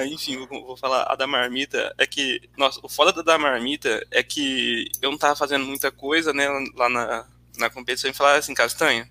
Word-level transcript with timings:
Aí, 0.00 0.14
enfim, 0.14 0.36
vou, 0.38 0.66
vou, 0.66 0.76
falar. 0.76 1.02
A 1.04 1.14
da 1.14 1.26
marmita 1.26 1.94
é 1.98 2.06
que. 2.06 2.48
Nossa, 2.56 2.80
o 2.82 2.88
foda 2.88 3.22
da 3.22 3.38
marmita 3.38 4.06
é 4.10 4.22
que 4.22 4.90
eu 5.02 5.10
não 5.10 5.18
tava 5.18 5.36
fazendo 5.36 5.64
muita 5.64 5.90
coisa, 5.90 6.32
né, 6.32 6.48
lá 6.74 6.88
na, 6.88 7.26
na 7.58 7.70
competição 7.70 8.10
e 8.10 8.14
falar 8.14 8.36
assim, 8.36 8.54
Castanha, 8.54 9.10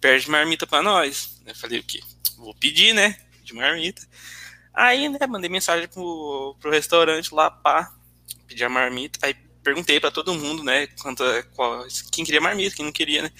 perde 0.00 0.30
marmita 0.30 0.66
pra 0.66 0.82
nós. 0.82 1.40
Eu 1.46 1.54
falei, 1.54 1.80
o 1.80 1.84
quê? 1.84 2.00
Vou 2.36 2.54
pedir, 2.54 2.94
né? 2.94 3.16
De 3.42 3.54
marmita. 3.54 4.02
Aí, 4.72 5.08
né, 5.08 5.18
mandei 5.28 5.50
mensagem 5.50 5.88
pro, 5.88 6.56
pro 6.60 6.70
restaurante 6.70 7.34
lá, 7.34 7.50
pá, 7.50 7.92
pedir 8.46 8.64
a 8.64 8.68
marmita. 8.68 9.18
Aí 9.22 9.34
perguntei 9.62 10.00
para 10.00 10.10
todo 10.10 10.34
mundo, 10.34 10.62
né, 10.64 10.86
quanto, 11.00 11.24
qual, 11.54 11.86
quem 12.10 12.24
queria 12.24 12.40
marmita, 12.40 12.76
quem 12.76 12.84
não 12.84 12.92
queria, 12.92 13.22
né. 13.22 13.32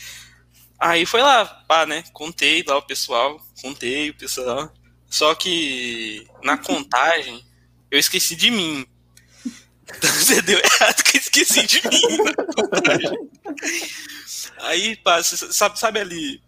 Aí 0.78 1.06
foi 1.06 1.22
lá, 1.22 1.44
pá, 1.44 1.86
né, 1.86 2.04
contei 2.12 2.64
lá 2.66 2.76
o 2.76 2.82
pessoal, 2.82 3.40
contei 3.60 4.10
o 4.10 4.14
pessoal. 4.14 4.72
Só 5.12 5.34
que 5.34 6.26
na 6.42 6.56
contagem 6.56 7.44
eu 7.90 7.98
esqueci 7.98 8.34
de 8.34 8.50
mim. 8.50 8.86
Então 9.84 10.08
você 10.16 10.40
deu 10.40 10.58
errado 10.58 11.02
que 11.04 11.18
eu 11.18 11.20
esqueci 11.20 11.66
de 11.66 11.86
mim 11.86 12.16
na 12.16 12.34
contagem. 12.34 13.30
Aí, 14.60 14.96
pá, 14.96 15.22
sabe, 15.22 15.78
sabe 15.78 16.00
ali 16.00 16.42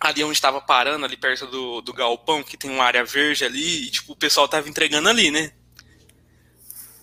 ali 0.00 0.24
onde 0.24 0.34
estava 0.34 0.60
parando, 0.60 1.06
ali 1.06 1.16
perto 1.16 1.46
do, 1.46 1.80
do 1.80 1.92
galpão, 1.92 2.42
que 2.42 2.56
tem 2.56 2.70
uma 2.70 2.84
área 2.84 3.04
verde 3.04 3.44
ali, 3.44 3.86
e 3.86 3.90
tipo, 3.90 4.12
o 4.12 4.16
pessoal 4.16 4.48
tava 4.48 4.68
entregando 4.68 5.08
ali, 5.08 5.30
né? 5.30 5.52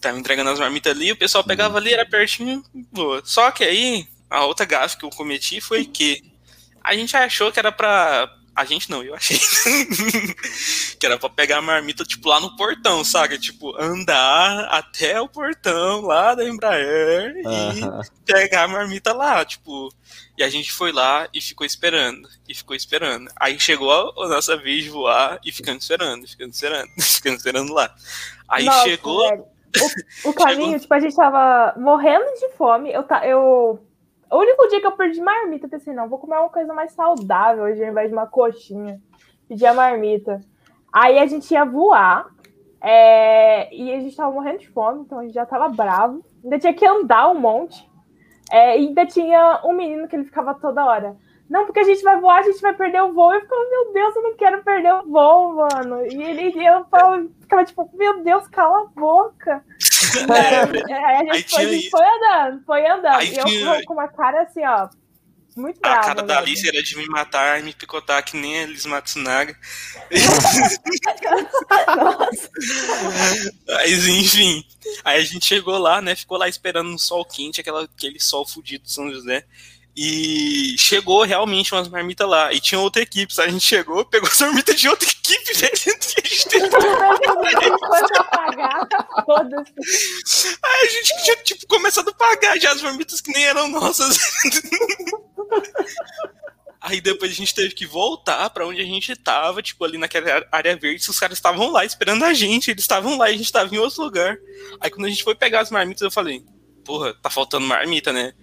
Tava 0.02 0.20
entregando 0.20 0.50
as 0.50 0.60
marmitas 0.60 0.92
ali, 0.92 1.14
o 1.14 1.18
pessoal 1.18 1.46
pegava 1.46 1.78
ali, 1.78 1.94
era 1.94 2.06
pertinho, 2.06 2.62
boa. 2.92 3.22
Só 3.24 3.52
que 3.52 3.64
aí, 3.64 4.06
a 4.30 4.46
outra 4.46 4.66
gafe 4.66 4.98
que 4.98 5.06
eu 5.06 5.10
cometi 5.10 5.62
foi 5.62 5.86
que 5.86 6.22
a 6.84 6.94
gente 6.94 7.16
achou 7.16 7.52
que 7.54 7.60
era 7.60 7.72
pra 7.72 8.30
a 8.56 8.66
gente 8.66 8.90
não, 8.90 9.02
eu 9.02 9.16
achei. 9.16 9.38
que 11.00 11.06
era 11.06 11.18
pra 11.18 11.30
pegar 11.30 11.58
a 11.58 11.62
marmita, 11.62 12.04
tipo, 12.04 12.30
lá 12.30 12.40
no 12.40 12.56
portão, 12.56 13.04
saca? 13.04 13.38
Tipo, 13.38 13.76
andar 13.82 14.66
até 14.66 15.20
o 15.20 15.28
portão 15.28 16.02
lá 16.02 16.36
da 16.36 16.48
Embraer 16.48 17.36
uh 17.46 17.50
-huh. 17.50 18.06
e 18.06 18.32
pegar 18.32 18.64
a 18.64 18.68
marmita 18.68 19.12
lá, 19.12 19.44
tipo. 19.44 19.92
E 20.38 20.44
a 20.44 20.50
gente 20.50 20.72
foi 20.72 20.92
lá 20.92 21.28
e 21.34 21.42
ficou 21.42 21.66
esperando. 21.66 22.30
E 22.48 22.54
ficou 22.54 22.76
esperando. 22.76 23.32
Aí 23.40 23.60
chegou 23.60 23.92
a, 23.92 24.26
a 24.26 24.28
nossa 24.28 24.56
vez 24.56 24.84
de 24.84 24.90
voar 24.90 25.40
e 25.44 25.52
ficando 25.52 25.80
esperando, 25.80 26.28
ficando 26.28 26.54
esperando, 26.54 26.90
ficando 27.02 27.38
esperando 27.38 27.74
lá. 27.74 27.94
Aí 28.48 28.66
nossa, 28.66 28.84
chegou. 28.84 29.28
Velho. 29.30 29.46
O, 30.26 30.30
o 30.30 30.34
caminho, 30.36 30.64
chegou... 30.66 30.80
tipo, 30.80 30.94
a 30.94 31.00
gente 31.00 31.16
tava 31.16 31.74
morrendo 31.80 32.26
de 32.40 32.50
fome. 32.56 32.92
Eu, 32.92 33.04
tá, 33.04 33.26
eu 33.28 33.84
o 34.34 34.40
único 34.40 34.68
dia 34.68 34.82
que 34.82 34.88
eu 34.88 34.92
perdi 34.94 35.22
marmita, 35.22 35.68
eu 35.68 35.70
pensei, 35.70 35.94
não, 35.94 36.10
vou 36.10 36.18
comer 36.18 36.38
uma 36.38 36.50
coisa 36.50 36.74
mais 36.74 36.92
saudável 36.94 37.66
hoje, 37.66 37.84
ao 37.84 37.92
invés 37.92 38.10
de 38.10 38.16
uma 38.16 38.26
coxinha. 38.26 39.00
Pedi 39.48 39.66
a 39.66 39.74
marmita. 39.74 40.42
Aí 40.92 41.20
a 41.20 41.26
gente 41.26 41.52
ia 41.52 41.64
voar, 41.64 42.28
é, 42.82 43.74
e 43.74 43.94
a 43.94 44.00
gente 44.00 44.16
tava 44.16 44.32
morrendo 44.32 44.60
de 44.60 44.70
fome, 44.70 45.02
então 45.02 45.20
a 45.20 45.24
gente 45.24 45.34
já 45.34 45.46
tava 45.46 45.70
bravo. 45.70 46.26
Ainda 46.44 46.60
tinha 46.60 46.74
que 46.74 46.86
andar 46.86 47.30
um 47.30 47.40
monte. 47.40 47.90
É, 48.52 48.78
e 48.80 48.88
ainda 48.88 49.06
tinha 49.06 49.62
um 49.64 49.74
menino 49.74 50.08
que 50.08 50.16
ele 50.16 50.26
ficava 50.26 50.54
toda 50.54 50.84
hora. 50.84 51.16
Não, 51.50 51.66
porque 51.66 51.80
a 51.80 51.84
gente 51.84 52.02
vai 52.02 52.20
voar, 52.20 52.40
a 52.40 52.44
gente 52.44 52.62
vai 52.62 52.74
perder 52.74 53.02
o 53.02 53.14
voo. 53.14 53.34
Eu 53.34 53.42
ficava, 53.42 53.62
meu 53.70 53.94
Deus, 53.94 54.16
eu 54.16 54.24
não 54.24 54.36
quero 54.36 54.64
perder 54.64 54.94
o 54.94 55.04
voo, 55.04 55.56
mano. 55.56 56.06
E 56.06 56.24
ele 56.24 56.66
eu 56.66 56.86
ficava 57.42 57.66
tipo, 57.66 57.90
meu 57.94 58.24
Deus, 58.24 58.48
cala 58.48 58.82
a 58.82 59.00
boca. 59.00 59.64
É, 60.14 60.94
aí 60.94 61.30
a 61.30 61.34
gente, 61.34 61.50
foi, 61.50 61.64
a 61.64 61.68
gente 61.68 61.90
foi, 61.90 62.06
andando, 62.06 62.66
foi 62.66 62.88
andando. 62.88 63.16
Aí 63.16 63.34
e 63.34 63.38
eu 63.38 63.46
tinha... 63.46 63.84
com 63.84 63.94
uma 63.94 64.08
cara 64.08 64.44
assim, 64.44 64.64
ó. 64.64 64.88
Muito 65.56 65.80
brava. 65.80 66.00
A 66.00 66.04
cara 66.04 66.24
da 66.24 66.38
Alice 66.40 66.68
era 66.68 66.82
de 66.82 66.98
me 66.98 67.08
matar 67.08 67.60
e 67.60 67.64
me 67.64 67.74
picotar 67.74 68.24
que 68.24 68.36
nem 68.36 68.64
a 68.64 68.66
Liz 68.66 68.86
Matsunaga. 68.86 69.56
Nossa. 71.96 72.50
Mas 73.68 74.08
enfim. 74.08 74.64
Aí 75.04 75.22
a 75.22 75.24
gente 75.24 75.46
chegou 75.46 75.78
lá, 75.78 76.02
né? 76.02 76.16
Ficou 76.16 76.38
lá 76.38 76.48
esperando 76.48 76.90
no 76.90 77.00
sol 77.00 77.24
quente, 77.24 77.62
aquela, 77.62 77.84
aquele 77.84 78.20
sol 78.20 78.48
fudido 78.48 78.84
de 78.84 78.92
São 78.92 79.12
José. 79.12 79.46
E 79.96 80.76
chegou 80.78 81.24
realmente 81.24 81.74
umas 81.74 81.88
marmitas 81.88 82.28
lá. 82.28 82.52
E 82.52 82.60
tinha 82.60 82.80
outra 82.80 83.04
equipe. 83.04 83.34
A 83.40 83.48
gente 83.48 83.64
chegou, 83.64 84.04
pegou 84.06 84.28
as 84.28 84.40
marmitas 84.40 84.80
de 84.80 84.90
outra 84.90 85.08
equipe. 85.08 85.24
E 85.64 85.66
a 85.66 86.28
gente 86.28 86.50
teve 86.50 86.70
Aí 90.64 90.82
a 90.82 90.90
gente 90.90 91.24
tinha, 91.24 91.36
tipo, 91.38 91.68
começado 91.68 92.10
a 92.10 92.14
pagar 92.14 92.60
já 92.60 92.72
as 92.72 92.82
marmitas 92.82 93.22
que 93.22 93.32
nem 93.32 93.46
eram 93.46 93.68
nossas. 93.70 94.18
Aí 96.82 97.00
depois 97.00 97.32
a 97.32 97.36
gente 97.36 97.56
teve 97.56 97.74
que 97.74 97.86
voltar 97.86 98.50
para 98.50 98.68
onde 98.68 98.82
a 98.82 98.86
gente 98.86 99.16
tava, 99.16 99.62
tipo, 99.62 99.86
ali 99.86 99.98
naquela 99.98 100.46
área 100.52 100.76
verde. 100.76 101.10
Os 101.10 101.20
caras 101.20 101.38
estavam 101.38 101.72
lá 101.72 101.86
esperando 101.86 102.26
a 102.26 102.34
gente. 102.34 102.72
Eles 102.72 102.84
estavam 102.84 103.18
lá 103.18 103.30
e 103.30 103.36
a 103.36 103.38
gente 103.38 103.52
tava 103.52 103.74
em 103.74 103.78
outro 103.78 104.04
lugar. 104.04 104.38
Aí 104.82 104.90
quando 104.90 105.06
a 105.06 105.10
gente 105.10 105.24
foi 105.24 105.36
pegar 105.36 105.62
as 105.62 105.72
marmitas, 105.72 106.02
eu 106.02 106.12
falei, 106.12 106.44
porra, 106.84 107.14
tá 107.14 107.30
faltando 107.30 107.66
marmita, 107.66 108.12
né? 108.12 108.34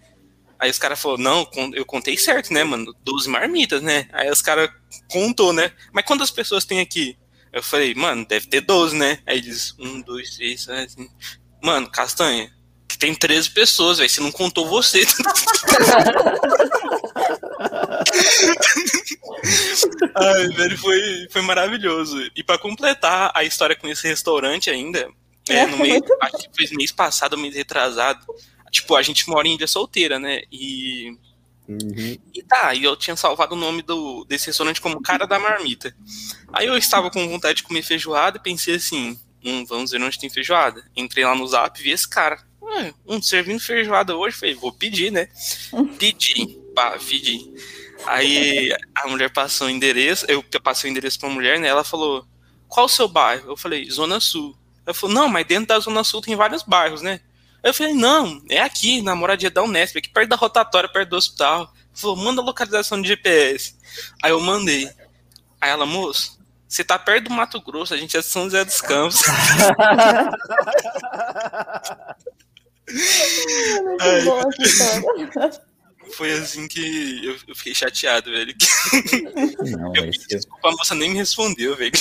Aí 0.60 0.70
os 0.70 0.78
caras 0.78 1.00
falaram, 1.00 1.22
não, 1.22 1.50
eu 1.72 1.86
contei 1.86 2.18
certo, 2.18 2.52
né, 2.52 2.62
mano? 2.62 2.94
12 3.02 3.30
marmitas, 3.30 3.80
né? 3.80 4.06
Aí 4.12 4.30
os 4.30 4.42
caras 4.42 4.70
contou, 5.08 5.54
né? 5.54 5.72
Mas 5.90 6.04
quantas 6.04 6.30
pessoas 6.30 6.66
tem 6.66 6.80
aqui? 6.80 7.16
Eu 7.50 7.62
falei, 7.62 7.94
mano, 7.94 8.26
deve 8.26 8.46
ter 8.46 8.60
12, 8.60 8.94
né? 8.94 9.20
Aí 9.26 9.38
eles, 9.38 9.74
um, 9.78 10.02
dois, 10.02 10.36
três, 10.36 10.68
assim. 10.68 11.08
Mano, 11.62 11.90
castanha, 11.90 12.52
que 12.86 12.98
tem 12.98 13.14
13 13.14 13.50
pessoas, 13.50 13.96
velho. 13.98 14.10
Você 14.10 14.20
não 14.20 14.30
contou 14.30 14.68
você. 14.68 15.02
Ai, 20.14 20.48
velho, 20.48 20.78
foi, 20.78 21.28
foi 21.30 21.40
maravilhoso. 21.42 22.30
E 22.36 22.44
para 22.44 22.58
completar 22.58 23.32
a 23.34 23.42
história 23.44 23.74
com 23.74 23.88
esse 23.88 24.06
restaurante 24.06 24.68
ainda, 24.68 25.08
é, 25.48 25.66
no 25.66 25.78
mês, 25.78 26.02
acho 26.20 26.50
que 26.50 26.68
foi 26.68 26.76
mês 26.76 26.92
passado, 26.92 27.38
mês 27.38 27.54
retrasado, 27.54 28.24
Tipo, 28.70 28.96
a 28.96 29.02
gente 29.02 29.28
mora 29.28 29.48
em 29.48 29.54
ilha 29.54 29.66
solteira, 29.66 30.18
né? 30.18 30.42
E. 30.50 31.16
Uhum. 31.68 32.18
E 32.34 32.42
tá, 32.42 32.74
e 32.74 32.82
eu 32.82 32.96
tinha 32.96 33.14
salvado 33.14 33.54
o 33.54 33.58
nome 33.58 33.82
do, 33.82 34.24
desse 34.24 34.48
restaurante 34.48 34.80
como 34.80 35.00
Cara 35.00 35.26
da 35.26 35.38
Marmita. 35.38 35.94
Aí 36.52 36.66
eu 36.66 36.76
estava 36.76 37.10
com 37.10 37.28
vontade 37.28 37.58
de 37.58 37.62
comer 37.62 37.82
feijoada 37.82 38.38
e 38.38 38.42
pensei 38.42 38.74
assim: 38.74 39.18
hum, 39.44 39.64
vamos 39.64 39.90
ver 39.92 40.02
onde 40.02 40.18
tem 40.18 40.28
feijoada. 40.28 40.84
Entrei 40.96 41.24
lá 41.24 41.34
no 41.34 41.46
zap 41.46 41.78
e 41.78 41.82
vi 41.82 41.90
esse 41.90 42.08
cara. 42.08 42.42
um 43.06 43.22
servindo 43.22 43.60
feijoada 43.60 44.16
hoje, 44.16 44.36
falei, 44.36 44.54
vou 44.54 44.72
pedir, 44.72 45.12
né? 45.12 45.28
Pedi, 45.98 46.58
pá, 46.74 46.98
pedi. 46.98 47.52
Aí 48.06 48.74
a 48.94 49.06
mulher 49.08 49.30
passou 49.30 49.66
o 49.66 49.70
endereço, 49.70 50.24
eu 50.28 50.42
passei 50.62 50.88
o 50.88 50.92
endereço 50.92 51.18
pra 51.20 51.28
mulher, 51.28 51.60
né? 51.60 51.68
Ela 51.68 51.84
falou: 51.84 52.26
qual 52.70 52.86
o 52.86 52.88
seu 52.88 53.08
bairro? 53.08 53.50
Eu 53.50 53.56
falei, 53.56 53.90
Zona 53.90 54.20
Sul. 54.20 54.56
Ela 54.86 54.94
falou, 54.94 55.14
não, 55.14 55.28
mas 55.28 55.44
dentro 55.44 55.66
da 55.66 55.78
Zona 55.80 56.04
Sul 56.04 56.22
tem 56.22 56.36
vários 56.36 56.62
bairros, 56.62 57.02
né? 57.02 57.20
Eu 57.62 57.74
falei, 57.74 57.94
não, 57.94 58.42
é 58.48 58.60
aqui, 58.60 59.02
na 59.02 59.14
moradia 59.14 59.50
da 59.50 59.62
Unesp, 59.62 59.96
aqui 59.98 60.08
perto 60.08 60.30
da 60.30 60.36
rotatória, 60.36 60.88
perto 60.88 61.10
do 61.10 61.16
hospital. 61.16 61.72
Falou, 61.92 62.16
manda 62.16 62.40
a 62.40 62.44
localização 62.44 63.00
de 63.00 63.08
GPS. 63.08 63.76
Aí 64.22 64.30
eu 64.30 64.40
mandei. 64.40 64.88
Aí 65.60 65.70
ela, 65.70 65.84
moço, 65.84 66.38
você 66.66 66.82
tá 66.84 66.98
perto 66.98 67.24
do 67.24 67.34
Mato 67.34 67.60
Grosso, 67.60 67.92
a 67.92 67.96
gente 67.96 68.16
é 68.16 68.20
de 68.20 68.26
São 68.26 68.44
José 68.44 68.64
dos 68.64 68.80
Campos. 68.80 69.22
Ai, 74.00 75.60
foi 76.10 76.32
assim 76.32 76.66
que 76.68 77.24
eu, 77.24 77.36
eu 77.48 77.54
fiquei 77.54 77.74
chateado, 77.74 78.30
velho. 78.30 78.54
Não, 79.78 79.94
eu 79.94 80.10
pedi 80.10 80.26
desculpa, 80.28 80.68
a 80.68 80.72
moça 80.72 80.94
nem 80.94 81.10
me 81.10 81.16
respondeu, 81.16 81.76
velho. 81.76 81.92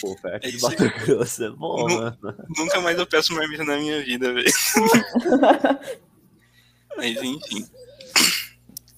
Pô, 0.00 0.16
perto 0.16 0.46
é 0.46 0.50
de 0.50 0.60
Mato 0.60 1.06
Grosso 1.06 1.44
é 1.44 1.50
bom, 1.50 1.88
mano. 1.88 2.18
Nunca 2.56 2.80
mais 2.80 2.98
eu 2.98 3.06
peço 3.06 3.32
marmita 3.34 3.64
na 3.64 3.78
minha 3.78 4.02
vida, 4.02 4.32
velho. 4.32 4.52
Mas 6.96 7.16
enfim. 7.22 7.66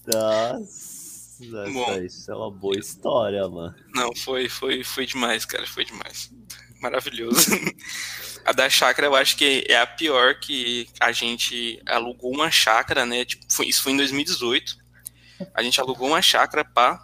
Nossa, 0.07 1.71
bom, 1.73 1.95
isso 2.03 2.31
é 2.31 2.35
uma 2.35 2.51
boa 2.51 2.79
história, 2.79 3.47
mano. 3.49 3.75
Não, 3.95 4.15
foi, 4.17 4.49
foi, 4.49 4.83
foi 4.83 5.07
demais, 5.07 5.45
cara, 5.45 5.67
foi 5.67 5.85
demais. 5.85 6.33
Maravilhoso. 6.81 7.51
A 8.45 8.53
da 8.53 8.71
chácara 8.71 9.07
eu 9.07 9.15
acho 9.15 9.37
que 9.37 9.67
é 9.69 9.79
a 9.79 9.87
pior 9.87 10.41
que 10.41 10.89
a 10.99 11.13
gente 11.13 11.81
alugou 11.87 12.33
uma 12.33 12.51
chácara, 12.51 13.05
né? 13.05 13.25
Tipo, 13.25 13.45
foi, 13.53 13.67
isso 13.67 13.83
foi 13.83 13.93
em 13.93 13.99
2018. 13.99 14.79
A 15.55 15.63
gente 15.63 15.79
alugou 15.79 16.09
uma 16.09 16.23
chácara, 16.23 16.65
pá. 16.65 16.99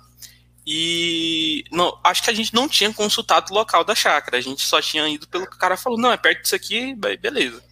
E 0.67 1.63
não, 1.71 1.97
acho 2.03 2.23
que 2.23 2.31
a 2.31 2.35
gente 2.35 2.55
não 2.55 2.67
tinha 2.69 2.93
consultado 2.93 3.53
o 3.53 3.55
local 3.55 3.85
da 3.85 3.95
chácara. 3.95 4.39
A 4.39 4.41
gente 4.41 4.63
só 4.63 4.81
tinha 4.81 5.07
ido 5.09 5.29
pelo 5.29 5.47
que 5.47 5.55
o 5.55 5.59
cara 5.59 5.77
falou, 5.77 5.99
não, 5.99 6.11
é 6.11 6.17
perto 6.17 6.43
disso 6.43 6.57
aqui, 6.57 6.95
beleza. 6.95 7.63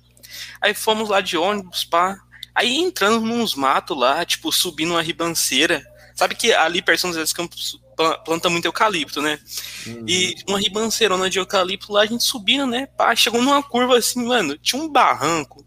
Aí 0.61 0.75
fomos 0.75 1.09
lá 1.09 1.21
de 1.21 1.37
ônibus, 1.37 1.85
pá. 1.85 2.17
Aí 2.55 2.77
entrando 2.77 3.21
nos 3.21 3.55
matos 3.55 3.97
lá, 3.97 4.25
tipo, 4.25 4.53
subindo 4.53 4.91
uma 4.93 5.03
ribanceira. 5.03 5.85
Sabe 6.15 6.35
que 6.35 6.53
ali 6.53 6.81
perto 6.81 7.11
dos 7.11 7.33
Campos 7.33 7.79
planta 8.25 8.49
muito 8.49 8.67
eucalipto, 8.67 9.21
né? 9.21 9.39
Uhum. 9.87 10.05
E 10.07 10.35
uma 10.49 10.59
ribanceirona 10.59 11.31
de 11.31 11.39
eucalipto 11.39 11.93
lá, 11.93 12.03
a 12.03 12.07
gente 12.07 12.25
subindo, 12.25 12.67
né? 12.67 12.87
Pá, 12.87 13.15
chegou 13.15 13.43
numa 13.43 13.63
curva 13.63 13.99
assim, 13.99 14.25
mano, 14.25 14.57
tinha 14.59 14.81
um 14.81 14.89
barranco, 14.89 15.65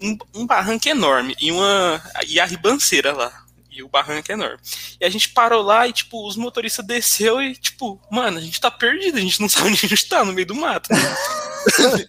um, 0.00 0.16
um 0.34 0.46
barranco 0.46 0.88
enorme, 0.88 1.34
e 1.40 1.50
uma 1.50 2.02
e 2.26 2.38
a 2.38 2.44
ribanceira 2.44 3.12
lá. 3.12 3.44
E 3.70 3.82
o 3.82 3.88
barranco 3.88 4.30
é 4.32 4.34
enorme. 4.34 4.58
E 5.00 5.04
a 5.04 5.08
gente 5.08 5.28
parou 5.28 5.62
lá 5.62 5.86
e, 5.86 5.92
tipo, 5.92 6.26
os 6.26 6.36
motoristas 6.36 6.84
desceu 6.84 7.40
e, 7.40 7.54
tipo, 7.54 8.00
mano, 8.10 8.38
a 8.38 8.40
gente 8.40 8.60
tá 8.60 8.70
perdido, 8.70 9.18
a 9.18 9.20
gente 9.20 9.40
não 9.40 9.48
sabe 9.48 9.68
onde 9.68 9.86
a 9.86 9.88
gente 9.88 10.08
tá, 10.08 10.24
no 10.24 10.32
meio 10.32 10.46
do 10.46 10.54
mato. 10.54 10.90
Né? 10.92 12.06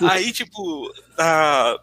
aí, 0.10 0.32
tipo, 0.32 0.92
a, 1.16 1.78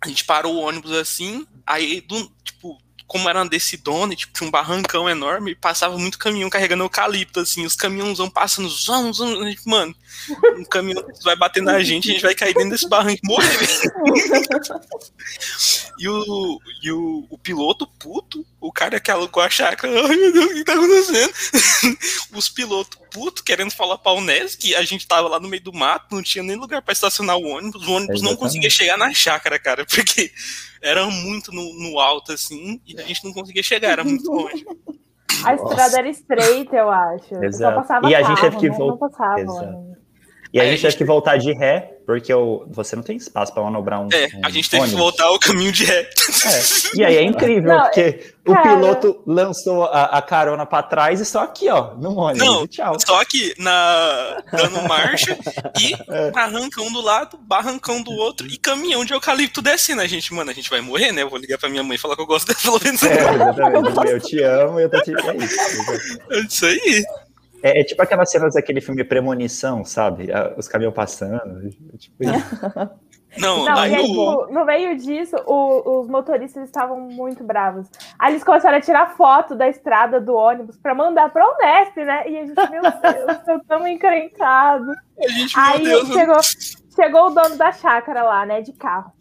a 0.00 0.08
gente 0.08 0.24
parou 0.24 0.54
o 0.54 0.60
ônibus 0.60 0.92
assim, 0.92 1.46
aí, 1.66 2.00
do, 2.00 2.32
tipo, 2.42 2.78
como 3.06 3.28
era 3.28 3.40
uma 3.40 3.48
decidona, 3.48 4.16
tipo, 4.16 4.32
tinha 4.32 4.48
um 4.48 4.50
barrancão 4.50 5.08
enorme, 5.08 5.54
passava 5.54 5.96
muito 5.96 6.18
caminhão 6.18 6.50
carregando 6.50 6.82
eucalipto, 6.82 7.40
assim, 7.40 7.64
os 7.64 7.76
caminhões 7.76 8.18
vão 8.18 8.28
passando, 8.28 8.68
zão, 8.68 9.12
zão, 9.12 9.28
mano, 9.64 9.94
um 10.58 10.64
caminhão 10.64 11.04
vai 11.22 11.36
bater 11.36 11.62
na 11.62 11.80
gente, 11.82 12.10
a 12.10 12.12
gente 12.12 12.22
vai 12.22 12.34
cair 12.34 12.54
dentro 12.54 12.70
desse 12.70 12.88
barranco 12.88 13.20
e 13.22 13.28
morrer. 13.28 13.46
e 15.98 16.08
o, 16.08 16.60
e 16.82 16.92
o, 16.92 17.26
o 17.30 17.38
piloto 17.38 17.86
puto, 17.98 18.44
o 18.60 18.72
cara 18.72 18.98
que 18.98 19.10
alugou 19.10 19.42
a 19.42 19.48
chácara, 19.48 19.92
ai 20.08 20.16
meu 20.16 20.32
Deus, 20.32 20.50
o 20.50 20.54
que 20.54 20.64
tá 20.64 20.74
acontecendo? 20.74 21.32
Os 22.34 22.48
pilotos 22.48 22.98
puto 23.16 23.42
querendo 23.42 23.70
falar 23.70 23.96
pra 23.96 24.12
Unes 24.12 24.54
que 24.54 24.74
a 24.74 24.82
gente 24.82 25.08
tava 25.08 25.26
lá 25.26 25.40
no 25.40 25.48
meio 25.48 25.62
do 25.62 25.72
mato, 25.72 26.14
não 26.14 26.22
tinha 26.22 26.44
nem 26.44 26.54
lugar 26.54 26.82
para 26.82 26.92
estacionar 26.92 27.38
o 27.38 27.46
ônibus, 27.46 27.86
o 27.86 27.92
ônibus 27.92 28.16
Exatamente. 28.16 28.22
não 28.22 28.36
conseguia 28.36 28.68
chegar 28.68 28.98
na 28.98 29.14
chácara, 29.14 29.58
cara, 29.58 29.86
porque 29.88 30.30
era 30.82 31.06
muito 31.06 31.50
no, 31.50 31.72
no 31.80 31.98
alto, 31.98 32.32
assim, 32.32 32.78
e 32.86 33.00
a 33.00 33.04
gente 33.04 33.24
não 33.24 33.32
conseguia 33.32 33.62
chegar, 33.62 33.92
era 33.92 34.04
muito 34.04 34.30
longe. 34.30 34.66
A 35.42 35.54
estrada 35.54 35.98
era 35.98 36.08
estreita, 36.10 36.76
eu 36.76 36.90
acho. 36.90 37.34
Exato. 37.42 37.74
Só 37.74 37.80
passava 37.80 38.10
e 38.10 38.14
a 38.14 38.22
gente 38.22 38.40
teve 38.40 38.56
que 38.58 38.70
voltar. 38.70 39.38
E 40.52 40.60
aí 40.60 40.68
a 40.68 40.70
gente 40.70 40.82
teve 40.82 40.96
que 40.96 41.04
voltar 41.04 41.38
de 41.38 41.52
ré 41.52 41.95
porque 42.06 42.32
o, 42.32 42.64
você 42.70 42.94
não 42.94 43.02
tem 43.02 43.16
espaço 43.16 43.52
para 43.52 43.64
manobrar 43.64 44.00
um. 44.00 44.08
É, 44.12 44.28
um 44.36 44.40
a 44.44 44.50
gente 44.50 44.70
teve 44.70 44.88
que 44.88 44.94
voltar 44.94 45.28
o 45.32 45.40
caminho 45.40 45.72
de 45.72 45.84
ré. 45.84 46.02
É. 46.02 46.96
E 46.98 47.04
aí 47.04 47.16
é 47.16 47.22
incrível, 47.24 47.74
não, 47.74 47.82
porque 47.82 48.12
cara... 48.44 48.60
o 48.60 48.62
piloto 48.62 49.22
lançou 49.26 49.84
a, 49.84 50.04
a 50.04 50.22
carona 50.22 50.64
para 50.64 50.84
trás 50.84 51.20
e 51.20 51.24
só 51.24 51.42
aqui, 51.42 51.68
ó, 51.68 51.94
no 51.94 52.16
ônibus. 52.16 52.46
Não, 52.46 52.66
tchau. 52.68 52.96
Só 53.04 53.20
aqui, 53.20 53.52
na, 53.58 54.40
dando 54.52 54.86
marcha 54.88 55.36
e 55.80 55.94
é. 56.08 56.30
barrancão 56.30 56.92
do 56.92 57.00
lado, 57.00 57.36
barrancão 57.38 58.00
do 58.00 58.12
outro 58.12 58.46
e 58.46 58.56
caminhão 58.56 59.04
de 59.04 59.12
eucalipto 59.12 59.60
descendo. 59.60 60.00
A 60.00 60.06
gente, 60.06 60.32
mano, 60.32 60.52
a 60.52 60.54
gente 60.54 60.70
vai 60.70 60.80
morrer, 60.80 61.10
né? 61.10 61.22
Eu 61.22 61.30
vou 61.30 61.40
ligar 61.40 61.58
pra 61.58 61.68
minha 61.68 61.82
mãe 61.82 61.96
e 61.96 61.98
falar 61.98 62.14
que 62.14 62.22
eu 62.22 62.26
gosto 62.26 62.46
dela 62.46 62.60
pelo 62.62 62.80
menos. 62.84 63.02
É, 63.02 63.34
exatamente. 63.34 64.06
Eu 64.06 64.20
te 64.20 64.42
amo 64.42 64.78
e 64.78 64.84
eu 64.84 64.90
tô 64.90 65.00
te. 65.02 65.12
É 65.12 65.36
isso. 65.36 65.56
É 66.30 66.40
isso 66.40 66.66
aí. 66.66 67.04
É, 67.62 67.80
é, 67.80 67.84
tipo 67.84 68.02
aquelas 68.02 68.30
cenas 68.30 68.54
daquele 68.54 68.80
filme 68.80 69.04
Premonição, 69.04 69.84
sabe? 69.84 70.28
Os 70.56 70.68
caminhões 70.68 70.94
passando. 70.94 71.68
É 71.92 71.96
tipo 71.96 72.22
isso. 72.22 72.96
Não, 73.38 73.64
não 73.64 73.76
aí, 73.76 73.94
tipo, 73.94 74.46
no 74.50 74.64
meio 74.64 74.96
disso, 74.96 75.36
o, 75.46 76.00
os 76.00 76.08
motoristas 76.08 76.64
estavam 76.64 77.00
muito 77.00 77.44
bravos. 77.44 77.86
Aí 78.18 78.32
eles 78.32 78.44
começaram 78.44 78.78
a 78.78 78.80
tirar 78.80 79.14
foto 79.14 79.54
da 79.54 79.68
estrada 79.68 80.20
do 80.20 80.34
ônibus 80.34 80.76
para 80.76 80.94
mandar 80.94 81.30
para 81.30 81.44
o 81.44 81.54
Unesp, 81.54 81.96
né? 81.98 82.28
E 82.30 82.38
a 82.38 82.46
gente, 82.46 82.70
meu 82.70 82.82
Deus, 82.82 83.48
eu 83.48 83.64
tão 83.66 83.86
encrencado. 83.86 84.90
aí 85.54 85.84
Deus, 85.84 86.08
chegou, 86.08 86.42
chegou 86.94 87.26
o 87.26 87.30
dono 87.30 87.56
da 87.56 87.72
chácara 87.72 88.22
lá, 88.22 88.46
né, 88.46 88.62
de 88.62 88.72
carro. 88.72 89.12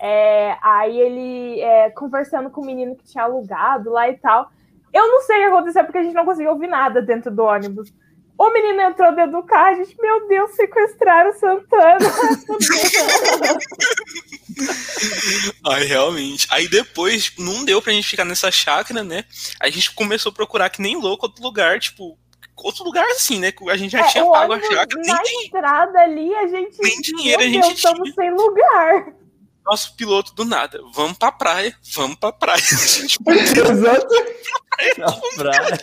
É, 0.00 0.56
aí 0.62 0.98
ele 0.98 1.60
é, 1.60 1.90
conversando 1.90 2.48
com 2.48 2.62
o 2.62 2.64
menino 2.64 2.96
que 2.96 3.04
tinha 3.04 3.24
alugado 3.24 3.90
lá 3.90 4.08
e 4.08 4.16
tal. 4.16 4.50
Eu 4.92 5.08
não 5.08 5.22
sei 5.22 5.36
o 5.36 5.40
que 5.40 5.46
aconteceu, 5.46 5.84
porque 5.84 5.98
a 5.98 6.02
gente 6.02 6.14
não 6.14 6.24
conseguiu 6.24 6.50
ouvir 6.50 6.66
nada 6.66 7.00
dentro 7.00 7.30
do 7.30 7.42
ônibus. 7.42 7.92
O 8.36 8.50
menino 8.50 8.80
entrou 8.80 9.14
dentro 9.14 9.32
do 9.32 9.42
carro, 9.42 9.66
a 9.66 9.74
gente, 9.74 9.94
meu 10.00 10.26
Deus, 10.26 10.52
sequestraram 10.52 11.32
Santana. 11.34 11.98
Ai, 15.66 15.84
realmente. 15.84 16.46
Aí 16.50 16.66
depois, 16.66 17.32
não 17.38 17.66
deu 17.66 17.82
pra 17.82 17.92
gente 17.92 18.08
ficar 18.08 18.24
nessa 18.24 18.50
chácara, 18.50 19.04
né? 19.04 19.24
A 19.60 19.68
gente 19.68 19.92
começou 19.92 20.30
a 20.30 20.34
procurar 20.34 20.70
que 20.70 20.80
nem 20.80 20.96
louco 20.96 21.26
outro 21.26 21.42
lugar, 21.42 21.78
tipo, 21.78 22.16
outro 22.56 22.82
lugar 22.82 23.04
assim, 23.08 23.38
né? 23.38 23.52
A 23.68 23.76
gente 23.76 23.92
já 23.92 24.00
é, 24.00 24.08
tinha 24.08 24.24
pago 24.24 24.54
a 24.54 24.60
chácara. 24.60 25.02
Na 25.06 25.20
nem 25.22 25.44
estrada 25.44 26.00
ali, 26.00 26.34
a 26.34 26.46
gente. 26.46 26.78
Nem 26.80 26.98
dinheiro 27.02 27.42
a 27.42 27.44
gente 27.44 27.60
Deus, 27.60 27.74
tinha. 27.74 27.92
Estamos 27.92 28.14
sem 28.14 28.30
lugar 28.30 29.19
nosso 29.70 29.94
piloto 29.94 30.34
do 30.34 30.44
nada. 30.44 30.80
Vamos 30.92 31.16
pra 31.16 31.30
praia, 31.30 31.74
vamos 31.94 32.16
pra 32.16 32.32
praia. 32.32 32.58
Exato. 33.30 34.08
praia. 35.36 35.78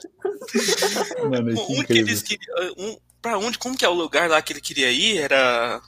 Mano, 1.30 1.56
que 1.56 1.74
onde 1.74 1.86
que 1.86 1.98
eles 1.98 2.22
queriam, 2.22 2.74
um, 2.78 2.98
pra 3.22 3.38
onde, 3.38 3.58
como 3.58 3.78
que 3.78 3.86
é 3.86 3.90
o 3.90 3.94
lugar 3.94 4.30
lá 4.30 4.42
que 4.42 4.52
ele 4.52 4.62
queria 4.62 4.92
ir? 4.92 5.20
Era. 5.20 5.82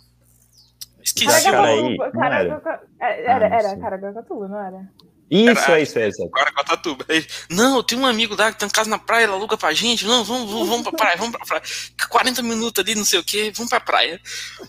Esqueci. 1.04 1.44
Caraca, 1.44 2.82
era, 3.00 3.48
era, 3.48 3.48
era 3.48 3.78
Caraguatatuba, 3.78 4.48
não 4.48 4.66
era? 4.66 4.90
Isso, 5.30 5.72
é 5.72 5.82
isso, 5.84 6.00
é 6.00 6.08
isso. 6.08 6.26
Guaraquatatuba. 6.26 7.06
Não, 7.50 7.84
tem 7.84 7.98
um 7.98 8.06
amigo 8.06 8.36
lá 8.36 8.52
que 8.52 8.60
tem 8.60 8.70
casa 8.70 8.90
na 8.90 8.98
praia, 8.98 9.26
ele 9.26 9.34
aluga 9.34 9.58
pra 9.58 9.74
gente. 9.74 10.06
Não, 10.06 10.24
vamos, 10.24 10.52
vamos, 10.52 10.68
vamos 10.68 10.84
pra 10.84 10.92
praia, 10.94 11.18
vamos 11.18 11.32
pra 11.38 11.46
praia. 11.46 11.64
40 12.10 12.42
minutos 12.42 12.84
ali, 12.84 12.96
não 12.96 13.06
sei 13.06 13.20
o 13.20 13.24
que, 13.24 13.52
vamos 13.52 13.70
pra 13.70 13.80
praia. 13.80 14.20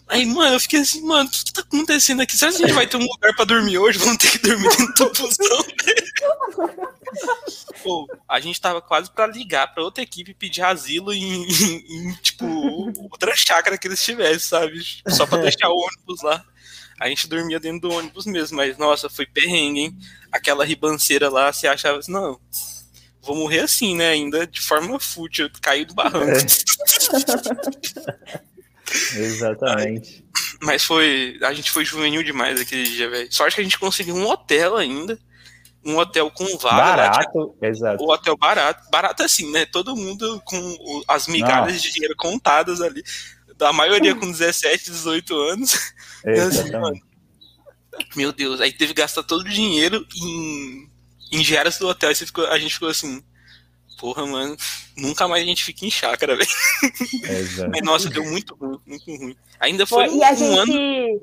Aí, 0.06 0.26
mano, 0.26 0.54
eu 0.54 0.60
fiquei 0.60 0.80
assim, 0.80 1.02
mano, 1.02 1.28
o 1.28 1.32
que, 1.32 1.44
que 1.44 1.52
tá 1.52 1.62
acontecendo 1.62 2.20
aqui? 2.20 2.36
Será 2.36 2.52
que 2.52 2.62
a 2.62 2.66
gente 2.66 2.74
vai 2.74 2.86
ter 2.86 2.96
um 2.98 3.06
lugar 3.06 3.34
pra 3.34 3.44
dormir 3.44 3.78
hoje? 3.78 3.98
Vamos 3.98 4.18
ter 4.18 4.30
que 4.30 4.38
dormir 4.38 4.68
dentro 4.76 4.94
do 4.94 5.12
busão. 5.12 5.64
Pô, 7.82 8.06
a 8.28 8.38
gente 8.40 8.60
tava 8.60 8.82
quase 8.82 9.10
pra 9.10 9.26
ligar 9.26 9.72
pra 9.72 9.82
outra 9.82 10.02
equipe 10.02 10.30
e 10.30 10.34
pedir 10.34 10.62
asilo 10.62 11.12
em, 11.12 11.44
em, 11.44 12.08
em 12.08 12.12
tipo, 12.16 12.44
outra 13.10 13.34
chácara 13.34 13.78
que 13.78 13.88
eles 13.88 14.04
tivessem, 14.04 14.38
sabe? 14.38 14.82
Só 15.08 15.26
pra 15.26 15.38
deixar 15.38 15.70
o 15.70 15.76
ônibus 15.76 16.22
lá. 16.22 16.44
A 17.00 17.08
gente 17.08 17.26
dormia 17.26 17.58
dentro 17.58 17.88
do 17.88 17.94
ônibus 17.94 18.26
mesmo, 18.26 18.58
mas 18.58 18.76
nossa, 18.76 19.08
foi 19.08 19.24
perrengue, 19.24 19.80
hein? 19.80 19.96
Aquela 20.30 20.66
ribanceira 20.66 21.30
lá, 21.30 21.50
você 21.50 21.66
achava 21.66 21.98
assim, 21.98 22.12
não, 22.12 22.38
vou 23.22 23.34
morrer 23.34 23.60
assim, 23.60 23.96
né? 23.96 24.10
Ainda 24.10 24.46
de 24.46 24.60
forma 24.60 25.00
fútil, 25.00 25.50
cair 25.62 25.86
do 25.86 25.94
barranco. 25.94 26.30
É. 26.30 26.36
Exatamente. 29.16 30.24
Mas 30.60 30.84
foi. 30.84 31.38
A 31.42 31.54
gente 31.54 31.70
foi 31.70 31.84
juvenil 31.84 32.22
demais 32.22 32.60
aquele 32.60 32.84
dia, 32.84 33.08
velho. 33.08 33.32
Sorte 33.32 33.54
que 33.54 33.60
a 33.60 33.64
gente 33.64 33.78
conseguiu 33.78 34.14
um 34.14 34.26
hotel 34.26 34.76
ainda. 34.76 35.18
Um 35.82 35.96
hotel 35.96 36.30
com 36.30 36.44
vaga. 36.58 36.76
Barato, 36.76 37.16
lá, 37.16 37.24
tipo, 37.24 37.56
exato. 37.62 38.04
O 38.04 38.12
hotel 38.12 38.36
barato. 38.36 38.90
Barato 38.90 39.22
assim, 39.22 39.50
né? 39.50 39.64
Todo 39.64 39.96
mundo 39.96 40.42
com 40.44 41.02
as 41.08 41.26
migalhas 41.26 41.72
Não. 41.72 41.80
de 41.80 41.92
dinheiro 41.92 42.14
contadas 42.16 42.82
ali 42.82 43.02
a 43.66 43.72
maioria 43.72 44.14
com 44.16 44.30
17, 44.30 44.90
18 44.90 45.34
anos. 45.34 45.92
É, 46.24 46.40
assim, 46.40 46.70
mano, 46.72 47.00
meu 48.16 48.32
Deus, 48.32 48.60
aí 48.60 48.72
teve 48.72 48.94
que 48.94 49.00
gastar 49.00 49.22
todo 49.22 49.42
o 49.42 49.48
dinheiro 49.48 50.06
em, 50.16 50.88
em 51.32 51.42
diárias 51.42 51.78
do 51.78 51.88
hotel. 51.88 52.08
Aí 52.08 52.14
ficou, 52.14 52.46
a 52.46 52.58
gente 52.58 52.74
ficou 52.74 52.88
assim, 52.88 53.22
porra, 53.98 54.26
mano, 54.26 54.56
nunca 54.96 55.28
mais 55.28 55.42
a 55.42 55.46
gente 55.46 55.64
fica 55.64 55.84
em 55.84 55.90
chácara, 55.90 56.34
velho. 56.36 56.48
É, 57.74 57.82
nossa, 57.82 58.08
deu 58.08 58.24
muito 58.24 58.54
ruim, 58.54 58.80
muito 58.86 59.04
ruim. 59.06 59.36
Ainda 59.58 59.86
foi, 59.86 60.08
um, 60.08 60.18
e 60.18 60.24
a 60.24 60.34
gente, 60.34 60.58
ano... 60.58 61.20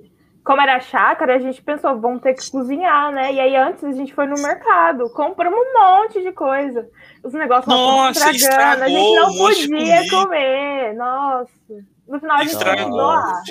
Como 0.47 0.61
era 0.61 0.79
chácara, 0.79 1.35
a 1.35 1.39
gente 1.39 1.61
pensou, 1.61 1.99
vamos 1.99 2.21
ter 2.21 2.33
que 2.33 2.49
cozinhar, 2.49 3.11
né? 3.11 3.33
E 3.33 3.39
aí 3.39 3.55
antes 3.57 3.83
a 3.83 3.91
gente 3.91 4.13
foi 4.13 4.27
no 4.27 4.41
mercado, 4.41 5.09
compramos 5.09 5.59
um 5.59 5.73
monte 5.73 6.21
de 6.21 6.31
coisa. 6.31 6.87
Os 7.21 7.33
negócios 7.33 7.67
Nossa, 7.67 8.31
estragando, 8.31 8.85
a 8.85 8.87
gente 8.87 9.15
não 9.15 9.29
um 9.29 9.37
podia 9.37 10.09
comer. 10.09 10.93
Nossa. 10.93 11.96
No 12.07 12.19
final 12.19 12.37
a 12.37 12.43
gente 12.45 12.89
doar. 12.89 13.43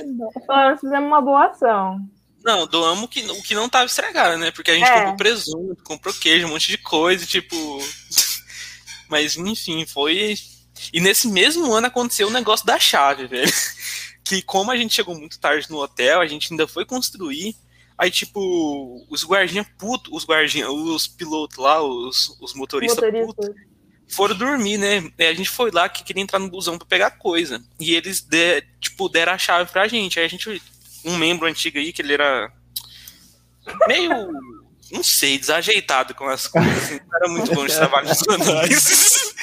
Nós 0.49 0.81
fizemos 0.81 1.07
uma 1.07 1.21
boa 1.21 1.47
ação. 1.47 2.01
Não, 2.45 2.67
doamos 2.67 3.05
o 3.05 3.09
que, 3.09 3.21
o 3.29 3.43
que 3.43 3.55
não 3.55 3.69
tava 3.69 3.87
estragado, 3.87 4.39
né? 4.39 4.53
Porque 4.53 4.71
a 4.71 4.75
gente 4.75 4.89
é. 4.89 4.95
comprou 4.95 5.17
presunto, 5.17 5.83
comprou 5.83 6.15
queijo, 6.15 6.47
um 6.47 6.51
monte 6.51 6.69
de 6.69 6.79
coisa, 6.79 7.27
tipo. 7.27 7.57
Mas, 9.11 9.37
enfim, 9.37 9.85
foi. 9.85 10.35
E 10.93 11.01
nesse 11.01 11.29
mesmo 11.29 11.73
ano 11.73 11.89
aconteceu 11.89 12.29
o 12.29 12.33
negócio 12.33 12.65
da 12.65 12.79
chave, 12.79 13.27
velho. 13.27 13.53
Que 14.27 14.43
como 14.43 14.73
a 14.73 14.77
gente 14.77 14.93
chegou 14.93 15.17
muito 15.17 15.39
tarde 15.39 15.71
no 15.71 15.79
hotel, 15.79 16.21
a 16.21 16.27
gente 16.27 16.53
ainda 16.53 16.67
foi 16.67 16.85
construir. 16.85 17.55
Aí, 17.97 18.11
tipo, 18.11 19.07
os 19.09 19.25
guardinhas 19.25 19.69
putos, 19.79 20.13
os 20.13 20.27
guardinhas, 20.27 20.69
os 20.69 21.07
pilotos 21.07 21.57
lá, 21.57 21.81
os, 21.81 22.37
os 22.41 22.53
motoristas 22.53 23.05
Motorista. 23.05 23.35
putos, 23.35 23.55
foram 24.09 24.37
dormir, 24.37 24.79
né? 24.79 25.11
E 25.19 25.25
a 25.25 25.35
gente 25.35 25.51
foi 25.51 25.71
lá 25.71 25.89
que 25.89 26.05
queria 26.05 26.23
entrar 26.23 26.39
no 26.39 26.51
busão 26.51 26.79
para 26.79 26.87
pegar 26.87 27.11
coisa. 27.13 27.63
E 27.79 27.95
eles, 27.95 28.21
de, 28.21 28.63
tipo, 28.81 29.09
deram 29.09 29.33
a 29.33 29.39
chave 29.39 29.71
pra 29.71 29.89
gente. 29.89 30.19
Aí 30.19 30.27
a 30.27 30.29
gente, 30.29 30.63
um 31.05 31.17
membro 31.17 31.47
antigo 31.47 31.79
aí, 31.79 31.93
que 31.93 32.03
ele 32.03 32.15
era 32.15 32.53
meio, 33.89 34.13
não 34.93 35.03
sei, 35.03 35.39
desajeitado 35.39 36.15
com 36.15 36.29
as 36.29 36.47
coisas. 36.47 36.85
Assim, 36.85 37.01
era 37.15 37.29
muito 37.29 37.53
bom 37.53 37.67
de 37.67 37.75
trabalho 37.75 38.09
nos 38.09 38.23
anais. 38.29 39.35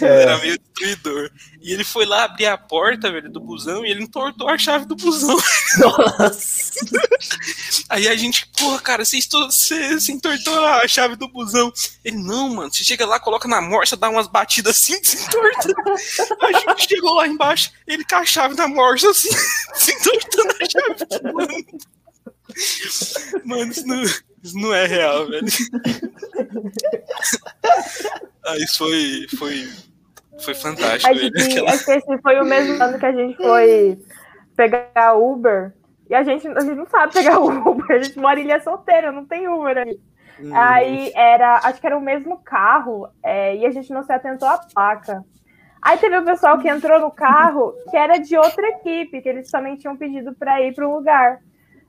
É. 0.00 0.22
Era 0.22 0.38
meio 0.38 0.58
destruidor. 0.58 1.30
E 1.60 1.72
ele 1.72 1.82
foi 1.82 2.06
lá 2.06 2.24
abrir 2.24 2.46
a 2.46 2.56
porta, 2.56 3.10
velho, 3.10 3.30
do 3.30 3.40
busão 3.40 3.84
e 3.84 3.90
ele 3.90 4.04
entortou 4.04 4.48
a 4.48 4.56
chave 4.56 4.86
do 4.86 4.94
busão. 4.94 5.36
Nossa! 5.78 6.72
Aí 7.88 8.06
a 8.08 8.16
gente, 8.16 8.46
porra, 8.56 8.80
cara, 8.80 9.04
você, 9.04 9.18
você, 9.20 9.94
você 9.94 10.12
entortou 10.12 10.64
a 10.64 10.86
chave 10.86 11.16
do 11.16 11.28
busão. 11.28 11.72
Ele, 12.04 12.18
não, 12.18 12.48
mano, 12.54 12.72
você 12.72 12.84
chega 12.84 13.04
lá, 13.04 13.18
coloca 13.18 13.48
na 13.48 13.60
morsa, 13.60 13.96
dá 13.96 14.08
umas 14.08 14.28
batidas 14.28 14.76
assim, 14.76 14.98
se 15.02 15.24
entorta. 15.24 15.74
a 16.40 16.52
gente 16.52 16.88
chegou 16.88 17.14
lá 17.14 17.26
embaixo, 17.26 17.72
ele 17.86 18.04
com 18.04 18.16
a 18.16 18.24
chave 18.24 18.54
na 18.54 18.68
morsa, 18.68 19.10
assim, 19.10 19.30
se 19.74 19.92
entortando 19.92 20.54
a 20.60 20.70
chave 20.70 21.06
do 21.06 21.32
busão. 21.32 21.62
Mano, 23.44 23.72
isso 23.72 23.86
não 23.86 24.04
Isso 24.42 24.58
não 24.58 24.74
é 24.74 24.86
real, 24.86 25.28
velho. 25.28 25.46
ah, 28.44 28.56
isso 28.56 28.78
foi, 28.78 29.26
foi, 29.38 29.68
foi 30.42 30.54
fantástico. 30.54 31.12
Acho 31.12 31.30
que, 31.30 31.42
aquela... 31.42 31.70
acho 31.70 31.84
que 31.84 31.92
esse 31.92 32.18
foi 32.18 32.40
o 32.40 32.44
mesmo 32.44 32.82
ano 32.82 32.98
que 32.98 33.06
a 33.06 33.12
gente 33.12 33.36
foi 33.36 33.98
pegar 34.56 35.14
Uber. 35.14 35.72
E 36.10 36.14
a 36.14 36.22
gente, 36.22 36.46
a 36.48 36.60
gente 36.60 36.74
não 36.74 36.86
sabe 36.86 37.12
pegar 37.12 37.38
Uber, 37.40 37.90
a 37.90 38.02
gente 38.02 38.18
mora 38.18 38.40
em 38.40 38.44
ilha 38.44 38.60
solteira, 38.60 39.12
não 39.12 39.24
tem 39.24 39.48
Uber 39.48 39.78
aí. 39.78 40.00
Hum. 40.40 40.50
Aí 40.54 41.12
era, 41.14 41.60
acho 41.64 41.80
que 41.80 41.86
era 41.86 41.96
o 41.96 42.00
mesmo 42.00 42.38
carro, 42.38 43.08
é, 43.22 43.56
e 43.56 43.64
a 43.64 43.70
gente 43.70 43.92
não 43.92 44.02
se 44.02 44.12
atentou 44.12 44.48
à 44.48 44.58
placa. 44.58 45.24
Aí 45.80 45.98
teve 45.98 46.16
o 46.16 46.24
pessoal 46.24 46.58
que 46.58 46.68
entrou 46.68 47.00
no 47.00 47.10
carro, 47.10 47.74
que 47.90 47.96
era 47.96 48.18
de 48.18 48.36
outra 48.36 48.68
equipe, 48.68 49.20
que 49.20 49.28
eles 49.28 49.50
também 49.50 49.76
tinham 49.76 49.96
pedido 49.96 50.34
para 50.34 50.60
ir 50.62 50.74
para 50.74 50.86
um 50.86 50.94
lugar. 50.94 51.40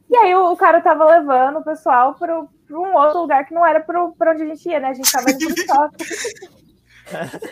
E 0.09 0.17
aí 0.17 0.35
o, 0.35 0.51
o, 0.51 0.57
cara 0.57 0.81
tava 0.81 1.05
levando 1.05 1.59
o 1.59 1.63
pessoal 1.63 2.13
para 2.15 2.39
um 2.39 2.95
outro 2.95 3.19
lugar 3.19 3.45
que 3.45 3.53
não 3.53 3.65
era 3.65 3.79
para 3.79 4.03
onde 4.03 4.43
a 4.43 4.45
gente 4.45 4.67
ia, 4.69 4.79
né? 4.79 4.89
A 4.89 4.93
gente 4.93 5.11
tava 5.11 5.31
indo 5.31 5.53
pro 5.53 5.65
shopping. 5.65 6.05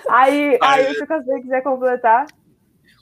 aí, 0.09 0.57
aí, 0.61 0.93
se 0.93 1.05
você 1.05 1.41
quiser 1.41 1.63
completar. 1.63 2.25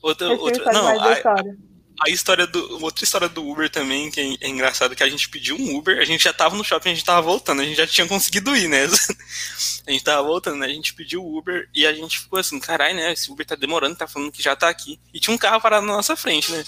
Outra, 0.01 0.29
outra, 0.29 0.71
não, 0.71 0.87
a, 0.87 1.11
história 1.11 1.57
a 1.99 2.09
história 2.09 2.47
do. 2.47 2.83
Outra 2.83 3.03
história 3.03 3.27
do 3.27 3.45
Uber 3.45 3.69
também, 3.69 4.09
que 4.09 4.21
é, 4.21 4.47
é 4.47 4.49
engraçado, 4.49 4.95
que 4.95 5.03
a 5.03 5.09
gente 5.09 5.27
pediu 5.29 5.57
um 5.57 5.77
Uber, 5.77 5.99
a 5.99 6.05
gente 6.05 6.23
já 6.23 6.31
tava 6.31 6.55
no 6.55 6.63
shopping, 6.63 6.89
a 6.91 6.93
gente 6.93 7.05
tava 7.05 7.21
voltando, 7.21 7.61
a 7.61 7.65
gente 7.65 7.75
já 7.75 7.85
tinha 7.85 8.07
conseguido 8.07 8.55
ir, 8.55 8.69
né? 8.69 8.85
a 9.85 9.91
gente 9.91 10.03
tava 10.03 10.23
voltando, 10.25 10.57
né? 10.57 10.67
A 10.67 10.69
gente 10.69 10.93
pediu 10.93 11.21
o 11.21 11.37
Uber 11.37 11.69
e 11.73 11.85
a 11.85 11.93
gente 11.93 12.19
ficou 12.19 12.39
assim, 12.39 12.59
caralho, 12.59 12.95
né? 12.95 13.11
Esse 13.11 13.29
Uber 13.29 13.45
tá 13.45 13.55
demorando, 13.55 13.97
tá 13.97 14.07
falando 14.07 14.31
que 14.31 14.41
já 14.41 14.55
tá 14.55 14.69
aqui. 14.69 14.99
E 15.13 15.19
tinha 15.19 15.33
um 15.33 15.37
carro 15.37 15.59
parado 15.59 15.85
na 15.85 15.93
nossa 15.93 16.15
frente, 16.15 16.51
né? 16.51 16.63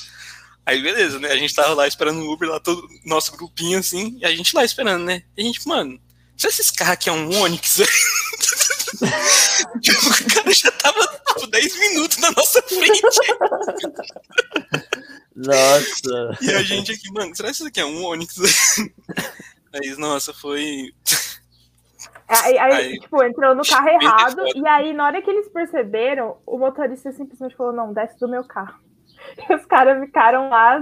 Aí 0.65 0.81
beleza, 0.81 1.19
né? 1.19 1.29
A 1.29 1.37
gente 1.37 1.53
tava 1.53 1.73
lá 1.73 1.87
esperando 1.87 2.21
o 2.21 2.31
Uber, 2.31 2.49
lá 2.49 2.59
todo 2.59 2.87
nosso 3.05 3.35
grupinho 3.35 3.79
assim, 3.79 4.17
e 4.19 4.25
a 4.25 4.35
gente 4.35 4.55
lá 4.55 4.63
esperando, 4.63 5.03
né? 5.03 5.23
E 5.35 5.41
a 5.41 5.45
gente, 5.45 5.67
mano, 5.67 5.99
se 6.37 6.47
esses 6.47 6.71
carros 6.71 6.93
aqui 6.93 7.09
é 7.09 7.11
um 7.11 7.41
Onix, 7.41 7.77
tipo, 9.81 10.09
o 10.09 10.33
cara 10.33 10.51
já 10.51 10.71
tava 10.71 11.07
tipo, 11.07 11.47
10 11.47 11.79
minutos 11.79 12.17
na 12.17 12.31
nossa 12.31 12.61
frente. 12.61 13.01
Nossa. 15.35 16.37
E 16.41 16.51
a 16.51 16.63
gente 16.63 16.91
aqui, 16.91 17.11
mano, 17.11 17.35
será 17.35 17.49
que 17.49 17.55
isso 17.55 17.67
aqui 17.67 17.79
é 17.79 17.85
um 17.85 18.03
Onix? 18.05 18.35
Aí, 19.73 19.95
nossa, 19.97 20.33
foi. 20.33 20.93
Aí, 22.27 22.57
aí, 22.57 22.73
aí, 22.73 22.99
tipo, 22.99 23.23
entrou 23.23 23.55
no 23.55 23.63
carro 23.63 23.87
errado, 23.89 24.43
e 24.55 24.67
aí, 24.67 24.93
na 24.93 25.05
hora 25.05 25.21
que 25.21 25.29
eles 25.29 25.49
perceberam, 25.49 26.37
o 26.45 26.57
motorista 26.57 27.11
simplesmente 27.11 27.55
falou: 27.55 27.71
não, 27.71 27.93
desce 27.93 28.19
do 28.19 28.27
meu 28.27 28.43
carro. 28.43 28.79
E 29.49 29.53
os 29.53 29.65
caras 29.65 30.03
ficaram 30.03 30.49
lá 30.49 30.81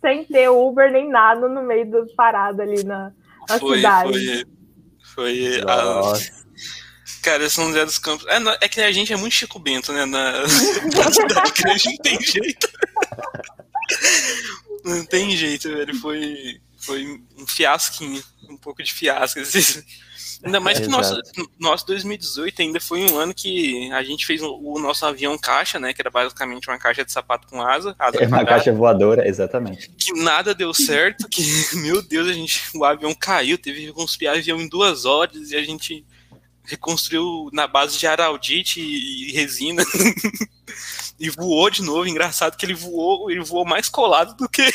sem 0.00 0.24
ter 0.24 0.48
Uber 0.48 0.90
nem 0.90 1.08
nada 1.08 1.48
no 1.48 1.62
meio 1.62 1.90
do 1.90 2.06
parado 2.14 2.60
ali 2.60 2.82
na, 2.82 3.12
na 3.48 3.58
foi, 3.58 3.76
cidade. 3.76 4.12
Foi. 4.12 4.44
Foi. 5.14 5.60
A... 5.66 6.12
Cara, 7.22 7.48
São 7.48 7.66
José 7.66 7.84
dos 7.84 7.98
Campos. 7.98 8.26
É, 8.26 8.64
é, 8.64 8.68
que 8.68 8.80
a 8.80 8.90
gente 8.90 9.12
é 9.12 9.16
muito 9.16 9.34
Chico 9.34 9.58
Bento, 9.58 9.92
né? 9.92 10.04
Na, 10.04 10.40
na 10.40 10.48
cidade 11.12 11.52
grande 11.52 11.88
não 11.88 11.96
tem 11.98 12.20
jeito. 12.20 12.68
Não 14.84 15.04
tem 15.04 15.36
jeito, 15.36 15.68
velho. 15.68 15.94
Foi, 16.00 16.60
foi 16.78 17.22
um 17.38 17.46
fiasquinho. 17.46 18.22
Um 18.50 18.56
pouco 18.56 18.82
de 18.82 18.92
fiasco. 18.92 19.40
Ainda 20.44 20.58
mais 20.58 20.78
é, 20.78 20.82
que 20.82 20.88
nosso, 20.88 21.20
nosso 21.58 21.86
2018 21.86 22.62
ainda 22.62 22.80
foi 22.80 23.04
um 23.04 23.16
ano 23.16 23.32
que 23.32 23.90
a 23.92 24.02
gente 24.02 24.26
fez 24.26 24.42
o, 24.42 24.78
nosso 24.80 25.06
avião 25.06 25.38
caixa, 25.38 25.78
né? 25.78 25.92
Que 25.92 26.02
era 26.02 26.10
basicamente 26.10 26.68
uma 26.68 26.78
caixa 26.78 27.04
de 27.04 27.12
sapato 27.12 27.46
com 27.46 27.62
asa. 27.62 27.94
asa 27.98 28.16
é 28.18 28.26
uma 28.26 28.44
caixa 28.44 28.72
voadora, 28.72 29.26
exatamente. 29.26 29.88
Que 29.90 30.12
nada 30.14 30.54
deu 30.54 30.74
certo, 30.74 31.28
que, 31.28 31.42
meu 31.78 32.02
Deus, 32.02 32.28
a 32.28 32.32
gente, 32.32 32.60
o 32.74 32.84
avião 32.84 33.14
caiu, 33.14 33.56
teve 33.56 33.80
que 33.80 33.86
reconstruir 33.86 34.28
o 34.28 34.32
avião 34.32 34.60
em 34.60 34.68
duas 34.68 35.04
horas 35.04 35.50
e 35.52 35.56
a 35.56 35.62
gente 35.62 36.04
reconstruiu 36.64 37.48
na 37.52 37.66
base 37.66 37.98
de 37.98 38.06
araldite 38.06 38.80
e 38.80 39.32
resina. 39.32 39.84
e 41.22 41.30
voou 41.30 41.70
de 41.70 41.82
novo. 41.82 42.04
Engraçado 42.04 42.56
que 42.56 42.66
ele 42.66 42.74
voou, 42.74 43.30
ele 43.30 43.44
voou 43.44 43.64
mais 43.64 43.88
colado 43.88 44.36
do 44.36 44.48
que. 44.48 44.68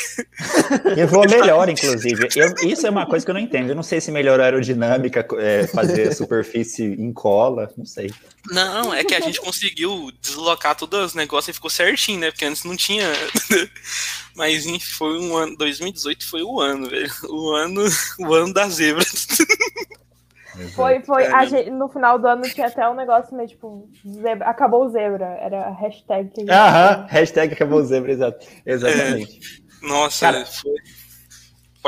Ele 0.86 1.04
voou 1.04 1.28
melhor, 1.28 1.68
inclusive. 1.68 2.26
Eu, 2.34 2.54
isso 2.66 2.86
é 2.86 2.90
uma 2.90 3.04
coisa 3.04 3.22
que 3.22 3.30
eu 3.30 3.34
não 3.34 3.40
entendo. 3.40 3.68
Eu 3.68 3.74
não 3.74 3.82
sei 3.82 4.00
se 4.00 4.10
melhorou 4.10 4.42
a 4.42 4.46
aerodinâmica, 4.46 5.26
é, 5.38 5.66
fazer 5.66 6.08
a 6.08 6.14
superfície 6.14 6.84
em 6.84 7.12
cola, 7.12 7.70
não 7.76 7.84
sei. 7.84 8.10
Não, 8.46 8.94
é 8.94 9.04
que 9.04 9.14
a 9.14 9.20
gente 9.20 9.40
conseguiu 9.40 10.10
deslocar 10.22 10.74
todos 10.74 11.08
os 11.08 11.14
negócios 11.14 11.50
e 11.50 11.52
ficou 11.52 11.68
certinho, 11.68 12.20
né? 12.20 12.30
Porque 12.30 12.46
antes 12.46 12.64
não 12.64 12.76
tinha. 12.76 13.12
Mas 14.34 14.64
enfim, 14.64 14.92
foi 14.94 15.18
um 15.18 15.36
ano. 15.36 15.54
2018 15.54 16.26
foi 16.26 16.42
o 16.42 16.60
ano, 16.60 16.88
velho. 16.88 17.12
O 17.28 17.50
ano, 17.52 17.84
o 18.20 18.32
ano 18.32 18.54
da 18.54 18.66
zebra. 18.70 19.04
Foi, 20.74 21.00
foi. 21.02 21.24
É, 21.24 21.46
gente, 21.46 21.70
no 21.70 21.88
final 21.88 22.18
do 22.18 22.26
ano 22.26 22.42
tinha 22.42 22.66
até 22.66 22.88
um 22.88 22.94
negócio 22.94 23.36
meio 23.36 23.48
tipo, 23.48 23.88
zebra, 24.06 24.46
acabou 24.46 24.86
o 24.86 24.88
zebra. 24.88 25.26
Era 25.40 25.68
a 25.68 25.70
hashtag 25.70 26.30
que 26.30 26.50
Aham, 26.50 27.06
hashtag 27.08 27.54
acabou 27.54 27.78
o 27.78 27.84
zebra, 27.84 28.12
exato. 28.12 28.46
Exatamente. 28.66 29.38
É, 29.82 29.86
nossa, 29.86 30.26
Cara, 30.26 30.46
foi. 30.46 30.74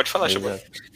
Pode 0.00 0.10
falar, 0.10 0.30
Chico. 0.30 0.48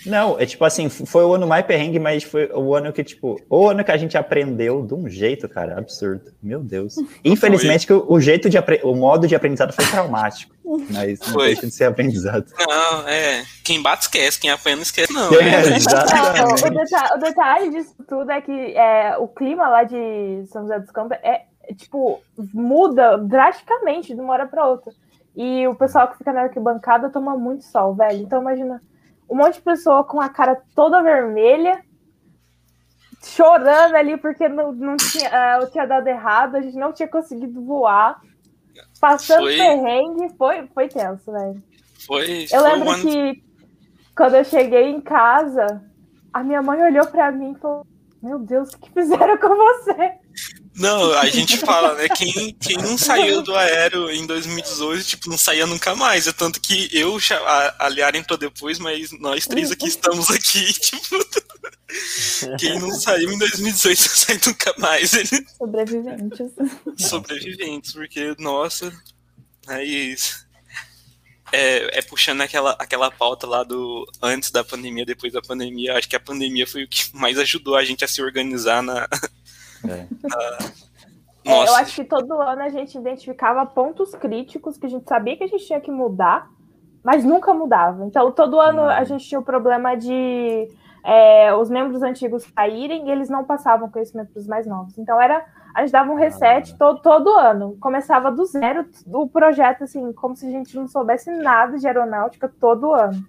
Não, 0.06 0.40
é 0.40 0.46
tipo 0.46 0.64
assim, 0.64 0.88
foi 0.88 1.25
o 1.25 1.34
ano 1.34 1.46
mais 1.46 1.66
perrengue, 1.66 1.99
mas 1.99 2.23
foi 2.23 2.50
o 2.54 2.75
ano 2.75 2.90
que, 2.90 3.04
tipo, 3.04 3.38
o 3.50 3.68
ano 3.68 3.84
que 3.84 3.90
a 3.90 3.99
gente 3.99 4.16
aprendeu 4.16 4.80
de 4.80 4.94
um 4.94 5.06
jeito, 5.11 5.46
cara, 5.46 5.76
absurdo. 5.78 6.32
Meu 6.42 6.61
Deus. 6.61 6.94
Infelizmente, 7.23 7.87
que 7.87 7.92
o, 7.92 8.18
jeito 8.18 8.49
de 8.49 8.56
o 8.82 8.94
modo 8.94 9.28
de 9.28 9.34
aprendizado 9.34 9.75
foi 9.75 9.84
traumático. 9.84 10.54
Mas 10.88 11.20
não 11.20 11.34
foi. 11.34 11.49
deixa 11.49 11.66
de 11.66 11.75
ser 11.75 11.84
aprendizado. 11.84 12.46
Não, 12.66 13.06
é. 13.06 13.44
Quem 13.62 13.82
bate 13.82 14.04
esquece, 14.04 14.40
quem 14.40 14.49
apanha 14.49 14.76
não 14.76 14.82
esquece, 14.82 15.12
não. 15.12 15.30
É, 15.34 15.76
exatamente. 15.76 16.64
o, 16.64 16.70
detalhe, 16.70 17.12
o, 17.14 17.18
detalhe, 17.18 17.70
disso 17.73 17.94
tudo 18.08 18.30
é 18.30 18.40
que 18.40 18.75
é, 18.75 19.18
o 19.18 19.28
clima 19.28 19.68
lá 19.68 19.84
de 19.84 20.46
São 20.46 20.62
José 20.62 20.80
dos 20.80 20.90
Campos 20.90 21.18
é, 21.23 21.42
tipo, 21.76 22.23
muda 22.54 23.18
drasticamente 23.18 24.14
de 24.14 24.20
uma 24.23 24.32
hora 24.32 24.46
para 24.46 24.66
outra. 24.66 24.90
E 25.37 25.68
o 25.68 25.75
pessoal 25.75 26.08
que 26.08 26.16
fica 26.16 26.32
na 26.32 26.44
arquibancada 26.44 27.11
toma 27.11 27.37
muito 27.37 27.64
sol, 27.64 27.94
velho. 27.94 28.23
Então 28.23 28.40
imagina 28.40 28.80
um 29.28 29.37
monte 29.37 29.54
de 29.54 29.62
pessoa 29.62 30.04
com 30.04 30.21
a 30.21 30.28
cara 30.28 30.61
toda 30.75 31.02
vermelha, 31.02 31.83
chorando 33.23 33.95
ali 33.95 34.16
porque 34.16 34.49
não, 34.49 34.73
não 34.73 34.97
tinha, 34.97 35.61
uh, 35.61 35.71
tinha 35.71 35.87
dado 35.87 36.07
errado, 36.07 36.57
a 36.57 36.61
gente 36.61 36.76
não 36.76 36.93
tinha 36.93 37.09
conseguido 37.09 37.64
voar. 37.64 38.21
Passando 39.00 39.43
foi... 39.43 39.57
perrengue, 39.57 40.35
foi, 40.37 40.66
foi 40.75 40.88
tenso, 40.88 41.31
velho. 41.31 41.62
Foi. 42.07 42.47
Eu 42.50 42.62
lembro 42.62 42.95
que 43.00 43.43
quando 44.16 44.35
eu 44.35 44.45
cheguei 44.45 44.90
em 44.90 45.00
casa, 45.00 45.83
a 46.33 46.43
minha 46.43 46.62
mãe 46.62 46.83
olhou 46.83 47.07
para 47.07 47.31
mim 47.31 47.52
e 47.52 47.59
falou: 47.59 47.87
Meu 48.23 48.38
Deus, 48.38 48.73
o 48.73 48.78
que 48.78 48.90
fizeram 48.90 49.38
com 49.38 49.54
você? 49.54 50.19
Não, 50.76 51.12
a 51.12 51.26
gente 51.26 51.57
fala, 51.59 51.95
né? 51.95 52.09
Quem, 52.09 52.52
quem 52.54 52.76
não 52.76 52.99
saiu 52.99 53.43
do 53.43 53.54
aéreo 53.54 54.11
em 54.11 54.26
2018, 54.26 55.07
tipo, 55.07 55.31
não 55.31 55.38
saía 55.38 55.66
nunca 55.66 55.95
mais. 55.95 56.26
É 56.26 56.33
tanto 56.33 56.61
que 56.61 56.88
eu, 56.93 57.16
a, 57.47 57.87
a 57.87 57.88
Liara 57.88 58.19
entrou 58.19 58.37
depois, 58.37 58.78
mas 58.81 59.12
nós 59.21 59.47
três 59.47 59.71
aqui 59.71 59.87
estamos 59.87 60.31
aqui, 60.31 60.73
tipo. 60.75 61.16
Quem 62.59 62.78
não 62.81 62.90
saiu 62.90 63.31
em 63.31 63.38
2018 63.38 64.00
não 64.00 64.16
sai 64.16 64.40
nunca 64.45 64.75
mais. 64.78 65.12
Sobreviventes. 65.57 66.50
Sobreviventes, 66.99 67.93
porque, 67.93 68.35
nossa, 68.40 68.93
é 69.69 69.85
isso. 69.85 70.45
É, 71.52 71.99
é, 71.99 72.02
puxando 72.02 72.40
aquela, 72.40 72.73
aquela 72.81 73.12
pauta 73.12 73.47
lá 73.47 73.62
do 73.62 74.04
antes 74.21 74.50
da 74.50 74.64
pandemia, 74.64 75.07
depois 75.07 75.33
da 75.33 75.40
pandemia. 75.40 75.97
Acho 75.97 76.09
que 76.09 76.16
a 76.16 76.21
pandemia 76.21 76.66
foi 76.66 76.83
o 76.83 76.88
que 76.88 77.14
mais 77.14 77.38
ajudou 77.38 77.76
a 77.76 77.85
gente 77.85 78.04
a 78.04 78.09
se 78.09 78.21
organizar 78.21 78.83
na, 78.83 79.07
é. 79.91 80.07
É, 81.47 81.69
eu 81.69 81.75
acho 81.75 81.97
que 81.97 82.05
todo 82.05 82.41
ano 82.41 82.62
a 82.62 82.71
gente 82.71 82.97
identificava 82.97 83.67
pontos 83.67 84.14
críticos 84.14 84.79
que 84.79 84.87
a 84.87 84.88
gente 84.88 85.07
sabia 85.07 85.37
que 85.37 85.45
a 85.45 85.47
gente 85.47 85.67
tinha 85.67 85.81
que 85.81 85.91
mudar, 85.91 86.49
mas 87.03 87.23
nunca 87.23 87.53
mudava. 87.53 88.05
Então, 88.07 88.33
todo 88.33 88.59
ano 88.59 88.83
a 88.83 89.00
uhum. 89.00 89.05
gente 89.05 89.29
tinha 89.29 89.38
o 89.38 89.45
problema 89.45 89.95
de 89.95 90.69
é, 91.05 91.55
os 91.55 91.69
membros 91.69 92.03
antigos 92.03 92.47
saírem 92.55 93.09
e 93.09 93.11
eles 93.11 93.29
não 93.29 93.45
passavam 93.45 93.91
conhecimento 93.91 94.33
para 94.33 94.41
os 94.41 94.47
mais 94.47 94.67
novos. 94.67 94.97
Então, 94.97 95.21
era 95.21 95.45
a 95.75 95.81
gente 95.81 95.93
dava 95.93 96.11
um 96.11 96.14
reset 96.14 96.73
ah. 96.73 96.76
todo, 96.79 97.03
todo 97.03 97.29
ano. 97.31 97.76
Começava 97.81 98.31
do 98.31 98.45
zero 98.47 98.87
o 99.07 99.29
projeto, 99.29 99.85
assim, 99.85 100.12
como 100.12 100.37
se 100.37 100.47
a 100.47 100.50
gente 100.50 100.75
não 100.76 100.87
soubesse 100.87 101.31
nada 101.31 101.76
de 101.76 101.87
aeronáutica 101.87 102.49
todo 102.49 102.95
ano. 102.95 103.23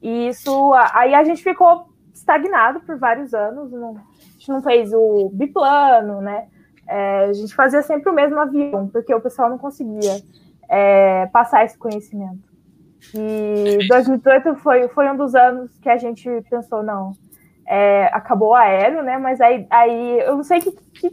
E 0.00 0.28
isso, 0.28 0.72
aí 0.92 1.14
a 1.14 1.24
gente 1.24 1.42
ficou 1.42 1.88
estagnado 2.12 2.80
por 2.80 2.98
vários 2.98 3.32
anos, 3.32 3.72
não, 3.72 3.96
gente 4.48 4.52
não 4.52 4.62
fez 4.62 4.92
o 4.92 5.30
biplano, 5.32 6.20
né? 6.20 6.46
É, 6.88 7.26
a 7.26 7.32
gente 7.32 7.54
fazia 7.54 7.82
sempre 7.82 8.10
o 8.10 8.14
mesmo 8.14 8.40
avião, 8.40 8.88
porque 8.88 9.14
o 9.14 9.20
pessoal 9.20 9.50
não 9.50 9.58
conseguia 9.58 10.22
é, 10.68 11.26
passar 11.26 11.64
esse 11.64 11.76
conhecimento. 11.76 12.48
E 13.14 13.86
2018 13.86 14.56
foi, 14.56 14.88
foi 14.88 15.10
um 15.10 15.16
dos 15.16 15.34
anos 15.34 15.70
que 15.80 15.88
a 15.88 15.98
gente 15.98 16.28
pensou, 16.50 16.82
não, 16.82 17.12
é, 17.66 18.06
acabou 18.12 18.50
o 18.50 18.54
aéreo, 18.54 19.02
né? 19.02 19.18
Mas 19.18 19.40
aí, 19.40 19.66
aí 19.70 20.20
eu 20.20 20.36
não 20.36 20.42
sei 20.42 20.58
o 20.58 20.62
que, 20.62 20.72
que, 20.72 21.10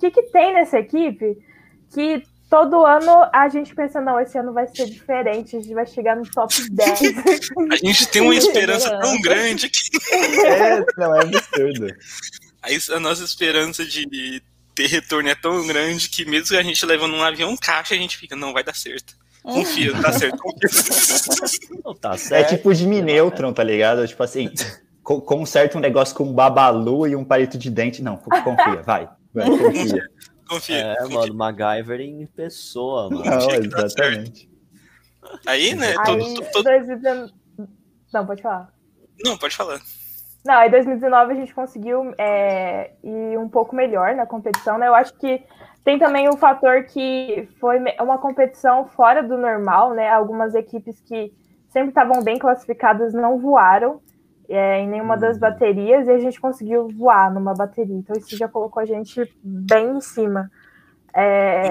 que, 0.00 0.10
que, 0.10 0.22
tem 0.30 0.54
nessa 0.54 0.78
equipe 0.78 1.38
que 1.94 2.22
todo 2.48 2.84
ano 2.84 3.28
a 3.32 3.48
gente 3.48 3.74
pensa, 3.74 4.00
não, 4.00 4.18
esse 4.18 4.36
ano 4.36 4.52
vai 4.52 4.66
ser 4.66 4.86
diferente, 4.86 5.56
a 5.56 5.60
gente 5.60 5.74
vai 5.74 5.86
chegar 5.86 6.16
no 6.16 6.28
top 6.30 6.54
10. 6.72 7.00
a 7.70 7.76
gente 7.76 8.08
tem 8.08 8.22
uma 8.22 8.34
esperança 8.34 8.98
tão 8.98 9.20
grande 9.20 9.68
que. 9.68 10.16
É, 10.46 10.84
não, 10.96 11.14
é 11.14 11.20
absurdo. 11.20 11.86
A, 12.62 13.00
nossa 13.00 13.24
esperança 13.24 13.84
de 13.84 14.42
ter 14.74 14.86
retorno 14.86 15.28
é 15.28 15.34
tão 15.34 15.66
grande 15.66 16.08
que 16.08 16.24
mesmo 16.24 16.48
que 16.48 16.56
a 16.56 16.62
gente 16.62 16.84
levando 16.86 17.14
um 17.14 17.22
avião 17.22 17.56
caixa, 17.56 17.94
a 17.94 17.98
gente 17.98 18.16
fica, 18.16 18.36
não, 18.36 18.52
vai 18.52 18.62
dar 18.62 18.74
certo. 18.74 19.14
Confia, 19.42 19.92
tá 20.00 20.12
certo. 20.12 20.38
Confia. 20.38 20.68
Não, 21.84 21.94
tá 21.94 22.16
certo. 22.16 22.52
É 22.52 22.56
tipo 22.56 22.72
Jimmy 22.72 23.02
Neutron, 23.02 23.52
tá 23.52 23.64
ligado? 23.64 24.06
Tipo 24.06 24.22
assim, 24.22 24.48
conserta 25.02 25.76
um 25.76 25.80
negócio 25.80 26.14
com 26.14 26.24
um 26.24 26.32
babalu 26.32 27.08
e 27.08 27.16
um 27.16 27.24
palito 27.24 27.58
de 27.58 27.68
dente. 27.68 28.02
Não, 28.02 28.16
confia, 28.16 28.82
vai. 28.82 29.10
vai 29.34 29.46
confia. 29.46 30.08
confia. 30.48 30.76
É, 30.76 30.96
confia. 30.96 31.18
mano, 31.18 31.34
MacGyver 31.34 32.00
em 32.00 32.24
pessoa, 32.26 33.10
mano. 33.10 33.24
Não, 33.24 33.50
exatamente. 33.50 34.48
Aí, 35.44 35.74
né? 35.74 35.88
Aí, 35.98 36.04
todo, 36.04 36.50
todo... 36.52 36.64
2019... 36.64 37.32
Não, 38.14 38.26
pode 38.26 38.42
falar. 38.42 38.72
Não, 39.24 39.36
pode 39.36 39.56
falar. 39.56 39.80
Não, 40.44 40.62
em 40.62 40.70
2019 40.70 41.32
a 41.32 41.36
gente 41.36 41.54
conseguiu 41.54 42.12
é, 42.18 42.92
ir 43.02 43.38
um 43.38 43.48
pouco 43.48 43.76
melhor 43.76 44.14
na 44.14 44.26
competição, 44.26 44.76
né? 44.76 44.88
Eu 44.88 44.94
acho 44.94 45.14
que 45.14 45.42
tem 45.84 45.98
também 45.98 46.28
o 46.28 46.36
fator 46.36 46.84
que 46.84 47.48
foi 47.60 47.78
uma 48.00 48.18
competição 48.18 48.86
fora 48.86 49.22
do 49.22 49.38
normal, 49.38 49.94
né? 49.94 50.08
Algumas 50.08 50.54
equipes 50.54 51.00
que 51.00 51.32
sempre 51.68 51.90
estavam 51.90 52.22
bem 52.22 52.38
classificadas 52.38 53.12
não 53.14 53.38
voaram 53.38 54.00
é, 54.48 54.80
em 54.80 54.88
nenhuma 54.88 55.16
das 55.16 55.34
uhum. 55.34 55.40
baterias 55.40 56.08
e 56.08 56.10
a 56.10 56.18
gente 56.18 56.40
conseguiu 56.40 56.88
voar 56.88 57.32
numa 57.32 57.54
bateria. 57.54 57.96
Então 57.96 58.16
isso 58.16 58.36
já 58.36 58.48
colocou 58.48 58.82
a 58.82 58.84
gente 58.84 59.32
bem 59.42 59.96
em 59.96 60.00
cima. 60.00 60.50
É, 61.14 61.70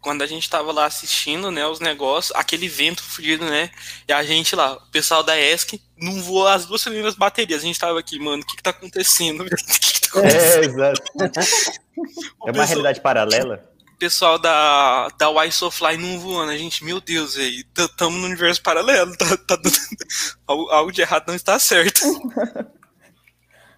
quando 0.00 0.22
a 0.22 0.26
gente 0.26 0.48
tava 0.48 0.72
lá 0.72 0.86
assistindo, 0.86 1.50
né, 1.50 1.66
os 1.66 1.80
negócios, 1.80 2.36
aquele 2.36 2.68
vento 2.68 3.02
fudido, 3.02 3.44
né, 3.44 3.70
e 4.06 4.12
a 4.12 4.22
gente 4.22 4.54
lá, 4.54 4.74
o 4.74 4.90
pessoal 4.90 5.22
da 5.22 5.38
ESC 5.38 5.80
não 5.96 6.22
voou 6.22 6.46
as 6.46 6.66
duas 6.66 6.82
primeiras 6.82 7.14
baterias, 7.14 7.62
a 7.62 7.66
gente 7.66 7.78
tava 7.78 7.98
aqui, 7.98 8.18
mano, 8.18 8.42
o 8.42 8.46
que 8.46 8.56
que 8.56 8.62
tá 8.62 8.70
acontecendo? 8.70 9.44
que 9.50 9.92
que 9.92 10.00
tá 10.00 10.08
acontecendo? 10.08 10.62
É, 10.62 10.66
exato. 10.66 11.02
é 12.46 12.50
uma 12.50 12.64
realidade 12.64 13.00
paralela? 13.00 13.64
O 13.92 13.98
pessoal 13.98 14.38
da, 14.38 15.08
da 15.18 15.28
Why 15.28 15.50
So 15.50 15.72
Fly 15.72 15.96
não 15.96 16.20
voando, 16.20 16.52
a 16.52 16.56
gente, 16.56 16.84
meu 16.84 17.00
Deus, 17.00 17.36
aí, 17.36 17.64
tamo 17.96 18.16
no 18.16 18.26
universo 18.26 18.62
paralelo, 18.62 19.16
tá, 19.16 19.36
tá 19.36 19.58
algo, 20.46 20.70
algo 20.70 20.92
de 20.92 21.00
errado 21.00 21.24
não 21.26 21.34
está 21.34 21.58
certo. 21.58 22.00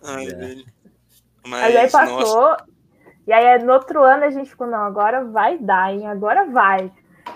Ai, 0.03 0.27
é. 0.27 0.35
velho. 0.35 0.67
Mas, 1.47 1.77
aí 1.77 1.91
passou, 1.91 2.21
nossa. 2.21 2.70
E 3.27 3.33
aí, 3.33 3.63
no 3.63 3.73
outro 3.73 4.03
ano, 4.03 4.25
a 4.25 4.31
gente 4.31 4.51
ficou, 4.51 4.67
não, 4.67 4.83
agora 4.83 5.25
vai 5.25 5.59
dar, 5.59 5.93
hein? 5.93 6.07
Agora 6.07 6.47
vai. 6.47 6.91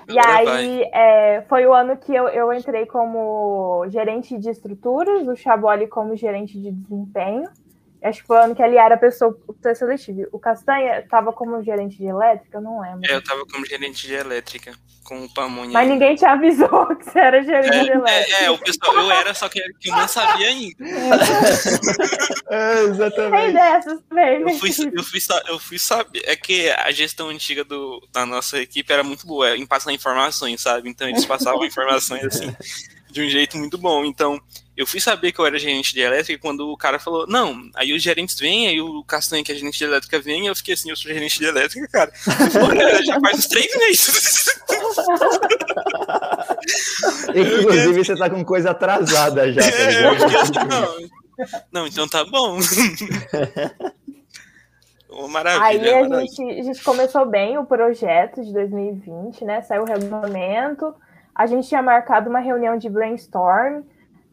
E 0.08 0.18
aí, 0.18 0.82
é, 0.92 1.42
foi 1.48 1.66
o 1.66 1.72
ano 1.72 1.96
que 1.96 2.14
eu, 2.14 2.28
eu 2.28 2.52
entrei 2.52 2.86
como 2.86 3.86
gerente 3.88 4.38
de 4.38 4.50
estruturas, 4.50 5.26
o 5.26 5.36
Chaboli 5.36 5.86
como 5.86 6.16
gerente 6.16 6.60
de 6.60 6.72
desempenho. 6.72 7.48
Acho 8.04 8.20
que 8.20 8.26
foi 8.26 8.36
o 8.36 8.40
ano 8.40 8.54
que 8.54 8.62
ele 8.62 8.76
era 8.76 8.96
a 8.96 8.98
pessoa 8.98 9.34
seletivo. 9.74 10.28
O 10.30 10.38
Castanha 10.38 11.00
estava 11.00 11.32
como 11.32 11.62
gerente 11.62 11.96
de 11.96 12.04
elétrica, 12.04 12.58
eu 12.58 12.60
não 12.60 12.78
lembro. 12.78 13.00
É, 13.10 13.14
eu 13.14 13.18
estava 13.18 13.46
como 13.46 13.64
gerente 13.64 14.06
de 14.06 14.12
elétrica, 14.12 14.74
com 15.04 15.24
o 15.24 15.32
Pamonha. 15.32 15.72
Mas 15.72 15.88
ninguém 15.88 16.14
te 16.14 16.26
avisou 16.26 16.86
que 16.96 17.04
você 17.06 17.18
era 17.18 17.42
gerente 17.42 17.74
é, 17.74 17.82
de 17.84 17.90
elétrica. 17.92 18.40
É, 18.40 18.44
é, 18.44 18.50
o 18.50 18.58
pessoal, 18.58 18.94
eu 18.94 19.10
era, 19.10 19.32
só 19.32 19.48
que 19.48 19.58
eu 19.58 19.96
não 19.96 20.06
sabia 20.06 20.48
ainda. 20.48 20.76
É, 22.50 22.82
exatamente. 22.82 23.42
Tem 23.42 23.52
dessas 23.52 24.00
também. 24.08 24.42
Eu 24.42 24.50
fui, 24.50 24.68
eu, 24.68 25.02
fui, 25.02 25.20
eu 25.48 25.58
fui 25.58 25.78
saber. 25.78 26.22
É 26.24 26.36
que 26.36 26.70
a 26.70 26.92
gestão 26.92 27.30
antiga 27.30 27.64
do, 27.64 28.06
da 28.12 28.26
nossa 28.26 28.60
equipe 28.60 28.92
era 28.92 29.02
muito 29.02 29.26
boa 29.26 29.56
em 29.56 29.66
passar 29.66 29.92
informações, 29.92 30.60
sabe? 30.60 30.88
Então 30.88 31.08
eles 31.08 31.24
passavam 31.24 31.64
informações 31.66 32.22
assim, 32.24 32.54
de 33.10 33.22
um 33.22 33.28
jeito 33.28 33.56
muito 33.56 33.78
bom. 33.78 34.04
Então 34.04 34.40
eu 34.76 34.86
fui 34.86 34.98
saber 34.98 35.30
que 35.30 35.38
eu 35.38 35.46
era 35.46 35.56
gerente 35.58 35.94
de 35.94 36.00
elétrica 36.00 36.40
quando 36.40 36.68
o 36.68 36.76
cara 36.76 36.98
falou, 36.98 37.26
não, 37.28 37.70
aí 37.74 37.92
os 37.92 38.02
gerentes 38.02 38.36
vêm, 38.38 38.66
aí 38.66 38.80
o 38.80 39.04
Castanho, 39.04 39.44
que 39.44 39.52
é 39.52 39.54
gerente 39.54 39.78
de 39.78 39.84
elétrica, 39.84 40.18
vem, 40.18 40.44
e 40.44 40.46
eu 40.48 40.56
fiquei 40.56 40.74
assim, 40.74 40.90
eu 40.90 40.96
sou 40.96 41.12
gerente 41.12 41.38
de 41.38 41.44
elétrica, 41.44 41.86
cara. 41.88 42.10
Falei, 42.12 43.02
já 43.06 43.20
faz 43.20 43.38
uns 43.38 43.46
três 43.46 43.76
meses. 43.76 44.46
Inclusive, 47.34 48.04
você 48.04 48.16
tá 48.16 48.28
com 48.28 48.44
coisa 48.44 48.72
atrasada 48.72 49.52
já. 49.52 49.62
Tá 49.62 49.68
é, 49.68 50.06
assim, 50.40 50.52
não, 50.68 50.98
não, 51.72 51.86
então 51.86 52.08
tá 52.08 52.24
bom. 52.24 52.58
Oh, 55.16 55.28
maravilha, 55.28 55.64
Aí 55.64 55.76
a 55.94 56.08
maravilha. 56.08 56.26
gente, 56.26 56.58
a 56.58 56.62
gente 56.64 56.82
começou 56.82 57.24
bem 57.24 57.56
o 57.56 57.64
projeto 57.64 58.42
de 58.42 58.52
2020, 58.52 59.44
né? 59.44 59.62
Saiu 59.62 59.82
o 59.82 59.86
regulamento. 59.86 60.92
A 61.32 61.46
gente 61.46 61.68
tinha 61.68 61.80
marcado 61.80 62.28
uma 62.28 62.40
reunião 62.40 62.76
de 62.76 62.88
brainstorm 62.88 63.84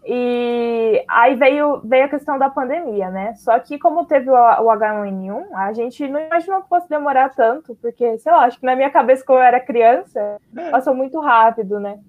e 0.04 1.04
aí 1.08 1.36
veio, 1.36 1.80
veio 1.84 2.06
a 2.06 2.10
questão 2.10 2.38
da 2.40 2.50
pandemia, 2.50 3.10
né? 3.12 3.36
Só 3.36 3.58
que 3.60 3.78
como 3.78 4.06
teve 4.06 4.30
o, 4.30 4.34
o 4.34 4.68
H1N1, 4.68 5.46
a 5.54 5.74
gente 5.74 6.08
não 6.08 6.20
imaginou 6.20 6.64
que 6.64 6.70
fosse 6.70 6.90
demorar 6.90 7.30
tanto, 7.30 7.76
porque, 7.76 8.18
sei 8.18 8.32
lá, 8.32 8.46
acho 8.46 8.60
que 8.60 8.66
na 8.66 8.76
minha 8.76 8.90
cabeça, 8.90 9.24
quando 9.24 9.40
eu 9.40 9.44
era 9.44 9.60
criança, 9.60 10.38
é. 10.58 10.70
passou 10.72 10.96
muito 10.96 11.20
rápido, 11.20 11.80
né? 11.80 12.00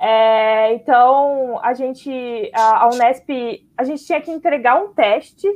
É, 0.00 0.74
então, 0.74 1.58
a 1.62 1.74
gente, 1.74 2.50
a, 2.54 2.84
a 2.84 2.88
Unesp, 2.88 3.28
a 3.76 3.84
gente 3.84 4.04
tinha 4.04 4.20
que 4.20 4.30
entregar 4.30 4.80
um 4.80 4.92
teste. 4.92 5.48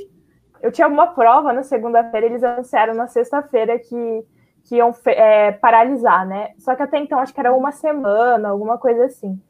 Eu 0.61 0.73
tinha 0.73 0.89
uma 0.89 1.09
prova 1.09 1.53
na 1.53 1.63
segunda-feira, 1.63 2.27
eles 2.27 2.43
anunciaram 2.43 2.95
na 2.95 3.07
sexta-feira 3.07 3.79
que, 3.79 4.25
que 4.65 4.77
iam 4.77 4.93
é, 5.07 5.53
paralisar, 5.53 6.27
né? 6.27 6.51
Só 6.59 6.75
que 6.75 6.83
até 6.83 6.99
então, 6.99 7.21
acho 7.21 7.33
que 7.33 7.41
era 7.41 7.55
uma 7.55 7.71
semana, 7.71 8.49
alguma 8.49 8.77
coisa 8.77 9.05
assim. 9.05 9.41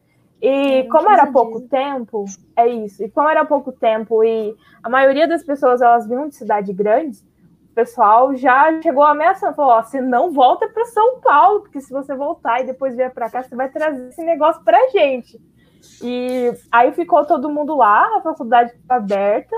E 0.40 0.84
como 0.90 1.10
era 1.10 1.26
pouco 1.32 1.62
tempo, 1.62 2.24
é 2.56 2.68
isso. 2.68 3.02
E 3.02 3.10
como 3.10 3.28
era 3.28 3.44
pouco 3.44 3.72
tempo 3.72 4.22
e 4.22 4.54
a 4.82 4.88
maioria 4.88 5.26
das 5.26 5.42
pessoas 5.42 5.80
elas 5.80 6.06
vinham 6.06 6.28
de 6.28 6.36
cidade 6.36 6.72
grandes, 6.72 7.20
o 7.70 7.74
pessoal 7.74 8.34
já 8.34 8.80
chegou 8.82 9.02
ameaçando, 9.02 9.54
falou: 9.54 9.72
ó, 9.72 9.82
você 9.82 10.00
não 10.00 10.32
volta 10.32 10.68
para 10.68 10.84
São 10.86 11.20
Paulo, 11.20 11.60
porque 11.60 11.80
se 11.80 11.92
você 11.92 12.14
voltar 12.14 12.60
e 12.60 12.66
depois 12.66 12.94
vier 12.94 13.12
para 13.12 13.30
cá, 13.30 13.42
você 13.42 13.56
vai 13.56 13.68
trazer 13.70 14.08
esse 14.08 14.22
negócio 14.22 14.62
para 14.62 14.90
gente. 14.90 15.40
E 16.02 16.52
aí 16.70 16.92
ficou 16.92 17.24
todo 17.24 17.50
mundo 17.50 17.76
lá, 17.76 18.16
a 18.16 18.20
faculdade 18.20 18.72
aberta. 18.88 19.56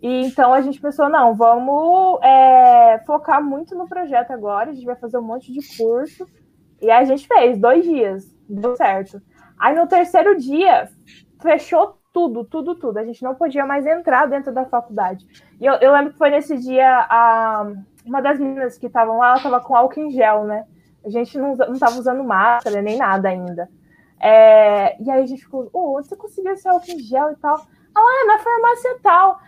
E 0.00 0.24
então 0.24 0.54
a 0.54 0.60
gente 0.60 0.80
pensou, 0.80 1.08
não, 1.08 1.34
vamos 1.34 2.20
é, 2.22 3.02
focar 3.04 3.42
muito 3.42 3.74
no 3.74 3.88
projeto 3.88 4.30
agora, 4.30 4.70
a 4.70 4.72
gente 4.72 4.86
vai 4.86 4.96
fazer 4.96 5.18
um 5.18 5.22
monte 5.22 5.52
de 5.52 5.76
curso. 5.76 6.26
E 6.80 6.90
aí 6.90 7.02
a 7.02 7.04
gente 7.04 7.26
fez 7.26 7.58
dois 7.58 7.84
dias, 7.84 8.24
deu 8.48 8.76
certo. 8.76 9.20
Aí 9.58 9.74
no 9.74 9.86
terceiro 9.86 10.36
dia, 10.36 10.88
fechou 11.40 11.98
tudo, 12.12 12.44
tudo, 12.44 12.74
tudo. 12.74 12.98
A 12.98 13.04
gente 13.04 13.22
não 13.22 13.34
podia 13.34 13.66
mais 13.66 13.86
entrar 13.86 14.26
dentro 14.26 14.52
da 14.52 14.64
faculdade. 14.64 15.26
E 15.60 15.66
eu, 15.66 15.74
eu 15.74 15.92
lembro 15.92 16.12
que 16.12 16.18
foi 16.18 16.30
nesse 16.30 16.56
dia, 16.58 17.06
a, 17.08 17.70
uma 18.04 18.20
das 18.20 18.38
meninas 18.38 18.78
que 18.78 18.86
estavam 18.86 19.18
lá, 19.18 19.28
ela 19.28 19.36
estava 19.36 19.60
com 19.60 19.76
álcool 19.76 20.00
em 20.00 20.10
gel, 20.10 20.44
né? 20.44 20.66
A 21.04 21.10
gente 21.10 21.38
não, 21.38 21.54
não 21.54 21.78
tava 21.78 21.98
usando 21.98 22.24
máscara 22.24 22.82
nem 22.82 22.96
nada 22.96 23.28
ainda. 23.28 23.68
É, 24.20 25.00
e 25.00 25.10
aí 25.10 25.22
a 25.22 25.26
gente 25.26 25.42
ficou, 25.42 25.70
oh, 25.72 25.96
onde 25.96 26.08
você 26.08 26.16
conseguiu 26.16 26.52
esse 26.52 26.68
álcool 26.68 26.90
em 26.90 26.98
gel 27.00 27.30
e 27.32 27.36
tal? 27.36 27.66
Ah, 27.94 28.22
é 28.22 28.26
na 28.26 28.38
farmácia 28.38 28.98
tal. 29.02 29.40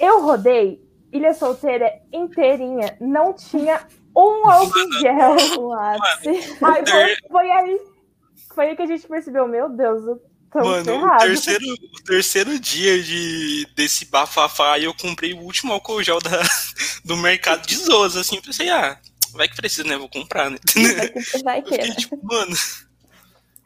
Eu 0.00 0.22
rodei 0.22 0.82
Ilha 1.12 1.32
Solteira 1.32 1.92
inteirinha, 2.12 2.96
não 3.00 3.32
tinha 3.32 3.80
um 4.16 4.50
álcool 4.50 4.78
em 4.78 4.92
gel. 5.00 5.36
Aí 6.60 6.86
foi, 6.86 7.16
foi 7.30 7.50
aí 7.50 7.91
foi 8.54 8.68
aí 8.68 8.76
que 8.76 8.82
a 8.82 8.86
gente 8.86 9.06
percebeu, 9.06 9.46
meu 9.48 9.68
Deus, 9.68 10.02
Mano, 10.54 11.06
o 11.06 11.18
terceiro, 11.18 11.64
o 11.64 12.04
terceiro 12.04 12.58
dia 12.58 13.02
de, 13.02 13.66
desse 13.74 14.04
bafafá, 14.04 14.78
eu 14.78 14.92
comprei 14.92 15.32
o 15.32 15.40
último 15.40 15.72
álcool 15.72 16.02
gel 16.02 16.20
da, 16.20 16.42
do 17.02 17.16
mercado 17.16 17.66
de 17.66 17.74
Zoas, 17.74 18.16
assim, 18.16 18.36
eu 18.36 18.42
pensei, 18.42 18.68
ah, 18.68 19.00
vai 19.32 19.48
que 19.48 19.56
precisa, 19.56 19.84
né? 19.84 19.96
Vou 19.96 20.10
comprar, 20.10 20.50
né? 20.50 20.58
Vai 21.42 21.62
que. 21.62 21.74
Fiquei, 21.74 21.94
tipo, 21.94 22.18
mano. 22.22 22.54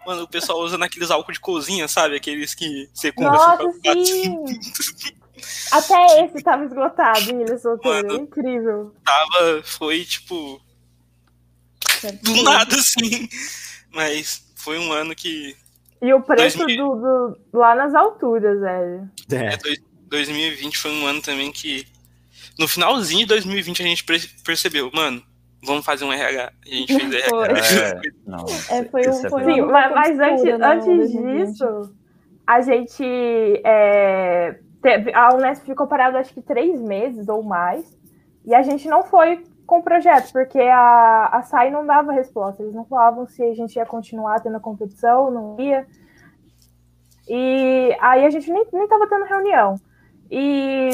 Mano, 0.07 0.23
o 0.23 0.29
pessoal 0.29 0.61
usa 0.61 0.79
naqueles 0.79 1.11
álcool 1.11 1.33
de 1.33 1.41
cozinha, 1.41 1.89
sabe? 1.89 2.15
Aqueles 2.15 2.55
que 2.55 2.89
você 2.95 3.11
compra 3.11 3.33
Nossa, 3.33 3.91
assim, 3.91 4.45
Até 5.73 6.25
esse 6.25 6.45
tava 6.45 6.65
esgotado 6.65 7.29
em 7.33 7.43
Ilha 7.43 7.59
Solteira. 7.59 8.07
Mano, 8.07 8.23
Incrível. 8.23 8.95
Tava, 9.05 9.63
foi 9.65 10.05
tipo. 10.05 10.61
Do 12.23 12.43
nada, 12.45 12.77
assim. 12.77 13.29
Mas 13.91 14.46
foi 14.67 14.81
um 14.81 14.91
ano 14.91 15.15
que. 15.15 15.57
E 16.03 16.13
o 16.13 16.21
preço 16.21 16.59
2000... 16.59 16.85
do, 16.85 16.97
do, 16.97 17.39
lá 17.53 17.77
nas 17.77 17.95
alturas, 17.95 18.61
velho. 18.61 19.09
É. 19.31 19.55
é, 19.55 19.77
2020 20.09 20.77
foi 20.77 20.91
um 20.91 21.07
ano 21.07 21.23
também 21.23 21.53
que. 21.53 21.87
No 22.59 22.67
finalzinho 22.67 23.21
de 23.21 23.27
2020 23.27 23.83
a 23.83 23.87
gente 23.87 24.05
percebeu, 24.45 24.91
mano, 24.93 25.23
vamos 25.63 25.85
fazer 25.85 26.05
um 26.05 26.13
RH. 26.13 26.53
A 26.65 26.69
gente 26.69 26.99
fez 26.99 27.15
RH. 27.15 27.71
É, 27.79 28.01
não, 28.27 28.45
é, 28.71 28.85
foi 28.87 29.09
um, 29.09 29.29
foi 29.29 29.45
Sim, 29.45 29.61
mas, 29.63 29.93
mas 29.93 30.19
antes, 30.19 30.45
antes 30.61 31.13
disso, 31.13 31.95
a 32.45 32.61
gente. 32.61 33.05
É, 33.65 34.59
teve, 34.83 35.15
a 35.15 35.33
Unesp 35.33 35.65
ficou 35.65 35.87
parada 35.87 36.19
acho 36.19 36.35
que 36.35 36.43
três 36.43 36.81
meses 36.81 37.29
ou 37.29 37.43
mais. 37.45 37.97
E 38.45 38.53
a 38.53 38.63
gente 38.63 38.89
não 38.89 39.05
foi 39.05 39.45
com 39.67 39.79
o 39.79 39.83
projeto, 39.83 40.33
porque 40.33 40.61
a, 40.61 41.27
a 41.33 41.43
SAI 41.43 41.71
não 41.71 41.85
dava 41.85 42.13
resposta, 42.13 42.63
eles 42.63 42.75
não 42.75 42.85
falavam 42.85 43.27
se 43.27 43.43
a 43.43 43.55
gente 43.55 43.77
ia 43.77 43.85
continuar 43.85 44.41
tendo 44.41 44.57
a 44.57 44.61
competição, 44.61 45.31
não 45.31 45.57
ia. 45.59 45.87
E 47.29 47.97
aí 48.01 48.25
a 48.25 48.31
gente 48.31 48.51
nem, 48.51 48.65
nem 48.73 48.87
tava 48.87 49.09
tendo 49.09 49.25
reunião. 49.25 49.75
E 50.31 50.91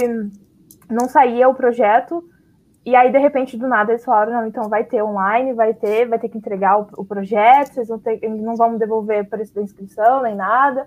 não 0.88 1.08
saía 1.08 1.48
o 1.48 1.54
projeto. 1.54 2.24
E 2.84 2.96
aí, 2.96 3.12
de 3.12 3.18
repente, 3.18 3.56
do 3.56 3.68
nada, 3.68 3.92
eles 3.92 4.04
falaram, 4.04 4.32
não, 4.32 4.46
então 4.46 4.68
vai 4.68 4.82
ter 4.82 5.02
online, 5.02 5.52
vai 5.52 5.72
ter, 5.72 6.08
vai 6.08 6.18
ter 6.18 6.28
que 6.28 6.38
entregar 6.38 6.80
o, 6.80 6.88
o 6.96 7.04
projeto, 7.04 7.74
vocês 7.74 7.88
vão 7.88 7.98
ter, 7.98 8.20
não 8.28 8.56
vão 8.56 8.76
devolver 8.76 9.28
preço 9.28 9.54
da 9.54 9.62
inscrição, 9.62 10.22
nem 10.22 10.34
nada. 10.34 10.86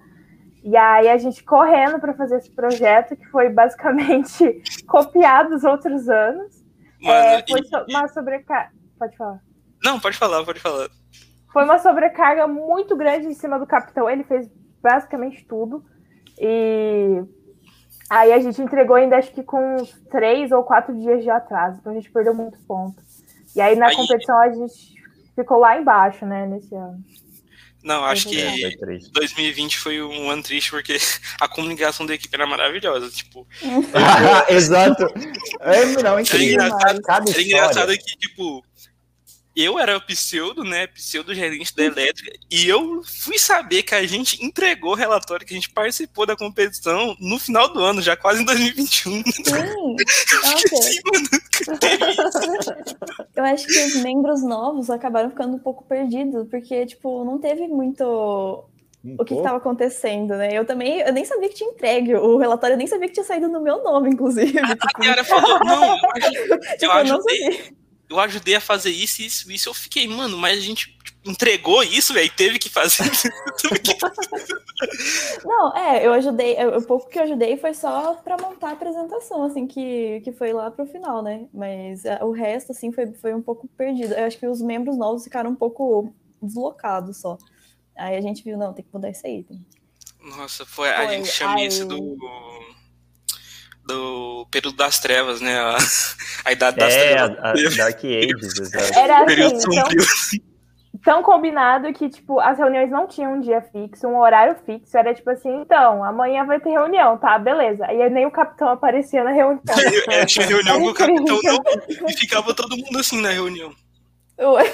E 0.61 0.75
aí 0.75 1.07
a 1.07 1.17
gente 1.17 1.43
correndo 1.43 1.99
para 1.99 2.13
fazer 2.13 2.37
esse 2.37 2.51
projeto, 2.51 3.15
que 3.15 3.25
foi 3.27 3.49
basicamente 3.49 4.61
copiado 4.87 5.51
dos 5.51 5.63
outros 5.63 6.09
anos. 6.09 6.64
Mano, 7.05 7.19
é, 7.19 7.45
foi 7.47 7.61
e... 7.61 7.95
uma 7.95 8.07
sobrecarga. 8.07 8.71
Pode 8.97 9.15
falar. 9.15 9.39
Não, 9.83 9.99
pode 9.99 10.17
falar, 10.17 10.43
pode 10.43 10.59
falar. 10.59 10.89
Foi 11.53 11.63
uma 11.63 11.77
sobrecarga 11.77 12.47
muito 12.47 12.95
grande 12.95 13.27
em 13.27 13.33
cima 13.33 13.59
do 13.59 13.67
capitão. 13.67 14.09
Ele 14.09 14.23
fez 14.23 14.49
basicamente 14.81 15.45
tudo. 15.45 15.85
E 16.39 17.23
aí 18.09 18.33
a 18.33 18.39
gente 18.39 18.61
entregou 18.61 18.95
ainda 18.95 19.17
acho 19.17 19.31
que 19.31 19.43
com 19.43 19.77
três 20.09 20.51
ou 20.51 20.63
quatro 20.63 20.93
dias 20.95 21.23
de 21.23 21.29
atraso. 21.29 21.77
Então 21.79 21.91
a 21.91 21.95
gente 21.95 22.11
perdeu 22.11 22.33
muitos 22.33 22.61
pontos. 22.63 23.23
E 23.55 23.61
aí 23.61 23.75
na 23.75 23.87
aí... 23.87 23.95
competição 23.95 24.37
a 24.39 24.49
gente 24.49 24.95
ficou 25.35 25.59
lá 25.59 25.79
embaixo, 25.79 26.25
né, 26.25 26.45
nesse 26.45 26.73
ano. 26.73 26.97
Não, 27.85 28.03
acho 28.03 28.27
que 28.27 28.75
2020 29.11 29.77
foi 29.77 30.01
um 30.01 30.31
ano 30.31 30.41
triste 30.41 30.71
porque 30.71 30.97
a 31.39 31.47
comunicação 31.47 32.03
da 32.03 32.15
equipe 32.15 32.35
era 32.35 32.47
maravilhosa. 32.47 33.11
Tipo. 33.11 33.47
Exato. 34.49 35.05
É, 35.59 35.85
não, 36.01 36.19
incrível. 36.19 36.61
Era 36.61 36.93
engraçado, 36.93 37.29
era 37.29 37.41
engraçado 37.41 37.97
que, 37.97 38.17
tipo, 38.17 38.65
eu 39.55 39.79
era 39.79 39.97
o 39.97 40.01
pseudo, 40.01 40.63
né, 40.63 40.87
pseudo 40.87 41.33
gerente 41.33 41.73
da 41.75 41.83
elétrica, 41.83 42.37
e 42.51 42.67
eu 42.67 43.01
fui 43.03 43.39
saber 43.39 43.83
que 43.83 43.95
a 43.95 44.05
gente 44.05 44.43
entregou 44.43 44.91
o 44.91 44.95
relatório, 44.95 45.45
que 45.45 45.53
a 45.53 45.57
gente 45.57 45.69
participou 45.69 46.25
da 46.25 46.35
competição 46.35 47.15
no 47.19 47.39
final 47.39 47.71
do 47.71 47.79
ano, 47.79 48.01
já 48.01 48.17
quase 48.17 48.41
em 48.41 48.45
2021. 48.45 49.23
Sim, 49.23 49.95
assim, 50.43 50.99
eu 53.35 53.43
acho 53.45 53.65
que 53.65 53.85
os 53.85 53.95
membros 53.97 54.43
novos 54.43 54.89
acabaram 54.89 55.29
ficando 55.29 55.55
um 55.55 55.59
pouco 55.59 55.85
perdidos, 55.85 56.47
porque, 56.49 56.85
tipo, 56.85 57.23
não 57.23 57.39
teve 57.39 57.67
muito 57.67 58.65
um 59.03 59.15
o 59.19 59.23
que 59.23 59.35
estava 59.35 59.57
acontecendo, 59.57 60.35
né? 60.35 60.51
Eu 60.51 60.65
também, 60.65 60.99
eu 60.99 61.13
nem 61.13 61.23
sabia 61.23 61.47
que 61.47 61.55
tinha 61.55 61.69
entregue 61.69 62.15
o 62.15 62.37
relatório, 62.37 62.73
eu 62.73 62.77
nem 62.77 62.87
sabia 62.87 63.07
que 63.07 63.13
tinha 63.13 63.23
saído 63.23 63.47
no 63.47 63.61
meu 63.61 63.83
nome, 63.83 64.09
inclusive. 64.09 64.57
A, 64.59 64.75
tipo... 64.75 65.19
a 65.19 65.23
falou, 65.23 65.59
não, 65.63 65.95
eu, 65.95 66.59
tipo, 66.59 66.85
eu 66.85 66.91
ajudei 66.91 67.75
eu 68.09 68.19
ajudei 68.19 68.55
a 68.55 68.61
fazer 68.61 68.91
isso, 68.91 69.21
isso, 69.21 69.51
isso. 69.51 69.69
Eu 69.69 69.73
fiquei, 69.73 70.07
mano, 70.07 70.37
mas 70.37 70.57
a 70.57 70.61
gente 70.61 70.97
entregou 71.25 71.83
isso, 71.83 72.13
velho, 72.13 72.31
teve 72.37 72.59
que 72.59 72.69
fazer. 72.69 73.03
Não, 75.43 75.75
é, 75.75 76.05
eu 76.05 76.13
ajudei, 76.13 76.55
o 76.65 76.81
pouco 76.83 77.09
que 77.09 77.17
eu 77.17 77.23
ajudei 77.23 77.57
foi 77.57 77.73
só 77.73 78.15
para 78.15 78.37
montar 78.37 78.69
a 78.69 78.73
apresentação, 78.73 79.43
assim, 79.43 79.65
que, 79.65 80.21
que 80.21 80.31
foi 80.31 80.53
lá 80.53 80.69
pro 80.69 80.85
final, 80.85 81.23
né? 81.23 81.47
Mas 81.53 82.05
é, 82.05 82.23
o 82.23 82.31
resto, 82.31 82.71
assim, 82.71 82.91
foi, 82.91 83.11
foi 83.13 83.33
um 83.33 83.41
pouco 83.41 83.67
perdido. 83.69 84.13
Eu 84.13 84.25
acho 84.25 84.37
que 84.37 84.47
os 84.47 84.61
membros 84.61 84.97
novos 84.97 85.23
ficaram 85.23 85.49
um 85.49 85.55
pouco 85.55 86.13
deslocados 86.41 87.17
só. 87.17 87.37
Aí 87.97 88.15
a 88.15 88.21
gente 88.21 88.43
viu, 88.43 88.57
não, 88.57 88.73
tem 88.73 88.83
que 88.83 88.93
mudar 88.93 89.09
isso 89.09 89.25
aí. 89.25 89.43
Tem... 89.43 89.65
Nossa, 90.21 90.65
foi, 90.65 90.89
foi, 90.89 90.95
a 90.95 91.11
gente 91.11 91.27
chama 91.27 91.55
ai, 91.55 91.67
isso 91.67 91.85
do 91.85 92.17
do 93.85 94.47
período 94.49 94.75
das 94.75 94.99
trevas, 94.99 95.41
né? 95.41 95.59
A, 95.59 95.77
a 96.45 96.51
idade 96.51 96.77
das 96.77 96.93
é, 96.93 97.13
trevas. 97.13 97.37
A, 97.39 97.49
a 97.49 97.53
Dark 97.77 98.03
Ages, 98.03 98.59
exato. 98.59 98.99
Era 98.99 99.23
assim, 99.23 99.59
tão, 99.59 99.83
tão 101.03 101.23
combinado 101.23 101.91
que, 101.93 102.09
tipo, 102.09 102.39
as 102.39 102.57
reuniões 102.57 102.89
não 102.89 103.07
tinham 103.07 103.33
um 103.33 103.39
dia 103.39 103.61
fixo, 103.61 104.07
um 104.07 104.19
horário 104.19 104.55
fixo. 104.65 104.97
Era 104.97 105.13
tipo 105.13 105.29
assim, 105.29 105.61
então, 105.61 106.03
amanhã 106.03 106.45
vai 106.45 106.59
ter 106.59 106.71
reunião, 106.71 107.17
tá? 107.17 107.37
Beleza. 107.37 107.85
E 107.91 108.01
aí 108.01 108.09
nem 108.09 108.25
o 108.25 108.31
capitão 108.31 108.69
aparecia 108.69 109.23
na 109.23 109.31
reunião. 109.31 109.61
É, 110.09 110.25
tinha 110.25 110.45
reunião 110.45 110.79
com 110.79 110.89
o 110.89 110.93
capitão 110.93 111.39
não, 111.43 112.09
e 112.09 112.13
ficava 112.13 112.53
todo 112.53 112.77
mundo 112.77 112.99
assim 112.99 113.21
na 113.21 113.29
reunião. 113.29 113.71
Ué. 114.37 114.65
É. 114.65 114.71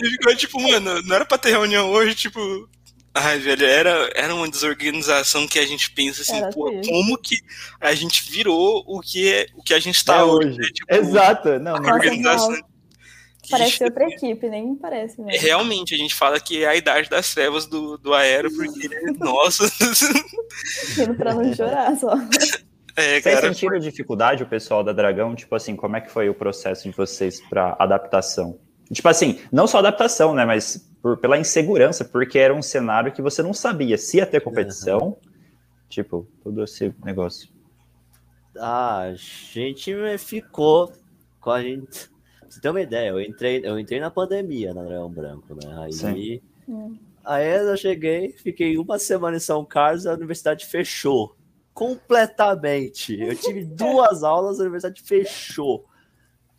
e 0.00 0.10
ficou 0.10 0.36
tipo, 0.36 0.60
mano, 0.60 1.02
não 1.02 1.16
era 1.16 1.24
pra 1.24 1.36
ter 1.36 1.50
reunião 1.50 1.90
hoje, 1.90 2.14
tipo, 2.14 2.40
Ai, 3.16 3.38
velho, 3.38 3.64
era, 3.64 4.10
era 4.14 4.34
uma 4.34 4.48
desorganização 4.48 5.46
que 5.46 5.60
a 5.60 5.66
gente 5.66 5.88
pensa 5.92 6.22
assim, 6.22 6.40
pô, 6.50 6.68
como 6.84 7.16
que 7.16 7.36
a 7.80 7.94
gente 7.94 8.28
virou 8.28 8.82
o 8.86 9.00
que, 9.00 9.32
é, 9.32 9.46
o 9.54 9.62
que 9.62 9.72
a 9.72 9.78
gente 9.78 10.04
tá 10.04 10.16
é 10.16 10.24
hoje. 10.24 10.48
hoje 10.48 10.58
né? 10.58 10.66
tipo, 10.74 10.94
Exato, 10.94 11.58
não, 11.60 11.76
não. 11.76 11.92
Organização. 11.92 12.58
Parece 13.48 13.72
gente, 13.72 13.84
outra 13.84 14.04
equipe, 14.08 14.48
nem 14.48 14.74
parece. 14.74 15.20
Mesmo. 15.20 15.40
Realmente, 15.40 15.94
a 15.94 15.98
gente 15.98 16.14
fala 16.14 16.40
que 16.40 16.64
é 16.64 16.68
a 16.68 16.74
idade 16.74 17.08
das 17.08 17.32
trevas 17.32 17.66
do, 17.66 17.98
do 17.98 18.14
Aero, 18.14 18.50
porque, 18.50 18.88
nossa. 19.20 19.64
Indo 20.98 21.14
pra 21.14 21.34
não 21.34 21.54
chorar 21.54 21.96
só. 21.96 22.14
É, 22.96 23.20
vocês 23.20 23.40
sentiram 23.40 23.76
dificuldade, 23.80 24.44
o 24.44 24.46
pessoal 24.46 24.84
da 24.84 24.92
Dragão? 24.92 25.34
Tipo 25.34 25.56
assim, 25.56 25.74
como 25.74 25.96
é 25.96 26.00
que 26.00 26.08
foi 26.08 26.28
o 26.28 26.34
processo 26.34 26.84
de 26.88 26.96
vocês 26.96 27.40
para 27.40 27.74
adaptação? 27.76 28.56
Tipo 28.92 29.08
assim, 29.08 29.40
não 29.50 29.66
só 29.66 29.78
adaptação, 29.78 30.32
né? 30.32 30.44
Mas 30.44 30.88
por, 31.04 31.18
pela 31.18 31.36
insegurança, 31.36 32.02
porque 32.02 32.38
era 32.38 32.54
um 32.54 32.62
cenário 32.62 33.12
que 33.12 33.20
você 33.20 33.42
não 33.42 33.52
sabia 33.52 33.98
se 33.98 34.16
ia 34.16 34.24
ter 34.24 34.40
competição. 34.40 35.08
Uhum. 35.08 35.16
Tipo, 35.86 36.26
todo 36.42 36.64
esse 36.64 36.94
negócio. 37.04 37.50
Ah, 38.56 39.00
a 39.00 39.14
gente 39.14 39.94
ficou 40.16 40.90
com 41.42 41.50
a 41.50 41.60
gente. 41.60 42.10
Você 42.48 42.58
ter 42.58 42.70
uma 42.70 42.80
ideia, 42.80 43.10
eu 43.10 43.20
entrei, 43.20 43.60
eu 43.62 43.78
entrei 43.78 44.00
na 44.00 44.10
pandemia 44.10 44.72
na 44.72 44.82
Dragão 44.82 45.10
Branco, 45.10 45.54
né? 45.54 45.76
Aí, 45.84 45.92
Sim. 45.92 46.40
aí 47.22 47.54
eu 47.54 47.76
cheguei, 47.76 48.32
fiquei 48.32 48.78
uma 48.78 48.98
semana 48.98 49.36
em 49.36 49.40
São 49.40 49.62
Carlos, 49.62 50.06
a 50.06 50.14
universidade 50.14 50.64
fechou. 50.64 51.36
Completamente. 51.74 53.20
Eu 53.20 53.36
tive 53.36 53.62
duas 53.76 54.24
aulas, 54.24 54.58
a 54.58 54.62
universidade 54.62 55.02
fechou. 55.02 55.84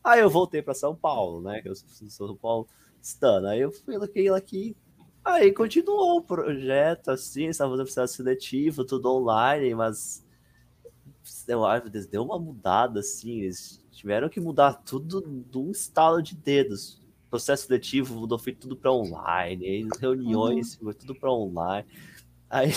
Aí 0.03 0.19
eu 0.19 0.29
voltei 0.29 0.61
para 0.61 0.75
São 0.75 0.95
Paulo, 0.95 1.41
né? 1.41 1.63
Que 1.63 1.69
eu 1.69 1.75
sou 1.75 2.27
São 2.27 2.35
Paulo 2.35 2.67
estando. 3.05 3.47
Aí 3.47 3.61
eu 3.61 3.71
fui 3.71 3.95
aqui. 4.35 4.75
Aí 5.23 5.51
continuou 5.51 6.17
o 6.17 6.21
projeto, 6.21 7.09
assim, 7.09 7.47
estava 7.47 7.71
fazendo 7.71 7.85
processo 7.85 8.13
seletivo, 8.15 8.83
tudo 8.83 9.11
online, 9.11 9.73
mas 9.73 10.23
eu 11.47 11.65
acho 11.65 11.89
que 11.89 11.99
deu 12.07 12.23
uma 12.23 12.37
mudada, 12.37 12.99
assim, 12.99 13.41
eles 13.41 13.83
tiveram 13.91 14.29
que 14.29 14.39
mudar 14.39 14.73
tudo 14.73 15.21
de 15.49 15.57
um 15.57 15.71
estalo 15.71 16.21
de 16.21 16.35
dedos. 16.35 17.01
Processo 17.29 17.65
seletivo 17.65 18.19
mudou, 18.19 18.37
foi 18.37 18.53
tudo 18.53 18.75
para 18.75 18.91
online, 18.91 19.87
reuniões, 19.99 20.75
uhum. 20.75 20.85
foi 20.85 20.93
tudo 20.93 21.15
para 21.15 21.31
online. 21.31 21.87
Aí, 22.47 22.71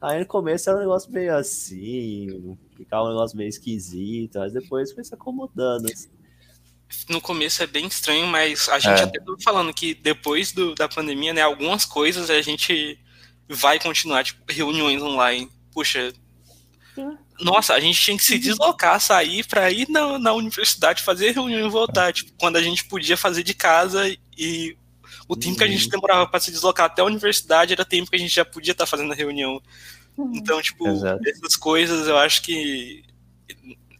aí 0.00 0.20
no 0.20 0.26
começo 0.26 0.70
era 0.70 0.78
um 0.78 0.82
negócio 0.82 1.12
meio 1.12 1.36
assim, 1.36 2.56
ficava 2.76 3.04
um 3.04 3.10
negócio 3.10 3.36
meio 3.36 3.48
esquisito, 3.48 4.38
mas 4.38 4.54
depois 4.54 4.90
foi 4.92 5.04
se 5.04 5.14
acomodando. 5.14 5.86
Assim 5.92 6.08
no 7.08 7.20
começo 7.20 7.62
é 7.62 7.66
bem 7.66 7.86
estranho, 7.86 8.26
mas 8.26 8.68
a 8.68 8.78
gente 8.78 9.00
é. 9.00 9.04
até 9.04 9.18
tá 9.18 9.32
falando 9.42 9.72
que 9.72 9.94
depois 9.94 10.52
do, 10.52 10.74
da 10.74 10.88
pandemia, 10.88 11.32
né, 11.32 11.42
algumas 11.42 11.84
coisas 11.84 12.30
a 12.30 12.40
gente 12.42 12.98
vai 13.48 13.78
continuar, 13.78 14.24
tipo, 14.24 14.40
reuniões 14.48 15.02
online. 15.02 15.50
Puxa, 15.72 16.12
Sim. 16.94 17.16
nossa, 17.40 17.74
a 17.74 17.80
gente 17.80 18.00
tinha 18.00 18.16
que 18.16 18.24
se 18.24 18.38
deslocar, 18.38 19.00
sair 19.00 19.46
para 19.46 19.70
ir 19.70 19.88
na, 19.88 20.18
na 20.18 20.32
universidade 20.32 21.02
fazer 21.02 21.32
reunião 21.32 21.66
e 21.66 21.70
voltar, 21.70 22.12
tipo, 22.12 22.32
quando 22.38 22.56
a 22.56 22.62
gente 22.62 22.84
podia 22.84 23.16
fazer 23.16 23.42
de 23.42 23.54
casa 23.54 24.08
e 24.36 24.76
o 25.28 25.36
tempo 25.36 25.52
uhum. 25.52 25.56
que 25.58 25.64
a 25.64 25.68
gente 25.68 25.84
uhum. 25.84 25.90
demorava 25.90 26.26
para 26.26 26.40
se 26.40 26.50
deslocar 26.50 26.86
até 26.86 27.02
a 27.02 27.06
universidade 27.06 27.72
era 27.72 27.84
tempo 27.84 28.10
que 28.10 28.16
a 28.16 28.18
gente 28.18 28.34
já 28.34 28.44
podia 28.44 28.72
estar 28.72 28.84
tá 28.84 28.90
fazendo 28.90 29.12
a 29.12 29.16
reunião. 29.16 29.60
Uhum. 30.16 30.32
Então, 30.34 30.60
tipo, 30.60 30.86
Exato. 30.86 31.20
essas 31.28 31.56
coisas 31.56 32.06
eu 32.06 32.16
acho 32.18 32.42
que 32.42 33.04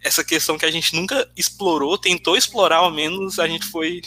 essa 0.04 0.22
questão 0.22 0.58
que 0.58 0.66
a 0.66 0.70
gente 0.70 0.94
nunca 0.94 1.26
explorou, 1.34 1.96
tentou 1.96 2.36
explorar 2.36 2.76
ao 2.76 2.90
menos, 2.90 3.38
a 3.38 3.48
gente 3.48 3.66
foi 3.66 4.02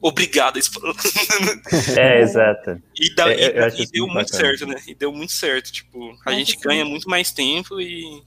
obrigado 0.00 0.56
a 0.56 0.58
explorar. 0.58 0.94
É, 1.96 2.20
exato. 2.20 2.80
E, 2.98 3.14
da, 3.14 3.32
é, 3.32 3.68
e, 3.70 3.82
e 3.82 3.86
deu 3.86 4.06
muito 4.06 4.30
bacana. 4.30 4.56
certo, 4.56 4.66
né? 4.66 4.76
E 4.86 4.94
deu 4.94 5.12
muito 5.12 5.32
certo. 5.32 5.72
Tipo, 5.72 6.14
a 6.26 6.32
gente 6.32 6.52
sim. 6.52 6.60
ganha 6.60 6.84
muito 6.84 7.08
mais 7.08 7.32
tempo 7.32 7.80
e. 7.80 8.22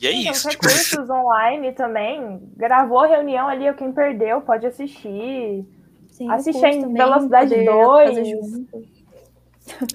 E 0.00 0.06
é 0.06 0.10
sim, 0.10 0.30
isso. 0.30 0.48
Tipo... 0.48 0.66
recursos 0.66 1.10
online 1.10 1.72
também. 1.72 2.40
Gravou 2.56 3.00
a 3.00 3.06
reunião 3.06 3.46
ali, 3.46 3.72
quem 3.74 3.92
perdeu 3.92 4.40
pode 4.40 4.66
assistir. 4.66 5.64
Sim, 6.10 6.30
assistir 6.30 6.66
em 6.66 6.92
velocidade 6.92 7.54
2. 7.64 8.16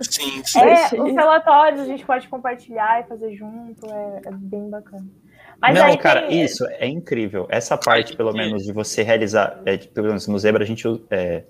Sim, 0.01 0.43
sim. 0.45 0.59
É, 0.59 1.01
os 1.01 1.13
relatórios 1.13 1.81
a 1.81 1.85
gente 1.85 2.05
pode 2.05 2.27
compartilhar 2.27 3.01
e 3.01 3.07
fazer 3.07 3.35
junto, 3.35 3.85
é, 3.85 4.21
é 4.25 4.31
bem 4.31 4.69
bacana. 4.69 5.05
Mas 5.61 5.75
não, 5.75 5.97
cara, 5.97 6.27
tem... 6.27 6.43
isso 6.43 6.65
é 6.67 6.87
incrível. 6.87 7.47
Essa 7.49 7.77
parte, 7.77 8.15
pelo 8.15 8.31
menos, 8.31 8.63
de 8.63 8.71
você 8.71 9.01
realizar, 9.01 9.59
é, 9.65 9.77
pelo 9.77 10.07
menos 10.07 10.27
no 10.27 10.37
Zebra, 10.37 10.63
a 10.63 10.67
gente 10.67 10.85
é, 11.09 11.43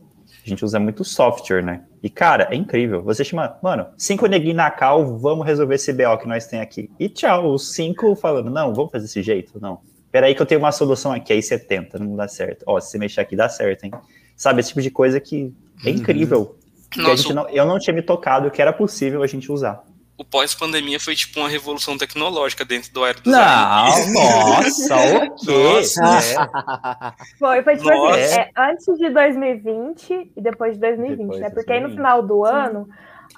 A 0.45 0.49
gente 0.49 0.63
usa 0.63 0.79
muito 0.79 1.03
software, 1.03 1.61
né? 1.61 1.83
E, 2.01 2.09
cara, 2.09 2.47
é 2.49 2.55
incrível. 2.55 3.03
Você 3.03 3.23
chama, 3.23 3.57
mano, 3.61 3.87
cinco 3.97 4.25
neguinhos 4.27 4.55
na 4.55 4.71
cal, 4.71 5.17
vamos 5.17 5.45
resolver 5.45 5.75
esse 5.75 5.91
BO 5.91 6.17
que 6.17 6.27
nós 6.27 6.47
tem 6.47 6.61
aqui. 6.61 6.89
E 6.97 7.09
tchau, 7.09 7.53
os 7.53 7.73
cinco 7.73 8.15
falando, 8.15 8.49
não, 8.49 8.73
vamos 8.73 8.91
fazer 8.91 9.05
desse 9.05 9.21
jeito? 9.21 9.59
Não. 9.59 9.79
Peraí 10.09 10.33
que 10.33 10.41
eu 10.41 10.45
tenho 10.45 10.59
uma 10.59 10.71
solução 10.71 11.11
aqui, 11.11 11.33
aí 11.33 11.43
você 11.43 11.59
tenta, 11.59 11.99
não 11.99 12.15
dá 12.15 12.27
certo. 12.27 12.63
Ó, 12.65 12.79
se 12.79 12.91
você 12.91 12.97
mexer 12.97 13.21
aqui, 13.21 13.35
dá 13.35 13.49
certo, 13.49 13.83
hein? 13.83 13.91
Sabe, 14.37 14.61
esse 14.61 14.69
tipo 14.69 14.81
de 14.81 14.89
coisa 14.89 15.19
que 15.19 15.53
é 15.85 15.89
uhum. 15.89 15.95
incrível. 15.95 16.55
Nossa, 16.95 17.33
não, 17.33 17.49
eu 17.49 17.65
não 17.65 17.77
tinha 17.77 17.93
me 17.93 18.01
tocado 18.01 18.49
que 18.49 18.61
era 18.61 18.71
possível 18.71 19.21
a 19.21 19.27
gente 19.27 19.51
usar 19.51 19.83
o 20.17 20.25
pós-pandemia 20.25 20.99
foi 20.99 21.15
tipo 21.15 21.39
uma 21.39 21.47
revolução 21.47 21.97
tecnológica 21.97 22.65
dentro 22.65 22.91
do 22.91 23.03
aerodesign. 23.03 24.13
Não, 24.13 24.13
nossa, 24.57 24.95
o 24.95 25.35
quê? 25.35 25.81
É. 26.01 27.37
Foi, 27.37 27.61
foi 27.61 27.77
tipo 27.77 28.05
assim, 28.07 28.39
é, 28.39 28.49
antes 28.57 28.97
de 28.97 29.09
2020 29.09 30.31
e 30.35 30.41
depois 30.41 30.73
de 30.73 30.79
2020, 30.79 31.17
depois 31.17 31.39
né? 31.39 31.49
Porque 31.51 31.71
aí 31.71 31.81
no 31.81 31.91
final 31.91 32.23
do 32.23 32.45
Sim. 32.45 32.51
ano 32.51 32.89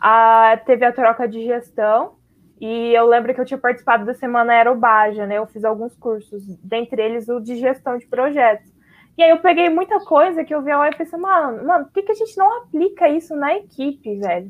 a, 0.02 0.58
teve 0.66 0.86
a 0.86 0.94
troca 0.94 1.28
de 1.28 1.44
gestão 1.44 2.14
e 2.62 2.94
eu 2.94 3.06
lembro 3.08 3.34
que 3.34 3.42
eu 3.42 3.46
tinha 3.46 3.58
participado 3.58 4.06
da 4.06 4.14
Semana 4.14 4.54
Aerobaja, 4.54 5.26
né? 5.26 5.38
Eu 5.38 5.48
fiz 5.48 5.66
alguns 5.66 5.96
cursos, 5.96 6.44
dentre 6.64 7.02
eles 7.02 7.28
o 7.28 7.42
de 7.42 7.58
gestão 7.58 7.98
de 7.98 8.08
projetos. 8.08 8.70
E 9.18 9.24
aí 9.24 9.32
eu 9.32 9.40
peguei 9.40 9.70
muita 9.70 10.00
coisa 10.00 10.46
que 10.46 10.56
eu 10.56 10.62
vi 10.62 10.74
lá 10.74 10.90
e 10.90 10.96
pensei, 10.96 11.20
mano, 11.20 11.66
mano, 11.66 11.86
por 11.86 11.94
que, 11.94 12.04
que 12.04 12.12
a 12.14 12.16
gente 12.16 12.38
não 12.38 12.58
aplica 12.60 13.10
isso 13.10 13.36
na 13.36 13.54
equipe, 13.54 14.18
velho? 14.18 14.50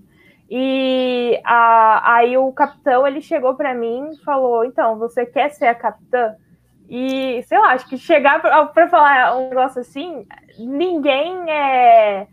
E 0.50 1.19
a, 1.46 2.16
aí 2.16 2.38
o 2.38 2.52
capitão 2.52 3.08
ele 3.08 3.22
chegou 3.22 3.56
para 3.56 3.74
mim 3.74 4.12
e 4.12 4.24
falou: 4.24 4.64
então, 4.66 4.98
você 4.98 5.26
quer 5.26 5.50
ser 5.50 5.68
a 5.68 5.76
capitã? 5.76 6.36
E 6.90 7.44
sei 7.44 7.60
lá, 7.60 7.74
acho 7.74 7.88
que 7.88 7.98
chegar 7.98 8.42
para 8.42 8.90
falar 8.90 9.38
um 9.38 9.50
negócio 9.50 9.82
assim, 9.82 10.26
ninguém 10.58 11.50
é. 11.52 12.28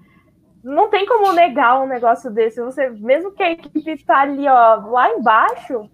Não 0.64 0.88
tem 0.88 1.06
como 1.06 1.32
negar 1.32 1.80
um 1.80 1.86
negócio 1.86 2.30
desse. 2.30 2.60
Você, 2.60 2.90
mesmo 2.90 3.32
que 3.32 3.42
a 3.42 3.52
equipe 3.52 4.04
tá 4.04 4.20
ali, 4.20 4.48
ó, 4.48 4.76
lá 4.86 5.10
embaixo, 5.10 5.88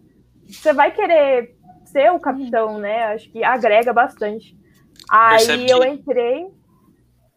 você 0.47 0.73
vai 0.73 0.93
querer 0.93 1.55
ser 1.85 2.11
o 2.11 2.21
capitão, 2.21 2.79
né? 2.79 3.13
Acho 3.13 3.31
que 3.31 3.45
agrega 3.45 3.93
bastante. 3.93 4.57
Aí 5.11 5.47
Percebi. 5.47 5.71
eu 5.71 5.85
entrei. 5.85 6.47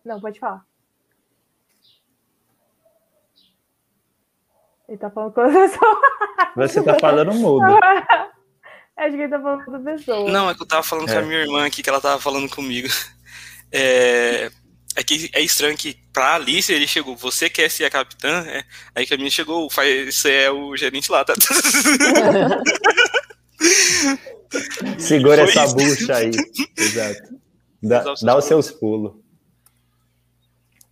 Não, 0.05 0.21
pode 0.21 0.39
falar. 0.39 0.63
Ele 4.87 4.97
tá 4.97 5.09
falando 5.09 5.33
com 5.33 5.41
a 5.41 5.49
pessoa. 5.49 6.01
Você 6.55 6.83
tá 6.83 6.99
falando 6.99 7.33
mudo. 7.33 7.65
Acho 8.97 9.15
que 9.15 9.23
ele 9.23 9.29
tá 9.29 9.41
falando 9.41 9.65
com 9.65 9.75
a 9.75 9.79
pessoa. 9.79 10.31
Não, 10.31 10.49
é 10.49 10.55
que 10.55 10.61
eu 10.61 10.67
tava 10.67 10.83
falando 10.83 11.09
é. 11.09 11.13
com 11.13 11.19
a 11.19 11.21
é. 11.21 11.25
minha 11.25 11.41
irmã 11.41 11.65
aqui, 11.65 11.83
que 11.83 11.89
ela 11.89 11.99
tava 11.99 12.21
falando 12.21 12.49
comigo. 12.49 12.87
É, 13.71 14.49
é 14.95 15.03
que 15.03 15.29
é 15.33 15.41
estranho 15.41 15.75
que 15.75 15.97
pra 16.13 16.35
Alice 16.35 16.71
ele 16.71 16.87
chegou, 16.87 17.15
você 17.15 17.49
quer 17.49 17.69
ser 17.69 17.83
a 17.83 17.89
capitã? 17.89 18.45
É, 18.47 18.63
aí 18.93 19.05
que 19.05 19.13
a 19.13 19.17
minha 19.17 19.29
chegou, 19.29 19.69
você 19.69 20.31
é 20.31 20.51
o 20.51 20.77
gerente 20.77 21.11
lá, 21.11 21.25
tá? 21.25 21.33
Segura 24.97 25.41
essa 25.41 25.67
bucha 25.73 26.15
aí. 26.15 26.31
Exato. 26.77 27.35
Dá, 27.83 28.03
dá 28.21 28.37
os 28.37 28.45
seus 28.45 28.71
pulos. 28.71 29.13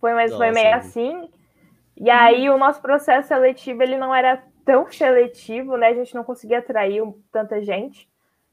Foi, 0.00 0.12
mas 0.12 0.30
Nossa, 0.30 0.44
foi 0.44 0.52
meio 0.52 0.74
assim. 0.74 1.28
E 1.96 2.10
aí 2.10 2.50
o 2.50 2.58
nosso 2.58 2.80
processo 2.80 3.28
seletivo 3.28 3.82
ele 3.82 3.96
não 3.96 4.14
era 4.14 4.42
tão 4.64 4.90
seletivo, 4.90 5.76
né? 5.76 5.88
A 5.88 5.94
gente 5.94 6.14
não 6.14 6.24
conseguia 6.24 6.58
atrair 6.58 7.02
tanta 7.30 7.62
gente. 7.62 8.08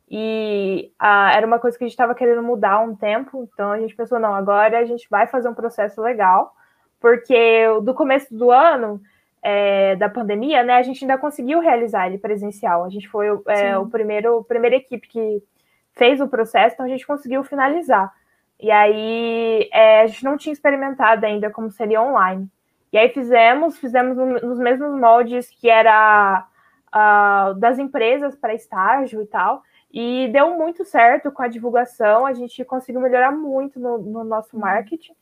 E 0.10 0.92
ah, 1.00 1.32
era 1.34 1.48
uma 1.48 1.58
coisa 1.58 1.78
que 1.78 1.84
a 1.84 1.88
gente 1.88 1.94
estava 1.94 2.14
querendo 2.14 2.44
mudar 2.44 2.74
há 2.74 2.80
um 2.82 2.94
tempo, 2.94 3.50
então 3.54 3.72
a 3.72 3.80
gente 3.80 3.96
pensou, 3.96 4.20
não, 4.20 4.36
agora 4.36 4.78
a 4.78 4.84
gente 4.84 5.08
vai 5.10 5.26
fazer 5.26 5.48
um 5.48 5.54
processo 5.54 6.02
legal, 6.02 6.54
porque 7.00 7.66
do 7.82 7.94
começo 7.94 8.36
do 8.36 8.52
ano, 8.52 9.02
é, 9.42 9.96
da 9.96 10.10
pandemia, 10.10 10.64
né, 10.64 10.74
a 10.76 10.84
gente 10.84 11.04
ainda 11.04 11.18
conseguiu 11.18 11.62
realizar 11.62 12.08
ele 12.08 12.18
presencial. 12.18 12.84
A 12.84 12.90
gente 12.90 13.08
foi 13.08 13.28
é, 13.48 13.78
o 13.78 13.88
primeiro, 13.88 14.40
a 14.40 14.44
primeira 14.44 14.76
equipe 14.76 15.08
que 15.08 15.42
fez 15.94 16.20
o 16.20 16.28
processo, 16.28 16.74
então 16.74 16.86
a 16.86 16.90
gente 16.90 17.08
conseguiu 17.08 17.42
finalizar. 17.46 18.14
E 18.60 18.70
aí 18.70 19.70
é, 19.72 20.02
a 20.02 20.08
gente 20.08 20.26
não 20.26 20.38
tinha 20.38 20.52
experimentado 20.52 21.26
ainda 21.26 21.50
como 21.50 21.72
seria 21.72 22.02
online. 22.02 22.50
E 22.92 22.98
aí 22.98 23.10
fizemos, 23.10 23.78
fizemos 23.78 24.18
nos 24.18 24.60
mesmos 24.60 24.94
moldes 25.00 25.50
que 25.50 25.70
era 25.70 26.46
uh, 26.94 27.54
das 27.56 27.80
empresas 27.80 28.36
para 28.36 28.54
estágio 28.54 29.22
e 29.22 29.26
tal. 29.26 29.64
E 29.94 30.30
deu 30.32 30.58
muito 30.58 30.86
certo 30.86 31.32
com 31.32 31.42
a 31.42 31.48
divulgação, 31.48 32.26
a 32.26 32.34
gente 32.34 32.64
conseguiu 32.64 33.02
melhorar 33.02 33.32
muito 33.32 33.80
no, 33.80 33.98
no 33.98 34.24
nosso 34.24 34.56
uhum. 34.56 34.62
marketing. 34.62 35.14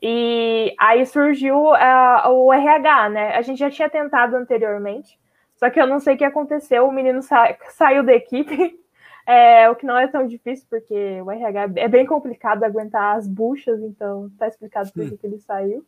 E 0.00 0.74
aí 0.78 1.04
surgiu 1.06 1.56
uh, 1.56 2.28
o 2.28 2.52
RH, 2.52 3.08
né? 3.08 3.34
A 3.34 3.42
gente 3.42 3.58
já 3.58 3.70
tinha 3.70 3.88
tentado 3.88 4.36
anteriormente, 4.36 5.18
só 5.56 5.70
que 5.70 5.80
eu 5.80 5.86
não 5.86 5.98
sei 5.98 6.14
o 6.14 6.18
que 6.18 6.24
aconteceu, 6.24 6.86
o 6.86 6.92
menino 6.92 7.22
sa 7.22 7.56
saiu 7.70 8.02
da 8.02 8.12
equipe, 8.12 8.78
é, 9.26 9.68
o 9.70 9.74
que 9.74 9.86
não 9.86 9.96
é 9.96 10.06
tão 10.06 10.26
difícil, 10.26 10.66
porque 10.68 11.22
o 11.22 11.30
RH 11.30 11.70
é 11.76 11.88
bem 11.88 12.04
complicado 12.04 12.64
aguentar 12.64 13.16
as 13.16 13.26
buchas, 13.26 13.80
então 13.80 14.30
tá 14.38 14.46
explicado 14.46 14.92
por 14.92 15.04
hum. 15.04 15.16
que 15.16 15.26
ele 15.26 15.38
saiu. 15.38 15.84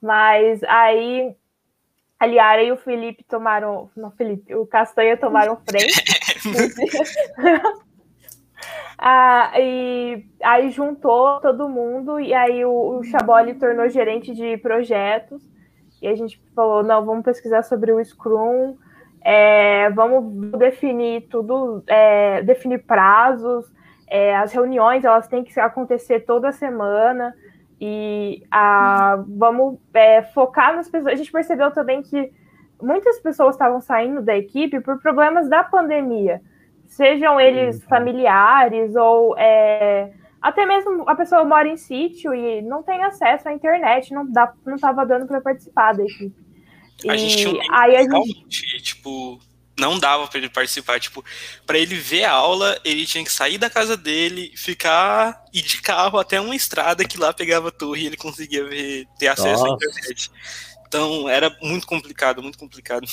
Mas 0.00 0.62
aí 0.64 1.34
a 2.18 2.26
Liara 2.26 2.62
e 2.62 2.72
o 2.72 2.76
Felipe 2.76 3.24
tomaram. 3.24 3.90
Não, 3.96 4.10
Felipe, 4.10 4.54
o 4.54 4.66
Castanha 4.66 5.16
tomaram 5.16 5.56
frente. 5.68 6.02
ah, 8.98 9.52
e 9.58 10.24
aí 10.42 10.70
juntou 10.70 11.40
todo 11.40 11.68
mundo, 11.68 12.18
e 12.18 12.32
aí 12.32 12.64
o, 12.64 12.98
o 12.98 13.04
Chaboli 13.04 13.54
tornou 13.54 13.88
gerente 13.88 14.34
de 14.34 14.56
projetos. 14.58 15.42
E 16.00 16.08
a 16.08 16.14
gente 16.14 16.40
falou: 16.54 16.82
não, 16.82 17.04
vamos 17.04 17.24
pesquisar 17.24 17.62
sobre 17.62 17.92
o 17.92 18.02
Scrum, 18.02 18.76
é, 19.22 19.90
vamos 19.90 20.52
definir 20.58 21.28
tudo, 21.28 21.82
é, 21.86 22.42
definir 22.42 22.82
prazos. 22.84 23.66
É, 24.08 24.36
as 24.36 24.52
reuniões 24.52 25.04
elas 25.04 25.26
têm 25.26 25.42
que 25.42 25.58
acontecer 25.58 26.20
toda 26.20 26.52
semana 26.52 27.34
e 27.80 28.42
a, 28.50 29.22
vamos 29.28 29.78
é, 29.92 30.22
focar 30.22 30.74
nas 30.74 30.88
pessoas. 30.88 31.12
A 31.12 31.16
gente 31.16 31.30
percebeu 31.30 31.70
também 31.70 32.02
que 32.02 32.32
muitas 32.80 33.18
pessoas 33.20 33.54
estavam 33.54 33.80
saindo 33.80 34.22
da 34.22 34.36
equipe 34.36 34.80
por 34.80 35.00
problemas 35.00 35.48
da 35.48 35.64
pandemia, 35.64 36.40
sejam 36.86 37.40
eles 37.40 37.82
familiares 37.84 38.94
ou 38.96 39.36
é, 39.38 40.12
até 40.40 40.64
mesmo 40.64 41.04
a 41.08 41.14
pessoa 41.14 41.44
mora 41.44 41.68
em 41.68 41.76
sítio 41.76 42.34
e 42.34 42.62
não 42.62 42.82
tem 42.82 43.02
acesso 43.02 43.48
à 43.48 43.52
internet, 43.52 44.12
não 44.12 44.30
dá, 44.30 44.52
não 44.64 44.76
estava 44.76 45.04
dando 45.04 45.26
para 45.26 45.40
participar 45.40 45.94
da 45.94 46.04
equipe. 46.04 46.34
A 47.08 47.14
e 47.14 47.18
gente 47.18 47.36
tinha 47.36 47.52
um 47.52 47.74
aí 47.74 47.96
a 47.96 48.02
gente... 48.02 48.82
tipo, 48.82 49.38
não 49.78 49.98
dava 49.98 50.26
para 50.26 50.38
ele 50.38 50.48
participar. 50.48 50.98
Tipo, 50.98 51.24
para 51.66 51.78
ele 51.78 51.94
ver 51.94 52.24
a 52.24 52.32
aula, 52.32 52.78
ele 52.84 53.06
tinha 53.06 53.24
que 53.24 53.32
sair 53.32 53.58
da 53.58 53.70
casa 53.70 53.96
dele, 53.96 54.52
ficar 54.56 55.44
ir 55.52 55.62
de 55.62 55.80
carro 55.82 56.18
até 56.18 56.40
uma 56.40 56.56
estrada 56.56 57.04
que 57.04 57.18
lá 57.18 57.32
pegava 57.32 57.70
torre 57.70 58.02
e 58.02 58.06
ele 58.06 58.16
conseguia 58.16 58.64
ver, 58.64 59.06
ter 59.18 59.28
acesso 59.28 59.62
Nossa. 59.62 59.72
à 59.72 59.74
internet. 59.74 60.30
Então 60.86 61.28
era 61.28 61.54
muito 61.62 61.86
complicado, 61.86 62.42
muito 62.42 62.58
complicado. 62.58 63.06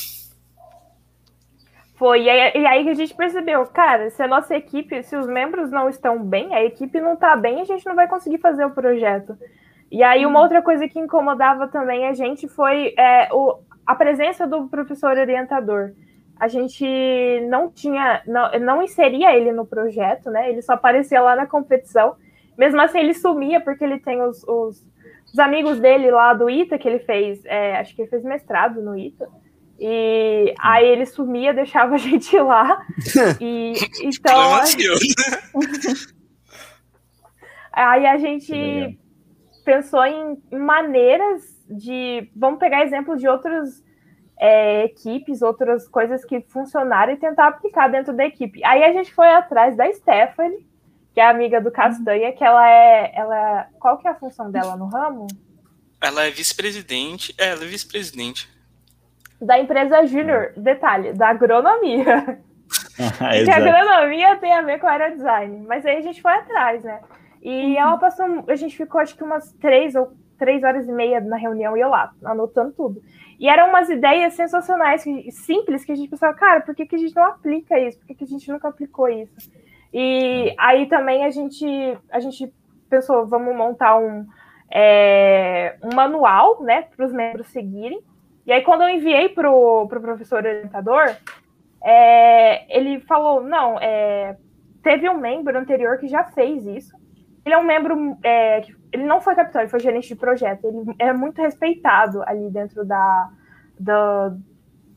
Foi, 1.95 2.23
e 2.23 2.30
aí, 2.30 2.62
e 2.62 2.65
aí, 2.65 2.84
que 2.84 2.89
a 2.89 2.95
gente 2.95 3.13
percebeu, 3.13 3.65
cara, 3.67 4.10
se 4.10 4.21
a 4.21 4.28
nossa 4.28 4.56
equipe, 4.56 5.04
se 5.04 5.15
os 5.15 5.28
membros 5.28 5.71
não 5.71 5.88
estão 5.88 6.21
bem, 6.21 6.54
a 6.54 6.63
equipe 6.63 6.99
não 6.99 7.13
está 7.13 7.36
bem, 7.36 7.62
a 7.62 7.65
gente 7.65 7.86
não 7.86 7.95
vai 7.95 8.08
conseguir 8.08 8.39
fazer 8.39 8.65
o 8.65 8.71
projeto. 8.71 9.38
E 9.91 10.02
aí, 10.02 10.26
uma 10.26 10.41
outra 10.41 10.62
coisa 10.62 10.88
que 10.88 10.99
incomodava 10.99 11.67
também 11.67 12.08
a 12.08 12.13
gente 12.13 12.47
foi 12.47 12.95
é, 12.97 13.30
o, 13.32 13.60
a 13.86 13.93
presença 13.93 14.47
do 14.47 14.67
professor 14.67 15.17
orientador 15.17 15.93
a 16.44 16.48
gente 16.50 16.86
não 17.48 17.72
tinha, 17.72 18.22
não, 18.28 18.52
não 18.60 18.84
inseria 18.84 19.34
ele 19.34 19.54
no 19.54 19.66
projeto, 19.66 20.30
né? 20.30 20.50
Ele 20.50 20.62
só 20.62 20.74
aparecia 20.74 21.22
lá 21.22 21.38
na 21.38 21.48
competição. 21.48 22.18
Mesmo 22.58 22.82
assim, 22.82 23.00
ele 23.00 23.14
sumia, 23.14 23.62
porque 23.62 23.82
ele 23.82 23.98
tem 23.98 24.22
os, 24.22 24.44
os, 24.44 24.86
os 25.32 25.40
amigos 25.40 25.80
dele 25.80 26.12
lá 26.12 26.34
do 26.34 26.50
ITA, 26.50 26.78
que 26.78 26.86
ele 26.86 27.00
fez, 27.00 27.46
é, 27.46 27.78
acho 27.78 27.96
que 27.96 28.02
ele 28.02 28.10
fez 28.10 28.26
mestrado 28.26 28.82
no 28.82 28.98
ITA. 28.98 29.26
E 29.80 30.54
aí 30.60 30.86
ele 30.86 31.06
sumia, 31.06 31.54
deixava 31.56 31.96
a 31.96 31.98
gente 31.98 32.38
lá. 32.38 32.86
E 33.40 33.72
então. 34.04 34.36
aí 37.72 38.06
a 38.06 38.18
gente 38.18 39.00
pensou 39.64 40.06
em 40.06 40.38
maneiras 40.52 41.42
de. 41.70 42.30
Vamos 42.36 42.60
pegar 42.60 42.84
exemplos 42.84 43.22
de 43.22 43.30
outros 43.30 43.82
é, 44.38 44.86
equipes, 44.86 45.41
outras 45.41 45.88
coisas 45.88 46.26
que 46.26 46.41
funcionaram 46.41 47.13
e 47.13 47.17
tentar 47.17 47.48
aplicar 47.48 47.88
dentro 47.88 48.13
da 48.13 48.26
equipe. 48.26 48.63
Aí 48.63 48.84
a 48.84 48.91
gente 48.91 49.13
foi 49.13 49.28
atrás 49.28 49.76
da 49.76 49.91
Stephanie, 49.91 50.65
que 51.13 51.19
é 51.19 51.28
amiga 51.28 51.62
do 51.62 51.72
Castanha, 51.72 52.34
que 52.34 52.43
ela 52.43 52.69
é. 52.69 53.12
Ela, 53.15 53.67
qual 53.80 53.98
que 53.98 54.08
é 54.08 54.12
a 54.12 54.15
função 54.15 54.52
dela 54.52 54.76
no 54.76 54.88
ramo? 54.88 55.28
Ela 56.02 56.26
é 56.26 56.32
vice-presidente. 56.32 57.34
É, 57.38 57.50
ela 57.50 57.63
é 57.63 57.67
vice-presidente. 57.67 58.50
Da 59.39 59.60
empresa 59.60 60.06
Júnior, 60.06 60.54
detalhe, 60.58 61.13
da 61.13 61.30
agronomia. 61.30 62.39
Ah, 63.19 63.30
que 63.43 63.52
a 63.52 63.58
agronomia 63.58 64.36
tem 64.38 64.52
a 64.52 64.62
ver 64.62 64.80
com 64.80 64.88
a 64.88 64.91
aerodesign. 64.91 65.65
Mas 65.67 65.86
aí 65.86 65.98
a 65.98 66.02
gente 66.02 66.22
foi 66.22 66.32
atrás, 66.32 66.84
né? 66.84 67.02
E 67.41 67.78
ela 67.78 67.98
passou. 67.98 68.26
A 68.48 68.56
gente 68.56 68.76
ficou 68.76 69.00
acho 69.00 69.15
que 69.15 69.24
umas 69.24 69.52
três 69.54 69.93
ou 69.93 70.12
três 70.39 70.63
horas 70.63 70.88
e 70.88 70.91
meia 70.91 71.22
na 71.22 71.38
reunião 71.38 71.78
e 71.78 71.82
eu 71.82 71.89
lá, 71.89 72.12
anotando 72.24 72.72
tudo. 72.72 73.02
E 73.44 73.50
eram 73.50 73.68
umas 73.68 73.90
ideias 73.90 74.36
sensacionais, 74.36 75.04
simples, 75.32 75.84
que 75.84 75.92
a 75.92 75.96
gente 75.96 76.10
pensava, 76.10 76.34
cara, 76.34 76.62
por 76.62 76.74
que, 76.74 76.86
que 76.86 76.96
a 76.96 76.98
gente 76.98 77.14
não 77.14 77.26
aplica 77.26 77.78
isso? 77.78 78.00
Por 78.00 78.08
que, 78.08 78.16
que 78.16 78.24
a 78.24 78.28
gente 78.28 78.50
nunca 78.50 78.70
aplicou 78.70 79.10
isso? 79.10 79.52
E 79.94 80.48
é. 80.48 80.56
aí 80.58 80.86
também 80.86 81.26
a 81.26 81.30
gente, 81.30 81.66
a 82.10 82.22
gente 82.22 82.50
pensou, 82.90 83.28
vamos 83.28 83.54
montar 83.54 83.98
um, 83.98 84.26
é, 84.74 85.76
um 85.84 85.94
manual, 85.94 86.64
né, 86.64 86.84
para 86.84 87.06
os 87.06 87.12
membros 87.12 87.48
seguirem. 87.48 88.02
E 88.46 88.54
aí, 88.54 88.62
quando 88.62 88.84
eu 88.84 88.88
enviei 88.88 89.28
para 89.28 89.52
o 89.52 89.90
pro 89.90 90.00
professor 90.00 90.38
orientador, 90.38 91.14
é, 91.84 92.74
ele 92.74 93.02
falou: 93.02 93.44
não, 93.44 93.78
é, 93.78 94.38
teve 94.82 95.10
um 95.10 95.18
membro 95.18 95.60
anterior 95.60 95.98
que 95.98 96.08
já 96.08 96.24
fez 96.24 96.66
isso. 96.66 96.96
Ele 97.46 97.56
é 97.56 97.58
um 97.58 97.66
membro, 97.66 98.18
é, 98.24 98.62
ele 98.94 99.04
não 99.04 99.20
foi 99.20 99.34
capitão, 99.34 99.62
ele 99.62 99.72
foi 99.72 99.80
gerente 99.80 100.08
de 100.08 100.16
projeto. 100.16 100.66
Ele 100.66 100.96
é 101.00 101.12
muito 101.12 101.42
respeitado 101.42 102.22
ali 102.28 102.50
dentro 102.52 102.86
da, 102.86 103.30
da, 103.80 104.36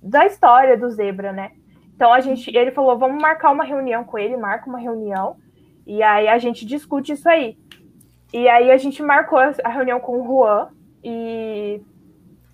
da 0.03 0.27
história 0.27 0.77
do 0.77 0.91
Zebra, 0.91 1.33
né? 1.33 1.53
Então 1.95 2.13
a 2.13 2.21
gente, 2.21 2.55
ele 2.55 2.73
falou, 2.73 2.99
vamos 2.99 3.21
marcar 3.21 3.51
uma 3.51 3.65
reunião 3.65 4.05
com 4.05 4.19
ele, 4.19 4.37
marca 4.37 4.69
uma 4.69 4.79
reunião, 4.79 5.37
e 5.87 6.03
aí 6.03 6.29
a 6.29 6.37
gente 6.37 6.67
discute 6.67 7.13
isso 7.13 7.27
aí. 7.27 7.57
E 8.35 8.47
aí 8.49 8.71
a 8.71 8.77
gente 8.77 9.03
marcou 9.03 9.39
a 9.39 9.69
reunião 9.71 9.99
com 9.99 10.21
o 10.21 10.27
Juan, 10.27 10.69
e 11.03 11.81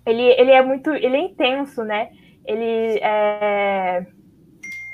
ele, 0.05 0.23
ele 0.23 0.51
é 0.51 0.61
muito, 0.61 0.91
ele 0.91 1.17
é 1.17 1.19
intenso, 1.19 1.83
né? 1.83 2.11
Ele 2.45 2.99
é, 3.01 4.05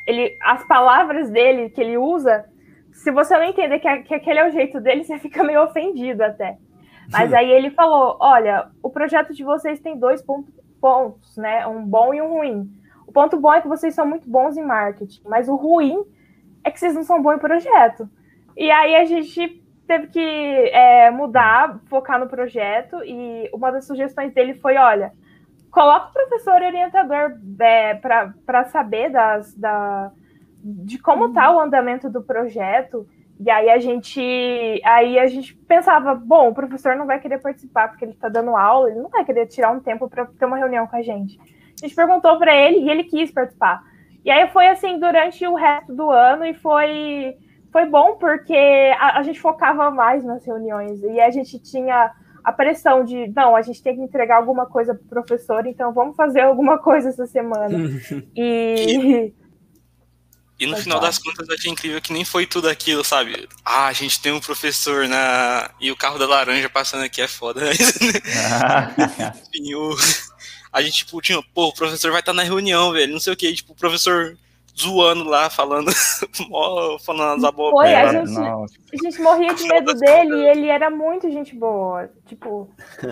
ele, 0.08 0.36
as 0.42 0.68
palavras 0.68 1.30
dele 1.30 1.70
que 1.70 1.80
ele 1.80 1.98
usa, 1.98 2.46
se 3.00 3.12
você 3.12 3.34
não 3.38 3.46
entender 3.46 3.80
que, 3.80 3.98
que 4.04 4.14
aquele 4.14 4.40
é 4.40 4.48
o 4.48 4.52
jeito 4.52 4.80
dele, 4.82 5.04
você 5.06 5.18
fica 5.18 5.44
meio 5.44 5.64
ofendido 5.64 6.24
até. 6.24 6.58
Mas 7.12 7.34
aí 7.34 7.50
ele 7.50 7.72
falou: 7.72 8.18
olha, 8.20 8.70
o 8.84 8.90
projeto 8.90 9.34
de 9.34 9.44
vocês 9.44 9.80
tem 9.80 9.98
dois 9.98 10.22
pontos, 10.22 10.54
pontos, 10.80 11.38
né? 11.38 11.66
Um 11.66 11.84
bom 11.84 12.14
e 12.14 12.22
um 12.22 12.30
ruim. 12.30 12.70
O 13.08 13.12
ponto 13.12 13.40
bom 13.40 13.54
é 13.54 13.62
que 13.62 13.68
vocês 13.68 13.96
são 13.96 14.06
muito 14.06 14.30
bons 14.30 14.56
em 14.58 14.64
marketing, 14.64 15.22
mas 15.26 15.48
o 15.50 15.56
ruim 15.56 16.04
é 16.64 16.70
que 16.70 16.80
vocês 16.80 16.94
não 16.94 17.04
são 17.04 17.22
bons 17.22 17.36
em 17.36 17.40
projeto. 17.40 18.08
E 18.56 18.70
aí 18.70 18.96
a 18.96 19.06
gente 19.06 19.64
teve 19.88 20.08
que 20.08 20.20
é, 20.20 21.10
mudar, 21.10 21.80
focar 21.90 22.20
no 22.20 22.28
projeto, 22.28 22.98
e 23.04 23.50
uma 23.52 23.72
das 23.72 23.88
sugestões 23.88 24.34
dele 24.34 24.54
foi: 24.56 24.76
olha, 24.76 25.14
coloca 25.72 26.10
o 26.10 26.14
professor 26.14 26.62
orientador 26.62 27.40
é, 27.62 27.96
para 27.96 28.66
saber 28.66 29.10
das, 29.10 29.56
da, 29.56 30.12
de 30.64 30.98
como 30.98 31.28
está 31.28 31.56
o 31.56 31.60
andamento 31.60 32.10
do 32.10 32.22
projeto. 32.22 33.08
E 33.40 33.50
aí 33.50 33.70
a 33.70 33.80
gente 33.80 34.20
aí 34.84 35.18
a 35.18 35.28
gente 35.28 35.56
pensava, 35.56 36.14
bom, 36.14 36.50
o 36.50 36.54
professor 36.54 36.96
não 36.96 37.06
vai 37.06 37.20
querer 37.20 37.40
participar 37.40 37.88
porque 37.88 38.04
ele 38.04 38.12
está 38.12 38.28
dando 38.28 38.56
aula, 38.56 38.90
ele 38.90 39.00
não 39.00 39.10
vai 39.10 39.24
querer 39.24 39.46
tirar 39.48 39.72
um 39.72 39.80
tempo 39.80 40.10
para 40.10 40.26
ter 40.26 40.46
uma 40.46 40.58
reunião 40.58 40.86
com 40.88 40.96
a 40.96 41.02
gente. 41.02 41.40
A 41.82 41.86
gente 41.86 41.96
perguntou 41.96 42.38
para 42.38 42.54
ele 42.54 42.80
e 42.80 42.90
ele 42.90 43.06
quis 43.06 43.32
participar. 43.32 43.82
E 44.26 44.30
aí 44.30 44.50
foi 44.50 44.68
assim 44.68 45.00
durante 45.00 45.48
o 45.48 45.56
resto 45.56 45.94
do 45.94 46.10
ano 46.10 46.46
e 46.46 46.54
foi 46.54 47.38
foi 47.72 47.86
bom 47.86 48.16
porque 48.16 48.58
a, 49.00 49.20
a, 49.20 49.24
gente 49.24 49.40
focava 49.40 49.92
mais 49.92 50.24
nas 50.24 50.44
reuniões 50.44 51.02
e 51.04 51.20
a 51.20 51.30
gente 51.30 51.60
tinha 51.60 52.12
a 52.44 52.52
pressão 52.52 53.04
de 53.04 53.32
não, 53.36 53.56
a 53.56 53.62
gente 53.62 53.82
tem 53.82 53.96
que 53.96 54.02
entregar 54.02 54.38
alguma 54.38 54.66
coisa 54.66 54.94
para 54.96 55.22
o 55.22 55.24
professor, 55.24 55.66
então 55.68 55.94
vamos 55.94 56.16
fazer 56.16 56.42
alguma 56.42 56.80
coisa 56.80 57.10
essa 57.10 57.26
semana. 57.28 57.70
e 58.36 59.34
e 60.60 60.66
no 60.66 60.76
final 60.76 61.00
das 61.00 61.18
contas, 61.18 61.48
eu 61.48 61.56
achei 61.56 61.72
incrível 61.72 62.02
que 62.02 62.12
nem 62.12 62.26
foi 62.26 62.46
tudo 62.46 62.68
aquilo, 62.68 63.04
sabe? 63.04 63.48
Ah, 63.64 63.88
a 63.88 63.94
gente 63.94 64.20
tem 64.20 64.34
um 64.34 64.42
professor 64.42 65.08
na. 65.08 65.72
E 65.80 65.90
o 65.90 65.96
carro 65.96 66.20
da 66.20 66.28
laranja 66.28 66.70
passando 66.70 67.04
aqui 67.04 67.22
é 67.22 67.28
foda. 67.28 67.62
Enfim, 67.72 69.74
o... 69.76 69.96
A 70.72 70.82
gente, 70.82 70.98
tipo, 70.98 71.22
tinha, 71.22 71.42
pô, 71.54 71.68
o 71.68 71.74
professor 71.74 72.12
vai 72.12 72.20
estar 72.20 72.34
na 72.34 72.44
reunião, 72.44 72.92
velho. 72.92 73.14
Não 73.14 73.22
sei 73.22 73.32
o 73.32 73.38
que, 73.38 73.54
tipo, 73.54 73.72
o 73.72 73.76
professor 73.76 74.38
zoando 74.78 75.24
lá, 75.24 75.50
falando, 75.50 75.92
falando 77.06 77.38
as 77.38 77.44
abobras. 77.44 77.90
Foi, 77.90 77.96
a 77.96 78.12
gente, 78.12 78.38
a 78.38 79.04
gente 79.04 79.22
morria 79.22 79.54
de 79.54 79.68
medo 79.68 79.94
dele 79.94 80.36
e 80.36 80.48
ele 80.48 80.68
era 80.68 80.90
muito 80.90 81.32
gente 81.32 81.56
boa. 81.56 82.10
Tipo. 82.28 82.70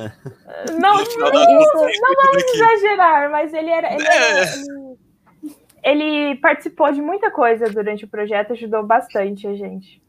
Não, 0.80 0.98
não, 0.98 1.32
não, 1.32 1.34
não 1.46 2.14
vamos 2.24 2.44
exagerar, 2.54 3.30
mas 3.30 3.54
ele 3.54 3.70
era. 3.70 3.94
Ele, 3.94 4.06
era, 4.06 4.40
é. 4.40 4.54
ele, 4.54 4.98
ele 5.88 6.36
participou 6.36 6.92
de 6.92 7.02
muita 7.02 7.32
coisa 7.32 7.66
durante 7.70 8.04
o 8.04 8.10
projeto, 8.10 8.52
ajudou 8.52 8.86
bastante 8.86 9.48
a 9.48 9.56
gente. 9.56 10.02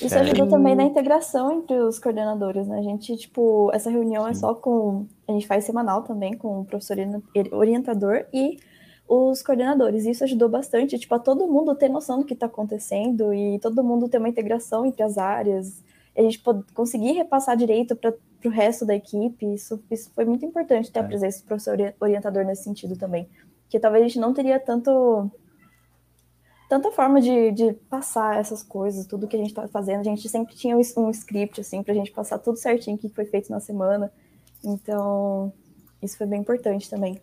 Isso 0.00 0.16
ajudou 0.16 0.46
é. 0.46 0.48
também 0.48 0.74
na 0.74 0.84
integração 0.84 1.52
entre 1.52 1.76
os 1.76 1.98
coordenadores, 1.98 2.66
né? 2.68 2.78
A 2.78 2.82
gente, 2.82 3.16
tipo, 3.16 3.70
essa 3.74 3.90
reunião 3.90 4.26
é 4.26 4.32
só 4.32 4.54
com. 4.54 5.06
A 5.28 5.32
gente 5.32 5.46
faz 5.46 5.64
semanal 5.64 6.02
também 6.02 6.36
com 6.36 6.60
o 6.60 6.64
professor 6.64 6.96
orientador 7.50 8.24
e 8.32 8.58
os 9.06 9.42
coordenadores. 9.42 10.06
Isso 10.06 10.24
ajudou 10.24 10.48
bastante, 10.48 10.98
tipo, 10.98 11.14
a 11.14 11.18
todo 11.18 11.48
mundo 11.48 11.74
ter 11.74 11.88
noção 11.88 12.20
do 12.20 12.24
que 12.24 12.32
está 12.32 12.46
acontecendo 12.46 13.34
e 13.34 13.58
todo 13.58 13.84
mundo 13.84 14.08
ter 14.08 14.18
uma 14.18 14.28
integração 14.28 14.86
entre 14.86 15.02
as 15.02 15.18
áreas. 15.18 15.82
A 16.16 16.22
gente 16.22 16.42
conseguir 16.72 17.12
repassar 17.12 17.56
direito 17.56 17.96
para 17.96 18.14
o 18.44 18.48
resto 18.48 18.86
da 18.86 18.94
equipe. 18.94 19.52
Isso, 19.52 19.82
isso 19.90 20.10
foi 20.14 20.24
muito 20.24 20.44
importante 20.46 20.90
ter 20.90 21.00
a 21.00 21.02
é. 21.02 21.06
presença 21.06 21.42
do 21.42 21.46
professor 21.46 21.76
orientador 22.00 22.44
nesse 22.44 22.64
sentido 22.64 22.96
também 22.96 23.28
que 23.72 23.80
talvez 23.80 24.04
a 24.04 24.06
gente 24.06 24.18
não 24.18 24.34
teria 24.34 24.60
tanto 24.60 25.30
tanta 26.68 26.92
forma 26.92 27.22
de, 27.22 27.50
de 27.52 27.72
passar 27.88 28.38
essas 28.38 28.62
coisas, 28.62 29.06
tudo 29.06 29.26
que 29.26 29.34
a 29.34 29.38
gente 29.38 29.48
está 29.48 29.66
fazendo. 29.66 30.00
A 30.00 30.04
gente 30.04 30.28
sempre 30.28 30.54
tinha 30.54 30.76
um, 30.76 31.10
script, 31.10 31.60
assim, 31.60 31.82
para 31.82 31.92
a 31.92 31.96
gente 31.96 32.10
passar 32.10 32.38
tudo 32.38 32.58
certinho 32.58 32.96
o 32.96 32.98
que 32.98 33.08
foi 33.08 33.24
feito 33.24 33.50
na 33.50 33.60
semana. 33.60 34.12
Então, 34.62 35.52
isso 36.02 36.16
foi 36.16 36.26
bem 36.26 36.40
importante 36.40 36.88
também. 36.88 37.20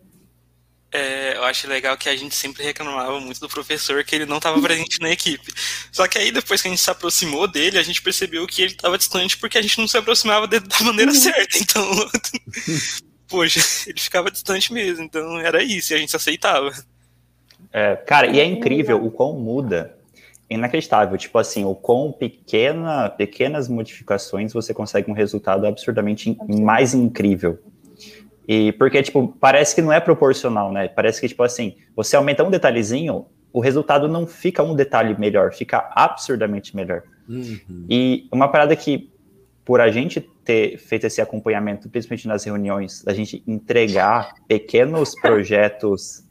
É, 0.92 1.36
eu 1.36 1.44
acho 1.44 1.68
legal 1.68 1.96
que 1.96 2.08
a 2.08 2.16
gente 2.16 2.34
sempre 2.34 2.64
reclamava 2.64 3.20
muito 3.20 3.40
do 3.40 3.48
professor 3.48 4.02
que 4.04 4.14
ele 4.14 4.26
não 4.26 4.38
estava 4.38 4.60
presente 4.60 5.00
na 5.00 5.10
equipe. 5.10 5.52
Só 5.92 6.06
que 6.08 6.18
aí, 6.18 6.32
depois 6.32 6.62
que 6.62 6.68
a 6.68 6.70
gente 6.70 6.82
se 6.82 6.90
aproximou 6.90 7.46
dele, 7.46 7.78
a 7.78 7.82
gente 7.82 8.02
percebeu 8.02 8.46
que 8.46 8.62
ele 8.62 8.72
estava 8.72 8.98
distante 8.98 9.36
porque 9.36 9.58
a 9.58 9.62
gente 9.62 9.78
não 9.78 9.86
se 9.86 9.96
aproximava 9.96 10.46
da 10.48 10.60
maneira 10.82 11.12
uhum. 11.12 11.16
certa. 11.16 11.58
Então, 11.58 11.84
poxa, 13.30 13.60
ele 13.88 14.00
ficava 14.00 14.30
distante 14.30 14.72
mesmo, 14.72 15.04
então 15.04 15.38
era 15.38 15.62
isso, 15.62 15.92
e 15.92 15.96
a 15.96 15.98
gente 15.98 16.14
aceitava. 16.14 16.72
É, 17.72 17.94
cara, 17.94 18.26
e 18.26 18.40
é 18.40 18.44
incrível 18.44 19.02
o 19.02 19.10
quão 19.10 19.38
muda. 19.38 19.96
É 20.48 20.54
inacreditável, 20.54 21.16
tipo 21.16 21.38
assim, 21.38 21.64
o 21.64 21.76
quão 21.76 22.10
pequena, 22.10 23.08
pequenas 23.08 23.68
modificações 23.68 24.52
você 24.52 24.74
consegue 24.74 25.08
um 25.08 25.14
resultado 25.14 25.64
absurdamente 25.64 26.36
mais 26.48 26.92
incrível. 26.92 27.60
E 28.48 28.72
porque, 28.72 29.00
tipo, 29.00 29.28
parece 29.40 29.76
que 29.76 29.80
não 29.80 29.92
é 29.92 30.00
proporcional, 30.00 30.72
né? 30.72 30.88
Parece 30.88 31.20
que, 31.20 31.28
tipo 31.28 31.44
assim, 31.44 31.76
você 31.94 32.16
aumenta 32.16 32.42
um 32.42 32.50
detalhezinho, 32.50 33.26
o 33.52 33.60
resultado 33.60 34.08
não 34.08 34.26
fica 34.26 34.60
um 34.60 34.74
detalhe 34.74 35.16
melhor, 35.16 35.52
fica 35.52 35.88
absurdamente 35.94 36.74
melhor. 36.74 37.04
Uhum. 37.28 37.86
E 37.88 38.26
uma 38.32 38.48
parada 38.48 38.74
que 38.74 39.08
por 39.64 39.80
a 39.80 39.88
gente 39.88 40.20
ter 40.50 40.78
feito 40.78 41.06
esse 41.06 41.20
acompanhamento, 41.20 41.88
principalmente 41.88 42.26
nas 42.26 42.42
reuniões, 42.42 43.04
da 43.04 43.14
gente 43.14 43.40
entregar 43.46 44.34
pequenos 44.48 45.14
projetos 45.14 46.24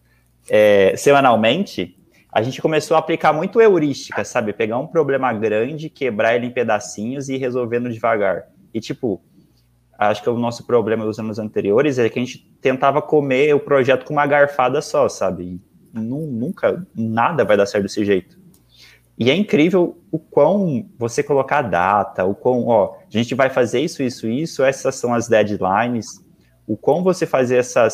é, 0.49 0.93
semanalmente, 0.97 1.97
a 2.29 2.43
gente 2.43 2.61
começou 2.61 2.97
a 2.97 2.99
aplicar 2.99 3.31
muito 3.31 3.61
heurística, 3.61 4.25
sabe? 4.25 4.51
Pegar 4.51 4.77
um 4.77 4.87
problema 4.87 5.31
grande, 5.31 5.89
quebrar 5.89 6.35
ele 6.35 6.47
em 6.47 6.51
pedacinhos 6.51 7.29
e 7.29 7.35
ir 7.35 7.37
resolvendo 7.37 7.89
devagar. 7.89 8.49
E, 8.73 8.81
tipo, 8.81 9.21
acho 9.97 10.21
que 10.21 10.29
o 10.29 10.37
nosso 10.37 10.67
problema 10.67 11.05
dos 11.05 11.17
anos 11.17 11.39
anteriores 11.39 11.97
é 11.97 12.09
que 12.09 12.19
a 12.19 12.21
gente 12.21 12.39
tentava 12.61 13.01
comer 13.01 13.55
o 13.55 13.59
projeto 13.59 14.05
com 14.05 14.13
uma 14.13 14.27
garfada 14.27 14.81
só, 14.81 15.07
sabe? 15.07 15.61
E 15.95 15.99
nunca, 15.99 16.85
nada 16.93 17.45
vai 17.45 17.55
dar 17.55 17.65
certo 17.65 17.83
desse 17.83 18.03
jeito. 18.03 18.37
E 19.19 19.29
é 19.29 19.35
incrível 19.35 19.97
o 20.09 20.17
quão 20.17 20.89
você 20.97 21.21
colocar 21.21 21.57
a 21.57 21.63
data, 21.63 22.23
o 22.23 22.33
quão, 22.33 22.67
ó, 22.67 22.95
a 22.95 23.09
gente 23.09 23.35
vai 23.35 23.49
fazer 23.49 23.81
isso, 23.81 24.01
isso, 24.01 24.29
isso, 24.29 24.63
essas 24.63 24.95
são 24.95 25.13
as 25.13 25.27
deadlines, 25.27 26.23
o 26.65 26.77
quão 26.77 27.03
você 27.03 27.25
fazer 27.25 27.57
essa 27.57 27.85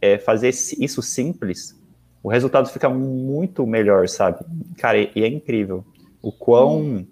é, 0.00 0.16
fazer 0.16 0.48
isso 0.48 1.02
simples, 1.02 1.78
o 2.22 2.30
resultado 2.30 2.70
fica 2.70 2.88
muito 2.88 3.66
melhor, 3.66 4.08
sabe? 4.08 4.38
Cara, 4.78 4.98
e, 4.98 5.10
é 5.16 5.26
incrível 5.26 5.84
o 6.22 6.32
quão 6.32 7.06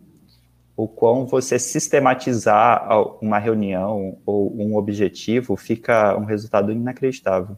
o 0.75 0.87
quão 0.87 1.27
você 1.27 1.59
sistematizar 1.59 2.89
uma 3.21 3.39
reunião 3.39 4.17
ou 4.25 4.55
um 4.57 4.77
objetivo 4.77 5.57
fica 5.57 6.17
um 6.17 6.25
resultado 6.25 6.71
inacreditável. 6.71 7.57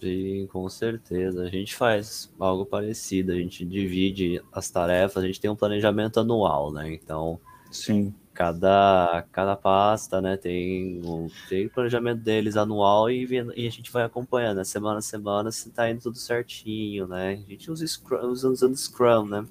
Sim, 0.00 0.46
com 0.52 0.68
certeza. 0.68 1.42
A 1.42 1.48
gente 1.48 1.74
faz 1.74 2.32
algo 2.38 2.64
parecido, 2.64 3.32
a 3.32 3.34
gente 3.34 3.64
divide 3.64 4.40
as 4.52 4.70
tarefas, 4.70 5.24
a 5.24 5.26
gente 5.26 5.40
tem 5.40 5.50
um 5.50 5.56
planejamento 5.56 6.20
anual, 6.20 6.72
né? 6.72 6.92
Então, 6.92 7.40
sim. 7.70 8.14
Cada, 8.32 9.26
cada 9.32 9.56
pasta, 9.56 10.20
né, 10.20 10.36
tem, 10.36 11.00
um, 11.04 11.26
tem 11.48 11.66
o 11.66 11.70
planejamento 11.70 12.20
deles 12.20 12.56
anual 12.56 13.10
e, 13.10 13.26
e 13.56 13.66
a 13.66 13.70
gente 13.70 13.90
vai 13.90 14.04
acompanhando, 14.04 14.58
né, 14.58 14.64
semana 14.64 14.98
a 14.98 15.02
semana, 15.02 15.50
se 15.50 15.70
tá 15.70 15.90
indo 15.90 16.00
tudo 16.00 16.16
certinho, 16.16 17.08
né? 17.08 17.42
A 17.44 17.50
gente 17.50 17.68
usa 17.68 17.84
Scrum, 17.84 18.28
usa, 18.28 18.48
usando 18.48 18.76
Scrum, 18.76 19.26
né? 19.26 19.44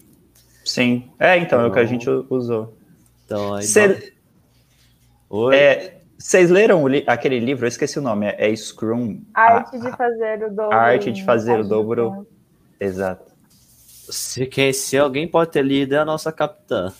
Sim. 0.63 1.11
É, 1.19 1.35
então, 1.35 1.59
então, 1.59 1.61
é 1.61 1.67
o 1.67 1.73
que 1.73 1.79
a 1.79 1.83
então 1.83 1.93
gente 1.93 2.09
usou. 2.29 2.77
Então, 3.25 3.53
aí. 3.53 3.63
Cê... 3.63 4.13
Oi? 5.29 5.55
É, 5.57 5.96
Vocês 6.17 6.49
leram 6.49 6.83
aquele 7.05 7.39
livro? 7.39 7.65
Eu 7.65 7.69
esqueci 7.69 7.99
o 7.99 8.01
nome, 8.01 8.25
é, 8.25 8.51
é 8.51 8.55
Scrum. 8.55 9.21
Arte 9.33 9.79
de 9.79 9.91
fazer 9.95 10.43
o 10.43 10.49
dobro. 10.49 10.77
Arte 10.77 11.11
de 11.11 11.23
fazer 11.23 11.59
o 11.59 11.63
dobro. 11.63 12.27
Exato. 12.79 13.31
Se, 14.09 14.45
quem, 14.45 14.73
se 14.73 14.97
alguém 14.97 15.27
pode 15.27 15.51
ter 15.51 15.63
lido 15.63 15.93
é 15.93 15.97
a 15.99 16.05
nossa 16.05 16.31
capitã. 16.31 16.91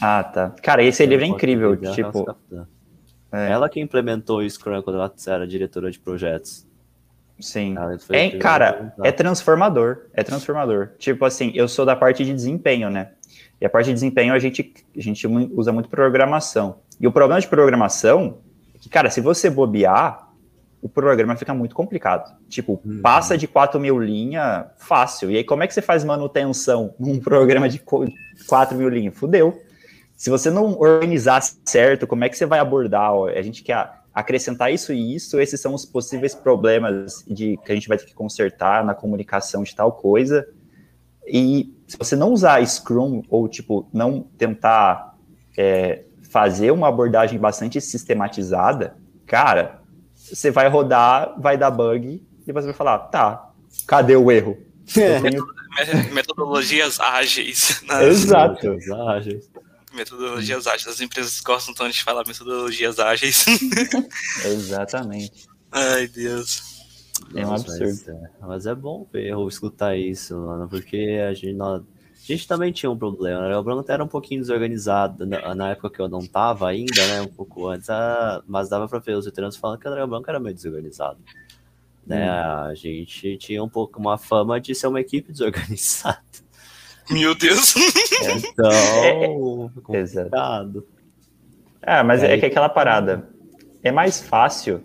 Ah, 0.00 0.22
tá. 0.22 0.54
Cara, 0.62 0.82
esse 0.82 1.04
livro 1.04 1.24
é 1.24 1.28
incrível. 1.28 1.76
Tipo, 1.76 2.36
é. 3.32 3.50
Ela 3.50 3.68
que 3.68 3.80
implementou 3.80 4.38
o 4.38 4.48
Scrum 4.48 4.82
quando 4.82 4.96
ela 4.96 5.12
era 5.26 5.46
diretora 5.46 5.90
de 5.90 5.98
projetos. 5.98 6.66
Sim. 7.40 7.74
É, 8.10 8.30
cara, 8.38 8.94
é 9.02 9.10
transformador. 9.10 10.06
É 10.12 10.22
transformador. 10.22 10.90
Tipo 10.98 11.24
assim, 11.24 11.52
eu 11.54 11.66
sou 11.66 11.86
da 11.86 11.96
parte 11.96 12.24
de 12.24 12.32
desempenho, 12.32 12.90
né? 12.90 13.12
E 13.60 13.66
a 13.66 13.70
parte 13.70 13.86
de 13.86 13.94
desempenho 13.94 14.34
a 14.34 14.38
gente, 14.38 14.74
a 14.96 15.00
gente 15.00 15.26
usa 15.26 15.72
muito 15.72 15.88
programação. 15.88 16.80
E 17.00 17.06
o 17.06 17.12
problema 17.12 17.40
de 17.40 17.48
programação 17.48 18.38
é 18.38 18.49
que, 18.80 18.88
cara, 18.88 19.10
se 19.10 19.20
você 19.20 19.50
bobear, 19.50 20.30
o 20.82 20.88
programa 20.88 21.36
fica 21.36 21.52
muito 21.52 21.74
complicado. 21.74 22.34
Tipo, 22.48 22.80
passa 23.02 23.36
de 23.36 23.46
4 23.46 23.78
mil 23.78 23.98
linhas 23.98 24.66
fácil. 24.78 25.30
E 25.30 25.36
aí, 25.36 25.44
como 25.44 25.62
é 25.62 25.66
que 25.66 25.74
você 25.74 25.82
faz 25.82 26.02
manutenção 26.02 26.94
num 26.98 27.20
programa 27.20 27.68
de 27.68 27.78
4 28.48 28.76
mil 28.76 28.88
linhas? 28.88 29.14
Fudeu. 29.16 29.62
Se 30.16 30.30
você 30.30 30.50
não 30.50 30.78
organizar 30.78 31.42
certo, 31.64 32.06
como 32.06 32.24
é 32.24 32.28
que 32.28 32.36
você 32.36 32.46
vai 32.46 32.58
abordar? 32.58 33.12
Ó, 33.12 33.28
a 33.28 33.42
gente 33.42 33.62
quer 33.62 34.00
acrescentar 34.12 34.72
isso 34.72 34.92
e 34.92 35.14
isso, 35.14 35.38
esses 35.38 35.60
são 35.60 35.74
os 35.74 35.84
possíveis 35.84 36.34
problemas 36.34 37.24
de 37.26 37.58
que 37.64 37.72
a 37.72 37.74
gente 37.74 37.88
vai 37.88 37.96
ter 37.96 38.06
que 38.06 38.14
consertar 38.14 38.84
na 38.84 38.94
comunicação 38.94 39.62
de 39.62 39.74
tal 39.74 39.92
coisa. 39.92 40.46
E 41.26 41.74
se 41.86 41.96
você 41.96 42.16
não 42.16 42.32
usar 42.32 42.66
Scrum 42.66 43.22
ou, 43.28 43.48
tipo, 43.48 43.88
não 43.92 44.22
tentar 44.36 45.14
é, 45.56 46.04
fazer 46.30 46.70
uma 46.70 46.88
abordagem 46.88 47.38
bastante 47.38 47.80
sistematizada, 47.80 48.96
cara, 49.26 49.82
você 50.14 50.50
vai 50.50 50.68
rodar, 50.68 51.34
vai 51.38 51.58
dar 51.58 51.70
bug, 51.70 52.24
e 52.46 52.52
você 52.52 52.66
vai 52.66 52.74
falar, 52.74 52.98
tá, 52.98 53.50
cadê 53.86 54.16
o 54.16 54.30
erro? 54.30 54.56
É. 54.96 55.20
Tenho... 55.20 55.44
Metodologias 56.12 56.98
ágeis. 56.98 57.82
Né? 57.86 58.08
Exato. 58.08 58.76
Ágeis. 59.08 59.48
Metodologias 59.92 60.66
ágeis. 60.66 60.88
As 60.88 61.00
empresas 61.00 61.40
gostam 61.40 61.74
tanto 61.74 61.92
de 61.92 62.02
falar 62.02 62.24
metodologias 62.26 62.98
ágeis. 62.98 63.44
Exatamente. 64.44 65.48
Ai, 65.70 66.08
Deus. 66.08 66.62
É 67.34 67.46
um 67.46 67.54
absurdo. 67.54 67.84
Mas 67.84 68.08
é, 68.08 68.30
mas 68.40 68.66
é 68.66 68.74
bom 68.74 69.06
ver 69.12 69.34
ou 69.34 69.48
escutar 69.48 69.96
isso, 69.96 70.36
mano, 70.36 70.68
porque 70.68 71.20
a 71.28 71.34
gente, 71.34 71.54
nós, 71.54 71.82
a 72.22 72.32
gente 72.32 72.46
também 72.46 72.70
tinha 72.70 72.90
um 72.90 72.96
problema. 72.96 73.48
Né? 73.48 73.56
O 73.56 73.62
Branco 73.62 73.90
era 73.90 74.04
um 74.04 74.08
pouquinho 74.08 74.40
desorganizado 74.40 75.26
na, 75.26 75.54
na, 75.54 75.70
época 75.70 75.90
que 75.90 76.00
eu 76.00 76.08
não 76.08 76.20
tava 76.20 76.68
ainda, 76.68 77.06
né? 77.06 77.22
Um 77.22 77.28
pouco 77.28 77.66
antes, 77.66 77.88
a, 77.88 78.42
mas 78.46 78.68
dava 78.68 78.86
pra 78.86 78.98
ver 78.98 79.16
os 79.16 79.24
veteranos 79.24 79.56
falando 79.56 79.78
que 79.78 79.88
o 79.88 79.90
Dragão 79.90 80.08
Branco 80.08 80.28
era 80.28 80.38
meio 80.38 80.54
desorganizado. 80.54 81.18
Né? 82.06 82.30
Hum. 82.30 82.68
A 82.68 82.74
gente 82.74 83.36
tinha 83.38 83.62
um 83.62 83.68
pouco 83.68 83.98
uma 83.98 84.18
fama 84.18 84.60
de 84.60 84.74
ser 84.74 84.86
uma 84.86 85.00
equipe 85.00 85.32
desorganizada. 85.32 86.20
Meu 87.10 87.34
Deus! 87.34 87.74
Então, 87.76 88.70
é, 89.02 89.26
complicado. 89.82 90.86
Ah, 91.82 92.04
mas 92.04 92.22
é, 92.22 92.34
é 92.34 92.38
que 92.38 92.46
aquela 92.46 92.68
parada. 92.68 93.28
É 93.82 93.90
mais 93.90 94.20
fácil 94.20 94.84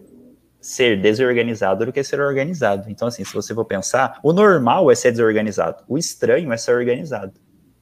ser 0.65 0.99
desorganizado 0.99 1.85
do 1.85 1.93
que 1.93 2.03
ser 2.03 2.19
organizado. 2.19 2.89
Então, 2.89 3.07
assim, 3.07 3.23
se 3.23 3.31
você 3.31 3.53
for 3.53 3.65
pensar, 3.65 4.19
o 4.23 4.33
normal 4.33 4.89
é 4.89 4.95
ser 4.95 5.11
desorganizado, 5.11 5.83
o 5.87 5.95
estranho 5.95 6.51
é 6.51 6.57
ser 6.57 6.73
organizado. 6.73 7.33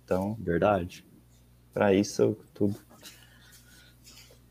Então, 0.03 0.35
verdade. 0.37 1.05
Para 1.73 1.93
isso, 1.93 2.37
tudo. 2.53 2.75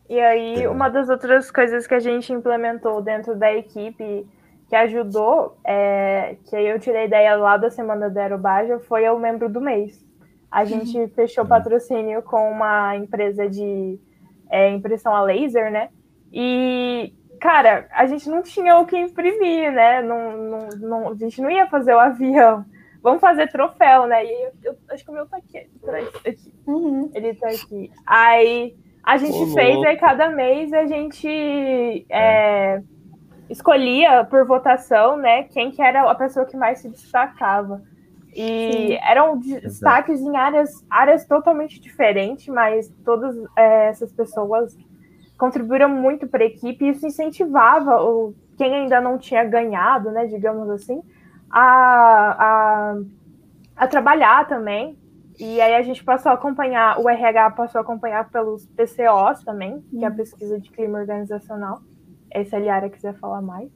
E 0.09 0.19
aí, 0.19 0.67
uma 0.67 0.89
das 0.89 1.11
outras 1.11 1.51
coisas 1.51 1.87
que 1.87 1.93
a 1.93 2.01
gente 2.01 2.33
implementou 2.33 3.03
dentro 3.03 3.37
da 3.37 3.53
equipe 3.53 4.27
que 4.67 4.77
ajudou, 4.77 5.59
é, 5.63 6.37
que 6.47 6.57
aí 6.57 6.69
eu 6.69 6.81
tirei 6.81 7.05
ideia 7.05 7.37
lá 7.37 7.59
da 7.59 7.69
semana 7.69 8.09
da 8.09 8.23
Aerobaja, 8.23 8.79
foi 8.79 9.07
o 9.11 9.19
membro 9.19 9.51
do 9.51 9.61
mês. 9.61 10.03
A 10.51 10.65
gente 10.65 10.99
uhum. 10.99 11.09
fechou 11.11 11.45
patrocínio 11.45 12.23
com 12.23 12.51
uma 12.51 12.97
empresa 12.97 13.47
de 13.47 14.01
é, 14.51 14.71
impressão 14.71 15.15
a 15.15 15.21
laser, 15.23 15.71
né? 15.71 15.91
E 16.33 17.13
cara, 17.43 17.89
a 17.91 18.07
gente 18.07 18.31
não 18.31 18.41
tinha 18.41 18.79
o 18.79 18.87
que 18.87 18.97
imprimir, 18.97 19.73
né? 19.73 20.01
Não, 20.01 20.37
não, 20.37 20.69
não, 20.79 21.09
a 21.11 21.15
gente 21.17 21.43
não 21.43 21.51
ia 21.51 21.67
fazer 21.67 21.93
o 21.93 21.99
avião. 21.99 22.65
Vamos 23.03 23.21
fazer 23.21 23.51
troféu, 23.51 24.07
né? 24.07 24.25
E 24.25 24.45
eu, 24.45 24.53
eu 24.63 24.77
acho 24.91 25.05
que 25.05 25.11
o 25.11 25.15
meu 25.15 25.27
tá 25.27 25.39
aqui. 25.39 25.69
aqui. 26.25 26.55
Uhum. 26.65 27.11
Ele 27.13 27.35
tá 27.35 27.49
aqui. 27.49 27.91
Aí 28.07 28.77
a 29.03 29.17
gente 29.17 29.37
Pô, 29.37 29.55
fez, 29.55 29.83
aí 29.83 29.97
cada 29.97 30.29
mês 30.29 30.73
a 30.73 30.87
gente 30.87 31.27
é, 32.09 32.77
é. 32.77 32.83
escolhia 33.51 34.25
por 34.25 34.47
votação, 34.47 35.17
né? 35.17 35.43
Quem 35.43 35.73
que 35.73 35.83
era 35.83 36.09
a 36.09 36.15
pessoa 36.15 36.47
que 36.47 36.57
mais 36.57 36.79
se 36.79 36.89
destacava. 36.89 37.83
E 38.33 38.73
Sim. 38.73 38.99
eram 39.03 39.37
destaques 39.37 40.21
Exato. 40.21 40.33
em 40.33 40.37
áreas, 40.37 40.71
áreas 40.89 41.27
totalmente 41.27 41.81
diferentes, 41.81 42.47
mas 42.47 42.89
todas 43.05 43.37
é, 43.59 43.89
essas 43.89 44.13
pessoas 44.13 44.79
contribuíram 45.43 45.89
muito 45.89 46.29
para 46.29 46.45
a 46.45 46.47
equipe 46.47 46.85
e 46.85 46.91
isso 46.91 47.05
incentivava 47.05 48.01
o, 48.01 48.33
quem 48.57 48.73
ainda 48.73 49.01
não 49.01 49.19
tinha 49.19 49.43
ganhado, 49.43 50.13
né, 50.13 50.25
digamos 50.27 50.71
assim, 50.71 51.03
a, 51.51 52.93
a, 52.95 52.97
a 53.75 53.89
trabalhar 53.89 54.47
também. 54.47 54.97
E 55.41 55.61
aí 55.61 55.75
a 55.75 55.83
gente 55.83 56.05
passou 56.05 56.31
a 56.31 56.37
acompanhar, 56.37 56.97
o 57.01 57.11
RH 57.11 57.51
passou 57.51 57.81
a 57.81 57.83
acompanhar 57.83 58.31
pelos 58.31 58.67
PCOs 58.67 59.43
também, 59.45 59.81
que 59.91 60.05
é 60.05 60.07
a 60.07 60.11
uhum. 60.11 60.17
pesquisa 60.17 60.61
de 60.61 60.71
clima 60.71 61.01
organizacional. 61.01 61.81
Se 62.49 62.55
a 62.55 62.61
Liara 62.61 62.89
quiser 62.89 63.15
falar 63.15 63.43
mais. 63.43 63.69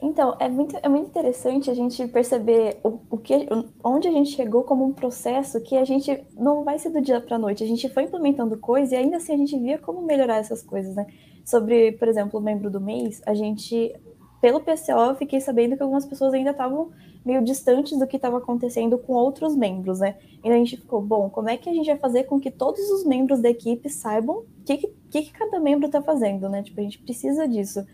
Então, 0.00 0.36
é 0.38 0.48
muito, 0.48 0.76
é 0.82 0.88
muito 0.88 1.08
interessante 1.08 1.70
a 1.70 1.74
gente 1.74 2.06
perceber 2.08 2.78
o, 2.84 2.98
o 3.10 3.16
que, 3.16 3.48
onde 3.82 4.06
a 4.06 4.10
gente 4.10 4.30
chegou 4.30 4.62
como 4.62 4.84
um 4.84 4.92
processo 4.92 5.60
que 5.62 5.76
a 5.76 5.84
gente 5.84 6.22
não 6.36 6.64
vai 6.64 6.78
ser 6.78 6.90
do 6.90 7.00
dia 7.00 7.20
para 7.20 7.36
a 7.36 7.38
noite. 7.38 7.64
A 7.64 7.66
gente 7.66 7.88
foi 7.88 8.02
implementando 8.02 8.58
coisas 8.58 8.92
e 8.92 8.96
ainda 8.96 9.16
assim 9.16 9.32
a 9.32 9.36
gente 9.38 9.58
via 9.58 9.78
como 9.78 10.02
melhorar 10.02 10.36
essas 10.36 10.62
coisas, 10.62 10.94
né? 10.94 11.06
Sobre, 11.44 11.92
por 11.92 12.08
exemplo, 12.08 12.38
o 12.38 12.42
membro 12.42 12.70
do 12.70 12.80
mês, 12.80 13.22
a 13.24 13.32
gente, 13.32 13.94
pelo 14.40 14.60
PCO, 14.60 15.00
eu 15.08 15.14
fiquei 15.14 15.40
sabendo 15.40 15.76
que 15.76 15.82
algumas 15.82 16.04
pessoas 16.04 16.34
ainda 16.34 16.50
estavam 16.50 16.90
meio 17.24 17.42
distantes 17.42 17.98
do 17.98 18.06
que 18.06 18.16
estava 18.16 18.36
acontecendo 18.36 18.98
com 18.98 19.14
outros 19.14 19.56
membros, 19.56 20.00
né? 20.00 20.16
E 20.44 20.50
a 20.50 20.52
gente 20.52 20.76
ficou, 20.76 21.00
bom, 21.00 21.30
como 21.30 21.48
é 21.48 21.56
que 21.56 21.70
a 21.70 21.72
gente 21.72 21.86
vai 21.86 21.96
fazer 21.96 22.24
com 22.24 22.38
que 22.38 22.50
todos 22.50 22.88
os 22.90 23.04
membros 23.06 23.40
da 23.40 23.48
equipe 23.48 23.88
saibam 23.88 24.40
o 24.40 24.44
que, 24.64 24.76
que, 24.76 25.22
que 25.22 25.32
cada 25.32 25.58
membro 25.58 25.86
está 25.86 26.02
fazendo, 26.02 26.50
né? 26.50 26.62
Tipo, 26.62 26.80
a 26.80 26.84
gente 26.84 26.98
precisa 26.98 27.48
disso 27.48 27.84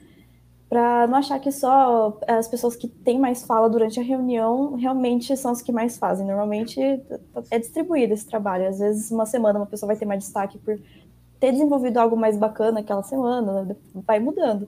para 0.73 1.07
não 1.07 1.18
achar 1.18 1.39
que 1.39 1.53
só 1.53 2.18
as 2.27 2.49
pessoas 2.49 2.75
que 2.75 2.89
têm 2.89 3.18
mais 3.18 3.43
fala 3.43 3.68
durante 3.68 4.01
a 4.01 4.03
reunião 4.03 4.75
realmente 4.75 5.37
são 5.37 5.51
as 5.51 5.61
que 5.61 5.70
mais 5.70 5.99
fazem. 5.99 6.27
Normalmente 6.27 6.81
é 7.51 7.59
distribuído 7.59 8.14
esse 8.14 8.27
trabalho. 8.27 8.66
Às 8.66 8.79
vezes, 8.79 9.11
uma 9.11 9.27
semana 9.27 9.59
uma 9.59 9.66
pessoa 9.66 9.89
vai 9.89 9.97
ter 9.99 10.07
mais 10.07 10.25
destaque 10.25 10.57
por 10.57 10.81
ter 11.39 11.53
desenvolvido 11.53 11.99
algo 11.99 12.16
mais 12.16 12.39
bacana 12.39 12.81
aquela 12.81 13.03
semana, 13.03 13.77
vai 13.95 14.18
mudando. 14.18 14.66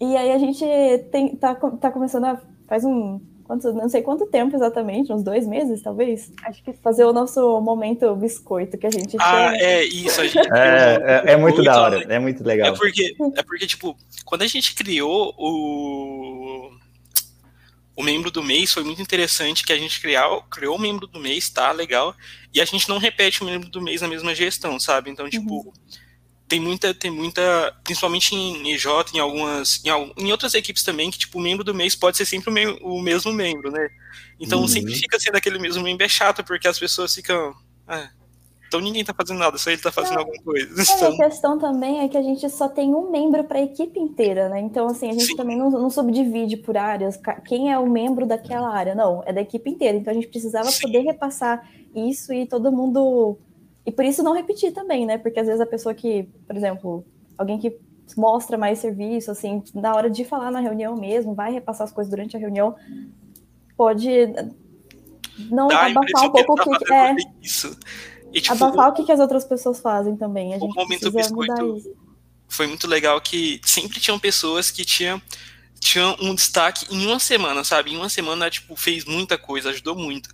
E 0.00 0.16
aí 0.16 0.30
a 0.30 0.38
gente 0.38 0.64
tem, 1.10 1.34
tá, 1.34 1.52
tá 1.56 1.90
começando 1.90 2.26
a. 2.26 2.40
faz 2.68 2.84
um 2.84 3.18
quanto, 3.44 3.72
não 3.72 3.88
sei 3.88 4.02
quanto 4.02 4.26
tempo 4.26 4.56
exatamente, 4.56 5.12
uns 5.12 5.22
dois 5.22 5.46
meses, 5.46 5.82
talvez. 5.82 6.32
Acho 6.42 6.62
que 6.62 6.72
fazer 6.72 7.04
o 7.04 7.12
nosso 7.12 7.60
momento 7.60 8.14
biscoito 8.16 8.76
que 8.76 8.86
a 8.86 8.90
gente 8.90 9.16
Ah, 9.20 9.24
chama. 9.24 9.56
é 9.58 9.84
isso, 9.84 10.20
a 10.20 10.26
gente. 10.26 10.34
É, 10.54 11.22
é, 11.26 11.32
é 11.32 11.36
muito 11.36 11.62
da 11.62 11.80
hora, 11.80 12.02
é 12.08 12.18
muito 12.18 12.42
legal. 12.42 12.68
É 12.68 12.76
porque, 12.76 13.14
é 13.36 13.42
porque, 13.42 13.66
tipo, 13.66 13.96
quando 14.24 14.42
a 14.42 14.46
gente 14.46 14.74
criou 14.74 15.34
o. 15.38 16.70
O 17.96 18.02
membro 18.02 18.28
do 18.28 18.42
mês 18.42 18.72
foi 18.72 18.82
muito 18.82 19.00
interessante 19.00 19.64
que 19.64 19.72
a 19.72 19.78
gente 19.78 20.00
criou, 20.00 20.42
criou 20.50 20.74
o 20.74 20.80
membro 20.80 21.06
do 21.06 21.20
mês, 21.20 21.48
tá 21.48 21.70
legal, 21.70 22.12
e 22.52 22.60
a 22.60 22.64
gente 22.64 22.88
não 22.88 22.98
repete 22.98 23.40
o 23.40 23.46
membro 23.46 23.68
do 23.68 23.80
mês 23.80 24.00
na 24.00 24.08
mesma 24.08 24.34
gestão, 24.34 24.80
sabe? 24.80 25.10
Então, 25.10 25.30
tipo, 25.30 25.58
uhum 25.58 25.72
tem 26.54 26.60
muita, 26.60 26.94
tem 26.94 27.10
muita, 27.10 27.74
principalmente 27.82 28.32
em 28.32 28.72
EJ, 28.72 28.86
em 29.12 29.18
algumas, 29.18 29.82
em, 29.84 29.90
em, 30.24 30.30
outras 30.30 30.54
equipes 30.54 30.84
também, 30.84 31.10
que 31.10 31.18
tipo, 31.18 31.38
o 31.38 31.42
membro 31.42 31.64
do 31.64 31.74
mês 31.74 31.96
pode 31.96 32.16
ser 32.16 32.24
sempre 32.24 32.48
o, 32.48 32.52
me, 32.52 32.66
o 32.80 33.00
mesmo 33.00 33.32
membro, 33.32 33.72
né? 33.72 33.88
Então 34.38 34.60
uhum. 34.60 34.68
sempre 34.68 34.94
fica 34.94 35.18
sendo 35.18 35.36
aquele 35.36 35.58
mesmo 35.58 35.82
membro, 35.82 36.04
é 36.04 36.08
chato, 36.08 36.44
porque 36.44 36.68
as 36.68 36.78
pessoas 36.78 37.12
ficam. 37.12 37.52
Ah, 37.88 38.08
então 38.68 38.80
ninguém 38.80 39.04
tá 39.04 39.12
fazendo 39.12 39.38
nada, 39.38 39.58
só 39.58 39.68
ele 39.68 39.82
tá 39.82 39.90
fazendo 39.90 40.18
alguma 40.18 40.40
coisa. 40.44 40.80
É, 40.80 40.96
então... 40.96 41.12
A 41.12 41.28
questão 41.28 41.58
também 41.58 42.00
é 42.00 42.08
que 42.08 42.16
a 42.16 42.22
gente 42.22 42.48
só 42.48 42.68
tem 42.68 42.94
um 42.94 43.10
membro 43.10 43.42
para 43.42 43.58
a 43.58 43.62
equipe 43.62 43.98
inteira, 43.98 44.48
né? 44.48 44.60
Então, 44.60 44.86
assim, 44.86 45.08
a 45.08 45.12
gente 45.12 45.26
Sim. 45.26 45.36
também 45.36 45.58
não, 45.58 45.70
não, 45.70 45.90
subdivide 45.90 46.56
por 46.58 46.76
áreas, 46.76 47.18
quem 47.46 47.72
é 47.72 47.78
o 47.78 47.90
membro 47.90 48.26
daquela 48.26 48.72
área, 48.72 48.94
não, 48.94 49.24
é 49.26 49.32
da 49.32 49.40
equipe 49.40 49.68
inteira. 49.68 49.98
Então 49.98 50.12
a 50.12 50.14
gente 50.14 50.28
precisava 50.28 50.70
Sim. 50.70 50.82
poder 50.82 51.00
repassar 51.00 51.68
isso 51.94 52.32
e 52.32 52.46
todo 52.46 52.70
mundo 52.70 53.36
e 53.86 53.92
por 53.92 54.04
isso 54.04 54.22
não 54.22 54.34
repetir 54.34 54.72
também, 54.72 55.04
né? 55.04 55.18
Porque 55.18 55.40
às 55.40 55.46
vezes 55.46 55.60
a 55.60 55.66
pessoa 55.66 55.94
que, 55.94 56.24
por 56.46 56.56
exemplo, 56.56 57.04
alguém 57.36 57.58
que 57.58 57.76
mostra 58.16 58.56
mais 58.56 58.78
serviço, 58.78 59.30
assim, 59.30 59.62
na 59.74 59.94
hora 59.94 60.10
de 60.10 60.24
falar 60.24 60.50
na 60.50 60.60
reunião 60.60 60.96
mesmo, 60.96 61.34
vai 61.34 61.52
repassar 61.52 61.86
as 61.86 61.92
coisas 61.92 62.10
durante 62.10 62.36
a 62.36 62.40
reunião, 62.40 62.74
pode 63.76 64.10
não 65.50 65.68
Dá 65.68 65.86
abafar 65.86 66.26
um 66.26 66.30
pouco 66.30 66.52
o 66.52 66.78
que, 66.78 66.84
tá 66.84 67.08
é, 67.08 67.16
isso. 67.42 67.76
E, 68.32 68.40
tipo, 68.40 68.52
abafar 68.52 68.88
o 68.88 68.92
que, 68.92 69.04
que 69.04 69.12
as 69.12 69.20
outras 69.20 69.44
pessoas 69.44 69.80
fazem 69.80 70.16
também. 70.16 70.54
A 70.54 70.58
gente 70.58 70.70
o 70.70 70.74
momento 70.74 71.10
biscoito 71.10 71.94
foi 72.48 72.66
muito 72.66 72.86
legal 72.86 73.20
que 73.20 73.60
sempre 73.64 74.00
tinham 74.00 74.18
pessoas 74.18 74.70
que 74.70 74.84
tinham, 74.84 75.20
tinham 75.80 76.16
um 76.20 76.34
destaque 76.34 76.86
em 76.94 77.06
uma 77.06 77.18
semana, 77.18 77.64
sabe? 77.64 77.92
Em 77.92 77.96
uma 77.96 78.08
semana, 78.08 78.48
tipo, 78.48 78.76
fez 78.76 79.04
muita 79.04 79.36
coisa, 79.36 79.70
ajudou 79.70 79.96
muito. 79.96 80.28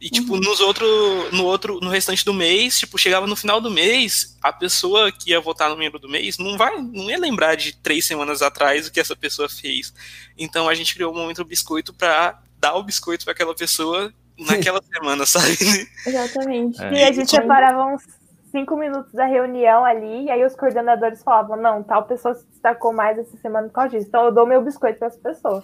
E, 0.00 0.08
tipo, 0.08 0.32
uhum. 0.32 0.40
nos 0.40 0.60
outro, 0.60 0.86
no 1.30 1.44
outro, 1.44 1.78
no 1.80 1.90
restante 1.90 2.24
do 2.24 2.32
mês, 2.32 2.78
tipo, 2.78 2.96
chegava 2.96 3.26
no 3.26 3.36
final 3.36 3.60
do 3.60 3.70
mês, 3.70 4.34
a 4.42 4.50
pessoa 4.50 5.12
que 5.12 5.30
ia 5.30 5.40
votar 5.40 5.68
no 5.68 5.76
membro 5.76 5.98
do 5.98 6.08
mês 6.08 6.38
não 6.38 6.56
vai, 6.56 6.78
não 6.78 7.10
ia 7.10 7.18
lembrar 7.18 7.54
de 7.54 7.76
três 7.76 8.06
semanas 8.06 8.40
atrás 8.40 8.86
o 8.86 8.92
que 8.92 8.98
essa 8.98 9.14
pessoa 9.14 9.46
fez. 9.46 9.92
Então 10.38 10.70
a 10.70 10.74
gente 10.74 10.94
criou 10.94 11.12
o 11.12 11.14
um 11.14 11.20
momento 11.20 11.44
biscoito 11.44 11.92
para 11.92 12.40
dar 12.58 12.76
o 12.76 12.82
biscoito 12.82 13.24
para 13.24 13.32
aquela 13.32 13.54
pessoa 13.54 14.10
naquela 14.38 14.80
semana, 14.90 15.26
sabe? 15.26 15.58
Exatamente. 16.06 16.82
É. 16.82 16.92
E 16.94 17.02
a 17.02 17.12
gente 17.12 17.30
separava 17.30 17.84
uns 17.84 18.02
cinco 18.50 18.76
minutos 18.76 19.12
da 19.12 19.26
reunião 19.26 19.84
ali, 19.84 20.24
e 20.24 20.30
aí 20.30 20.42
os 20.46 20.56
coordenadores 20.56 21.22
falavam, 21.22 21.58
não, 21.58 21.82
tal 21.82 22.04
pessoa 22.04 22.34
se 22.34 22.46
destacou 22.46 22.92
mais 22.92 23.18
essa 23.18 23.36
semana 23.36 23.68
por 23.68 23.74
causa 23.74 23.90
disso. 23.90 24.08
Então 24.08 24.24
eu 24.24 24.32
dou 24.32 24.46
meu 24.46 24.62
biscoito 24.62 24.98
para 24.98 25.08
essa 25.08 25.18
pessoa. 25.18 25.62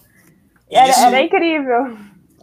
Era, 0.70 0.90
Isso... 0.90 1.00
era 1.00 1.22
incrível. 1.22 1.96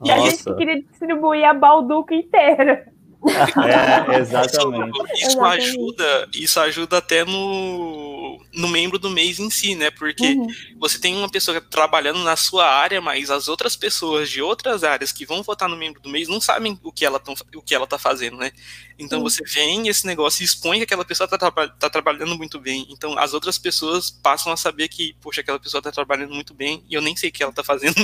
E 0.04 0.12
a 0.12 0.18
gente 0.20 0.44
queria 0.56 0.82
distribuir 0.82 1.46
a 1.46 1.54
balduca 1.54 2.14
inteira. 2.14 2.93
É, 3.30 4.18
exatamente. 4.20 4.98
Isso, 5.14 5.28
isso 5.28 5.44
ajuda, 5.44 6.30
isso 6.34 6.60
ajuda 6.60 6.98
até 6.98 7.24
no, 7.24 8.40
no 8.54 8.68
membro 8.68 9.00
do 9.00 9.10
mês 9.10 9.40
em 9.40 9.50
si, 9.50 9.76
né? 9.76 9.90
Porque 9.92 10.34
uhum. 10.34 10.48
você 10.78 11.00
tem 11.00 11.16
uma 11.16 11.30
pessoa 11.30 11.60
trabalhando 11.62 12.20
na 12.20 12.36
sua 12.36 12.66
área, 12.66 13.00
mas 13.00 13.32
as 13.32 13.48
outras 13.48 13.76
pessoas 13.76 14.30
de 14.30 14.42
outras 14.42 14.84
áreas 14.84 15.12
que 15.12 15.26
vão 15.26 15.42
votar 15.42 15.70
no 15.70 15.78
membro 15.78 16.02
do 16.02 16.10
mês 16.10 16.28
não 16.28 16.42
sabem 16.42 16.78
o 16.84 16.92
que 16.92 17.06
ela, 17.06 17.20
tão, 17.20 17.34
o 17.56 17.62
que 17.62 17.74
ela 17.74 17.88
tá 17.88 17.98
fazendo, 17.98 18.38
né? 18.38 18.52
Então 19.00 19.20
uhum. 19.20 19.24
você 19.24 19.44
vem 19.44 19.88
esse 19.88 20.06
negócio 20.06 20.42
e 20.42 20.46
expõe 20.46 20.78
que 20.78 20.84
aquela 20.84 21.06
pessoa 21.06 21.28
tá, 21.28 21.38
tá, 21.40 21.90
trabalhando 21.90 22.38
muito 22.38 22.60
bem. 22.60 22.86
Então 22.90 23.18
as 23.18 23.34
outras 23.34 23.58
pessoas 23.58 24.12
passam 24.12 24.52
a 24.52 24.58
saber 24.58 24.88
que, 24.88 25.16
poxa, 25.22 25.42
aquela 25.42 25.60
pessoa 25.60 25.82
tá 25.82 25.92
trabalhando 25.92 26.34
muito 26.34 26.54
bem 26.54 26.84
e 26.90 26.94
eu 26.94 27.02
nem 27.02 27.16
sei 27.16 27.30
o 27.30 27.34
que 27.34 27.42
ela 27.42 27.54
tá 27.54 27.64
fazendo. 27.64 27.96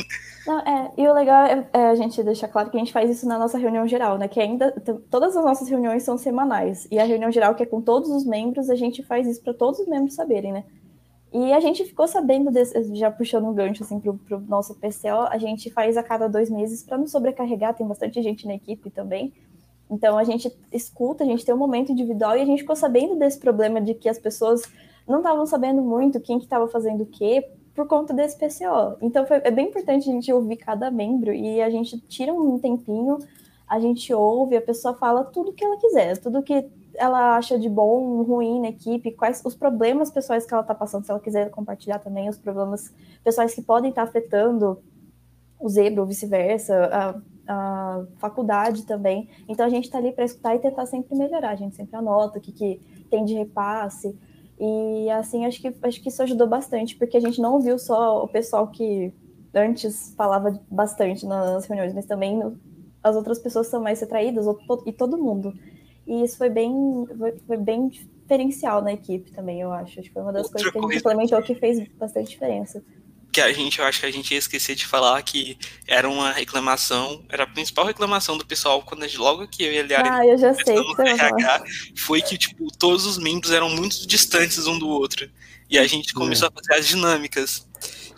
Não, 0.47 0.59
é, 0.59 0.91
e 0.97 1.07
o 1.07 1.13
legal 1.13 1.45
é, 1.45 1.67
é 1.73 1.89
a 1.89 1.95
gente 1.95 2.23
deixar 2.23 2.47
claro 2.47 2.69
que 2.69 2.77
a 2.77 2.79
gente 2.79 2.93
faz 2.93 3.09
isso 3.09 3.27
na 3.27 3.37
nossa 3.37 3.57
reunião 3.57 3.87
geral, 3.87 4.17
né? 4.17 4.27
Que 4.27 4.39
ainda 4.39 4.71
todas 5.09 5.35
as 5.35 5.43
nossas 5.43 5.67
reuniões 5.69 6.03
são 6.03 6.17
semanais. 6.17 6.87
E 6.91 6.99
a 6.99 7.03
reunião 7.03 7.31
geral, 7.31 7.55
que 7.55 7.63
é 7.63 7.65
com 7.65 7.81
todos 7.81 8.09
os 8.09 8.25
membros, 8.25 8.69
a 8.69 8.75
gente 8.75 9.03
faz 9.03 9.27
isso 9.27 9.41
para 9.41 9.53
todos 9.53 9.79
os 9.79 9.87
membros 9.87 10.15
saberem, 10.15 10.51
né? 10.51 10.63
E 11.31 11.53
a 11.53 11.59
gente 11.59 11.85
ficou 11.85 12.07
sabendo, 12.07 12.49
desse, 12.49 12.95
já 12.95 13.11
puxando 13.11 13.45
um 13.45 13.53
gancho 13.53 13.83
assim 13.83 13.99
pro, 13.99 14.17
pro 14.17 14.39
nosso 14.39 14.73
PCO, 14.75 15.27
a 15.29 15.37
gente 15.37 15.69
faz 15.69 15.95
a 15.95 16.01
cada 16.01 16.27
dois 16.27 16.49
meses 16.49 16.83
para 16.83 16.97
não 16.97 17.05
sobrecarregar, 17.05 17.75
tem 17.75 17.85
bastante 17.85 18.21
gente 18.21 18.47
na 18.47 18.55
equipe 18.55 18.89
também. 18.89 19.31
Então 19.91 20.17
a 20.17 20.23
gente 20.23 20.51
escuta, 20.71 21.23
a 21.23 21.27
gente 21.27 21.45
tem 21.45 21.53
um 21.53 21.57
momento 21.57 21.91
individual 21.91 22.35
e 22.35 22.41
a 22.41 22.45
gente 22.45 22.61
ficou 22.61 22.75
sabendo 22.75 23.15
desse 23.15 23.39
problema 23.39 23.79
de 23.79 23.93
que 23.93 24.09
as 24.09 24.17
pessoas 24.17 24.61
não 25.07 25.17
estavam 25.17 25.45
sabendo 25.45 25.81
muito 25.81 26.19
quem 26.19 26.37
que 26.37 26.45
estava 26.45 26.67
fazendo 26.67 27.01
o 27.01 27.05
quê 27.05 27.47
por 27.75 27.87
conta 27.87 28.13
desse 28.13 28.37
PCO. 28.37 28.97
Então 29.01 29.25
foi, 29.25 29.37
é 29.37 29.51
bem 29.51 29.67
importante 29.67 30.09
a 30.09 30.13
gente 30.13 30.31
ouvir 30.33 30.57
cada 30.57 30.91
membro 30.91 31.33
e 31.33 31.61
a 31.61 31.69
gente 31.69 31.99
tira 32.01 32.33
um 32.33 32.57
tempinho, 32.59 33.17
a 33.69 33.79
gente 33.79 34.11
ouve, 34.11 34.57
a 34.57 34.61
pessoa 34.61 34.95
fala 34.95 35.23
tudo 35.23 35.53
que 35.53 35.63
ela 35.63 35.77
quiser, 35.77 36.17
tudo 36.17 36.41
que 36.41 36.67
ela 36.95 37.37
acha 37.37 37.57
de 37.57 37.69
bom, 37.69 38.23
ruim 38.23 38.59
na 38.59 38.69
equipe, 38.69 39.11
quais 39.11 39.41
os 39.45 39.53
problemas 39.53 40.09
pessoais 40.09 40.43
que 40.43 40.53
ela 40.53 40.61
está 40.61 40.73
passando, 40.73 41.05
se 41.05 41.11
ela 41.11 41.19
quiser 41.19 41.51
compartilhar 41.51 41.99
também 41.99 42.27
os 42.27 42.37
problemas 42.37 42.91
pessoais 43.23 43.53
que 43.53 43.61
podem 43.61 43.91
estar 43.91 44.03
tá 44.03 44.09
afetando 44.09 44.81
o 45.59 45.69
zebra 45.69 46.01
ou 46.01 46.07
vice-versa, 46.07 46.89
a, 46.91 47.21
a, 47.47 48.05
faculdade 48.17 48.85
também. 48.87 49.29
Então 49.47 49.65
a 49.65 49.69
gente 49.69 49.85
está 49.85 49.99
ali 49.99 50.11
para 50.11 50.25
escutar 50.25 50.55
e 50.55 50.59
tentar 50.59 50.87
sempre 50.87 51.15
melhorar. 51.15 51.51
A 51.51 51.55
gente 51.55 51.75
sempre 51.75 51.95
anota 51.95 52.39
o 52.39 52.41
que, 52.41 52.51
que 52.51 53.05
tem 53.09 53.23
de 53.23 53.35
repasse. 53.35 54.17
E 54.57 55.09
assim, 55.11 55.45
acho 55.45 55.61
que, 55.61 55.75
acho 55.83 56.01
que 56.01 56.09
isso 56.09 56.23
ajudou 56.23 56.47
bastante, 56.47 56.95
porque 56.95 57.17
a 57.17 57.21
gente 57.21 57.39
não 57.39 57.53
ouviu 57.53 57.77
só 57.77 58.23
o 58.23 58.27
pessoal 58.27 58.67
que 58.67 59.13
antes 59.53 60.13
falava 60.15 60.59
bastante 60.69 61.25
nas 61.25 61.65
reuniões, 61.65 61.93
mas 61.93 62.05
também 62.05 62.37
no, 62.37 62.57
as 63.03 63.15
outras 63.15 63.39
pessoas 63.39 63.67
são 63.67 63.81
mais 63.81 63.99
retraídas, 63.99 64.45
e 64.85 64.91
todo 64.91 65.17
mundo. 65.17 65.53
E 66.07 66.23
isso 66.23 66.37
foi 66.37 66.49
bem, 66.49 66.73
foi 67.45 67.57
bem 67.57 67.87
diferencial 67.87 68.81
na 68.81 68.93
equipe 68.93 69.31
também, 69.31 69.61
eu 69.61 69.71
acho. 69.71 69.99
Acho 69.99 70.07
que 70.07 70.13
foi 70.13 70.21
uma 70.21 70.33
das 70.33 70.45
Outra 70.45 70.63
coisas 70.63 70.71
que 70.71 70.77
a 70.77 70.81
gente 70.81 70.99
implementou 70.99 71.41
que 71.43 71.55
fez 71.55 71.87
bastante 71.97 72.29
diferença. 72.29 72.83
Que 73.31 73.41
a 73.41 73.53
gente, 73.53 73.77
eu 73.77 73.85
acho 73.85 73.99
que 73.99 74.07
a 74.07 74.11
gente 74.11 74.31
ia 74.31 74.39
esquecer 74.39 74.75
de 74.75 74.87
falar 74.87 75.21
que 75.21 75.55
era 75.87 76.09
uma 76.09 76.31
reclamação, 76.31 77.23
era 77.29 77.43
a 77.43 77.47
principal 77.47 77.85
reclamação 77.85 78.37
do 78.37 78.45
pessoal 78.45 78.81
quando 78.81 79.03
gente, 79.03 79.19
logo 79.19 79.47
que 79.47 79.63
eu 79.63 79.71
e 79.71 79.79
a 79.79 79.83
Liara 79.83 80.15
ah, 80.15 80.25
eu 80.25 80.35
já 80.35 80.51
sei 80.55 80.83
que 80.83 81.01
RH, 81.01 81.63
foi 81.95 82.23
que 82.23 82.39
tipo, 82.39 82.65
todos 82.79 83.05
os 83.05 83.19
membros 83.19 83.51
eram 83.51 83.69
muito 83.69 84.07
distantes 84.07 84.65
um 84.65 84.79
do 84.79 84.89
outro. 84.89 85.29
E 85.69 85.77
a 85.77 85.85
gente 85.85 86.11
começou 86.11 86.47
é. 86.47 86.51
a 86.51 86.53
fazer 86.53 86.79
as 86.79 86.87
dinâmicas. 86.87 87.67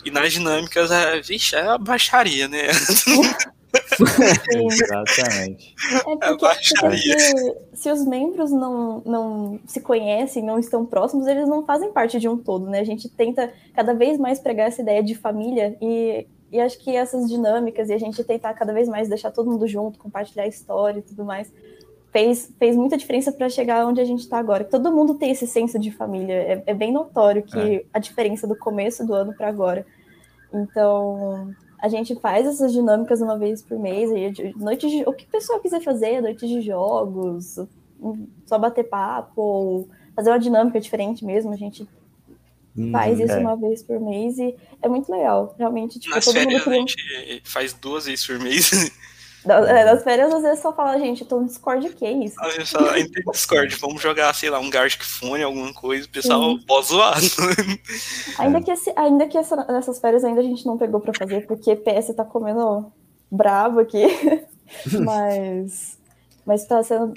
E 0.02 0.10
nas 0.10 0.32
dinâmicas, 0.32 0.90
a, 0.90 1.20
vixe, 1.20 1.54
é 1.54 1.60
a 1.60 1.76
baixaria, 1.76 2.48
né? 2.48 2.68
Exatamente. 4.52 5.74
É 6.06 6.34
porque, 6.34 6.74
porque, 6.80 7.16
se 7.74 7.90
os 7.90 8.04
membros 8.04 8.50
não, 8.50 9.02
não 9.04 9.60
se 9.66 9.80
conhecem, 9.80 10.42
não 10.42 10.58
estão 10.58 10.84
próximos, 10.84 11.26
eles 11.26 11.48
não 11.48 11.64
fazem 11.64 11.92
parte 11.92 12.18
de 12.18 12.28
um 12.28 12.36
todo, 12.36 12.68
né? 12.68 12.80
A 12.80 12.84
gente 12.84 13.08
tenta 13.08 13.52
cada 13.74 13.94
vez 13.94 14.18
mais 14.18 14.38
pregar 14.38 14.68
essa 14.68 14.82
ideia 14.82 15.02
de 15.02 15.14
família 15.14 15.76
e, 15.80 16.26
e 16.50 16.60
acho 16.60 16.78
que 16.78 16.94
essas 16.94 17.28
dinâmicas 17.28 17.88
e 17.88 17.94
a 17.94 17.98
gente 17.98 18.22
tentar 18.24 18.54
cada 18.54 18.72
vez 18.72 18.88
mais 18.88 19.08
deixar 19.08 19.30
todo 19.30 19.50
mundo 19.50 19.66
junto, 19.66 19.98
compartilhar 19.98 20.44
a 20.44 20.48
história 20.48 20.98
e 20.98 21.02
tudo 21.02 21.24
mais, 21.24 21.50
fez, 22.12 22.52
fez 22.58 22.76
muita 22.76 22.96
diferença 22.96 23.32
para 23.32 23.48
chegar 23.48 23.86
onde 23.86 24.00
a 24.00 24.04
gente 24.04 24.20
está 24.20 24.38
agora. 24.38 24.64
Todo 24.64 24.92
mundo 24.92 25.14
tem 25.14 25.30
esse 25.30 25.46
senso 25.46 25.78
de 25.78 25.90
família. 25.90 26.34
É, 26.34 26.62
é 26.66 26.74
bem 26.74 26.92
notório 26.92 27.42
que 27.42 27.58
é. 27.58 27.84
a 27.92 27.98
diferença 27.98 28.46
do 28.46 28.56
começo 28.56 29.06
do 29.06 29.14
ano 29.14 29.34
para 29.34 29.48
agora. 29.48 29.86
Então, 30.52 31.54
a 31.82 31.88
gente 31.88 32.14
faz 32.14 32.46
essas 32.46 32.72
dinâmicas 32.72 33.20
uma 33.20 33.36
vez 33.36 33.60
por 33.60 33.76
mês, 33.76 34.08
noite 34.54 34.88
de, 34.88 35.02
o 35.04 35.12
que 35.12 35.24
o 35.24 35.28
pessoal 35.28 35.58
quiser 35.58 35.82
fazer, 35.82 36.20
noites 36.22 36.48
de 36.48 36.60
jogos, 36.62 37.58
só 38.46 38.56
bater 38.56 38.84
papo, 38.84 39.42
ou 39.42 39.88
fazer 40.14 40.30
uma 40.30 40.38
dinâmica 40.38 40.80
diferente 40.80 41.24
mesmo, 41.24 41.52
a 41.52 41.56
gente 41.56 41.88
hum, 42.76 42.92
faz 42.92 43.18
isso 43.18 43.32
é. 43.32 43.38
uma 43.38 43.56
vez 43.56 43.82
por 43.82 43.98
mês 43.98 44.38
e 44.38 44.54
é 44.80 44.88
muito 44.88 45.10
legal, 45.10 45.56
realmente. 45.58 45.98
Tipo, 45.98 46.14
Nas 46.14 46.24
todo 46.24 46.34
férias 46.34 46.64
mundo 46.64 46.72
a 46.72 46.78
gente 46.78 47.42
faz 47.44 47.72
duas 47.72 48.06
vezes 48.06 48.24
por 48.24 48.38
mês. 48.38 48.70
É, 49.44 49.84
nas 49.84 50.04
férias, 50.04 50.32
às 50.32 50.42
vezes, 50.42 50.60
só 50.60 50.72
fala, 50.72 50.98
gente, 50.98 51.24
tô 51.24 51.40
no 51.40 51.46
Discord, 51.46 51.88
que 51.90 52.04
é 52.04 52.12
isso? 52.12 52.40
A 52.40 52.50
gente 52.50 52.70
fala, 52.70 52.98
entra 52.98 53.22
no 53.26 53.32
Discord, 53.32 53.74
vamos 53.76 54.00
jogar, 54.00 54.32
sei 54.34 54.50
lá, 54.50 54.60
um 54.60 54.70
Gartic 54.70 55.02
Fone, 55.02 55.42
alguma 55.42 55.72
coisa, 55.74 56.06
o 56.06 56.10
pessoal 56.10 56.56
pode 56.66 56.86
zoar. 56.86 57.18
Ainda 58.38 58.60
que, 58.62 58.70
esse, 58.70 58.92
ainda 58.94 59.26
que 59.26 59.36
essa, 59.36 59.56
nessas 59.64 59.98
férias 59.98 60.22
ainda 60.22 60.40
a 60.40 60.44
gente 60.44 60.64
não 60.64 60.78
pegou 60.78 61.00
pra 61.00 61.12
fazer, 61.12 61.46
porque 61.46 61.74
PS 61.74 62.14
tá 62.14 62.24
comendo 62.24 62.92
bravo 63.30 63.80
aqui. 63.80 64.06
mas, 65.04 65.98
mas 66.46 66.64
tá 66.64 66.82
sendo. 66.82 67.12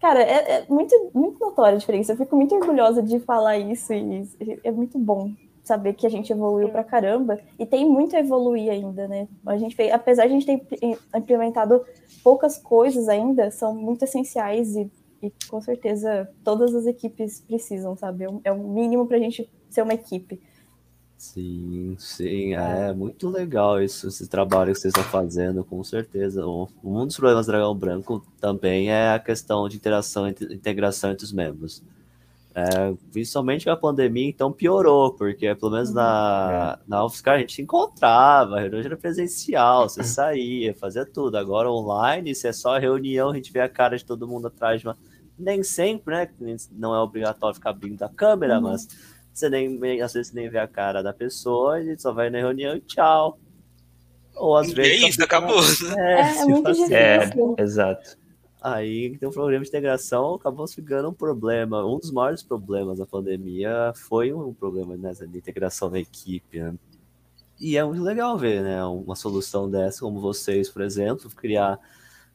Cara, 0.00 0.20
é, 0.20 0.58
é, 0.58 0.66
muito, 0.68 1.10
muito 1.14 1.38
notória 1.38 1.76
a 1.76 1.78
diferença. 1.78 2.12
Eu 2.12 2.16
fico 2.16 2.34
muito 2.34 2.54
orgulhosa 2.54 3.02
de 3.02 3.20
falar 3.20 3.56
isso 3.56 3.92
e 3.92 4.28
é 4.62 4.70
muito 4.70 4.98
bom 4.98 5.32
saber 5.66 5.94
que 5.94 6.06
a 6.06 6.10
gente 6.10 6.32
evoluiu 6.32 6.68
pra 6.68 6.84
caramba 6.84 7.40
e 7.58 7.66
tem 7.66 7.84
muito 7.88 8.14
a 8.14 8.20
evoluir 8.20 8.70
ainda, 8.70 9.08
né? 9.08 9.26
A 9.44 9.56
gente 9.56 9.74
fez, 9.74 9.92
apesar 9.92 10.26
de 10.26 10.34
a 10.34 10.38
gente 10.38 10.46
ter 10.46 10.98
implementado 11.14 11.84
poucas 12.22 12.56
coisas 12.56 13.08
ainda, 13.08 13.50
são 13.50 13.74
muito 13.74 14.04
essenciais 14.04 14.76
e, 14.76 14.90
e 15.20 15.32
com 15.50 15.60
certeza 15.60 16.30
todas 16.44 16.72
as 16.72 16.86
equipes 16.86 17.40
precisam, 17.40 17.96
sabe? 17.96 18.24
É, 18.24 18.28
é 18.44 18.52
o 18.52 18.58
mínimo 18.58 19.06
para 19.06 19.16
a 19.16 19.20
gente 19.20 19.50
ser 19.68 19.82
uma 19.82 19.94
equipe. 19.94 20.40
Sim, 21.18 21.96
sim, 21.98 22.54
é. 22.54 22.90
é 22.90 22.92
muito 22.92 23.28
legal 23.28 23.82
isso, 23.82 24.06
esse 24.06 24.28
trabalho 24.28 24.72
que 24.72 24.78
vocês 24.78 24.92
estão 24.94 25.10
fazendo, 25.10 25.64
com 25.64 25.82
certeza. 25.82 26.46
Um 26.46 27.06
dos 27.06 27.16
problemas 27.16 27.46
do 27.46 27.52
Dragão 27.52 27.74
Branco 27.74 28.24
também 28.38 28.90
é 28.90 29.14
a 29.14 29.18
questão 29.18 29.68
de 29.68 29.76
interação 29.76 30.28
e 30.28 30.30
integração 30.30 31.10
entre 31.10 31.24
os 31.24 31.32
membros. 31.32 31.82
É, 32.58 32.94
principalmente 33.12 33.68
a 33.68 33.76
pandemia, 33.76 34.30
então 34.30 34.50
piorou, 34.50 35.12
porque 35.12 35.54
pelo 35.56 35.72
menos 35.72 35.92
na, 35.92 36.78
uhum. 36.78 36.84
na 36.88 37.04
UFSCar 37.04 37.34
a 37.34 37.38
gente 37.40 37.52
se 37.52 37.60
encontrava, 37.60 38.56
a 38.56 38.60
reunião 38.60 38.80
era 38.80 38.96
presencial, 38.96 39.90
você 39.90 40.00
saía, 40.02 40.74
fazia 40.74 41.04
tudo. 41.04 41.36
Agora 41.36 41.70
online, 41.70 42.34
se 42.34 42.48
é 42.48 42.54
só 42.54 42.78
reunião, 42.78 43.28
a 43.28 43.34
gente 43.34 43.52
vê 43.52 43.60
a 43.60 43.68
cara 43.68 43.98
de 43.98 44.06
todo 44.06 44.26
mundo 44.26 44.46
atrás 44.46 44.80
de 44.80 44.86
uma. 44.86 44.96
Nem 45.38 45.62
sempre, 45.62 46.14
né? 46.14 46.56
Não 46.72 46.94
é 46.94 46.98
obrigatório 46.98 47.54
ficar 47.54 47.70
abrindo 47.70 48.02
a 48.02 48.08
câmera, 48.08 48.56
uhum. 48.56 48.62
mas 48.62 48.88
você 49.34 49.50
nem, 49.50 50.00
às 50.00 50.14
vezes 50.14 50.32
nem 50.32 50.48
vê 50.48 50.58
a 50.58 50.66
cara 50.66 51.02
da 51.02 51.12
pessoa, 51.12 51.74
a 51.74 51.84
gente 51.84 52.00
só 52.00 52.10
vai 52.10 52.30
na 52.30 52.38
reunião 52.38 52.74
e 52.74 52.80
tchau. 52.80 53.38
Ou 54.34 54.56
às 54.56 54.68
e 54.70 54.74
vezes. 54.74 55.04
É 55.04 55.08
isso, 55.10 55.22
acabou. 55.22 55.60
É, 55.98 56.22
é, 56.22 56.38
é 56.38 56.44
muito 56.46 56.72
difícil. 56.72 56.96
É, 56.96 57.30
exato. 57.58 58.16
Aí 58.66 59.16
tem 59.16 59.28
um 59.28 59.32
problema 59.32 59.62
de 59.62 59.68
integração, 59.68 60.34
acabou 60.34 60.66
ficando 60.66 61.08
um 61.08 61.14
problema. 61.14 61.86
Um 61.86 62.00
dos 62.00 62.10
maiores 62.10 62.42
problemas 62.42 62.98
da 62.98 63.06
pandemia 63.06 63.92
foi 63.94 64.32
um 64.32 64.52
problema 64.52 64.96
nessa 64.96 65.24
de 65.24 65.38
integração 65.38 65.88
da 65.88 66.00
equipe. 66.00 66.58
Né? 66.58 66.74
E 67.60 67.76
é 67.76 67.84
muito 67.84 68.02
legal 68.02 68.36
ver, 68.36 68.64
né? 68.64 68.84
Uma 68.84 69.14
solução 69.14 69.70
dessa, 69.70 70.00
como 70.00 70.20
vocês, 70.20 70.68
por 70.68 70.82
exemplo, 70.82 71.30
criar 71.30 71.78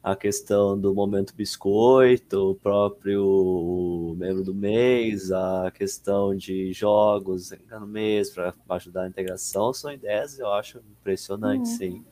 a 0.02 0.16
questão 0.16 0.80
do 0.80 0.94
momento 0.94 1.34
biscoito, 1.34 2.52
o 2.52 2.54
próprio 2.54 4.16
membro 4.16 4.42
do 4.42 4.54
mês, 4.54 5.30
a 5.30 5.70
questão 5.70 6.34
de 6.34 6.72
jogos 6.72 7.52
no 7.70 7.86
mês 7.86 8.30
para 8.30 8.54
ajudar 8.70 9.02
a 9.02 9.08
integração, 9.08 9.74
são 9.74 9.92
ideias 9.92 10.38
eu 10.38 10.50
acho 10.50 10.78
impressionantes, 10.78 11.72
uhum. 11.72 11.76
sim. 11.76 12.04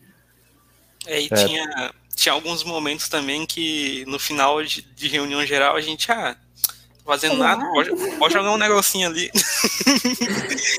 É, 1.06 1.22
e 1.22 1.28
é. 1.30 1.46
Tinha, 1.46 1.94
tinha 2.20 2.34
alguns 2.34 2.62
momentos 2.62 3.08
também 3.08 3.46
que 3.46 4.04
no 4.06 4.18
final 4.18 4.62
de, 4.62 4.82
de 4.82 5.08
reunião 5.08 5.44
geral 5.46 5.74
a 5.74 5.80
gente, 5.80 6.12
ah, 6.12 6.36
fazendo 7.02 7.38
nada, 7.38 7.64
pode, 7.72 7.90
pode, 8.18 8.34
jogar 8.34 8.52
um 8.52 8.58
negocinho 8.58 9.08
ali. 9.08 9.30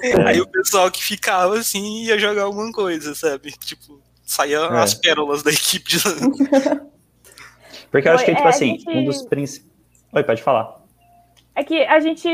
É. 0.04 0.30
Aí 0.30 0.40
o 0.40 0.48
pessoal 0.48 0.90
que 0.92 1.04
ficava 1.04 1.58
assim 1.58 2.04
ia 2.04 2.18
jogar 2.20 2.44
alguma 2.44 2.72
coisa, 2.72 3.16
sabe? 3.16 3.52
Tipo, 3.52 4.00
saía 4.24 4.58
é. 4.58 4.80
as 4.80 4.94
pérolas 4.94 5.42
da 5.42 5.52
equipe 5.52 5.90
de 5.90 5.98
Porque 7.90 8.08
eu 8.08 8.14
acho 8.14 8.24
que, 8.24 8.36
tipo 8.36 8.48
é, 8.48 8.50
assim, 8.50 8.78
gente... 8.78 8.90
um 8.90 9.06
dos 9.06 9.24
principais. 9.24 9.70
Oi, 10.14 10.24
pode 10.24 10.44
falar. 10.44 10.80
É 11.56 11.64
que 11.64 11.84
a 11.84 12.00
gente, 12.00 12.28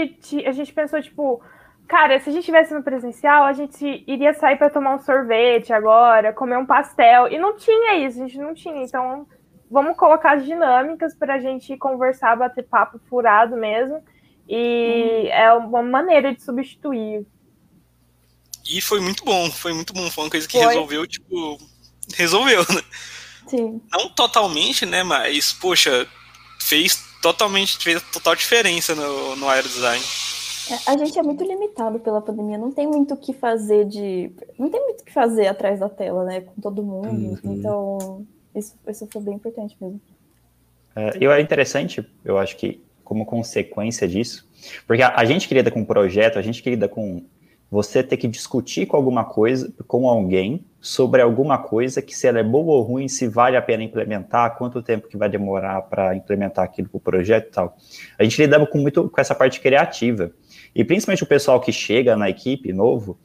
a 0.46 0.52
gente 0.52 0.74
pensou, 0.74 1.02
tipo, 1.02 1.42
cara, 1.88 2.20
se 2.20 2.30
a 2.30 2.34
gente 2.34 2.46
tivesse 2.46 2.74
no 2.74 2.84
presencial, 2.84 3.44
a 3.44 3.54
gente 3.54 4.04
iria 4.06 4.34
sair 4.34 4.58
para 4.58 4.70
tomar 4.70 4.96
um 4.96 5.00
sorvete 5.00 5.72
agora, 5.72 6.34
comer 6.34 6.58
um 6.58 6.66
pastel. 6.66 7.28
E 7.28 7.38
não 7.38 7.56
tinha 7.56 8.06
isso, 8.06 8.22
a 8.22 8.28
gente 8.28 8.38
não 8.38 8.54
tinha. 8.54 8.84
Então, 8.84 9.28
vamos 9.72 9.96
colocar 9.98 10.38
as 10.38 10.46
dinâmicas 10.46 11.16
para 11.16 11.36
a 11.36 11.40
gente 11.40 11.76
conversar, 11.78 12.36
bater 12.36 12.64
papo 12.64 13.00
furado 13.10 13.56
mesmo. 13.56 14.04
E 14.50 15.24
hum. 15.26 15.28
é 15.30 15.54
uma 15.54 15.82
maneira 15.82 16.34
de 16.34 16.42
substituir. 16.42 17.26
E 18.70 18.82
foi 18.82 19.00
muito 19.00 19.24
bom, 19.24 19.50
foi 19.50 19.74
muito 19.74 19.94
bom. 19.94 20.10
Foi 20.12 20.26
uma 20.26 20.30
coisa 20.30 20.48
que 20.48 20.58
foi. 20.58 20.68
resolveu, 20.68 21.08
tipo, 21.08 21.58
resolveu, 22.16 22.60
né? 22.60 22.84
Sim. 23.48 23.82
Não 23.92 24.10
totalmente, 24.10 24.86
né? 24.86 25.04
Mas, 25.04 25.54
poxa, 25.54 26.06
fez 26.60 27.02
totalmente, 27.22 27.78
fez 27.78 28.02
total 28.12 28.36
diferença 28.36 28.94
no, 28.94 29.36
no 29.38 29.50
aerodesign. 29.50 30.04
É, 30.04 30.37
a 30.86 30.98
gente 30.98 31.18
é 31.18 31.24
muito 31.24 31.44
limitado 31.44 32.00
pela 32.00 32.22
pandemia, 32.22 32.58
não 32.58 32.72
tem 32.72 32.88
muito 32.88 33.14
o 33.14 33.18
que 33.18 33.34
fazer 33.34 33.86
de. 33.86 34.32
Não 34.58 34.70
tem 34.70 34.84
muito 34.84 35.02
o 35.02 35.06
que 35.06 35.14
fazer 35.14 35.48
atrás 35.48 35.80
da 35.80 35.90
tela, 35.90 36.24
né? 36.24 36.42
Com 36.42 36.62
todo 36.62 36.84
mundo. 36.84 37.08
Uhum. 37.08 37.54
Então, 37.54 38.26
isso, 38.56 38.76
isso 38.88 39.08
foi 39.12 39.22
bem 39.22 39.36
importante 39.36 39.76
mesmo. 39.80 40.02
É, 40.96 41.18
eu 41.22 41.32
é 41.32 41.40
interessante, 41.40 42.08
eu 42.26 42.38
acho 42.38 42.58
que 42.58 42.82
como 43.04 43.26
consequência 43.26 44.08
disso, 44.08 44.50
porque 44.86 45.02
a, 45.02 45.16
a 45.16 45.24
gente 45.24 45.48
que 45.48 45.54
lida 45.54 45.72
com 45.72 45.86
projeto, 45.86 46.38
a 46.38 46.42
gente 46.42 46.62
que 46.62 46.70
lida 46.70 46.90
com 46.90 47.24
você 47.70 48.02
ter 48.02 48.18
que 48.18 48.28
discutir 48.28 48.86
com 48.86 48.96
alguma 48.96 49.26
coisa, 49.26 49.74
com 49.88 50.10
alguém, 50.10 50.66
sobre 50.80 51.22
alguma 51.22 51.58
coisa, 51.58 52.02
que 52.02 52.16
se 52.16 52.26
ela 52.26 52.40
é 52.40 52.44
boa 52.44 52.78
ou 52.78 52.82
ruim, 52.82 53.08
se 53.08 53.28
vale 53.28 53.58
a 53.58 53.62
pena 53.62 53.84
implementar, 53.84 54.58
quanto 54.58 54.82
tempo 54.82 55.08
que 55.08 55.18
vai 55.18 55.28
demorar 55.30 55.82
para 55.84 56.16
implementar 56.16 56.64
aquilo 56.64 56.88
para 56.88 56.98
o 56.98 57.02
projeto 57.02 57.48
e 57.48 57.52
tal. 57.52 57.78
A 58.18 58.24
gente 58.24 58.42
lida 58.42 58.66
com 58.66 58.78
muito 58.78 59.10
com 59.10 59.22
essa 59.22 59.36
parte 59.36 59.60
criativa. 59.60 60.32
E 60.78 60.86
principalmente 60.86 61.24
o 61.24 61.28
pessoal 61.28 61.60
que 61.60 61.72
chega 61.72 62.16
na 62.16 62.30
equipe 62.30 62.72
novo, 62.72 63.18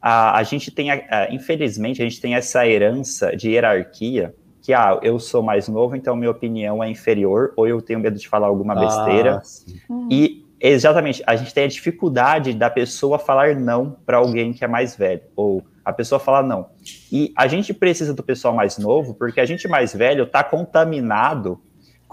a, 0.00 0.38
a 0.38 0.42
gente 0.42 0.70
tem, 0.70 0.90
a, 0.90 1.28
infelizmente, 1.30 2.00
a 2.00 2.04
gente 2.04 2.18
tem 2.18 2.34
essa 2.34 2.66
herança 2.66 3.36
de 3.36 3.50
hierarquia, 3.50 4.34
que, 4.62 4.72
ah, 4.72 4.98
eu 5.02 5.18
sou 5.18 5.42
mais 5.42 5.68
novo, 5.68 5.94
então 5.94 6.16
minha 6.16 6.30
opinião 6.30 6.82
é 6.82 6.88
inferior, 6.88 7.52
ou 7.56 7.68
eu 7.68 7.82
tenho 7.82 8.00
medo 8.00 8.18
de 8.18 8.26
falar 8.26 8.46
alguma 8.46 8.74
besteira. 8.74 9.42
Ah, 9.42 10.06
e 10.10 10.42
Exatamente, 10.66 11.22
a 11.26 11.36
gente 11.36 11.52
tem 11.52 11.64
a 11.64 11.68
dificuldade 11.68 12.54
da 12.54 12.70
pessoa 12.70 13.18
falar 13.18 13.54
não 13.54 13.98
para 14.06 14.16
alguém 14.16 14.50
que 14.54 14.64
é 14.64 14.66
mais 14.66 14.96
velho, 14.96 15.20
ou 15.36 15.62
a 15.84 15.92
pessoa 15.92 16.18
falar 16.18 16.42
não. 16.42 16.70
E 17.12 17.34
a 17.36 17.46
gente 17.46 17.74
precisa 17.74 18.14
do 18.14 18.22
pessoal 18.22 18.54
mais 18.54 18.78
novo, 18.78 19.12
porque 19.12 19.40
a 19.40 19.44
gente 19.44 19.68
mais 19.68 19.92
velho 19.92 20.24
está 20.24 20.42
contaminado 20.42 21.60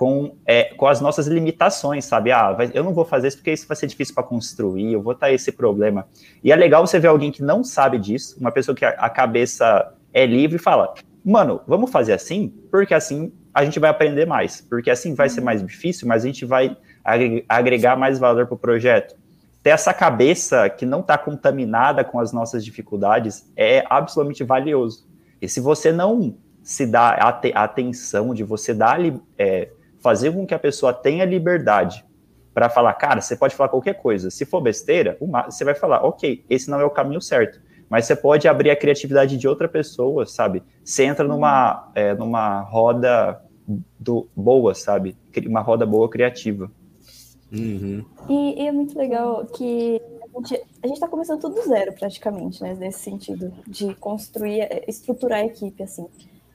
com, 0.02 0.36
é, 0.47 0.64
com 0.64 0.88
as 0.88 0.99
nossas 0.99 1.28
limitações, 1.28 2.06
sabe? 2.06 2.32
Ah, 2.32 2.58
eu 2.74 2.84
não 2.84 2.91
vou 2.91 3.06
fazer 3.06 3.28
isso 3.28 3.38
porque 3.38 3.52
isso 3.52 3.68
vai 3.68 3.78
ser 3.78 3.86
difícil 3.86 4.16
para 4.16 4.24
construir, 4.24 4.93
eu 4.93 4.99
vou 4.99 5.14
estar 5.14 5.32
esse 5.32 5.52
problema. 5.52 6.08
E 6.43 6.52
é 6.52 6.56
legal 6.56 6.88
você 6.88 6.97
ver 6.97 7.10
alguém 7.10 7.32
que 7.32 7.43
não 7.43 7.64
sabe 7.64 7.99
disso, 7.99 8.36
uma 8.39 8.52
pessoa 8.52 8.76
que 8.76 8.84
a, 8.84 8.89
a 8.89 9.12
cabeça 9.12 9.93
é 10.12 10.26
livre 10.26 10.56
e 10.56 10.60
fala: 10.60 10.91
mano, 11.24 11.62
vamos 11.68 11.91
fazer 11.91 12.14
assim, 12.14 12.52
porque 12.72 12.95
assim 12.95 13.32
a 13.54 13.64
gente 13.64 13.80
vai 13.80 13.91
aprender 13.91 14.26
mais, 14.26 14.62
porque 14.62 14.89
assim 14.89 15.14
vai 15.14 15.30
ser 15.30 15.41
mais 15.41 15.64
difícil, 15.64 16.08
mas 16.08 16.24
a 16.24 16.26
gente 16.26 16.45
vai 16.45 16.76
agregar 17.47 17.95
mais 17.95 18.18
valor 18.18 18.47
para 18.47 18.56
o 18.56 18.58
projeto. 18.58 19.16
Ter 19.62 19.70
essa 19.70 19.93
cabeça 19.93 20.68
que 20.68 20.84
não 20.84 21.02
está 21.02 21.16
contaminada 21.16 22.04
com 22.04 22.20
as 22.20 22.34
nossas 22.34 22.66
dificuldades 22.66 23.47
é 23.56 23.86
absolutamente 23.88 24.43
valioso. 24.43 25.08
E 25.39 25.47
se 25.47 25.60
você 25.60 25.91
não 25.91 26.36
se 26.64 26.88
dá 26.88 27.12
a 27.54 27.64
atenção 27.64 28.34
de 28.34 28.43
você 28.43 28.74
dar, 28.74 28.99
é, 29.38 29.70
fazer 30.02 30.34
com 30.34 30.45
que 30.45 30.54
a 30.54 30.60
pessoa 30.60 30.93
tenha 30.93 31.24
liberdade 31.26 32.06
para 32.54 32.70
falar, 32.70 32.93
cara, 32.95 33.22
você 33.22 33.36
pode 33.36 33.56
falar 33.56 33.70
qualquer 33.70 33.93
coisa. 33.93 34.30
Se 34.30 34.45
for 34.45 34.62
besteira, 34.62 35.18
você 35.45 35.64
vai 35.64 35.74
falar, 35.74 36.04
ok, 36.04 36.43
esse 36.49 36.70
não 36.70 36.80
é 36.82 36.86
o 36.86 36.89
caminho 36.89 37.22
certo. 37.22 37.62
Mas 37.89 38.06
você 38.06 38.16
pode 38.16 38.47
abrir 38.47 38.72
a 38.72 38.76
criatividade 38.76 39.38
de 39.38 39.47
outra 39.47 39.68
pessoa, 39.68 40.26
sabe? 40.26 40.64
Você 40.84 41.04
entra 41.04 41.28
numa, 41.28 41.91
é, 41.93 42.14
numa 42.14 42.62
roda 42.62 43.41
do, 43.99 44.28
boa, 44.36 44.74
sabe? 44.74 45.16
Uma 45.45 45.62
roda 45.62 45.86
boa 45.86 46.10
criativa. 46.10 46.72
Uhum. 47.52 48.06
E, 48.30 48.64
e, 48.64 48.68
é 48.68 48.72
muito 48.72 48.97
legal 48.97 49.45
que 49.45 50.02
a 50.82 50.88
gente 50.88 50.95
está 50.95 51.08
começando 51.08 51.41
tudo 51.41 51.62
zero, 51.64 51.93
praticamente, 51.93 52.62
né? 52.64 52.74
Nesse 52.74 52.99
sentido, 52.99 53.54
de 53.68 53.93
construir, 53.95 54.84
estruturar 54.88 55.39
a 55.39 55.45
equipe, 55.45 55.84
assim. 55.84 56.08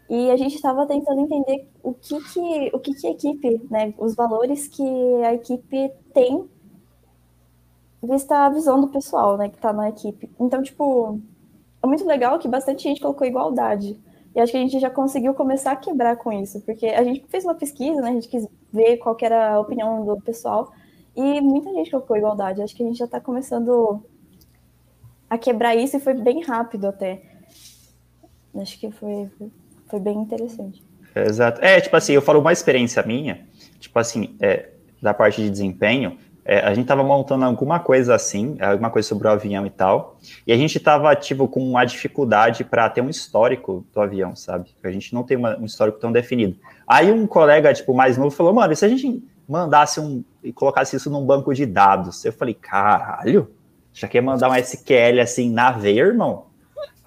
E 0.09 0.30
a 0.30 0.36
gente 0.36 0.54
estava 0.54 0.86
tentando 0.86 1.20
entender 1.20 1.68
o 1.82 1.92
que 1.92 2.20
que, 2.32 2.70
o 2.72 2.78
que 2.78 2.94
que 2.94 3.07
a 3.07 3.11
equipe, 3.11 3.61
né? 3.70 3.92
Os 3.98 4.14
valores 4.14 4.68
que 4.68 4.82
a 5.24 5.34
equipe 5.34 5.90
tem 6.14 6.48
vista 8.02 8.46
a 8.46 8.50
visão 8.50 8.80
do 8.80 8.88
pessoal, 8.88 9.36
né? 9.36 9.48
Que 9.48 9.57
está 9.57 9.72
na 9.72 9.88
equipe. 9.88 10.30
Então, 10.38 10.62
tipo, 10.62 11.20
é 11.82 11.86
muito 11.86 12.07
legal 12.07 12.38
que 12.38 12.46
bastante 12.46 12.84
gente 12.84 13.00
colocou 13.00 13.26
igualdade. 13.26 13.98
E 14.34 14.40
acho 14.40 14.52
que 14.52 14.59
a 14.59 14.61
gente 14.61 14.78
já 14.78 14.90
conseguiu 14.90 15.34
começar 15.34 15.72
a 15.72 15.76
quebrar 15.76 16.16
com 16.16 16.30
isso, 16.30 16.61
porque 16.61 16.86
a 16.86 17.02
gente 17.02 17.26
fez 17.28 17.44
uma 17.44 17.54
pesquisa, 17.54 18.00
né? 18.00 18.11
A 18.11 18.12
gente 18.12 18.28
quis 18.28 18.46
ver 18.72 18.98
qual 18.98 19.16
era 19.22 19.54
a 19.54 19.61
opinião 19.61 20.04
do 20.04 20.20
pessoal. 20.20 20.72
E 21.16 21.40
muita 21.40 21.72
gente 21.72 21.90
colocou 21.90 22.16
igualdade. 22.16 22.62
Acho 22.62 22.76
que 22.76 22.82
a 22.82 22.86
gente 22.86 22.98
já 22.98 23.07
está 23.07 23.20
começando 23.20 24.02
a 25.28 25.38
quebrar 25.38 25.74
isso 25.74 25.96
e 25.96 26.00
foi 26.00 26.14
bem 26.14 26.42
rápido 26.42 26.86
até. 26.86 27.22
Acho 28.54 28.78
que 28.78 28.90
foi, 28.90 29.30
foi 29.89 30.01
bem 30.01 30.18
interessante. 30.18 30.82
Exato. 31.14 31.64
É, 31.64 31.80
tipo 31.80 31.97
assim, 31.97 32.12
eu 32.12 32.22
falo 32.22 32.41
uma 32.41 32.53
experiência 32.53 33.03
minha, 33.03 33.47
tipo 33.78 33.99
assim, 33.99 34.37
é, 34.41 34.70
da 35.01 35.14
parte 35.14 35.43
de 35.43 35.49
desempenho, 35.49 36.18
é, 36.45 36.61
a 36.61 36.68
gente 36.74 36.84
estava 36.84 37.03
montando 37.03 37.45
alguma 37.45 37.80
coisa 37.80 38.14
assim, 38.14 38.57
alguma 38.61 38.91
coisa 38.91 39.09
sobre 39.09 39.26
o 39.26 39.30
avião 39.30 39.66
e 39.66 39.70
tal, 39.70 40.18
e 40.47 40.53
a 40.53 40.57
gente 40.57 40.78
estava, 40.78 41.14
tipo, 41.16 41.49
com 41.49 41.61
uma 41.61 41.84
dificuldade 41.84 42.62
para 42.62 42.89
ter 42.89 43.01
um 43.01 43.11
histórico 43.11 43.84
do 43.93 44.01
avião, 44.01 44.37
sabe? 44.37 44.70
A 44.84 44.91
gente 44.91 45.12
não 45.12 45.24
tem 45.24 45.37
uma, 45.37 45.59
um 45.59 45.64
histórico 45.64 45.99
tão 45.99 46.12
definido. 46.12 46.57
Aí 46.87 47.11
um 47.11 47.26
colega, 47.26 47.74
tipo, 47.74 47.93
mais 47.95 48.16
novo 48.16 48.30
falou, 48.30 48.53
mano, 48.53 48.76
se 48.76 48.84
a 48.84 48.89
gente 48.89 49.24
mandasse 49.49 50.01
um 50.01 50.24
e 50.43 50.53
colocasse 50.53 50.97
isso 50.97 51.11
num 51.11 51.24
banco 51.24 51.53
de 51.55 51.66
dados. 51.66 52.24
Eu 52.24 52.32
falei, 52.32 52.55
caralho, 52.55 53.51
já 53.93 54.07
quer 54.07 54.20
mandar 54.20 54.51
um 54.51 54.55
SQL 54.55 55.20
assim 55.20 55.51
na 55.51 55.70
veia, 55.70 56.03
irmão? 56.03 56.45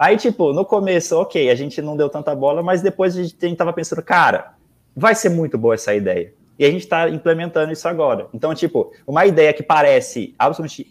Aí, 0.00 0.16
tipo, 0.16 0.54
no 0.54 0.64
começo, 0.64 1.14
ok, 1.14 1.50
a 1.50 1.54
gente 1.54 1.82
não 1.82 1.94
deu 1.94 2.08
tanta 2.08 2.34
bola, 2.34 2.62
mas 2.62 2.80
depois 2.80 3.14
a 3.18 3.22
gente 3.22 3.54
tava 3.54 3.70
pensando, 3.70 4.02
cara, 4.02 4.54
vai 4.96 5.14
ser 5.14 5.28
muito 5.28 5.58
boa 5.58 5.74
essa 5.74 5.94
ideia. 5.94 6.32
E 6.58 6.64
a 6.64 6.70
gente 6.70 6.84
está 6.84 7.06
implementando 7.10 7.70
isso 7.70 7.86
agora. 7.86 8.26
Então, 8.32 8.54
tipo, 8.54 8.94
uma 9.06 9.26
ideia 9.26 9.52
que 9.52 9.62
parece 9.62 10.34
absolutamente 10.38 10.90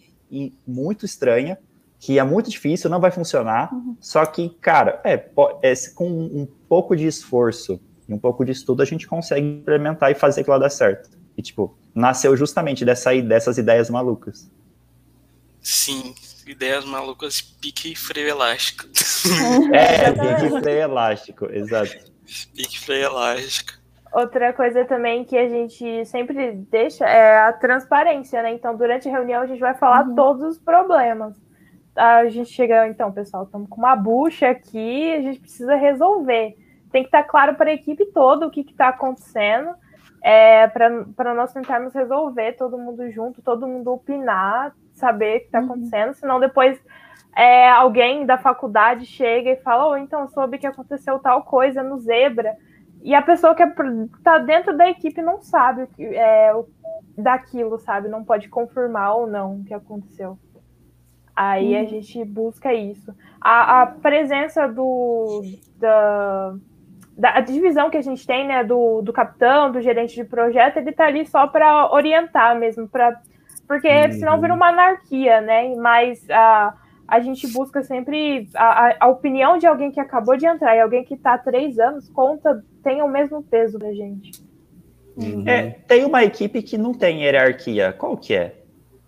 muito 0.64 1.04
estranha, 1.04 1.58
que 1.98 2.20
é 2.20 2.22
muito 2.22 2.50
difícil, 2.50 2.88
não 2.88 3.00
vai 3.00 3.10
funcionar, 3.10 3.74
uhum. 3.74 3.96
só 4.00 4.24
que, 4.24 4.50
cara, 4.60 5.00
é, 5.02 5.14
é, 5.60 5.74
com 5.92 6.08
um 6.08 6.46
pouco 6.68 6.94
de 6.94 7.04
esforço 7.04 7.80
e 8.08 8.14
um 8.14 8.18
pouco 8.18 8.44
de 8.44 8.52
estudo, 8.52 8.80
a 8.80 8.86
gente 8.86 9.08
consegue 9.08 9.44
implementar 9.44 10.12
e 10.12 10.14
fazer 10.14 10.42
aquilo 10.42 10.56
dar 10.56 10.70
certo. 10.70 11.10
E, 11.36 11.42
tipo, 11.42 11.76
nasceu 11.92 12.36
justamente 12.36 12.84
dessa, 12.84 13.12
dessas 13.20 13.58
ideias 13.58 13.90
malucas. 13.90 14.48
Sim, 15.60 16.14
ideias 16.46 16.84
malucas, 16.84 17.40
pique 17.40 17.94
freio 17.94 18.28
elástico. 18.28 18.86
É, 19.72 20.10
pique 20.12 20.60
freio 20.60 20.80
elástico, 20.80 21.46
exato. 21.46 22.10
Pique 22.54 22.80
freio 22.80 23.06
elástico. 23.06 23.80
Outra 24.12 24.52
coisa 24.52 24.84
também 24.84 25.24
que 25.24 25.36
a 25.36 25.48
gente 25.48 26.04
sempre 26.06 26.52
deixa 26.52 27.06
é 27.06 27.38
a 27.40 27.52
transparência, 27.52 28.42
né? 28.42 28.52
Então, 28.52 28.76
durante 28.76 29.08
a 29.08 29.12
reunião, 29.12 29.42
a 29.42 29.46
gente 29.46 29.60
vai 29.60 29.74
falar 29.74 30.06
uhum. 30.06 30.14
todos 30.14 30.42
os 30.42 30.58
problemas. 30.58 31.36
A 31.94 32.26
gente 32.28 32.50
chega, 32.50 32.88
então, 32.88 33.12
pessoal, 33.12 33.44
estamos 33.44 33.68
com 33.68 33.76
uma 33.76 33.94
bucha 33.94 34.48
aqui, 34.48 35.12
a 35.12 35.20
gente 35.20 35.40
precisa 35.40 35.76
resolver. 35.76 36.56
Tem 36.90 37.02
que 37.02 37.08
estar 37.08 37.22
claro 37.22 37.54
para 37.54 37.70
a 37.70 37.74
equipe 37.74 38.06
toda 38.06 38.46
o 38.46 38.50
que 38.50 38.62
está 38.62 38.88
acontecendo 38.88 39.74
é, 40.22 40.66
para 40.68 41.34
nós 41.34 41.52
tentarmos 41.52 41.94
resolver 41.94 42.52
todo 42.52 42.78
mundo 42.78 43.10
junto, 43.10 43.42
todo 43.42 43.66
mundo 43.66 43.92
opinar, 43.92 44.74
saber 45.00 45.36
o 45.36 45.40
que 45.40 45.46
está 45.46 45.58
uhum. 45.58 45.64
acontecendo, 45.66 46.14
senão 46.14 46.38
depois 46.38 46.80
é, 47.36 47.70
alguém 47.70 48.26
da 48.26 48.38
faculdade 48.38 49.06
chega 49.06 49.50
e 49.50 49.56
fala, 49.56 49.88
oh, 49.88 49.96
então 49.96 50.28
soube 50.28 50.58
que 50.58 50.66
aconteceu 50.66 51.18
tal 51.18 51.42
coisa 51.42 51.82
no 51.82 51.98
Zebra. 51.98 52.56
e 53.02 53.14
a 53.14 53.22
pessoa 53.22 53.54
que 53.54 53.62
está 53.62 54.38
dentro 54.38 54.76
da 54.76 54.88
equipe 54.88 55.22
não 55.22 55.40
sabe 55.40 55.82
o 55.82 55.86
que 55.86 56.04
é 56.04 56.52
daquilo, 57.16 57.78
sabe? 57.78 58.08
Não 58.08 58.24
pode 58.24 58.48
confirmar 58.48 59.16
ou 59.16 59.26
não 59.26 59.60
o 59.60 59.64
que 59.64 59.74
aconteceu. 59.74 60.38
Aí 61.34 61.76
a 61.76 61.80
uhum. 61.80 61.86
gente 61.86 62.24
busca 62.24 62.74
isso. 62.74 63.14
A, 63.40 63.82
a 63.82 63.86
presença 63.86 64.68
do 64.68 65.42
da, 65.76 66.54
da 67.16 67.40
divisão 67.40 67.88
que 67.88 67.96
a 67.96 68.02
gente 68.02 68.26
tem, 68.26 68.46
né, 68.46 68.64
do, 68.64 69.00
do 69.02 69.12
capitão, 69.12 69.70
do 69.70 69.80
gerente 69.80 70.14
de 70.14 70.24
projeto, 70.24 70.78
ele 70.78 70.92
tá 70.92 71.06
ali 71.06 71.26
só 71.26 71.46
para 71.46 71.92
orientar 71.92 72.58
mesmo, 72.58 72.88
para 72.88 73.20
porque 73.70 73.86
uhum. 73.86 74.12
senão 74.14 74.40
vira 74.40 74.52
uma 74.52 74.70
anarquia, 74.70 75.40
né? 75.40 75.76
Mas 75.76 76.28
a 76.28 76.74
a 77.06 77.20
gente 77.20 77.46
busca 77.48 77.82
sempre 77.82 78.48
a, 78.54 79.04
a, 79.04 79.08
opinião 79.08 79.58
de 79.58 79.66
alguém 79.66 79.90
que 79.90 79.98
acabou 79.98 80.36
de 80.36 80.46
entrar 80.46 80.76
e 80.76 80.80
alguém 80.80 81.04
que 81.04 81.14
está 81.14 81.34
há 81.34 81.38
três 81.38 81.76
anos 81.76 82.08
conta 82.08 82.64
tem 82.84 83.02
o 83.02 83.08
mesmo 83.08 83.42
peso 83.42 83.78
da 83.80 83.92
gente. 83.92 84.30
Uhum. 85.16 85.42
É, 85.46 85.70
tem 85.88 86.04
uma 86.04 86.22
equipe 86.22 86.62
que 86.62 86.78
não 86.78 86.94
tem 86.94 87.22
hierarquia. 87.22 87.92
Qual 87.92 88.16
que 88.16 88.34
é? 88.34 88.56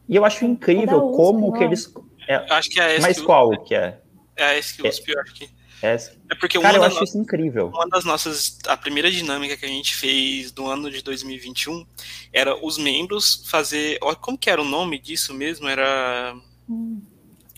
E 0.09 0.17
eu 0.17 0.25
acho 0.25 0.45
incrível 0.45 1.01
é 1.01 1.05
USP, 1.05 1.17
como 1.17 1.41
não. 1.41 1.53
que 1.53 1.65
eles. 1.65 1.95
É, 2.29 2.35
acho 2.55 2.71
que 2.71 2.81
é 2.81 2.97
a 2.97 3.01
Mas 3.01 3.21
qual 3.21 3.51
que 3.63 3.75
é? 3.75 3.99
É 4.37 4.45
a 4.45 4.59
SQUSP, 4.59 5.11
é, 5.11 5.15
eu 5.15 5.21
acho 5.21 5.35
que. 5.35 5.49
É, 5.83 5.95
é 5.95 6.35
porque 6.37 6.61
Cara, 6.61 6.77
eu 6.77 6.85
acho 6.85 6.95
nossas, 6.95 7.09
isso 7.09 7.19
incrível. 7.19 7.69
Uma 7.69 7.89
das 7.89 8.05
nossas. 8.05 8.59
A 8.69 8.77
primeira 8.77 9.11
dinâmica 9.11 9.57
que 9.57 9.65
a 9.65 9.69
gente 9.69 9.97
fez 9.97 10.55
no 10.55 10.69
ano 10.69 10.89
de 10.91 11.03
2021 11.03 11.85
era 12.33 12.57
os 12.65 12.79
membros 12.79 13.43
fazer. 13.51 13.99
Como 14.21 14.39
que 14.39 14.49
era 14.49 14.63
o 14.63 14.65
nome 14.65 14.99
disso 14.99 15.35
mesmo? 15.35 15.69
Era. 15.69 16.35
Hum. 16.69 17.01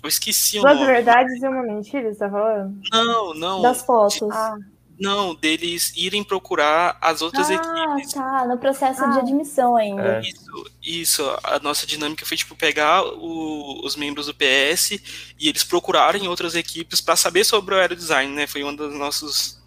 Eu 0.02 0.08
esqueci 0.08 0.58
Duas 0.58 0.64
o 0.64 0.66
nome. 0.66 0.86
Duas 0.86 0.96
verdades 0.96 1.42
e 1.42 1.46
uma 1.46 1.62
mentira, 1.62 2.12
você 2.12 2.18
tá 2.18 2.30
falando? 2.30 2.80
Não, 2.90 3.34
não. 3.34 3.62
Das 3.62 3.82
fotos. 3.82 4.30
Ah. 4.30 4.56
Não, 5.04 5.34
deles 5.34 5.92
irem 5.94 6.24
procurar 6.24 6.96
as 7.00 7.22
outras 7.22 7.50
ah, 7.50 7.54
equipes. 7.54 8.12
tá, 8.14 8.46
no 8.46 8.58
processo 8.58 9.04
ah. 9.04 9.10
de 9.12 9.18
admissão 9.18 9.76
ainda. 9.76 10.18
É. 10.18 10.20
Isso, 10.20 10.70
isso, 10.82 11.38
a 11.42 11.58
nossa 11.60 11.86
dinâmica 11.86 12.24
foi, 12.24 12.36
tipo, 12.36 12.56
pegar 12.56 13.04
o, 13.04 13.84
os 13.84 13.96
membros 13.96 14.26
do 14.26 14.34
PS 14.34 14.92
e 15.38 15.48
eles 15.48 15.62
procurarem 15.62 16.26
outras 16.26 16.54
equipes 16.54 17.00
para 17.00 17.16
saber 17.16 17.44
sobre 17.44 17.74
o 17.74 17.78
aerodesign, 17.78 18.32
né? 18.34 18.46
Foi 18.46 18.64
um 18.64 18.74
dos 18.74 18.94
nossos, 18.94 19.62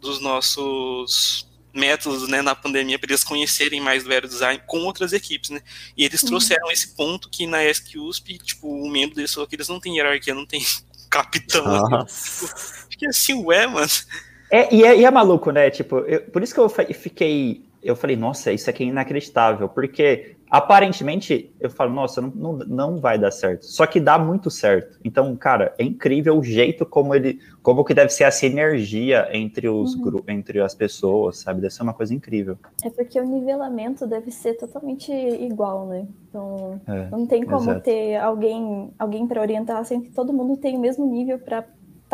dos 0.00 0.20
nossos 0.20 1.46
métodos, 1.74 2.28
né, 2.28 2.40
na 2.40 2.54
pandemia 2.54 2.98
para 2.98 3.10
eles 3.10 3.24
conhecerem 3.24 3.80
mais 3.80 4.04
do 4.04 4.12
aerodesign 4.12 4.62
com 4.66 4.78
outras 4.84 5.12
equipes, 5.12 5.50
né? 5.50 5.60
E 5.96 6.04
eles 6.04 6.22
uhum. 6.22 6.28
trouxeram 6.28 6.70
esse 6.70 6.94
ponto 6.94 7.28
que 7.28 7.46
na 7.46 7.64
ESC-USP, 7.64 8.38
tipo, 8.38 8.68
o 8.68 8.88
membro 8.88 9.16
deles 9.16 9.34
falou 9.34 9.48
que 9.48 9.56
eles 9.56 9.68
não 9.68 9.80
têm 9.80 9.96
hierarquia, 9.96 10.34
não 10.34 10.46
tem 10.46 10.64
capitão. 11.10 11.96
Assim, 11.96 12.46
tipo, 12.46 12.58
fiquei 12.90 13.08
assim, 13.08 13.34
ué, 13.44 13.66
mano... 13.66 13.90
É, 14.54 14.72
e, 14.72 14.84
é, 14.84 14.96
e 15.00 15.04
é 15.04 15.10
maluco, 15.10 15.50
né? 15.50 15.68
Tipo, 15.68 15.98
eu, 15.98 16.20
por 16.30 16.40
isso 16.40 16.54
que 16.54 16.60
eu 16.60 16.68
fiquei. 16.68 17.64
Eu 17.82 17.96
falei, 17.96 18.14
nossa, 18.14 18.52
isso 18.52 18.70
aqui 18.70 18.84
é 18.84 18.86
inacreditável, 18.86 19.68
porque 19.68 20.36
aparentemente 20.48 21.52
eu 21.58 21.68
falo, 21.68 21.92
nossa, 21.92 22.20
não, 22.22 22.30
não, 22.30 22.52
não 22.58 22.96
vai 22.98 23.18
dar 23.18 23.32
certo. 23.32 23.66
Só 23.66 23.84
que 23.84 23.98
dá 23.98 24.16
muito 24.16 24.52
certo. 24.52 24.96
Então, 25.04 25.34
cara, 25.34 25.74
é 25.76 25.82
incrível 25.82 26.38
o 26.38 26.42
jeito 26.44 26.86
como 26.86 27.16
ele. 27.16 27.40
Como 27.64 27.84
que 27.84 27.92
deve 27.92 28.10
ser 28.10 28.24
essa 28.24 28.46
energia 28.46 29.28
entre 29.32 29.68
os 29.68 29.96
uhum. 29.96 30.22
entre 30.28 30.60
as 30.60 30.72
pessoas, 30.72 31.38
sabe? 31.38 31.60
Deve 31.60 31.74
ser 31.74 31.82
uma 31.82 31.92
coisa 31.92 32.14
incrível. 32.14 32.56
É 32.84 32.90
porque 32.90 33.20
o 33.20 33.24
nivelamento 33.24 34.06
deve 34.06 34.30
ser 34.30 34.54
totalmente 34.54 35.10
igual, 35.10 35.88
né? 35.88 36.06
Então, 36.28 36.80
é, 36.86 37.08
não 37.10 37.26
tem 37.26 37.44
como 37.44 37.72
exato. 37.72 37.80
ter 37.80 38.16
alguém, 38.18 38.92
alguém 39.00 39.26
para 39.26 39.40
orientar 39.40 39.84
sem 39.84 40.00
que 40.00 40.12
todo 40.12 40.32
mundo 40.32 40.56
tenha 40.56 40.78
o 40.78 40.80
mesmo 40.80 41.04
nível 41.04 41.40
para 41.40 41.64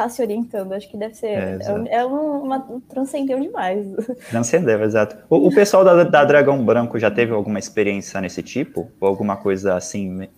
tá 0.02 0.08
se 0.08 0.22
orientando. 0.22 0.72
Acho 0.72 0.88
que 0.88 0.96
deve 0.96 1.14
ser. 1.14 1.26
É, 1.26 1.58
é, 1.60 1.96
é 1.96 2.04
uma. 2.04 2.66
Transcendeu 2.88 3.40
demais. 3.40 3.86
Transcendeu, 4.30 4.82
exato. 4.82 5.16
O, 5.28 5.48
o 5.48 5.54
pessoal 5.54 5.84
da, 5.84 6.04
da, 6.04 6.24
Dragão 6.24 6.64
Branco 6.64 6.98
já 6.98 7.10
teve 7.10 7.32
alguma 7.32 7.58
experiência 7.58 8.20
nesse 8.20 8.42
tipo? 8.42 8.90
Ou 9.00 9.08
alguma 9.08 9.36
coisa 9.36 9.74
assim? 9.74 10.28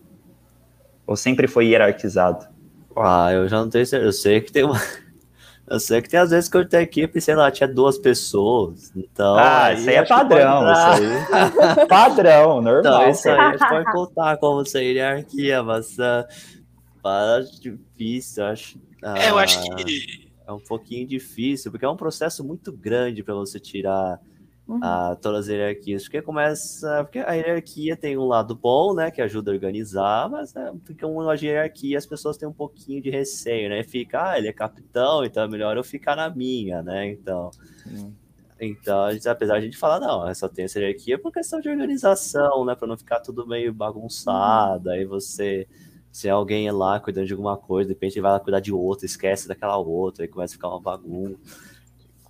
Ou 1.06 1.16
sempre 1.16 1.46
foi 1.46 1.66
hierarquizado? 1.66 2.46
Ah, 2.96 3.32
eu 3.32 3.48
já 3.48 3.58
não 3.58 3.70
tenho 3.70 3.86
certeza. 3.86 4.08
Eu 4.08 4.12
sei 4.12 4.40
que 4.40 4.52
tem 4.52 4.64
uma. 4.64 4.80
Eu 5.64 5.78
sei 5.80 6.02
que 6.02 6.08
tem 6.10 6.20
às 6.20 6.30
vezes 6.30 6.50
que 6.50 6.56
eu 6.56 6.68
tenho 6.68 6.82
equipe, 6.82 7.18
sei 7.18 7.34
lá, 7.34 7.50
tinha 7.50 7.68
duas 7.68 7.96
pessoas. 7.96 8.92
Então. 8.94 9.36
Ah, 9.38 9.72
isso 9.72 9.88
aí 9.88 9.94
é 9.94 10.04
padrão. 10.04 10.70
Isso 10.70 11.78
aí. 11.78 11.86
padrão, 11.88 12.60
normal. 12.60 12.80
Então, 12.80 13.08
isso 13.08 13.28
aí 13.30 13.38
a 13.38 13.50
gente 13.52 13.68
pode 13.68 13.92
contar 13.92 14.36
como 14.36 14.66
ser 14.66 14.82
hierarquia, 14.82 15.62
mas. 15.62 15.96
Uh, 15.96 16.26
difícil, 17.62 18.44
acho 18.44 18.78
é, 19.02 19.30
eu 19.30 19.38
acho 19.38 19.60
que. 19.76 20.32
É 20.46 20.52
um 20.52 20.60
pouquinho 20.60 21.06
difícil, 21.06 21.70
porque 21.70 21.84
é 21.84 21.88
um 21.88 21.96
processo 21.96 22.42
muito 22.42 22.72
grande 22.72 23.22
para 23.22 23.34
você 23.34 23.60
tirar 23.60 24.20
uhum. 24.66 24.78
uh, 24.78 25.16
todas 25.20 25.46
as 25.46 25.48
hierarquias. 25.48 26.02
Porque 26.02 26.20
começa. 26.20 27.04
Porque 27.04 27.20
a 27.20 27.32
hierarquia 27.32 27.96
tem 27.96 28.16
um 28.16 28.26
lado 28.26 28.54
bom, 28.54 28.94
né? 28.94 29.10
Que 29.10 29.22
ajuda 29.22 29.50
a 29.50 29.54
organizar, 29.54 30.28
mas 30.28 30.52
né, 30.54 30.72
fica 30.84 31.06
uma 31.06 31.34
hierarquia 31.34 31.96
as 31.96 32.06
pessoas 32.06 32.36
têm 32.36 32.48
um 32.48 32.52
pouquinho 32.52 33.00
de 33.00 33.10
receio, 33.10 33.68
né? 33.68 33.82
Fica, 33.84 34.30
ah, 34.30 34.38
ele 34.38 34.48
é 34.48 34.52
capitão, 34.52 35.24
então 35.24 35.44
é 35.44 35.48
melhor 35.48 35.76
eu 35.76 35.84
ficar 35.84 36.16
na 36.16 36.28
minha, 36.28 36.82
né? 36.82 37.08
Então. 37.10 37.50
Uhum. 37.86 38.12
Então, 38.64 39.08
apesar 39.26 39.54
de 39.54 39.58
a 39.58 39.60
gente 39.60 39.76
falar, 39.76 39.98
não, 39.98 40.28
essa 40.28 40.48
tem 40.48 40.66
essa 40.66 40.78
hierarquia 40.78 41.18
por 41.18 41.32
questão 41.32 41.60
de 41.60 41.68
organização, 41.68 42.64
né? 42.64 42.76
Para 42.76 42.86
não 42.86 42.96
ficar 42.96 43.18
tudo 43.20 43.46
meio 43.46 43.72
bagunçado, 43.72 44.88
uhum. 44.88 44.94
aí 44.94 45.04
você 45.04 45.66
se 46.12 46.28
alguém 46.28 46.68
é 46.68 46.72
lá 46.72 47.00
cuidando 47.00 47.26
de 47.26 47.32
alguma 47.32 47.56
coisa, 47.56 47.88
de 47.88 47.94
repente 47.94 48.20
vai 48.20 48.32
lá 48.32 48.38
cuidar 48.38 48.60
de 48.60 48.70
outra, 48.70 49.06
esquece 49.06 49.48
daquela 49.48 49.78
outra, 49.78 50.26
e 50.26 50.28
começa 50.28 50.52
a 50.52 50.56
ficar 50.56 50.68
uma 50.68 50.80
bagunça. 50.80 51.38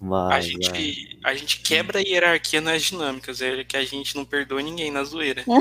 Mas, 0.00 0.32
a, 0.32 0.40
gente, 0.40 1.18
é. 1.24 1.28
a 1.28 1.34
gente 1.34 1.60
quebra 1.60 1.98
a 1.98 2.02
hierarquia 2.02 2.60
nas 2.60 2.82
dinâmicas, 2.82 3.40
é 3.40 3.62
que 3.62 3.76
a 3.76 3.84
gente 3.84 4.16
não 4.16 4.24
perdoa 4.24 4.60
ninguém 4.60 4.90
na 4.90 5.04
zoeira. 5.04 5.44
não, 5.46 5.56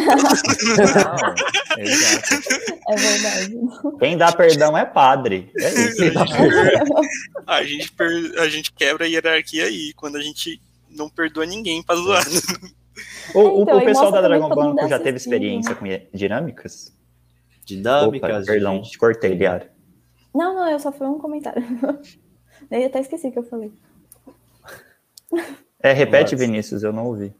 é 2.89 2.95
verdade. 2.95 3.55
Quem 3.99 4.17
dá 4.17 4.31
perdão 4.31 4.75
é 4.75 4.85
padre. 4.85 5.51
É 5.55 5.69
isso. 5.69 6.01
a, 7.45 7.63
gente 7.63 7.91
per, 7.91 8.39
a 8.39 8.49
gente 8.49 8.71
quebra 8.71 9.05
a 9.05 9.07
hierarquia 9.07 9.65
aí, 9.65 9.93
quando 9.93 10.15
a 10.15 10.21
gente 10.21 10.59
não 10.89 11.07
perdoa 11.07 11.45
ninguém 11.45 11.83
pra 11.83 11.95
zoar. 11.95 12.25
O, 13.33 13.39
o, 13.39 13.61
então, 13.61 13.77
o 13.77 13.85
pessoal 13.85 14.11
da 14.11 14.21
Dragon 14.21 14.49
Ball 14.49 14.89
já 14.89 14.99
teve 14.99 15.17
experiência 15.17 15.75
com 15.75 15.85
dinâmicas? 16.13 16.91
Dinâmicas. 17.65 18.43
Opa, 18.43 18.45
perdão, 18.45 18.81
te 18.81 18.97
cortei, 18.97 19.33
Liara. 19.33 19.71
Não, 20.33 20.55
não, 20.55 20.69
eu 20.69 20.79
só 20.79 20.91
fui 20.91 21.07
um 21.07 21.19
comentário. 21.19 21.63
eu 22.71 22.85
até 22.85 22.99
esqueci 22.99 23.27
o 23.27 23.31
que 23.31 23.39
eu 23.39 23.43
falei. 23.43 23.71
É, 25.79 25.91
repete, 25.93 26.33
Nossa. 26.33 26.45
Vinícius, 26.45 26.83
eu 26.83 26.93
não 26.93 27.07
ouvi. 27.07 27.33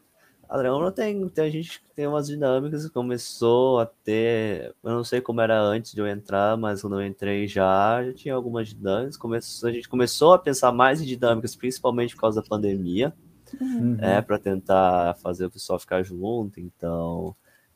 Adriano 0.52 0.92
tem, 0.92 1.26
tem, 1.30 1.46
a 1.46 1.50
gente 1.50 1.82
tem 1.96 2.06
umas 2.06 2.26
dinâmicas, 2.26 2.86
começou 2.90 3.80
a 3.80 3.86
ter, 3.86 4.74
eu 4.84 4.90
não 4.90 5.02
sei 5.02 5.18
como 5.18 5.40
era 5.40 5.58
antes 5.58 5.94
de 5.94 6.00
eu 6.00 6.06
entrar, 6.06 6.58
mas 6.58 6.82
quando 6.82 7.00
eu 7.00 7.06
entrei 7.06 7.48
já, 7.48 8.04
já 8.04 8.12
tinha 8.12 8.34
algumas 8.34 8.68
dinâmicas, 8.68 9.16
começou, 9.16 9.70
a 9.70 9.72
gente 9.72 9.88
começou 9.88 10.34
a 10.34 10.38
pensar 10.38 10.70
mais 10.70 11.00
em 11.00 11.06
dinâmicas, 11.06 11.56
principalmente 11.56 12.14
por 12.14 12.20
causa 12.20 12.42
da 12.42 12.46
pandemia, 12.46 13.14
uhum. 13.58 13.96
é, 13.98 14.20
para 14.20 14.38
tentar 14.38 15.14
fazer 15.22 15.46
o 15.46 15.50
pessoal 15.50 15.78
ficar 15.78 16.02
junto, 16.02 16.60
então 16.60 17.34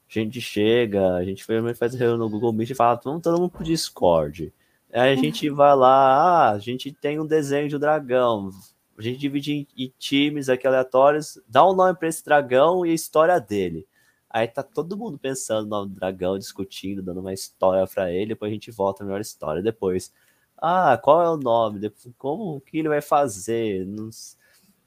a 0.09 0.12
gente 0.12 0.40
chega, 0.40 1.14
a 1.14 1.24
gente 1.24 1.44
faz 1.74 1.94
reunião 1.94 2.18
no 2.18 2.30
Google 2.30 2.52
Meet 2.52 2.70
e 2.70 2.74
fala, 2.74 3.00
vamos 3.02 3.22
todo 3.22 3.40
mundo 3.40 3.50
pro 3.50 3.64
Discord. 3.64 4.52
Aí 4.92 5.12
a 5.12 5.16
gente 5.16 5.50
vai 5.50 5.74
lá, 5.74 6.48
ah, 6.48 6.50
a 6.52 6.59
gente 6.59 6.92
tem 6.92 7.18
um 7.18 7.26
desenho 7.26 7.68
de 7.68 7.76
um 7.76 7.78
dragão. 7.78 8.50
A 8.96 9.02
gente 9.02 9.18
divide 9.18 9.66
em, 9.76 9.92
times 9.98 10.48
aqui 10.48 10.66
aleatórios, 10.66 11.38
dá 11.48 11.68
um 11.68 11.74
nome 11.74 11.94
para 11.98 12.09
esse 12.09 12.24
dragão 12.24 12.86
e 12.86 12.90
a 12.90 12.94
história 12.94 13.38
dele. 13.40 13.86
Aí 14.30 14.46
tá 14.46 14.62
todo 14.62 14.96
mundo 14.96 15.18
pensando 15.18 15.64
no 15.64 15.70
nome 15.70 15.90
do 15.90 15.96
dragão, 15.96 16.38
discutindo, 16.38 17.02
dando 17.02 17.20
uma 17.20 17.32
história 17.32 17.86
para 17.86 18.11
ele, 18.12 18.28
depois 18.28 18.50
a 18.50 18.54
gente 18.54 18.70
volta 18.70 19.02
a 19.02 19.07
melhor 19.07 19.20
história. 19.20 19.62
Depois, 19.62 20.12
ah, 20.57 20.98
qual 21.02 21.22
é 21.22 21.28
o 21.28 21.36
nome? 21.36 21.80
Depois, 21.80 22.09
como 22.16 22.61
que 22.61 22.78
ele 22.78 22.88
vai 22.88 23.02
fazer? 23.02 23.84
Não 23.86 24.11
sei 24.12 24.38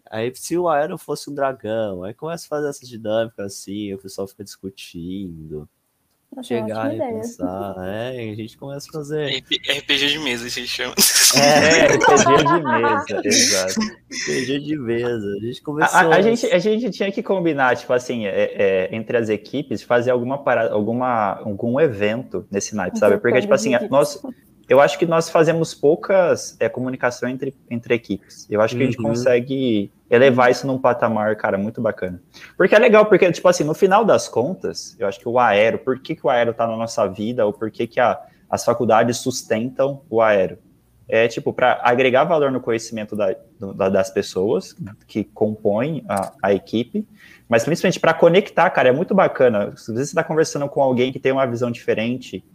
Aí, 0.10 0.32
se 0.34 0.58
o 0.58 0.68
Aero 0.68 0.98
fosse 0.98 1.30
um 1.30 1.34
dragão, 1.36 2.04
aí 2.04 2.14
começa 2.14 2.46
a 2.46 2.50
fazer 2.50 2.70
essas 2.70 2.90
dinâmicas 2.90 3.46
assim, 3.46 3.94
o 3.94 4.00
pessoal 4.00 4.28
fica 4.28 4.44
discutindo. 4.44 5.70
Nossa, 6.36 6.48
chegar 6.48 6.94
e 6.94 6.98
pensar, 6.98 7.76
é, 7.88 8.32
a 8.32 8.36
gente 8.36 8.56
começa 8.56 8.88
a 8.90 8.92
fazer. 8.92 9.40
RPG 9.40 10.08
de 10.10 10.20
mesa, 10.20 10.48
se 10.50 10.68
chama. 10.68 10.94
É, 11.36 11.88
RPG 11.88 12.44
de 12.44 12.64
mesa, 12.64 13.28
exato. 13.28 13.80
RPG 13.82 14.60
de 14.60 14.78
mesa. 14.78 15.28
A 15.28 15.46
gente 15.46 15.62
começou. 15.64 16.00
A, 16.00 16.02
a, 16.02 16.16
a, 16.16 16.22
gente, 16.22 16.46
a 16.46 16.60
gente 16.60 16.90
tinha 16.92 17.12
que 17.12 17.24
combinar, 17.24 17.76
tipo 17.78 17.92
assim, 17.94 18.28
é, 18.28 18.52
é, 18.54 18.96
entre 18.96 19.18
as 19.18 19.30
equipes, 19.30 19.82
fazer 19.82 20.12
alguma 20.12 20.38
parada, 20.38 20.72
alguma, 20.72 21.40
algum 21.40 21.80
evento 21.80 22.48
nesse 22.52 22.76
night, 22.76 22.98
sabe? 22.98 23.18
Porque, 23.18 23.42
tipo 23.42 23.54
assim, 23.54 23.72
nós, 23.90 24.22
eu 24.68 24.80
acho 24.80 25.00
que 25.00 25.08
nós 25.08 25.30
fazemos 25.30 25.74
poucas 25.74 26.56
é, 26.60 26.70
comunicação 26.70 27.28
entre, 27.28 27.56
entre 27.72 27.96
equipes. 27.96 28.46
Eu 28.50 28.62
acho 28.62 28.76
que 28.76 28.84
uhum. 28.84 28.88
a 28.88 28.92
gente 28.92 29.02
uhum. 29.02 29.10
consegue 29.10 29.92
elevar 30.10 30.52
isso 30.52 30.66
num 30.66 30.78
patamar, 30.78 31.36
cara, 31.36 31.58
muito 31.58 31.82
bacana. 31.82 32.22
Porque 32.58 32.76
é 32.76 32.80
legal, 32.80 33.06
porque, 33.06 33.32
tipo 33.32 33.48
assim, 33.48 33.64
no 33.64 33.74
final 33.74 34.04
das 34.04 34.28
contas, 34.28 34.96
eu 35.00 35.08
acho 35.08 35.20
que 35.20 35.28
o 35.28 35.38
aero, 35.38 35.80
por 35.80 36.00
que, 36.00 36.16
que 36.16 36.26
o 36.26 36.30
aero 36.30 36.54
tá 36.54 36.66
na 36.66 36.76
nossa 36.76 37.08
vida, 37.08 37.46
ou 37.46 37.54
por 37.54 37.70
que, 37.70 37.86
que 37.88 38.00
a, 38.00 38.20
as 38.50 38.66
faculdades 38.66 39.18
sustentam 39.18 40.02
o 40.10 40.22
aero? 40.22 40.58
é 41.10 41.28
tipo 41.28 41.52
para 41.52 41.82
agregar 41.84 42.24
valor 42.24 42.52
no 42.52 42.62
conhecimento 42.62 43.16
da, 43.16 43.36
da, 43.76 43.90
das 43.90 44.12
pessoas 44.12 44.76
que 45.08 45.24
compõem 45.24 46.06
a, 46.08 46.32
a 46.44 46.54
equipe, 46.54 47.06
mas 47.50 47.64
principalmente 47.64 48.00
para 48.00 48.14
conectar, 48.14 48.70
cara, 48.70 48.90
é 48.90 48.92
muito 48.92 49.16
bacana. 49.16 49.76
Se 49.76 49.92
você 49.92 50.04
está 50.04 50.24
conversando 50.24 50.70
com 50.70 50.84
alguém 50.84 51.12
que 51.12 51.18
tem 51.20 51.32
uma 51.32 51.48
visão 51.48 51.72
diferente, 51.72 52.46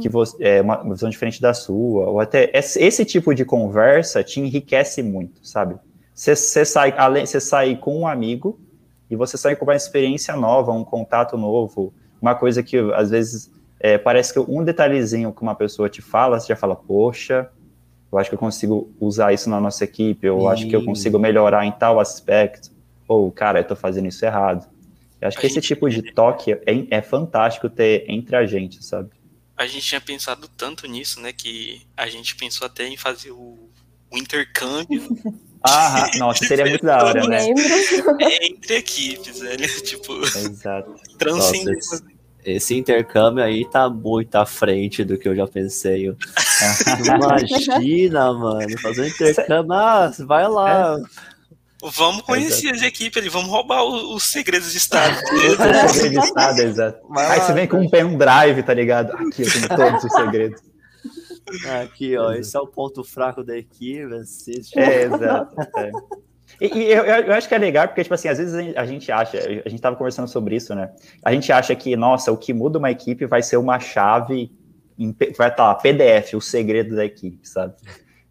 que 0.00 0.08
uhum. 0.08 0.12
você, 0.12 0.42
é 0.42 0.62
uma 0.62 0.82
visão 0.82 1.10
diferente 1.10 1.42
da 1.42 1.52
sua, 1.52 2.08
ou 2.08 2.20
até 2.20 2.50
esse, 2.54 2.82
esse 2.82 3.04
tipo 3.04 3.34
de 3.34 3.44
conversa 3.44 4.24
te 4.24 4.40
enriquece 4.40 5.02
muito, 5.02 5.46
sabe? 5.46 5.76
Você, 6.20 6.36
você 6.36 6.66
sai 6.66 6.92
além, 6.98 7.24
você 7.24 7.40
sai 7.40 7.74
com 7.76 8.00
um 8.00 8.06
amigo 8.06 8.60
e 9.08 9.16
você 9.16 9.38
sai 9.38 9.56
com 9.56 9.64
uma 9.64 9.74
experiência 9.74 10.36
nova, 10.36 10.70
um 10.70 10.84
contato 10.84 11.34
novo, 11.38 11.94
uma 12.20 12.34
coisa 12.34 12.62
que 12.62 12.76
às 12.92 13.08
vezes 13.08 13.50
é, 13.78 13.96
parece 13.96 14.34
que 14.34 14.38
um 14.38 14.62
detalhezinho 14.62 15.32
que 15.32 15.40
uma 15.40 15.54
pessoa 15.54 15.88
te 15.88 16.02
fala, 16.02 16.38
você 16.38 16.48
já 16.48 16.56
fala, 16.56 16.76
poxa, 16.76 17.50
eu 18.12 18.18
acho 18.18 18.28
que 18.28 18.34
eu 18.34 18.38
consigo 18.38 18.94
usar 19.00 19.32
isso 19.32 19.48
na 19.48 19.58
nossa 19.58 19.82
equipe, 19.82 20.26
eu 20.26 20.46
acho 20.46 20.68
que 20.68 20.76
eu 20.76 20.84
consigo 20.84 21.18
melhorar 21.18 21.64
em 21.64 21.72
tal 21.72 21.98
aspecto, 21.98 22.70
ou, 23.08 23.32
cara, 23.32 23.60
eu 23.60 23.64
tô 23.64 23.74
fazendo 23.74 24.06
isso 24.06 24.22
errado. 24.22 24.68
Eu 25.22 25.28
acho 25.28 25.38
a 25.38 25.40
que 25.40 25.46
esse 25.46 25.62
tipo 25.62 25.88
de 25.88 26.02
toque 26.12 26.52
é, 26.52 26.60
é 26.90 27.00
fantástico 27.00 27.70
ter 27.70 28.04
entre 28.10 28.36
a 28.36 28.44
gente, 28.44 28.84
sabe? 28.84 29.08
A 29.56 29.66
gente 29.66 29.86
tinha 29.86 30.00
pensado 30.02 30.46
tanto 30.48 30.86
nisso, 30.86 31.18
né, 31.18 31.32
que 31.32 31.80
a 31.96 32.08
gente 32.08 32.36
pensou 32.36 32.66
até 32.66 32.86
em 32.86 32.98
fazer 32.98 33.30
o, 33.30 33.70
o 34.10 34.18
intercâmbio 34.18 35.02
Ah, 35.62 36.10
nossa, 36.18 36.44
seria 36.46 36.66
muito 36.66 36.84
da 36.84 37.04
hora, 37.04 37.26
né? 37.26 37.46
Entre 38.42 38.76
equipes, 38.76 39.38
velho. 39.38 39.68
Tipo, 39.82 40.20
Exato. 40.22 40.94
transcendendo. 41.18 41.78
Esse 42.42 42.74
intercâmbio 42.74 43.44
aí 43.44 43.68
tá 43.68 43.90
muito 43.90 44.34
à 44.36 44.46
frente 44.46 45.04
do 45.04 45.18
que 45.18 45.28
eu 45.28 45.36
já 45.36 45.46
pensei. 45.46 46.06
Imagina, 47.04 48.32
mano, 48.32 48.78
fazer 48.80 49.02
um 49.02 49.06
intercâmbio, 49.06 49.72
ah, 49.74 50.10
vai 50.20 50.48
lá. 50.48 50.98
É. 50.98 51.30
Vamos 51.82 52.22
conhecer 52.22 52.68
exato. 52.68 52.76
as 52.76 52.82
equipes 52.82 53.18
ali, 53.18 53.28
vamos 53.28 53.50
roubar 53.50 53.84
os, 53.84 54.02
os 54.14 54.22
segredos 54.24 54.72
de 54.72 54.78
Estado. 54.78 55.16
segredos 55.26 56.10
de 56.10 56.18
Estado, 56.18 56.60
exato. 56.60 56.98
Aí 57.16 57.40
você 57.40 57.52
vem 57.52 57.66
com 57.66 57.78
um 57.78 57.88
pendrive, 57.88 58.62
tá 58.62 58.74
ligado? 58.74 59.12
Aqui 59.12 59.42
eu 59.42 59.52
tenho 59.52 59.68
todos 59.68 60.04
os 60.04 60.12
segredos. 60.12 60.69
Aqui, 61.82 62.16
ó, 62.16 62.32
esse 62.32 62.56
é 62.56 62.60
o 62.60 62.66
ponto 62.66 63.02
fraco 63.04 63.42
da 63.42 63.56
equipe. 63.56 64.12
Assiste. 64.14 64.78
É, 64.78 65.02
exato. 65.04 65.54
É. 65.76 65.90
E, 66.60 66.66
e 66.66 66.92
eu, 66.92 67.04
eu, 67.04 67.34
acho 67.34 67.48
que 67.48 67.54
é 67.54 67.58
legal, 67.58 67.86
porque, 67.86 68.02
tipo 68.02 68.14
assim, 68.14 68.28
às 68.28 68.38
vezes 68.38 68.54
a 68.76 68.84
gente 68.84 69.10
acha, 69.12 69.38
a 69.38 69.68
gente 69.68 69.74
estava 69.74 69.96
conversando 69.96 70.28
sobre 70.28 70.56
isso, 70.56 70.74
né? 70.74 70.90
A 71.24 71.32
gente 71.32 71.52
acha 71.52 71.74
que, 71.74 71.94
nossa, 71.96 72.32
o 72.32 72.36
que 72.36 72.52
muda 72.52 72.78
uma 72.78 72.90
equipe 72.90 73.26
vai 73.26 73.42
ser 73.42 73.56
uma 73.56 73.78
chave, 73.78 74.50
em, 74.98 75.14
vai 75.36 75.48
estar 75.48 75.64
lá, 75.64 75.74
PDF, 75.74 76.34
o 76.34 76.40
segredo 76.40 76.96
da 76.96 77.04
equipe, 77.04 77.48
sabe? 77.48 77.74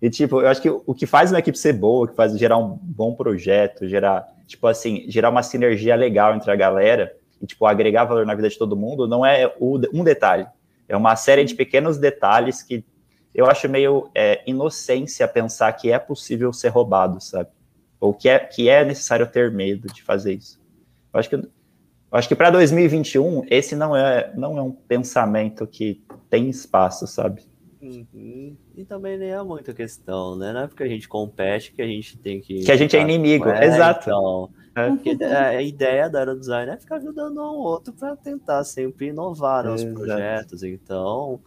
E, 0.02 0.10
tipo, 0.10 0.42
eu 0.42 0.48
acho 0.48 0.62
que 0.62 0.70
o 0.70 0.94
que 0.94 1.06
faz 1.06 1.32
uma 1.32 1.40
equipe 1.40 1.58
ser 1.58 1.74
boa, 1.74 2.06
o 2.06 2.08
que 2.08 2.16
faz 2.16 2.38
gerar 2.38 2.58
um 2.58 2.78
bom 2.82 3.16
projeto, 3.16 3.88
gerar, 3.88 4.26
tipo 4.48 4.66
assim, 4.68 5.06
gerar 5.10 5.30
uma 5.30 5.44
sinergia 5.44 5.96
legal 5.96 6.36
entre 6.36 6.52
a 6.52 6.56
galera 6.56 7.14
e, 7.42 7.46
tipo, 7.46 7.66
agregar 7.66 8.06
valor 8.06 8.26
na 8.26 8.36
vida 8.36 8.50
de 8.50 8.58
todo 8.58 8.78
mundo, 8.78 9.08
não 9.08 9.26
é 9.26 9.54
um 9.60 10.04
detalhe. 10.04 10.48
É 10.88 10.96
uma 10.96 11.16
série 11.16 11.44
de 11.44 11.54
pequenos 11.54 11.98
detalhes 11.98 12.64
que 12.64 12.84
eu 13.40 13.46
acho 13.46 13.70
meio 13.70 14.10
é, 14.14 14.44
inocência 14.46 15.26
pensar 15.26 15.72
que 15.72 15.90
é 15.90 15.98
possível 15.98 16.52
ser 16.52 16.68
roubado, 16.68 17.22
sabe? 17.22 17.50
Ou 17.98 18.14
que 18.14 18.28
é, 18.28 18.38
que 18.38 18.68
é 18.68 18.84
necessário 18.84 19.26
ter 19.28 19.50
medo 19.50 19.88
de 19.88 20.04
fazer 20.04 20.34
isso. 20.34 20.60
Eu 21.14 21.20
acho 21.22 21.30
que, 21.30 21.36
eu 21.36 21.48
acho 22.12 22.28
que 22.28 22.36
para 22.36 22.50
2021, 22.50 23.46
esse 23.50 23.78
não 23.78 23.96
é, 23.96 24.34
não 24.36 24.58
é 24.58 24.62
um 24.62 24.74
pensamento 24.74 25.66
que 25.66 26.04
tem 26.30 26.50
espaço, 26.50 27.08
sabe? 27.08 27.44
Uhum. 27.82 28.58
E 28.76 28.84
também 28.84 29.18
nem 29.18 29.30
é 29.30 29.42
muita 29.42 29.74
questão, 29.74 30.36
né? 30.36 30.52
Não 30.52 30.64
é 30.64 30.68
porque 30.68 30.84
a 30.84 30.88
gente 30.88 31.08
compete 31.08 31.72
que 31.72 31.82
a 31.82 31.88
gente 31.88 32.18
tem 32.18 32.42
que. 32.42 32.66
Que 32.66 32.72
a 32.74 32.76
gente 32.76 32.98
é 32.98 33.00
inimigo, 33.00 33.48
é, 33.48 33.68
exato. 33.68 34.10
Então, 34.10 34.50
é. 34.76 34.90
Porque 34.90 35.18
a 35.24 35.62
ideia 35.62 36.10
da 36.10 36.20
Aerodesign 36.20 36.74
é 36.74 36.78
ficar 36.78 36.98
ajudando 36.98 37.38
um 37.38 37.42
ao 37.42 37.56
outro 37.56 37.94
para 37.94 38.18
tentar 38.18 38.66
sempre 38.66 39.08
inovar 39.08 39.64
nos 39.64 39.82
projetos. 39.86 40.62
Então, 40.62 41.40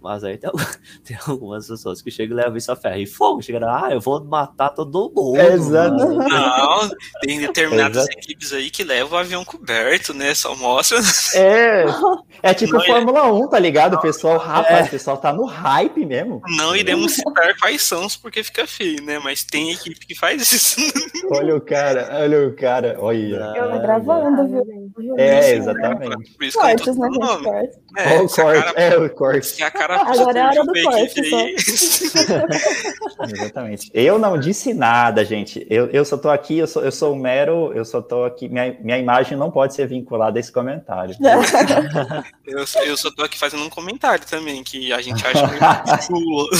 mas 0.00 0.22
aí 0.22 0.38
tem, 0.38 0.50
tem, 1.04 1.18
algumas 1.26 1.66
pessoas 1.66 2.00
que 2.00 2.10
chegam 2.10 2.36
e 2.36 2.40
levam 2.40 2.56
isso 2.56 2.70
a 2.70 2.76
ferro 2.76 2.98
e 2.98 3.06
fogo. 3.06 3.42
Chegam, 3.42 3.68
ah, 3.68 3.88
eu 3.90 4.00
vou 4.00 4.22
matar 4.24 4.70
todo 4.70 5.12
mundo. 5.14 5.36
É, 5.36 5.52
exato. 5.52 5.96
Não, 5.96 6.88
tem 7.20 7.40
determinadas 7.40 8.04
exato. 8.04 8.18
equipes 8.18 8.52
aí 8.52 8.70
que 8.70 8.84
levam 8.84 9.18
o 9.18 9.20
avião 9.20 9.44
coberto, 9.44 10.14
né? 10.14 10.34
Só 10.34 10.54
mostra. 10.54 10.98
É, 11.34 11.84
é 12.42 12.54
tipo 12.54 12.74
não, 12.74 12.84
Fórmula 12.84 13.32
1, 13.32 13.48
tá 13.48 13.58
ligado? 13.58 13.94
O 13.94 14.00
pessoal, 14.00 14.38
rapaz, 14.38 14.86
é. 14.86 14.88
o 14.88 14.90
pessoal 14.90 15.16
tá 15.16 15.32
no 15.32 15.44
hype 15.44 16.06
mesmo. 16.06 16.40
Não 16.56 16.76
iremos 16.76 17.12
citar 17.12 17.56
quais 17.58 17.82
são, 17.82 18.06
porque 18.22 18.42
fica 18.42 18.66
feio, 18.66 19.02
né? 19.02 19.18
Mas 19.18 19.44
tem 19.44 19.72
equipe 19.72 20.06
que 20.06 20.14
faz 20.14 20.52
isso. 20.52 20.80
Olha 21.30 21.56
o 21.56 21.60
cara, 21.60 22.08
olha 22.22 22.48
o 22.48 22.56
cara. 22.56 22.96
Olha. 23.00 23.52
Eu 23.54 23.70
tô 23.70 23.78
gravando, 23.80 24.48
viu? 24.48 25.18
É, 25.18 25.52
exatamente. 25.52 26.52
Cortes, 26.54 26.96
né, 26.96 27.08
gente? 27.12 27.78
É, 27.96 28.20
o 28.20 28.28
corte, 28.28 28.72
é, 28.76 28.96
o 28.96 29.10
corte. 29.10 29.62
a 29.62 29.70
cara 29.70 29.87
Agora 29.88 30.38
é 30.38 30.42
a 30.42 30.48
hora 30.48 30.64
do 30.64 30.72
corte, 30.82 31.20
Exatamente. 33.32 33.90
Eu 33.94 34.18
não 34.18 34.38
disse 34.38 34.74
nada, 34.74 35.24
gente. 35.24 35.66
Eu, 35.70 35.86
eu 35.86 36.04
só 36.04 36.18
tô 36.18 36.28
aqui, 36.28 36.58
eu 36.58 36.66
sou, 36.66 36.84
eu 36.84 36.92
sou 36.92 37.14
um 37.14 37.18
mero, 37.18 37.72
eu 37.72 37.84
só 37.84 38.02
tô 38.02 38.24
aqui, 38.24 38.48
minha, 38.48 38.76
minha 38.80 38.98
imagem 38.98 39.38
não 39.38 39.50
pode 39.50 39.74
ser 39.74 39.86
vinculada 39.86 40.38
a 40.38 40.40
esse 40.40 40.52
comentário. 40.52 41.16
eu, 42.46 42.64
eu 42.84 42.96
só 42.96 43.10
tô 43.10 43.22
aqui 43.22 43.38
fazendo 43.38 43.64
um 43.64 43.70
comentário 43.70 44.26
também, 44.26 44.62
que 44.62 44.92
a 44.92 45.00
gente 45.00 45.26
acha 45.26 45.46
muito 45.46 45.64
chulo. 46.04 46.50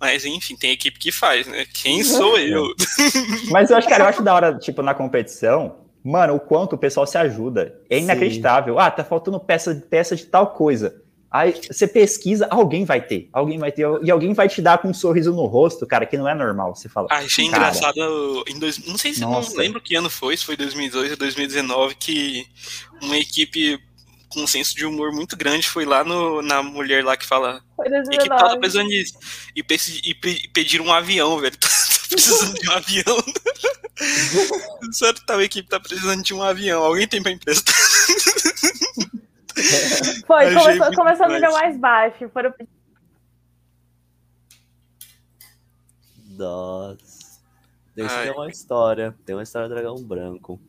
Mas 0.00 0.24
enfim, 0.24 0.54
tem 0.54 0.70
equipe 0.70 0.98
que 0.98 1.10
faz, 1.10 1.48
né? 1.48 1.66
Quem 1.72 2.04
sou 2.04 2.38
eu? 2.38 2.72
Mas 3.50 3.70
eu 3.70 3.76
acho, 3.76 3.88
cara, 3.88 4.04
eu 4.04 4.08
acho 4.08 4.22
da 4.22 4.34
hora, 4.34 4.56
tipo, 4.56 4.82
na 4.82 4.94
competição, 4.94 5.78
mano, 6.04 6.36
o 6.36 6.40
quanto 6.40 6.74
o 6.74 6.78
pessoal 6.78 7.06
se 7.06 7.18
ajuda. 7.18 7.74
É 7.90 7.98
inacreditável. 7.98 8.74
Sim. 8.74 8.80
Ah, 8.80 8.90
tá 8.90 9.02
faltando 9.02 9.40
peça, 9.40 9.74
peça 9.90 10.14
de 10.14 10.26
tal 10.26 10.48
coisa. 10.48 11.02
Aí 11.32 11.58
você 11.66 11.88
pesquisa, 11.88 12.46
alguém 12.50 12.84
vai 12.84 13.00
ter, 13.00 13.30
alguém 13.32 13.58
vai 13.58 13.72
ter, 13.72 13.86
e 14.02 14.10
alguém 14.10 14.34
vai 14.34 14.50
te 14.50 14.60
dar 14.60 14.76
com 14.76 14.88
um 14.88 14.94
sorriso 14.94 15.32
no 15.32 15.46
rosto, 15.46 15.86
cara, 15.86 16.04
que 16.04 16.18
não 16.18 16.28
é 16.28 16.34
normal. 16.34 16.74
Você 16.74 16.90
fala. 16.90 17.08
Ah, 17.10 17.18
achei 17.18 17.48
cara, 17.48 17.68
engraçado. 17.68 18.44
Em 18.46 18.58
dois, 18.58 18.78
não 18.86 18.98
sei 18.98 19.14
se 19.14 19.22
nossa. 19.22 19.48
não 19.50 19.56
lembro 19.56 19.80
que 19.80 19.94
ano 19.94 20.10
foi, 20.10 20.36
se 20.36 20.44
foi 20.44 20.58
2002 20.58 21.12
ou 21.12 21.16
2019, 21.16 21.94
que 21.94 22.46
uma 23.00 23.16
equipe 23.16 23.80
com 24.28 24.42
um 24.42 24.46
senso 24.46 24.74
de 24.74 24.84
humor 24.84 25.10
muito 25.10 25.34
grande 25.34 25.66
foi 25.66 25.86
lá 25.86 26.04
no, 26.04 26.42
na 26.42 26.62
mulher 26.62 27.02
lá 27.02 27.16
que 27.16 27.26
fala. 27.26 27.62
Foi 27.76 27.88
2019. 27.88 28.14
Equipe 28.14 28.36
tava 28.36 28.60
precisando 28.60 28.88
disso. 28.88 29.18
E, 29.56 29.64
e 30.10 30.14
pediram 30.50 30.84
um 30.84 30.92
avião, 30.92 31.38
velho. 31.38 31.56
Tá 32.12 32.16
precisando 32.16 32.60
de 32.60 32.68
um 32.68 32.72
avião. 32.72 33.24
Só 34.92 35.14
tal 35.26 35.40
equipe 35.40 35.66
tá 35.66 35.80
precisando 35.80 36.22
de 36.22 36.34
um 36.34 36.42
avião. 36.42 36.82
Alguém 36.82 37.08
tem 37.08 37.22
pra 37.22 37.32
emprestar? 37.32 37.74
Foi, 40.26 40.54
começou, 40.54 40.94
começou 40.94 41.28
no 41.28 41.34
nível 41.34 41.52
mais 41.52 41.78
baixo. 41.78 42.28
Foram... 42.30 42.52
Nossa. 46.36 47.40
Isso 47.96 48.22
tem 48.22 48.30
uma 48.30 48.48
história. 48.48 49.14
Tem 49.24 49.34
uma 49.34 49.42
história 49.42 49.68
do 49.68 49.74
Dragão 49.74 50.02
Branco. 50.02 50.60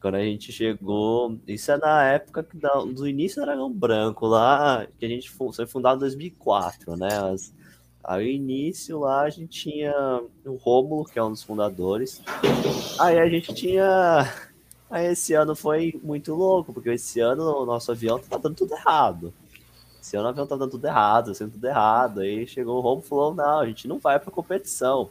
Quando 0.00 0.16
a 0.16 0.24
gente 0.24 0.52
chegou. 0.52 1.38
Isso 1.46 1.70
é 1.72 1.78
na 1.78 2.04
época 2.04 2.46
do 2.94 3.06
início 3.06 3.40
do 3.40 3.46
Dragão 3.46 3.72
Branco, 3.72 4.26
lá, 4.26 4.86
que 4.98 5.04
a 5.04 5.08
gente 5.08 5.30
foi 5.30 5.66
fundado 5.66 5.96
em 5.96 6.00
2004, 6.00 6.96
né? 6.96 7.08
As, 7.08 7.52
Aí, 8.06 8.34
início 8.34 8.98
lá, 8.98 9.22
a 9.22 9.30
gente 9.30 9.62
tinha 9.62 9.94
o 10.44 10.56
Rômulo, 10.56 11.06
que 11.06 11.18
é 11.18 11.24
um 11.24 11.30
dos 11.30 11.42
fundadores. 11.42 12.22
Aí 13.00 13.18
a 13.18 13.26
gente 13.26 13.54
tinha. 13.54 14.30
Aí 14.90 15.06
esse 15.06 15.34
ano 15.34 15.56
foi 15.56 15.98
muito 16.02 16.34
louco, 16.34 16.72
porque 16.72 16.90
esse 16.90 17.20
ano 17.20 17.62
o 17.62 17.66
nosso 17.66 17.90
avião 17.90 18.18
tá 18.18 18.36
dando 18.36 18.54
tudo 18.54 18.74
errado. 18.74 19.32
Esse 20.00 20.16
ano 20.16 20.26
o 20.26 20.28
avião 20.28 20.46
tá 20.46 20.56
dando 20.56 20.70
tudo 20.70 20.86
errado, 20.86 21.34
sendo 21.34 21.52
tudo 21.52 21.66
errado. 21.66 22.20
Aí 22.20 22.46
chegou 22.46 22.76
o 22.76 22.80
Rômulo 22.80 23.02
e 23.04 23.08
falou: 23.08 23.34
não, 23.34 23.60
a 23.60 23.66
gente 23.66 23.88
não 23.88 23.98
vai 23.98 24.18
pra 24.20 24.30
competição. 24.30 25.10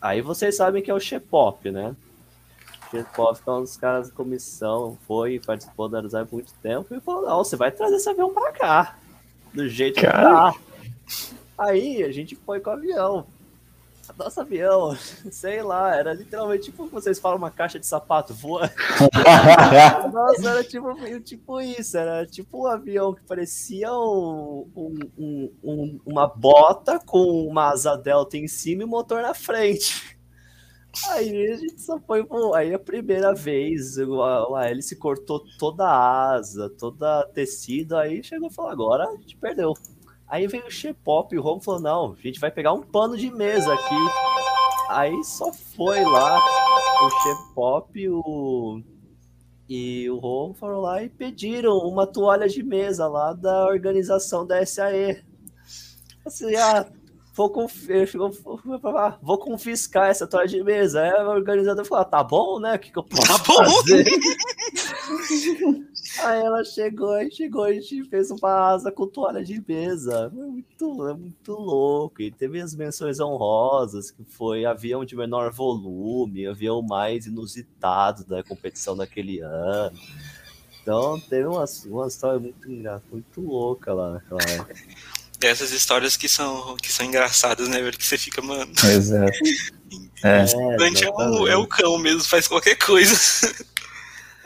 Aí 0.00 0.20
vocês 0.20 0.56
sabem 0.56 0.82
que 0.82 0.90
é 0.90 0.94
o 0.94 1.00
Shepop, 1.00 1.70
né? 1.70 1.94
O 2.86 2.96
Shepop 2.96 3.40
é 3.46 3.50
um 3.50 3.60
dos 3.60 3.76
caras 3.76 4.08
da 4.08 4.14
comissão, 4.14 4.98
foi, 5.06 5.38
participou 5.38 5.88
da 5.88 5.98
Arizona 5.98 6.26
por 6.26 6.36
muito 6.36 6.52
tempo, 6.54 6.94
e 6.94 7.00
falou: 7.00 7.22
não, 7.22 7.38
você 7.38 7.54
vai 7.54 7.70
trazer 7.70 7.96
esse 7.96 8.08
avião 8.08 8.32
pra 8.32 8.50
cá. 8.52 8.98
Do 9.52 9.68
jeito 9.68 10.00
que 10.00 10.06
tá. 10.06 10.54
Aí 11.58 12.02
a 12.02 12.10
gente 12.10 12.34
foi 12.34 12.58
com 12.58 12.70
o 12.70 12.72
avião. 12.72 13.26
Nosso 14.18 14.40
avião, 14.40 14.96
sei 15.30 15.62
lá, 15.62 15.94
era 15.94 16.12
literalmente 16.12 16.64
tipo 16.64 16.86
vocês 16.86 17.18
falam 17.18 17.38
uma 17.38 17.50
caixa 17.50 17.78
de 17.78 17.86
sapato 17.86 18.34
voa. 18.34 18.70
Nossa, 20.12 20.50
era 20.50 20.64
tipo, 20.64 21.20
tipo 21.20 21.60
isso, 21.60 21.96
era 21.96 22.26
tipo 22.26 22.64
um 22.64 22.66
avião 22.66 23.14
que 23.14 23.22
parecia 23.22 23.92
um, 23.92 24.70
um, 24.76 25.52
um, 25.62 26.00
uma 26.04 26.26
bota 26.26 26.98
com 26.98 27.46
uma 27.46 27.70
asa 27.70 27.96
delta 27.96 28.36
em 28.36 28.48
cima 28.48 28.82
e 28.82 28.86
motor 28.86 29.22
na 29.22 29.34
frente. 29.34 30.18
Aí 31.08 31.50
a 31.50 31.56
gente 31.56 31.80
só 31.80 31.98
foi. 32.00 32.22
Pô, 32.22 32.54
aí 32.54 32.74
a 32.74 32.78
primeira 32.78 33.34
vez 33.34 33.98
a, 33.98 34.58
a 34.58 34.68
hélice 34.68 34.94
cortou 34.94 35.42
toda 35.58 35.84
a 35.84 36.34
asa, 36.34 36.68
toda 36.78 37.26
tecido, 37.32 37.96
aí 37.96 38.22
chegou 38.22 38.48
e 38.48 38.52
falou: 38.52 38.70
agora 38.70 39.04
a 39.08 39.16
gente 39.16 39.36
perdeu. 39.36 39.72
Aí 40.32 40.46
veio 40.46 40.66
o 40.66 40.70
Shepop 40.70 41.34
e 41.34 41.38
o 41.38 41.42
Ron 41.42 41.60
falou: 41.60 41.78
não, 41.78 42.16
a 42.18 42.22
gente 42.22 42.40
vai 42.40 42.50
pegar 42.50 42.72
um 42.72 42.80
pano 42.80 43.18
de 43.18 43.30
mesa 43.30 43.70
aqui. 43.70 43.94
Aí 44.88 45.22
só 45.22 45.52
foi 45.52 46.02
lá 46.02 46.38
o 46.38 47.10
Shepop 47.22 48.08
o... 48.08 48.80
e 49.68 50.08
o 50.08 50.16
Ron 50.16 50.54
foram 50.54 50.80
lá 50.80 51.02
e 51.02 51.10
pediram 51.10 51.76
uma 51.80 52.06
toalha 52.06 52.48
de 52.48 52.62
mesa 52.62 53.06
lá 53.06 53.34
da 53.34 53.66
organização 53.66 54.46
da 54.46 54.64
SAE. 54.64 55.22
Assim, 56.24 56.56
ah, 56.56 56.86
vou, 57.34 57.50
conf... 57.50 57.86
vou 59.20 59.36
confiscar 59.36 60.08
essa 60.08 60.26
toalha 60.26 60.48
de 60.48 60.64
mesa. 60.64 61.02
Aí 61.02 61.10
a 61.10 61.28
organizadora 61.28 61.86
falou: 61.86 62.00
ah, 62.00 62.06
tá 62.06 62.24
bom, 62.24 62.58
né? 62.58 62.76
O 62.76 62.78
que, 62.78 62.90
que 62.90 62.98
eu 62.98 63.04
posso 63.04 63.26
tá 63.26 63.38
fazer? 63.38 64.06
Aí 66.18 66.40
ela 66.40 66.64
chegou 66.64 67.20
e 67.20 67.30
chegou, 67.30 67.64
a 67.64 67.72
gente 67.72 68.04
fez 68.04 68.30
uma 68.30 68.70
asa 68.70 68.92
com 68.92 69.06
toalha 69.06 69.42
de 69.42 69.62
mesa. 69.66 70.30
Muito, 70.30 71.08
é 71.08 71.14
muito 71.14 71.52
louco. 71.52 72.20
E 72.22 72.30
teve 72.30 72.60
as 72.60 72.74
menções 72.74 73.20
honrosas, 73.20 74.10
que 74.10 74.24
foi 74.24 74.64
avião 74.64 75.04
de 75.04 75.16
menor 75.16 75.52
volume, 75.52 76.46
avião 76.46 76.82
mais 76.82 77.26
inusitado 77.26 78.24
da 78.24 78.42
competição 78.42 78.96
daquele 78.96 79.40
ano. 79.40 79.98
Então 80.82 81.18
teve 81.20 81.46
uma, 81.46 81.64
uma 81.86 82.06
história 82.06 82.40
muito, 82.40 82.68
muito 83.10 83.40
louca 83.40 83.92
lá 83.94 84.12
naquela 84.12 84.42
época. 84.42 84.74
Essas 85.40 85.72
histórias 85.72 86.16
que 86.16 86.28
são, 86.28 86.76
que 86.76 86.92
são 86.92 87.06
engraçadas, 87.06 87.68
né, 87.68 87.80
velho? 87.80 87.96
Que 87.96 88.04
você 88.04 88.18
fica, 88.18 88.40
mano. 88.42 88.72
Exato. 88.84 89.32
É. 89.32 89.82
É, 90.24 90.44
é, 90.44 91.10
o, 91.10 91.48
é 91.48 91.56
o 91.56 91.66
cão 91.66 91.98
mesmo, 91.98 92.22
faz 92.22 92.46
qualquer 92.46 92.76
coisa. 92.76 93.16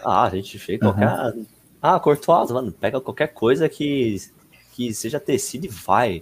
Ah, 0.02 0.24
a 0.24 0.30
gente 0.30 0.58
fez 0.58 0.80
qualquer. 0.80 1.06
Uhum. 1.06 1.46
Ah, 1.88 2.00
Courtois, 2.00 2.50
mano, 2.50 2.72
pega 2.72 3.00
qualquer 3.00 3.28
coisa 3.28 3.68
que, 3.68 4.16
que 4.72 4.92
seja 4.92 5.20
tecido 5.20 5.66
e 5.66 5.68
vai. 5.68 6.20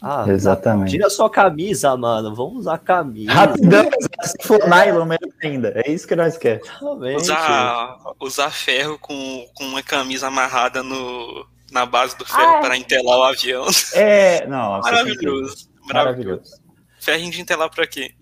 Ah, 0.00 0.24
Exatamente. 0.28 0.92
Tira 0.92 1.10
sua 1.10 1.28
camisa, 1.28 1.96
mano. 1.96 2.32
Vamos 2.36 2.60
usar 2.60 2.78
camisa. 2.78 3.32
Rapidão, 3.32 3.90
se 4.22 4.46
for 4.46 4.60
nylon 4.68 5.04
melhor 5.04 5.32
ainda. 5.42 5.72
É 5.84 5.90
isso 5.90 6.06
que 6.06 6.14
nós 6.14 6.38
queremos. 6.38 6.68
Usar, 7.16 7.96
usar 8.20 8.50
ferro 8.50 8.96
com, 8.96 9.44
com 9.54 9.64
uma 9.64 9.82
camisa 9.82 10.28
amarrada 10.28 10.84
no, 10.84 11.48
na 11.72 11.84
base 11.84 12.16
do 12.16 12.24
ferro 12.24 12.58
ah, 12.58 12.60
para 12.60 12.76
entelar 12.76 13.18
o 13.18 13.22
avião. 13.24 13.66
É, 13.94 14.46
não. 14.46 14.78
Maravilhoso. 14.80 15.68
Maravilhoso. 15.82 16.62
Ferrinho 17.00 17.32
de 17.32 17.40
entelar 17.40 17.68
pra 17.68 17.88
quê? 17.88 18.14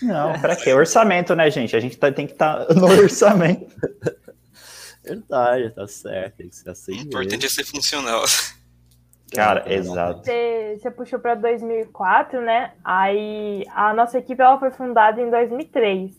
Não, 0.00 0.38
pra 0.38 0.54
quê? 0.54 0.72
Orçamento, 0.72 1.34
né, 1.34 1.50
gente? 1.50 1.74
A 1.74 1.80
gente 1.80 1.96
tá, 1.96 2.12
tem 2.12 2.28
que 2.28 2.34
estar 2.34 2.64
tá 2.64 2.74
no 2.74 2.86
orçamento. 2.86 3.66
Verdade, 5.06 5.70
tá 5.70 5.86
certo. 5.86 6.36
Tem 6.36 6.48
que 6.48 6.56
ser 6.56 6.70
assim. 6.70 6.92
O 6.92 7.02
importante 7.02 7.42
mesmo. 7.42 7.46
é 7.46 7.48
ser 7.48 7.64
funcional. 7.64 8.22
Cara, 9.32 9.64
é, 9.66 9.74
exato. 9.74 10.24
Você, 10.24 10.78
você 10.78 10.90
puxou 10.90 11.18
para 11.18 11.34
2004, 11.34 12.40
né? 12.40 12.72
Aí 12.84 13.64
a 13.74 13.92
nossa 13.92 14.18
equipe 14.18 14.40
ela 14.40 14.58
foi 14.58 14.70
fundada 14.70 15.20
em 15.20 15.30
2003. 15.30 16.14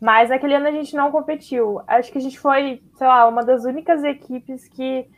Mas 0.00 0.30
naquele 0.30 0.54
ano 0.54 0.68
a 0.68 0.72
gente 0.72 0.94
não 0.94 1.10
competiu. 1.10 1.80
Acho 1.86 2.12
que 2.12 2.18
a 2.18 2.20
gente 2.20 2.38
foi, 2.38 2.82
sei 2.96 3.06
lá, 3.06 3.26
uma 3.26 3.44
das 3.44 3.64
únicas 3.64 4.04
equipes 4.04 4.68
que 4.68 5.08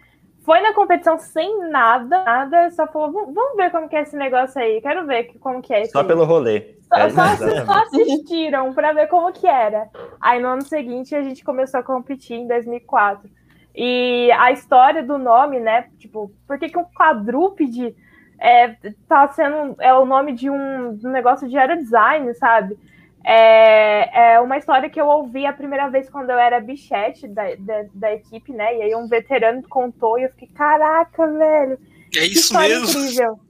foi 0.49 0.61
na 0.63 0.73
competição 0.73 1.19
sem 1.19 1.69
nada, 1.69 2.25
nada, 2.25 2.71
só 2.71 2.87
falou, 2.87 3.13
vamos 3.13 3.55
ver 3.55 3.71
como 3.71 3.87
que 3.87 3.95
é 3.95 4.01
esse 4.01 4.17
negócio 4.17 4.59
aí, 4.59 4.81
quero 4.81 5.05
ver 5.07 5.25
como 5.41 5.61
que 5.61 5.75
é 5.75 5.85
Só 5.85 6.03
pelo 6.03 6.25
rolê. 6.25 6.75
Só, 6.89 6.97
é, 6.97 7.11
só, 7.11 7.37
só 7.67 7.73
assistiram 7.83 8.73
para 8.73 8.95
ver 8.95 9.09
como 9.09 9.31
que 9.31 9.47
era. 9.47 9.91
Aí 10.19 10.41
no 10.41 10.49
ano 10.49 10.63
seguinte 10.63 11.15
a 11.15 11.23
gente 11.23 11.45
começou 11.45 11.81
a 11.81 11.83
competir 11.83 12.39
em 12.39 12.49
2004. 12.49 13.29
E 13.77 14.33
a 14.39 14.51
história 14.51 15.03
do 15.03 15.19
nome, 15.19 15.61
né, 15.61 15.85
tipo, 15.99 16.33
por 16.47 16.59
que 16.59 16.71
que 16.71 16.79
um 16.79 16.87
quadrúpede 16.97 17.95
é, 18.41 18.75
tá 19.07 19.29
sendo, 19.29 19.77
é 19.79 19.93
o 19.93 20.07
nome 20.07 20.33
de 20.33 20.49
um, 20.49 20.97
de 20.97 21.07
um 21.07 21.11
negócio 21.11 21.47
de 21.47 21.59
aerodesign, 21.59 22.33
sabe? 22.37 22.79
É, 23.25 24.35
é 24.35 24.41
uma 24.41 24.57
história 24.57 24.89
que 24.89 25.01
eu 25.01 25.07
ouvi 25.07 25.45
a 25.45 25.53
primeira 25.53 25.89
vez 25.89 26.09
quando 26.09 26.31
eu 26.31 26.39
era 26.39 26.61
bichete 26.61 27.27
da, 27.29 27.55
da, 27.59 27.85
da, 27.93 28.15
equipe, 28.15 28.53
né? 28.53 28.77
E 28.77 28.83
aí 28.83 28.95
um 28.95 29.07
veterano 29.07 29.63
contou 29.69 30.19
e 30.19 30.25
eu 30.25 30.31
fiquei, 30.31 30.49
caraca, 30.49 31.27
velho. 31.27 31.79
É 32.17 32.25
isso 32.25 32.57
mesmo. 32.59 32.89
Incrível. 32.89 33.41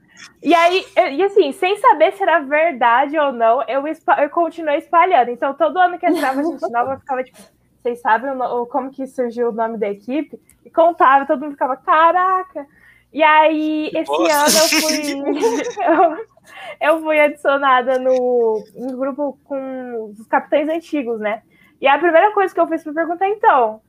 E 0.42 0.54
aí, 0.54 0.84
e 1.12 1.22
assim, 1.22 1.52
sem 1.52 1.76
saber 1.78 2.12
se 2.12 2.22
era 2.22 2.40
verdade 2.40 3.18
ou 3.18 3.32
não, 3.32 3.62
eu, 3.68 3.84
eu 3.86 4.30
continuei 4.30 4.78
espalhando. 4.78 5.30
Então, 5.30 5.54
todo 5.54 5.78
ano 5.78 5.98
que 5.98 6.06
entrava 6.06 6.42
gente 6.42 6.60
nova, 6.70 6.94
eu 6.94 7.00
ficava 7.00 7.22
tipo, 7.22 7.38
vocês 7.82 8.00
sabem 8.00 8.30
o, 8.30 8.66
como 8.66 8.90
que 8.90 9.06
surgiu 9.06 9.48
o 9.48 9.52
nome 9.52 9.78
da 9.78 9.88
equipe? 9.88 10.40
E 10.64 10.70
contava, 10.70 11.26
todo 11.26 11.40
mundo 11.40 11.52
ficava, 11.52 11.76
caraca. 11.76 12.66
E 13.12 13.22
aí, 13.22 13.90
esse 13.94 14.10
Nossa. 14.10 14.34
ano 14.34 14.58
eu 14.58 14.80
fui. 14.80 16.28
eu, 16.80 17.00
fui 17.00 17.18
adicionada 17.18 17.98
no, 17.98 18.64
no 18.74 18.96
grupo 18.96 19.38
com 19.44 20.12
os 20.18 20.26
capitães 20.26 20.68
antigos, 20.68 21.20
né? 21.20 21.42
E 21.80 21.86
a 21.86 21.98
primeira 21.98 22.32
coisa 22.32 22.52
que 22.52 22.60
eu 22.60 22.66
fiz 22.66 22.82
foi 22.82 22.92
perguntar, 22.92 23.28
então, 23.28 23.80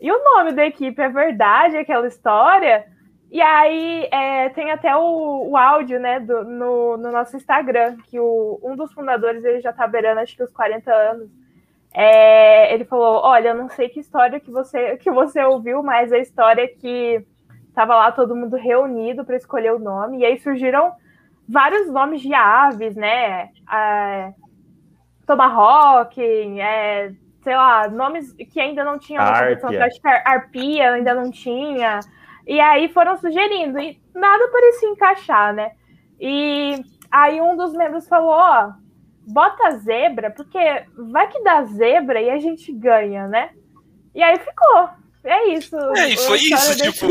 e 0.00 0.10
o 0.10 0.24
nome 0.24 0.52
da 0.52 0.66
equipe 0.66 1.00
é 1.00 1.08
verdade, 1.08 1.76
aquela 1.76 2.06
história? 2.06 2.86
E 3.30 3.40
aí 3.40 4.08
é, 4.12 4.48
tem 4.50 4.70
até 4.70 4.94
o, 4.94 5.50
o 5.50 5.56
áudio, 5.56 5.98
né, 5.98 6.20
do, 6.20 6.44
no, 6.44 6.96
no, 6.96 7.10
nosso 7.10 7.36
Instagram, 7.36 7.96
que 8.08 8.20
o, 8.20 8.60
um 8.62 8.76
dos 8.76 8.92
fundadores, 8.92 9.44
ele 9.44 9.60
já 9.60 9.72
tá 9.72 9.86
beirando 9.86 10.20
acho 10.20 10.36
que 10.36 10.42
os 10.42 10.52
40 10.52 10.92
anos. 10.92 11.30
É, 11.92 12.72
ele 12.72 12.84
falou, 12.84 13.22
olha, 13.24 13.48
eu 13.48 13.54
não 13.54 13.68
sei 13.68 13.88
que 13.88 14.00
história 14.00 14.40
que 14.40 14.50
você, 14.50 14.96
que 14.98 15.10
você 15.10 15.42
ouviu, 15.42 15.82
mas 15.82 16.12
a 16.12 16.18
história 16.18 16.62
é 16.62 16.68
que 16.68 17.24
tava 17.74 17.96
lá 17.96 18.12
todo 18.12 18.36
mundo 18.36 18.56
reunido 18.56 19.24
para 19.24 19.36
escolher 19.36 19.72
o 19.72 19.78
nome, 19.78 20.18
e 20.18 20.24
aí 20.24 20.38
surgiram 20.38 20.92
vários 21.48 21.90
nomes 21.90 22.20
de 22.20 22.32
aves, 22.34 22.94
né? 22.94 23.50
É, 23.70 24.32
Tomahawk, 25.26 26.20
é, 26.20 27.12
sei 27.42 27.56
lá, 27.56 27.88
nomes 27.88 28.32
que 28.32 28.60
ainda 28.60 28.84
não 28.84 28.98
tinham 28.98 29.22
Arpia. 29.22 29.84
acho 29.84 30.00
que 30.00 30.08
Arpia 30.08 30.92
ainda 30.92 31.14
não 31.14 31.30
tinha. 31.30 32.00
E 32.46 32.60
aí 32.60 32.88
foram 32.88 33.16
sugerindo, 33.16 33.78
e 33.78 33.98
nada 34.14 34.48
parecia 34.48 34.88
encaixar, 34.88 35.54
né? 35.54 35.72
E 36.20 36.82
aí 37.10 37.40
um 37.40 37.56
dos 37.56 37.72
membros 37.72 38.06
falou, 38.06 38.30
ó, 38.30 38.72
bota 39.26 39.78
zebra, 39.78 40.30
porque 40.30 40.58
vai 41.10 41.28
que 41.28 41.42
dá 41.42 41.64
zebra 41.64 42.20
e 42.20 42.30
a 42.30 42.38
gente 42.38 42.72
ganha, 42.72 43.26
né? 43.28 43.50
E 44.14 44.22
aí 44.22 44.38
ficou. 44.38 44.88
É 45.24 45.48
isso. 45.48 45.76
É, 45.96 46.10
e 46.10 46.16
foi 46.18 46.38
isso, 46.38 46.76
tipo, 46.76 47.06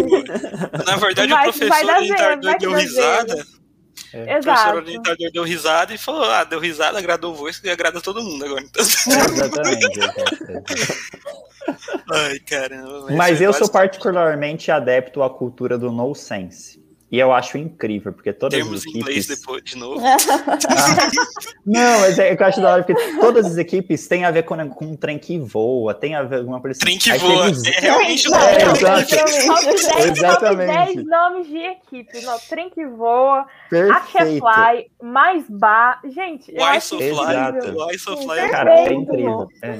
na 0.86 0.95
verdade 0.97 1.34
vai, 1.34 1.49
o 1.49 1.53
professor 1.53 1.95
Ricardo 1.99 2.57
deu 2.59 2.73
risada. 2.73 3.36
Zebra. 3.36 3.53
É. 4.14 4.38
Exato. 4.38 4.39
O 4.39 4.43
professor 4.43 4.76
orientador 4.76 5.32
deu 5.32 5.43
risada 5.43 5.93
e 5.93 5.97
falou: 5.97 6.24
Ah, 6.24 6.43
deu 6.43 6.59
risada, 6.59 6.97
agradou 6.99 7.34
o 7.34 7.36
voz 7.36 7.59
e 7.64 7.70
agrada 7.70 7.99
todo 7.99 8.24
mundo 8.24 8.45
agora. 8.45 8.64
Então... 8.70 8.84
Exatamente. 8.84 9.99
Ai, 12.11 12.39
caramba. 12.39 13.05
Mas, 13.07 13.16
mas 13.16 13.41
eu 13.41 13.53
sou 13.53 13.70
particularmente 13.70 14.70
adepto 14.70 15.24
à 15.24 15.30
cultura 15.30 15.78
do 15.78 15.91
no 15.91 16.14
sense. 16.14 16.82
E 17.14 17.20
eu 17.20 17.32
acho 17.32 17.59
incrível, 17.59 18.11
porque 18.11 18.34
todas 18.34 18.57
Termos 18.57 18.80
as 18.80 18.86
equipes... 18.86 19.01
inglês 19.01 19.28
depois, 19.28 19.64
de 19.64 19.78
novo. 19.78 20.01
não, 21.64 21.99
mas 21.99 22.18
é, 22.18 22.34
eu 22.34 22.43
acho 22.43 22.59
da 22.59 22.74
hora, 22.74 22.84
porque 22.84 22.99
todas 23.20 23.45
as 23.45 23.57
equipes 23.57 24.07
têm 24.07 24.26
a 24.26 24.32
ver 24.32 24.41
com, 24.41 24.57
com 24.70 24.86
um 24.86 24.95
trem 24.95 25.20
que 25.20 25.38
voa, 25.38 25.93
tem 25.93 26.16
a 26.16 26.24
ver 26.24 26.38
com 26.38 26.41
alguma 26.41 26.59
coisa 26.59 26.76
assim. 26.76 26.97
Trem 26.97 26.97
que 26.97 27.24
voa, 27.24 27.51
os... 27.51 27.64
é 27.68 27.70
realmente 27.82 28.28
um 28.28 28.36
é, 28.36 28.64
exato. 28.64 29.16
Exatamente. 30.09 30.95
10 30.95 31.05
nomes 31.05 31.47
de 31.47 31.57
equipe, 31.57 32.20
não, 32.22 32.39
trem 32.49 32.72
que 32.72 32.84
voa, 32.88 33.45
Fly, 33.70 34.88
mais 34.99 35.45
bar, 35.47 36.01
gente... 36.05 36.51
Why 36.51 36.82
so 36.82 36.97
fly, 36.97 37.11
Why 37.11 37.99
so 37.99 38.18
fly. 38.18 38.49
Cara, 38.49 38.88
é 38.88 38.91
incrível. 38.91 39.47
É. 39.61 39.78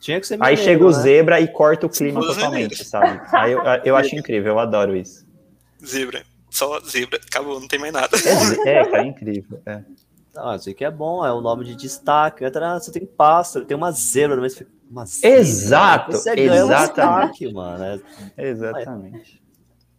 Tinha 0.00 0.18
que 0.18 0.26
ser 0.26 0.38
Aí 0.40 0.56
chega 0.56 0.82
o 0.84 0.90
né? 0.90 0.92
zebra 0.92 1.40
e 1.40 1.46
corta 1.46 1.86
o 1.86 1.88
clima 1.88 2.20
totalmente, 2.20 2.84
sabe? 2.84 3.20
Aí 3.32 3.52
eu, 3.52 3.62
eu 3.84 3.94
acho 3.94 4.16
incrível, 4.16 4.54
eu 4.54 4.58
adoro 4.58 4.96
isso. 4.96 5.24
Zebra 5.86 6.33
só 6.54 6.78
zebra, 6.80 7.20
acabou, 7.26 7.60
não 7.60 7.66
tem 7.66 7.78
mais 7.78 7.92
nada. 7.92 8.16
É, 8.64 8.70
é 8.70 8.84
cara, 8.84 9.02
é 9.02 9.06
incrível. 9.06 9.60
É. 9.66 9.82
Não, 10.34 10.54
isso 10.54 10.70
aqui 10.70 10.84
é 10.84 10.90
bom, 10.90 11.24
é 11.24 11.32
um 11.32 11.40
nome 11.40 11.64
de 11.64 11.74
destaque. 11.74 12.44
Você 12.44 12.92
tem 12.92 13.06
pássaro, 13.06 13.64
tem 13.64 13.76
uma 13.76 13.92
zebra, 13.92 14.40
mas 14.40 14.64
uma 14.90 15.04
zebra, 15.04 15.38
Exato, 15.38 16.12
você 16.12 16.30
exatamente. 16.30 16.62
Um 16.62 16.86
destaque, 16.86 17.52
mano. 17.52 17.84
É, 18.36 18.48
exatamente. 18.48 19.42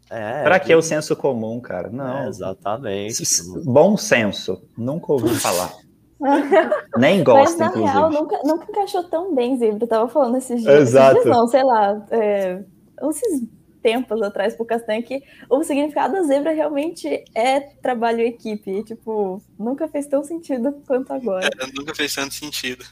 É, 0.09 0.43
pra 0.43 0.59
que 0.59 0.73
o 0.73 0.81
senso 0.81 1.15
comum, 1.15 1.59
cara? 1.59 1.89
Não. 1.89 2.19
É, 2.19 2.27
exatamente. 2.29 3.23
Bom 3.63 3.97
senso, 3.97 4.61
nunca 4.77 5.11
ouvi 5.11 5.35
falar. 5.35 5.73
Nem 6.97 7.23
gosto, 7.23 7.57
Mas, 7.57 7.57
na 7.57 7.65
inclusive. 7.67 7.91
real, 7.91 8.11
nunca, 8.11 8.39
nunca 8.43 8.65
encaixou 8.69 9.03
tão 9.03 9.35
bem, 9.35 9.57
Zebra. 9.57 9.83
Eu 9.83 9.87
tava 9.87 10.07
falando 10.07 10.37
esses 10.37 10.61
dias. 10.61 10.73
Exato. 10.73 11.17
Esses 11.17 11.23
dias 11.23 11.37
não, 11.37 11.47
sei 11.47 11.63
lá. 11.63 12.05
É, 12.11 12.63
esses 13.09 13.43
tempos 13.85 14.19
atrás 14.23 14.55
pro 14.55 14.65
Castanha 14.65 15.03
que 15.03 15.21
o 15.47 15.63
significado 15.63 16.15
da 16.15 16.23
zebra 16.23 16.51
realmente 16.51 17.23
é 17.35 17.59
trabalho 17.59 18.21
em 18.21 18.29
equipe. 18.29 18.83
tipo, 18.83 19.39
nunca 19.59 19.87
fez 19.87 20.07
tão 20.07 20.23
sentido 20.23 20.81
quanto 20.87 21.13
agora. 21.13 21.45
É, 21.45 21.49
nunca 21.77 21.93
fez 21.93 22.15
tanto 22.15 22.33
sentido. 22.33 22.83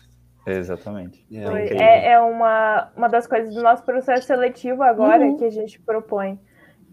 Exatamente. 0.45 1.25
É, 1.31 1.77
é, 1.77 2.11
é, 2.11 2.19
uma, 2.19 2.91
uma 2.95 3.07
das 3.07 3.25
coisas 3.25 3.55
do 3.55 3.63
nosso 3.63 3.81
processo 3.83 4.27
seletivo 4.27 4.83
agora 4.83 5.25
uhum. 5.25 5.35
que 5.35 5.45
a 5.45 5.49
gente 5.49 5.79
propõe. 5.79 6.37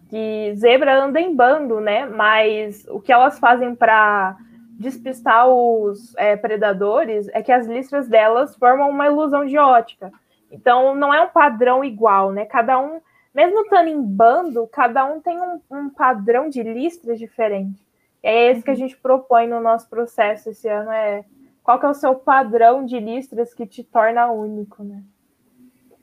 que 0.09 0.55
zebra 0.57 1.05
anda 1.05 1.21
em 1.21 1.37
bando, 1.37 1.79
né? 1.79 2.07
Mas 2.07 2.87
o 2.89 3.01
que 3.01 3.13
elas 3.13 3.39
fazem 3.39 3.75
para 3.75 4.35
despistar 4.79 5.47
os 5.47 6.17
é, 6.17 6.37
predadores 6.39 7.29
é 7.35 7.43
que 7.43 7.53
as 7.53 7.67
listras 7.67 8.09
delas 8.09 8.57
formam 8.57 8.89
uma 8.89 9.07
ilusão 9.09 9.45
de 9.45 9.59
ótica. 9.59 10.11
Então 10.51 10.95
não 10.95 11.13
é 11.13 11.21
um 11.21 11.29
padrão 11.29 11.85
igual, 11.85 12.33
né? 12.33 12.47
Cada 12.47 12.81
um, 12.81 12.99
mesmo 13.35 13.61
estando 13.61 13.89
em 13.89 14.03
bando, 14.03 14.67
cada 14.67 15.05
um 15.05 15.21
tem 15.21 15.39
um, 15.41 15.61
um 15.71 15.91
padrão 15.91 16.49
de 16.49 16.63
listras 16.63 17.19
diferente. 17.19 17.81
É 18.23 18.51
esse 18.51 18.63
que 18.63 18.71
a 18.71 18.75
gente 18.75 18.97
propõe 18.97 19.47
no 19.47 19.61
nosso 19.61 19.89
processo 19.89 20.51
esse 20.51 20.69
ano, 20.69 20.91
é 20.91 21.25
qual 21.63 21.79
que 21.79 21.87
é 21.87 21.89
o 21.89 21.95
seu 21.95 22.15
padrão 22.15 22.85
de 22.85 22.99
listras 22.99 23.55
que 23.55 23.67
te 23.67 23.83
torna 23.85 24.31
único, 24.31 24.83
né? 24.83 25.03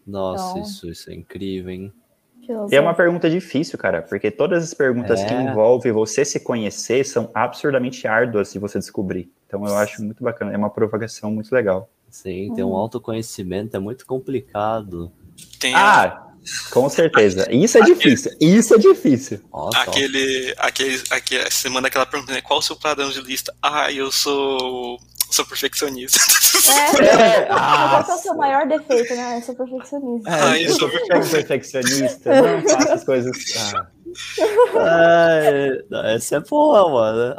Nossa, 0.06 0.52
então... 0.52 0.62
isso, 0.62 0.90
isso 0.90 1.12
é 1.12 1.14
incrível, 1.14 1.70
hein? 1.70 1.94
E 2.72 2.76
é 2.76 2.80
uma 2.80 2.94
pergunta 2.94 3.30
difícil, 3.30 3.78
cara, 3.78 4.02
porque 4.02 4.32
todas 4.32 4.64
as 4.64 4.74
perguntas 4.74 5.20
é. 5.20 5.26
que 5.26 5.34
envolvem 5.34 5.92
você 5.92 6.24
se 6.24 6.40
conhecer 6.40 7.04
são 7.04 7.30
absurdamente 7.34 8.08
árduas 8.08 8.48
se 8.48 8.58
você 8.58 8.80
descobrir. 8.80 9.30
Então 9.46 9.66
eu 9.66 9.76
acho 9.76 10.02
muito 10.02 10.24
bacana, 10.24 10.54
é 10.54 10.58
uma 10.58 10.70
provocação 10.70 11.30
muito 11.30 11.54
legal. 11.54 11.90
Sim, 12.10 12.54
ter 12.56 12.64
um 12.64 12.72
hum. 12.72 12.76
autoconhecimento 12.76 13.76
é 13.76 13.80
muito 13.80 14.06
complicado. 14.06 15.12
Tem 15.60 15.76
ah, 15.76 16.27
com 16.72 16.90
certeza. 16.90 17.48
Isso 17.52 17.78
é 17.78 17.82
difícil. 17.82 18.32
Isso 18.40 18.74
é 18.76 18.78
difícil. 18.78 19.40
Nossa, 19.52 19.80
aquele, 19.80 20.54
aquele, 20.58 21.02
aquele, 21.10 21.50
você 21.50 21.70
manda 21.70 21.88
aquela 21.88 22.06
pergunta, 22.06 22.34
né? 22.34 22.42
Qual 22.42 22.60
o 22.60 22.62
seu 22.62 22.76
padrão 22.76 23.10
de 23.10 23.22
lista? 23.22 23.54
Ah, 23.62 23.92
eu 23.92 24.12
sou 24.12 24.98
sou 25.30 25.46
perfeccionista. 25.46 26.20
É, 26.72 27.04
é. 27.42 27.46
Qual 27.46 28.02
é 28.02 28.14
o 28.14 28.18
seu 28.18 28.36
maior 28.36 28.68
defeito, 28.68 29.16
né? 29.16 29.38
Eu 29.38 29.42
sou 29.42 29.56
perfeccionista. 29.56 30.30
Ah, 30.30 30.60
eu 30.60 30.74
sou 30.74 30.90
perfeccionista, 30.90 32.42
não 32.42 32.62
faço 32.62 32.92
as 32.92 33.04
coisas. 33.04 33.38
Ah. 33.58 33.88
É, 34.76 36.16
essa 36.16 36.38
é 36.38 36.40
boa, 36.40 36.90
mano. 36.90 37.36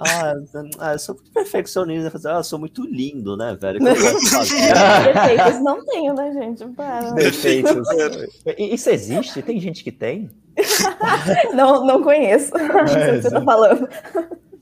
Ah, 0.78 0.92
eu 0.92 0.98
sou 0.98 1.14
muito 1.14 1.30
perfeccionista. 1.32 2.30
Ah, 2.30 2.38
eu 2.38 2.44
sou 2.44 2.58
muito 2.58 2.84
lindo, 2.84 3.36
né, 3.36 3.56
velho? 3.60 3.78
Defeitos 3.82 5.62
não 5.62 5.84
tenho, 5.84 6.14
né, 6.14 6.32
gente? 6.32 6.66
Para. 6.74 7.12
Defeitos. 7.12 7.86
Isso 8.58 8.90
existe? 8.90 9.42
Tem 9.42 9.60
gente 9.60 9.82
que 9.84 9.92
tem? 9.92 10.30
não, 11.54 11.86
não 11.86 12.02
conheço. 12.02 12.52
Não 12.56 12.86
sei 12.86 13.02
o 13.02 13.14
que 13.14 13.22
você 13.22 13.30
tá 13.30 13.42
falando. 13.42 13.88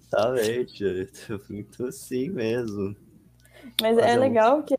Exatamente, 0.07 1.09
muito 1.49 1.87
assim 1.87 2.31
mesmo. 2.31 2.97
Mas 3.81 3.99
é 3.99 4.17
legal 4.17 4.63
que 4.63 4.75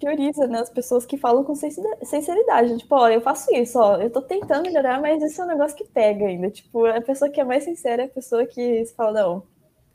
prioriza, 0.00 0.46
né, 0.46 0.60
as 0.60 0.70
pessoas 0.70 1.04
que 1.04 1.16
falam 1.16 1.44
com 1.44 1.54
sinceridade. 1.54 2.78
Tipo, 2.78 2.96
ó, 2.96 3.08
eu 3.08 3.20
faço 3.20 3.54
isso, 3.54 3.78
ó, 3.78 3.96
eu 3.96 4.10
tô 4.10 4.22
tentando 4.22 4.62
melhorar, 4.62 5.00
mas 5.00 5.22
esse 5.22 5.40
é 5.40 5.44
um 5.44 5.48
negócio 5.48 5.76
que 5.76 5.84
pega 5.84 6.26
ainda. 6.26 6.50
Tipo, 6.50 6.86
a 6.86 7.00
pessoa 7.00 7.30
que 7.30 7.40
é 7.40 7.44
mais 7.44 7.64
sincera 7.64 8.02
é 8.02 8.06
a 8.06 8.10
pessoa 8.10 8.46
que 8.46 8.84
fala, 8.96 9.20
não, 9.20 9.42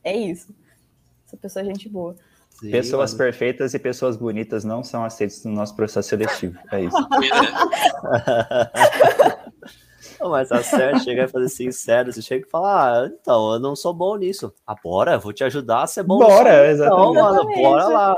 é 0.04 0.16
isso. 0.16 0.54
Essa 1.28 1.36
pessoa 1.36 1.64
é 1.64 1.66
gente 1.66 1.90
boa. 1.90 2.16
Sim, 2.52 2.72
pessoas 2.72 3.12
mas... 3.12 3.18
perfeitas 3.18 3.74
e 3.74 3.80
pessoas 3.80 4.16
bonitas 4.16 4.64
não 4.64 4.84
são 4.84 5.04
aceitas 5.04 5.44
no 5.44 5.52
nosso 5.52 5.76
processo 5.76 6.08
seletivo. 6.08 6.58
É 6.72 6.82
isso. 6.82 6.96
Não, 10.20 10.30
mas 10.30 10.50
tá 10.50 10.62
certo, 10.64 11.04
chega 11.04 11.26
a 11.26 11.28
fazer 11.28 11.50
sincero, 11.50 12.12
você 12.12 12.22
chega 12.22 12.48
e 12.48 12.50
fala, 12.50 13.04
ah, 13.04 13.08
então, 13.08 13.54
eu 13.54 13.60
não 13.60 13.76
sou 13.76 13.94
bom 13.94 14.16
nisso. 14.16 14.54
Ah, 14.66 14.76
bora, 14.82 15.18
vou 15.18 15.34
te 15.34 15.44
ajudar 15.44 15.84
a 15.84 15.88
ser 15.88 16.04
bom 16.04 16.20
Bora, 16.20 16.62
nisso. 16.62 16.84
exatamente. 16.84 17.12
Então, 17.12 17.14
mano, 17.14 17.54
bora 17.54 17.88
lá. 17.88 18.16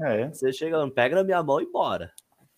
É. 0.00 0.28
Você 0.28 0.52
chega, 0.52 0.90
pega 0.90 1.16
na 1.16 1.24
minha 1.24 1.42
mão 1.42 1.60
e 1.60 1.70
bora. 1.70 2.10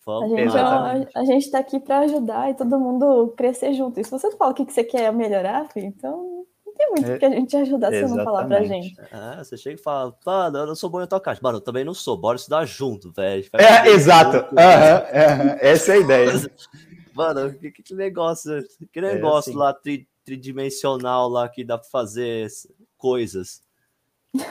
Vamos, 0.05 0.31
a, 0.31 0.37
gente, 0.37 0.57
a, 0.57 1.19
a, 1.19 1.25
gente 1.25 1.51
tá 1.51 1.59
aqui 1.59 1.81
para 1.81 1.99
ajudar 1.99 2.49
e 2.49 2.53
todo 2.53 2.79
mundo 2.79 3.33
crescer 3.35 3.73
junto. 3.73 3.99
E 3.99 4.05
se 4.05 4.09
você 4.09 4.31
fala 4.37 4.51
o 4.51 4.53
que, 4.53 4.65
que 4.65 4.71
você 4.71 4.83
quer 4.83 5.11
melhorar, 5.11 5.67
filho, 5.67 5.87
então 5.87 6.45
não 6.65 6.73
tem 6.73 6.89
muito 6.91 7.11
é, 7.11 7.17
que 7.17 7.25
a 7.25 7.29
gente 7.29 7.57
ajudar 7.57 7.91
se 7.91 8.07
você 8.07 8.15
não 8.15 8.23
falar 8.23 8.45
pra 8.45 8.63
gente. 8.63 8.95
É, 9.11 9.43
você 9.43 9.57
chega 9.57 9.77
e 9.77 9.83
fala, 9.83 10.17
mano, 10.25 10.59
eu 10.59 10.65
não 10.65 10.75
sou 10.75 10.89
bom 10.89 11.01
em 11.01 11.07
tocar. 11.07 11.37
Mano, 11.41 11.57
eu 11.57 11.61
também 11.61 11.83
não 11.83 11.93
sou, 11.93 12.17
bora 12.17 12.37
estudar 12.37 12.63
junto, 12.65 13.11
velho. 13.11 13.43
É, 13.53 13.89
exato. 13.89 14.37
Junto, 14.37 14.51
uhum, 14.51 15.57
Essa 15.59 15.91
é 15.91 15.95
a 15.95 15.99
ideia. 15.99 16.31
Mano, 17.13 17.51
que, 17.55 17.71
que 17.71 17.95
negócio, 17.95 18.63
que 18.93 18.99
é 18.99 19.01
negócio 19.01 19.49
é 19.49 19.51
assim. 19.51 19.59
lá 19.59 19.73
tri, 19.73 20.07
tridimensional 20.23 21.27
lá 21.27 21.49
que 21.49 21.65
dá 21.65 21.77
pra 21.77 21.89
fazer 21.89 22.47
coisas. 22.95 23.61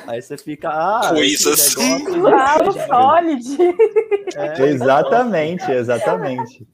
Aí 0.07 0.21
você 0.21 0.37
fica, 0.37 0.69
ah, 0.69 1.11
coisas. 1.11 1.75
Uau, 1.77 2.73
Solid. 2.87 3.45
É, 4.37 4.63
exatamente, 4.65 5.71
exatamente. 5.71 6.67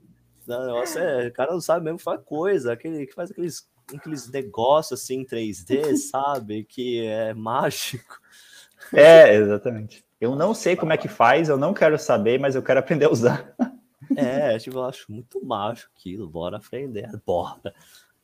O 0.48 0.50
negócio 0.50 1.00
é, 1.00 1.28
o 1.28 1.32
cara 1.32 1.52
não 1.52 1.60
sabe 1.60 1.84
mesmo 1.84 1.98
que 1.98 2.04
faz 2.04 2.20
coisa, 2.24 2.72
aquele 2.72 3.06
que 3.06 3.14
faz 3.14 3.30
aqueles, 3.30 3.68
aqueles 3.94 4.28
negócios 4.28 5.00
assim 5.00 5.20
em 5.20 5.24
3D, 5.24 5.94
sabe? 6.10 6.64
Que 6.64 7.06
é 7.06 7.32
mágico. 7.32 8.20
É, 8.92 9.34
exatamente. 9.34 10.04
Eu 10.20 10.34
não 10.34 10.54
sei 10.54 10.74
como 10.74 10.92
é 10.92 10.96
que 10.96 11.08
faz, 11.08 11.48
eu 11.48 11.56
não 11.56 11.72
quero 11.72 11.98
saber, 11.98 12.40
mas 12.40 12.56
eu 12.56 12.62
quero 12.62 12.80
aprender 12.80 13.04
a 13.04 13.10
usar. 13.10 13.54
É, 14.16 14.58
tipo, 14.58 14.78
eu 14.78 14.84
acho 14.84 15.10
muito 15.10 15.44
macho 15.44 15.88
aquilo, 15.94 16.28
bora 16.28 16.56
aprender, 16.56 17.08
bora. 17.24 17.72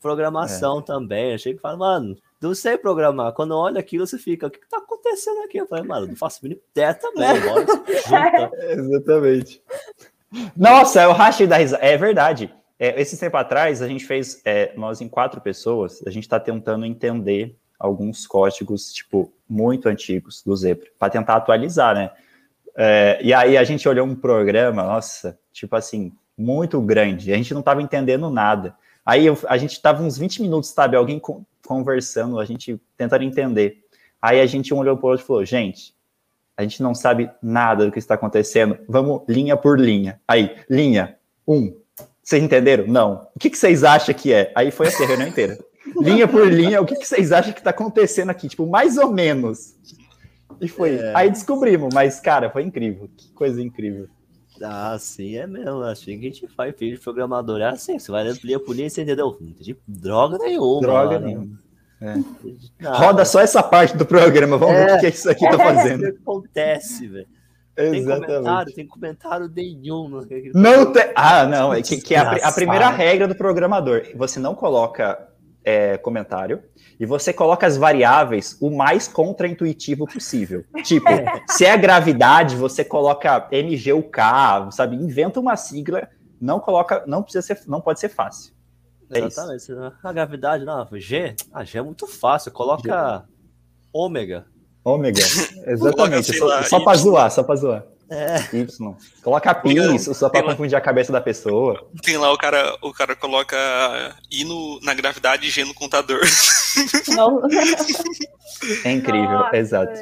Programação 0.01 0.79
é. 0.79 0.83
também, 0.83 1.35
achei 1.35 1.55
que 1.55 1.61
fala, 1.61 1.77
mano, 1.77 2.17
não 2.41 2.55
sei 2.55 2.79
programar. 2.79 3.33
Quando 3.33 3.57
olha 3.57 3.81
aquilo, 3.81 4.07
você 4.07 4.19
fica, 4.19 4.47
o 4.47 4.51
que, 4.51 4.61
que 4.61 4.69
tá 4.69 4.79
acontecendo 4.79 5.43
aqui? 5.43 5.59
Eu 5.59 5.67
falei, 5.67 5.85
mano, 5.85 6.07
não 6.07 6.17
faço 6.17 6.41
mínima 6.43 6.61
ideia 6.71 6.95
também, 6.95 7.29
bora 7.43 8.51
Exatamente. 8.71 9.63
Nossa, 10.57 11.03
eu 11.03 11.13
rachei 11.13 11.47
da 11.47 11.57
risada. 11.57 11.85
É 11.85 11.97
verdade. 11.97 12.55
É, 12.79 13.01
esse 13.01 13.19
tempo 13.19 13.37
atrás, 13.37 13.83
a 13.83 13.89
gente 13.89 14.07
fez, 14.07 14.41
é, 14.45 14.73
nós 14.77 15.01
em 15.01 15.09
quatro 15.09 15.41
pessoas, 15.41 16.01
a 16.07 16.11
gente 16.11 16.25
está 16.25 16.39
tentando 16.39 16.87
entender 16.87 17.57
alguns 17.79 18.27
códigos, 18.27 18.93
tipo, 18.93 19.33
muito 19.49 19.89
antigos 19.89 20.43
do 20.43 20.55
Zebra, 20.57 20.89
para 20.99 21.11
tentar 21.11 21.37
atualizar, 21.37 21.95
né? 21.95 22.11
É, 22.77 23.19
e 23.23 23.35
aí 23.35 23.57
a 23.57 23.65
gente 23.65 23.89
olhou 23.89 24.07
um 24.07 24.15
programa, 24.15 24.85
nossa, 24.85 25.37
tipo 25.53 25.75
assim, 25.75 26.13
muito 26.37 26.81
grande, 26.81 27.33
a 27.33 27.37
gente 27.37 27.53
não 27.53 27.61
estava 27.61 27.83
entendendo 27.83 28.31
nada. 28.31 28.77
Aí 29.09 29.25
eu, 29.25 29.39
a 29.49 29.57
gente 29.57 29.73
estava 29.73 30.03
uns 30.03 30.19
20 30.19 30.43
minutos, 30.43 30.69
sabe, 30.69 30.95
alguém 30.95 31.19
conversando, 31.67 32.39
a 32.39 32.45
gente 32.45 32.79
tentando 32.95 33.25
entender. 33.25 33.79
Aí 34.21 34.39
a 34.39 34.45
gente 34.45 34.75
um 34.75 34.77
olhou 34.77 34.99
para 34.99 35.07
o 35.07 35.11
outro 35.13 35.25
e 35.25 35.27
falou, 35.27 35.45
gente, 35.47 35.95
a 36.55 36.63
gente 36.63 36.83
não 36.83 36.95
sabe 36.95 37.31
nada 37.43 37.87
do 37.87 37.91
que 37.91 37.99
está 37.99 38.17
acontecendo, 38.17 38.77
vamos 38.87 39.23
linha 39.27 39.57
por 39.57 39.81
linha. 39.81 40.21
Aí, 40.29 40.55
linha, 40.69 41.17
um, 41.47 41.75
vocês 42.23 42.43
entenderam? 42.43 42.87
Não. 42.87 43.27
O 43.35 43.39
que, 43.39 43.49
que 43.49 43.57
vocês 43.57 43.83
acham 43.83 44.15
que 44.15 44.31
é? 44.31 44.53
Aí 44.55 44.71
foi 44.71 44.89
a 44.89 44.91
reunião 44.91 45.29
inteira. 45.29 45.59
linha 46.03 46.29
por 46.29 46.47
linha, 46.47 46.83
o 46.83 46.85
que, 46.85 46.95
que 46.95 47.09
vocês 47.09 47.33
acham 47.33 47.55
que 47.55 47.61
está 47.61 47.71
acontecendo 47.71 48.29
aqui? 48.29 48.47
Tipo, 48.47 48.67
mais 48.67 48.99
ou 48.99 49.11
menos. 49.11 49.75
E 50.61 50.69
foi. 50.69 50.97
É. 50.97 51.13
Aí 51.17 51.31
descobrimos, 51.31 51.95
mas, 51.95 52.21
cara, 52.21 52.51
foi 52.51 52.63
incrível. 52.63 53.09
Que 53.17 53.33
coisa 53.33 53.63
incrível. 53.63 54.07
Ah, 54.63 54.97
sim, 54.99 55.37
é 55.37 55.47
mesmo. 55.47 55.83
Assim 55.83 56.19
que 56.19 56.27
a 56.27 56.31
gente 56.31 56.49
faz 56.49 56.75
filho 56.77 56.97
de 56.97 57.03
programador. 57.03 57.61
É 57.61 57.65
assim, 57.65 57.99
você 57.99 58.11
vai 58.11 58.25
ler 58.25 58.55
a 58.55 58.61
polícia, 58.61 59.03
entendeu? 59.03 59.37
Não 59.41 59.53
tem 59.53 59.77
droga 59.87 60.39
nenhuma. 60.39 60.81
Droga 60.81 61.19
nenhuma. 61.19 61.59
É. 62.01 62.15
Roda 62.89 63.25
só 63.25 63.41
essa 63.41 63.63
parte 63.63 63.97
do 63.97 64.07
programa, 64.07 64.57
vamos 64.57 64.77
é. 64.77 64.87
ver 64.87 64.97
o 64.97 65.01
que, 65.01 65.07
é 65.07 65.09
isso 65.09 65.29
aqui 65.29 65.49
tá 65.49 65.59
fazendo. 65.59 66.07
É, 66.07 66.11
acontece, 66.11 67.09
velho. 67.09 67.27
Tem 67.75 68.05
comentário, 68.05 68.75
tem 68.75 68.87
comentário 68.87 69.53
nenhum. 69.55 70.21
Não 70.55 70.93
tem. 70.93 71.13
Ah, 71.15 71.47
não. 71.47 71.73
É 71.73 71.81
que, 71.81 72.01
que 72.01 72.15
é 72.15 72.19
a, 72.19 72.49
a, 72.49 72.53
primeira 72.53 72.89
regra 72.91 73.29
do 73.29 73.37
programador. 73.37 74.03
Você 74.17 74.41
não 74.41 74.53
coloca 74.55 75.29
é, 75.65 75.97
comentário 75.97 76.61
e 76.99 77.07
você 77.07 77.33
coloca 77.33 77.67
as 77.67 77.77
variáveis 77.77 78.57
o 78.61 78.71
mais 78.71 79.07
contraintuitivo 79.07 80.07
possível. 80.07 80.65
Tipo, 80.83 81.07
se 81.49 81.65
é 81.65 81.77
gravidade, 81.77 82.57
você 82.57 82.85
coloca 82.85 83.49
MGUK, 83.53 84.73
sabe? 84.73 84.97
Inventa 84.97 85.39
uma 85.39 85.57
sigla, 85.57 86.09
não 86.41 86.59
coloca, 86.59 87.05
não 87.07 87.23
precisa 87.23 87.43
ser, 87.43 87.61
não 87.67 87.81
pode 87.81 88.01
ser 88.01 88.09
fácil. 88.09 88.53
É 89.11 89.21
Exatamente. 89.21 89.61
Isso. 89.61 89.93
A 90.03 90.13
gravidade, 90.13 90.65
não, 90.65 90.87
G, 90.93 91.35
a 91.53 91.65
G 91.65 91.79
é 91.79 91.83
muito 91.83 92.07
fácil, 92.07 92.51
coloca 92.51 93.19
G. 93.19 93.33
ômega. 93.93 94.47
Ômega, 94.85 95.21
exatamente, 95.67 96.37
só, 96.37 96.63
só 96.63 96.81
para 96.81 96.99
zoar, 96.99 97.31
só 97.31 97.43
para 97.43 97.57
zoar. 97.57 97.87
É. 98.11 98.57
Y. 98.57 98.97
Coloca 99.23 99.55
pi, 99.55 99.99
só 99.99 100.31
pra 100.31 100.43
confundir 100.43 100.77
a 100.77 100.81
cabeça 100.81 101.13
da 101.13 101.21
pessoa. 101.21 101.89
Tem 102.03 102.17
lá 102.17 102.33
o 102.33 102.39
cara, 102.39 102.77
o 102.81 102.93
cara 102.93 103.15
coloca 103.15 103.57
I 104.31 104.45
no, 104.45 104.81
na 104.81 104.95
gravidade 104.95 105.47
e 105.47 105.51
G 105.51 105.65
no 105.65 105.75
contador. 105.75 106.21
Não. 107.09 107.43
É 108.85 108.91
incrível, 108.91 109.31
Nossa, 109.31 109.57
exato. 109.57 109.93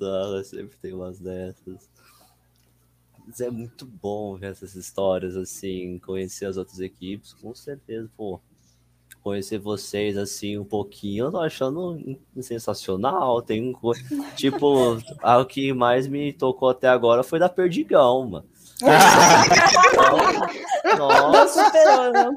Não, 0.00 0.42
sempre 0.42 0.76
tem 0.78 0.92
umas 0.92 1.20
dessas. 1.20 1.88
Mas 3.24 3.40
é 3.40 3.50
muito 3.50 3.86
bom 3.86 4.36
ver 4.36 4.50
essas 4.50 4.74
histórias, 4.74 5.36
assim, 5.36 6.00
conhecer 6.00 6.46
as 6.46 6.56
outras 6.56 6.80
equipes, 6.80 7.34
com 7.34 7.54
certeza, 7.54 8.10
pô 8.16 8.40
conhecer 9.26 9.58
vocês 9.58 10.16
assim 10.16 10.56
um 10.56 10.64
pouquinho, 10.64 11.24
eu 11.24 11.32
tô 11.32 11.40
achando 11.40 12.16
sensacional. 12.40 13.42
Tem 13.42 13.60
um 13.60 13.74
tipo, 14.36 14.96
o 15.22 15.44
que 15.44 15.72
mais 15.72 16.06
me 16.06 16.32
tocou 16.32 16.68
até 16.70 16.86
agora 16.86 17.24
foi 17.24 17.40
da 17.40 17.48
Perdigão, 17.48 18.24
mano. 18.28 18.46
Nossa, 20.96 21.26
Não 21.26 21.48
superou, 21.48 22.12
não. 22.12 22.32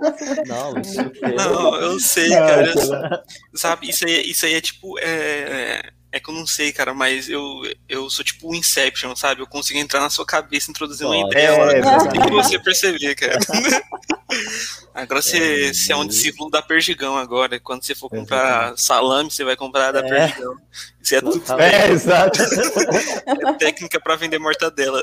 não, 0.75 0.83
superou. 0.83 1.35
Não, 1.37 1.75
eu 1.75 1.99
sei, 1.99 2.29
cara. 2.29 2.67
eu- 2.73 3.19
sabe, 3.53 3.89
isso 3.89 4.05
aí, 4.07 4.31
isso 4.31 4.45
aí 4.47 4.53
é 4.55 4.61
tipo. 4.61 4.97
É, 4.99 5.91
é 6.11 6.19
que 6.19 6.29
eu 6.29 6.33
não 6.33 6.47
sei, 6.47 6.71
cara, 6.71 6.93
mas 6.93 7.29
eu, 7.29 7.43
eu 7.87 8.09
sou 8.09 8.23
tipo 8.25 8.49
o 8.49 8.55
Inception, 8.55 9.15
sabe? 9.15 9.41
Eu 9.41 9.47
consigo 9.47 9.77
entrar 9.79 9.99
na 9.99 10.09
sua 10.09 10.25
cabeça, 10.25 10.71
introduzir 10.71 11.05
uma 11.05 11.15
Nossa. 11.15 11.27
ideia 11.27 11.49
É, 11.49 11.99
sem 11.99 12.21
que 12.21 12.31
você 12.31 12.59
perceber, 12.59 13.15
cara. 13.15 13.37
Agora 14.93 15.21
você, 15.21 15.73
você 15.73 15.93
é 15.93 15.95
um 15.95 16.05
discípulo 16.05 16.49
da 16.49 16.61
Perdigão 16.61 17.17
agora. 17.17 17.59
Quando 17.59 17.83
você 17.83 17.95
for 17.95 18.09
comprar 18.09 18.77
salame, 18.77 19.31
você 19.31 19.43
vai 19.43 19.55
comprar 19.55 19.91
da 19.91 19.99
É. 19.99 20.03
Perdigão. 20.09 20.55
Isso 21.01 21.15
é 21.15 21.21
tudo 21.21 21.41
É, 21.59 21.89
exato. 21.89 22.39
é 23.25 23.53
técnica 23.53 23.99
pra 23.99 24.15
vender 24.15 24.37
mortadela. 24.39 25.01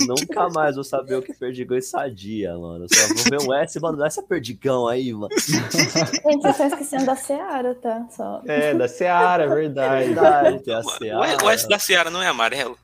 Eu 0.00 0.06
nunca 0.06 0.48
mais 0.50 0.74
vou 0.74 0.84
saber 0.84 1.14
o 1.16 1.22
que 1.22 1.32
perdigão 1.32 1.76
e 1.78 1.82
sadia, 1.82 2.56
mano. 2.58 2.84
Eu 2.84 2.88
só 2.94 3.14
vou 3.14 3.24
ver 3.40 3.48
um 3.48 3.54
S, 3.54 3.78
mano, 3.80 3.96
dá 3.96 4.06
essa 4.06 4.22
perdigão 4.22 4.86
aí, 4.88 5.12
mano. 5.12 5.28
Gente, 5.38 5.72
vocês 5.72 6.44
estão 6.50 6.66
esquecendo 6.66 7.06
da 7.06 7.16
Seara, 7.16 7.74
tá? 7.76 8.06
Só. 8.14 8.42
É, 8.46 8.74
da 8.74 8.88
Seara, 8.88 9.44
é 9.44 9.46
É 9.46 9.54
verdade. 9.54 10.04
verdade, 10.06 10.62
tem 10.64 10.74
a 11.12 11.20
O, 11.20 11.46
o 11.46 11.50
S 11.50 11.68
da 11.68 11.78
Seara 11.78 12.10
não 12.10 12.22
é 12.22 12.26
amarelo? 12.28 12.76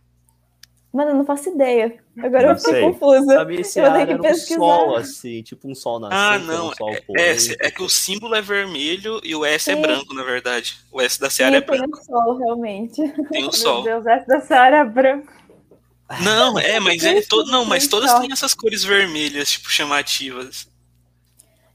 Mano, 0.92 1.12
eu 1.12 1.14
não 1.14 1.24
faço 1.24 1.48
ideia. 1.48 1.98
Agora 2.18 2.42
Não 2.42 2.50
eu 2.50 2.58
fiquei 2.58 2.72
sei. 2.74 2.82
confusa. 2.82 3.46
Esse 3.52 3.78
Eu 3.80 3.84
vou 3.86 3.92
ter 3.94 3.98
ar 4.00 4.06
que 4.06 4.12
era 4.12 4.20
um 4.20 4.22
pesquisar. 4.22 4.58
sol, 4.58 4.96
assim, 4.96 5.42
tipo 5.42 5.68
um 5.70 5.74
sol 5.74 5.98
nascente, 5.98 6.20
Ah, 6.20 6.38
não. 6.38 6.68
um 6.68 6.74
sol 6.74 6.90
É, 7.16 7.30
é, 7.30 7.36
é 7.66 7.70
que 7.70 7.82
o 7.82 7.88
símbolo 7.88 8.34
é 8.34 8.42
vermelho 8.42 9.18
e 9.24 9.34
o 9.34 9.42
S 9.44 9.70
é 9.70 9.74
Sim. 9.74 9.80
branco, 9.80 10.12
na 10.12 10.22
verdade. 10.22 10.76
O 10.92 11.00
S 11.00 11.18
da 11.18 11.30
Seara 11.30 11.56
é 11.56 11.60
Sim, 11.60 11.66
tem 11.66 11.78
branco. 11.78 11.98
o 11.98 12.04
sol, 12.04 12.36
realmente. 12.36 12.96
Tem 13.30 13.40
o 13.40 13.46
Meu 13.48 13.52
sol. 13.52 13.82
Deus, 13.84 14.04
essa 14.06 14.26
da 14.26 14.40
Seara 14.40 14.76
é 14.78 14.84
branca. 14.84 15.32
Não, 16.22 16.58
é, 16.58 16.78
mas 16.80 17.02
é 17.04 17.22
to... 17.22 17.42
não, 17.46 17.64
mas 17.64 17.88
todas 17.88 18.12
têm 18.20 18.30
essas 18.30 18.52
cores 18.52 18.84
vermelhas, 18.84 19.50
tipo, 19.52 19.70
chamativas. 19.70 20.68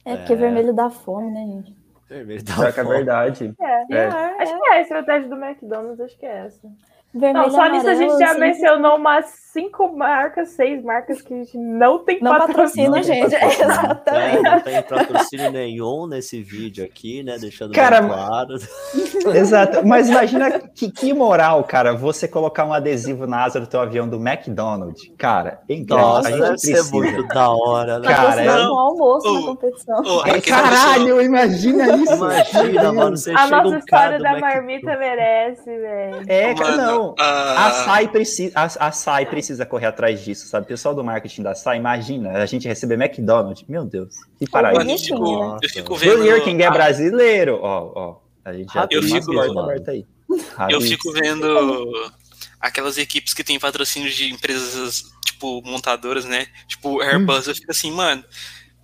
É, 0.05 0.15
porque 0.15 0.33
É. 0.33 0.35
vermelho 0.35 0.73
dá 0.73 0.91
fome, 0.91 1.31
né, 1.31 1.43
gente? 1.45 1.75
Vermelho 2.07 2.43
da 2.43 2.53
Pior 2.53 2.71
que 2.73 2.79
é 2.79 2.83
fome. 2.83 2.95
verdade. 2.97 3.53
É. 3.59 3.93
É. 3.95 4.07
o 4.07 4.11
ar, 4.11 4.35
Acho 4.41 4.53
é. 4.53 4.59
que 4.59 4.67
é 4.67 4.73
a 4.73 4.81
estratégia 4.81 5.27
do 5.27 5.35
McDonald's, 5.43 5.99
acho 5.99 6.17
que 6.19 6.25
é 6.25 6.45
essa. 6.45 6.67
Vermelho 7.13 7.45
Não, 7.47 7.51
só 7.51 7.67
nisso 7.69 7.87
a 7.89 7.95
gente 7.95 8.17
já 8.19 8.31
assim, 8.31 8.39
mencionou 8.39 8.95
umas 8.97 9.25
cinco 9.53 9.87
marcas, 9.97 10.49
seis 10.49 10.83
marcas 10.83 11.19
que 11.21 11.33
a 11.33 11.37
gente 11.37 11.57
não 11.57 11.97
tem 11.99 12.19
Não 12.21 12.37
patrocina, 12.37 12.97
Não, 12.97 13.01
gente. 13.01 13.21
não 13.33 13.39
patrocina. 13.39 14.03
É, 14.07 14.35
Exatamente. 14.35 14.43
não 14.43 14.59
tem 14.61 14.81
patrocínio 14.83 15.51
nenhum 15.51 16.05
nesse 16.05 16.43
vídeo 16.43 16.83
aqui, 16.85 17.23
né? 17.23 17.37
Deixando 17.39 17.73
Cara, 17.73 18.01
bem 18.01 18.09
claro. 18.11 18.55
Exato. 19.33 19.87
Mas 19.87 20.09
imagina 20.09 20.59
que, 20.59 20.91
que 20.91 21.13
moral, 21.13 21.63
cara, 21.63 21.95
você 21.95 22.27
colocar 22.27 22.65
um 22.65 22.73
adesivo 22.73 23.25
na 23.25 23.45
asa 23.45 23.59
do 23.59 23.65
teu 23.67 23.79
avião 23.79 24.07
do 24.07 24.17
McDonald's. 24.17 25.09
Cara, 25.17 25.59
incrível. 25.67 25.97
Nossa, 25.97 26.27
a 26.27 26.31
gente 26.31 26.41
deve 26.41 26.57
ser 26.59 26.71
precisa. 26.73 26.95
muito 26.95 27.27
da 27.29 27.49
hora, 27.49 27.99
né? 27.99 28.07
Cara, 28.07 28.41
é- 28.43 28.67
com 28.67 28.77
almoço 28.77 29.27
Oh, 29.27 29.33
na 29.39 29.41
competição. 29.47 30.03
É, 30.25 30.31
aquela 30.37 30.61
caralho, 30.69 31.21
imagina 31.21 31.95
isso. 31.95 32.13
Imagina, 32.15 32.93
mano, 32.93 33.17
você 33.17 33.31
A 33.31 33.37
chega 33.37 33.55
nossa 33.63 33.75
um 33.75 33.79
história 33.79 34.19
da 34.19 34.31
Mac- 34.33 34.41
marmita 34.41 34.97
merece, 34.97 35.65
velho. 35.65 36.23
É, 36.27 36.53
cara, 36.53 36.75
não. 36.77 36.96
A- 37.19 37.67
A 37.67 37.71
SAI, 37.85 38.07
precisa, 38.07 38.51
a, 38.55 38.87
a 38.87 38.91
SAI 38.91 39.25
precisa 39.25 39.65
correr 39.65 39.87
atrás 39.87 40.23
disso, 40.23 40.47
sabe? 40.47 40.65
O 40.65 40.67
pessoal 40.67 40.93
do 40.95 41.03
marketing 41.03 41.43
da 41.43 41.53
SAI, 41.55 41.77
imagina 41.77 42.31
a 42.31 42.45
gente 42.45 42.67
receber 42.67 42.95
McDonald's. 42.95 43.63
Meu 43.67 43.85
Deus, 43.85 44.13
que 44.39 44.49
paraíso. 44.49 44.81
Eu 44.81 44.85
Burger 44.85 44.99
fico, 44.99 45.53
eu 45.63 45.69
fico 45.69 45.97
Burger 45.97 46.33
vendo. 46.35 46.43
King 46.43 46.63
é 46.63 46.71
brasileiro. 46.71 47.59
Ó, 47.61 47.91
ó. 47.95 48.15
A 48.45 48.53
gente 48.53 48.73
já 48.73 48.87
Eu 48.89 49.01
tem 49.01 49.09
fico- 49.21 49.39
aberta 49.59 49.91
aí. 49.91 50.05
Eu 50.69 50.81
fico 50.81 51.11
vendo 51.13 52.11
aquelas 52.59 52.97
equipes 52.97 53.33
que 53.33 53.43
têm 53.43 53.59
patrocínio 53.59 54.09
de 54.11 54.31
empresas, 54.31 55.03
tipo, 55.25 55.61
montadoras, 55.65 56.25
né? 56.25 56.47
Tipo, 56.67 57.01
Airbus. 57.01 57.47
Eu 57.47 57.55
fico 57.55 57.71
assim, 57.71 57.91
mano. 57.91 58.23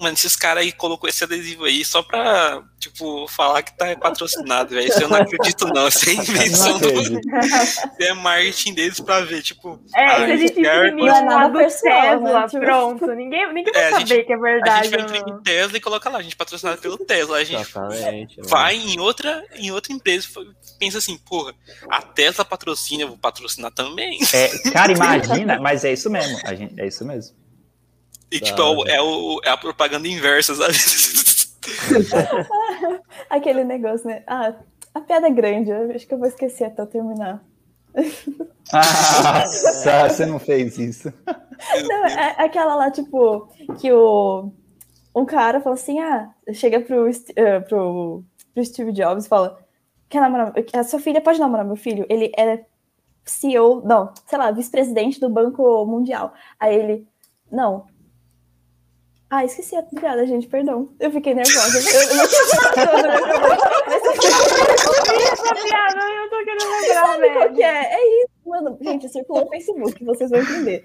Mano, 0.04 0.16
esses 0.16 0.36
caras 0.36 0.64
aí 0.64 0.72
colocou 0.74 1.10
esse 1.10 1.24
adesivo 1.24 1.64
aí 1.64 1.86
só 1.86 2.04
pra, 2.04 2.62
tipo, 2.78 3.26
falar 3.28 3.64
que 3.64 3.76
tá 3.78 3.96
patrocinado, 3.96 4.76
velho. 4.76 4.88
Isso 4.88 5.02
eu 5.02 5.08
não 5.08 5.16
acredito, 5.18 5.66
não. 5.74 5.88
Isso 5.88 6.10
é 6.10 6.14
invenção 6.14 6.78
do. 6.78 6.90
Isso 6.92 7.80
é 8.02 8.14
marketing 8.14 8.74
deles 8.74 9.00
pra 9.00 9.22
ver, 9.22 9.42
tipo. 9.42 9.80
É, 9.96 10.06
ah, 10.06 10.16
se 10.18 10.24
a 10.34 10.38
gente 10.38 10.60
Não 10.60 11.08
é 11.16 11.22
nada 11.24 11.48
do 11.54 11.58
pessoal, 11.60 12.02
Tesla, 12.02 12.42
né? 12.42 12.48
Tipo- 12.48 12.60
pronto. 12.66 13.08
Ninguém, 13.14 13.54
ninguém 13.54 13.74
vai 13.74 13.82
É, 13.82 13.88
a 13.88 13.92
saber 13.92 14.06
gente- 14.08 14.26
que 14.26 14.34
é 14.34 14.36
A 14.36 14.40
verdade. 14.40 14.90
gente 14.90 14.96
vai 14.98 15.20
imprimir 15.20 15.42
Tesla 15.42 15.78
e 15.78 15.82
coloca 15.82 16.10
lá, 16.10 16.20
a 16.20 16.22
gente 16.22 16.34
é 16.34 16.38
patrocinado 16.38 16.82
pelo 16.82 16.98
Tesla. 16.98 17.38
A 17.38 17.44
gente 17.46 17.64
vai 18.42 18.76
em 18.76 19.00
outra, 19.00 19.42
em 19.56 19.72
outra 19.72 19.94
empresa 19.94 20.28
e 20.42 20.78
pensa 20.80 20.98
assim, 20.98 21.18
porra, 21.18 21.54
a 21.90 22.02
Tesla 22.02 22.44
patrocina, 22.44 23.04
eu 23.04 23.08
vou 23.08 23.18
patrocinar 23.18 23.72
também. 23.72 24.20
É, 24.34 24.50
cara, 24.72 24.92
imagina, 24.92 25.60
mas 25.62 25.86
é 25.86 25.94
isso 25.94 26.10
mesmo. 26.10 26.38
A 26.44 26.54
gente, 26.54 26.80
é 26.80 26.88
isso 26.88 27.06
mesmo. 27.06 27.36
E 28.34 28.40
Tá, 28.40 28.46
tipo, 28.48 28.62
é, 28.62 28.66
o- 28.66 28.88
é, 28.88 29.02
o- 29.02 29.40
é 29.44 29.50
a 29.50 29.58
propaganda 29.58 30.08
inversa, 30.08 30.56
sabe? 30.56 30.74
Aquele 33.30 33.64
negócio, 33.64 34.08
né? 34.08 34.24
Ah, 34.28 34.54
a 34.94 35.02
piada 35.02 35.28
é 35.28 35.32
grande. 35.32 35.70
Eu 35.70 35.92
acho 35.92 36.08
que 36.08 36.14
eu 36.14 36.18
vou 36.18 36.28
esquecer 36.28 36.66
até 36.66 36.82
eu 36.82 36.88
terminar. 36.88 37.44
Ah, 38.76 39.44
você 40.10 40.26
não 40.26 40.40
fez 40.40 40.80
isso. 40.80 41.14
Não, 41.88 42.06
é 42.08 42.36
aquela 42.44 42.74
lá, 42.76 42.90
tipo, 42.90 43.48
que 43.80 43.92
o 43.92 44.52
um 45.16 45.26
cara 45.26 45.62
fala 45.62 45.76
assim, 45.76 46.00
ah, 46.00 46.32
chega 46.54 46.80
pro, 46.82 47.08
eh, 47.36 47.60
pro, 47.60 48.24
pro 48.52 48.66
Steve 48.66 48.92
Jobs 48.92 49.26
e 49.26 49.30
fala, 49.30 49.60
quer 50.10 50.22
namorar, 50.22 50.54
a 50.74 50.84
sua 50.84 51.00
filha 51.00 51.22
pode 51.22 51.40
namorar 51.40 51.64
meu 51.66 51.76
filho? 51.76 52.04
Ele 52.10 52.32
é 52.36 52.66
CEO, 53.26 53.84
não, 53.86 54.12
sei 54.26 54.40
lá, 54.40 54.50
vice-presidente 54.50 55.20
do 55.20 55.30
Banco 55.30 55.86
Mundial. 55.86 56.34
Aí 56.60 56.74
ele, 56.76 57.08
não. 57.52 57.86
Ah, 59.36 59.44
esqueci 59.44 59.76
a 59.76 59.82
piada, 59.82 60.28
gente, 60.28 60.46
perdão. 60.46 60.90
Eu 61.00 61.10
fiquei 61.10 61.34
nervosa. 61.34 61.80
Eu, 61.80 62.02
eu 62.02 62.16
não 62.18 62.24
Essa 65.32 65.56
piada 65.56 66.02
eu 66.04 66.30
tô 66.30 66.38
querendo 66.46 66.70
lembrar, 66.70 67.06
sabe 67.08 67.34
qual 67.34 67.52
que 67.52 67.64
é? 67.64 67.96
É 67.96 68.24
isso, 68.24 68.30
mano. 68.46 68.78
Gente, 68.80 69.10
circulou 69.10 69.46
no 69.46 69.50
Facebook, 69.50 70.06
vocês 70.06 70.30
vão 70.30 70.40
entender. 70.40 70.84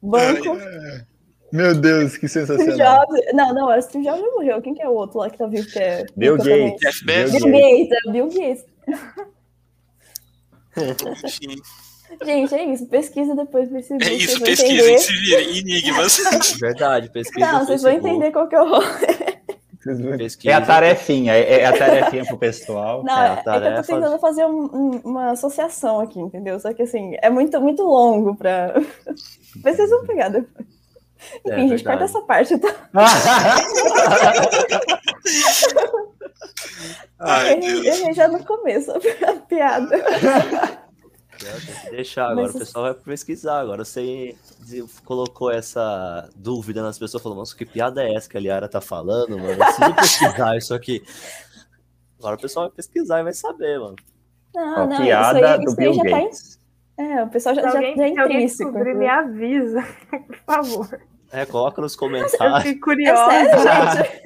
Banco 0.00 0.56
Meu 1.52 1.74
Deus, 1.74 2.16
que 2.16 2.26
sensacional. 2.28 3.04
Jobs. 3.06 3.20
Não, 3.34 3.52
não, 3.52 3.68
o 3.68 3.82
Steve 3.82 4.06
Jobs 4.06 4.20
já 4.20 4.26
morreu. 4.26 4.62
Quem 4.62 4.72
que 4.72 4.80
é 4.80 4.88
o 4.88 4.94
outro 4.94 5.18
lá 5.18 5.28
que 5.28 5.36
tá 5.36 5.46
vivo? 5.46 5.68
Que 5.70 5.78
é 5.78 6.06
Bill? 6.16 6.38
Gates. 6.38 7.02
Bill 7.02 7.14
Bezos. 7.14 7.42
Bill 7.42 7.52
Gates. 7.52 7.88
Gates, 7.90 7.92
é 7.92 8.10
Bill 8.10 8.28
Gates. 8.30 8.64
Gente, 12.24 12.54
é 12.54 12.64
isso. 12.64 12.86
Pesquisa 12.86 13.34
depois 13.34 13.68
no 13.70 13.74
Facebook. 13.74 14.04
é 14.08 14.12
isso, 14.14 14.36
entender. 14.42 14.98
se 14.98 15.12
vira, 15.12 15.42
enigmas. 15.42 16.18
Verdade, 16.60 17.10
pesquisa. 17.10 17.52
Não, 17.52 17.64
vocês 17.66 17.82
vão 17.82 17.92
entender 17.92 18.30
qual 18.32 18.48
que 18.48 18.54
é 18.54 18.62
o. 18.62 18.80
Pesquisa. 20.16 20.50
É 20.50 20.54
a 20.54 20.60
tarefinha, 20.60 21.34
é, 21.34 21.60
é 21.62 21.66
a 21.66 21.76
tarefinha 21.76 22.24
pro 22.24 22.38
pessoal. 22.38 23.02
Não, 23.02 23.12
É, 23.12 23.16
a 23.16 23.30
é, 23.30 23.32
é 23.32 23.34
que 23.34 23.40
eu 23.40 23.42
tô 23.42 23.50
tarefa- 23.60 23.82
tentando 23.82 24.18
fazer 24.20 24.46
um- 24.46 24.70
um- 24.72 25.00
uma 25.04 25.30
associação 25.32 25.98
aqui, 25.98 26.20
entendeu? 26.20 26.60
Só 26.60 26.72
que 26.72 26.82
assim, 26.82 27.16
é 27.20 27.28
muito, 27.28 27.60
muito 27.60 27.82
longo 27.82 28.36
pra. 28.36 28.74
Mas 29.64 29.74
vocês 29.76 29.90
vão 29.90 30.06
pegar 30.06 30.28
depois. 30.28 30.66
É, 31.48 31.54
Enfim, 31.58 31.68
gente, 31.70 31.84
corta 31.84 32.06
verdade. 32.06 32.10
essa 32.16 32.20
parte, 32.26 32.58
tá? 32.58 32.74
Ai, 37.18 37.54
eu, 37.62 37.82
Deus. 37.82 38.00
eu 38.00 38.14
já 38.14 38.28
no 38.28 38.44
começo 38.44 38.90
a 38.92 39.00
piada. 39.48 39.98
Tem 41.42 41.74
que 41.84 41.90
deixar 41.90 42.24
agora, 42.30 42.46
Mas 42.46 42.54
o 42.54 42.58
pessoal 42.58 42.84
vai 42.84 42.94
pesquisar. 42.94 43.60
Agora 43.60 43.84
você 43.84 44.36
colocou 45.04 45.50
essa 45.50 46.28
dúvida 46.36 46.82
nas 46.82 46.98
pessoas, 46.98 47.22
falou, 47.22 47.38
nossa, 47.38 47.56
que 47.56 47.64
piada 47.64 48.02
é 48.02 48.14
essa 48.14 48.28
que 48.28 48.36
a 48.36 48.40
Liara 48.40 48.68
tá 48.68 48.80
falando, 48.80 49.38
mano? 49.38 49.50
Eu 49.52 49.56
preciso 49.58 49.94
pesquisar 49.96 50.56
isso 50.56 50.74
aqui. 50.74 51.02
Agora 52.18 52.36
o 52.36 52.40
pessoal 52.40 52.66
vai 52.66 52.76
pesquisar 52.76 53.20
e 53.20 53.24
vai 53.24 53.32
saber, 53.32 53.78
mano. 53.80 53.96
Não, 54.54 54.86
não, 54.88 54.96
piada 54.98 55.38
isso 55.40 55.46
aí, 55.48 55.56
do 55.58 55.62
isso 55.62 55.70
aí 55.70 55.76
Bill 55.76 55.94
já 55.94 56.02
tá 56.02 56.08
em... 56.08 56.24
Gates. 56.24 56.58
É, 56.98 57.22
o 57.24 57.28
pessoal 57.28 57.54
já, 57.54 57.62
Se 57.62 57.68
já, 57.68 57.74
alguém, 57.74 57.96
já 57.96 58.04
é 58.04 58.12
se 58.12 58.20
alguém 58.20 58.36
intrínseco. 58.36 58.70
descobrir, 58.70 58.94
me 58.94 59.08
avisa, 59.08 59.82
por 60.26 60.36
favor. 60.46 61.00
É, 61.32 61.46
coloca 61.46 61.80
nos 61.80 61.94
Eu 61.94 61.98
comentários. 61.98 62.58
fiquei 62.62 62.72
É 62.72 62.78
curiosa. 62.78 63.30
sério, 63.30 63.96
gente? 64.04 64.22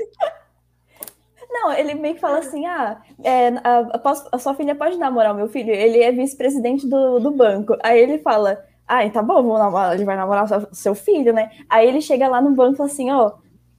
Não, 1.56 1.72
ele 1.72 1.94
meio 1.94 2.14
que 2.14 2.20
fala 2.20 2.38
assim: 2.38 2.66
ah, 2.66 3.00
é, 3.24 3.48
a, 3.64 3.78
a 3.94 4.12
a 4.32 4.38
sua 4.38 4.54
filha 4.54 4.74
pode 4.74 4.98
namorar 4.98 5.32
o 5.32 5.36
meu 5.36 5.48
filho? 5.48 5.70
Ele 5.70 6.02
é 6.02 6.12
vice-presidente 6.12 6.86
do, 6.86 7.18
do 7.18 7.30
banco. 7.30 7.76
Aí 7.82 7.98
ele 7.98 8.18
fala: 8.18 8.62
ah, 8.86 9.08
tá 9.10 9.22
bom, 9.22 9.56
namorar, 9.56 9.94
ele 9.94 10.04
vai 10.04 10.16
namorar 10.16 10.46
seu, 10.46 10.68
seu 10.72 10.94
filho, 10.94 11.32
né? 11.32 11.50
Aí 11.68 11.88
ele 11.88 12.00
chega 12.02 12.28
lá 12.28 12.40
no 12.42 12.50
banco 12.54 12.74
e 12.74 12.76
fala 12.76 12.90
assim: 12.90 13.10
ó, 13.10 13.32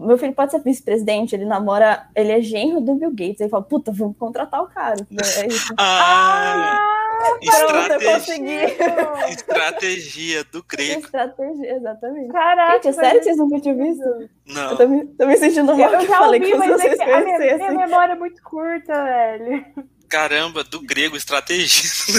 meu 0.06 0.18
filho 0.18 0.34
pode 0.34 0.52
ser 0.52 0.60
vice-presidente, 0.62 1.36
ele 1.36 1.46
namora, 1.46 2.08
ele 2.16 2.32
é 2.32 2.42
genro 2.42 2.80
do 2.82 2.94
Bill 2.96 3.10
Gates. 3.12 3.40
Ele 3.42 3.50
fala: 3.50 3.64
puta, 3.64 3.92
vamos 3.92 4.16
contratar 4.18 4.62
o 4.62 4.68
cara. 4.68 5.08
É 5.40 5.48
isso. 5.48 5.74
Ah, 5.78 6.78
eu 7.22 7.38
estratégia, 7.50 8.14
consegui. 8.14 8.58
estratégia 9.34 10.44
do 10.46 10.64
grego. 10.64 11.00
Estratégia, 11.02 11.76
exatamente. 11.76 12.32
Caraca, 12.32 12.74
Gente, 12.76 12.88
é 12.90 12.94
sério 12.94 13.20
que 13.20 13.24
vocês 13.26 13.38
nunca 13.38 13.60
tinham 13.60 13.78
visto? 13.78 14.04
Eu 14.04 14.30
Não, 14.48 14.78
tô 14.78 14.88
me, 14.88 15.06
tô 15.08 15.26
me 15.26 15.38
sentindo 15.38 15.72
Eu, 15.72 15.78
mal 15.78 15.94
eu 15.94 16.00
que 16.00 16.08
já 16.08 16.18
falei 16.18 16.40
ouvi, 16.40 16.52
que 16.52 16.58
mas 16.58 16.70
é 16.70 16.74
vocês 16.78 16.96
que 16.98 17.02
a 17.04 17.06
minha, 17.08 17.24
minha 17.24 17.38
conhecessem. 17.38 17.78
memória 17.78 18.14
é 18.14 18.16
muito 18.16 18.42
curta, 18.44 19.04
velho. 19.04 19.66
Caramba, 20.10 20.64
do 20.64 20.82
grego, 20.82 21.18
estrategista. 21.18 22.14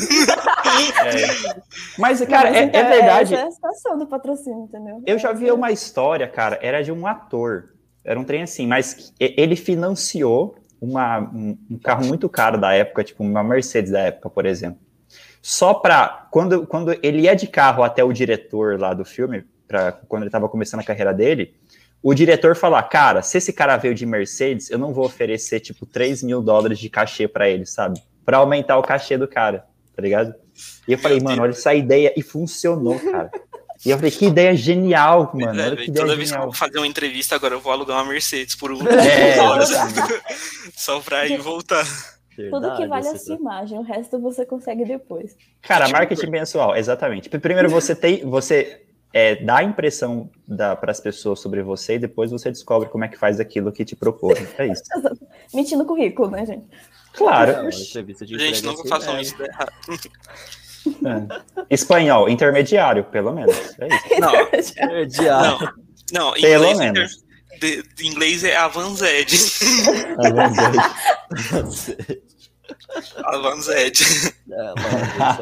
É. 1.05 1.61
Mas, 1.99 2.21
cara, 2.27 2.51
é, 2.51 2.65
é, 2.65 2.85
verdade. 2.85 3.35
Essa 3.35 3.45
é 3.45 3.49
a 3.49 3.51
situação 3.51 3.99
do 3.99 4.07
patrocínio, 4.07 4.65
entendeu? 4.65 5.03
Eu 5.07 5.19
já 5.19 5.33
vi 5.33 5.51
uma 5.51 5.71
história, 5.73 6.29
cara, 6.29 6.59
era 6.63 6.83
de 6.83 6.93
um 6.93 7.07
ator. 7.07 7.71
Era 8.05 8.19
um 8.19 8.25
trem 8.25 8.43
assim, 8.43 8.67
mas 8.67 9.13
ele 9.21 9.55
financiou 9.57 10.57
uma, 10.81 11.19
um, 11.19 11.59
um 11.71 11.79
carro 11.79 12.07
muito 12.07 12.29
caro 12.29 12.59
da 12.59 12.73
época, 12.73 13.05
tipo 13.05 13.23
uma 13.23 13.43
Mercedes 13.43 13.91
da 13.91 14.01
época, 14.01 14.31
por 14.31 14.47
exemplo. 14.47 14.81
Só 15.43 15.75
para 15.75 16.27
quando, 16.31 16.67
quando 16.67 16.93
ele 17.03 17.23
ia 17.23 17.35
de 17.35 17.47
carro 17.47 17.83
até 17.83 18.03
o 18.03 18.13
diretor 18.13 18.79
lá 18.79 18.95
do 18.95 19.05
filme, 19.05 19.45
pra, 19.67 19.93
quando 19.93 20.23
ele 20.23 20.29
estava 20.29 20.49
começando 20.49 20.81
a 20.81 20.85
carreira 20.85 21.13
dele, 21.13 21.55
o 22.03 22.15
diretor 22.15 22.55
falar, 22.55 22.83
cara, 22.85 23.23
se 23.23 23.39
esse 23.39 23.53
cara 23.53 23.77
veio 23.77 23.95
de 23.95 24.07
Mercedes, 24.07 24.71
eu 24.71 24.79
não 24.79 24.93
vou 24.93 25.05
oferecer, 25.05 25.61
tipo, 25.61 25.85
3 25.85 26.23
mil 26.23 26.41
dólares 26.41 26.79
de 26.79 26.89
cachê 26.89 27.27
para 27.27 27.49
ele, 27.49 27.67
sabe? 27.67 28.01
Para 28.25 28.39
aumentar 28.39 28.79
o 28.79 28.83
cachê 28.83 29.17
do 29.19 29.27
cara, 29.27 29.67
tá 29.95 30.03
ligado? 30.03 30.35
E 30.87 30.93
eu 30.93 30.99
falei, 30.99 31.21
mano, 31.21 31.43
olha 31.43 31.51
essa 31.51 31.75
ideia, 31.75 32.13
e 32.17 32.23
funcionou, 32.23 32.99
cara. 32.99 33.31
E 33.85 33.91
eu 33.91 33.97
falei, 33.97 34.11
que 34.11 34.27
ideia 34.27 34.57
genial, 34.57 35.31
mano. 35.35 35.61
É, 35.61 35.67
olha 35.67 35.77
que 35.77 35.87
toda 35.87 36.01
ideia 36.01 36.17
vez 36.17 36.29
genial. 36.29 36.41
que 36.43 36.47
eu 36.47 36.51
vou 36.51 36.53
fazer 36.53 36.79
uma 36.79 36.87
entrevista, 36.87 37.37
agora 37.37 37.55
eu 37.55 37.61
vou 37.61 37.73
alugar 37.73 37.99
uma 37.99 38.13
Mercedes 38.13 38.57
por 38.57 38.73
um 38.73 38.79
É, 38.89 39.39
horas. 39.43 39.71
Só 40.77 41.01
pra 41.01 41.27
ir 41.27 41.35
e 41.35 41.37
voltar. 41.39 41.85
Tudo 42.35 42.71
que 42.71 42.79
Verdade, 42.79 42.89
vale 42.89 43.07
é 43.07 43.11
a 43.11 43.13
você 43.13 43.25
sua 43.25 43.35
imagem, 43.35 43.79
o 43.79 43.83
resto 43.83 44.19
você 44.21 44.47
consegue 44.47 44.85
depois. 44.85 45.37
Cara, 45.61 45.87
Tipo, 45.87 45.99
marketing 45.99 46.31
pessoal, 46.31 46.77
exatamente. 46.77 47.29
Primeiro 47.29 47.69
você 47.69 47.97
tem, 47.97 48.25
você 48.25 48.83
é, 49.19 49.35
dá 49.35 49.59
a 49.59 49.65
impressão 49.65 50.31
para 50.47 50.93
as 50.93 51.01
pessoas 51.01 51.41
sobre 51.41 51.61
você 51.61 51.95
e 51.95 51.99
depois 51.99 52.31
você 52.31 52.51
descobre 52.51 52.89
como 52.89 53.03
é 53.05 53.09
que 53.09 53.19
faz 53.19 53.41
aquilo 53.41 53.73
que 53.73 53.85
te 53.85 53.97
propõe. 53.97 54.37
É 54.57 54.69
isso. 54.69 54.85
Mentindo 55.53 55.85
currículo, 55.85 56.31
né, 56.31 56.47
gente? 56.47 56.69
Claro. 57.15 57.51
É, 57.51 57.61
uma 57.63 57.71
entrevista 57.71 58.25
de 58.25 58.39
Gente, 58.39 58.65
nunca 58.65 58.83
assim, 58.83 58.89
façam 58.89 59.17
é. 59.17 59.23
isso, 59.23 59.35
errado. 59.43 59.73
É. 60.87 61.27
Espanhol, 61.69 62.29
intermediário, 62.29 63.03
pelo 63.05 63.33
menos. 63.33 63.57
É 63.81 63.89
isso. 63.89 64.21
Não, 64.21 64.41
Intermediário. 64.43 65.59
não. 65.61 65.89
Não, 66.11 66.33
Pelo 66.33 66.65
inglês, 66.65 66.79
menos. 66.79 67.23
de, 67.61 67.83
de 67.83 68.07
inglês 68.07 68.43
é 68.45 68.57
Avanzed. 68.57 69.29
Gente. 69.29 69.67
Avanzed. 73.25 74.33
É, 74.51 74.55
é 74.55 74.73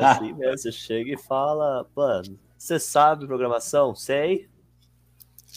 assim 0.04 0.32
mesmo. 0.32 0.58
Você 0.58 0.72
chega 0.72 1.12
e 1.12 1.16
fala, 1.18 1.86
mano, 1.94 2.36
você 2.58 2.78
sabe 2.78 3.26
programação? 3.26 3.94
Sei. 3.94 4.48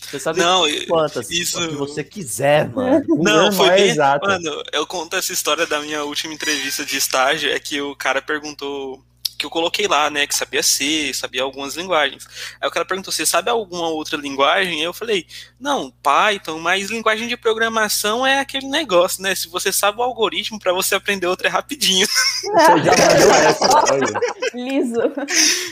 Você 0.10 0.20
sabe 0.20 0.40
Não, 0.40 0.64
quantas? 0.88 1.30
isso- 1.30 1.60
O 1.62 1.68
que 1.70 1.76
você 1.76 2.04
quiser, 2.04 2.70
mano. 2.70 3.06
Não, 3.10 3.18
normal 3.18 3.52
foi 3.52 3.68
é 3.68 3.76
bem. 3.76 3.90
exato. 3.90 4.26
Mano, 4.26 4.64
eu 4.72 4.88
conto 4.88 5.16
essa 5.16 5.34
história 5.34 5.68
da 5.68 5.82
minha 5.82 6.04
última 6.06 6.34
entrevista 6.34 6.86
de 6.86 6.96
estágio. 6.98 7.52
É 7.52 7.60
que 7.60 7.82
o 7.82 7.96
cara 7.96 8.22
perguntou. 8.22 9.04
Que 9.40 9.46
eu 9.46 9.50
coloquei 9.50 9.88
lá, 9.88 10.10
né? 10.10 10.28
Que 10.28 10.36
sabia 10.36 10.62
C, 10.62 11.14
sabia 11.14 11.42
algumas 11.44 11.76
linguagens. 11.76 12.28
Aí 12.60 12.68
o 12.68 12.72
cara 12.72 12.86
perguntou: 12.86 13.12
você 13.14 13.26
sabe 13.26 13.50
alguma 13.50 13.88
outra 13.88 14.18
linguagem? 14.18 14.80
Aí 14.80 14.84
eu 14.84 14.94
falei: 14.94 15.26
não, 15.58 15.92
Python, 16.04 16.60
mas 16.60 16.90
linguagem 16.90 17.26
de 17.26 17.38
programação 17.38 18.28
é 18.28 18.42
aquele 18.42 18.68
negócio, 18.68 19.24
né? 19.24 19.34
Se 19.34 19.48
você 19.48 19.72
sabe 19.72 19.98
o 20.00 20.04
algoritmo, 20.04 20.60
pra 20.60 20.74
você 20.74 20.94
aprender 20.94 21.26
outra 21.26 21.48
é 21.48 21.52
rapidinho. 21.52 22.06
Você 22.06 22.52
já 22.52 22.92
mandou 22.92 23.36
essa. 23.36 23.94
Olha. 23.94 24.20
Liso. 24.54 25.00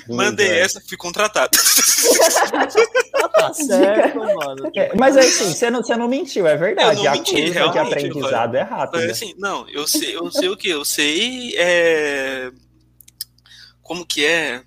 Mandei 0.07 0.47
É. 0.47 0.59
essa, 0.61 0.81
fui 0.87 0.95
contratado. 0.97 1.51
Tá 3.37 3.53
certo, 3.53 4.17
mano. 4.17 4.71
É, 4.75 4.95
mas 4.97 5.15
assim, 5.15 5.53
você 5.53 5.69
não, 5.69 5.83
você 5.83 5.95
não 5.95 6.07
mentiu, 6.07 6.47
é 6.47 6.55
verdade. 6.55 6.97
Eu 6.99 7.03
não 7.03 7.11
a 7.11 7.15
menti, 7.15 7.35
curva 7.53 7.69
de 7.69 7.79
aprendizado 7.79 8.55
é 8.55 8.61
Mas, 8.61 8.69
rápida. 8.69 9.11
assim, 9.11 9.33
não, 9.37 9.69
eu 9.69 9.87
sei, 9.87 10.15
eu 10.15 10.31
sei 10.31 10.49
o 10.49 10.57
que? 10.57 10.69
Eu 10.69 10.83
sei 10.83 11.53
é, 11.55 12.51
como 13.87 14.05
que 14.05 14.25
é, 14.25 14.61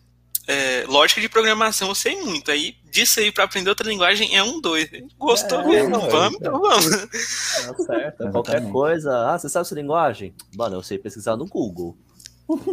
é, 0.48 0.84
lógica 0.88 1.20
de 1.20 1.28
programação, 1.28 1.88
eu 1.88 1.94
sei 1.94 2.16
muito. 2.22 2.50
Aí 2.50 2.74
disso 2.90 3.20
aí 3.20 3.30
pra 3.30 3.44
aprender 3.44 3.68
outra 3.68 3.88
linguagem 3.88 4.36
é 4.36 4.42
um 4.42 4.60
dois. 4.60 4.88
Gostou 5.18 5.60
É, 5.60 5.66
mesmo? 5.66 5.96
é, 5.96 6.08
vamos, 6.08 6.34
é. 6.34 6.36
então 6.40 6.60
vamos. 6.60 6.90
Tá 6.90 7.74
certo. 7.84 8.16
Qualquer 8.30 8.52
Exatamente. 8.56 8.72
coisa. 8.72 9.30
Ah, 9.30 9.38
você 9.38 9.48
sabe 9.48 9.66
essa 9.66 9.74
linguagem? 9.74 10.34
Mano, 10.56 10.76
eu 10.76 10.82
sei 10.82 10.98
pesquisar 10.98 11.36
no 11.36 11.46
Google. 11.46 11.96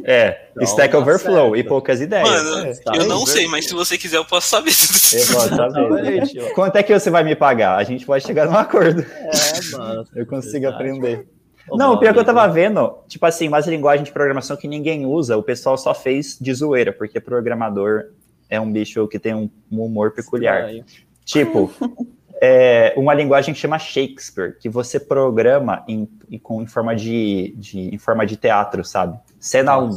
É, 0.06 0.48
Então, 0.52 0.64
Stack 0.64 0.92
tá 0.92 0.98
Overflow 0.98 1.52
certo. 1.52 1.56
e 1.56 1.64
poucas 1.64 2.02
ideias. 2.02 2.28
Mano, 2.28 2.66
É. 2.66 2.74
tá 2.78 2.94
eu 2.96 3.06
não 3.06 3.28
sei, 3.28 3.48
mas 3.48 3.68
se 3.68 3.76
você 3.76 3.96
quiser 3.96 4.18
eu 4.18 4.26
posso 4.26 4.50
saber. 4.50 4.72
Eu 4.72 5.28
posso 5.28 5.50
saber. 5.56 6.54
Quanto 6.56 6.76
é 6.78 6.82
que 6.84 6.98
você 7.00 7.12
vai 7.12 7.24
me 7.24 7.36
pagar? 7.36 7.78
A 7.78 7.84
gente 7.84 8.04
pode 8.04 8.26
chegar 8.26 8.48
num 8.48 8.58
acordo. 8.58 9.02
É, 9.04 9.78
mano. 9.78 10.04
Eu 10.16 10.26
consigo 10.26 10.62
Verdade. 10.62 10.76
aprender. 10.76 11.28
Não, 11.72 11.94
o 11.94 12.00
pior 12.00 12.14
que 12.14 12.20
eu 12.20 12.26
tava 12.26 12.48
vendo, 12.48 13.00
tipo 13.08 13.26
assim, 13.26 13.48
umas 13.48 13.68
linguagens 13.68 14.08
de 14.08 14.14
programação 14.14 14.56
que 14.56 14.68
ninguém 14.68 15.06
usa, 15.06 15.36
o 15.38 15.44
pessoal 15.44 15.78
só 15.78 15.94
fez 15.94 16.38
de 16.40 16.54
zoeira, 16.54 16.94
porque 16.94 17.20
programador 17.20 18.12
é 18.50 18.60
um 18.60 18.72
bicho 18.72 19.08
que 19.08 19.20
tem 19.20 19.34
um, 19.36 19.50
um 19.72 19.82
humor 19.84 20.12
peculiar. 20.12 20.62
estranho. 20.70 20.86
Tipo, 21.26 21.72
é, 22.42 22.94
uma 22.96 23.14
linguagem 23.14 23.54
que 23.54 23.60
chama 23.60 23.78
Shakespeare, 23.80 24.58
que 24.60 24.70
você 24.70 25.00
programa 25.00 25.84
em, 25.88 26.08
em- 26.30 26.40
com, 26.40 26.62
em, 26.62 26.68
forma 26.68 26.96
de, 26.96 27.54
de- 27.58 27.94
em 27.94 27.98
forma 27.98 28.26
de 28.26 28.38
teatro, 28.38 28.84
sabe? 28.86 29.20
Cena 29.40 29.78
1. 29.78 29.90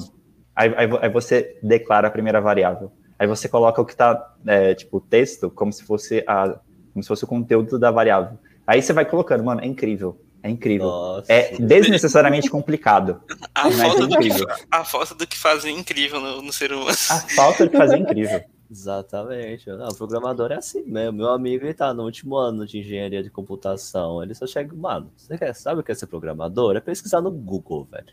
Aí, 0.57 0.75
aí, 0.77 0.89
aí 1.03 1.09
você 1.09 1.57
declara 1.63 2.09
a 2.09 2.11
primeira 2.11 2.41
variável. 2.41 2.91
Aí 3.19 3.27
você 3.27 3.49
coloca 3.49 3.81
o 3.81 3.85
que 3.85 3.95
tá, 3.95 4.35
é, 4.47 4.75
tipo, 4.75 4.97
o 4.97 5.01
texto, 5.01 5.51
como 5.51 5.73
se 5.73 5.85
fosse 5.85 6.25
a, 6.27 6.59
como 6.93 7.03
se 7.03 7.09
fosse 7.09 7.23
o 7.25 7.27
conteúdo 7.27 7.79
da 7.79 7.91
variável. 7.91 8.39
Aí 8.67 8.83
você 8.83 8.93
vai 8.93 9.05
colocando, 9.05 9.45
mano, 9.45 9.61
é 9.61 9.67
incrível. 9.67 10.19
É 10.43 10.49
incrível. 10.49 10.87
Nossa. 10.87 11.33
É 11.33 11.57
desnecessariamente 11.59 12.49
complicado. 12.49 13.21
A 13.55 13.65
Mas 13.65 13.79
é 13.79 13.85
falta, 13.85 14.07
do 14.07 14.09
que, 14.09 14.29
incrível. 14.29 14.47
a 14.71 14.85
falta 14.85 15.15
do 15.15 15.27
que 15.27 15.39
fazer 15.39 15.69
é 15.69 15.73
incrível 15.73 16.21
no, 16.21 16.43
no 16.43 16.53
ser 16.53 16.73
humano. 16.73 16.91
A 16.91 16.95
falta 17.35 17.69
de 17.69 17.77
fazer 17.77 17.97
é 17.97 17.99
incrível. 17.99 18.41
Exatamente. 18.71 19.69
Não, 19.69 19.89
o 19.89 19.95
programador 19.95 20.53
é 20.53 20.57
assim 20.57 20.83
mesmo. 20.85 21.19
Meu 21.19 21.31
amigo 21.31 21.65
ele 21.65 21.75
tá 21.75 21.93
no 21.93 22.05
último 22.05 22.37
ano 22.37 22.65
de 22.65 22.79
engenharia 22.79 23.23
de 23.23 23.29
computação. 23.29 24.23
Ele 24.23 24.33
só 24.33 24.47
chega, 24.47 24.75
mano, 24.75 25.11
você 25.17 25.37
quer, 25.37 25.53
sabe 25.55 25.81
o 25.81 25.83
que 25.83 25.91
é 25.91 25.95
ser 25.95 26.07
programador? 26.07 26.77
É 26.77 26.81
pesquisar 26.81 27.21
no 27.21 27.33
Google, 27.33 27.85
velho. 27.91 28.07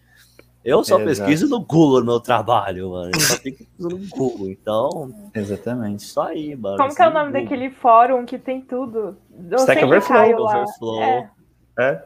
Eu 0.66 0.84
só 0.84 1.00
Exato. 1.00 1.06
pesquiso 1.06 1.48
no 1.48 1.62
Google 1.62 2.00
no 2.00 2.08
meu 2.08 2.20
trabalho, 2.20 2.90
mano. 2.90 3.12
Eu 3.14 3.20
só 3.22 3.36
fico 3.38 3.60
pesquisando 3.60 3.98
no 4.00 4.08
Google. 4.10 4.50
Então, 4.50 5.30
Exatamente. 5.34 6.04
isso 6.04 6.20
aí, 6.20 6.56
mano. 6.56 6.78
Como 6.78 6.94
que 6.94 7.02
é 7.02 7.08
o 7.08 7.14
nome 7.14 7.28
Google. 7.28 7.44
daquele 7.44 7.70
fórum 7.70 8.26
que 8.26 8.38
tem 8.38 8.60
tudo? 8.62 9.16
Eu 9.50 9.60
Stack 9.60 9.86
Overflow. 9.86 10.46
Overflow. 10.46 11.02
É. 11.02 11.32
É. 11.80 12.04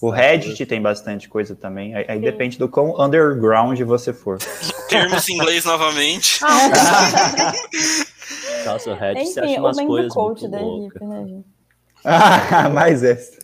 O 0.00 0.10
Reddit 0.10 0.66
tem 0.66 0.82
bastante 0.82 1.28
coisa 1.28 1.54
também. 1.54 1.94
Aí, 1.94 2.04
aí 2.08 2.20
depende 2.20 2.58
do 2.58 2.68
quão 2.68 3.00
underground 3.00 3.80
você 3.82 4.12
for. 4.12 4.38
Termos 4.88 5.28
em 5.28 5.34
inglês 5.34 5.64
novamente. 5.64 6.40
Nossa, 8.66 8.90
o 8.90 8.94
Reddit 8.94 9.26
você 9.26 9.40
Enfim, 9.40 9.52
acha 9.52 9.60
o 9.60 9.64
umas 9.64 9.80
coisas 9.80 10.12
coach 10.12 10.40
muito 10.40 10.50
da 10.52 10.60
loucas. 10.60 10.86
equipe, 10.90 11.04
né, 11.06 11.26
gente? 11.26 11.46
ah, 12.04 12.68
mais 12.74 13.02
essa. 13.02 13.38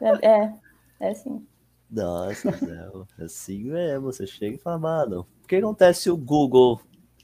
É, 0.00 0.28
é, 0.28 0.52
é 1.00 1.14
sim. 1.14 1.46
Nossa, 1.90 2.50
não. 2.62 3.06
Assim 3.24 3.64
mesmo. 3.64 4.12
Você 4.12 4.26
chega 4.26 4.56
e 4.56 4.58
fala, 4.58 4.78
mano, 4.78 5.26
o 5.42 5.46
que 5.46 5.56
acontece 5.56 6.02
se 6.02 6.10
o 6.10 6.16
Google 6.16 6.80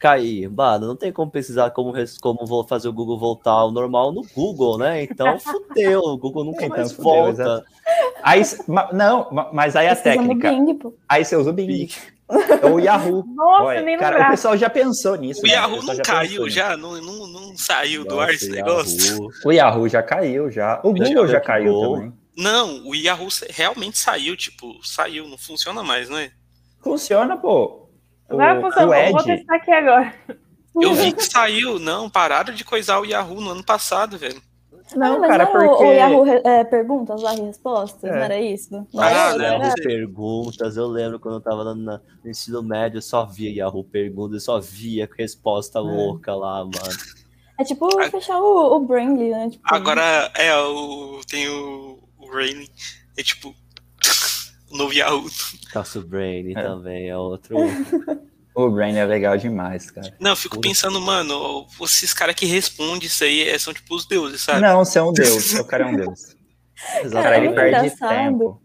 cair? 0.07 0.49
Mano, 0.51 0.87
não 0.87 0.97
tem 0.97 1.13
como 1.13 1.31
pesquisar 1.31 1.71
como, 1.71 1.93
como 2.21 2.47
vou 2.47 2.67
fazer 2.67 2.89
o 2.89 2.93
Google 2.93 3.19
voltar 3.19 3.51
ao 3.53 3.71
normal 3.71 4.13
no 4.13 4.23
Google, 4.35 4.79
né? 4.79 5.03
Então 5.03 5.39
fudeu, 5.41 6.01
o 6.01 6.17
Google 6.19 6.45
nunca 6.45 6.65
Então, 6.65 6.77
mais 6.77 6.93
fudeu, 6.93 7.05
volta. 7.13 7.31
exato. 7.43 7.65
Aí, 8.23 8.43
ma- 8.67 8.89
não, 8.93 9.29
ma- 9.31 9.51
mas 9.53 9.77
aí 9.77 9.89
a 9.89 9.97
técnica. 9.97 10.51
Bing, 10.51 10.75
pô. 10.75 10.95
Aí 11.09 11.25
você 11.25 11.37
usa 11.37 11.51
o 11.51 11.53
Bing. 11.53 11.89
Ou 12.65 12.75
o 12.75 12.81
Yahoo. 12.81 13.25
Nossa, 13.37 13.63
Olha, 13.65 13.83
nem 13.83 13.97
cara, 13.99 14.27
o 14.27 14.31
pessoal 14.31 14.57
já 14.57 14.69
pensou 14.69 15.15
nisso. 15.17 15.41
O 15.43 15.47
né? 15.47 15.53
Yahoo 15.53 15.77
pessoal 15.77 15.87
não 15.87 15.95
já 15.97 16.03
caiu 16.03 16.51
já, 16.51 16.77
não, 16.77 17.01
não, 17.01 17.27
não 17.29 17.57
saiu 17.57 18.05
do 18.05 18.19
ar 18.19 18.27
Nossa, 18.33 18.35
esse 18.35 18.51
Yahoo. 18.57 18.67
negócio. 18.67 19.29
O 19.45 19.53
Yahoo 19.53 19.89
já 19.89 20.03
caiu, 20.03 20.51
já. 20.51 20.81
O 20.83 20.93
Google 20.93 21.29
já 21.29 21.41
caiu 21.41 21.73
Google. 21.73 21.95
também. 21.97 22.13
Não, 22.37 22.87
o 22.87 22.95
Yahoo 22.95 23.29
realmente 23.51 23.97
saiu, 23.99 24.37
tipo, 24.37 24.75
saiu, 24.85 25.27
não 25.29 25.39
funciona 25.39 25.83
mais, 25.83 26.09
não 26.11 26.19
é? 26.19 26.31
Funciona, 26.83 27.37
pô. 27.37 27.86
O, 28.29 28.35
Agora 28.35 28.61
funciona. 28.61 28.87
o 28.89 28.95
Eu 28.95 29.11
Vou 29.13 29.21
Ed, 29.21 29.27
testar 29.37 29.57
aqui 29.57 29.71
agora. 29.71 30.15
Eu 30.81 30.95
vi 30.95 31.13
que 31.13 31.23
saiu, 31.25 31.79
não, 31.79 32.11
pararam 32.11 32.53
de 32.55 32.65
coisar 32.65 33.01
o 33.01 33.05
Yahoo 33.05 33.41
no 33.41 33.51
ano 33.51 33.65
passado, 33.65 34.19
velho. 34.19 34.41
Não, 34.95 35.17
Ah, 35.17 35.19
mas 35.19 35.31
cara, 35.31 35.45
não 35.45 35.51
o- 35.51 35.69
porque. 35.69 35.85
o 35.85 35.93
Yahoo 35.93 36.27
é, 36.45 36.63
perguntas 36.65 37.21
lá 37.23 37.35
e 37.35 37.41
respostas, 37.41 38.05
É. 38.05 38.13
não 38.15 38.19
era 38.23 38.39
isso? 38.41 38.73
Não 38.73 38.87
Ah, 39.03 39.11
era, 39.11 39.19
Yahoo 39.45 39.63
era-. 39.65 39.75
Perguntas, 39.83 40.77
eu 40.77 40.87
lembro 40.87 41.19
quando 41.19 41.35
eu 41.37 41.41
tava 41.41 41.65
no, 41.65 41.75
na- 41.75 42.01
no 42.23 42.31
ensino 42.31 42.63
médio, 42.63 42.99
eu 42.99 43.03
só 43.03 43.25
via 43.25 43.51
Yahoo 43.51 43.83
Perguntas, 43.83 44.35
eu 44.35 44.41
só 44.41 44.61
via 44.61 45.09
resposta 45.19 45.81
louca 45.81 46.35
lá, 46.35 46.59
mano. 46.65 46.73
É 47.59 47.65
tipo 47.65 47.89
fechar 48.11 48.39
o, 48.39 48.77
o 48.77 48.81
Brainly, 48.81 49.31
né? 49.31 49.49
Tipo, 49.51 49.65
Agora 49.75 50.31
é 50.37 50.55
o. 50.57 51.21
Tem 51.27 51.49
o. 51.49 51.99
O 52.19 52.31
Rayleigh. 52.31 52.69
É 53.17 53.23
tipo. 53.23 53.55
O 54.71 54.77
novo 54.77 54.93
Yahoo. 54.93 55.25
Calço 55.73 56.03
Brain 56.07 56.53
É. 56.57 56.63
também 56.63 57.09
é 57.09 57.17
outro. 57.17 57.57
O 58.59 58.71
Brain 58.71 58.97
é 58.97 59.05
legal 59.05 59.37
demais, 59.37 59.91
cara. 59.91 60.17
Não, 60.19 60.31
eu 60.31 60.37
fico 60.37 60.59
pensando, 60.59 60.99
mano, 60.99 61.67
esses 61.83 62.15
caras 62.15 62.35
que 62.35 62.47
respondem 62.47 63.07
isso 63.07 63.23
aí 63.23 63.47
é- 63.47 63.59
são 63.59 63.75
tipo 63.75 63.95
os 63.95 64.07
deuses, 64.09 64.41
sabe? 64.43 64.63
Não, 64.63 64.83
você 64.83 64.99
é 64.99 65.03
um 65.03 65.13
deus. 65.13 65.53
O 65.57 65.65
cara 65.67 65.85
é 65.85 65.87
um 65.89 65.95
deus. 65.95 66.35
O 67.05 67.11
Cara, 67.13 67.37
é 67.37 67.45
ele 67.45 67.53
perde 67.55 67.95
tempo. 67.99 68.59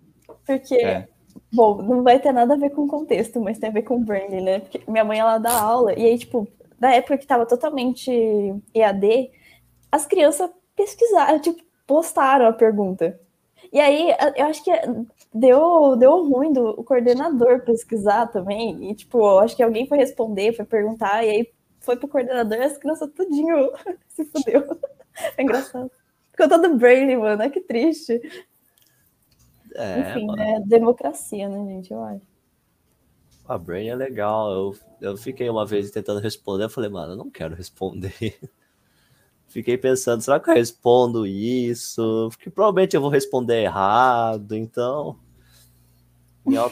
Porque 0.47 0.75
É. 0.75 1.09
Bom, 1.53 1.81
não 1.81 2.03
vai 2.03 2.19
ter 2.21 2.31
nada 2.31 2.53
a 2.53 2.57
ver 2.57 2.69
com 2.69 2.83
o 2.83 2.87
contexto, 2.87 3.41
mas 3.41 3.57
tem 3.59 3.67
a 3.69 3.73
ver 3.73 3.81
com 3.81 3.97
o 3.97 3.99
branding, 4.05 4.39
né? 4.39 4.59
Porque 4.59 4.81
minha 4.87 5.03
mãe, 5.03 5.19
ela 5.19 5.37
dá 5.37 5.51
aula, 5.59 5.91
e 5.99 6.05
aí, 6.05 6.17
tipo, 6.17 6.47
na 6.79 6.93
época 6.93 7.17
que 7.17 7.27
tava 7.27 7.45
totalmente 7.45 8.09
EAD, 8.73 9.29
as 9.91 10.05
crianças 10.05 10.49
pesquisaram, 10.73 11.37
tipo, 11.41 11.61
postaram 11.85 12.45
a 12.47 12.53
pergunta. 12.53 13.19
E 13.73 13.77
aí, 13.77 14.15
eu 14.37 14.45
acho 14.45 14.63
que 14.63 14.71
deu, 15.33 15.95
deu 15.95 16.23
ruim 16.27 16.51
do 16.53 16.69
o 16.69 16.83
coordenador 16.83 17.63
pesquisar 17.63 18.27
também. 18.27 18.91
E, 18.91 18.95
tipo, 18.95 19.17
eu 19.17 19.39
acho 19.39 19.55
que 19.55 19.63
alguém 19.63 19.87
foi 19.87 19.97
responder, 19.97 20.53
foi 20.53 20.65
perguntar, 20.65 21.23
e 21.25 21.29
aí 21.29 21.53
foi 21.79 21.97
pro 21.97 22.07
coordenador 22.07 22.57
e 22.57 22.63
as 22.63 22.77
crianças 22.77 23.09
tudinho 23.13 23.71
se 24.07 24.25
fudeu. 24.25 24.63
É 25.37 25.43
engraçado. 25.43 25.91
Ficou 26.31 26.47
todo 26.47 26.77
brainy, 26.77 27.17
mano. 27.17 27.43
É 27.43 27.49
que 27.49 27.59
triste. 27.59 28.13
É, 29.75 29.99
Enfim, 29.99 30.25
mano. 30.25 30.41
é 30.41 30.59
democracia, 30.61 31.49
né, 31.49 31.65
gente? 31.65 31.91
Eu 31.91 32.01
acho. 32.01 32.25
A 33.45 33.57
Brain 33.57 33.89
é 33.89 33.95
legal. 33.95 34.49
Eu, 34.49 34.75
eu 35.01 35.17
fiquei 35.17 35.49
uma 35.49 35.65
vez 35.65 35.91
tentando 35.91 36.21
responder. 36.21 36.63
Eu 36.63 36.69
falei, 36.69 36.89
mano, 36.89 37.13
eu 37.13 37.17
não 37.17 37.29
quero 37.29 37.55
responder. 37.55 38.13
Fiquei 39.51 39.77
pensando, 39.77 40.21
será 40.21 40.39
que 40.39 40.49
eu 40.49 40.53
respondo 40.53 41.27
isso? 41.27 42.29
Porque 42.31 42.49
provavelmente 42.49 42.95
eu 42.95 43.01
vou 43.01 43.09
responder 43.09 43.63
errado, 43.63 44.55
então. 44.55 45.17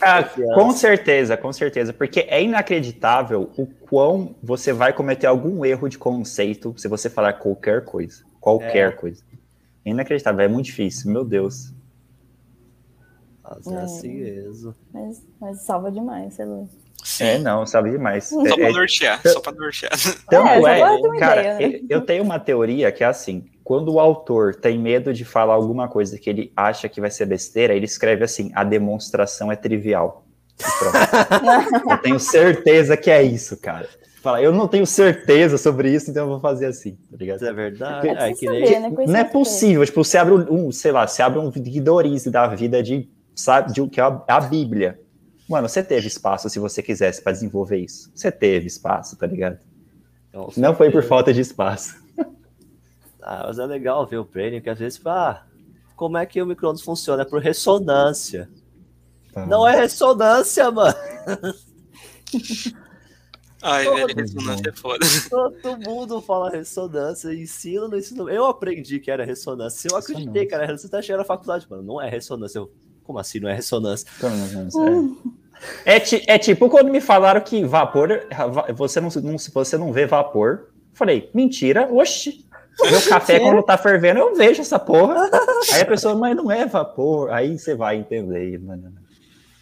Ah, 0.02 0.24
com 0.56 0.72
certeza, 0.72 1.38
com 1.38 1.54
certeza, 1.54 1.94
porque 1.94 2.22
é 2.22 2.42
inacreditável 2.42 3.52
o 3.56 3.68
quão 3.68 4.36
você 4.42 4.74
vai 4.74 4.92
cometer 4.92 5.28
algum 5.28 5.64
erro 5.64 5.88
de 5.88 5.96
conceito 5.96 6.74
se 6.76 6.88
você 6.88 7.08
falar 7.08 7.34
qualquer 7.34 7.86
coisa. 7.86 8.24
Qualquer 8.42 8.90
é. 8.90 8.92
coisa. 8.92 9.24
É 9.86 9.92
inacreditável, 9.92 10.44
é 10.44 10.48
muito 10.48 10.66
difícil, 10.66 11.12
meu 11.12 11.24
Deus. 11.24 11.72
Mas 13.44 13.68
é, 13.68 13.78
assim 13.78 14.14
mesmo. 14.16 14.76
Mas, 14.92 15.24
mas 15.40 15.62
salva 15.62 15.92
demais, 15.92 16.34
sei 16.34 16.46
lá. 17.02 17.28
É, 17.28 17.38
não, 17.38 17.66
sabe 17.66 17.92
demais. 17.92 18.26
Só 18.30 18.46
é, 18.46 18.56
pra 18.56 18.72
nortear, 18.72 19.22
é, 19.24 19.30
só 19.30 19.40
pra 19.40 19.52
nortear. 19.52 19.92
Tanto 20.30 20.68
é, 20.68 20.80
é 20.80 21.20
cara, 21.20 21.42
ideia, 21.42 21.70
né? 21.70 21.80
eu 21.90 22.02
tenho 22.02 22.24
uma 22.24 22.40
teoria 22.40 22.92
que 22.92 23.04
é 23.04 23.08
assim, 23.08 23.46
quando 23.64 23.94
o 23.94 24.00
autor 24.00 24.56
tem 24.56 24.80
medo 24.80 25.14
de 25.14 25.24
falar 25.24 25.54
alguma 25.54 25.88
coisa 25.88 26.18
que 26.18 26.30
ele 26.30 26.52
acha 26.56 26.90
que 26.90 27.00
vai 27.00 27.12
ser 27.12 27.26
besteira, 27.26 27.74
ele 27.74 27.86
escreve 27.86 28.24
assim, 28.24 28.52
a 28.56 28.64
demonstração 28.64 29.52
é 29.52 29.56
trivial. 29.56 30.26
eu 31.90 31.98
tenho 32.00 32.20
certeza 32.20 32.98
que 32.98 33.10
é 33.10 33.24
isso, 33.24 33.56
cara. 33.58 33.88
Fala, 34.22 34.42
eu 34.42 34.52
não 34.52 34.68
tenho 34.68 34.86
certeza 34.86 35.58
sobre 35.58 35.94
isso, 35.94 36.12
então 36.12 36.24
eu 36.24 36.30
vou 36.30 36.40
fazer 36.42 36.66
assim, 36.66 36.98
tá 37.10 37.16
ligado? 37.16 37.46
É 37.46 37.54
verdade. 37.54 38.10
É, 38.10 38.34
que 38.34 38.46
saber, 38.46 38.80
né? 38.80 38.92
Não 39.08 39.16
é 39.16 39.24
possível, 39.24 39.86
tipo, 39.86 40.04
você 40.04 40.18
abre 40.18 40.34
um, 40.34 40.72
sei 40.72 40.92
lá, 40.92 41.08
você 41.08 41.22
abre 41.22 41.40
um 41.40 41.50
guidorize 41.50 42.30
da 42.30 42.46
vida 42.48 42.84
de, 42.84 43.10
sabe, 43.34 43.72
de, 43.72 43.88
que 43.88 44.02
é 44.02 44.04
a 44.04 44.42
Bíblia. 44.42 45.00
Mano, 45.50 45.68
você 45.68 45.82
teve 45.82 46.08
espaço 46.08 46.48
se 46.48 46.60
você 46.60 46.84
quisesse 46.84 47.24
para 47.24 47.32
desenvolver 47.32 47.78
isso. 47.78 48.12
Você 48.14 48.32
teve 48.32 48.68
espaço, 48.68 49.18
tá 49.18 49.26
ligado? 49.26 49.58
Nossa, 50.32 50.62
não 50.62 50.76
foi 50.76 50.92
por 50.92 51.04
falta 51.04 51.34
de 51.34 51.42
espaço. 51.42 51.98
Ah, 53.22 53.44
mas 53.46 53.60
é 53.60 53.66
legal 53.66 54.08
ver 54.08 54.18
o 54.18 54.26
prêmio, 54.26 54.62
que 54.62 54.70
às 54.70 54.80
vezes, 54.80 55.00
ah, 55.06 55.44
como 55.96 56.18
é 56.18 56.26
que 56.26 56.42
o 56.42 56.48
micro-ondas 56.48 56.82
funciona? 56.82 57.22
É 57.22 57.26
por 57.26 57.42
ressonância. 57.42 58.50
Tá. 59.32 59.46
Não 59.46 59.68
é 59.68 59.76
ressonância, 59.76 60.72
mano. 60.72 60.96
Ai, 63.62 63.84
todo 63.84 63.98
velho, 63.98 64.16
ressonância 64.16 64.70
é 64.70 64.72
foda. 64.72 65.06
Todo 65.30 65.78
mundo 65.78 66.22
fala 66.22 66.50
ressonância, 66.50 67.34
ensina 67.34 67.88
no 67.88 67.98
ensino. 67.98 68.30
Eu 68.30 68.46
aprendi 68.46 69.00
que 69.00 69.12
era 69.12 69.26
ressonância. 69.26 69.90
Eu 69.92 69.98
acreditei 69.98 70.48
que 70.48 70.56
era 70.56 70.66
ressonância, 70.66 70.88
até 70.88 71.02
cheguei 71.02 71.18
na 71.18 71.26
faculdade, 71.26 71.68
mano. 71.70 71.84
Não 71.84 72.02
é 72.02 72.10
ressonância. 72.10 72.58
Eu, 72.58 72.72
como 73.10 73.18
assim 73.18 73.40
não 73.40 73.50
é 73.50 73.56
ressonância? 73.56 74.08
É, 75.84 75.96
é, 75.96 76.02
é, 76.28 76.38
tipo 76.38 76.70
quando 76.70 76.92
me 76.92 77.02
falaram 77.02 77.42
que 77.42 77.66
vapor, 77.66 78.28
você 78.76 79.02
não, 79.02 79.10
não, 79.24 79.36
você 79.36 79.78
não 79.80 79.92
vê 79.92 80.06
vapor. 80.06 80.70
Falei, 80.94 81.28
mentira, 81.34 81.92
oxi. 81.92 82.46
Meu 82.80 83.02
café, 83.02 83.40
quando 83.40 83.64
tá 83.64 83.80
fervendo, 83.80 84.20
eu 84.20 84.36
vejo 84.36 84.62
essa 84.62 84.78
porra. 84.78 85.28
Aí 85.74 85.82
a 85.82 85.86
pessoa, 85.88 86.14
mas 86.14 86.38
não 86.38 86.52
é 86.52 86.68
vapor. 86.68 87.32
Aí 87.32 87.58
você 87.58 87.74
vai 87.74 87.98
entender, 87.98 88.60
mano. 88.60 88.94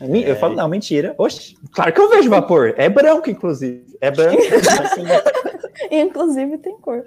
Eu 0.02 0.36
falo, 0.36 0.53
não, 0.53 0.68
mentira. 0.68 1.15
Oxe, 1.18 1.56
claro 1.72 1.94
que 1.94 2.02
eu 2.02 2.10
vejo 2.10 2.30
vapor. 2.30 2.74
É 2.76 2.90
branco, 2.90 3.30
inclusive. 3.30 3.86
É 4.02 4.11
branco. 4.11 4.41
inclusive 5.90 6.57
tem 6.57 6.78
cor. 6.80 7.06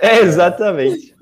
É, 0.00 0.20
exatamente. 0.20 1.12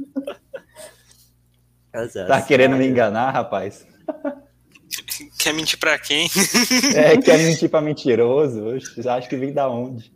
Tá 2.28 2.42
querendo 2.42 2.76
me 2.76 2.86
enganar, 2.86 3.30
rapaz? 3.30 3.86
Quer 5.38 5.52
mentir 5.54 5.78
pra 5.78 5.98
quem? 5.98 6.28
É, 6.94 7.16
quer 7.16 7.38
mentir 7.38 7.68
pra 7.68 7.80
mentiroso. 7.80 8.64
Acho 9.08 9.28
que 9.28 9.36
vem 9.36 9.52
da 9.52 9.68
onde? 9.68 10.12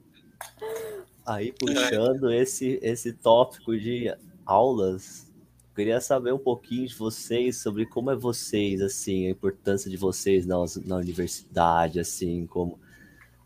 Aí, 1.27 1.52
puxando 1.52 2.32
esse, 2.32 2.78
esse 2.82 3.12
tópico 3.12 3.77
de 3.77 4.15
aulas, 4.47 5.31
queria 5.74 6.01
saber 6.01 6.32
um 6.32 6.39
pouquinho 6.39 6.86
de 6.86 6.94
vocês 6.94 7.59
sobre 7.59 7.85
como 7.86 8.10
é 8.10 8.16
vocês, 8.16 8.81
assim, 8.81 9.27
a 9.27 9.31
importância 9.31 9.90
de 9.90 9.97
vocês 9.97 10.47
na, 10.47 10.56
na 10.85 10.97
universidade, 10.97 12.01
assim, 12.01 12.47
como 12.47 12.78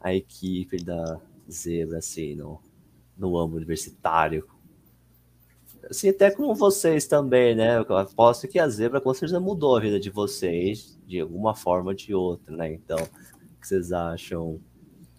a 0.00 0.14
equipe 0.14 0.82
da 0.82 1.20
Zebra, 1.50 1.98
assim, 1.98 2.34
no, 2.34 2.60
no 3.16 3.36
âmbito 3.36 3.56
universitário. 3.56 4.46
Assim, 5.90 6.08
até 6.08 6.30
como 6.30 6.54
vocês 6.54 7.06
também, 7.06 7.54
né? 7.54 7.78
Eu 7.78 7.96
aposto 7.96 8.48
que 8.48 8.58
a 8.58 8.68
Zebra 8.68 9.00
com 9.00 9.12
certeza 9.12 9.40
mudou 9.40 9.76
a 9.76 9.80
vida 9.80 9.98
de 9.98 10.10
vocês 10.10 10.98
de 11.06 11.20
alguma 11.20 11.54
forma 11.54 11.90
ou 11.90 11.94
de 11.94 12.14
outra, 12.14 12.56
né? 12.56 12.72
Então, 12.72 12.98
o 12.98 13.60
que 13.60 13.66
vocês 13.66 13.92
acham? 13.92 14.60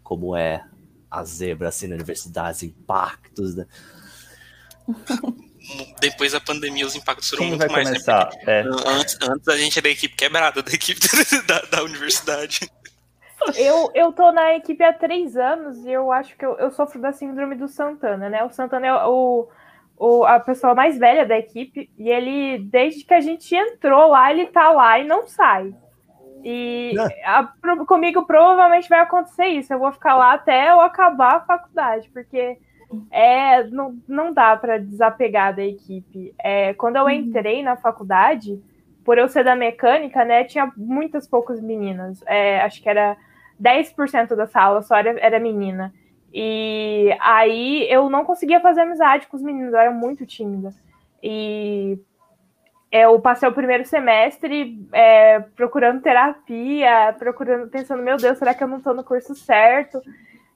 Como 0.01 0.35
é 0.35 0.65
a 1.13 1.23
zebra 1.23 1.69
assim 1.69 1.87
na 1.87 1.95
universidade, 1.95 2.57
os 2.57 2.63
impactos, 2.63 3.55
né? 3.55 3.67
Depois 6.01 6.33
da 6.33 6.41
pandemia, 6.41 6.85
os 6.85 6.95
impactos 6.95 7.29
foram 7.29 7.43
Quem 7.43 7.49
muito 7.51 7.61
vai 7.61 7.69
mais. 7.69 7.85
Né? 7.85 7.93
Começar? 7.93 8.29
Né? 8.45 8.61
É. 8.61 8.63
Antes, 8.85 9.17
antes 9.21 9.47
a 9.47 9.55
gente 9.55 9.79
era 9.79 9.87
a 9.87 9.91
equipe 9.91 10.15
quebrada 10.15 10.61
da 10.61 10.71
equipe 10.71 10.99
da, 11.47 11.59
da 11.61 11.83
universidade. 11.83 12.69
Eu, 13.55 13.91
eu 13.93 14.11
tô 14.11 14.31
na 14.31 14.55
equipe 14.55 14.83
há 14.83 14.91
três 14.91 15.37
anos 15.37 15.77
e 15.85 15.91
eu 15.91 16.11
acho 16.11 16.35
que 16.35 16.45
eu, 16.45 16.57
eu 16.57 16.71
sofro 16.71 16.99
da 16.99 17.13
síndrome 17.13 17.55
do 17.55 17.67
Santana, 17.67 18.29
né? 18.29 18.43
O 18.43 18.49
Santana 18.49 18.87
é 18.87 18.93
o, 18.93 19.09
o, 19.09 19.49
a 20.25 20.39
pessoa 20.39 20.75
mais 20.75 20.97
velha 20.97 21.25
da 21.25 21.37
equipe 21.37 21.89
e 21.97 22.09
ele, 22.09 22.59
desde 22.59 23.05
que 23.05 23.13
a 23.13 23.21
gente 23.21 23.55
entrou 23.55 24.09
lá, 24.09 24.31
ele 24.31 24.47
tá 24.47 24.71
lá 24.71 24.99
e 24.99 25.05
não 25.05 25.27
sai. 25.27 25.73
E 26.43 26.93
é. 26.99 27.25
a, 27.25 27.49
comigo 27.87 28.25
provavelmente 28.25 28.89
vai 28.89 28.99
acontecer 28.99 29.45
isso. 29.45 29.73
Eu 29.73 29.79
vou 29.79 29.91
ficar 29.91 30.15
lá 30.15 30.33
até 30.33 30.69
eu 30.69 30.81
acabar 30.81 31.35
a 31.35 31.41
faculdade, 31.41 32.09
porque 32.09 32.57
é, 33.09 33.63
não, 33.65 33.97
não 34.07 34.33
dá 34.33 34.55
para 34.57 34.77
desapegar 34.77 35.55
da 35.55 35.63
equipe. 35.63 36.33
É, 36.37 36.73
quando 36.73 36.97
eu 36.97 37.03
uhum. 37.03 37.09
entrei 37.09 37.63
na 37.63 37.77
faculdade, 37.77 38.61
por 39.05 39.17
eu 39.17 39.27
ser 39.27 39.43
da 39.43 39.55
mecânica, 39.55 40.25
né, 40.25 40.43
tinha 40.43 40.71
muitas 40.75 41.27
poucas 41.27 41.61
meninas. 41.61 42.21
É, 42.25 42.61
acho 42.61 42.81
que 42.81 42.89
era 42.89 43.15
10% 43.61 44.35
da 44.35 44.47
sala 44.47 44.81
só 44.81 44.95
era, 44.95 45.17
era 45.19 45.39
menina. 45.39 45.93
E 46.33 47.15
aí 47.19 47.87
eu 47.91 48.09
não 48.09 48.25
conseguia 48.25 48.59
fazer 48.59 48.81
amizade 48.81 49.27
com 49.27 49.37
os 49.37 49.43
meninos, 49.43 49.73
eu 49.73 49.79
era 49.79 49.91
muito 49.91 50.25
tímida. 50.25 50.73
E 51.21 51.99
eu 52.91 53.19
passei 53.19 53.47
o 53.47 53.53
primeiro 53.53 53.85
semestre 53.85 54.79
é, 54.91 55.39
procurando 55.55 56.01
terapia, 56.01 57.15
procurando, 57.19 57.69
pensando, 57.69 58.01
meu 58.01 58.17
Deus, 58.17 58.37
será 58.37 58.53
que 58.53 58.63
eu 58.63 58.67
não 58.67 58.77
estou 58.77 58.93
no 58.93 59.03
curso 59.03 59.35
certo? 59.35 60.01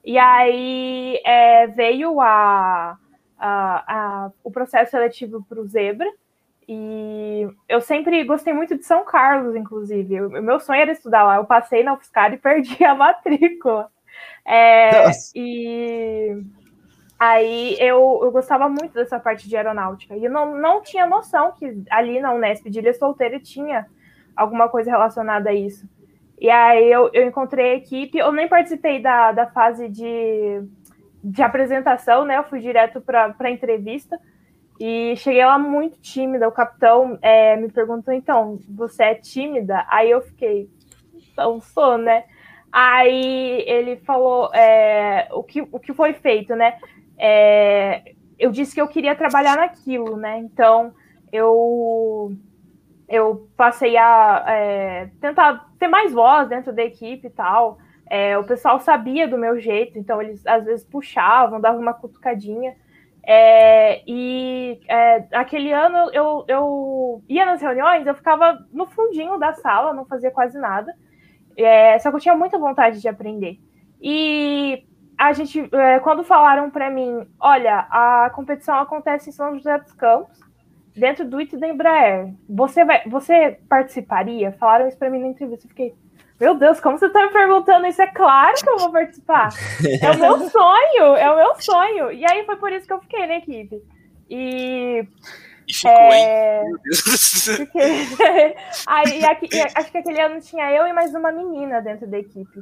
E 0.04 0.18
aí 0.18 1.20
é, 1.24 1.66
veio 1.68 2.20
a, 2.20 2.98
a, 3.38 3.94
a, 4.26 4.30
o 4.42 4.50
processo 4.50 4.90
seletivo 4.90 5.44
para 5.48 5.60
o 5.60 5.66
Zebra, 5.66 6.10
e 6.68 7.48
eu 7.66 7.80
sempre 7.80 8.22
gostei 8.24 8.52
muito 8.52 8.76
de 8.76 8.84
São 8.84 9.02
Carlos, 9.04 9.56
inclusive. 9.56 10.20
O 10.20 10.42
meu 10.42 10.60
sonho 10.60 10.82
era 10.82 10.92
estudar 10.92 11.24
lá. 11.24 11.36
Eu 11.36 11.46
passei 11.46 11.82
na 11.82 11.94
UFSCar 11.94 12.34
e 12.34 12.36
perdi 12.36 12.84
a 12.84 12.94
matrícula. 12.94 13.90
É, 14.48 15.10
e 15.34 16.42
Aí 17.18 17.76
eu, 17.80 18.20
eu 18.22 18.30
gostava 18.30 18.68
muito 18.68 18.94
dessa 18.94 19.18
parte 19.18 19.48
de 19.48 19.56
aeronáutica. 19.56 20.16
E 20.16 20.24
eu 20.24 20.30
não, 20.30 20.56
não 20.56 20.80
tinha 20.80 21.04
noção 21.04 21.52
que 21.52 21.82
ali 21.90 22.20
na 22.20 22.32
Unesp 22.32 22.70
de 22.70 22.78
Ilha 22.78 22.94
Solteira 22.94 23.40
tinha 23.40 23.86
alguma 24.36 24.68
coisa 24.68 24.90
relacionada 24.90 25.50
a 25.50 25.54
isso. 25.54 25.88
E 26.40 26.48
aí 26.48 26.90
eu, 26.90 27.10
eu 27.12 27.26
encontrei 27.26 27.72
a 27.72 27.76
equipe, 27.76 28.16
eu 28.16 28.30
nem 28.30 28.46
participei 28.46 29.02
da, 29.02 29.32
da 29.32 29.48
fase 29.48 29.88
de, 29.88 30.62
de 31.24 31.42
apresentação, 31.42 32.24
né? 32.24 32.38
Eu 32.38 32.44
fui 32.44 32.60
direto 32.60 33.00
para 33.00 33.34
a 33.36 33.50
entrevista 33.50 34.16
e 34.78 35.16
cheguei 35.16 35.44
lá 35.44 35.58
muito 35.58 35.98
tímida. 36.00 36.46
O 36.46 36.52
capitão 36.52 37.18
é, 37.20 37.56
me 37.56 37.68
perguntou: 37.68 38.14
então, 38.14 38.60
você 38.68 39.02
é 39.02 39.14
tímida? 39.16 39.84
Aí 39.88 40.08
eu 40.08 40.20
fiquei, 40.20 40.70
então 41.32 41.60
sou, 41.60 41.98
né? 41.98 42.22
Aí 42.70 43.64
ele 43.66 43.96
falou 43.96 44.52
é, 44.54 45.28
o, 45.32 45.42
que, 45.42 45.62
o 45.62 45.80
que 45.80 45.94
foi 45.94 46.12
feito, 46.12 46.54
né? 46.54 46.78
é, 47.18 48.14
eu 48.38 48.50
disse 48.50 48.74
que 48.74 48.80
eu 48.80 48.88
queria 48.88 49.16
trabalhar 49.16 49.56
naquilo, 49.56 50.16
né? 50.16 50.38
Então 50.38 50.94
eu 51.32 52.32
eu 53.08 53.48
passei 53.56 53.96
a 53.96 54.44
é, 54.46 55.10
tentar 55.20 55.70
ter 55.78 55.88
mais 55.88 56.12
voz 56.12 56.48
dentro 56.48 56.72
da 56.72 56.82
equipe 56.82 57.26
e 57.26 57.30
tal. 57.30 57.78
É, 58.10 58.38
o 58.38 58.44
pessoal 58.44 58.78
sabia 58.80 59.26
do 59.26 59.36
meu 59.36 59.58
jeito, 59.58 59.98
então 59.98 60.22
eles 60.22 60.46
às 60.46 60.64
vezes 60.64 60.84
puxavam, 60.86 61.60
davam 61.60 61.80
uma 61.80 61.94
cutucadinha. 61.94 62.76
É, 63.22 64.02
e 64.06 64.80
é, 64.88 65.26
aquele 65.32 65.72
ano 65.72 66.10
eu, 66.14 66.44
eu 66.48 67.22
ia 67.28 67.44
nas 67.44 67.60
reuniões, 67.60 68.06
eu 68.06 68.14
ficava 68.14 68.58
no 68.72 68.86
fundinho 68.86 69.38
da 69.38 69.52
sala, 69.54 69.92
não 69.92 70.06
fazia 70.06 70.30
quase 70.30 70.58
nada. 70.58 70.94
É, 71.58 71.98
só 71.98 72.10
que 72.10 72.16
eu 72.16 72.20
tinha 72.20 72.36
muita 72.36 72.58
vontade 72.58 73.00
de 73.00 73.08
aprender. 73.08 73.58
E 74.00 74.84
a 75.18 75.32
gente, 75.32 75.68
é, 75.72 75.98
quando 75.98 76.22
falaram 76.22 76.70
para 76.70 76.88
mim, 76.88 77.26
olha, 77.40 77.80
a 77.90 78.30
competição 78.32 78.78
acontece 78.78 79.30
em 79.30 79.32
São 79.32 79.54
José 79.56 79.76
dos 79.78 79.92
Campos, 79.92 80.38
dentro 80.94 81.24
do 81.24 81.40
IT 81.40 81.56
da 81.56 81.68
Embraer. 81.68 82.32
Você 82.48 82.84
vai, 82.84 83.02
você 83.08 83.58
participaria? 83.68 84.52
Falaram 84.52 84.86
isso 84.86 84.96
para 84.96 85.10
mim 85.10 85.18
na 85.18 85.26
entrevista. 85.26 85.66
Eu 85.66 85.70
fiquei, 85.70 85.94
meu 86.40 86.54
Deus, 86.54 86.80
como 86.80 86.96
você 86.96 87.06
está 87.06 87.26
me 87.26 87.32
perguntando 87.32 87.86
isso? 87.86 88.00
É 88.00 88.06
claro 88.06 88.54
que 88.54 88.70
eu 88.70 88.78
vou 88.78 88.92
participar. 88.92 89.48
É 90.00 90.10
o 90.12 90.18
meu 90.18 90.38
sonho, 90.48 91.16
é 91.16 91.30
o 91.30 91.36
meu 91.36 91.54
sonho. 91.60 92.12
E 92.12 92.24
aí 92.24 92.44
foi 92.46 92.56
por 92.56 92.72
isso 92.72 92.86
que 92.86 92.92
eu 92.92 93.00
fiquei 93.00 93.26
na 93.26 93.36
equipe. 93.38 93.82
E. 94.30 95.04
E 95.68 95.74
ficou, 95.74 95.92
é... 95.92 96.62
hein? 96.62 96.64
Meu 96.64 96.78
Deus. 96.82 97.48
Aí, 98.86 99.24
aqui, 99.24 99.48
acho 99.74 99.92
que 99.92 99.98
aquele 99.98 100.20
ano 100.20 100.40
tinha 100.40 100.72
eu 100.72 100.86
e 100.86 100.92
mais 100.92 101.14
uma 101.14 101.30
menina 101.30 101.80
dentro 101.82 102.06
da 102.06 102.18
equipe. 102.18 102.60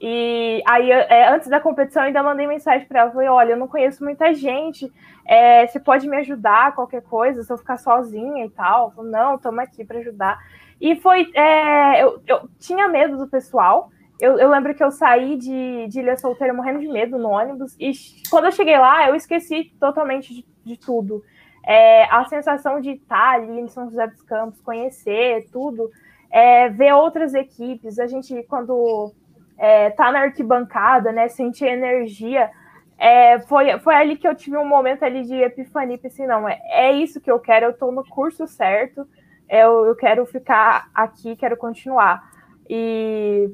E 0.00 0.62
aí, 0.64 0.92
é, 0.92 1.28
antes 1.28 1.48
da 1.48 1.58
competição, 1.58 2.04
ainda 2.04 2.22
mandei 2.22 2.46
mensagem 2.46 2.86
para 2.86 3.00
ela. 3.00 3.10
Falei: 3.10 3.28
olha, 3.28 3.52
eu 3.52 3.56
não 3.56 3.66
conheço 3.66 4.04
muita 4.04 4.32
gente. 4.32 4.92
É, 5.26 5.66
você 5.66 5.80
pode 5.80 6.08
me 6.08 6.16
ajudar, 6.18 6.74
qualquer 6.74 7.02
coisa, 7.02 7.42
se 7.42 7.52
eu 7.52 7.58
ficar 7.58 7.76
sozinha 7.78 8.46
e 8.46 8.50
tal. 8.50 8.92
Falei, 8.92 9.10
não, 9.10 9.34
estamos 9.34 9.58
aqui 9.58 9.84
para 9.84 9.98
ajudar. 9.98 10.38
E 10.80 10.94
foi. 10.96 11.30
É, 11.34 12.02
eu, 12.02 12.22
eu 12.26 12.48
tinha 12.58 12.86
medo 12.86 13.16
do 13.16 13.26
pessoal. 13.26 13.90
Eu, 14.20 14.38
eu, 14.38 14.50
lembro 14.50 14.74
que 14.74 14.82
eu 14.82 14.90
saí 14.90 15.36
de, 15.36 15.86
de 15.88 16.00
Ilha 16.00 16.16
Solteira 16.16 16.52
morrendo 16.52 16.80
de 16.80 16.88
medo 16.88 17.18
no 17.18 17.28
ônibus. 17.28 17.76
E 17.78 17.92
quando 18.30 18.46
eu 18.46 18.52
cheguei 18.52 18.76
lá, 18.78 19.08
eu 19.08 19.14
esqueci 19.14 19.72
totalmente 19.78 20.34
de, 20.34 20.46
de 20.64 20.76
tudo. 20.76 21.22
É, 21.70 22.04
a 22.04 22.24
sensação 22.24 22.80
de 22.80 22.92
estar 22.92 23.34
ali 23.34 23.60
em 23.60 23.68
São 23.68 23.90
José 23.90 24.06
dos 24.06 24.22
Campos, 24.22 24.58
conhecer 24.62 25.46
tudo, 25.52 25.90
é, 26.30 26.70
ver 26.70 26.94
outras 26.94 27.34
equipes. 27.34 27.98
A 27.98 28.06
gente, 28.06 28.42
quando 28.44 29.12
é, 29.58 29.90
tá 29.90 30.10
na 30.10 30.20
arquibancada, 30.20 31.12
né, 31.12 31.28
sentir 31.28 31.66
energia. 31.66 32.50
É, 32.96 33.40
foi, 33.40 33.78
foi 33.80 33.94
ali 33.94 34.16
que 34.16 34.26
eu 34.26 34.34
tive 34.34 34.56
um 34.56 34.66
momento 34.66 35.04
ali 35.04 35.22
de 35.22 35.34
epifania, 35.34 36.00
assim, 36.02 36.26
não, 36.26 36.48
é, 36.48 36.58
é 36.70 36.92
isso 36.92 37.20
que 37.20 37.30
eu 37.30 37.38
quero, 37.38 37.66
eu 37.66 37.70
estou 37.70 37.92
no 37.92 38.04
curso 38.08 38.46
certo, 38.46 39.06
eu, 39.48 39.86
eu 39.86 39.94
quero 39.94 40.24
ficar 40.24 40.88
aqui, 40.94 41.36
quero 41.36 41.56
continuar. 41.56 42.28
E 42.68 43.50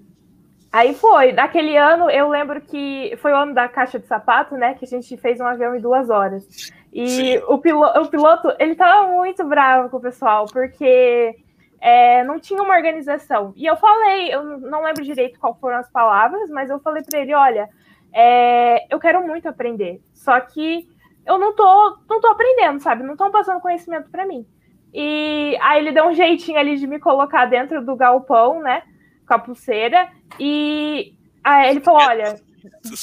aí 0.75 0.93
foi, 0.93 1.31
naquele 1.31 1.77
ano 1.77 2.11
eu 2.11 2.29
lembro 2.29 2.61
que 2.61 3.17
foi 3.19 3.31
o 3.31 3.37
ano 3.37 3.55
da 3.55 3.69
caixa 3.69 3.97
de 3.97 4.07
sapato, 4.07 4.57
né, 4.57 4.75
que 4.75 4.85
a 4.85 4.89
gente 4.89 5.17
fez 5.17 5.39
um 5.39 5.47
avião 5.47 5.77
em 5.77 5.81
duas 5.81 6.11
horas. 6.11 6.73
E 6.93 7.39
o 7.47 7.59
piloto, 7.59 8.01
o 8.01 8.09
piloto, 8.09 8.53
ele 8.59 8.75
tava 8.75 9.07
muito 9.13 9.45
bravo 9.45 9.89
com 9.89 9.99
o 9.99 10.01
pessoal, 10.01 10.47
porque 10.47 11.37
é, 11.81 12.25
não 12.25 12.41
tinha 12.41 12.61
uma 12.61 12.75
organização. 12.75 13.53
E 13.55 13.65
eu 13.65 13.77
falei, 13.77 14.35
eu 14.35 14.43
não 14.59 14.83
lembro 14.83 15.05
direito 15.05 15.39
qual 15.39 15.55
foram 15.61 15.77
as 15.77 15.89
palavras, 15.91 16.51
mas 16.51 16.69
eu 16.69 16.81
falei 16.81 17.05
para 17.05 17.21
ele, 17.21 17.35
olha, 17.35 17.69
é, 18.13 18.93
eu 18.93 18.99
quero 18.99 19.25
muito 19.25 19.49
aprender, 19.49 20.01
só 20.13 20.41
que 20.41 20.89
eu 21.25 21.39
não 21.39 21.55
tô, 21.55 21.99
não 22.09 22.21
tô 22.21 22.27
aprendendo, 22.27 22.81
sabe? 22.81 23.05
Não 23.05 23.13
estão 23.13 23.31
passando 23.31 23.61
conhecimento 23.61 24.11
para 24.11 24.27
mim. 24.27 24.45
E 24.93 25.57
aí 25.61 25.81
ele 25.81 25.93
deu 25.93 26.07
um 26.07 26.15
jeitinho 26.15 26.59
ali 26.59 26.77
de 26.77 26.87
me 26.87 26.99
colocar 26.99 27.47
dentro 27.47 27.85
do 27.85 27.95
galpão, 27.95 28.61
né? 28.61 28.83
Com 29.27 29.35
a 29.35 29.39
pulseira. 29.39 30.09
E 30.39 31.15
aí 31.43 31.71
ele 31.71 31.81
falou: 31.81 32.01
olha, 32.03 32.41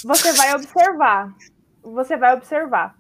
você 0.04 0.34
vai 0.34 0.56
observar. 0.56 1.34
Você 1.84 2.18
vai 2.18 2.34
observar. 2.36 2.96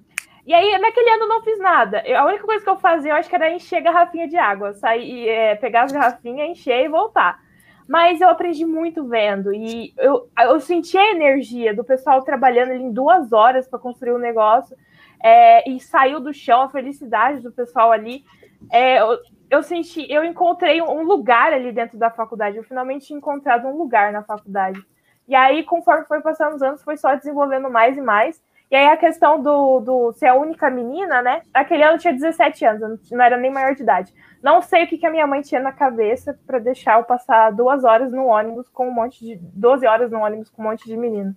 E 0.45 0.53
aí, 0.53 0.77
naquele 0.79 1.09
ano, 1.11 1.23
eu 1.23 1.27
não 1.27 1.43
fiz 1.43 1.59
nada. 1.59 2.01
Eu, 2.05 2.17
a 2.17 2.25
única 2.25 2.43
coisa 2.43 2.63
que 2.63 2.69
eu 2.69 2.77
fazia, 2.77 3.11
eu 3.11 3.15
acho 3.15 3.29
que 3.29 3.35
era 3.35 3.51
encher 3.51 3.81
garrafinha 3.81 4.27
de 4.27 4.37
água. 4.37 4.73
Sair, 4.73 5.29
é, 5.29 5.55
pegar 5.55 5.83
as 5.83 5.91
garrafinhas, 5.91 6.49
encher 6.49 6.85
e 6.85 6.89
voltar. 6.89 7.39
Mas 7.87 8.21
eu 8.21 8.29
aprendi 8.29 8.65
muito 8.65 9.07
vendo. 9.07 9.53
E 9.53 9.93
eu, 9.97 10.29
eu 10.39 10.59
senti 10.59 10.97
a 10.97 11.11
energia 11.11 11.75
do 11.75 11.83
pessoal 11.83 12.23
trabalhando 12.23 12.71
ali 12.71 12.83
em 12.83 12.91
duas 12.91 13.31
horas 13.31 13.67
para 13.67 13.79
construir 13.79 14.13
o 14.13 14.15
um 14.15 14.19
negócio. 14.19 14.75
É, 15.23 15.69
e 15.69 15.79
saiu 15.79 16.19
do 16.19 16.33
chão 16.33 16.63
a 16.63 16.69
felicidade 16.69 17.41
do 17.41 17.51
pessoal 17.51 17.91
ali. 17.91 18.25
É, 18.71 18.99
eu, 18.99 19.19
eu 19.51 19.61
senti, 19.61 20.09
eu 20.09 20.23
encontrei 20.23 20.81
um 20.81 21.03
lugar 21.03 21.51
ali 21.51 21.73
dentro 21.73 21.97
da 21.97 22.09
faculdade. 22.09 22.55
Eu 22.55 22.63
finalmente 22.63 23.07
tinha 23.07 23.17
encontrado 23.17 23.67
um 23.67 23.77
lugar 23.77 24.13
na 24.13 24.23
faculdade. 24.23 24.81
E 25.27 25.35
aí, 25.35 25.63
conforme 25.63 26.05
foi 26.05 26.21
passando 26.21 26.55
os 26.55 26.63
anos, 26.63 26.81
foi 26.81 26.95
só 26.95 27.15
desenvolvendo 27.15 27.69
mais 27.69 27.97
e 27.97 28.01
mais. 28.01 28.41
E 28.71 28.75
aí 28.77 28.87
a 28.87 28.95
questão 28.95 29.43
do, 29.43 29.81
do 29.81 30.13
ser 30.13 30.27
a 30.27 30.35
única 30.35 30.69
menina, 30.69 31.21
né? 31.21 31.41
Aquele 31.53 31.83
ano 31.83 31.95
eu 31.95 31.99
tinha 31.99 32.13
17 32.13 32.63
anos, 32.63 33.11
não 33.11 33.21
era 33.21 33.35
nem 33.35 33.51
maior 33.51 33.75
de 33.75 33.83
idade. 33.83 34.13
Não 34.41 34.61
sei 34.61 34.85
o 34.85 34.87
que, 34.87 34.97
que 34.97 35.05
a 35.05 35.11
minha 35.11 35.27
mãe 35.27 35.41
tinha 35.41 35.59
na 35.59 35.73
cabeça 35.73 36.39
para 36.47 36.57
deixar 36.57 36.97
eu 36.97 37.03
passar 37.03 37.51
duas 37.51 37.83
horas 37.83 38.13
no 38.13 38.27
ônibus 38.27 38.69
com 38.69 38.87
um 38.87 38.93
monte 38.93 39.19
de. 39.19 39.35
12 39.35 39.85
horas 39.85 40.09
no 40.09 40.19
ônibus 40.19 40.49
com 40.49 40.61
um 40.61 40.65
monte 40.65 40.85
de 40.85 40.95
menino. 40.95 41.35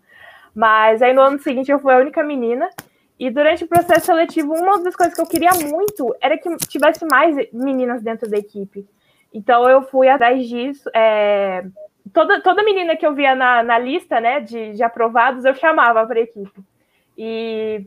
Mas 0.55 1.03
aí 1.03 1.13
no 1.13 1.21
ano 1.21 1.41
seguinte 1.41 1.73
eu 1.73 1.81
fui 1.81 1.93
a 1.93 1.99
única 1.99 2.23
menina. 2.23 2.71
E 3.19 3.31
durante 3.31 3.65
o 3.65 3.69
processo 3.69 4.07
seletivo, 4.07 4.53
uma 4.53 4.83
das 4.83 4.97
coisas 4.97 5.15
que 5.15 5.21
eu 5.21 5.27
queria 5.27 5.53
muito 5.53 6.15
era 6.21 6.37
que 6.37 6.57
tivesse 6.69 7.05
mais 7.07 7.37
meninas 7.53 8.03
dentro 8.03 8.29
da 8.29 8.37
equipe. 8.37 8.87
Então 9.33 9.69
eu 9.69 9.83
fui 9.83 10.09
atrás 10.09 10.47
disso. 10.49 10.89
É... 10.95 11.65
Toda, 12.13 12.41
toda 12.41 12.65
menina 12.65 12.97
que 12.97 13.07
eu 13.07 13.15
via 13.15 13.35
na, 13.35 13.63
na 13.63 13.79
lista 13.79 14.21
né, 14.21 14.41
de, 14.41 14.73
de 14.73 14.83
aprovados, 14.83 15.45
eu 15.45 15.55
chamava 15.55 16.07
para 16.07 16.19
a 16.19 16.23
equipe. 16.23 16.61
E 17.17 17.87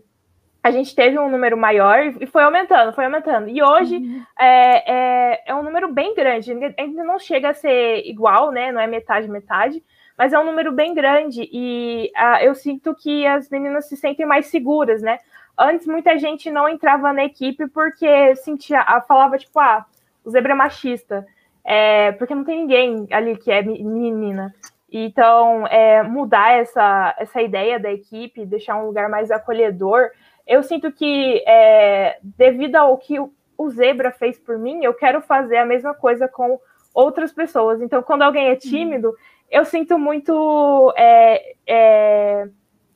a 0.64 0.72
gente 0.72 0.94
teve 0.96 1.18
um 1.18 1.30
número 1.30 1.56
maior 1.56 2.14
e 2.20 2.26
foi 2.26 2.44
aumentando, 2.44 2.94
foi 2.94 3.06
aumentando. 3.06 3.48
E 3.48 3.62
hoje 3.62 3.98
uhum. 3.98 4.24
é, 4.40 4.92
é, 4.92 5.44
é, 5.48 5.56
um 5.56 5.64
número 5.64 5.92
bem 5.94 6.14
grande, 6.14 6.52
ainda 6.78 7.04
não 7.04 7.20
chega 7.20 7.50
a 7.50 7.54
ser 7.54 8.06
igual, 8.06 8.52
né? 8.52 8.72
Não 8.72 8.82
é 8.82 8.88
metade, 8.88 9.30
metade, 9.30 9.84
mas 10.18 10.34
é 10.34 10.40
um 10.40 10.46
número 10.46 10.72
bem 10.72 10.94
grande. 10.94 11.48
E 11.52 12.12
uh, 12.16 12.44
eu 12.44 12.56
sinto 12.56 12.96
que 12.96 13.26
as 13.26 13.50
meninas 13.50 13.88
se 13.88 13.96
sentem 13.96 14.26
mais 14.26 14.48
seguras, 14.48 15.02
né? 15.02 15.20
Antes 15.58 15.88
muita 15.88 16.18
gente 16.18 16.50
não 16.50 16.68
entrava 16.68 17.14
na 17.14 17.26
equipe 17.26 17.68
porque 17.68 18.36
sentia, 18.36 18.84
falava, 19.08 19.38
tipo, 19.38 19.60
ah, 19.60 19.86
o 20.24 20.30
zebra 20.30 20.54
é 20.54 20.56
machista. 20.56 21.26
É, 21.64 22.14
porque 22.14 22.34
não 22.34 22.46
tem 22.46 22.62
ninguém 22.62 23.08
ali 23.12 23.36
que 23.36 23.52
é 23.52 23.62
menina. 23.62 24.54
Então, 24.90 25.68
é, 25.68 26.02
mudar 26.02 26.54
essa, 26.54 27.14
essa 27.20 27.42
ideia 27.42 27.78
da 27.78 27.92
equipe, 27.92 28.46
deixar 28.46 28.78
um 28.78 28.86
lugar 28.86 29.10
mais 29.10 29.30
acolhedor. 29.30 30.10
Eu 30.46 30.64
sinto 30.64 30.92
que, 30.92 31.44
é, 31.46 32.18
devido 32.24 32.78
ao 32.78 32.98
que 32.98 33.20
o 33.20 33.70
Zebra 33.70 34.12
fez 34.12 34.40
por 34.40 34.58
mim, 34.58 34.84
eu 34.84 34.94
quero 34.94 35.22
fazer 35.22 35.58
a 35.58 35.66
mesma 35.66 35.94
coisa 35.94 36.28
com 36.28 36.58
outras 36.94 37.34
pessoas. 37.34 37.82
Então, 37.82 38.02
quando 38.02 38.22
alguém 38.22 38.48
é 38.48 38.52
uhum. 38.54 38.58
tímido, 38.58 39.10
uhum. 39.10 39.16
Eu 39.50 39.66
sinto 39.66 39.98
muito. 39.98 40.94
É, 40.98 41.56
é, 41.66 42.48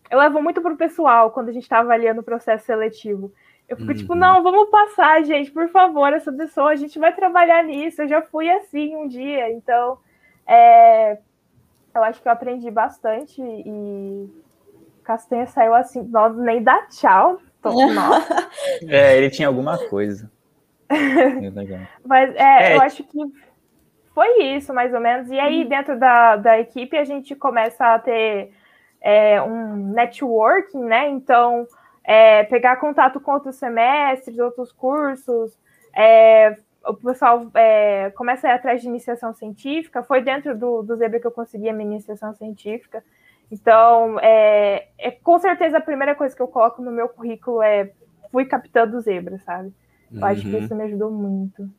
eu 0.10 0.20
levo 0.20 0.42
muito 0.42 0.62
para 0.62 0.74
o 0.74 0.78
pessoal 0.78 1.32
quando 1.32 1.50
a 1.50 1.52
gente 1.52 1.64
está 1.64 1.80
avaliando 1.80 2.22
o 2.22 2.24
processo 2.24 2.66
seletivo. 2.66 3.34
Eu 3.68 3.78
fico 3.78 3.94
tipo, 3.94 4.14
uhum. 4.14 4.16
tipo, 4.16 4.16
não, 4.16 4.44
vamos 4.44 4.70
passar, 4.70 5.24
gente, 5.24 5.50
por 5.50 5.70
favor, 5.70 6.12
essa 6.12 6.32
pessoa, 6.32 6.72
a 6.72 6.76
gente 6.76 7.00
vai 7.00 7.16
trabalhar 7.16 7.64
nisso. 7.64 8.02
Eu 8.02 8.08
já 8.08 8.22
fui 8.22 8.50
assim 8.50 8.96
um 8.96 9.08
dia, 9.08 9.50
então. 9.50 9.98
É, 10.46 11.18
eu 11.96 12.04
acho 12.04 12.22
que 12.22 12.28
eu 12.28 12.32
aprendi 12.32 12.70
bastante 12.70 13.42
e 13.42 14.30
Castanha 15.04 15.48
saiu 15.48 15.74
assim, 15.74 16.04
nós 16.04 16.36
nem 16.36 16.62
dá 16.62 16.86
tchau. 16.88 17.40
Tô, 17.62 17.70
é, 18.88 19.18
ele 19.18 19.30
tinha 19.30 19.48
alguma 19.48 19.78
coisa. 19.78 20.30
Mas 22.06 22.36
é, 22.36 22.74
é, 22.74 22.76
eu 22.76 22.82
acho 22.82 23.04
que 23.04 23.20
foi 24.14 24.44
isso, 24.56 24.74
mais 24.74 24.94
ou 24.94 25.00
menos. 25.00 25.30
E 25.30 25.40
aí, 25.40 25.64
uhum. 25.64 25.70
dentro 25.70 25.98
da, 25.98 26.36
da 26.36 26.60
equipe, 26.60 26.98
a 26.98 27.04
gente 27.04 27.36
começa 27.36 27.86
a 27.86 28.00
ter 28.00 28.52
é, 29.02 29.42
um 29.42 29.94
networking, 29.94 30.84
né? 30.84 31.10
Então, 31.10 31.66
é, 32.04 32.44
pegar 32.44 32.76
contato 32.78 33.20
com 33.20 33.32
outros 33.32 33.56
semestres, 33.56 34.38
outros 34.38 34.72
cursos, 34.72 35.58
é, 35.96 36.58
o 36.86 36.94
pessoal 36.94 37.50
é, 37.54 38.10
começa 38.12 38.48
a 38.48 38.52
ir 38.52 38.54
atrás 38.56 38.82
de 38.82 38.88
iniciação 38.88 39.34
científica. 39.34 40.04
Foi 40.04 40.22
dentro 40.22 40.58
do, 40.58 40.82
do 40.82 40.96
Zebra 40.96 41.20
que 41.20 41.28
eu 41.28 41.32
consegui 41.32 41.70
a 41.70 41.74
minha 41.74 41.92
iniciação 41.92 42.34
científica. 42.34 43.04
Então, 43.52 44.18
é, 44.20 44.88
é, 44.98 45.12
com 45.12 45.38
certeza 45.40 45.78
a 45.78 45.82
primeira 45.82 46.16
coisa 46.16 46.36
que 46.36 46.42
eu 46.42 46.48
coloco 46.48 46.82
no 46.82 46.92
meu 46.92 47.10
currículo 47.10 47.62
é 47.62 47.92
fui 48.32 48.46
capitã 48.46 48.88
do 48.88 49.00
Zebra, 49.02 49.38
sabe? 49.40 49.74
Eu 50.12 50.20
uhum. 50.20 50.26
acho 50.26 50.42
que 50.42 50.56
uhum. 50.56 50.64
isso 50.64 50.76
me 50.76 50.84
ajudou 50.84 51.12
muito. 51.12 51.70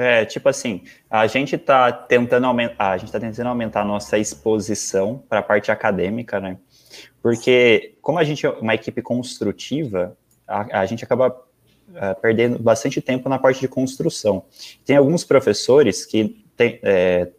É, 0.00 0.24
tipo 0.24 0.48
assim, 0.48 0.84
a 1.10 1.26
gente 1.26 1.56
está 1.56 1.90
tentando 1.90 2.46
aumentar, 2.46 2.92
a 2.92 2.96
gente 2.98 3.10
tá 3.10 3.18
tentando 3.18 3.48
aumentar 3.48 3.80
a 3.80 3.84
nossa 3.84 4.16
exposição 4.16 5.24
para 5.28 5.40
a 5.40 5.42
parte 5.42 5.72
acadêmica, 5.72 6.38
né? 6.38 6.56
Porque 7.20 7.96
como 8.00 8.16
a 8.16 8.22
gente 8.22 8.46
é 8.46 8.48
uma 8.48 8.76
equipe 8.76 9.02
construtiva, 9.02 10.16
a, 10.46 10.82
a 10.82 10.86
gente 10.86 11.02
acaba 11.02 11.30
uh, 11.30 12.20
perdendo 12.22 12.60
bastante 12.60 13.00
tempo 13.00 13.28
na 13.28 13.40
parte 13.40 13.58
de 13.58 13.66
construção. 13.66 14.44
Tem 14.84 14.96
alguns 14.96 15.24
professores 15.24 16.06
que 16.06 16.44
tem, 16.56 16.78
é, 16.84 17.32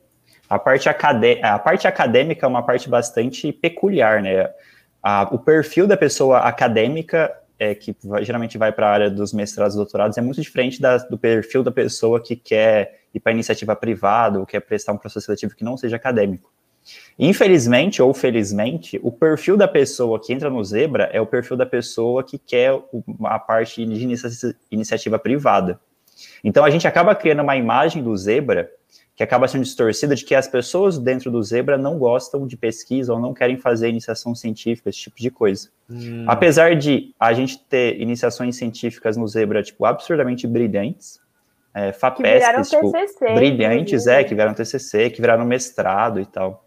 a, 0.50 0.60
parte 0.60 0.90
a 0.90 1.60
parte 1.60 1.88
acadêmica 1.88 2.46
é 2.46 2.50
uma 2.50 2.62
parte 2.62 2.90
bastante 2.90 3.54
peculiar, 3.54 4.22
né? 4.22 4.52
A, 5.02 5.30
o 5.32 5.40
perfil 5.40 5.88
da 5.88 5.96
pessoa 5.96 6.40
acadêmica, 6.40 7.34
é, 7.60 7.76
que 7.76 7.96
vai, 8.04 8.24
geralmente 8.24 8.58
vai 8.58 8.72
para 8.72 8.88
a 8.88 8.92
área 8.92 9.10
dos 9.12 9.34
mestrados 9.34 9.76
e 9.76 9.78
doutorados, 9.78 10.18
é 10.18 10.22
muito 10.22 10.42
diferente 10.42 10.82
da, 10.82 10.98
do 10.98 11.18
perfil 11.18 11.62
da 11.62 11.72
pessoa 11.72 12.22
que 12.22 12.36
quer 12.36 13.02
ir 13.14 13.20
para 13.20 13.34
iniciativa 13.34 13.76
privada 13.76 14.40
ou 14.40 14.46
quer 14.46 14.62
prestar 14.62 14.94
um 14.94 14.98
processo 14.98 15.26
seletivo 15.26 15.56
que 15.56 15.64
não 15.64 15.76
seja 15.76 15.98
acadêmico. 15.98 16.52
Infelizmente 17.18 18.02
ou 18.02 18.14
felizmente, 18.14 19.00
o 19.04 19.12
perfil 19.12 19.58
da 19.58 19.68
pessoa 19.68 20.20
que 20.20 20.34
entra 20.34 20.50
no 20.50 20.64
Zebra 20.64 21.10
é 21.12 21.20
o 21.20 21.26
perfil 21.26 21.58
da 21.58 21.66
pessoa 21.66 22.24
que 22.24 22.38
quer 22.38 22.72
a 23.26 23.38
parte 23.38 23.86
de 23.86 24.08
iniciativa 24.72 25.20
privada. 25.20 25.80
Então 26.44 26.64
a 26.64 26.70
gente 26.70 26.88
acaba 26.88 27.14
criando 27.14 27.42
uma 27.42 27.58
imagem 27.58 28.02
do 28.02 28.16
Zebra 28.16 28.72
que 29.20 29.24
acaba 29.24 29.50
sendo 29.50 29.66
distorcida 29.66 30.16
de 30.16 30.24
que 30.24 30.34
as 30.34 30.48
pessoas 30.48 30.98
dentro 30.98 31.30
do 31.30 31.44
Zebra 31.44 31.78
não 31.78 32.00
gostam 32.00 32.48
de 32.48 32.56
pesquisa 32.56 33.14
ou 33.14 33.20
não 33.20 33.34
querem 33.34 33.58
fazer 33.58 33.90
iniciação 33.90 34.34
científica, 34.34 34.90
esse 34.90 35.00
tipo 35.00 35.18
de 35.18 35.30
coisa. 35.30 35.68
Hum. 35.90 36.24
Apesar 36.26 36.78
de 36.78 37.14
a 37.20 37.34
gente 37.34 37.60
ter 37.66 38.00
iniciações 38.00 38.56
científicas 38.56 39.18
no 39.18 39.28
Zebra, 39.28 39.62
tipo, 39.62 39.84
absurdamente 39.84 40.48
brilhantes, 40.48 41.20
é, 41.74 41.92
FAPESP, 41.92 42.70
tipo, 42.70 42.94
TCC, 42.94 43.34
brilhantes, 43.34 44.08
é, 44.08 44.24
que 44.24 44.34
viraram 44.34 44.54
TCC, 44.54 45.10
que 45.10 45.20
viraram 45.20 45.44
mestrado 45.44 46.22
e 46.22 46.26
tal. 46.26 46.66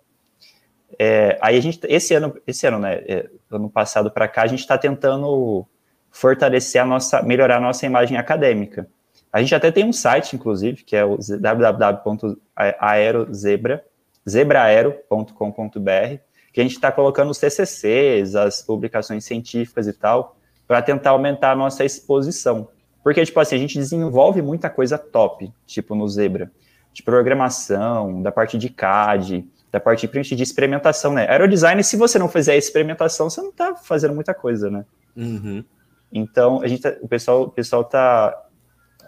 É, 0.99 1.39
aí 1.41 1.57
a 1.57 1.61
gente, 1.61 1.81
esse 1.89 2.13
ano, 2.13 2.37
esse 2.47 2.67
ano, 2.67 2.81
né, 2.81 3.03
é, 3.09 3.31
ano 3.51 3.71
passado 3.71 4.11
para 4.11 4.29
cá, 4.29 4.43
a 4.43 4.47
gente 4.47 4.61
está 4.61 4.77
tentando 4.77 5.67
fortalecer 6.11 6.83
a 6.83 6.85
nossa, 6.85 7.23
melhorar 7.23 7.57
a 7.57 7.61
nossa 7.61 7.87
imagem 7.87 8.19
acadêmica. 8.19 8.87
A 9.33 9.41
gente 9.41 9.55
até 9.55 9.71
tem 9.71 9.85
um 9.85 9.93
site, 9.93 10.37
inclusive, 10.37 10.85
que 10.85 10.95
é 10.95 11.03
o 11.05 11.17
www.aerozebra, 11.17 13.83
zebraero.com.br, 14.29 16.19
que 16.53 16.61
a 16.61 16.63
gente 16.63 16.75
está 16.75 16.93
colocando 16.93 17.31
os 17.31 17.39
TCCs, 17.39 18.37
as 18.37 18.61
publicações 18.63 19.25
científicas 19.25 19.87
e 19.87 19.95
tal, 19.95 20.37
para 20.69 20.83
tentar 20.83 21.11
aumentar 21.11 21.53
a 21.53 21.57
nossa 21.57 21.85
exposição. 21.85 22.69
Porque, 23.03 23.25
tipo 23.25 23.41
assim, 23.41 23.57
a 23.57 23.59
gente 23.59 23.79
desenvolve 23.79 24.43
muita 24.43 24.69
coisa 24.69 24.99
top, 24.99 25.51
tipo 25.67 25.95
no 25.95 26.07
Zebra, 26.07 26.53
de 26.93 27.03
programação, 27.03 28.21
da 28.23 28.31
parte 28.31 28.59
de 28.59 28.69
CAD, 28.69 29.49
da 29.73 29.81
parte 29.81 30.07
de 30.07 30.43
experimentação, 30.43 31.15
né? 31.15 31.27
Aerodesign, 31.29 31.83
se 31.83 31.97
você 31.97 32.19
não 32.19 32.29
fizer 32.29 32.57
experimentação, 32.57 33.31
você 33.31 33.41
não 33.41 33.49
está 33.49 33.75
fazendo 33.75 34.15
muita 34.15 34.35
coisa, 34.35 34.71
né? 34.71 34.85
Uhum. 35.17 35.65
Então, 36.13 36.61
a 36.61 36.69
gente 36.69 36.83
tá, 36.83 36.95
o 37.01 37.09
pessoal 37.09 37.43
o 37.45 37.51
pessoal 37.51 37.83
tá 37.83 38.39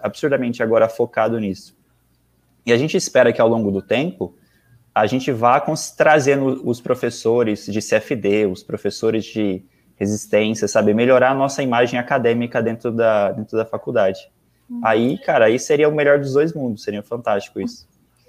absurdamente 0.04 0.62
agora 0.62 0.86
focado 0.86 1.40
nisso. 1.40 1.74
E 2.66 2.72
a 2.72 2.76
gente 2.76 2.94
espera 2.94 3.32
que 3.32 3.40
ao 3.40 3.48
longo 3.48 3.70
do 3.70 3.80
tempo 3.80 4.36
a 4.94 5.06
gente 5.06 5.32
vá 5.32 5.58
trazendo 5.96 6.60
os 6.68 6.80
professores 6.80 7.66
de 7.66 7.80
CFD, 7.80 8.46
os 8.46 8.62
professores 8.62 9.24
de 9.24 9.64
resistência, 9.96 10.68
sabe, 10.68 10.92
melhorar 10.92 11.30
a 11.30 11.34
nossa 11.34 11.62
imagem 11.62 11.98
acadêmica 11.98 12.62
dentro 12.62 12.92
da, 12.92 13.32
dentro 13.32 13.56
da 13.56 13.64
faculdade. 13.64 14.30
Uhum. 14.68 14.80
Aí, 14.84 15.18
cara, 15.18 15.46
aí 15.46 15.58
seria 15.58 15.88
o 15.88 15.94
melhor 15.94 16.18
dos 16.18 16.34
dois 16.34 16.52
mundos, 16.52 16.82
seria 16.82 17.02
fantástico 17.02 17.60
isso. 17.60 17.88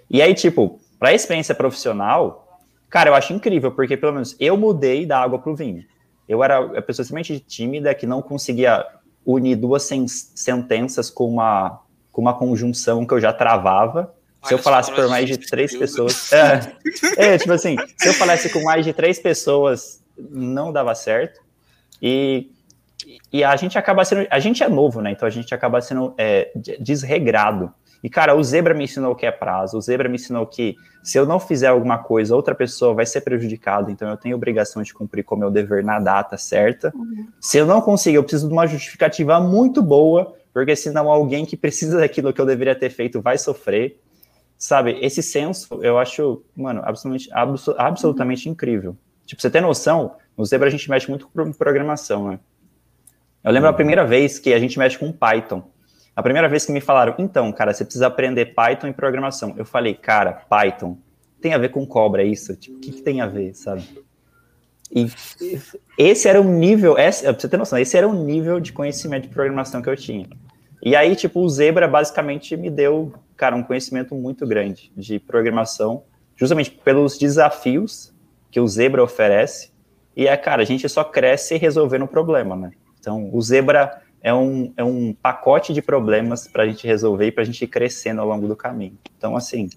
E 0.09 0.21
aí, 0.21 0.33
tipo, 0.33 0.79
para 0.97 1.09
a 1.09 1.13
experiência 1.13 1.53
profissional, 1.53 2.59
cara, 2.89 3.09
eu 3.09 3.15
acho 3.15 3.33
incrível, 3.33 3.71
porque 3.71 3.97
pelo 3.97 4.13
menos 4.13 4.35
eu 4.39 4.55
mudei 4.55 5.05
da 5.05 5.19
água 5.19 5.39
para 5.39 5.51
o 5.51 5.55
vinho. 5.55 5.83
Eu 6.27 6.43
era 6.43 6.57
a 6.77 6.81
pessoa 6.81 7.03
extremamente 7.03 7.39
tímida, 7.39 7.93
que 7.93 8.07
não 8.07 8.21
conseguia 8.21 8.85
unir 9.25 9.55
duas 9.55 9.83
sen 9.83 10.07
sentenças 10.07 11.09
com 11.09 11.27
uma, 11.27 11.81
com 12.11 12.21
uma 12.21 12.33
conjunção 12.33 13.05
que 13.05 13.13
eu 13.13 13.19
já 13.19 13.33
travava. 13.33 14.13
Se 14.43 14.53
eu 14.53 14.59
falasse 14.59 14.91
por 14.91 15.09
mais 15.09 15.27
de 15.27 15.37
três 15.37 15.75
pessoas. 15.75 16.31
É, 16.31 16.59
é, 17.17 17.37
tipo 17.37 17.51
assim, 17.51 17.75
se 17.97 18.07
eu 18.07 18.13
falasse 18.13 18.47
com 18.49 18.61
mais 18.61 18.85
de 18.85 18.93
três 18.93 19.17
pessoas, 19.17 20.03
não 20.15 20.71
dava 20.71 20.93
certo. 20.93 21.41
E, 21.99 22.51
e 23.33 23.43
a 23.43 23.55
gente 23.55 23.75
acaba 23.77 24.05
sendo. 24.05 24.27
A 24.29 24.39
gente 24.39 24.61
é 24.63 24.69
novo, 24.69 25.01
né? 25.01 25.11
Então 25.11 25.27
a 25.27 25.31
gente 25.31 25.53
acaba 25.53 25.81
sendo 25.81 26.13
é, 26.15 26.51
desregrado. 26.79 27.73
E, 28.05 28.09
cara, 28.09 28.35
o 28.35 28.43
Zebra 28.43 28.75
me 28.75 28.83
ensinou 28.83 29.13
o 29.13 29.15
que 29.15 29.25
é 29.25 29.31
prazo, 29.31 29.79
o 29.79 29.81
Zebra 29.81 30.07
me 30.07 30.13
ensinou 30.13 30.45
que 30.45 30.75
se 31.01 31.17
eu 31.17 31.25
não 31.25 31.39
fizer 31.39 31.69
alguma 31.69 31.97
coisa, 31.97 32.35
outra 32.35 32.53
pessoa 32.53 32.93
vai 32.93 33.03
ser 33.03 33.21
prejudicada, 33.21 33.91
então 33.91 34.07
eu 34.07 34.15
tenho 34.15 34.35
obrigação 34.35 34.83
de 34.83 34.93
cumprir 34.93 35.23
com 35.23 35.33
o 35.33 35.39
meu 35.39 35.49
dever 35.49 35.83
na 35.83 35.99
data 35.99 36.37
certa. 36.37 36.93
Uhum. 36.95 37.25
Se 37.41 37.57
eu 37.57 37.65
não 37.65 37.81
conseguir, 37.81 38.17
eu 38.17 38.23
preciso 38.23 38.47
de 38.47 38.53
uma 38.53 38.67
justificativa 38.67 39.39
muito 39.39 39.81
boa, 39.81 40.35
porque 40.53 40.75
senão 40.75 41.09
alguém 41.09 41.47
que 41.47 41.57
precisa 41.57 41.97
daquilo 41.97 42.31
que 42.31 42.39
eu 42.39 42.45
deveria 42.45 42.75
ter 42.75 42.91
feito 42.91 43.19
vai 43.19 43.39
sofrer. 43.39 43.99
Sabe, 44.55 44.99
esse 45.01 45.23
senso 45.23 45.79
eu 45.81 45.97
acho, 45.97 46.43
mano, 46.55 46.83
absolutamente, 46.85 47.27
absolutamente 47.75 48.47
uhum. 48.47 48.53
incrível. 48.53 48.95
Tipo, 49.25 49.41
você 49.41 49.49
tem 49.49 49.61
noção, 49.61 50.13
no 50.37 50.45
Zebra 50.45 50.67
a 50.67 50.71
gente 50.71 50.87
mexe 50.91 51.09
muito 51.09 51.27
com 51.27 51.51
programação, 51.53 52.27
né? 52.27 52.39
Eu 53.43 53.51
lembro 53.51 53.67
uhum. 53.67 53.73
a 53.73 53.75
primeira 53.75 54.05
vez 54.05 54.37
que 54.37 54.53
a 54.53 54.59
gente 54.59 54.77
mexe 54.77 54.95
com 54.95 55.11
Python. 55.11 55.63
A 56.15 56.23
primeira 56.23 56.47
vez 56.47 56.65
que 56.65 56.71
me 56.71 56.79
falaram, 56.79 57.13
então, 57.19 57.51
cara, 57.51 57.73
você 57.73 57.83
precisa 57.83 58.07
aprender 58.07 58.53
Python 58.53 58.87
e 58.87 58.93
programação. 58.93 59.53
Eu 59.57 59.65
falei, 59.65 59.93
cara, 59.93 60.31
Python 60.31 60.97
tem 61.41 61.53
a 61.53 61.57
ver 61.57 61.69
com 61.69 61.85
cobra, 61.85 62.23
é 62.23 62.25
isso? 62.25 62.55
Tipo, 62.55 62.77
o 62.77 62.79
que, 62.79 62.91
que 62.91 63.01
tem 63.01 63.19
a 63.19 63.27
ver, 63.27 63.53
sabe? 63.53 63.83
E 64.91 65.11
esse 65.97 66.27
era 66.27 66.39
o 66.39 66.43
nível, 66.43 66.97
esse, 66.97 67.23
pra 67.23 67.33
você 67.33 67.49
ter 67.49 67.57
noção, 67.57 67.77
esse 67.77 67.97
era 67.97 68.07
o 68.07 68.13
nível 68.13 68.59
de 68.59 68.71
conhecimento 68.71 69.23
de 69.23 69.33
programação 69.33 69.81
que 69.81 69.89
eu 69.89 69.97
tinha. 69.97 70.27
E 70.81 70.95
aí, 70.95 71.15
tipo, 71.15 71.41
o 71.41 71.49
Zebra 71.49 71.87
basicamente 71.87 72.55
me 72.55 72.69
deu, 72.69 73.11
cara, 73.35 73.55
um 73.55 73.63
conhecimento 73.63 74.15
muito 74.15 74.47
grande 74.47 74.91
de 74.95 75.19
programação, 75.19 76.03
justamente 76.35 76.71
pelos 76.71 77.17
desafios 77.17 78.13
que 78.49 78.59
o 78.59 78.67
Zebra 78.67 79.03
oferece. 79.03 79.71
E 80.15 80.27
é, 80.27 80.37
cara, 80.37 80.61
a 80.61 80.65
gente 80.65 80.87
só 80.87 81.03
cresce 81.03 81.57
resolvendo 81.57 82.03
o 82.03 82.07
problema, 82.07 82.55
né? 82.55 82.71
Então, 82.99 83.29
o 83.33 83.41
Zebra 83.41 84.01
é 84.25 84.33
um, 84.33 84.73
é 84.75 84.83
um 84.83 85.13
pacote 85.13 85.71
de 85.71 85.83
problemas 85.83 86.47
para 86.47 86.63
a 86.63 86.65
gente 86.65 86.87
resolver 86.87 87.27
e 87.27 87.31
para 87.31 87.43
a 87.43 87.45
gente 87.45 87.63
ir 87.63 87.67
crescendo 87.67 88.21
ao 88.21 88.27
longo 88.27 88.47
do 88.47 88.55
caminho. 88.55 88.97
Então, 89.15 89.37
assim, 89.37 89.69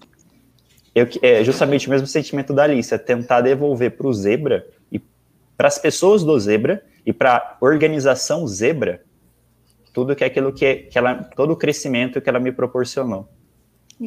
eu, 0.95 1.07
é 1.21 1.43
justamente 1.43 1.85
o 1.85 1.91
mesmo 1.91 2.07
sentimento 2.07 2.51
da 2.51 2.63
Alice, 2.63 2.91
é 2.91 2.97
tentar 2.97 3.41
devolver 3.41 3.91
para 3.91 4.07
o 4.07 4.11
Zebra 4.11 4.67
e 4.91 4.99
para 5.55 5.67
as 5.67 5.77
pessoas 5.77 6.23
do 6.23 6.39
Zebra 6.39 6.83
e 7.05 7.13
para 7.13 7.37
a 7.37 7.57
organização 7.63 8.47
Zebra 8.47 9.03
tudo 9.93 10.15
que 10.15 10.23
é 10.23 10.27
aquilo 10.27 10.51
que, 10.51 10.75
que 10.75 10.97
ela, 10.97 11.15
todo 11.35 11.53
o 11.53 11.55
crescimento 11.55 12.19
que 12.19 12.27
ela 12.27 12.39
me 12.39 12.51
proporcionou. 12.51 13.29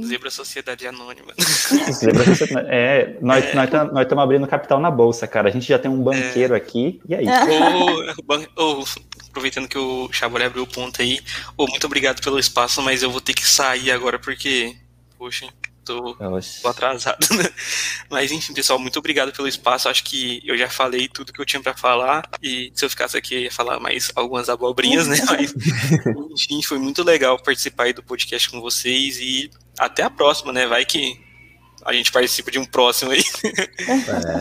Zebra 0.00 0.30
Sociedade 0.30 0.86
Anônima. 0.86 1.34
Zebra 1.92 2.24
Sociedade, 2.24 2.68
é, 2.70 3.18
nós 3.20 3.44
é. 3.44 3.64
estamos 4.02 4.24
abrindo 4.24 4.46
capital 4.46 4.80
na 4.80 4.90
bolsa, 4.90 5.26
cara. 5.28 5.48
A 5.48 5.52
gente 5.52 5.68
já 5.68 5.78
tem 5.78 5.90
um 5.90 6.02
banqueiro 6.02 6.54
é. 6.54 6.56
aqui, 6.56 7.00
e 7.06 7.14
aí? 7.14 7.26
Ou, 8.56 8.84
aproveitando 9.32 9.66
que 9.66 9.78
o 9.78 10.12
Chabolé 10.12 10.44
abriu 10.44 10.62
o 10.62 10.66
ponto 10.66 11.00
aí, 11.00 11.18
oh, 11.56 11.66
muito 11.66 11.86
obrigado 11.86 12.22
pelo 12.22 12.38
espaço, 12.38 12.82
mas 12.82 13.02
eu 13.02 13.10
vou 13.10 13.20
ter 13.20 13.32
que 13.32 13.46
sair 13.46 13.90
agora 13.90 14.18
porque, 14.18 14.76
poxa, 15.18 15.48
tô, 15.84 16.14
tô 16.14 16.68
atrasado, 16.68 17.26
né? 17.34 17.48
Mas 18.10 18.30
enfim, 18.30 18.52
pessoal, 18.52 18.78
muito 18.78 18.98
obrigado 18.98 19.32
pelo 19.32 19.48
espaço. 19.48 19.88
Acho 19.88 20.04
que 20.04 20.42
eu 20.44 20.56
já 20.56 20.68
falei 20.68 21.08
tudo 21.08 21.32
que 21.32 21.40
eu 21.40 21.46
tinha 21.46 21.62
para 21.62 21.74
falar 21.74 22.28
e 22.42 22.70
se 22.74 22.84
eu 22.84 22.90
ficasse 22.90 23.16
aqui 23.16 23.34
eu 23.34 23.40
ia 23.40 23.50
falar 23.50 23.80
mais 23.80 24.12
algumas 24.14 24.50
abobrinhas, 24.50 25.08
né? 25.08 25.16
Mas 25.26 25.54
enfim, 26.30 26.62
foi 26.62 26.78
muito 26.78 27.02
legal 27.02 27.42
participar 27.42 27.84
aí 27.84 27.92
do 27.94 28.02
podcast 28.02 28.50
com 28.50 28.60
vocês 28.60 29.18
e 29.18 29.50
até 29.78 30.02
a 30.02 30.10
próxima, 30.10 30.52
né? 30.52 30.66
Vai 30.66 30.84
que 30.84 31.18
a 31.84 31.92
gente 31.92 32.12
participa 32.12 32.50
de 32.50 32.58
um 32.58 32.64
próximo 32.64 33.10
aí. 33.10 33.22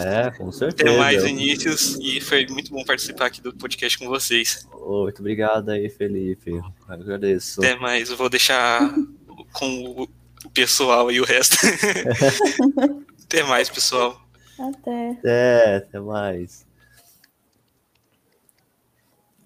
É, 0.06 0.32
com 0.32 0.52
certeza. 0.54 0.90
Tem 0.90 0.98
mais 0.98 1.24
inícios 1.24 1.98
e 2.02 2.22
foi 2.22 2.46
muito 2.48 2.72
bom 2.72 2.84
participar 2.84 3.28
aqui 3.28 3.42
do 3.42 3.54
podcast 3.54 3.98
com 3.98 4.08
vocês. 4.08 4.68
Oh, 4.74 5.04
muito 5.04 5.20
obrigado 5.20 5.70
aí, 5.70 5.90
Felipe. 5.90 6.52
Eu 6.52 6.64
agradeço. 6.88 7.62
Até 7.62 7.76
mais, 7.76 8.10
eu 8.10 8.18
vou 8.18 8.30
deixar 8.30 8.94
com 9.54 10.08
o 10.46 10.50
pessoal 10.50 11.12
e 11.12 11.20
o 11.20 11.26
resto. 11.26 11.58
até 13.24 13.44
mais, 13.44 13.70
pessoal. 13.70 14.20
Até. 14.60 15.18
É, 15.24 15.76
até 15.78 16.00
mais. 16.00 16.66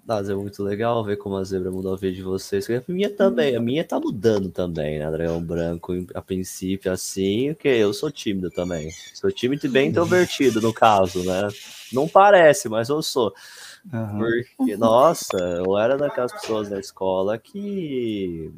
Mas 0.07 0.29
é 0.29 0.35
muito 0.35 0.61
legal 0.61 1.03
ver 1.03 1.17
como 1.17 1.35
a 1.35 1.43
zebra 1.43 1.71
mudou 1.71 1.93
a 1.93 1.97
vida 1.97 2.15
de 2.15 2.21
vocês. 2.21 2.69
A 2.69 2.83
minha 2.87 3.09
também, 3.09 3.55
a 3.55 3.59
minha 3.59 3.83
tá 3.83 3.99
mudando 3.99 4.51
também, 4.51 4.99
né? 4.99 5.09
Dragão 5.09 5.41
Branco, 5.41 5.93
a 6.13 6.21
princípio, 6.21 6.91
assim, 6.91 7.55
que 7.55 7.67
eu 7.67 7.91
sou 7.91 8.11
tímido 8.11 8.51
também. 8.51 8.91
Sou 9.15 9.31
tímido 9.31 9.65
e 9.65 9.69
bem 9.69 9.89
introvertido, 9.89 10.61
no 10.61 10.71
caso, 10.71 11.23
né? 11.23 11.47
Não 11.91 12.07
parece, 12.07 12.69
mas 12.69 12.89
eu 12.89 13.01
sou. 13.01 13.33
Uhum. 13.91 14.19
Porque, 14.57 14.77
nossa, 14.77 15.37
eu 15.37 15.75
era 15.75 15.97
daquelas 15.97 16.33
pessoas 16.33 16.69
da 16.69 16.79
escola 16.79 17.39
que 17.39 18.53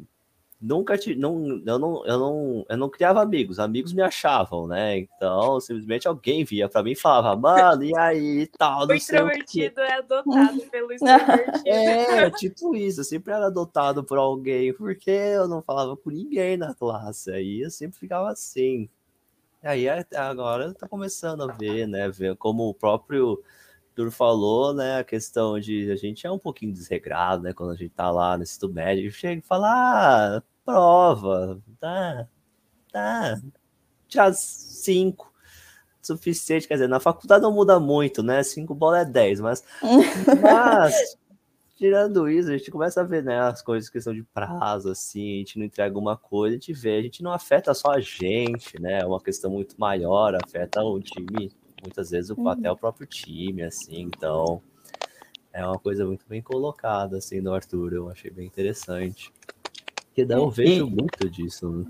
nunca 0.60 0.98
te, 0.98 1.14
não, 1.14 1.62
eu 1.64 1.78
não, 1.78 2.06
eu 2.06 2.18
não, 2.18 2.66
eu 2.68 2.76
não 2.76 2.88
criava 2.90 3.22
amigos, 3.22 3.58
amigos 3.58 3.92
me 3.92 4.02
achavam, 4.02 4.66
né? 4.66 4.98
Então, 4.98 5.60
simplesmente 5.60 6.08
alguém 6.08 6.44
via 6.44 6.68
para 6.68 6.82
mim 6.82 6.92
e 6.92 6.96
falava, 6.96 7.36
mano, 7.36 7.84
e 7.84 7.96
aí, 7.96 8.48
tal, 8.58 8.86
não 8.86 8.94
o 8.94 8.98
introvertido 8.98 9.80
é 9.80 9.94
adotado 9.94 10.60
pelo 10.70 10.92
extrovertido. 10.92 11.58
É, 11.64 12.30
tipo 12.30 12.74
isso, 12.74 13.00
eu 13.00 13.04
sempre 13.04 13.32
era 13.32 13.46
adotado 13.46 14.02
por 14.02 14.18
alguém, 14.18 14.72
porque 14.72 15.10
eu 15.10 15.46
não 15.46 15.62
falava 15.62 15.96
com 15.96 16.10
ninguém 16.10 16.56
na 16.56 16.74
classe, 16.74 17.30
aí 17.30 17.60
eu 17.62 17.70
sempre 17.70 17.98
ficava 17.98 18.30
assim. 18.30 18.88
E 19.62 19.66
aí 19.66 19.86
agora 20.14 20.72
tá 20.74 20.88
começando 20.88 21.42
a 21.42 21.52
ver, 21.52 21.86
né, 21.86 22.08
ver 22.08 22.36
como 22.36 22.68
o 22.68 22.74
próprio 22.74 23.42
Arthur 23.98 24.10
falou, 24.10 24.72
né, 24.72 24.98
a 24.98 25.04
questão 25.04 25.58
de 25.58 25.90
a 25.90 25.96
gente 25.96 26.26
é 26.26 26.30
um 26.30 26.38
pouquinho 26.38 26.72
desregrado, 26.72 27.42
né, 27.42 27.52
quando 27.52 27.72
a 27.72 27.76
gente 27.76 27.90
tá 27.90 28.10
lá 28.10 28.36
no 28.36 28.44
estudo 28.44 28.74
médio, 28.74 29.10
chega 29.10 29.40
e 29.40 29.46
fala, 29.46 30.36
ah, 30.36 30.42
prova, 30.64 31.60
tá, 31.80 32.28
tá, 32.92 33.40
tirar 34.06 34.32
cinco, 34.34 35.32
suficiente, 36.00 36.68
quer 36.68 36.74
dizer, 36.74 36.88
na 36.88 37.00
faculdade 37.00 37.42
não 37.42 37.52
muda 37.52 37.80
muito, 37.80 38.22
né, 38.22 38.42
cinco 38.42 38.74
bola 38.74 39.00
é 39.00 39.04
dez, 39.04 39.40
mas, 39.40 39.64
mas, 40.40 41.16
tirando 41.76 42.28
isso, 42.28 42.48
a 42.50 42.56
gente 42.56 42.70
começa 42.70 43.00
a 43.00 43.04
ver, 43.04 43.24
né, 43.24 43.40
as 43.40 43.62
coisas 43.62 43.90
que 43.90 44.00
são 44.00 44.14
de 44.14 44.22
prazo, 44.22 44.90
assim, 44.90 45.34
a 45.34 45.38
gente 45.38 45.58
não 45.58 45.66
entrega 45.66 45.90
alguma 45.90 46.16
coisa, 46.16 46.54
a 46.54 46.58
gente 46.58 46.72
vê, 46.72 46.98
a 46.98 47.02
gente 47.02 47.22
não 47.22 47.32
afeta 47.32 47.74
só 47.74 47.90
a 47.90 48.00
gente, 48.00 48.80
né, 48.80 49.00
é 49.00 49.06
uma 49.06 49.20
questão 49.20 49.50
muito 49.50 49.74
maior, 49.78 50.36
afeta 50.36 50.82
o 50.82 51.00
time 51.00 51.50
muitas 51.82 52.10
vezes 52.10 52.30
o, 52.30 52.40
uhum. 52.40 52.48
até 52.48 52.70
o 52.70 52.76
próprio 52.76 53.06
time, 53.06 53.62
assim, 53.62 54.02
então 54.02 54.60
é 55.52 55.64
uma 55.64 55.78
coisa 55.78 56.04
muito 56.04 56.24
bem 56.28 56.40
colocada, 56.40 57.18
assim, 57.18 57.42
do 57.42 57.52
Arthur, 57.52 57.92
eu 57.92 58.10
achei 58.10 58.30
bem 58.30 58.46
interessante. 58.46 59.32
Que 60.14 60.24
não 60.24 60.50
vejo 60.50 60.86
e... 60.86 60.90
muito 60.90 61.28
disso, 61.28 61.70
né? 61.70 61.86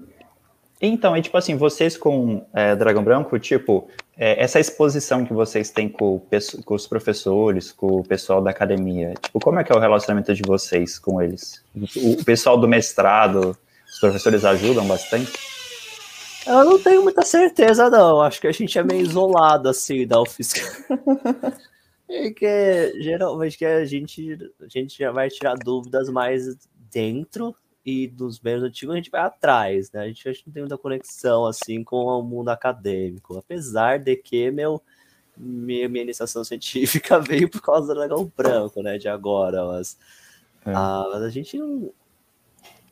Então, 0.80 1.16
e 1.16 1.22
tipo 1.22 1.36
assim, 1.36 1.56
vocês 1.56 1.96
com 1.96 2.46
é, 2.54 2.76
Dragão 2.76 3.02
Branco, 3.02 3.36
tipo, 3.38 3.88
é, 4.16 4.40
essa 4.40 4.60
exposição 4.60 5.24
que 5.24 5.32
vocês 5.32 5.70
têm 5.70 5.88
com, 5.88 6.22
com, 6.64 6.74
os 6.74 6.86
professores, 6.86 7.72
com 7.72 7.96
o 7.98 8.04
pessoal 8.04 8.40
da 8.40 8.50
academia, 8.50 9.14
tipo, 9.20 9.40
como 9.40 9.58
é 9.58 9.64
que 9.64 9.72
é 9.72 9.76
o 9.76 9.80
relacionamento 9.80 10.32
de 10.32 10.42
vocês 10.42 10.98
com 10.98 11.20
eles? 11.20 11.64
O, 11.96 12.12
o 12.12 12.24
pessoal 12.24 12.56
do 12.56 12.68
mestrado, 12.68 13.56
os 13.90 13.98
professores 13.98 14.44
ajudam 14.44 14.86
bastante? 14.86 15.57
Eu 16.48 16.64
não 16.64 16.82
tenho 16.82 17.02
muita 17.02 17.22
certeza, 17.22 17.90
não. 17.90 18.22
Acho 18.22 18.40
que 18.40 18.46
a 18.46 18.52
gente 18.52 18.78
é 18.78 18.82
meio 18.82 19.02
isolado, 19.02 19.68
assim, 19.68 20.06
da 20.06 20.20
UFSC. 20.20 20.60
Porque 22.06 22.94
geralmente 23.02 23.58
que 23.58 23.66
a 23.66 23.84
gente, 23.84 24.50
a 24.60 24.66
gente 24.66 24.98
já 24.98 25.12
vai 25.12 25.28
tirar 25.28 25.56
dúvidas 25.56 26.08
mais 26.08 26.56
dentro 26.90 27.54
e 27.84 28.08
dos 28.08 28.40
membros 28.40 28.64
antigos 28.64 28.94
a 28.94 28.96
gente 28.96 29.10
vai 29.10 29.20
atrás, 29.20 29.92
né? 29.92 30.00
A 30.00 30.06
gente, 30.06 30.26
a 30.26 30.32
gente 30.32 30.46
não 30.46 30.52
tem 30.54 30.62
muita 30.62 30.78
conexão, 30.78 31.44
assim, 31.44 31.84
com 31.84 32.06
o 32.06 32.22
mundo 32.22 32.48
acadêmico. 32.48 33.36
Apesar 33.36 33.98
de 33.98 34.16
que 34.16 34.50
meu, 34.50 34.82
minha, 35.36 35.86
minha 35.86 36.04
iniciação 36.04 36.42
científica 36.44 37.20
veio 37.20 37.48
por 37.50 37.60
causa 37.60 37.88
do 37.88 37.94
dragão 37.94 38.32
branco, 38.34 38.82
né? 38.82 38.96
De 38.96 39.08
agora, 39.08 39.66
mas... 39.66 39.98
É. 40.64 40.72
Ah, 40.74 41.06
mas 41.12 41.22
a 41.22 41.30
gente 41.30 41.58
não, 41.58 41.92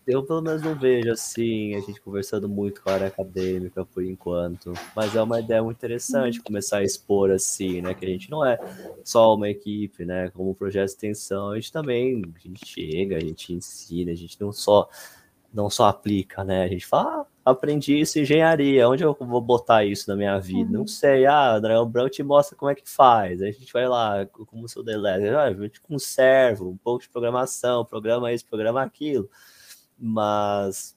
eu 0.07 0.23
pelo 0.23 0.41
menos 0.41 0.63
não 0.63 0.75
vejo 0.75 1.11
assim, 1.11 1.75
a 1.75 1.81
gente 1.81 2.01
conversando 2.01 2.49
muito 2.49 2.81
com 2.81 2.91
a 2.91 2.95
área 2.95 3.07
acadêmica 3.09 3.85
por 3.85 4.05
enquanto. 4.05 4.73
Mas 4.95 5.17
é 5.17 5.23
uma 5.23 5.41
ideia 5.41 5.63
muito 5.63 5.77
interessante 5.77 6.41
começar 6.41 6.79
a 6.79 6.85
expor 6.85 7.31
assim, 7.31 7.83
né? 7.83 7.93
Que 7.93 8.07
a 8.07 8.09
gente 8.09 8.31
não 8.31 8.45
é 8.45 8.57
só 9.03 9.35
uma 9.35 9.49
equipe, 9.49 10.05
né? 10.05 10.31
Como 10.31 10.55
projeto 10.55 10.87
de 10.87 10.93
extensão, 10.93 11.51
a 11.51 11.57
gente 11.57 11.73
também 11.73 12.23
a 12.37 12.39
gente 12.39 12.65
chega, 12.65 13.17
a 13.17 13.21
gente 13.21 13.53
ensina, 13.53 14.13
a 14.13 14.15
gente 14.15 14.41
não 14.41 14.53
só 14.53 14.89
não 15.53 15.71
só 15.71 15.89
aplica, 15.89 16.45
né? 16.45 16.65
A 16.65 16.69
gente 16.69 16.87
fala, 16.87 17.23
ah, 17.23 17.51
aprendi 17.51 17.99
isso 17.99 18.19
em 18.19 18.23
engenharia, 18.23 18.89
onde 18.89 19.03
eu 19.03 19.17
vou 19.19 19.41
botar 19.41 19.85
isso 19.85 20.09
na 20.11 20.15
minha 20.15 20.39
vida? 20.39 20.71
Uhum. 20.71 20.81
Não 20.81 20.87
sei, 20.87 21.25
ah, 21.27 21.59
Dragão 21.59 21.89
Branco 21.89 22.11
te 22.11 22.23
mostra 22.23 22.57
como 22.57 22.71
é 22.71 22.75
que 22.75 22.89
faz. 22.89 23.41
Aí 23.41 23.49
a 23.49 23.53
gente 23.53 23.73
vai 23.73 23.89
lá, 23.89 24.27
como 24.27 24.69
seu 24.69 24.83
delete, 24.83 25.29
ah, 25.29 25.45
a 25.45 25.53
gente 25.55 25.81
conserva 25.81 26.65
um 26.65 26.77
pouco 26.77 27.03
de 27.03 27.09
programação, 27.09 27.85
programa 27.85 28.33
isso, 28.33 28.45
programa 28.47 28.83
aquilo. 28.83 29.31
Mas 29.99 30.97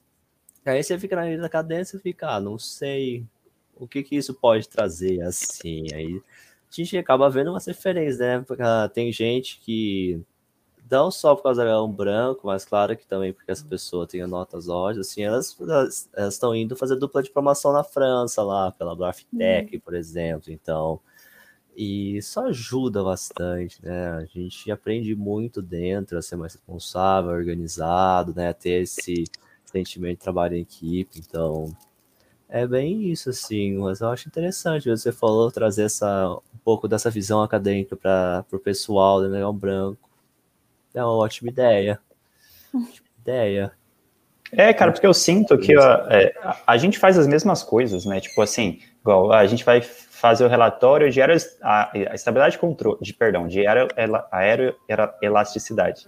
aí 0.64 0.82
você 0.82 0.98
fica 0.98 1.16
na 1.16 1.24
linha 1.24 1.40
da 1.40 1.48
cadência 1.48 1.96
e 1.96 2.00
fica, 2.00 2.36
ah, 2.36 2.40
não 2.40 2.58
sei 2.58 3.26
o 3.76 3.88
que 3.88 4.02
que 4.02 4.16
isso 4.16 4.34
pode 4.34 4.68
trazer 4.68 5.22
assim. 5.22 5.86
Aí 5.94 6.20
a 6.70 6.74
gente 6.74 6.96
acaba 6.96 7.30
vendo 7.30 7.50
umas 7.50 7.66
referências, 7.66 8.18
né? 8.18 8.44
Porque, 8.46 8.62
ah, 8.62 8.88
tem 8.92 9.10
gente 9.12 9.58
que 9.60 10.22
não 10.90 11.10
só 11.10 11.36
por 11.36 11.44
causa 11.44 11.62
do 11.62 11.66
leão 11.68 11.90
branco, 11.90 12.46
mas 12.46 12.64
claro 12.64 12.96
que 12.96 13.06
também 13.06 13.32
porque 13.32 13.50
essa 13.50 13.64
pessoa 13.64 14.06
tem 14.06 14.26
notas 14.26 14.68
ótimas, 14.68 15.08
assim, 15.08 15.22
elas 15.22 15.56
estão 16.28 16.54
indo 16.54 16.74
fazer 16.74 16.96
dupla 16.96 17.22
de 17.22 17.30
promoção 17.30 17.72
na 17.72 17.84
França 17.84 18.42
lá, 18.42 18.72
pela 18.72 18.96
Braftec, 18.96 19.76
uhum. 19.76 19.80
por 19.80 19.94
exemplo. 19.94 20.52
Então, 20.52 21.00
e 21.82 22.18
isso 22.18 22.38
ajuda 22.40 23.02
bastante, 23.02 23.82
né? 23.82 24.10
A 24.10 24.26
gente 24.26 24.70
aprende 24.70 25.14
muito 25.14 25.62
dentro 25.62 26.18
a 26.18 26.20
ser 26.20 26.36
mais 26.36 26.52
responsável, 26.52 27.30
organizado, 27.30 28.34
né? 28.36 28.50
A 28.50 28.52
ter 28.52 28.82
esse 28.82 29.24
sentimento 29.64 30.18
de 30.18 30.22
trabalho 30.22 30.56
em 30.56 30.60
equipe. 30.60 31.18
Então, 31.18 31.74
é 32.50 32.66
bem 32.66 33.10
isso, 33.10 33.30
assim. 33.30 33.78
Mas 33.78 34.02
eu 34.02 34.10
acho 34.10 34.28
interessante, 34.28 34.90
você 34.90 35.10
falou, 35.10 35.50
trazer 35.50 35.84
essa, 35.84 36.28
um 36.54 36.58
pouco 36.62 36.86
dessa 36.86 37.08
visão 37.08 37.42
acadêmica 37.42 37.96
para 37.96 38.44
o 38.52 38.58
pessoal 38.58 39.22
do 39.22 39.30
Negão 39.30 39.54
Branco. 39.54 40.10
É 40.92 41.02
uma 41.02 41.14
ótima 41.14 41.48
ideia. 41.48 41.98
Ótima 42.74 43.08
ideia. 43.22 43.72
É, 44.52 44.74
cara, 44.74 44.92
porque 44.92 45.06
eu 45.06 45.14
sinto 45.14 45.56
que 45.56 45.74
a, 45.74 46.06
é, 46.10 46.34
a 46.66 46.76
gente 46.76 46.98
faz 46.98 47.16
as 47.16 47.26
mesmas 47.26 47.62
coisas, 47.62 48.04
né? 48.04 48.20
Tipo 48.20 48.42
assim, 48.42 48.80
igual 49.00 49.32
a 49.32 49.46
gente 49.46 49.64
vai 49.64 49.80
fazer 50.20 50.44
o 50.44 50.48
relatório 50.48 51.10
de 51.10 51.20
aero, 51.20 51.34
a, 51.62 51.90
a 51.92 52.14
estabilidade 52.14 52.52
de 52.52 52.58
controle, 52.58 52.98
de, 53.00 53.14
perdão, 53.14 53.48
de 53.48 53.66
aero, 53.66 53.88
aeroelasticidade. 54.30 56.06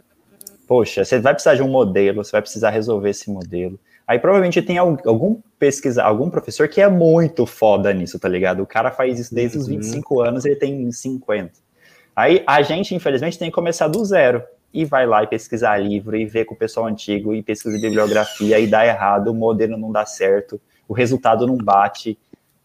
Poxa, 0.69 1.05
você 1.05 1.19
vai 1.19 1.33
precisar 1.33 1.55
de 1.55 1.63
um 1.63 1.69
modelo, 1.69 2.23
você 2.23 2.33
vai 2.33 2.43
precisar 2.43 2.71
resolver 2.71 3.11
esse 3.11 3.31
modelo. 3.31 3.81
Aí 4.07 4.19
provavelmente 4.19 4.61
tem 4.61 4.77
algum 4.77 5.41
pesquisa, 5.59 6.03
algum 6.03 6.29
professor 6.29 6.69
que 6.69 6.81
é 6.81 6.89
muito 6.89 7.47
foda 7.47 7.93
nisso, 7.93 8.19
tá 8.19 8.29
ligado? 8.29 8.63
O 8.63 8.67
cara 8.67 8.91
faz 8.91 9.19
isso 9.19 9.35
desde 9.35 9.57
uhum. 9.57 9.63
os 9.63 9.69
25 9.69 10.21
anos 10.21 10.45
e 10.45 10.51
ele 10.51 10.57
tem 10.57 10.93
50. 10.93 11.53
Aí 12.15 12.43
a 12.47 12.61
gente, 12.61 12.95
infelizmente, 12.95 13.39
tem 13.39 13.49
que 13.49 13.55
começar 13.55 13.89
do 13.89 14.05
zero. 14.05 14.43
E 14.75 14.85
vai 14.85 15.07
lá 15.07 15.23
e 15.23 15.27
pesquisar 15.27 15.79
livro 15.79 16.17
e 16.17 16.27
ver 16.27 16.45
com 16.45 16.55
o 16.55 16.59
pessoal 16.59 16.87
antigo 16.87 17.35
e 17.35 17.43
pesquisa 17.43 17.79
bibliografia 17.79 18.59
e 18.59 18.67
dá 18.67 18.87
errado, 18.87 19.29
o 19.29 19.35
modelo 19.35 19.77
não 19.77 19.93
dá 19.93 20.05
certo, 20.05 20.61
o 20.89 20.93
resultado 20.95 21.47
não 21.47 21.57
bate. 21.57 22.19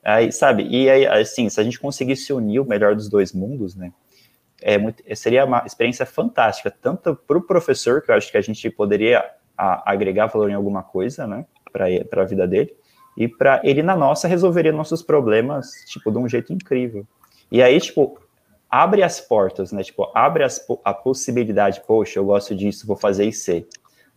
Aí, 0.03 0.31
sabe, 0.31 0.67
e 0.69 0.89
aí, 0.89 1.05
assim, 1.05 1.49
se 1.49 1.59
a 1.59 1.63
gente 1.63 1.79
conseguisse 1.79 2.31
unir 2.31 2.59
o 2.59 2.65
melhor 2.65 2.95
dos 2.95 3.09
dois 3.09 3.33
mundos, 3.33 3.75
né, 3.75 3.91
é 4.61 4.77
muito, 4.77 5.03
seria 5.15 5.45
uma 5.45 5.63
experiência 5.65 6.05
fantástica, 6.05 6.71
tanto 6.71 7.15
para 7.15 7.37
o 7.37 7.41
professor, 7.41 8.01
que 8.01 8.11
eu 8.11 8.15
acho 8.15 8.31
que 8.31 8.37
a 8.37 8.41
gente 8.41 8.69
poderia 8.69 9.23
a, 9.57 9.91
agregar 9.91 10.27
valor 10.27 10.49
em 10.49 10.53
alguma 10.53 10.81
coisa, 10.81 11.27
né, 11.27 11.45
para 11.71 12.21
a 12.21 12.25
vida 12.25 12.47
dele, 12.47 12.73
e 13.17 13.27
para 13.27 13.61
ele, 13.63 13.81
na 13.81 13.95
nossa, 13.95 14.27
resolveria 14.27 14.71
nossos 14.71 15.01
problemas, 15.01 15.71
tipo, 15.87 16.11
de 16.11 16.17
um 16.19 16.29
jeito 16.29 16.53
incrível. 16.53 17.05
E 17.51 17.63
aí, 17.63 17.79
tipo, 17.79 18.19
abre 18.69 19.01
as 19.01 19.19
portas, 19.19 19.71
né, 19.71 19.83
tipo, 19.83 20.11
abre 20.13 20.43
as, 20.43 20.65
a 20.83 20.93
possibilidade, 20.93 21.81
poxa, 21.85 22.19
eu 22.19 22.25
gosto 22.25 22.55
disso, 22.55 22.85
vou 22.85 22.95
fazer 22.95 23.25
IC. 23.25 23.67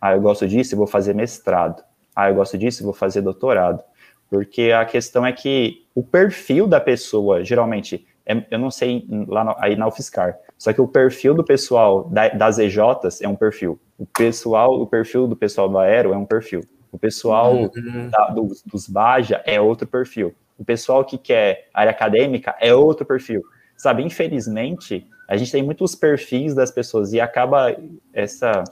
Ah, 0.00 0.12
eu 0.14 0.20
gosto 0.20 0.46
disso, 0.46 0.76
vou 0.76 0.86
fazer 0.86 1.14
mestrado. 1.14 1.82
Ah, 2.14 2.28
eu 2.28 2.34
gosto 2.34 2.58
disso, 2.58 2.84
vou 2.84 2.92
fazer 2.92 3.22
doutorado. 3.22 3.82
Porque 4.30 4.70
a 4.70 4.84
questão 4.84 5.26
é 5.26 5.32
que 5.32 5.84
o 5.94 6.04
perfil 6.04 6.68
da 6.68 6.80
pessoa, 6.80 7.44
geralmente, 7.44 8.06
é, 8.24 8.46
eu 8.48 8.58
não 8.58 8.70
sei 8.70 9.04
lá 9.26 9.44
no, 9.44 9.56
aí 9.58 9.74
na 9.74 9.88
UFSCar, 9.88 10.38
só 10.56 10.72
que 10.72 10.80
o 10.80 10.86
perfil 10.86 11.34
do 11.34 11.42
pessoal 11.42 12.04
da, 12.04 12.28
das 12.28 12.58
EJs 12.58 13.20
é 13.20 13.28
um 13.28 13.34
perfil. 13.34 13.78
O 13.98 14.06
pessoal, 14.06 14.80
o 14.80 14.86
perfil 14.86 15.26
do 15.26 15.34
pessoal 15.34 15.68
do 15.68 15.78
Aero 15.78 16.12
é 16.12 16.16
um 16.16 16.24
perfil. 16.24 16.62
O 16.92 16.98
pessoal 16.98 17.54
uhum. 17.54 18.08
da, 18.08 18.28
do, 18.28 18.48
dos 18.66 18.88
Baja 18.88 19.42
é 19.44 19.60
outro 19.60 19.86
perfil. 19.86 20.34
O 20.56 20.64
pessoal 20.64 21.04
que 21.04 21.18
quer 21.18 21.68
área 21.74 21.90
acadêmica 21.90 22.54
é 22.60 22.72
outro 22.74 23.04
perfil. 23.04 23.42
Sabe, 23.76 24.02
infelizmente, 24.02 25.06
a 25.26 25.36
gente 25.36 25.50
tem 25.50 25.62
muitos 25.62 25.94
perfis 25.94 26.54
das 26.54 26.70
pessoas 26.70 27.12
e 27.12 27.20
acaba 27.20 27.74
essa 28.12 28.64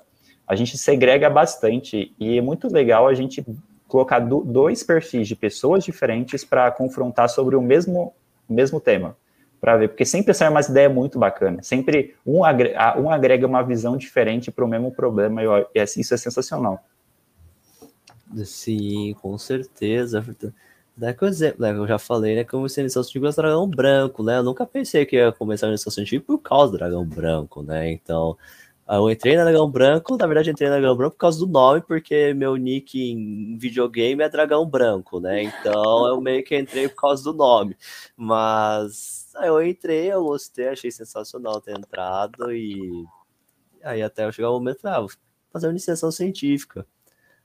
a 0.47 0.55
gente 0.55 0.79
segrega 0.79 1.29
bastante 1.29 2.15
e 2.19 2.39
é 2.39 2.41
muito 2.41 2.73
legal 2.73 3.07
a 3.07 3.13
gente 3.13 3.45
colocar 3.89 4.21
do, 4.21 4.45
dois 4.45 4.83
perfis 4.83 5.27
de 5.27 5.35
pessoas 5.35 5.83
diferentes 5.83 6.45
para 6.45 6.71
confrontar 6.71 7.29
sobre 7.29 7.57
o 7.57 7.63
mesmo, 7.63 8.13
mesmo 8.49 8.81
tema, 8.81 9.17
para 9.61 9.77
ver, 9.77 9.89
porque 9.89 10.05
sempre 10.05 10.33
sai 10.35 10.49
uma 10.49 10.61
ideia 10.61 10.89
muito 10.89 11.19
bacana, 11.19 11.63
sempre 11.63 12.15
um 12.25 12.45
agrega, 12.45 13.01
um 13.01 13.11
agrega 13.11 13.47
uma 13.47 13.63
visão 13.63 13.97
diferente 13.97 14.53
para 14.53 14.65
o 14.65 14.69
mesmo 14.69 14.93
problema, 14.93 15.43
e 15.43 15.83
isso 15.97 16.15
é 16.15 16.17
sensacional. 16.17 16.85
Sim, 18.45 19.17
com 19.21 19.37
certeza. 19.39 20.25
Dá 20.95 21.15
que 21.15 21.25
exemplo, 21.25 21.63
né, 21.63 21.71
eu 21.71 21.87
já 21.87 21.99
falei, 21.99 22.35
né, 22.35 22.45
que 22.45 22.53
eu 22.53 22.59
comecei 22.59 22.83
a 22.83 22.85
iniciação 22.85 23.05
científica 23.05 23.41
dragão 23.41 23.69
branco, 23.69 24.23
né, 24.23 24.39
eu 24.39 24.43
nunca 24.43 24.67
pensei 24.67 25.07
que 25.07 25.17
ia 25.17 25.33
começar 25.33 25.67
a 25.67 25.71
iniciação 25.71 25.93
científica 25.93 26.27
por 26.27 26.39
causa 26.39 26.73
do 26.73 26.79
dragão 26.79 27.05
branco, 27.05 27.63
né, 27.63 27.91
então 27.93 28.37
eu 28.97 29.11
entrei 29.11 29.37
na 29.37 29.45
Dragão 29.45 29.71
Branco, 29.71 30.17
na 30.17 30.27
verdade 30.27 30.51
entrei 30.51 30.69
na 30.69 30.79
Dragão 30.79 30.97
Branco 30.97 31.15
por 31.15 31.21
causa 31.21 31.39
do 31.39 31.47
nome, 31.47 31.83
porque 31.83 32.33
meu 32.35 32.57
nick 32.57 32.99
em 32.99 33.57
videogame 33.59 34.23
é 34.23 34.29
Dragão 34.29 34.67
Branco, 34.69 35.21
né? 35.21 35.43
Então 35.43 36.07
eu 36.09 36.21
meio 36.21 36.43
que 36.43 36.59
entrei 36.59 36.89
por 36.89 36.97
causa 37.03 37.23
do 37.25 37.35
nome. 37.35 37.77
Mas 38.17 39.31
aí 39.37 39.49
eu 39.49 39.63
entrei, 39.63 40.13
eu 40.13 40.25
gostei, 40.25 40.69
achei 40.69 40.91
sensacional 40.91 41.61
ter 41.61 41.77
entrado 41.79 42.51
e 42.53 43.05
aí 43.83 44.03
até 44.03 44.25
eu 44.25 44.33
chegar 44.33 44.51
o 44.51 44.55
momento, 44.55 44.87
ah, 44.87 45.01
vou 45.01 45.11
fazer 45.53 45.67
uma 45.67 45.73
iniciação 45.73 46.11
científica. 46.11 46.87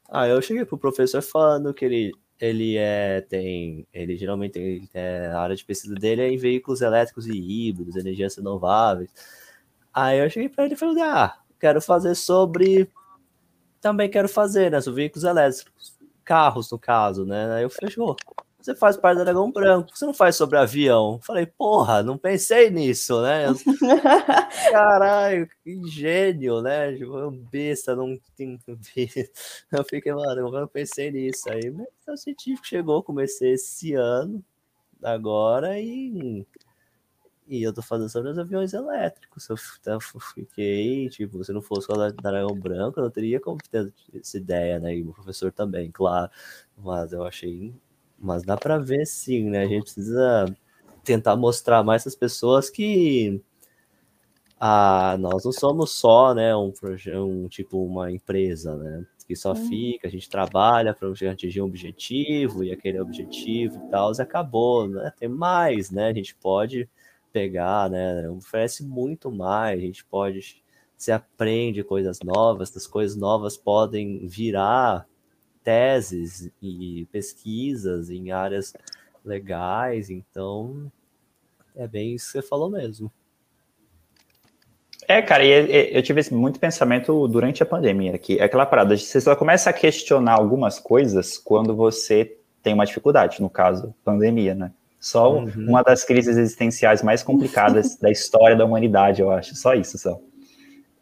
Aí 0.10 0.32
eu 0.32 0.42
cheguei 0.42 0.66
pro 0.66 0.78
professor 0.78 1.22
falando 1.22 1.74
que 1.74 1.86
ele 1.86 2.12
ele 2.40 2.78
é 2.78 3.22
tem 3.22 3.88
ele 3.94 4.18
geralmente 4.18 4.54
tem 4.54 4.90
é, 4.94 5.28
a 5.28 5.40
área 5.40 5.56
de 5.56 5.66
pesquisa 5.66 5.96
dele 5.96 6.22
é 6.22 6.30
em 6.30 6.38
veículos 6.38 6.82
elétricos 6.82 7.28
e 7.28 7.32
híbridos, 7.34 7.96
energias 7.96 8.36
renováveis. 8.36 9.10
Aí 9.94 10.20
eu 10.20 10.30
cheguei 10.30 10.50
para 10.50 10.66
ele 10.66 10.74
e 10.74 10.78
falei, 10.78 11.04
ah, 11.04 11.38
quero 11.60 11.82
fazer 11.82 12.16
sobre. 12.16 12.90
Também 13.80 14.10
quero 14.10 14.30
fazer, 14.30 14.72
né? 14.72 14.82
Sobre 14.82 15.04
veículos 15.04 15.24
elétricos, 15.24 15.98
carros, 16.24 16.72
no 16.72 16.80
caso, 16.80 17.26
né? 17.26 17.54
Aí 17.54 17.64
eu 17.64 17.70
oh, 18.00 18.16
você 18.64 18.74
faz 18.74 18.96
parte 18.96 19.18
da 19.18 19.26
Dragão 19.26 19.52
Branco, 19.52 19.90
você 19.94 20.06
não 20.06 20.14
faz 20.14 20.38
sobre 20.38 20.58
avião. 20.58 21.20
Falei, 21.22 21.46
porra, 21.46 22.02
não 22.02 22.18
pensei 22.18 22.70
nisso, 22.70 23.22
né? 23.22 23.48
Caralho, 24.72 25.50
que 25.62 25.86
gênio, 25.90 26.62
né? 26.62 26.96
Tipo, 26.96 27.30
besta, 27.52 27.94
não 27.94 28.18
tem. 28.38 28.58
Eu 29.70 29.84
fiquei, 29.84 30.14
mano, 30.14 30.48
eu 30.48 30.52
não 30.52 30.68
pensei 30.68 31.12
nisso. 31.12 31.52
Aí, 31.52 31.70
o 32.08 32.18
científico 32.18 32.66
chegou, 32.66 33.04
comecei 33.04 33.52
esse 33.52 33.96
ano, 33.96 34.42
agora, 35.04 35.78
e 35.78 36.46
e 37.48 37.64
eu 37.64 37.74
tô 37.74 37.82
fazendo 37.82 38.10
sobre 38.10 38.32
os 38.32 38.40
aviões 38.40 38.74
elétricos. 38.74 39.48
Eu 39.50 39.58
fiquei, 40.36 41.10
tipo, 41.10 41.44
se 41.44 41.52
não 41.54 41.62
fosse 41.62 41.92
o 41.92 42.12
Dragão 42.12 42.56
Branco, 42.56 43.00
eu 43.00 43.04
não 43.04 43.12
teria 43.12 43.40
como 43.40 43.58
ter 43.70 43.94
essa 44.14 44.38
ideia, 44.38 44.80
né? 44.80 44.96
E 44.96 45.04
o 45.04 45.14
professor 45.14 45.52
também, 45.52 45.92
claro. 45.92 46.32
Mas 46.78 47.14
eu 47.14 47.24
achei. 47.24 47.74
Mas 48.20 48.44
dá 48.44 48.58
para 48.58 48.78
ver 48.78 49.06
sim, 49.06 49.50
né? 49.50 49.64
A 49.64 49.68
gente 49.68 49.84
precisa 49.84 50.46
tentar 51.04 51.36
mostrar 51.36 51.84
mais 51.84 52.08
as 52.08 52.16
pessoas 52.16 52.70
que 52.70 53.42
ah, 54.60 55.18
nós 55.20 55.44
não 55.44 55.52
somos 55.52 55.92
só, 55.92 56.34
né, 56.34 56.56
um, 56.56 56.72
um 57.18 57.48
tipo 57.50 57.84
uma 57.86 58.10
empresa, 58.10 58.78
né, 58.78 59.06
que 59.28 59.36
só 59.36 59.50
uhum. 59.50 59.68
fica, 59.68 60.08
a 60.08 60.12
gente 60.12 60.30
trabalha 60.30 60.94
para 60.94 61.10
atingir 61.30 61.62
um 61.62 61.66
objetivo 61.66 62.64
e 62.64 62.72
aquele 62.72 63.00
objetivo 63.00 63.76
e 63.76 63.90
tal, 63.90 64.12
e 64.18 64.22
acabou, 64.22 64.88
né? 64.88 65.12
Tem 65.18 65.28
mais, 65.30 65.92
né? 65.92 66.08
A 66.08 66.14
gente 66.14 66.36
pode 66.36 66.90
pegar, 67.34 67.90
né? 67.90 68.30
Oferece 68.30 68.86
muito 68.86 69.32
mais, 69.32 69.80
a 69.80 69.82
gente 69.82 70.06
pode 70.06 70.64
se 70.96 71.12
aprende 71.12 71.84
coisas 71.84 72.20
novas, 72.24 72.70
essas 72.70 72.88
coisas 72.88 73.18
novas 73.18 73.58
podem 73.58 74.26
virar 74.26 75.06
teses 75.62 76.50
e 76.62 77.06
pesquisas 77.12 78.10
em 78.10 78.32
áreas 78.32 78.74
legais, 79.26 80.10
então 80.10 80.90
é 81.76 81.88
bem 81.88 82.14
isso 82.14 82.28
que 82.28 82.32
você 82.34 82.42
falou 82.42 82.70
mesmo. 82.70 83.12
É, 85.06 85.22
cara, 85.22 85.46
eu 85.46 86.02
tive 86.02 86.22
muito 86.34 86.60
pensamento 86.60 87.28
durante 87.28 87.62
a 87.62 87.66
pandemia 87.66 88.16
aqui. 88.16 88.40
É 88.40 88.44
aquela 88.46 88.66
parada, 88.66 88.96
você 88.96 89.20
só 89.20 89.36
começa 89.36 89.70
a 89.70 89.74
questionar 89.74 90.36
algumas 90.36 90.80
coisas 90.80 91.38
quando 91.38 91.76
você 91.76 92.38
tem 92.62 92.74
uma 92.74 92.86
dificuldade, 92.86 93.42
no 93.42 93.50
caso, 93.50 93.94
pandemia, 94.06 94.56
né? 94.56 94.72
Só 95.04 95.34
uhum. 95.34 95.52
uma 95.58 95.84
das 95.84 96.06
crises 96.06 96.38
existenciais 96.38 97.04
mais 97.04 97.22
complicadas 97.22 97.98
da 98.00 98.10
história 98.10 98.56
da 98.56 98.64
humanidade, 98.64 99.22
eu 99.22 99.30
acho. 99.30 99.54
Só 99.54 99.74
isso, 99.74 99.98
só. 99.98 100.18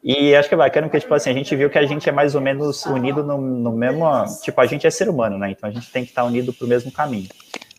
E 0.04 0.36
acho 0.36 0.50
que 0.50 0.56
é 0.56 0.58
bacana 0.58 0.88
porque, 0.88 1.02
tipo 1.02 1.14
assim, 1.14 1.30
a 1.30 1.34
gente 1.34 1.56
viu 1.56 1.70
que 1.70 1.78
a 1.78 1.86
gente 1.86 2.10
é 2.10 2.12
mais 2.12 2.34
ou 2.34 2.42
menos 2.42 2.84
unido 2.88 3.24
no, 3.24 3.38
no 3.40 3.72
mesmo... 3.72 4.04
Tipo, 4.42 4.60
a 4.60 4.66
gente 4.66 4.88
é 4.88 4.90
ser 4.90 5.08
humano, 5.08 5.38
né? 5.38 5.52
Então 5.52 5.70
a 5.70 5.72
gente 5.72 5.92
tem 5.92 6.04
que 6.04 6.10
estar 6.10 6.24
unido 6.24 6.52
pro 6.52 6.68
mesmo 6.68 6.92
caminho. 6.92 7.30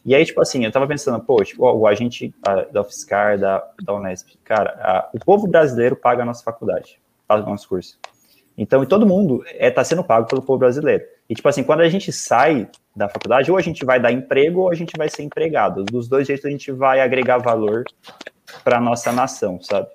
E 0.07 0.15
aí, 0.15 0.25
tipo 0.25 0.41
assim, 0.41 0.65
eu 0.65 0.71
tava 0.71 0.87
pensando, 0.87 1.19
pô, 1.19 1.43
tipo, 1.43 1.69
o 1.69 1.89
agente 1.89 2.33
da 2.71 2.83
UFSCar, 2.83 3.37
da, 3.37 3.69
da 3.83 3.93
Unesp, 3.93 4.29
cara, 4.45 4.79
a, 4.81 5.11
o 5.13 5.19
povo 5.19 5.49
brasileiro 5.49 5.97
paga 5.97 6.23
a 6.23 6.27
nossa 6.27 6.45
faculdade, 6.45 7.01
paga 7.27 7.45
o 7.45 7.51
nosso 7.51 7.69
curso. 7.69 7.99
Então, 8.57 8.87
todo 8.87 9.05
mundo 9.05 9.45
é, 9.49 9.73
tá 9.73 9.83
sendo 9.83 10.05
pago 10.05 10.29
pelo 10.29 10.43
povo 10.43 10.61
brasileiro. 10.61 11.03
E, 11.29 11.35
tipo 11.35 11.49
assim, 11.49 11.65
quando 11.65 11.81
a 11.81 11.89
gente 11.89 12.13
sai 12.13 12.69
da 12.95 13.09
faculdade, 13.09 13.51
ou 13.51 13.57
a 13.57 13.63
gente 13.63 13.85
vai 13.85 13.99
dar 13.99 14.13
emprego 14.13 14.61
ou 14.61 14.71
a 14.71 14.75
gente 14.75 14.93
vai 14.97 15.09
ser 15.09 15.23
empregado. 15.23 15.85
Dos 15.85 16.09
dois 16.09 16.27
jeitos 16.27 16.45
a 16.45 16.51
gente 16.51 16.71
vai 16.71 17.01
agregar 17.01 17.39
valor 17.39 17.85
para 18.63 18.81
nossa 18.81 19.11
nação, 19.11 19.61
sabe? 19.63 19.89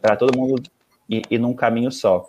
Para 0.00 0.16
todo 0.16 0.36
mundo 0.36 0.62
ir, 1.08 1.38
num 1.38 1.54
caminho 1.54 1.92
só. 1.92 2.26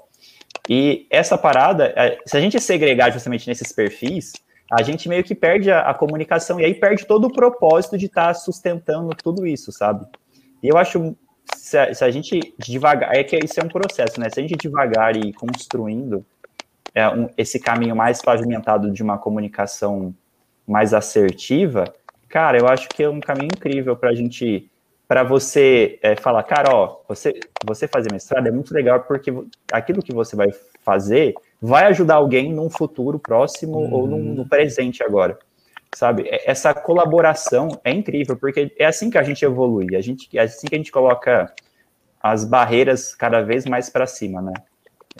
E 0.69 1.07
essa 1.09 1.37
parada, 1.37 1.93
é, 1.95 2.19
se 2.25 2.37
a 2.37 2.39
gente 2.39 2.59
segregar 2.59 3.11
justamente 3.11 3.47
nesses 3.47 3.71
perfis, 3.71 4.33
a 4.71 4.83
gente 4.83 5.09
meio 5.09 5.23
que 5.23 5.33
perde 5.33 5.71
a, 5.71 5.81
a 5.81 5.93
comunicação 5.93 6.59
e 6.59 6.65
aí 6.65 6.73
perde 6.73 7.05
todo 7.05 7.25
o 7.25 7.33
propósito 7.33 7.97
de 7.97 8.05
estar 8.05 8.27
tá 8.27 8.33
sustentando 8.33 9.09
tudo 9.15 9.45
isso, 9.45 9.71
sabe? 9.71 10.05
E 10.61 10.69
eu 10.69 10.77
acho 10.77 11.15
se 11.55 11.77
a, 11.77 11.93
se 11.93 12.03
a, 12.03 12.11
gente 12.11 12.53
devagar, 12.59 13.15
é 13.15 13.23
que 13.23 13.37
isso 13.37 13.59
é 13.59 13.63
um 13.63 13.67
processo, 13.67 14.19
né? 14.19 14.29
Se 14.29 14.39
a 14.39 14.43
gente 14.43 14.55
devagar 14.55 15.15
e 15.15 15.33
construindo 15.33 16.25
é, 16.93 17.07
um, 17.09 17.29
esse 17.37 17.59
caminho 17.59 17.95
mais 17.95 18.21
pavimentado 18.21 18.91
de 18.91 19.01
uma 19.01 19.17
comunicação 19.17 20.13
mais 20.67 20.93
assertiva, 20.93 21.85
cara, 22.29 22.57
eu 22.57 22.67
acho 22.67 22.87
que 22.89 23.03
é 23.03 23.09
um 23.09 23.19
caminho 23.19 23.49
incrível 23.55 23.95
para 23.95 24.09
a 24.09 24.15
gente, 24.15 24.69
para 25.07 25.23
você 25.23 25.99
é, 26.01 26.15
falar, 26.15 26.43
cara, 26.43 26.73
ó, 26.73 27.01
você, 27.07 27.39
você 27.65 27.87
fazer 27.87 28.11
mestrado 28.11 28.47
é 28.47 28.51
muito 28.51 28.73
legal 28.73 29.01
porque 29.01 29.33
aquilo 29.71 30.01
que 30.01 30.13
você 30.13 30.35
vai 30.35 30.49
fazer 30.81 31.33
vai 31.61 31.85
ajudar 31.85 32.15
alguém 32.15 32.53
num 32.53 32.69
futuro 32.69 33.19
próximo 33.19 33.77
uhum. 33.77 33.93
ou 33.93 34.07
no, 34.07 34.17
no 34.17 34.47
presente 34.47 35.03
agora 35.03 35.37
sabe? 35.95 36.27
É, 36.27 36.49
essa 36.49 36.73
colaboração 36.73 37.69
é 37.83 37.91
incrível, 37.91 38.37
porque 38.37 38.73
é 38.77 38.85
assim 38.85 39.09
que 39.09 39.17
a 39.17 39.23
gente 39.23 39.43
evolui, 39.43 39.95
a 39.95 40.01
gente, 40.01 40.27
é 40.37 40.41
assim 40.41 40.67
que 40.67 40.75
a 40.75 40.77
gente 40.77 40.91
coloca 40.91 41.53
as 42.21 42.45
barreiras 42.45 43.15
cada 43.15 43.41
vez 43.41 43.65
mais 43.65 43.89
para 43.89 44.05
cima, 44.05 44.41
né? 44.41 44.53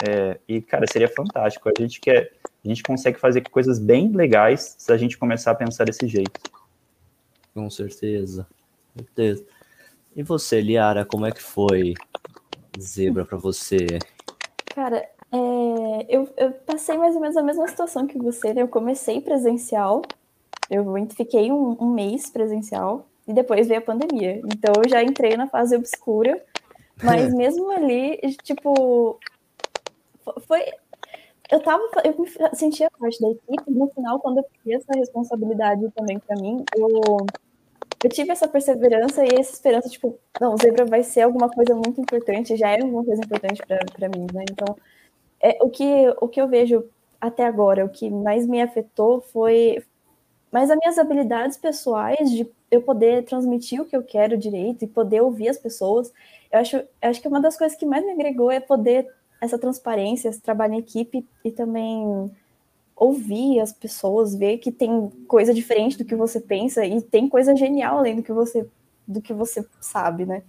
É, 0.04 0.40
e, 0.48 0.60
cara, 0.60 0.84
seria 0.90 1.08
fantástico. 1.08 1.68
A 1.68 1.80
gente 1.80 2.00
quer, 2.00 2.32
a 2.64 2.68
gente 2.68 2.82
consegue 2.82 3.20
fazer 3.20 3.48
coisas 3.48 3.78
bem 3.78 4.10
legais 4.10 4.74
se 4.76 4.92
a 4.92 4.96
gente 4.96 5.16
começar 5.16 5.52
a 5.52 5.54
pensar 5.54 5.84
desse 5.84 6.08
jeito. 6.08 6.40
Com 7.54 7.70
certeza. 7.70 8.46
Com 8.92 9.04
certeza. 9.04 9.44
E 10.16 10.22
você, 10.24 10.60
Liara, 10.60 11.04
como 11.04 11.24
é 11.24 11.30
que 11.30 11.42
foi 11.42 11.94
Zebra 12.80 13.24
para 13.24 13.38
você? 13.38 13.86
Cara, 14.74 15.08
é, 15.30 16.06
eu, 16.08 16.28
eu, 16.36 16.52
passei 16.66 16.98
mais 16.98 17.14
ou 17.14 17.20
menos 17.20 17.36
a 17.36 17.42
mesma 17.42 17.68
situação 17.68 18.06
que 18.06 18.18
você, 18.18 18.52
né? 18.52 18.62
Eu 18.62 18.68
comecei 18.68 19.20
presencial, 19.20 20.02
eu 20.68 20.84
fiquei 21.16 21.52
um, 21.52 21.76
um, 21.80 21.94
mês 21.94 22.28
presencial 22.28 23.06
e 23.26 23.32
depois 23.32 23.68
veio 23.68 23.80
a 23.80 23.84
pandemia. 23.84 24.40
Então 24.46 24.72
eu 24.82 24.88
já 24.88 25.02
entrei 25.02 25.36
na 25.36 25.46
fase 25.46 25.76
obscura, 25.76 26.42
mas 27.02 27.32
mesmo 27.34 27.70
ali, 27.70 28.18
tipo, 28.42 29.18
foi. 30.46 30.64
Eu 31.50 31.60
tava. 31.60 31.82
Eu 32.04 32.18
me 32.18 32.28
sentia 32.54 32.88
parte 32.98 33.20
da 33.20 33.30
equipe, 33.30 33.70
no 33.70 33.88
final, 33.88 34.20
quando 34.20 34.38
eu 34.38 34.44
fiz 34.62 34.74
essa 34.74 34.98
responsabilidade 34.98 35.90
também 35.92 36.18
para 36.18 36.40
mim, 36.40 36.64
eu, 36.76 36.88
eu 38.04 38.10
tive 38.10 38.30
essa 38.32 38.48
perseverança 38.48 39.24
e 39.24 39.28
essa 39.38 39.52
esperança, 39.52 39.88
tipo, 39.88 40.18
não, 40.40 40.56
Zebra 40.56 40.84
vai 40.84 41.02
ser 41.02 41.22
alguma 41.22 41.48
coisa 41.48 41.74
muito 41.74 42.00
importante, 42.00 42.56
já 42.56 42.70
é 42.70 42.80
alguma 42.80 43.04
coisa 43.04 43.22
importante 43.22 43.62
para 43.66 44.08
mim, 44.08 44.26
né? 44.32 44.44
Então, 44.50 44.76
é, 45.40 45.58
o, 45.60 45.68
que, 45.68 45.84
o 46.20 46.28
que 46.28 46.40
eu 46.40 46.48
vejo 46.48 46.84
até 47.20 47.44
agora, 47.44 47.84
o 47.84 47.88
que 47.88 48.10
mais 48.10 48.46
me 48.46 48.60
afetou 48.62 49.20
foi, 49.20 49.84
mas 50.50 50.70
as 50.70 50.78
minhas 50.78 50.98
habilidades 50.98 51.56
pessoais 51.56 52.30
de 52.30 52.50
eu 52.70 52.82
poder 52.82 53.24
transmitir 53.24 53.80
o 53.80 53.84
que 53.84 53.96
eu 53.96 54.02
quero 54.02 54.36
direito 54.38 54.84
e 54.84 54.88
poder 54.88 55.20
ouvir 55.20 55.48
as 55.48 55.58
pessoas. 55.58 56.12
Eu 56.50 56.58
acho, 56.60 56.76
eu 56.76 56.86
acho 57.02 57.20
que 57.20 57.28
uma 57.28 57.40
das 57.40 57.56
coisas 57.56 57.76
que 57.76 57.86
mais 57.86 58.04
me 58.04 58.12
agregou 58.12 58.50
é 58.50 58.58
poder 58.60 59.06
essa 59.42 59.58
transparência, 59.58 60.28
esse 60.28 60.40
trabalho 60.40 60.74
em 60.74 60.78
equipe 60.78 61.26
e 61.44 61.50
também 61.50 62.30
ouvir 62.96 63.60
as 63.60 63.72
pessoas, 63.72 64.34
ver 64.34 64.58
que 64.58 64.70
tem 64.70 65.10
coisa 65.26 65.52
diferente 65.52 65.98
do 65.98 66.04
que 66.04 66.14
você 66.14 66.40
pensa 66.40 66.84
e 66.86 67.02
tem 67.02 67.28
coisa 67.28 67.54
genial 67.56 67.98
além 67.98 68.16
do 68.16 68.22
que 68.22 68.32
você 68.32 68.66
do 69.06 69.20
que 69.20 69.34
você 69.34 69.66
sabe, 69.80 70.24
né? 70.24 70.44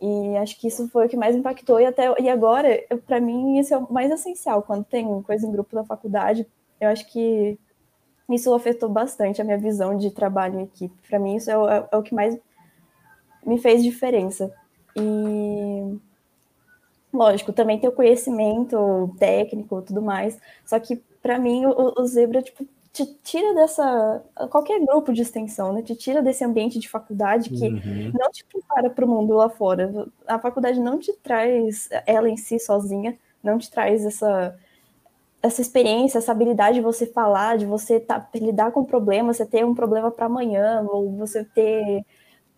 E 0.00 0.36
acho 0.36 0.60
que 0.60 0.68
isso 0.68 0.86
foi 0.88 1.06
o 1.06 1.08
que 1.08 1.16
mais 1.16 1.34
impactou 1.34 1.80
e 1.80 1.86
até 1.86 2.14
e 2.20 2.28
agora, 2.28 2.68
para 3.06 3.18
mim 3.18 3.58
isso 3.58 3.72
é 3.72 3.78
o 3.78 3.90
mais 3.90 4.10
essencial 4.10 4.62
quando 4.62 4.84
tem 4.84 5.22
coisa 5.22 5.46
em 5.46 5.52
grupo 5.52 5.74
da 5.74 5.82
faculdade. 5.82 6.46
Eu 6.78 6.90
acho 6.90 7.10
que 7.10 7.58
isso 8.28 8.52
afetou 8.54 8.88
bastante 8.88 9.40
a 9.40 9.44
minha 9.44 9.58
visão 9.58 9.96
de 9.96 10.10
trabalho 10.10 10.60
em 10.60 10.64
equipe. 10.64 10.94
Para 11.08 11.18
mim, 11.18 11.36
isso 11.36 11.50
é 11.50 11.56
o, 11.56 11.68
é 11.68 11.96
o, 11.96 12.02
que 12.02 12.14
mais 12.14 12.38
me 13.44 13.58
fez 13.58 13.82
diferença. 13.82 14.52
E, 14.96 15.98
lógico, 17.16 17.52
também 17.52 17.78
tem 17.78 17.88
o 17.88 17.92
conhecimento 17.92 19.14
técnico 19.18 19.82
tudo 19.82 20.02
mais. 20.02 20.38
Só 20.64 20.78
que, 20.78 20.96
para 21.22 21.38
mim, 21.38 21.66
o, 21.66 21.94
o, 22.00 22.06
Zebra, 22.06 22.42
tipo, 22.42 22.66
te 22.92 23.06
tira 23.22 23.54
dessa. 23.54 24.22
qualquer 24.50 24.80
grupo 24.80 25.12
de 25.12 25.22
extensão, 25.22 25.72
né? 25.72 25.82
Te 25.82 25.94
tira 25.96 26.22
desse 26.22 26.44
ambiente 26.44 26.78
de 26.78 26.88
faculdade 26.88 27.50
que 27.50 27.68
uhum. 27.68 28.12
não 28.18 28.30
te 28.30 28.44
prepara 28.44 28.90
para 28.90 29.04
o 29.04 29.08
mundo 29.08 29.34
lá 29.34 29.48
fora. 29.48 30.06
A 30.26 30.38
faculdade 30.38 30.80
não 30.80 30.98
te 30.98 31.12
traz 31.14 31.88
ela 32.06 32.28
em 32.28 32.36
si 32.36 32.58
sozinha 32.58 33.16
não 33.44 33.58
te 33.58 33.70
traz 33.70 34.04
essa 34.04 34.56
essa 35.42 35.60
experiência, 35.60 36.16
essa 36.16 36.32
habilidade 36.32 36.76
de 36.76 36.80
você 36.80 37.04
falar, 37.04 37.58
de 37.58 37.66
você 37.66 38.00
tá, 38.00 38.26
lidar 38.34 38.72
com 38.72 38.82
problemas, 38.82 39.36
você 39.36 39.44
ter 39.44 39.62
um 39.62 39.74
problema 39.74 40.10
para 40.10 40.24
amanhã, 40.24 40.82
ou 40.88 41.14
você 41.18 41.44
ter 41.44 42.02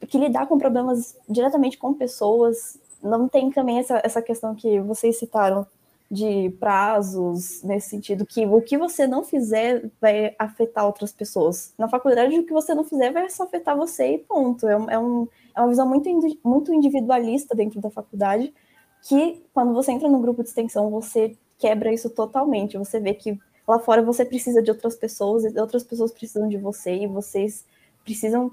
que 0.06 0.16
lidar 0.16 0.46
com 0.46 0.56
problemas 0.56 1.18
diretamente 1.28 1.78
com 1.78 1.92
pessoas. 1.92 2.78
Não 3.06 3.28
tem 3.28 3.50
também 3.50 3.78
essa, 3.78 4.00
essa 4.04 4.22
questão 4.22 4.54
que 4.54 4.80
vocês 4.80 5.18
citaram 5.18 5.66
de 6.10 6.50
prazos, 6.60 7.62
nesse 7.62 7.90
sentido, 7.90 8.24
que 8.24 8.46
o 8.46 8.62
que 8.62 8.78
você 8.78 9.06
não 9.06 9.24
fizer 9.24 9.90
vai 10.00 10.34
afetar 10.38 10.86
outras 10.86 11.12
pessoas. 11.12 11.74
Na 11.76 11.88
faculdade, 11.88 12.38
o 12.38 12.46
que 12.46 12.52
você 12.52 12.74
não 12.74 12.84
fizer 12.84 13.10
vai 13.10 13.28
só 13.28 13.42
afetar 13.42 13.76
você 13.76 14.14
e 14.14 14.18
ponto. 14.18 14.68
É, 14.68 14.72
é, 14.72 14.98
um, 14.98 15.26
é 15.54 15.60
uma 15.60 15.68
visão 15.68 15.88
muito, 15.88 16.08
muito 16.44 16.72
individualista 16.72 17.56
dentro 17.56 17.80
da 17.80 17.90
faculdade, 17.90 18.54
que 19.02 19.42
quando 19.52 19.74
você 19.74 19.92
entra 19.92 20.08
no 20.08 20.20
grupo 20.20 20.42
de 20.42 20.48
extensão, 20.48 20.90
você 20.90 21.36
quebra 21.58 21.92
isso 21.92 22.08
totalmente. 22.10 22.78
Você 22.78 23.00
vê 23.00 23.12
que 23.12 23.38
lá 23.66 23.78
fora 23.80 24.00
você 24.00 24.24
precisa 24.24 24.62
de 24.62 24.70
outras 24.70 24.94
pessoas, 24.94 25.44
e 25.44 25.58
outras 25.58 25.82
pessoas 25.82 26.12
precisam 26.12 26.48
de 26.48 26.56
você, 26.56 26.94
e 26.94 27.06
vocês 27.08 27.64
precisam 28.04 28.52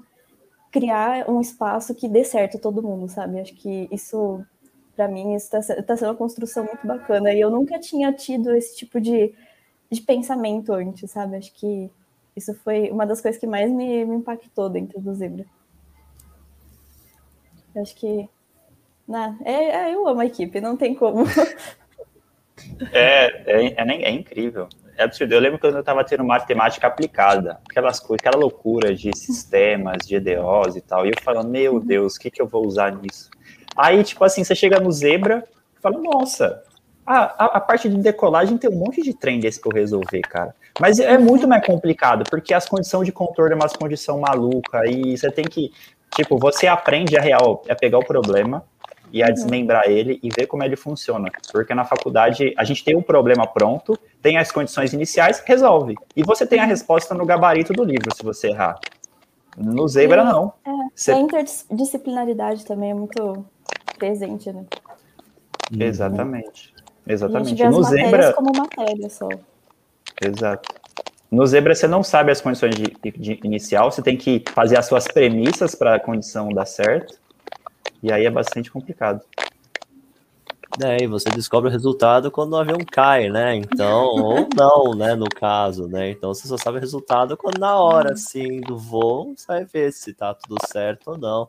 criar 0.74 1.30
um 1.30 1.40
espaço 1.40 1.94
que 1.94 2.08
dê 2.08 2.24
certo 2.24 2.58
todo 2.58 2.82
mundo, 2.82 3.08
sabe? 3.08 3.38
Acho 3.38 3.54
que 3.54 3.88
isso, 3.92 4.44
para 4.96 5.06
mim, 5.06 5.32
está 5.34 5.60
tá 5.60 5.96
sendo 5.96 6.08
uma 6.08 6.16
construção 6.16 6.64
muito 6.64 6.84
bacana. 6.84 7.32
E 7.32 7.40
eu 7.40 7.48
nunca 7.48 7.78
tinha 7.78 8.12
tido 8.12 8.52
esse 8.52 8.76
tipo 8.76 9.00
de, 9.00 9.32
de 9.88 10.00
pensamento 10.02 10.72
antes, 10.72 11.12
sabe? 11.12 11.36
Acho 11.36 11.54
que 11.54 11.88
isso 12.34 12.52
foi 12.56 12.90
uma 12.90 13.06
das 13.06 13.20
coisas 13.20 13.40
que 13.40 13.46
mais 13.46 13.70
me, 13.70 14.04
me 14.04 14.16
impactou 14.16 14.68
dentro 14.68 15.00
do 15.00 15.14
Zebra. 15.14 15.46
Acho 17.76 17.94
que. 17.94 18.28
Nah, 19.06 19.36
é, 19.44 19.52
é, 19.52 19.94
eu 19.94 20.08
amo 20.08 20.22
a 20.22 20.26
equipe, 20.26 20.60
não 20.60 20.76
tem 20.76 20.94
como. 20.94 21.24
É, 22.92 23.26
é, 23.50 23.74
é, 23.76 24.02
é 24.04 24.10
incrível. 24.10 24.68
É 24.96 25.04
absurdo. 25.04 25.32
Eu 25.32 25.40
lembro 25.40 25.58
quando 25.58 25.74
eu 25.74 25.80
estava 25.80 26.04
tendo 26.04 26.24
matemática 26.24 26.86
aplicada, 26.86 27.58
aquelas 27.68 27.98
coisas, 27.98 28.20
aquela 28.20 28.40
loucura 28.40 28.94
de 28.94 29.10
sistemas, 29.16 30.06
de 30.06 30.16
EDOs 30.16 30.76
e 30.76 30.80
tal. 30.80 31.04
E 31.04 31.10
eu 31.10 31.14
falando, 31.22 31.48
meu 31.48 31.80
Deus, 31.80 32.16
o 32.16 32.20
que, 32.20 32.30
que 32.30 32.40
eu 32.40 32.46
vou 32.46 32.66
usar 32.66 32.92
nisso? 32.92 33.30
Aí, 33.76 34.02
tipo 34.04 34.24
assim, 34.24 34.44
você 34.44 34.54
chega 34.54 34.78
no 34.78 34.92
Zebra 34.92 35.44
e 35.76 35.80
fala, 35.80 35.98
nossa, 35.98 36.62
a, 37.06 37.44
a, 37.44 37.46
a, 37.56 37.60
parte 37.60 37.88
de 37.88 37.96
decolagem 37.96 38.56
tem 38.56 38.70
um 38.70 38.76
monte 38.76 39.02
de 39.02 39.12
trem 39.12 39.40
desse 39.40 39.60
para 39.60 39.70
eu 39.70 39.80
resolver, 39.80 40.20
cara. 40.22 40.54
Mas 40.80 40.98
é 40.98 41.18
muito 41.18 41.46
mais 41.46 41.64
complicado, 41.64 42.24
porque 42.30 42.54
as 42.54 42.68
condições 42.68 43.04
de 43.04 43.12
contorno 43.12 43.52
é 43.52 43.56
umas 43.56 43.72
condição 43.74 44.20
maluca, 44.20 44.88
e 44.88 45.16
você 45.16 45.30
tem 45.30 45.44
que, 45.44 45.72
tipo, 46.14 46.38
você 46.38 46.66
aprende 46.66 47.16
a 47.16 47.20
real, 47.20 47.62
a 47.68 47.74
pegar 47.74 47.98
o 47.98 48.04
problema, 48.04 48.64
e 49.14 49.22
a 49.22 49.28
uhum. 49.28 49.32
desmembrar 49.32 49.88
ele 49.88 50.18
e 50.24 50.28
ver 50.28 50.46
como 50.48 50.64
ele 50.64 50.74
funciona. 50.74 51.30
Porque 51.52 51.72
na 51.72 51.84
faculdade 51.84 52.52
a 52.58 52.64
gente 52.64 52.82
tem 52.82 52.96
o 52.96 52.98
um 52.98 53.02
problema 53.02 53.46
pronto, 53.46 53.96
tem 54.20 54.36
as 54.38 54.50
condições 54.50 54.92
iniciais, 54.92 55.40
resolve. 55.46 55.94
E 56.16 56.24
você 56.24 56.44
tem 56.44 56.58
a 56.58 56.64
uhum. 56.64 56.68
resposta 56.68 57.14
no 57.14 57.24
gabarito 57.24 57.72
do 57.72 57.84
livro, 57.84 58.12
se 58.12 58.24
você 58.24 58.48
errar. 58.48 58.76
No 59.56 59.86
Zebra, 59.86 60.22
é, 60.22 60.24
não. 60.24 60.52
É, 60.66 60.70
você... 60.92 61.12
a 61.12 61.18
interdisciplinaridade 61.18 62.66
também 62.66 62.90
é 62.90 62.94
muito 62.94 63.46
presente, 63.96 64.52
né? 64.52 64.64
Exatamente. 65.78 66.74
Exatamente. 67.06 67.64
no 67.64 67.84
Zebra 67.84 68.32
como 68.32 68.50
matéria 68.56 69.08
só. 69.08 69.28
Exato. 70.20 70.74
No 71.30 71.46
Zebra 71.46 71.72
você 71.72 71.86
não 71.86 72.02
sabe 72.02 72.32
as 72.32 72.40
condições 72.40 72.74
de, 72.74 72.96
de 73.16 73.40
inicial, 73.44 73.92
você 73.92 74.02
tem 74.02 74.16
que 74.16 74.42
fazer 74.52 74.76
as 74.76 74.86
suas 74.86 75.06
premissas 75.06 75.76
para 75.76 75.94
a 75.94 76.00
condição 76.00 76.48
dar 76.48 76.66
certo. 76.66 77.22
E 78.04 78.12
aí 78.12 78.26
é 78.26 78.30
bastante 78.30 78.70
complicado. 78.70 79.22
É, 80.82 81.02
e 81.02 81.06
você 81.06 81.30
descobre 81.30 81.70
o 81.70 81.72
resultado 81.72 82.30
quando 82.30 82.52
o 82.52 82.58
avião 82.58 82.78
cai, 82.84 83.30
né? 83.30 83.56
Então, 83.56 84.04
ou 84.20 84.48
não, 84.54 84.94
né? 84.94 85.14
No 85.14 85.24
caso, 85.24 85.88
né? 85.88 86.10
Então 86.10 86.34
você 86.34 86.46
só 86.46 86.58
sabe 86.58 86.76
o 86.76 86.80
resultado 86.80 87.34
quando 87.34 87.58
na 87.58 87.78
hora, 87.78 88.12
assim, 88.12 88.60
do 88.60 88.76
voo, 88.76 89.32
você 89.34 89.46
vai 89.46 89.64
ver 89.64 89.90
se 89.90 90.12
tá 90.12 90.34
tudo 90.34 90.56
certo 90.66 91.12
ou 91.12 91.18
não. 91.18 91.48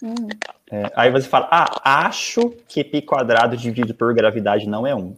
Uhum. 0.00 0.28
É, 0.70 0.90
aí 0.96 1.10
você 1.10 1.28
fala, 1.28 1.46
ah, 1.50 2.06
acho 2.06 2.48
que 2.66 2.82
pi 2.82 3.02
quadrado 3.02 3.54
dividido 3.54 3.92
por 3.92 4.14
gravidade 4.14 4.66
não 4.66 4.86
é 4.86 4.94
um. 4.94 5.14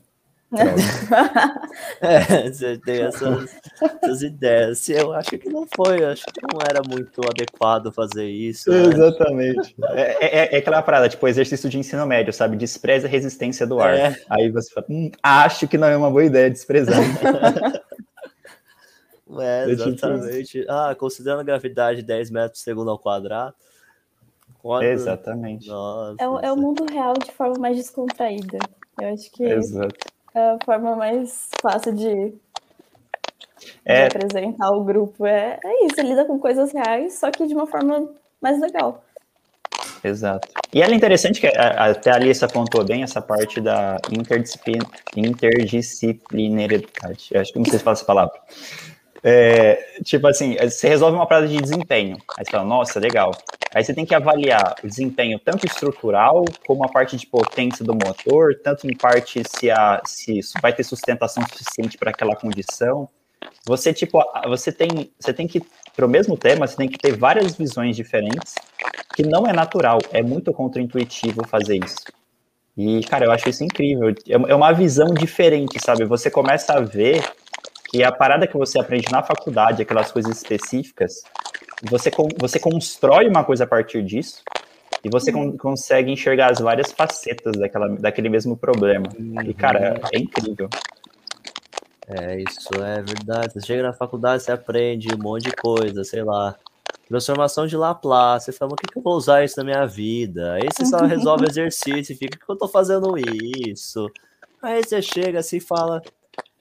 é, 2.01 2.51
você 2.51 2.79
tem 2.79 3.03
essas, 3.03 3.57
essas, 4.03 4.23
ideias. 4.23 4.89
Eu 4.89 5.13
acho 5.13 5.31
que 5.31 5.49
não 5.49 5.67
foi, 5.75 6.05
acho 6.05 6.25
que 6.27 6.41
não 6.43 6.61
era 6.61 6.81
muito 6.87 7.21
adequado 7.29 7.93
fazer 7.93 8.29
isso. 8.29 8.71
Né? 8.71 8.83
Exatamente. 8.83 9.75
É, 9.91 10.27
é, 10.27 10.55
é, 10.55 10.59
aquela 10.59 10.83
parada, 10.83 11.09
tipo, 11.09 11.27
exercício 11.27 11.69
de 11.69 11.79
ensino 11.79 12.07
médio, 12.07 12.33
sabe? 12.33 12.57
Despreza 12.57 13.07
a 13.07 13.11
resistência 13.11 13.67
do 13.67 13.81
ar. 13.81 13.95
É. 13.95 14.17
Aí 14.31 14.51
você 14.51 14.73
fala, 14.73 14.87
hum, 14.89 15.11
acho 15.23 15.67
que 15.67 15.79
não 15.79 15.89
é 15.89 15.97
uma 15.97 16.11
boa 16.11 16.25
ideia 16.25 16.51
desprezar. 16.51 16.99
é, 19.41 19.71
exatamente. 19.71 20.65
Ah, 20.69 20.95
considerando 20.99 21.41
a 21.41 21.45
gravidade 21.45 22.03
10 22.03 22.31
metros 22.31 22.61
por 22.61 22.65
segundo 22.65 22.91
ao 22.91 22.99
quadrado. 22.99 23.55
Quando... 24.63 24.85
Exatamente. 24.85 25.69
Nossa, 25.69 26.17
é, 26.21 26.47
é 26.47 26.53
o 26.53 26.57
mundo 26.57 26.87
real 26.91 27.15
de 27.15 27.31
forma 27.33 27.59
mais 27.59 27.77
descontraída. 27.77 28.59
Eu 29.01 29.13
acho 29.13 29.31
que. 29.33 29.43
Exato 29.43 29.95
é 30.09 30.14
a 30.35 30.59
forma 30.65 30.97
mais 30.97 31.49
fácil 31.63 31.95
de, 31.95 32.35
é... 33.85 34.09
de 34.09 34.17
apresentar 34.17 34.71
o 34.71 34.83
grupo. 34.83 35.27
É, 35.27 35.59
é 35.63 35.87
isso, 35.87 36.01
lida 36.01 36.25
com 36.25 36.39
coisas 36.39 36.73
reais, 36.73 37.19
só 37.19 37.31
que 37.31 37.47
de 37.47 37.55
uma 37.55 37.67
forma 37.67 38.09
mais 38.41 38.59
legal. 38.61 39.05
Exato. 40.03 40.49
E 40.73 40.83
ela 40.83 40.93
é 40.93 40.97
interessante 40.97 41.41
que 41.41 41.47
até 41.47 42.11
a 42.11 42.17
Alice 42.17 42.45
apontou 42.45 42.85
bem 42.85 43.03
essa 43.03 43.23
parte 43.23 43.61
da 43.61 43.97
interdisciplinaridade. 45.17 47.29
Eu 47.31 47.41
acho 47.41 47.53
que 47.53 47.59
não 47.59 47.65
sei 47.65 47.79
se 47.79 47.85
fala 47.85 47.97
essa 47.97 48.05
palavra. 48.05 48.35
É, 49.27 50.01
tipo 50.05 50.27
assim, 50.27 50.55
você 50.57 50.87
resolve 50.87 51.17
uma 51.17 51.27
parada 51.27 51.49
de 51.49 51.57
desempenho. 51.57 52.19
Aí 52.37 52.45
você 52.45 52.51
fala, 52.51 52.65
nossa, 52.65 53.01
legal. 53.01 53.31
Aí 53.75 53.83
você 53.83 53.95
tem 53.95 54.05
que 54.05 54.15
avaliar 54.15 54.77
o 54.85 54.87
desempenho 54.87 55.39
tanto 55.39 55.65
estrutural, 55.65 56.45
como 56.67 56.85
a 56.85 56.89
parte 56.89 57.17
de 57.17 57.27
potência 57.27 57.83
do 57.83 57.95
motor, 57.95 58.55
tanto 58.63 58.87
em 58.87 58.95
parte 58.95 59.43
se, 59.49 59.71
a, 59.71 60.03
se 60.05 60.41
isso 60.41 60.53
vai 60.61 60.75
ter 60.75 60.85
sustentação 60.85 61.43
suficiente 61.49 61.97
para 61.97 62.11
aquela 62.11 62.37
condição. 62.37 63.09
Você, 63.67 63.95
tipo, 63.95 64.23
você 64.47 64.71
tem, 64.71 65.11
você 65.19 65.33
tem 65.33 65.47
que, 65.47 65.63
para 65.97 66.05
o 66.05 66.09
mesmo 66.09 66.37
tema, 66.37 66.67
você 66.67 66.77
tem 66.77 66.89
que 66.89 66.99
ter 66.99 67.17
várias 67.17 67.57
visões 67.57 67.97
diferentes, 67.97 68.55
que 69.17 69.23
não 69.23 69.47
é 69.47 69.55
natural, 69.55 69.99
é 70.13 70.23
muito 70.23 70.53
contraintuitivo 70.53 71.47
fazer 71.49 71.83
isso. 71.83 72.05
E, 72.77 73.03
cara, 73.05 73.25
eu 73.25 73.33
acho 73.33 73.49
isso 73.49 73.65
incrível. 73.65 74.11
É, 74.11 74.35
é 74.35 74.55
uma 74.55 74.73
visão 74.73 75.15
diferente, 75.15 75.79
sabe? 75.81 76.05
Você 76.05 76.31
começa 76.31 76.75
a 76.75 76.81
ver 76.81 77.25
que 77.95 78.03
a 78.03 78.11
parada 78.11 78.45
que 78.45 78.57
você 78.57 78.81
aprende 78.81 79.07
na 79.13 79.23
faculdade, 79.23 79.81
aquelas 79.81 80.11
coisas 80.11 80.37
específicas, 80.37 81.23
você, 81.89 82.11
você 82.37 82.59
constrói 82.59 83.29
uma 83.29 83.45
coisa 83.45 83.63
a 83.63 83.67
partir 83.69 84.03
disso 84.03 84.43
e 85.05 85.09
você 85.09 85.33
uhum. 85.33 85.57
consegue 85.57 86.11
enxergar 86.11 86.51
as 86.51 86.59
várias 86.59 86.91
facetas 86.91 87.57
daquela, 87.57 87.89
daquele 87.89 88.29
mesmo 88.29 88.57
problema. 88.57 89.07
Uhum. 89.17 89.41
E, 89.43 89.55
cara, 89.55 90.01
é 90.13 90.19
incrível. 90.19 90.69
É, 92.09 92.41
isso 92.41 92.69
é 92.83 93.01
verdade. 93.01 93.53
Você 93.53 93.61
chega 93.65 93.85
na 93.85 93.93
faculdade, 93.93 94.43
você 94.43 94.51
aprende 94.51 95.15
um 95.15 95.23
monte 95.23 95.45
de 95.45 95.53
coisa, 95.53 96.03
sei 96.03 96.25
lá. 96.25 96.57
Transformação 97.07 97.65
de 97.65 97.77
Laplace. 97.77 98.47
Você 98.47 98.53
fala, 98.53 98.73
o 98.73 98.77
que, 98.77 98.93
que 98.93 98.99
eu 98.99 99.03
vou 99.03 99.15
usar 99.15 99.45
isso 99.45 99.57
na 99.57 99.63
minha 99.63 99.87
vida? 99.87 100.55
Aí 100.55 100.67
você 100.69 100.85
só 100.85 101.05
resolve 101.05 101.47
exercício 101.49 102.13
e 102.13 102.17
fica, 102.17 102.37
o 102.37 102.45
que 102.45 102.51
eu 102.51 102.57
tô 102.57 102.67
fazendo 102.67 103.15
isso? 103.17 104.11
Aí 104.61 104.83
você 104.83 105.01
chega 105.01 105.39
assim 105.39 105.59
e 105.59 105.61
fala, 105.61 106.03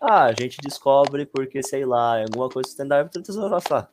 ah, 0.05 0.25
a 0.25 0.33
gente 0.33 0.57
descobre 0.61 1.25
porque, 1.25 1.63
sei 1.63 1.85
lá, 1.85 2.21
alguma 2.21 2.49
coisa 2.49 2.67
que 2.67 2.71
você 2.71 2.77
tem 2.77 2.87
da 2.87 3.03
você 3.03 3.49
vai 3.49 3.61
falar, 3.61 3.89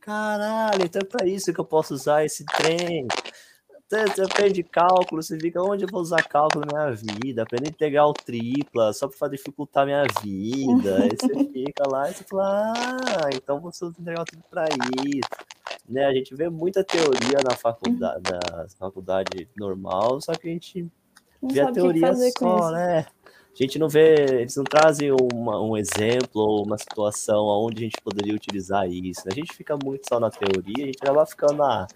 caralho, 0.00 0.84
então 0.84 1.02
é 1.02 1.04
pra 1.04 1.26
isso 1.26 1.52
que 1.52 1.60
eu 1.60 1.64
posso 1.64 1.92
usar 1.92 2.24
esse 2.24 2.44
trem. 2.44 3.08
Você 3.90 4.22
aprende 4.22 4.62
cálculo, 4.62 5.22
você 5.22 5.38
fica, 5.38 5.60
onde 5.60 5.84
eu 5.84 5.88
vou 5.90 6.00
usar 6.00 6.22
cálculo 6.22 6.64
na 6.64 6.84
minha 6.84 6.96
vida? 6.96 7.42
Aprende 7.42 7.70
integral 7.70 8.12
tripla, 8.12 8.92
só 8.92 9.08
para 9.08 9.28
dificultar 9.28 9.82
a 9.82 9.86
minha 9.86 10.04
vida. 10.22 11.02
Aí 11.02 11.10
você 11.10 11.44
fica 11.52 11.88
lá 11.88 12.08
e 12.08 12.14
você 12.14 12.24
fala, 12.24 12.72
ah, 12.72 13.30
então 13.34 13.60
você 13.60 13.84
usa 13.84 14.00
integral 14.00 14.24
tripla 14.24 14.46
para 14.50 14.66
isso. 15.04 15.28
Né, 15.88 16.04
a 16.06 16.14
gente 16.14 16.34
vê 16.34 16.48
muita 16.48 16.82
teoria 16.84 17.40
na 17.44 17.56
faculdade, 17.56 18.22
na 18.22 18.68
faculdade 18.78 19.48
normal, 19.56 20.20
só 20.20 20.32
que 20.32 20.48
a 20.48 20.50
gente 20.50 20.88
não 21.42 21.50
vê 21.50 21.60
a 21.60 21.72
teoria 21.72 22.14
só, 22.38 22.70
né? 22.70 23.06
A 23.62 23.66
gente 23.66 23.78
não 23.78 23.88
vê, 23.88 24.40
eles 24.40 24.56
não 24.56 24.64
trazem 24.64 25.12
uma, 25.12 25.60
um 25.60 25.76
exemplo 25.76 26.42
ou 26.42 26.64
uma 26.64 26.76
situação 26.76 27.44
onde 27.44 27.78
a 27.78 27.84
gente 27.84 28.00
poderia 28.02 28.34
utilizar 28.34 28.88
isso. 28.88 29.22
Né? 29.24 29.32
A 29.32 29.34
gente 29.34 29.54
fica 29.54 29.76
muito 29.82 30.08
só 30.08 30.18
na 30.18 30.30
teoria, 30.30 30.84
a 30.84 30.86
gente 30.86 30.98
acaba 31.00 31.24
ficando, 31.24 31.62
ah, 31.62 31.86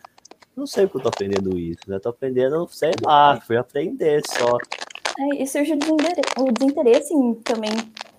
não 0.56 0.66
sei 0.66 0.84
o 0.84 0.88
que 0.88 0.96
eu 0.96 1.02
tô 1.02 1.08
aprendendo 1.08 1.58
isso, 1.58 1.80
né? 1.88 1.98
Tô 1.98 2.08
aprendendo, 2.08 2.68
sei 2.70 2.92
lá, 3.04 3.40
fui 3.40 3.56
aprender 3.56 4.22
só. 4.26 4.58
É, 5.18 5.42
e 5.42 5.46
surge 5.46 5.72
o 5.72 6.52
desinteresse 6.52 7.12
em 7.14 7.34
também 7.34 7.70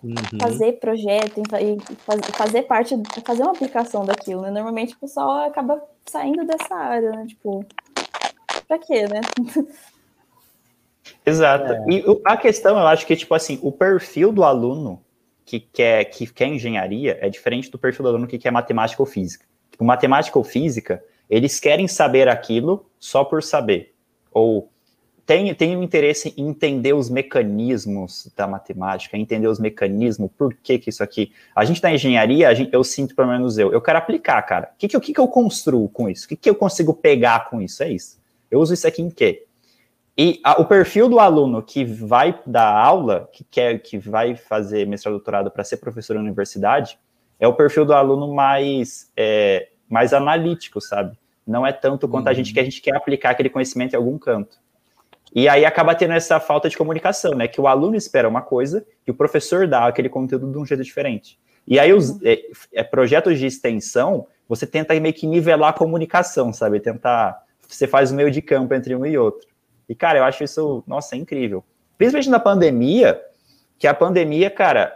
uhum. 0.03 0.39
fazer 0.39 0.73
projeto, 0.73 1.41
em 1.41 2.31
fazer 2.31 2.63
parte, 2.63 2.95
fazer 3.25 3.43
uma 3.43 3.51
aplicação 3.51 4.05
daquilo, 4.05 4.41
né? 4.41 4.51
Normalmente 4.51 4.95
o 4.95 4.99
pessoal 4.99 5.47
acaba 5.47 5.81
saindo 6.05 6.45
dessa 6.45 6.75
área, 6.75 7.11
né? 7.11 7.25
Tipo, 7.27 7.65
pra 8.67 8.77
quê, 8.79 9.07
né? 9.07 9.21
Exato. 11.25 11.71
É. 11.71 11.85
E 11.89 12.03
a 12.25 12.37
questão, 12.37 12.77
eu 12.77 12.87
acho 12.87 13.05
que, 13.05 13.15
tipo 13.15 13.33
assim, 13.33 13.59
o 13.61 13.71
perfil 13.71 14.31
do 14.31 14.43
aluno 14.43 15.01
que 15.45 15.59
quer, 15.59 16.05
que 16.05 16.27
quer 16.27 16.47
engenharia 16.47 17.17
é 17.21 17.29
diferente 17.29 17.71
do 17.71 17.77
perfil 17.77 18.03
do 18.03 18.09
aluno 18.09 18.27
que 18.27 18.37
quer 18.37 18.51
matemática 18.51 19.01
ou 19.01 19.05
física. 19.05 19.45
Tipo, 19.71 19.83
matemática 19.83 20.37
ou 20.37 20.43
física, 20.43 21.03
eles 21.29 21.59
querem 21.59 21.87
saber 21.87 22.27
aquilo 22.27 22.85
só 22.99 23.23
por 23.23 23.41
saber. 23.41 23.93
Ou 24.31 24.69
tem, 25.25 25.53
tem 25.53 25.77
um 25.77 25.83
interesse 25.83 26.33
em 26.35 26.47
entender 26.47 26.93
os 26.93 27.09
mecanismos 27.09 28.31
da 28.35 28.47
matemática, 28.47 29.17
entender 29.17 29.47
os 29.47 29.59
mecanismos, 29.59 30.31
por 30.37 30.55
que 30.55 30.79
que 30.79 30.89
isso 30.89 31.03
aqui... 31.03 31.31
A 31.55 31.63
gente 31.65 31.83
na 31.83 31.93
engenharia, 31.93 32.53
gente, 32.55 32.73
eu 32.73 32.83
sinto, 32.83 33.15
pelo 33.15 33.27
menos 33.27 33.57
eu, 33.57 33.71
eu 33.71 33.79
quero 33.79 33.99
aplicar, 33.99 34.41
cara. 34.41 34.71
O 34.73 34.77
que 34.77 34.87
que, 34.87 34.95
eu, 34.95 35.01
que 35.01 35.13
que 35.13 35.19
eu 35.19 35.27
construo 35.27 35.87
com 35.89 36.09
isso? 36.09 36.25
O 36.25 36.29
que 36.29 36.35
que 36.35 36.49
eu 36.49 36.55
consigo 36.55 36.93
pegar 36.93 37.49
com 37.49 37.61
isso? 37.61 37.83
É 37.83 37.91
isso. 37.91 38.19
Eu 38.49 38.59
uso 38.59 38.73
isso 38.73 38.87
aqui 38.87 39.01
em 39.01 39.09
quê? 39.09 39.45
E 40.21 40.37
a, 40.43 40.59
o 40.59 40.65
perfil 40.65 41.07
do 41.07 41.17
aluno 41.17 41.63
que 41.63 41.85
vai 41.85 42.37
dar 42.45 42.69
aula, 42.69 43.29
que 43.31 43.41
quer, 43.41 43.79
que 43.79 43.97
vai 43.97 44.35
fazer 44.35 44.85
mestrado 44.85 45.13
doutorado 45.13 45.49
para 45.49 45.63
ser 45.63 45.77
professor 45.77 46.13
na 46.13 46.19
universidade, 46.19 46.99
é 47.39 47.47
o 47.47 47.53
perfil 47.53 47.85
do 47.85 47.93
aluno 47.93 48.33
mais, 48.33 49.09
é, 49.15 49.69
mais 49.87 50.11
analítico, 50.13 50.81
sabe? 50.81 51.17
Não 51.47 51.65
é 51.65 51.71
tanto 51.71 52.05
quanto 52.05 52.25
uhum. 52.25 52.31
a 52.31 52.33
gente 52.33 52.49
uhum. 52.49 52.53
que 52.53 52.59
a 52.59 52.63
gente 52.65 52.81
quer 52.81 52.97
aplicar 52.97 53.29
aquele 53.29 53.49
conhecimento 53.49 53.93
em 53.93 53.95
algum 53.95 54.17
canto. 54.17 54.57
E 55.33 55.47
aí 55.47 55.63
acaba 55.63 55.95
tendo 55.95 56.11
essa 56.11 56.37
falta 56.37 56.67
de 56.67 56.75
comunicação, 56.75 57.33
né? 57.33 57.47
Que 57.47 57.61
o 57.61 57.65
aluno 57.65 57.95
espera 57.95 58.27
uma 58.27 58.41
coisa 58.41 58.85
e 59.07 59.11
o 59.11 59.13
professor 59.13 59.69
dá 59.69 59.87
aquele 59.87 60.09
conteúdo 60.09 60.51
de 60.51 60.57
um 60.57 60.65
jeito 60.65 60.83
diferente. 60.83 61.39
E 61.65 61.79
aí 61.79 61.93
os 61.93 62.21
é, 62.25 62.41
é, 62.73 62.83
projetos 62.83 63.39
de 63.39 63.45
extensão, 63.45 64.27
você 64.49 64.67
tenta 64.67 64.99
meio 64.99 65.13
que 65.13 65.25
nivelar 65.25 65.69
a 65.69 65.73
comunicação, 65.73 66.51
sabe? 66.51 66.81
Tentar, 66.81 67.41
você 67.65 67.87
faz 67.87 68.11
o 68.11 68.15
meio 68.15 68.29
de 68.29 68.41
campo 68.41 68.73
entre 68.73 68.93
um 68.93 69.05
e 69.05 69.17
outro. 69.17 69.47
E, 69.89 69.95
cara, 69.95 70.19
eu 70.19 70.23
acho 70.23 70.43
isso, 70.43 70.83
nossa, 70.85 71.15
é 71.15 71.17
incrível. 71.17 71.63
Principalmente 71.97 72.29
na 72.29 72.39
pandemia, 72.39 73.19
que 73.79 73.87
a 73.87 73.93
pandemia, 73.93 74.51
cara, 74.51 74.95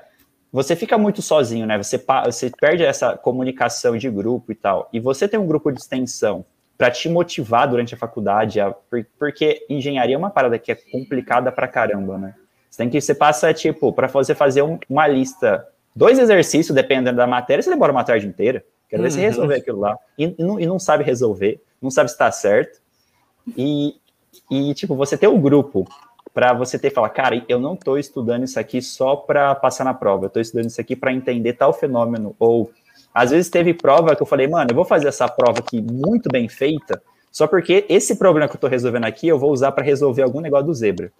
você 0.51 0.75
fica 0.75 0.97
muito 0.99 1.19
sozinho, 1.19 1.65
né? 1.65 1.81
Você, 1.81 2.01
você 2.25 2.51
perde 2.51 2.83
essa 2.83 3.17
comunicação 3.17 3.97
de 3.97 4.07
grupo 4.07 4.51
e 4.51 4.55
tal. 4.55 4.87
E 4.93 4.99
você 4.99 5.27
tem 5.27 5.39
um 5.39 5.47
grupo 5.47 5.71
de 5.71 5.79
extensão 5.81 6.45
para 6.77 6.91
te 6.91 7.09
motivar 7.09 7.67
durante 7.67 7.95
a 7.95 7.97
faculdade, 7.97 8.59
a, 8.59 8.71
porque 9.17 9.65
engenharia 9.69 10.15
é 10.15 10.17
uma 10.17 10.29
parada 10.29 10.59
que 10.59 10.71
é 10.71 10.75
complicada 10.75 11.51
pra 11.51 11.67
caramba, 11.67 12.17
né? 12.17 12.35
Você 12.69 12.77
tem 12.77 12.89
que, 12.89 12.99
você 12.99 13.15
passa, 13.15 13.53
tipo, 13.53 13.91
para 13.93 14.07
você 14.07 14.35
fazer 14.35 14.61
um, 14.63 14.79
uma 14.89 15.07
lista, 15.07 15.67
dois 15.95 16.19
exercícios, 16.19 16.73
dependendo 16.75 17.17
da 17.17 17.27
matéria, 17.27 17.61
você 17.61 17.69
demora 17.69 17.91
uma 17.91 18.03
tarde 18.03 18.27
inteira. 18.27 18.63
Quero 18.89 19.01
ver 19.01 19.09
uhum. 19.09 19.15
você 19.15 19.21
resolver 19.21 19.55
aquilo 19.55 19.79
lá. 19.79 19.97
E, 20.17 20.35
e, 20.37 20.43
não, 20.43 20.59
e, 20.59 20.65
não, 20.65 20.77
sabe 20.77 21.03
resolver, 21.03 21.61
não 21.81 21.89
sabe 21.89 22.09
se 22.09 22.15
está 22.15 22.31
certo. 22.31 22.79
E, 23.57 23.95
e, 24.49 24.73
tipo, 24.73 24.95
você 24.95 25.17
ter 25.17 25.27
um 25.27 25.39
grupo 25.39 25.87
para 26.33 26.53
você 26.53 26.79
ter 26.79 26.89
falar, 26.89 27.09
cara, 27.09 27.43
eu 27.47 27.59
não 27.59 27.75
estou 27.75 27.97
estudando 27.97 28.43
isso 28.43 28.59
aqui 28.59 28.81
só 28.81 29.15
para 29.15 29.53
passar 29.53 29.83
na 29.83 29.93
prova, 29.93 30.25
eu 30.25 30.27
estou 30.27 30.41
estudando 30.41 30.69
isso 30.69 30.81
aqui 30.81 30.95
para 30.95 31.13
entender 31.13 31.53
tal 31.53 31.71
fenômeno, 31.71 32.35
ou 32.39 32.71
às 33.13 33.29
vezes 33.29 33.49
teve 33.49 33.73
prova 33.73 34.15
que 34.15 34.21
eu 34.21 34.25
falei, 34.25 34.47
mano, 34.47 34.71
eu 34.71 34.75
vou 34.75 34.85
fazer 34.85 35.07
essa 35.07 35.27
prova 35.27 35.59
aqui 35.59 35.79
muito 35.81 36.29
bem 36.29 36.49
feita, 36.49 37.01
só 37.31 37.45
porque 37.45 37.85
esse 37.87 38.15
problema 38.15 38.47
que 38.47 38.55
eu 38.55 38.57
estou 38.57 38.69
resolvendo 38.69 39.05
aqui 39.05 39.27
eu 39.27 39.37
vou 39.37 39.51
usar 39.51 39.71
para 39.71 39.83
resolver 39.83 40.23
algum 40.23 40.39
negócio 40.39 40.67
do 40.67 40.73
zebra. 40.73 41.11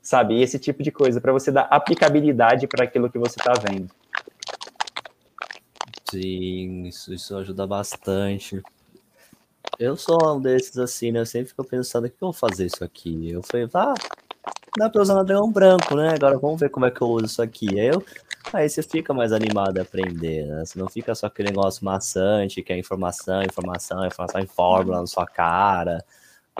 Sabe? 0.00 0.40
Esse 0.40 0.58
tipo 0.58 0.82
de 0.82 0.90
coisa, 0.90 1.20
para 1.20 1.32
você 1.32 1.50
dar 1.50 1.62
aplicabilidade 1.62 2.66
para 2.66 2.84
aquilo 2.84 3.10
que 3.10 3.18
você 3.18 3.38
está 3.38 3.52
vendo. 3.52 3.90
Sim, 6.10 6.84
isso, 6.86 7.12
isso 7.12 7.36
ajuda 7.36 7.66
bastante. 7.66 8.62
Eu 9.78 9.96
sou 9.96 10.36
um 10.36 10.40
desses 10.40 10.78
assim, 10.78 11.10
né? 11.10 11.20
Eu 11.20 11.26
sempre 11.26 11.48
fico 11.48 11.64
pensando, 11.64 12.06
o 12.06 12.08
que 12.08 12.14
eu 12.14 12.30
vou 12.30 12.32
fazer 12.32 12.66
isso 12.66 12.84
aqui? 12.84 13.30
Eu 13.30 13.42
falei, 13.42 13.68
ah, 13.74 13.94
dá 14.76 14.88
pra 14.88 15.02
usar 15.02 15.14
no 15.14 15.24
dragão 15.24 15.50
branco, 15.50 15.94
né? 15.96 16.14
Agora 16.14 16.38
vamos 16.38 16.60
ver 16.60 16.70
como 16.70 16.86
é 16.86 16.90
que 16.90 17.00
eu 17.00 17.08
uso 17.08 17.26
isso 17.26 17.42
aqui. 17.42 17.78
Aí 17.78 17.88
eu 17.88 18.04
Aí 18.52 18.68
você 18.68 18.82
fica 18.82 19.12
mais 19.12 19.32
animado 19.32 19.78
a 19.78 19.82
aprender, 19.82 20.46
né? 20.46 20.64
Você 20.64 20.78
não 20.78 20.88
fica 20.88 21.14
só 21.14 21.26
aquele 21.26 21.50
negócio 21.50 21.84
maçante, 21.84 22.62
que 22.62 22.72
é 22.72 22.78
informação, 22.78 23.42
informação, 23.42 24.06
informação 24.06 24.40
em 24.40 24.46
fórmula 24.46 25.00
na 25.00 25.06
sua 25.06 25.26
cara. 25.26 26.02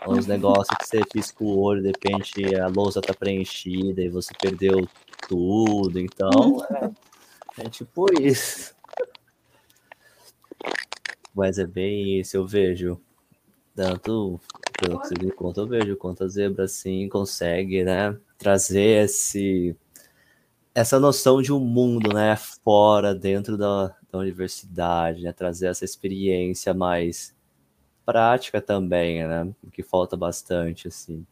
Uns 0.06 0.26
negócios 0.26 0.76
que 0.78 0.86
você 0.86 1.01
pisca 1.01 1.43
o 1.43 1.59
olho, 1.59 1.82
de 1.82 1.89
repente 1.89 2.55
a 2.56 2.68
lousa 2.68 3.01
tá 3.01 3.14
preenchida 3.14 4.02
e 4.02 4.09
você 4.09 4.32
perdeu 4.39 4.86
tudo. 5.26 5.98
Então, 5.98 6.62
é, 6.70 7.64
é 7.64 7.68
tipo 7.70 8.06
isso. 8.20 8.74
Mas 11.34 11.59
é 11.59 11.66
bem 11.66 12.18
isso, 12.20 12.36
eu 12.36 12.46
vejo. 12.46 13.00
Tanto 13.74 14.40
pelo 14.80 15.00
que 15.00 15.09
você 15.09 15.14
me 15.20 15.30
conta, 15.30 15.60
eu 15.60 15.66
vejo 15.66 15.96
quanto 15.96 16.24
a 16.24 16.28
zebra 16.28 16.64
assim 16.64 17.09
consegue, 17.09 17.84
né? 17.84 18.16
Trazer 18.36 19.05
esse 19.05 19.76
essa 20.74 21.00
noção 21.00 21.42
de 21.42 21.52
um 21.52 21.59
mundo, 21.59 22.14
né, 22.14 22.36
fora, 22.36 23.12
dentro 23.12 23.56
da, 23.56 23.92
da 24.12 24.18
universidade, 24.18 25.24
né, 25.24 25.32
trazer 25.32 25.66
essa 25.66 25.84
experiência 25.84 26.72
mais 26.72 27.34
prática 28.06 28.60
também, 28.60 29.26
né, 29.26 29.48
que 29.72 29.82
falta 29.82 30.16
bastante, 30.16 30.86
assim, 30.86 31.26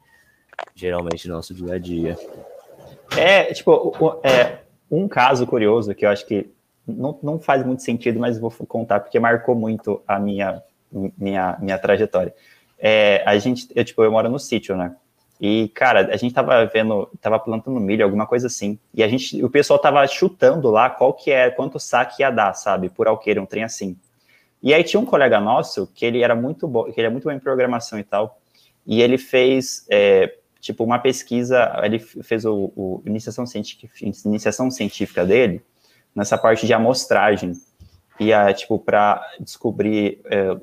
geralmente 0.74 1.28
no 1.28 1.35
nosso 1.35 1.55
dia 1.55 1.74
a 1.74 1.78
dia. 1.78 2.18
É, 3.16 3.55
tipo, 3.55 4.20
é, 4.24 4.62
um 4.90 5.06
caso 5.06 5.47
curioso 5.47 5.94
que 5.94 6.05
eu 6.05 6.10
acho 6.10 6.27
que 6.27 6.51
não, 6.87 7.19
não 7.23 7.41
faz 7.41 7.65
muito 7.65 7.83
sentido, 7.83 8.21
mas 8.21 8.39
vou 8.39 8.51
contar 8.51 9.01
porque 9.01 9.19
marcou 9.19 9.55
muito 9.55 10.03
a 10.07 10.19
minha, 10.19 10.63
minha, 10.91 11.57
minha 11.61 11.79
trajetória. 11.79 12.35
É, 12.79 13.23
a 13.27 13.37
gente, 13.39 13.69
eu, 13.75 13.85
tipo, 13.85 14.03
eu 14.03 14.13
moro 14.13 14.29
no 14.29 14.39
sítio, 14.39 14.77
né, 14.77 14.95
e, 15.41 15.69
cara, 15.75 16.13
a 16.13 16.17
gente 16.17 16.35
tava 16.35 16.65
vendo, 16.67 17.09
tava 17.21 17.39
plantando 17.39 17.79
milho, 17.79 18.05
alguma 18.05 18.27
coisa 18.27 18.47
assim. 18.47 18.79
E 18.95 19.03
a 19.03 19.09
gente, 19.09 19.43
o 19.45 19.51
pessoal 19.51 19.79
tava 19.79 20.07
chutando 20.07 20.71
lá 20.71 20.89
qual 20.89 21.13
que 21.13 21.31
é, 21.31 21.51
quanto 21.51 21.79
saque 21.79 22.23
ia 22.23 22.31
dar, 22.31 22.55
sabe? 22.55 22.89
Por 22.89 23.07
alqueire, 23.07 23.39
um 23.39 23.47
trem 23.47 23.63
assim. 23.65 23.97
E 24.63 24.73
aí 24.73 24.83
tinha 24.83 24.99
um 24.99 25.05
colega 25.05 25.39
nosso 25.39 25.87
que 25.95 26.07
ele 26.07 26.23
era 26.23 26.35
muito 26.35 26.67
bom, 26.67 26.85
que 26.85 26.99
ele 26.99 27.07
é 27.07 27.11
muito 27.11 27.25
bom 27.25 27.33
em 27.33 27.39
programação 27.39 27.99
e 27.99 28.05
tal. 28.05 28.41
E 28.87 29.03
ele 29.03 29.19
fez, 29.19 29.87
é, 29.91 30.35
tipo, 30.59 30.83
uma 30.85 30.99
pesquisa, 30.99 31.81
ele 31.83 31.99
fez 31.99 32.47
o, 32.47 32.73
o 32.75 33.03
iniciação, 33.05 33.45
científica, 33.45 33.89
iniciação 34.25 34.71
científica 34.71 35.25
dele 35.25 35.63
nessa 36.16 36.38
parte 36.38 36.66
de 36.66 36.72
amostragem. 36.72 37.52
E, 38.18 38.32
a, 38.32 38.52
tipo, 38.52 38.78
para 38.78 39.22
descobrir, 39.38 40.20
é, 40.24 40.56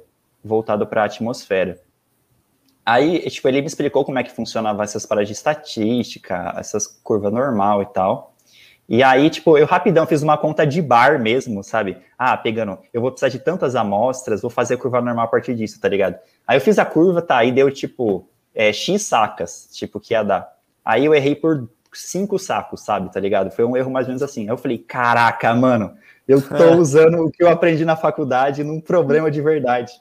voltado 0.43 0.87
para 0.87 1.03
a 1.03 1.05
atmosfera. 1.05 1.79
Aí, 2.85 3.19
tipo, 3.29 3.47
ele 3.47 3.61
me 3.61 3.67
explicou 3.67 4.03
como 4.03 4.19
é 4.19 4.23
que 4.23 4.31
funcionava 4.31 4.83
essas 4.83 5.05
paradas 5.05 5.29
de 5.29 5.33
estatística, 5.33 6.53
essas 6.57 6.87
curvas 6.87 7.31
normal 7.31 7.83
e 7.83 7.85
tal. 7.85 8.33
E 8.89 9.01
aí, 9.01 9.29
tipo, 9.29 9.57
eu 9.57 9.65
rapidão 9.65 10.05
fiz 10.05 10.21
uma 10.21 10.37
conta 10.37 10.67
de 10.67 10.81
bar 10.81 11.21
mesmo, 11.21 11.63
sabe? 11.63 11.97
Ah, 12.17 12.35
pegando, 12.35 12.77
eu 12.91 12.99
vou 12.99 13.11
precisar 13.11 13.29
de 13.29 13.39
tantas 13.39 13.75
amostras, 13.75 14.41
vou 14.41 14.51
fazer 14.51 14.73
a 14.73 14.77
curva 14.77 14.99
normal 14.99 15.25
a 15.25 15.29
partir 15.29 15.55
disso, 15.55 15.79
tá 15.79 15.87
ligado? 15.87 16.19
Aí 16.45 16.57
eu 16.57 16.61
fiz 16.61 16.77
a 16.77 16.83
curva, 16.83 17.21
tá, 17.21 17.37
aí 17.37 17.51
deu, 17.51 17.71
tipo, 17.71 18.27
é, 18.53 18.73
X 18.73 19.03
sacas, 19.03 19.69
tipo, 19.71 20.01
que 20.01 20.13
ia 20.13 20.23
dar. 20.23 20.51
Aí 20.83 21.05
eu 21.05 21.15
errei 21.15 21.35
por 21.35 21.69
cinco 21.93 22.39
sacos, 22.39 22.83
sabe, 22.83 23.11
tá 23.11 23.19
ligado? 23.19 23.51
Foi 23.51 23.65
um 23.65 23.77
erro 23.77 23.91
mais 23.91 24.07
ou 24.07 24.09
menos 24.09 24.23
assim. 24.23 24.47
Eu 24.47 24.57
falei, 24.57 24.77
caraca, 24.77 25.53
mano, 25.53 25.93
eu 26.27 26.41
tô 26.41 26.75
usando 26.77 27.25
o 27.25 27.31
que 27.31 27.43
eu 27.43 27.49
aprendi 27.49 27.83
na 27.85 27.95
faculdade 27.95 28.63
num 28.63 28.79
problema 28.79 29.29
de 29.29 29.41
verdade. 29.41 29.93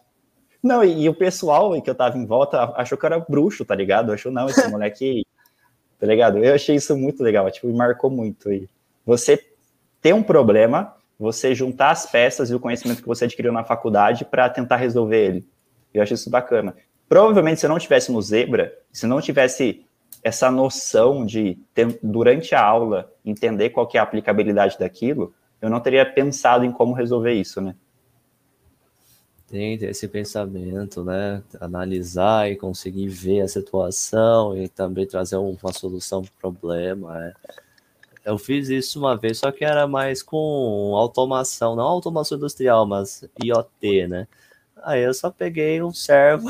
Não, 0.62 0.84
e, 0.84 1.02
e, 1.02 1.08
o 1.08 1.14
pessoal 1.14 1.80
que 1.82 1.90
eu 1.90 1.94
tava 1.94 2.16
em 2.16 2.24
volta 2.24 2.72
achou 2.76 2.96
que 2.96 3.04
eu 3.04 3.08
era 3.08 3.18
bruxo, 3.18 3.64
tá 3.64 3.74
ligado? 3.74 4.12
Achou, 4.12 4.30
não, 4.30 4.48
esse 4.48 4.66
moleque, 4.70 5.26
tá 5.98 6.06
ligado? 6.06 6.38
Eu 6.38 6.54
achei 6.54 6.76
isso 6.76 6.96
muito 6.96 7.22
legal, 7.22 7.50
tipo, 7.50 7.66
me 7.66 7.72
marcou 7.72 8.08
muito. 8.08 8.52
E 8.52 8.68
você 9.04 9.44
ter 10.00 10.14
um 10.14 10.22
problema, 10.22 10.94
você 11.18 11.54
juntar 11.54 11.90
as 11.90 12.06
peças 12.06 12.50
e 12.50 12.54
o 12.54 12.60
conhecimento 12.60 13.02
que 13.02 13.08
você 13.08 13.24
adquiriu 13.24 13.52
na 13.52 13.64
faculdade 13.64 14.24
para 14.24 14.48
tentar 14.48 14.76
resolver 14.76 15.24
ele. 15.24 15.46
Eu 15.92 16.02
acho 16.02 16.14
isso 16.14 16.30
bacana. 16.30 16.74
Provavelmente, 17.08 17.60
se 17.60 17.66
eu 17.66 17.70
não 17.70 17.78
tivesse 17.78 18.10
no 18.10 18.22
Zebra, 18.22 18.72
se 18.92 19.06
não 19.06 19.20
tivesse 19.20 19.84
essa 20.22 20.50
noção 20.50 21.26
de, 21.26 21.58
ter, 21.74 21.98
durante 22.02 22.54
a 22.54 22.62
aula, 22.62 23.12
entender 23.24 23.70
qual 23.70 23.86
que 23.86 23.96
é 23.96 24.00
a 24.00 24.04
aplicabilidade 24.04 24.78
daquilo, 24.78 25.34
eu 25.60 25.68
não 25.68 25.80
teria 25.80 26.04
pensado 26.04 26.64
em 26.64 26.72
como 26.72 26.92
resolver 26.92 27.32
isso, 27.32 27.60
né? 27.60 27.74
tem 29.52 29.74
esse 29.74 30.08
pensamento, 30.08 31.04
né? 31.04 31.42
Analisar 31.60 32.50
e 32.50 32.56
conseguir 32.56 33.08
ver 33.08 33.42
a 33.42 33.48
situação 33.48 34.56
e 34.56 34.66
também 34.66 35.06
trazer 35.06 35.36
uma 35.36 35.72
solução 35.74 36.22
para 36.22 36.48
o 36.48 36.52
problema. 36.54 37.22
É. 37.22 37.34
Eu 38.24 38.38
fiz 38.38 38.70
isso 38.70 38.98
uma 38.98 39.14
vez, 39.14 39.36
só 39.36 39.52
que 39.52 39.62
era 39.62 39.86
mais 39.86 40.22
com 40.22 40.96
automação, 40.96 41.76
não 41.76 41.84
automação 41.84 42.38
industrial, 42.38 42.86
mas 42.86 43.28
IoT, 43.44 44.06
né? 44.08 44.26
Aí 44.82 45.02
eu 45.02 45.12
só 45.12 45.30
peguei 45.30 45.82
um 45.82 45.92
servo, 45.92 46.48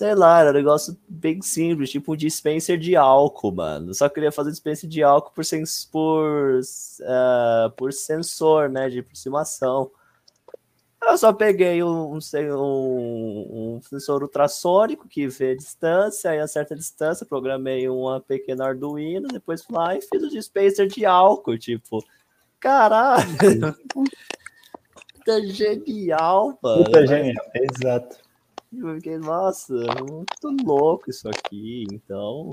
sei 0.00 0.14
lá, 0.14 0.40
era 0.40 0.48
um 0.48 0.54
negócio 0.54 0.96
bem 1.06 1.42
simples, 1.42 1.90
tipo 1.90 2.14
um 2.14 2.16
dispenser 2.16 2.78
de 2.78 2.96
álcool, 2.96 3.52
mano. 3.52 3.92
só 3.92 4.08
queria 4.08 4.32
fazer 4.32 4.50
dispenser 4.50 4.88
de 4.88 5.02
álcool 5.02 5.30
por, 5.34 5.44
sens 5.44 5.84
por, 5.84 6.58
uh, 7.00 7.70
por 7.76 7.92
sensor, 7.92 8.70
né? 8.70 8.88
De 8.88 9.00
aproximação. 9.00 9.90
Eu 11.02 11.18
só 11.18 11.34
peguei 11.34 11.82
um, 11.84 12.14
um, 12.14 12.18
um, 13.76 13.80
sensor 13.82 14.22
ultrassônico 14.22 15.06
que 15.06 15.28
vê 15.28 15.50
a 15.50 15.56
distância, 15.56 16.30
aí 16.30 16.38
a 16.38 16.48
certa 16.48 16.74
distância, 16.74 17.26
programei 17.26 17.86
uma 17.86 18.22
pequena 18.22 18.68
Arduino, 18.68 19.28
depois 19.28 19.62
fui 19.62 19.76
lá 19.76 19.94
e 19.94 20.00
fiz 20.00 20.22
o 20.22 20.30
dispenser 20.30 20.86
de 20.86 21.04
álcool, 21.04 21.58
tipo, 21.58 22.02
caralho! 22.58 23.26
Puta 23.92 25.46
genial, 25.46 26.58
mano. 26.62 26.84
Puta 26.84 27.06
genial, 27.06 27.44
exato. 27.54 28.29
Eu 28.72 28.94
fiquei, 28.94 29.18
nossa, 29.18 29.74
muito 30.08 30.64
louco 30.64 31.10
isso 31.10 31.28
aqui, 31.28 31.84
então... 31.92 32.50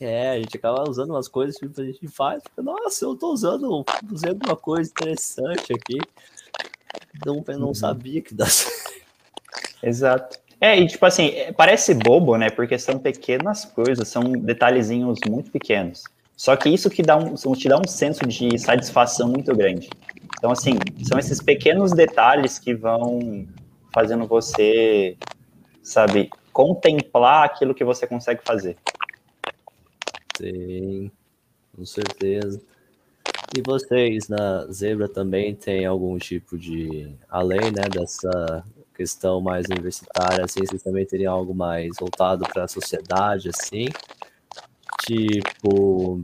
É, 0.00 0.30
a 0.30 0.36
gente 0.36 0.56
acaba 0.56 0.88
usando 0.88 1.10
umas 1.10 1.28
coisas 1.28 1.56
que 1.56 1.66
a 1.80 1.84
gente 1.84 2.08
faz, 2.08 2.42
fica, 2.42 2.62
nossa, 2.62 3.04
eu 3.04 3.14
tô 3.14 3.32
usando, 3.32 3.84
usando 4.12 4.44
uma 4.44 4.56
coisa 4.56 4.90
interessante 4.90 5.72
aqui. 5.72 5.98
Não, 7.24 7.42
eu 7.46 7.58
não 7.58 7.68
uhum. 7.68 7.74
sabia 7.74 8.20
que 8.20 8.34
dá 8.34 8.44
Exato. 9.82 10.38
É, 10.60 10.78
e 10.78 10.86
tipo 10.86 11.04
assim, 11.06 11.28
é, 11.28 11.52
parece 11.52 11.94
bobo, 11.94 12.36
né? 12.36 12.50
Porque 12.50 12.78
são 12.78 12.98
pequenas 12.98 13.64
coisas, 13.64 14.08
são 14.08 14.32
detalhezinhos 14.32 15.18
muito 15.28 15.50
pequenos. 15.50 16.04
Só 16.36 16.56
que 16.56 16.68
isso 16.68 16.90
que 16.90 17.02
dá 17.02 17.16
um, 17.16 17.34
te 17.34 17.68
dá 17.68 17.78
um 17.78 17.86
senso 17.86 18.26
de 18.26 18.58
satisfação 18.58 19.28
muito 19.28 19.54
grande. 19.54 19.88
Então, 20.38 20.50
assim, 20.50 20.78
são 21.06 21.18
esses 21.18 21.40
pequenos 21.40 21.92
detalhes 21.92 22.58
que 22.58 22.74
vão 22.74 23.46
fazendo 23.94 24.26
você, 24.26 25.16
sabe, 25.82 26.28
contemplar 26.52 27.44
aquilo 27.44 27.74
que 27.74 27.84
você 27.84 28.06
consegue 28.06 28.42
fazer. 28.44 28.76
Sim, 30.36 31.10
com 31.74 31.86
certeza. 31.86 32.60
E 33.56 33.62
vocês 33.64 34.28
na 34.28 34.66
Zebra 34.66 35.08
também 35.08 35.54
tem 35.54 35.86
algum 35.86 36.18
tipo 36.18 36.58
de, 36.58 37.14
além 37.28 37.70
né, 37.70 37.88
dessa 37.88 38.64
questão 38.94 39.40
mais 39.40 39.66
universitária, 39.70 40.44
assim, 40.44 40.66
vocês 40.66 40.82
também 40.82 41.06
teriam 41.06 41.32
algo 41.32 41.54
mais 41.54 41.96
voltado 41.98 42.44
para 42.52 42.64
a 42.64 42.68
sociedade, 42.68 43.48
assim? 43.48 43.86
Tipo, 45.02 46.20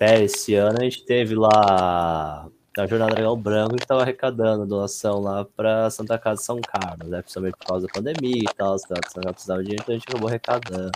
esse 0.00 0.54
ano 0.54 0.78
a 0.80 0.84
gente 0.84 1.04
teve 1.04 1.34
lá 1.34 2.48
a 2.78 2.86
Jornada 2.86 3.14
Legal 3.14 3.36
Branco 3.36 3.76
que 3.76 3.82
estava 3.82 4.02
arrecadando 4.02 4.66
doação 4.66 5.20
lá 5.20 5.44
para 5.44 5.90
Santa 5.90 6.18
Casa 6.18 6.40
de 6.40 6.44
São 6.44 6.60
Carlos, 6.60 7.08
né? 7.08 7.20
Principalmente 7.20 7.56
por 7.56 7.66
causa 7.66 7.86
da 7.86 7.92
pandemia 7.92 8.42
e 8.42 8.54
tal, 8.54 8.78
Santa 8.78 9.00
Casa 9.00 9.32
precisava 9.32 9.60
de 9.60 9.68
dinheiro, 9.70 9.82
então 9.82 9.94
a 9.94 9.98
gente 9.98 10.08
acabou 10.08 10.28
arrecadando. 10.28 10.92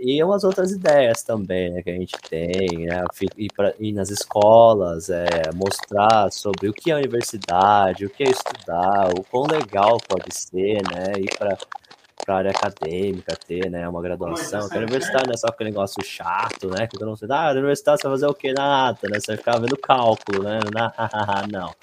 E 0.00 0.22
umas 0.22 0.44
outras 0.44 0.70
ideias 0.70 1.24
também, 1.24 1.70
né, 1.70 1.82
que 1.82 1.90
a 1.90 1.94
gente 1.94 2.14
tem, 2.30 2.86
né, 2.86 3.04
ir, 3.36 3.52
pra, 3.52 3.74
ir 3.80 3.92
nas 3.92 4.10
escolas, 4.10 5.10
é, 5.10 5.26
mostrar 5.56 6.30
sobre 6.30 6.68
o 6.68 6.72
que 6.72 6.92
é 6.92 6.94
a 6.94 6.98
universidade, 6.98 8.06
o 8.06 8.10
que 8.10 8.22
é 8.22 8.30
estudar, 8.30 9.10
o 9.18 9.24
quão 9.24 9.44
legal 9.48 9.98
pode 10.08 10.32
ser, 10.32 10.82
né, 10.88 11.14
ir 11.18 11.36
para 11.36 11.58
a 12.26 12.34
área 12.34 12.50
acadêmica, 12.50 13.36
ter, 13.46 13.70
né, 13.70 13.88
uma 13.88 14.02
graduação, 14.02 14.68
que 14.68 14.74
a 14.76 14.80
universidade 14.80 15.26
não 15.26 15.34
é 15.34 15.36
só 15.36 15.48
aquele 15.48 15.70
negócio 15.70 16.02
chato, 16.04 16.68
né, 16.68 16.86
que 16.86 16.98
todo 16.98 17.08
mundo 17.08 17.18
ah, 17.30 17.48
a 17.48 17.52
universidade 17.52 18.00
você 18.00 18.08
vai 18.08 18.16
fazer 18.16 18.26
o 18.26 18.34
quê? 18.34 18.52
Nada, 18.52 18.98
né, 19.08 19.20
você 19.20 19.28
vai 19.28 19.36
ficar 19.36 19.58
vendo 19.58 19.76
cálculo, 19.76 20.42
né, 20.42 20.58
não, 21.52 21.74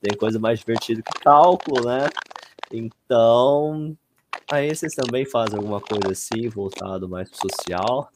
tem 0.00 0.16
coisa 0.16 0.38
mais 0.38 0.58
divertida 0.58 1.02
que 1.02 1.20
cálculo, 1.20 1.86
né, 1.86 2.08
então, 2.72 3.96
Aí 4.50 4.74
vocês 4.74 4.94
também 4.94 5.24
fazem 5.24 5.56
alguma 5.56 5.80
coisa 5.80 6.12
assim, 6.12 6.48
voltado 6.48 7.08
mais 7.08 7.30
pro 7.30 7.50
social? 7.50 8.10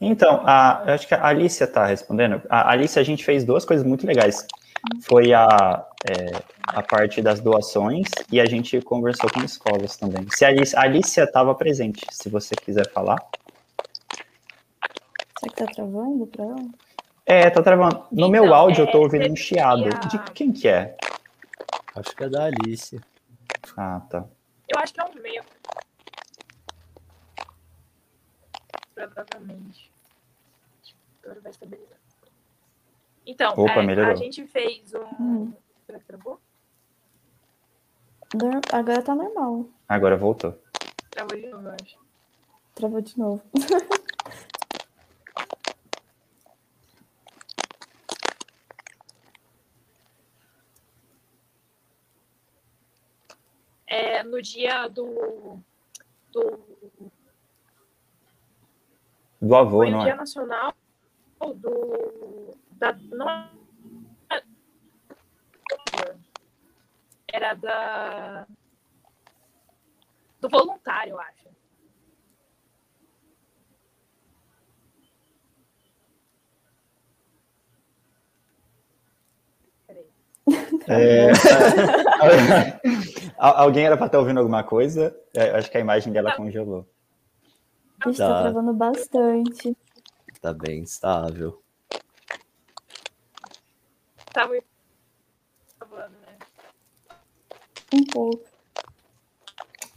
Então, 0.00 0.42
a, 0.44 0.82
eu 0.86 0.94
acho 0.94 1.08
que 1.08 1.14
a 1.14 1.26
Alicia 1.26 1.64
está 1.64 1.86
respondendo. 1.86 2.42
A 2.48 2.70
Alicia, 2.70 3.00
a 3.00 3.04
gente 3.04 3.24
fez 3.24 3.44
duas 3.44 3.64
coisas 3.64 3.86
muito 3.86 4.06
legais. 4.06 4.46
Foi 5.02 5.32
a, 5.32 5.84
é, 6.08 6.42
a 6.68 6.82
parte 6.82 7.20
das 7.20 7.40
doações 7.40 8.08
e 8.30 8.40
a 8.40 8.46
gente 8.46 8.80
conversou 8.80 9.30
com 9.30 9.42
escolas 9.42 9.96
também. 9.96 10.26
Se 10.30 10.44
a 10.44 10.82
Alicia, 10.82 11.24
estava 11.24 11.54
presente, 11.54 12.04
se 12.10 12.28
você 12.28 12.54
quiser 12.54 12.90
falar. 12.92 13.18
Será 15.40 15.52
que 15.52 15.56
tá 15.56 15.66
travando 15.66 16.26
para 16.26 16.44
ela? 16.44 16.68
É, 17.26 17.50
tá 17.50 17.62
travando. 17.62 18.04
No 18.12 18.28
então, 18.28 18.30
meu 18.30 18.54
áudio 18.54 18.84
é, 18.84 18.86
eu 18.86 18.92
tô 18.92 19.00
ouvindo 19.00 19.30
um 19.30 19.36
chiado. 19.36 19.84
A... 19.84 20.06
De 20.06 20.18
quem 20.32 20.52
que 20.52 20.68
é? 20.68 20.96
Acho 21.96 22.14
que 22.14 22.24
é 22.24 22.28
da 22.28 22.44
Alice. 22.44 23.00
Ah, 23.76 24.00
tá. 24.08 24.24
Eu 24.68 24.78
acho 24.80 24.94
que 24.94 25.00
é 25.00 25.04
o 25.04 25.14
meu. 25.22 25.42
Provavelmente. 28.96 29.92
Agora 31.22 31.40
vai 31.42 31.50
estabilizar. 31.50 31.98
Então, 33.26 33.52
Opa, 33.52 33.82
é, 33.82 34.06
a 34.06 34.14
gente 34.14 34.46
fez 34.46 34.94
um. 34.94 35.04
Hum. 35.20 35.52
Será 35.84 35.98
que 35.98 36.06
travou? 36.06 36.40
Agora 38.72 39.02
tá 39.02 39.14
normal. 39.14 39.68
Agora 39.86 40.16
voltou. 40.16 40.58
Travou 41.10 41.36
de 41.36 41.46
novo, 41.48 41.68
eu 41.68 41.74
acho. 41.78 41.98
Travou 42.74 43.02
de 43.02 43.18
novo. 43.18 43.42
é, 53.86 54.22
no 54.22 54.40
dia 54.40 54.88
do, 54.88 55.60
do, 56.32 56.66
do 59.46 59.56
avô, 59.56 59.78
foi 59.78 59.90
não 59.90 60.00
o 60.00 60.02
Dia 60.02 60.12
é? 60.12 60.16
Nacional 60.16 60.74
do 61.40 62.54
da, 62.72 62.92
não 63.10 63.30
é, 63.30 63.48
era 67.32 67.54
da 67.54 68.46
do 70.40 70.48
voluntário, 70.48 71.12
eu 71.12 71.20
acho. 71.20 71.46
É... 80.88 81.32
Alguém 83.36 83.86
era 83.86 83.96
para 83.96 84.06
estar 84.06 84.18
ouvindo 84.18 84.38
alguma 84.38 84.62
coisa? 84.62 85.16
É, 85.34 85.50
acho 85.50 85.70
que 85.70 85.76
a 85.76 85.80
imagem 85.80 86.12
dela 86.12 86.36
congelou. 86.36 86.88
Está 88.10 88.28
tá 88.28 88.42
travando 88.42 88.72
bastante. 88.72 89.76
Tá 90.40 90.52
bem 90.52 90.82
estável. 90.82 91.62
Tá 94.32 94.46
muito 94.46 94.66
travando, 95.78 96.14
né? 96.20 96.38
Um 97.92 98.04
pouco. 98.04 98.44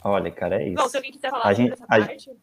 Olha, 0.02 0.30
cara, 0.30 0.62
é 0.62 0.68
isso. 0.68 0.82
Bom, 0.82 0.88
se 0.88 0.96
alguém 0.96 1.12
quiser 1.12 1.30
falar 1.30 1.46
a 1.46 1.52
gente, 1.52 1.82
a... 1.82 1.86
parte... 1.86 2.36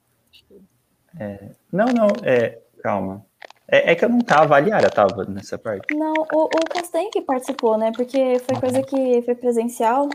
É... 1.20 1.50
Não, 1.72 1.86
não, 1.86 2.08
é... 2.24 2.62
calma. 2.82 3.26
É, 3.70 3.92
é, 3.92 3.96
que 3.96 4.06
eu 4.06 4.10
não 4.10 4.20
tava, 4.20 4.56
a 4.56 4.60
Liara 4.60 4.90
tava 4.90 5.26
nessa 5.26 5.58
parte. 5.58 5.94
Não, 5.94 6.14
o, 6.32 6.46
o 6.46 6.70
Castanho 6.70 7.12
que 7.12 7.22
participou, 7.22 7.78
né? 7.78 7.92
Porque 7.94 8.40
foi 8.40 8.60
coisa 8.60 8.82
que 8.82 9.22
foi 9.24 9.36
presencial, 9.36 10.08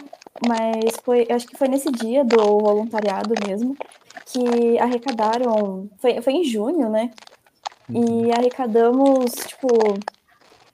mas 0.46 0.96
foi, 1.04 1.26
acho 1.30 1.46
que 1.46 1.58
foi 1.58 1.68
nesse 1.68 1.90
dia 1.92 2.24
do 2.24 2.36
voluntariado 2.36 3.34
mesmo, 3.46 3.76
que 4.26 4.78
arrecadaram. 4.78 5.86
Foi, 5.98 6.22
foi 6.22 6.32
em 6.32 6.44
junho, 6.44 6.88
né? 6.88 7.10
E 7.90 7.98
uhum. 7.98 8.32
arrecadamos, 8.32 9.32
tipo, 9.32 9.68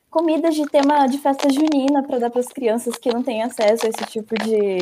comidas 0.08 0.54
de 0.54 0.64
tema 0.66 1.06
de 1.08 1.18
festa 1.18 1.50
junina 1.50 2.04
para 2.04 2.20
dar 2.20 2.30
para 2.30 2.40
as 2.40 2.48
crianças 2.48 2.96
que 2.96 3.12
não 3.12 3.24
têm 3.24 3.42
acesso 3.42 3.86
a 3.86 3.88
esse 3.88 4.04
tipo 4.06 4.36
de. 4.36 4.78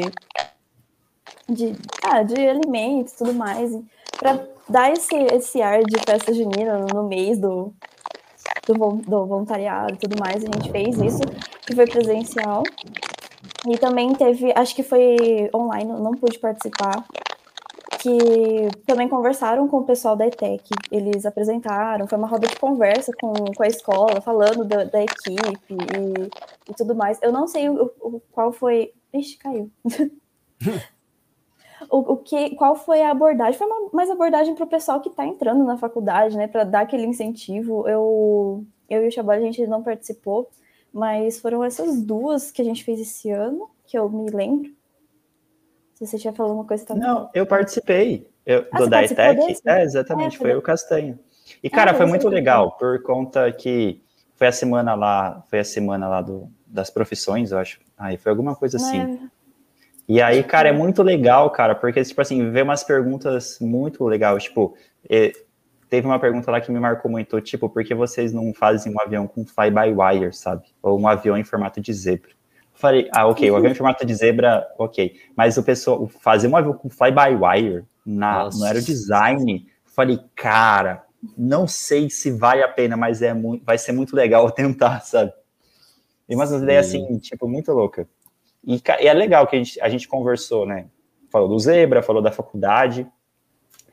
de, 1.49 1.75
ah, 2.03 2.23
de 2.23 2.47
alimentos 2.47 3.15
e 3.15 3.17
tudo 3.17 3.33
mais. 3.33 3.73
Para 4.19 4.56
dar 4.69 4.93
esse, 4.93 5.15
esse 5.15 5.63
ar 5.63 5.83
de 5.83 5.99
festa 6.05 6.33
junina 6.33 6.79
no 6.93 7.05
mês 7.05 7.39
do, 7.39 7.73
do, 8.67 8.75
do 8.75 9.27
voluntariado 9.27 9.95
e 9.95 9.99
tudo 9.99 10.19
mais, 10.19 10.45
a 10.45 10.47
gente 10.47 10.71
fez 10.71 10.99
isso, 10.99 11.23
que 11.67 11.75
foi 11.75 11.87
presencial. 11.87 12.63
E 13.69 13.79
também 13.79 14.15
teve, 14.15 14.53
acho 14.55 14.75
que 14.75 14.83
foi 14.83 15.51
online, 15.55 15.93
não 15.93 16.13
pude 16.13 16.39
participar, 16.39 17.05
que 17.99 18.69
também 18.87 19.09
conversaram 19.09 19.67
com 19.67 19.79
o 19.79 19.85
pessoal 19.85 20.15
da 20.15 20.27
ETEC. 20.27 20.71
Eles 20.91 21.27
apresentaram, 21.27 22.07
foi 22.07 22.19
uma 22.19 22.29
roda 22.29 22.47
de 22.47 22.57
conversa 22.57 23.13
com, 23.21 23.33
com 23.33 23.63
a 23.63 23.67
escola, 23.67 24.21
falando 24.21 24.65
da, 24.65 24.85
da 24.85 25.03
equipe 25.03 25.75
e, 25.75 26.71
e, 26.71 26.75
tudo 26.75 26.95
mais. 26.95 27.19
Eu 27.21 27.33
não 27.33 27.49
sei 27.49 27.69
o, 27.69 27.91
o 28.01 28.21
qual 28.31 28.53
foi. 28.53 28.93
Ixi, 29.13 29.39
caiu. 29.39 29.71
o, 31.91 32.13
o, 32.13 32.17
que, 32.17 32.55
qual 32.57 32.75
foi 32.75 33.03
a 33.03 33.11
abordagem? 33.11 33.59
Foi 33.59 33.67
uma, 33.67 33.91
mais 33.93 34.11
abordagem 34.11 34.55
para 34.55 34.65
o 34.65 34.69
pessoal 34.69 35.01
que 35.01 35.09
está 35.09 35.27
entrando 35.27 35.65
na 35.65 35.77
faculdade, 35.77 36.37
né? 36.37 36.47
Para 36.47 36.65
dar 36.65 36.81
aquele 36.81 37.07
incentivo. 37.07 37.89
Eu, 37.89 38.65
eu 38.89 39.05
e 39.05 39.09
o 39.09 39.13
Chabal, 39.13 39.37
a 39.37 39.41
gente 39.41 39.67
não 39.67 39.83
participou, 39.83 40.49
mas 40.93 41.39
foram 41.39 41.63
essas 41.63 42.01
duas 42.03 42.51
que 42.51 42.63
a 42.63 42.65
gente 42.65 42.85
fez 42.85 43.01
esse 43.01 43.31
ano, 43.31 43.69
que 43.87 43.99
eu 43.99 44.09
me 44.09 44.31
lembro. 44.31 44.71
Se 45.95 46.07
você 46.07 46.33
falado 46.33 46.55
uma 46.55 46.65
coisa 46.65 46.85
também. 46.85 47.03
Não, 47.03 47.31
eu 47.33 47.47
participei. 47.47 48.29
Eu, 48.45 48.67
ah, 48.71 48.79
do 48.79 48.89
da 48.89 49.03
ETEC. 49.03 49.61
É, 49.67 49.83
exatamente, 49.83 50.37
é, 50.37 50.39
foi 50.39 50.55
o 50.55 50.63
Castanho. 50.63 51.19
E, 51.63 51.71
cara, 51.71 51.93
ah, 51.93 51.95
foi 51.95 52.07
muito 52.07 52.29
legal, 52.29 52.73
por 52.73 53.03
conta 53.03 53.51
que 53.51 54.03
foi 54.35 54.47
a 54.47 54.53
semana 54.53 54.95
lá, 54.95 55.43
foi 55.49 55.61
a 55.61 55.65
semana 55.65 56.07
lá 56.07 56.21
do, 56.21 56.49
das 56.67 56.91
profissões, 56.91 57.51
eu 57.51 57.59
acho. 57.59 57.81
Aí 57.97 58.17
foi 58.17 58.31
alguma 58.31 58.55
coisa 58.55 58.77
assim. 58.77 59.29
E 60.09 60.23
aí, 60.23 60.43
cara, 60.45 60.69
é 60.69 60.73
muito 60.73 61.03
legal, 61.03 61.51
cara, 61.51 61.75
porque, 61.75 62.03
tipo 62.05 62.21
assim, 62.21 62.51
vê 62.51 62.63
umas 62.63 62.85
perguntas 62.85 63.59
muito 63.61 64.05
legais, 64.05 64.45
tipo, 64.45 64.77
teve 65.89 66.07
uma 66.07 66.19
pergunta 66.19 66.51
lá 66.51 66.61
que 66.61 66.71
me 66.71 66.79
marcou 66.79 67.11
muito, 67.11 67.41
tipo, 67.41 67.69
por 67.69 67.85
que 67.85 67.95
vocês 67.95 68.33
não 68.33 68.55
fazem 68.55 68.93
um 68.93 69.01
avião 69.01 69.27
com 69.27 69.45
fly-by-wire, 69.45 70.33
sabe? 70.33 70.65
Ou 70.83 70.99
um 70.99 71.09
avião 71.09 71.37
em 71.37 71.45
formato 71.45 71.81
de 71.81 71.93
zebra? 71.93 72.31
Falei, 72.73 73.09
ah, 73.13 73.27
ok, 73.27 73.51
o 73.51 73.57
avião 73.57 73.73
em 73.73 73.75
formato 73.75 74.05
de 74.05 74.15
zebra, 74.15 74.67
ok. 74.79 75.17
Mas 75.35 75.57
o 75.57 75.63
pessoal, 75.63 76.07
fazer 76.21 76.47
um 76.47 76.57
avião 76.57 76.75
com 76.75 76.91
fly-by-wire 76.91 77.85
na, 78.05 78.49
no 78.51 78.65
aerodesign, 78.65 79.67
falei, 79.85 80.21
cara, 80.35 81.05
não 81.37 81.67
sei 81.67 82.11
se 82.11 82.31
vale 82.31 82.63
a 82.63 82.69
pena, 82.69 82.97
mas 82.97 83.23
é 83.23 83.33
muito, 83.33 83.65
vai 83.65 83.79
ser 83.79 83.93
muito 83.93 84.15
legal 84.15 84.51
tentar, 84.53 85.01
sabe? 85.01 85.33
E 86.29 86.35
umas 86.35 86.53
ideias 86.53 86.89
assim, 86.89 87.19
tipo, 87.19 87.49
muito 87.49 87.73
louca. 87.73 88.07
E, 88.67 88.75
e, 89.01 89.07
é 89.07 89.15
legal 89.15 89.47
que 89.47 89.57
a 89.57 89.59
gente, 89.59 89.81
a 89.81 89.89
gente 89.89 90.09
conversou, 90.09 90.67
né? 90.67 90.87
Falou 91.31 91.49
do 91.49 91.59
Zebra, 91.59 92.03
falou 92.03 92.23
da 92.23 92.33
faculdade, 92.33 93.07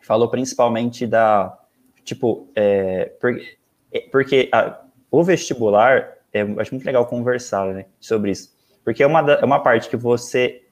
falou 0.02 0.28
principalmente 0.30 1.06
da, 1.06 1.58
tipo, 2.04 2.50
é, 2.56 3.06
porque, 3.20 3.58
é, 3.92 4.00
porque 4.12 4.50
a, 4.52 4.82
o 5.10 5.24
vestibular, 5.24 6.14
é, 6.32 6.42
acho 6.42 6.74
muito 6.74 6.86
legal 6.86 7.06
conversar, 7.06 7.74
né, 7.74 7.86
sobre 8.00 8.32
isso. 8.32 8.54
Porque 8.84 9.04
é 9.04 9.08
uma, 9.08 9.20
é 9.20 9.46
uma 9.46 9.60
parte 9.60 9.90
que 9.90 9.96
você, 9.96 10.64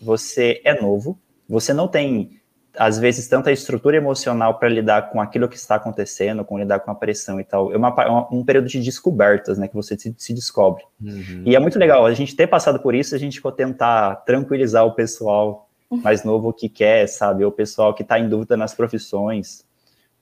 você 0.00 0.60
é 0.64 0.80
novo, 0.80 1.18
você 1.48 1.72
não 1.72 1.88
tem 1.88 2.39
às 2.76 2.98
vezes, 2.98 3.26
tanta 3.28 3.50
estrutura 3.50 3.96
emocional 3.96 4.58
para 4.58 4.68
lidar 4.68 5.10
com 5.10 5.20
aquilo 5.20 5.48
que 5.48 5.56
está 5.56 5.74
acontecendo, 5.74 6.44
com 6.44 6.58
lidar 6.58 6.80
com 6.80 6.90
a 6.90 6.94
pressão 6.94 7.40
e 7.40 7.44
tal. 7.44 7.72
É 7.72 7.76
uma, 7.76 7.88
é 7.88 8.34
um 8.34 8.44
período 8.44 8.68
de 8.68 8.80
descobertas, 8.80 9.58
né, 9.58 9.68
que 9.68 9.74
você 9.74 9.98
se, 9.98 10.14
se 10.16 10.32
descobre. 10.32 10.84
Uhum. 11.00 11.42
E 11.44 11.56
é 11.56 11.58
muito 11.58 11.78
legal 11.78 12.06
a 12.06 12.14
gente 12.14 12.34
ter 12.36 12.46
passado 12.46 12.78
por 12.80 12.94
isso, 12.94 13.14
a 13.14 13.18
gente 13.18 13.40
tentar 13.56 14.16
tranquilizar 14.26 14.84
o 14.86 14.92
pessoal 14.92 15.68
mais 15.90 16.22
novo 16.22 16.52
que 16.52 16.68
quer, 16.68 17.08
sabe, 17.08 17.44
o 17.44 17.50
pessoal 17.50 17.92
que 17.92 18.02
está 18.02 18.18
em 18.18 18.28
dúvida 18.28 18.56
nas 18.56 18.72
profissões, 18.72 19.64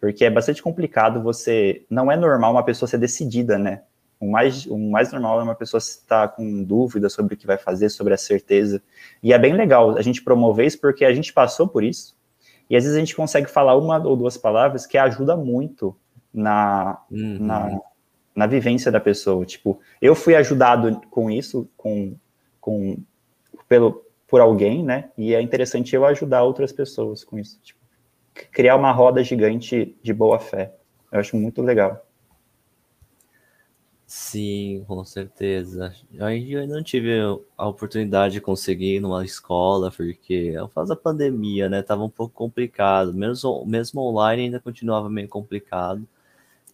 porque 0.01 0.25
é 0.25 0.31
bastante 0.31 0.63
complicado 0.63 1.23
você, 1.23 1.85
não 1.91 2.11
é 2.11 2.17
normal 2.17 2.53
uma 2.53 2.63
pessoa 2.63 2.89
ser 2.89 2.97
decidida, 2.97 3.59
né, 3.59 3.83
o 4.21 4.31
mais, 4.31 4.67
o 4.67 4.77
mais 4.77 5.13
normal 5.13 5.41
é 5.41 5.43
uma 5.45 5.55
pessoa 5.55 5.79
estar 5.79 6.29
com 6.29 6.65
dúvida 6.65 7.09
sobre 7.09 7.35
o 7.35 7.37
que 7.37 7.47
vai 7.47 7.57
fazer, 7.57 7.89
sobre 7.89 8.13
a 8.15 8.17
certeza. 8.17 8.83
E 9.23 9.33
é 9.33 9.39
bem 9.39 9.55
legal 9.55 9.97
a 9.97 10.03
gente 10.03 10.25
promover 10.25 10.67
isso, 10.67 10.81
porque 10.81 11.05
a 11.05 11.15
gente 11.15 11.33
passou 11.33 11.69
por 11.69 11.85
isso, 11.85 12.17
e 12.69 12.77
às 12.77 12.85
vezes 12.85 12.97
a 12.97 13.01
gente 13.01 13.17
consegue 13.17 13.49
falar 13.49 13.77
uma 13.77 13.99
ou 14.07 14.17
duas 14.17 14.37
palavras 14.37 14.87
que 14.87 14.99
ajuda 14.99 15.37
muito 15.37 15.97
na, 16.33 17.01
uhum. 17.11 17.39
na, 17.41 17.81
na, 18.35 18.47
vivência 18.47 18.93
da 18.93 19.01
pessoa. 19.01 19.45
Tipo, 19.47 19.81
eu 20.01 20.15
fui 20.15 20.35
ajudado 20.35 21.01
com 21.11 21.31
isso, 21.31 21.69
com, 21.77 22.15
com 22.61 22.99
pelo, 23.69 24.05
por 24.27 24.41
alguém, 24.41 24.85
né? 24.85 25.11
E 25.17 25.35
é 25.35 25.41
interessante 25.41 25.95
eu 25.95 26.05
ajudar 26.05 26.43
outras 26.43 26.71
pessoas 26.71 27.25
com 27.25 27.39
isso. 27.39 27.59
Tipo, 27.63 27.81
criar 28.53 28.77
uma 28.77 28.93
roda 28.93 29.25
gigante 29.25 29.97
de 30.03 30.13
boa 30.13 30.39
fé. 30.39 30.75
Eu 31.11 31.21
acho 31.21 31.37
muito 31.37 31.63
legal. 31.63 32.07
Sim, 34.11 34.85
com 34.89 35.05
certeza. 35.05 35.95
Aí 36.19 36.53
eu 36.53 36.67
não 36.67 36.83
tive 36.83 37.11
a 37.59 37.69
oportunidade 37.69 38.33
de 38.33 38.41
conseguir 38.41 39.01
numa 39.01 39.23
escola, 39.23 39.91
porque 39.91 40.53
eu 40.55 40.67
fase 40.69 40.89
da 40.89 40.97
pandemia, 40.97 41.69
né? 41.69 41.83
Tava 41.83 42.05
um 42.05 42.09
pouco 42.09 42.35
complicado. 42.35 43.13
Mesmo, 43.13 43.67
mesmo 43.67 44.01
online 44.01 44.45
ainda 44.45 44.61
continuava 44.61 45.11
meio 45.11 45.29
complicado. 45.29 46.09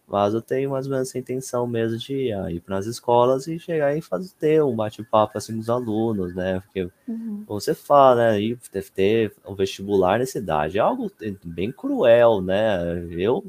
Mas 0.07 0.33
eu 0.33 0.41
tenho 0.41 0.71
mais 0.71 0.85
ou 0.87 0.93
menos 0.93 1.09
essa 1.09 1.19
intenção 1.19 1.67
mesmo 1.67 1.97
de 1.97 2.31
ah, 2.33 2.51
ir 2.51 2.61
para 2.61 2.77
as 2.77 2.85
escolas 2.85 3.47
e 3.47 3.59
chegar 3.59 3.97
e 3.97 4.01
fazer 4.01 4.31
ter 4.39 4.63
um 4.63 4.75
bate-papo 4.75 5.37
assim 5.37 5.53
com 5.55 5.59
os 5.59 5.69
alunos, 5.69 6.35
né? 6.35 6.61
Porque 6.61 6.89
uhum. 7.07 7.43
você 7.47 7.75
fala, 7.75 8.31
né? 8.31 8.41
E 8.41 8.59
deve 8.71 8.91
ter 8.91 9.33
um 9.45 9.55
vestibular 9.55 10.19
nessa 10.19 10.37
idade. 10.39 10.77
É 10.77 10.81
algo 10.81 11.11
bem 11.43 11.71
cruel, 11.71 12.41
né? 12.41 13.05
Eu 13.11 13.43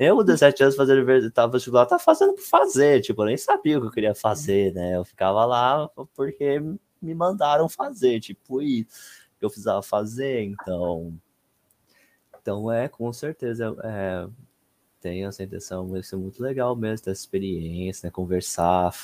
eu, 0.00 0.16
com 0.16 0.24
17 0.24 0.62
anos, 0.62 0.76
fazendo 0.76 1.30
tava 1.30 1.52
vestibular, 1.52 1.84
tava 1.84 2.02
fazendo 2.02 2.32
por 2.32 2.42
fazer, 2.42 3.02
tipo, 3.02 3.20
eu 3.20 3.26
nem 3.26 3.36
sabia 3.36 3.76
o 3.76 3.82
que 3.82 3.86
eu 3.88 3.92
queria 3.92 4.14
fazer, 4.14 4.72
né? 4.72 4.96
Eu 4.96 5.04
ficava 5.04 5.44
lá 5.44 5.88
porque 6.16 6.58
me 7.02 7.14
mandaram 7.14 7.68
fazer, 7.68 8.18
tipo, 8.18 8.62
e 8.62 8.86
eu 9.42 9.50
precisava 9.50 9.82
fazer, 9.82 10.42
então. 10.42 11.12
Então, 12.40 12.72
é, 12.72 12.88
com 12.88 13.12
certeza, 13.12 13.76
é, 13.84 14.26
tenho 15.02 15.28
essa 15.28 15.42
intenção, 15.42 15.86
vai 15.88 16.02
ser 16.02 16.16
muito 16.16 16.42
legal 16.42 16.74
mesmo 16.74 17.04
ter 17.04 17.10
essa 17.10 17.20
experiência, 17.20 18.06
né? 18.06 18.10
Conversar, 18.10 18.94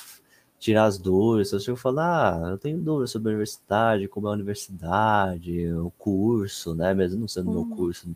tirar 0.57 0.85
as 0.85 0.97
dúvidas. 0.97 1.51
Eu 1.53 1.59
chego 1.59 1.77
falo, 1.77 1.99
ah, 1.99 2.47
eu 2.51 2.57
tenho 2.57 2.79
dúvidas 2.79 3.11
sobre 3.11 3.29
a 3.29 3.31
universidade, 3.33 4.07
como 4.07 4.27
é 4.27 4.31
a 4.31 4.33
universidade, 4.33 5.71
o 5.73 5.91
curso, 5.91 6.73
né? 6.73 6.93
Mesmo 6.95 7.19
não 7.19 7.27
sendo 7.27 7.51
uhum. 7.51 7.65
meu 7.67 7.77
curso 7.77 8.15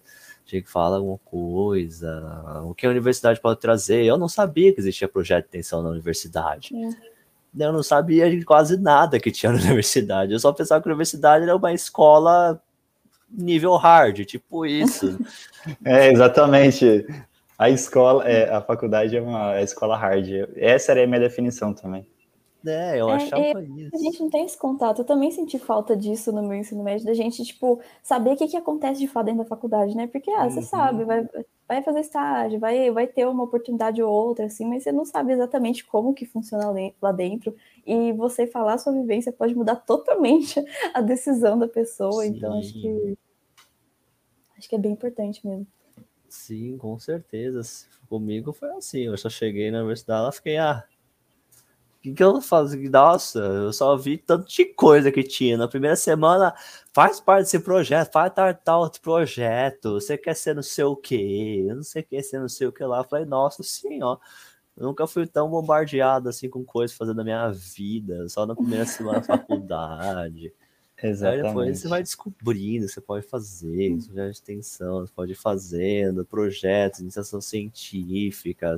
tinha 0.52 0.61
que 0.61 0.69
falar 0.69 0.98
alguma 0.98 1.18
coisa, 1.19 2.61
o 2.65 2.76
que 2.76 2.86
a 2.86 2.90
universidade 2.90 3.40
pode 3.40 3.60
trazer. 3.60 4.03
Eu 4.03 4.18
não 4.18 4.28
sabia 4.28 4.73
que 4.73 4.82
existia 4.82 5.07
projeto 5.07 5.44
de 5.45 5.57
extensão 5.57 5.82
na 5.82 5.90
universidade. 5.90 6.76
É. 6.76 7.11
Eu 7.65 7.72
não 7.72 7.82
sabia 7.82 8.30
de 8.30 8.44
quase 8.44 8.78
nada 8.78 9.18
que 9.18 9.32
tinha 9.32 9.52
na 9.53 9.60
universidade. 9.60 10.34
Eu 10.34 10.40
só 10.40 10.52
pensava 10.52 10.82
que 10.82 10.90
a 10.90 10.91
universidade 10.91 11.44
era 11.45 11.56
uma 11.56 11.73
escola 11.73 12.61
nível 13.30 13.78
hard, 13.78 14.26
tipo 14.26 14.65
isso. 14.65 15.18
é, 15.86 16.11
exatamente. 16.11 17.06
A 17.57 17.69
escola, 17.69 18.28
é, 18.28 18.53
a 18.53 18.60
faculdade 18.60 19.15
é 19.15 19.22
uma 19.22 19.56
é 19.56 19.64
escola 19.64 19.95
hard. 19.95 20.28
Essa 20.57 20.91
era 20.91 21.03
a 21.03 21.07
minha 21.07 21.19
definição 21.19 21.73
também. 21.73 22.06
É, 22.66 23.00
eu 23.00 23.10
é, 23.10 23.16
achava 23.16 23.42
é, 23.42 23.64
isso. 23.64 23.96
A 23.96 23.98
gente 23.98 24.20
não 24.20 24.30
tem 24.30 24.46
esse 24.46 24.58
contato. 24.58 25.00
Eu 25.00 25.06
também 25.06 25.32
senti 25.32 25.58
falta 25.58 25.96
disso 25.96 26.32
no 26.32 26.44
meu 26.44 26.58
ensino 26.58 26.84
médio, 26.84 27.06
da 27.06 27.14
gente, 27.14 27.44
tipo, 27.44 27.82
saber 28.04 28.34
o 28.34 28.36
que, 28.36 28.48
que 28.48 28.58
acontece 28.58 29.00
de 29.00 29.08
fato 29.08 29.26
dentro 29.26 29.44
da 29.44 29.50
faculdade, 29.50 29.96
né? 29.96 30.08
Porque, 30.08 30.30
ah, 30.32 30.44
uhum. 30.44 30.52
você 30.52 30.62
sabe, 30.62 31.04
vai, 31.04 31.28
vai 31.68 31.82
fazer 31.82 32.02
estágio, 32.02 32.60
vai, 32.60 32.92
vai 32.92 33.08
ter 33.08 33.28
uma 33.28 33.44
oportunidade 33.44 34.02
ou 34.02 34.12
outra, 34.12 34.46
assim, 34.46 34.66
mas 34.66 34.84
você 34.84 34.92
não 34.92 35.06
sabe 35.06 35.34
exatamente 35.34 35.86
como 35.86 36.14
que 36.14 36.26
funciona 36.26 36.72
lá 37.02 37.12
dentro. 37.12 37.56
E 37.86 38.12
você 38.14 38.46
falar 38.46 38.76
a 38.76 38.78
sua 38.78 38.94
vivência 38.94 39.32
pode 39.32 39.56
mudar 39.56 39.76
totalmente 39.86 40.64
a 40.94 41.02
decisão 41.02 41.58
da 41.58 41.68
pessoa. 41.68 42.24
Sim. 42.24 42.30
Então, 42.30 42.58
acho 42.60 42.74
que 42.74 43.18
acho 44.58 44.70
que 44.70 44.76
é 44.76 44.80
bem 44.80 44.92
importante 44.92 45.46
mesmo. 45.48 45.66
Sim, 46.30 46.78
com 46.78 46.98
certeza. 46.98 47.62
Comigo 48.08 48.54
foi 48.54 48.70
assim. 48.72 49.02
Eu 49.02 49.18
só 49.18 49.30
cheguei 49.30 49.70
na 49.72 49.80
universidade, 49.80 50.22
ela 50.22 50.32
fiquei, 50.32 50.58
ah, 50.58 50.84
que, 52.02 52.14
que 52.14 52.23
eu 52.23 52.41
faço? 52.41 52.76
Nossa, 52.90 53.40
eu 53.40 53.72
só 53.72 53.95
vi 53.95 54.18
tanto 54.18 54.49
de 54.49 54.65
coisa 54.65 55.11
que 55.11 55.23
tinha. 55.23 55.56
Na 55.57 55.68
primeira 55.68 55.95
semana, 55.95 56.53
faz 56.91 57.19
parte 57.19 57.44
desse 57.44 57.60
projeto, 57.60 58.11
faz 58.11 58.34
tal, 58.34 58.53
tal 58.56 58.82
outro 58.82 59.02
projeto. 59.02 59.94
Você 59.94 60.18
quer 60.18 60.36
ser 60.36 60.56
não 60.56 60.64
sei 60.64 60.84
o 60.84 60.95
quê? 60.95 61.65
Eu 61.69 61.76
não 61.76 61.84
sei 61.84 62.02
o 62.02 62.06
que 62.06 62.23
ser 62.23 62.40
não 62.40 62.49
sei 62.49 62.68
o 62.68 62.72
que 62.72 62.84
lá. 62.84 62.99
Eu 62.99 63.03
falei, 63.03 63.26
nossa 63.26 63.61
senhora. 63.64 64.19
Eu 64.76 64.86
nunca 64.86 65.06
fui 65.06 65.28
tão 65.28 65.49
bombardeado 65.49 66.30
assim 66.30 66.49
com 66.49 66.64
coisas 66.64 66.95
fazendo 66.95 67.18
na 67.18 67.23
minha 67.23 67.52
vida, 67.52 68.28
só 68.30 68.45
na 68.45 68.56
primeira 68.56 68.86
semana 68.86 69.19
da 69.19 69.26
faculdade. 69.26 70.53
Exatamente. 71.03 71.41
Aí 71.45 71.49
depois 71.49 71.80
você 71.80 71.88
vai 71.88 72.02
descobrindo, 72.02 72.88
você 72.88 73.02
pode 73.02 73.28
fazer, 73.28 73.98
projeto 73.98 74.26
de 74.26 74.32
extensão, 74.32 75.02
você 75.02 75.14
pode 75.14 75.32
ir 75.34 75.36
fazendo 75.36 76.26
projetos, 76.26 77.02
iniciação 77.02 77.41
científica 77.41 78.78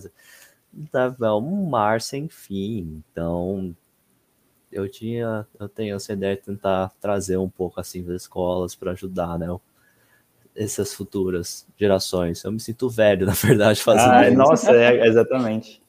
tava 0.91 1.36
um 1.36 1.70
mar 1.70 2.02
sem 2.02 2.28
fim. 2.28 3.04
Então, 3.12 3.76
eu 4.72 4.90
tinha, 4.90 5.48
eu 5.60 5.70
tenho 5.70 5.95
essa 5.95 6.14
ideia 6.14 6.36
de 6.36 6.41
tentar 6.41 6.91
trazer 7.00 7.38
um 7.38 7.50
pouco 7.50 7.80
assim 7.80 8.04
das 8.04 8.24
escolas 8.24 8.76
para 8.76 8.91
ajudar, 8.91 9.38
né? 9.38 9.48
Essas 10.56 10.94
futuras 10.94 11.68
gerações. 11.78 12.44
Eu 12.44 12.52
me 12.52 12.60
sinto 12.60 12.90
velho, 12.90 13.26
na 13.28 13.34
verdade, 13.34 13.82
fazendo 13.82 14.12
ah, 14.12 14.28
isso. 14.28 14.38
Nossa, 14.38 14.72
é, 14.76 15.08
exatamente. 15.08 15.82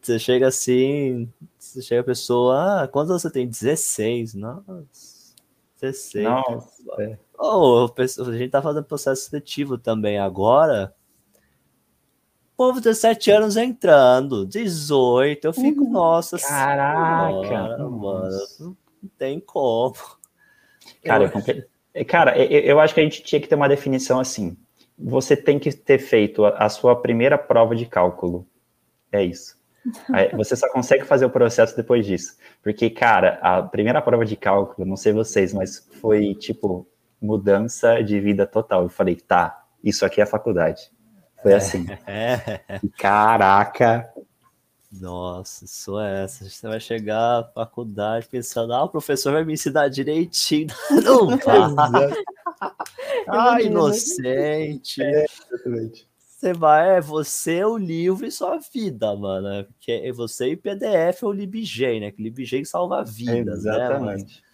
Você 0.00 0.18
chega 0.18 0.48
assim, 0.48 1.30
você 1.58 1.82
chega 1.82 2.00
a 2.00 2.04
pessoa, 2.04 2.82
ah, 2.84 2.88
quantos 2.88 3.20
você 3.20 3.30
tem? 3.30 3.46
16. 3.46 4.34
Nossa, 4.34 5.34
16. 5.80 6.24
Nossa. 6.24 7.02
É. 7.02 7.18
Oh, 7.38 7.86
a 7.98 8.36
gente 8.36 8.50
tá 8.50 8.62
fazendo 8.62 8.84
processo 8.84 9.28
seletivo 9.28 9.76
também 9.76 10.18
agora 10.18 10.94
povo 12.60 12.78
de 12.78 12.90
17 12.90 13.30
anos 13.30 13.56
entrando, 13.56 14.44
18, 14.44 15.46
eu 15.46 15.50
fico, 15.50 15.82
uhum. 15.82 15.92
nossa 15.92 16.38
Caraca, 16.38 17.48
senhora, 17.48 17.88
mano, 17.88 18.38
não 18.60 18.76
tem 19.16 19.40
como. 19.40 19.94
Cara, 21.02 21.24
eu... 21.24 21.64
É, 21.94 22.04
cara, 22.04 22.36
eu, 22.36 22.60
eu 22.60 22.78
acho 22.78 22.92
que 22.92 23.00
a 23.00 23.02
gente 23.02 23.22
tinha 23.22 23.40
que 23.40 23.48
ter 23.48 23.54
uma 23.54 23.66
definição 23.66 24.20
assim. 24.20 24.58
Você 24.98 25.34
tem 25.34 25.58
que 25.58 25.72
ter 25.72 25.96
feito 26.00 26.44
a, 26.44 26.50
a 26.50 26.68
sua 26.68 26.94
primeira 27.00 27.38
prova 27.38 27.74
de 27.74 27.86
cálculo. 27.86 28.46
É 29.10 29.24
isso. 29.24 29.56
Você 30.36 30.54
só 30.54 30.70
consegue 30.70 31.04
fazer 31.04 31.24
o 31.24 31.30
processo 31.30 31.74
depois 31.74 32.04
disso. 32.04 32.36
Porque, 32.62 32.90
cara, 32.90 33.38
a 33.40 33.62
primeira 33.62 34.02
prova 34.02 34.26
de 34.26 34.36
cálculo, 34.36 34.86
não 34.86 34.98
sei 34.98 35.14
vocês, 35.14 35.54
mas 35.54 35.88
foi 35.98 36.34
tipo 36.34 36.86
mudança 37.22 38.04
de 38.04 38.20
vida 38.20 38.46
total. 38.46 38.82
Eu 38.82 38.90
falei, 38.90 39.16
tá, 39.16 39.64
isso 39.82 40.04
aqui 40.04 40.20
é 40.20 40.24
a 40.24 40.26
faculdade 40.26 40.90
Foi 41.42 41.54
assim. 41.54 41.86
É. 42.06 42.60
Caraca. 42.98 44.12
Nossa, 44.92 45.64
isso 45.64 45.98
é 46.00 46.24
essa. 46.24 46.48
Você 46.48 46.66
vai 46.66 46.80
chegar 46.80 47.40
à 47.40 47.44
faculdade 47.44 48.26
pensando, 48.28 48.72
ah, 48.72 48.84
o 48.84 48.88
professor 48.88 49.32
vai 49.32 49.44
me 49.44 49.52
ensinar 49.52 49.88
direitinho. 49.88 50.66
Não 51.04 51.28
vai. 51.38 52.24
ah, 53.28 53.62
inocente. 53.62 55.00
É, 55.00 55.24
exatamente. 55.24 56.10
Você 56.18 56.52
vai, 56.54 56.96
é 56.96 57.00
você, 57.00 57.62
o 57.64 57.76
livro 57.76 58.26
e 58.26 58.32
sua 58.32 58.58
vida, 58.72 59.14
mano. 59.14 59.66
Que 59.78 59.92
é 59.92 60.12
você 60.12 60.52
e 60.52 60.56
PDF 60.56 61.22
ou 61.22 61.32
LibGen, 61.32 62.00
né? 62.00 62.10
Que 62.10 62.22
LibGen 62.22 62.64
salva 62.64 63.04
vidas, 63.04 63.64
né, 63.64 63.74
Exatamente. 63.74 64.24
né? 64.24 64.49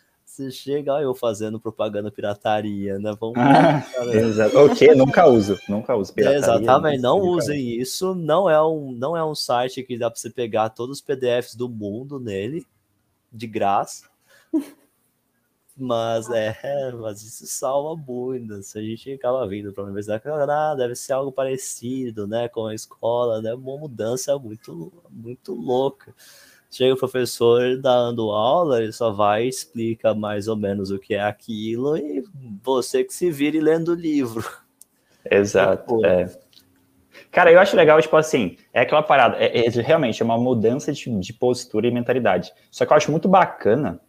Chega, 0.50 1.00
eu 1.00 1.14
fazendo 1.14 1.58
propaganda 1.60 2.10
pirataria, 2.10 2.98
né? 2.98 3.16
Vamos. 3.18 3.36
Ah, 3.36 3.84
exato. 4.12 4.58
O 4.58 4.74
que? 4.74 4.94
Nunca 4.94 5.26
uso, 5.26 5.58
nunca 5.68 5.96
uso 5.96 6.12
pirataria. 6.12 6.38
Exatamente, 6.38 7.00
não 7.00 7.20
usem 7.20 7.80
isso. 7.80 8.14
Não 8.14 8.48
é 8.48 8.62
um, 8.62 8.92
não 8.92 9.16
é 9.16 9.24
um 9.24 9.34
site 9.34 9.82
que 9.82 9.98
dá 9.98 10.10
para 10.10 10.18
você 10.18 10.30
pegar 10.30 10.70
todos 10.70 10.98
os 10.98 11.02
PDFs 11.02 11.54
do 11.54 11.68
mundo 11.68 12.20
nele 12.20 12.66
de 13.32 13.46
graça. 13.46 14.08
Mas 15.78 16.30
é, 16.30 16.90
mas 16.92 17.22
isso 17.22 17.46
salva 17.46 17.94
muito. 18.02 18.62
Se 18.62 18.78
a 18.78 18.82
gente 18.82 19.12
acaba 19.12 19.46
vindo 19.46 19.74
para 19.74 19.82
a 19.82 19.84
universidade, 19.84 20.22
ah, 20.26 20.74
deve 20.74 20.94
ser 20.94 21.12
algo 21.12 21.30
parecido, 21.30 22.26
né, 22.26 22.48
com 22.48 22.64
a 22.64 22.74
escola, 22.74 23.42
né? 23.42 23.52
Uma 23.52 23.76
mudança 23.76 24.38
muito, 24.38 24.90
muito 25.10 25.52
louca. 25.52 26.14
Chega 26.70 26.94
o 26.94 26.98
professor 26.98 27.78
dando 27.78 28.30
aula, 28.30 28.82
ele 28.82 28.92
só 28.92 29.10
vai 29.10 29.46
explica 29.46 30.14
mais 30.14 30.48
ou 30.48 30.56
menos 30.56 30.90
o 30.90 30.98
que 30.98 31.14
é 31.14 31.22
aquilo 31.22 31.96
e 31.96 32.24
você 32.62 33.04
que 33.04 33.14
se 33.14 33.30
vire 33.30 33.60
lendo 33.60 33.92
o 33.92 33.94
livro. 33.94 34.44
Exato. 35.30 36.04
É. 36.04 36.28
Cara, 37.30 37.50
eu 37.50 37.58
acho 37.58 37.76
legal, 37.76 38.00
tipo 38.00 38.16
assim, 38.16 38.56
é 38.72 38.80
aquela 38.80 39.02
parada, 39.02 39.36
é, 39.38 39.66
é 39.66 39.70
realmente 39.80 40.22
é 40.22 40.24
uma 40.24 40.38
mudança 40.38 40.92
de, 40.92 41.10
de, 41.18 41.32
postura 41.32 41.86
e 41.86 41.90
mentalidade. 41.90 42.52
Só 42.70 42.84
que 42.84 42.92
eu 42.92 42.96
acho 42.96 43.10
muito 43.10 43.28
bacana 43.28 44.00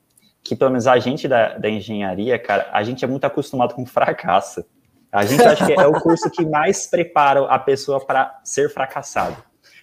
que, 0.43 0.55
pelo 0.55 0.71
menos 0.71 0.88
a 0.88 0.97
gente 0.99 1.27
da, 1.27 1.57
da 1.57 1.69
engenharia, 1.69 2.38
cara, 2.39 2.69
a 2.71 2.84
gente 2.84 3.03
é 3.03 3.07
muito 3.07 3.25
acostumado 3.25 3.73
com 3.73 3.85
fracasso. 3.85 4.63
A 5.11 5.25
gente 5.25 5.41
acha 5.43 5.65
que 5.65 5.73
é 5.73 5.88
o 5.88 5.93
curso 5.99 6.29
que 6.29 6.45
mais 6.45 6.88
prepara 6.88 7.45
a 7.45 7.57
pessoa 7.57 8.05
para 8.05 8.39
ser 8.43 8.69
fracassado. 8.69 9.38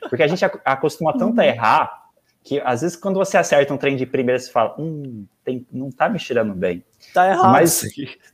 Porque 0.09 0.23
a 0.23 0.27
gente 0.27 0.45
acostuma 0.65 1.13
tanto 1.17 1.41
a 1.41 1.47
errar 1.47 2.04
que 2.45 2.61
às 2.63 2.83
vezes 2.83 2.95
quando 2.95 3.17
você 3.17 3.39
acerta 3.39 3.73
um 3.73 3.79
trem 3.79 3.97
de 3.97 4.05
primeira, 4.05 4.39
você 4.39 4.53
fala, 4.53 4.75
hum, 4.79 5.25
tem, 5.43 5.67
não 5.73 5.91
tá 5.91 6.11
me 6.11 6.19
tirando 6.19 6.53
bem. 6.55 6.85
Tá 7.15 7.31
errado. 7.31 7.53
Mas, 7.53 7.83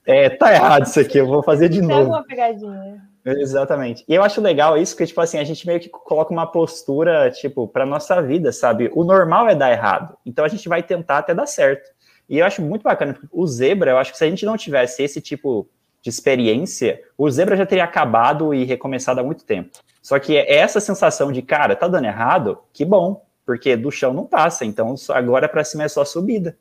é, 0.05 0.29
tá 0.29 0.53
errado 0.53 0.87
isso 0.87 0.99
aqui, 0.99 1.19
eu 1.19 1.29
vou 1.29 1.45
fazer 1.45 1.69
de 1.69 1.81
novo. 1.81 2.11
uma 2.11 2.25
pegadinha. 2.25 3.09
Exatamente. 3.25 4.05
E 4.09 4.15
eu 4.15 4.23
acho 4.23 4.41
legal 4.41 4.77
isso, 4.77 4.95
porque, 4.95 5.07
tipo 5.07 5.21
assim, 5.21 5.39
a 5.39 5.45
gente 5.45 5.65
meio 5.67 5.79
que 5.79 5.89
coloca 5.89 6.33
uma 6.33 6.47
postura, 6.47 7.31
tipo, 7.31 7.69
pra 7.69 7.87
nossa 7.87 8.21
vida, 8.21 8.51
sabe? 8.51 8.91
O 8.95 9.05
normal 9.05 9.49
é 9.49 9.55
dar 9.55 9.71
errado. 9.71 10.17
Então 10.27 10.45
a 10.45 10.49
gente 10.49 10.69
vai 10.69 10.83
tentar 10.83 11.19
até 11.19 11.33
dar 11.33 11.47
certo. 11.47 11.89
E 12.29 12.39
eu 12.39 12.47
acho 12.47 12.63
muito 12.63 12.83
bacana, 12.83 13.13
porque 13.13 13.29
o 13.31 13.47
Zebra, 13.47 13.93
eu 13.93 13.99
acho 13.99 14.11
que 14.11 14.19
se 14.19 14.25
a 14.25 14.31
gente 14.31 14.45
não 14.45 14.57
tivesse 14.57 15.03
esse 15.03 15.21
tipo 15.21 15.69
de 16.03 16.09
experiência, 16.09 17.01
o 17.17 17.31
Zebra 17.31 17.57
já 17.57 17.67
teria 17.67 17.85
acabado 17.85 18.55
e 18.55 18.65
recomeçado 18.65 19.21
há 19.21 19.23
muito 19.23 19.45
tempo. 19.45 19.71
Só 20.03 20.19
que 20.19 20.37
é 20.37 20.57
essa 20.57 20.81
sensação 20.81 21.31
de, 21.31 21.43
cara, 21.43 21.77
tá 21.77 21.87
dando 21.87 22.07
errado, 22.07 22.59
que 22.73 22.85
bom, 22.85 23.23
porque 23.45 23.77
do 23.77 23.91
chão 23.91 24.13
não 24.13 24.27
passa, 24.27 24.65
então 24.65 24.95
agora 25.11 25.49
para 25.49 25.65
cima 25.65 25.85
é 25.85 25.89
só 25.89 26.05
subida. 26.05 26.57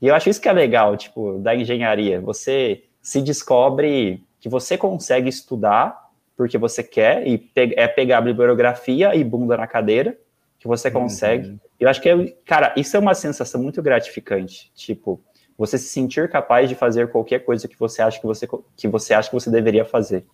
E 0.00 0.08
eu 0.08 0.14
acho 0.14 0.28
isso 0.28 0.40
que 0.40 0.48
é 0.48 0.52
legal, 0.52 0.96
tipo, 0.96 1.38
da 1.38 1.54
engenharia. 1.54 2.20
Você 2.20 2.84
se 3.00 3.22
descobre 3.22 4.22
que 4.40 4.48
você 4.48 4.76
consegue 4.76 5.28
estudar 5.28 6.02
porque 6.36 6.58
você 6.58 6.82
quer, 6.82 7.26
e 7.26 7.38
pe 7.38 7.74
é 7.76 7.86
pegar 7.86 8.18
a 8.18 8.20
bibliografia 8.20 9.14
e 9.14 9.22
bunda 9.22 9.56
na 9.56 9.66
cadeira, 9.66 10.18
que 10.58 10.66
você 10.66 10.88
uhum. 10.88 10.94
consegue. 10.94 11.48
Uhum. 11.48 11.58
Eu 11.78 11.88
acho 11.88 12.00
que, 12.00 12.08
é, 12.08 12.26
cara, 12.44 12.72
isso 12.76 12.96
é 12.96 13.00
uma 13.00 13.14
sensação 13.14 13.62
muito 13.62 13.82
gratificante. 13.82 14.72
Tipo, 14.74 15.20
você 15.56 15.78
se 15.78 15.88
sentir 15.88 16.28
capaz 16.28 16.68
de 16.68 16.74
fazer 16.74 17.10
qualquer 17.10 17.40
coisa 17.40 17.68
que 17.68 17.78
você 17.78 18.02
acha 18.02 18.20
que 18.20 18.26
você, 18.26 18.48
que 18.76 18.88
você 18.88 19.14
acha 19.14 19.28
que 19.28 19.34
você 19.34 19.50
deveria 19.50 19.84
fazer. 19.84 20.24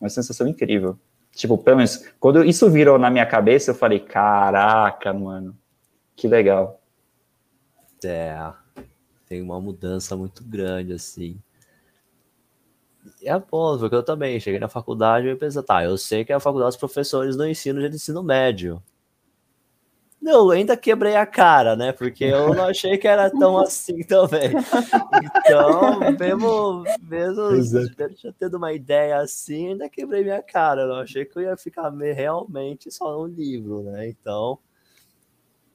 Uma 0.00 0.08
sensação 0.08 0.46
incrível. 0.46 0.98
Tipo, 1.36 1.58
pelo 1.58 1.76
menos, 1.76 2.02
quando 2.18 2.42
isso 2.42 2.70
virou 2.70 2.98
na 2.98 3.10
minha 3.10 3.26
cabeça, 3.26 3.70
eu 3.70 3.74
falei, 3.74 4.00
caraca, 4.00 5.12
mano, 5.12 5.54
que 6.16 6.26
legal. 6.26 6.80
É, 8.02 8.52
tem 9.28 9.42
uma 9.42 9.60
mudança 9.60 10.16
muito 10.16 10.42
grande, 10.42 10.94
assim. 10.94 11.38
É 13.22 13.38
bom, 13.38 13.78
porque 13.78 13.94
eu 13.94 14.02
também 14.02 14.40
cheguei 14.40 14.58
na 14.58 14.68
faculdade 14.68 15.28
e 15.28 15.36
pensei, 15.36 15.62
tá, 15.62 15.84
eu 15.84 15.98
sei 15.98 16.24
que 16.24 16.32
a 16.32 16.40
faculdade 16.40 16.70
dos 16.70 16.78
professores 16.78 17.36
no 17.36 17.46
ensino 17.46 17.86
de 17.86 17.94
ensino 17.94 18.22
médio. 18.22 18.82
Não, 20.26 20.50
ainda 20.50 20.76
quebrei 20.76 21.14
a 21.14 21.24
cara, 21.24 21.76
né? 21.76 21.92
Porque 21.92 22.24
eu 22.24 22.52
não 22.52 22.64
achei 22.64 22.98
que 22.98 23.06
era 23.06 23.30
tão 23.30 23.56
assim 23.62 24.02
também. 24.02 24.50
Então, 25.22 26.00
mesmo, 26.18 26.82
mesmo 27.08 27.62
já 28.16 28.32
tendo 28.36 28.56
uma 28.56 28.72
ideia 28.72 29.18
assim, 29.18 29.68
ainda 29.68 29.88
quebrei 29.88 30.24
minha 30.24 30.42
cara. 30.42 30.82
Eu 30.82 30.88
não 30.88 30.96
achei 30.96 31.24
que 31.24 31.38
eu 31.38 31.42
ia 31.42 31.56
ficar 31.56 31.90
realmente 31.90 32.90
só 32.90 33.12
no 33.12 33.26
livro, 33.26 33.84
né? 33.84 34.08
Então, 34.08 34.58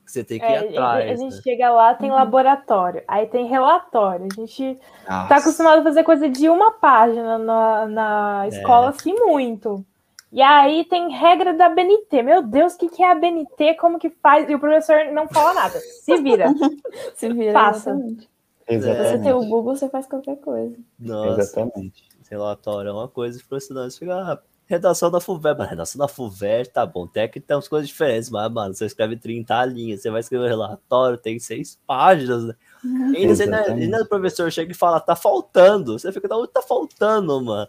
você 0.06 0.22
tem 0.22 0.38
que 0.38 0.46
ir 0.46 0.50
é, 0.50 0.68
atrás. 0.68 1.12
A 1.12 1.16
gente 1.16 1.36
né? 1.36 1.42
chega 1.42 1.72
lá, 1.72 1.94
tem 1.94 2.12
laboratório, 2.12 3.04
aí 3.08 3.28
tem 3.28 3.48
relatório. 3.48 4.28
A 4.30 4.36
gente 4.36 4.78
Nossa. 5.10 5.30
tá 5.30 5.38
acostumado 5.38 5.80
a 5.80 5.84
fazer 5.84 6.04
coisa 6.04 6.28
de 6.28 6.50
uma 6.50 6.74
página 6.74 7.38
na, 7.38 7.88
na 7.88 8.48
escola, 8.50 8.88
é. 8.88 8.90
assim, 8.90 9.14
muito. 9.14 9.86
E 10.32 10.42
aí 10.42 10.86
tem 10.86 11.12
regra 11.12 11.54
da 11.54 11.68
BNT. 11.68 12.24
Meu 12.24 12.42
Deus, 12.42 12.74
o 12.74 12.78
que, 12.78 12.88
que 12.88 13.04
é 13.04 13.12
a 13.12 13.16
BNT? 13.16 13.76
Como 13.76 14.00
que 14.00 14.10
faz? 14.10 14.50
E 14.50 14.56
o 14.56 14.60
professor 14.60 15.12
não 15.12 15.28
fala 15.28 15.54
nada. 15.54 15.78
Se 15.80 16.16
vira. 16.22 16.48
Se 17.16 17.32
vira. 17.34 17.52
Passa. 17.52 17.92
Exatamente. 17.92 18.30
Se 18.68 19.18
você 19.18 19.20
tem 19.20 19.34
o 19.34 19.46
Google, 19.46 19.76
você 19.76 19.90
faz 19.90 20.08
qualquer 20.08 20.38
coisa. 20.38 20.78
Nossa, 20.98 21.42
exatamente. 21.42 22.10
Relatório 22.30 22.90
é 22.90 22.94
uma 22.94 23.10
coisa 23.10 23.38
os 23.38 23.64
estudantes 23.64 23.98
ficam. 23.98 24.18
Ah, 24.18 24.40
redação 24.66 25.12
da 25.12 25.20
FUVER, 25.20 25.58
mas 25.58 25.70
redação 25.70 26.00
da 26.00 26.08
FUVER, 26.08 26.66
tá 26.72 26.86
bom. 26.86 27.06
Tem 27.06 27.28
que 27.28 27.42
tem 27.42 27.58
umas 27.58 27.68
coisas 27.68 27.90
diferentes, 27.90 28.30
mas, 28.30 28.50
mano, 28.50 28.74
você 28.74 28.86
escreve 28.86 29.18
30 29.18 29.66
linhas, 29.66 30.02
você 30.02 30.10
vai 30.10 30.22
escrever 30.22 30.46
um 30.46 30.48
relatório, 30.48 31.18
tem 31.18 31.38
seis 31.40 31.78
páginas, 31.86 32.46
né? 32.46 32.56
Uhum. 32.84 33.14
E 33.14 33.26
ainda, 33.26 33.72
ainda, 33.72 34.02
o 34.02 34.08
professor 34.08 34.52
chega 34.52 34.72
e 34.72 34.76
fala, 34.76 35.00
tá 35.00 35.16
faltando. 35.16 36.00
Você 36.00 36.12
fica, 36.12 36.36
onde 36.36 36.52
tá 36.52 36.62
faltando, 36.62 37.42
mano? 37.42 37.68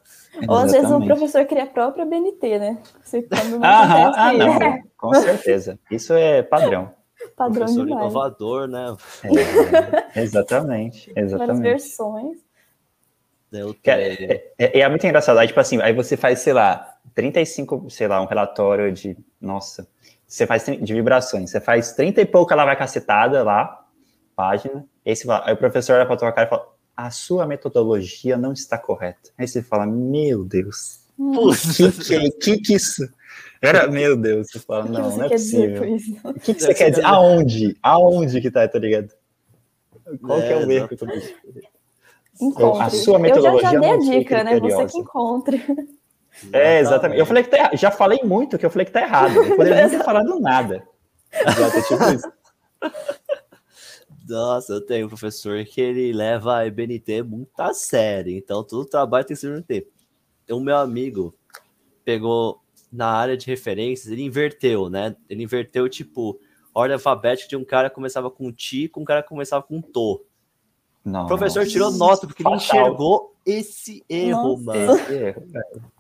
Ou 0.48 0.56
às 0.56 0.72
vezes 0.72 0.90
o 0.90 1.04
professor 1.04 1.44
cria 1.44 1.64
a 1.64 1.66
própria 1.66 2.06
BNT, 2.06 2.58
né? 2.58 2.82
Você, 3.02 3.26
ah, 3.62 4.28
ah, 4.28 4.32
não, 4.32 4.78
com 4.96 5.14
certeza. 5.14 5.78
Isso 5.90 6.14
é 6.14 6.42
padrão. 6.42 6.90
Padrão 7.36 7.66
professor 7.66 7.86
demais. 7.86 8.04
inovador, 8.04 8.66
né? 8.66 8.96
É, 10.14 10.20
exatamente, 10.22 11.12
exatamente. 11.14 11.38
Várias 11.38 11.60
versões. 11.60 12.38
É, 13.84 13.90
é, 13.90 14.52
é, 14.58 14.80
é, 14.80 14.88
muito 14.88 15.06
engraçado. 15.06 15.38
Aí, 15.38 15.46
tipo 15.46 15.60
assim, 15.60 15.80
aí 15.82 15.92
você 15.92 16.16
faz, 16.16 16.38
sei 16.40 16.54
lá, 16.54 16.96
35, 17.14 17.90
sei 17.90 18.08
lá, 18.08 18.22
um 18.22 18.26
relatório 18.26 18.90
de, 18.90 19.16
nossa, 19.38 19.86
você 20.26 20.46
faz 20.46 20.64
de 20.64 20.94
vibrações, 20.94 21.50
você 21.50 21.60
faz 21.60 21.92
30 21.92 22.22
e 22.22 22.24
pouco 22.24 22.52
ela 22.52 22.64
vai 22.64 22.76
cacetada 22.76 23.42
lá, 23.42 23.81
página, 24.34 24.84
aí, 25.06 25.14
você 25.14 25.24
fala, 25.24 25.46
aí 25.46 25.54
o 25.54 25.56
professor 25.56 25.96
olha 25.96 26.06
pra 26.06 26.16
tua 26.16 26.32
cara 26.32 26.46
e 26.46 26.50
fala, 26.50 26.68
a 26.96 27.10
sua 27.10 27.46
metodologia 27.46 28.36
não 28.36 28.52
está 28.52 28.78
correta. 28.78 29.30
Aí 29.36 29.46
você 29.46 29.62
fala, 29.62 29.86
meu 29.86 30.44
Deus, 30.44 31.00
o 31.18 31.52
que, 31.52 31.92
que, 31.92 32.30
que, 32.30 32.58
que 32.58 32.74
isso? 32.74 33.08
Era, 33.60 33.86
meu 33.86 34.16
Deus, 34.16 34.50
você 34.50 34.58
fala, 34.58 34.84
não, 34.86 35.16
não 35.16 35.24
é 35.24 35.28
possível. 35.28 35.96
O 36.24 36.34
que, 36.34 36.54
que 36.54 36.62
você 36.62 36.74
quer 36.74 36.90
dizer? 36.90 37.04
Aonde? 37.04 37.76
Aonde 37.82 38.40
que 38.40 38.50
tá, 38.50 38.66
tá 38.66 38.78
ligado? 38.78 39.10
Qual 40.20 40.40
é, 40.40 40.46
que 40.46 40.52
é 40.52 40.56
o 40.56 40.70
erro 40.70 40.88
que 40.88 40.94
eu 40.94 40.98
tô 40.98 41.06
Encontre. 42.40 42.82
A 42.82 42.90
sua 42.90 43.18
metodologia 43.18 43.68
eu 43.68 43.72
já, 43.72 43.72
já 43.72 43.80
dei 43.80 43.90
a 43.90 44.18
dica, 44.18 44.44
né? 44.44 44.58
Você 44.58 44.86
que 44.86 44.98
encontre. 44.98 45.64
É, 46.52 46.80
exatamente. 46.80 47.20
Eu 47.20 47.26
falei 47.26 47.44
que 47.44 47.50
tá, 47.50 47.70
já 47.74 47.90
falei 47.90 48.20
muito 48.24 48.58
que 48.58 48.66
eu 48.66 48.70
falei 48.70 48.86
que 48.86 48.90
tá 48.90 49.02
errado. 49.02 49.36
Eu 49.36 49.56
poderia 49.56 49.86
nem 49.86 49.98
ter 49.98 50.04
falado 50.04 50.40
nada. 50.40 50.82
Já, 51.32 51.82
tipo 51.82 52.04
isso. 52.04 52.32
Nossa, 54.32 54.72
eu 54.72 54.80
tenho 54.80 55.04
um 55.04 55.08
professor 55.10 55.62
que 55.62 55.78
ele 55.78 56.10
leva 56.10 56.56
a 56.56 56.66
EBNT 56.66 57.22
muito 57.22 57.50
a 57.60 57.74
sério, 57.74 58.32
então 58.34 58.64
todo 58.64 58.88
trabalho 58.88 59.26
tem 59.26 59.34
que 59.34 59.40
ser 59.40 59.48
EBNT. 59.48 59.86
O 60.50 60.58
meu 60.58 60.78
amigo 60.78 61.34
pegou 62.02 62.62
na 62.90 63.08
área 63.08 63.36
de 63.36 63.46
referências, 63.46 64.10
ele 64.10 64.22
inverteu, 64.22 64.88
né? 64.88 65.14
Ele 65.28 65.42
inverteu, 65.42 65.86
tipo, 65.86 66.40
ordem 66.72 66.94
alfabética 66.94 67.46
de 67.46 67.56
um 67.56 67.64
cara 67.64 67.90
começava 67.90 68.30
com 68.30 68.50
ti, 68.50 68.88
com 68.88 69.02
um 69.02 69.04
cara 69.04 69.22
começava 69.22 69.62
com 69.62 69.82
to. 69.82 70.24
Nossa. 71.04 71.24
O 71.24 71.28
professor 71.28 71.66
tirou 71.66 71.90
nota 71.90 72.26
porque 72.26 72.46
ele 72.46 72.54
enxergou 72.54 73.34
esse 73.44 74.04
erro, 74.08 74.56
Nossa. 74.56 74.62
mano. 74.62 74.94
Esse 74.94 75.12
erro, 75.12 75.46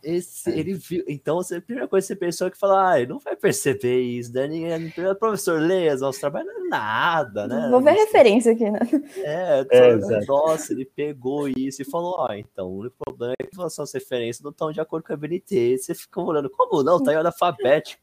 esse, 0.02 0.50
ele 0.50 0.74
viu. 0.74 1.04
Então, 1.08 1.40
a 1.40 1.60
primeira 1.60 1.88
coisa 1.88 2.06
que 2.06 2.14
você 2.14 2.16
pensou 2.16 2.46
é 2.46 2.50
que 2.50 2.58
falou, 2.58 2.76
ah, 2.76 2.94
não 3.06 3.18
vai 3.18 3.34
perceber 3.34 4.00
isso, 4.00 4.32
né? 4.32 4.46
Ninguém, 4.46 4.92
professor 5.18 5.60
lê 5.60 5.92
os 5.92 6.00
nossos 6.00 6.20
trabalhos, 6.20 6.46
não 6.54 6.66
é 6.66 6.68
nada, 6.68 7.48
né? 7.48 7.68
Vou 7.68 7.80
ver 7.80 7.92
referência 7.92 8.52
aqui, 8.52 8.70
né? 8.70 8.78
É, 9.18 9.66
é 9.70 10.24
nossa, 10.24 10.72
ele 10.72 10.84
pegou 10.84 11.48
isso 11.48 11.82
e 11.82 11.84
falou, 11.84 12.14
ó, 12.18 12.28
ah, 12.30 12.38
então, 12.38 12.68
o 12.68 12.78
único 12.78 12.96
problema 13.04 13.34
é 13.40 13.44
que 13.44 13.60
as 13.60 13.92
referências 13.92 14.42
não 14.42 14.52
estão 14.52 14.70
de 14.70 14.80
acordo 14.80 15.04
com 15.04 15.12
a 15.12 15.16
BNT. 15.16 15.78
Você 15.78 15.94
fica 15.94 16.20
olhando, 16.20 16.48
como 16.48 16.84
não? 16.84 17.02
Tá 17.02 17.12
em 17.12 17.16
alfabético. 17.16 18.00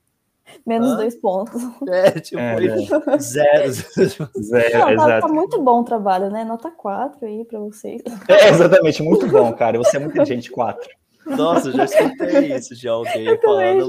Menos 0.65 0.95
dois 0.95 1.15
pontos. 1.15 1.61
É, 1.89 2.11
tipo, 2.19 2.39
é, 2.39 2.65
é. 2.65 3.17
zero. 3.17 3.71
zero 3.71 4.95
Não, 4.95 5.07
tá, 5.07 5.21
tá, 5.21 5.27
muito 5.27 5.61
bom 5.61 5.81
o 5.81 5.83
trabalho, 5.83 6.29
né? 6.29 6.43
Nota 6.43 6.69
4 6.69 7.25
aí 7.25 7.43
pra 7.45 7.59
vocês. 7.59 8.01
É, 8.27 8.49
exatamente, 8.49 9.01
muito 9.01 9.27
bom, 9.27 9.51
cara. 9.53 9.77
Você 9.77 9.97
é 9.97 9.99
muito 9.99 10.13
inteligente, 10.13 10.51
4. 10.51 10.89
Nossa, 11.25 11.71
já 11.71 11.85
escutei 11.85 12.53
isso 12.55 12.75
de 12.75 12.87
alguém 12.87 13.25
eu 13.25 13.39
falando, 13.39 13.87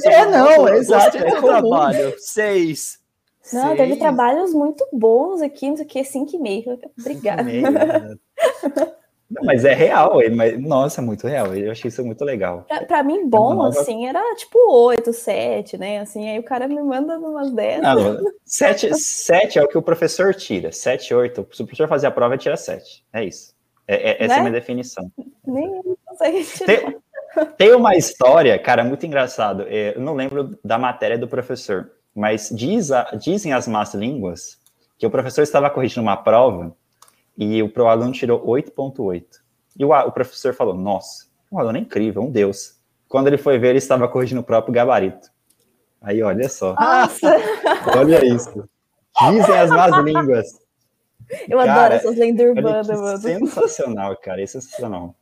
já... 0.00 0.10
é, 0.10 0.26
não, 0.26 0.68
é 0.68 0.76
exato, 0.76 1.16
é 1.16 1.40
trabalho. 1.40 2.14
Seis. 2.18 2.98
Não, 3.52 3.68
Seis. 3.68 3.76
teve 3.76 3.96
trabalhos 3.96 4.54
muito 4.54 4.86
bons 4.92 5.40
aqui, 5.42 5.68
não 5.68 5.76
sei 5.76 5.84
o 5.84 5.88
que, 5.88 6.00
5,5. 6.02 6.78
Obrigada. 6.98 7.42
Não, 9.32 9.44
mas 9.44 9.64
é 9.64 9.72
real, 9.72 10.18
mas, 10.34 10.60
nossa, 10.60 11.00
é 11.00 11.04
muito 11.04 11.26
real. 11.26 11.54
Eu 11.54 11.72
achei 11.72 11.88
isso 11.88 12.04
muito 12.04 12.22
legal. 12.22 12.66
Pra, 12.68 12.84
pra 12.84 13.02
mim, 13.02 13.28
bom, 13.28 13.54
nova... 13.54 13.80
assim, 13.80 14.06
era 14.06 14.20
tipo 14.34 14.58
8, 14.70 15.10
7, 15.10 15.78
né? 15.78 16.00
Assim, 16.00 16.28
aí 16.28 16.38
o 16.38 16.42
cara 16.42 16.68
me 16.68 16.80
manda 16.82 17.18
umas 17.18 17.50
10. 17.50 17.80
Não, 17.80 18.18
7, 18.44 18.94
7 18.94 19.58
é 19.58 19.62
o 19.62 19.68
que 19.68 19.78
o 19.78 19.82
professor 19.82 20.34
tira. 20.34 20.70
7, 20.70 21.14
8. 21.14 21.48
Se 21.52 21.62
o 21.62 21.66
professor 21.66 21.88
fazer 21.88 22.08
a 22.08 22.10
prova, 22.10 22.36
tira 22.36 22.56
7. 22.56 23.02
É 23.12 23.24
isso. 23.24 23.54
É, 23.88 24.10
é, 24.10 24.24
essa 24.24 24.28
né? 24.28 24.34
é 24.34 24.38
a 24.38 24.40
minha 24.40 24.52
definição. 24.52 25.10
Nem 25.46 25.82
consegue 26.04 26.44
tirar. 26.44 26.66
Tem, 26.66 27.00
tem 27.56 27.74
uma 27.74 27.96
história, 27.96 28.58
cara, 28.58 28.84
muito 28.84 29.06
engraçado. 29.06 29.64
É, 29.66 29.96
eu 29.96 30.00
não 30.00 30.14
lembro 30.14 30.58
da 30.62 30.78
matéria 30.78 31.16
do 31.16 31.26
professor, 31.26 31.90
mas 32.14 32.50
diz 32.52 32.92
a, 32.92 33.04
dizem 33.14 33.52
as 33.54 33.66
más 33.66 33.94
línguas 33.94 34.58
que 34.98 35.06
o 35.06 35.10
professor 35.10 35.42
estava 35.42 35.70
corrigindo 35.70 36.02
uma 36.02 36.16
prova 36.16 36.74
e 37.36 37.62
o 37.62 37.68
pro 37.68 37.86
aluno 37.86 38.12
tirou 38.12 38.44
8.8. 38.46 39.24
E 39.78 39.84
o, 39.84 39.90
o, 39.90 40.12
professor 40.12 40.54
falou: 40.54 40.74
Nossa, 40.74 41.26
um 41.50 41.58
aluno 41.58 41.78
é 41.78 41.80
incrível, 41.80 42.22
um 42.22 42.30
deus. 42.30 42.80
Quando 43.08 43.26
ele 43.26 43.38
foi 43.38 43.58
ver, 43.58 43.70
ele 43.70 43.78
estava 43.78 44.08
corrigindo 44.08 44.40
o 44.40 44.44
próprio 44.44 44.72
gabarito. 44.72 45.30
Aí, 46.00 46.22
olha 46.22 46.48
só. 46.48 46.74
Nossa. 46.74 47.36
olha 47.96 48.24
isso. 48.24 48.68
Dizem 49.30 49.58
as 49.58 49.70
más 49.70 49.96
línguas. 50.04 50.62
Eu 51.48 51.58
cara, 51.58 51.72
adoro 51.72 51.94
essas 51.94 52.16
lendas 52.16 52.46
urbanas, 52.46 52.88
mano. 52.88 53.18
Sensacional, 53.18 54.16
cara, 54.16 54.42
é 54.42 54.46
sensacional. 54.46 55.14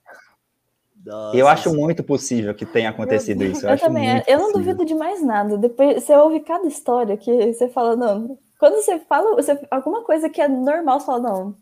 Nossa, 1.05 1.37
eu 1.37 1.49
acho 1.49 1.75
muito 1.75 2.03
possível 2.03 2.55
que 2.55 2.67
tenha 2.67 2.91
acontecido 2.91 3.43
isso. 3.45 3.67
Eu, 3.67 3.71
eu 3.71 3.79
também, 3.79 4.23
eu 4.27 4.39
não 4.39 4.53
duvido 4.53 4.85
de 4.85 4.95
mais 4.95 5.23
nada. 5.23 5.57
Depois 5.57 6.03
você 6.03 6.15
ouve 6.15 6.41
cada 6.41 6.67
história 6.67 7.17
que 7.17 7.53
você 7.53 7.69
fala, 7.69 7.97
não. 7.97 8.39
Quando 8.59 8.75
você 8.75 8.99
fala 8.99 9.35
você, 9.35 9.59
alguma 9.71 10.03
coisa 10.03 10.29
que 10.29 10.41
é 10.41 10.49
normal, 10.49 11.01
você 11.01 11.07
fala, 11.07 11.21
não, 11.21 11.55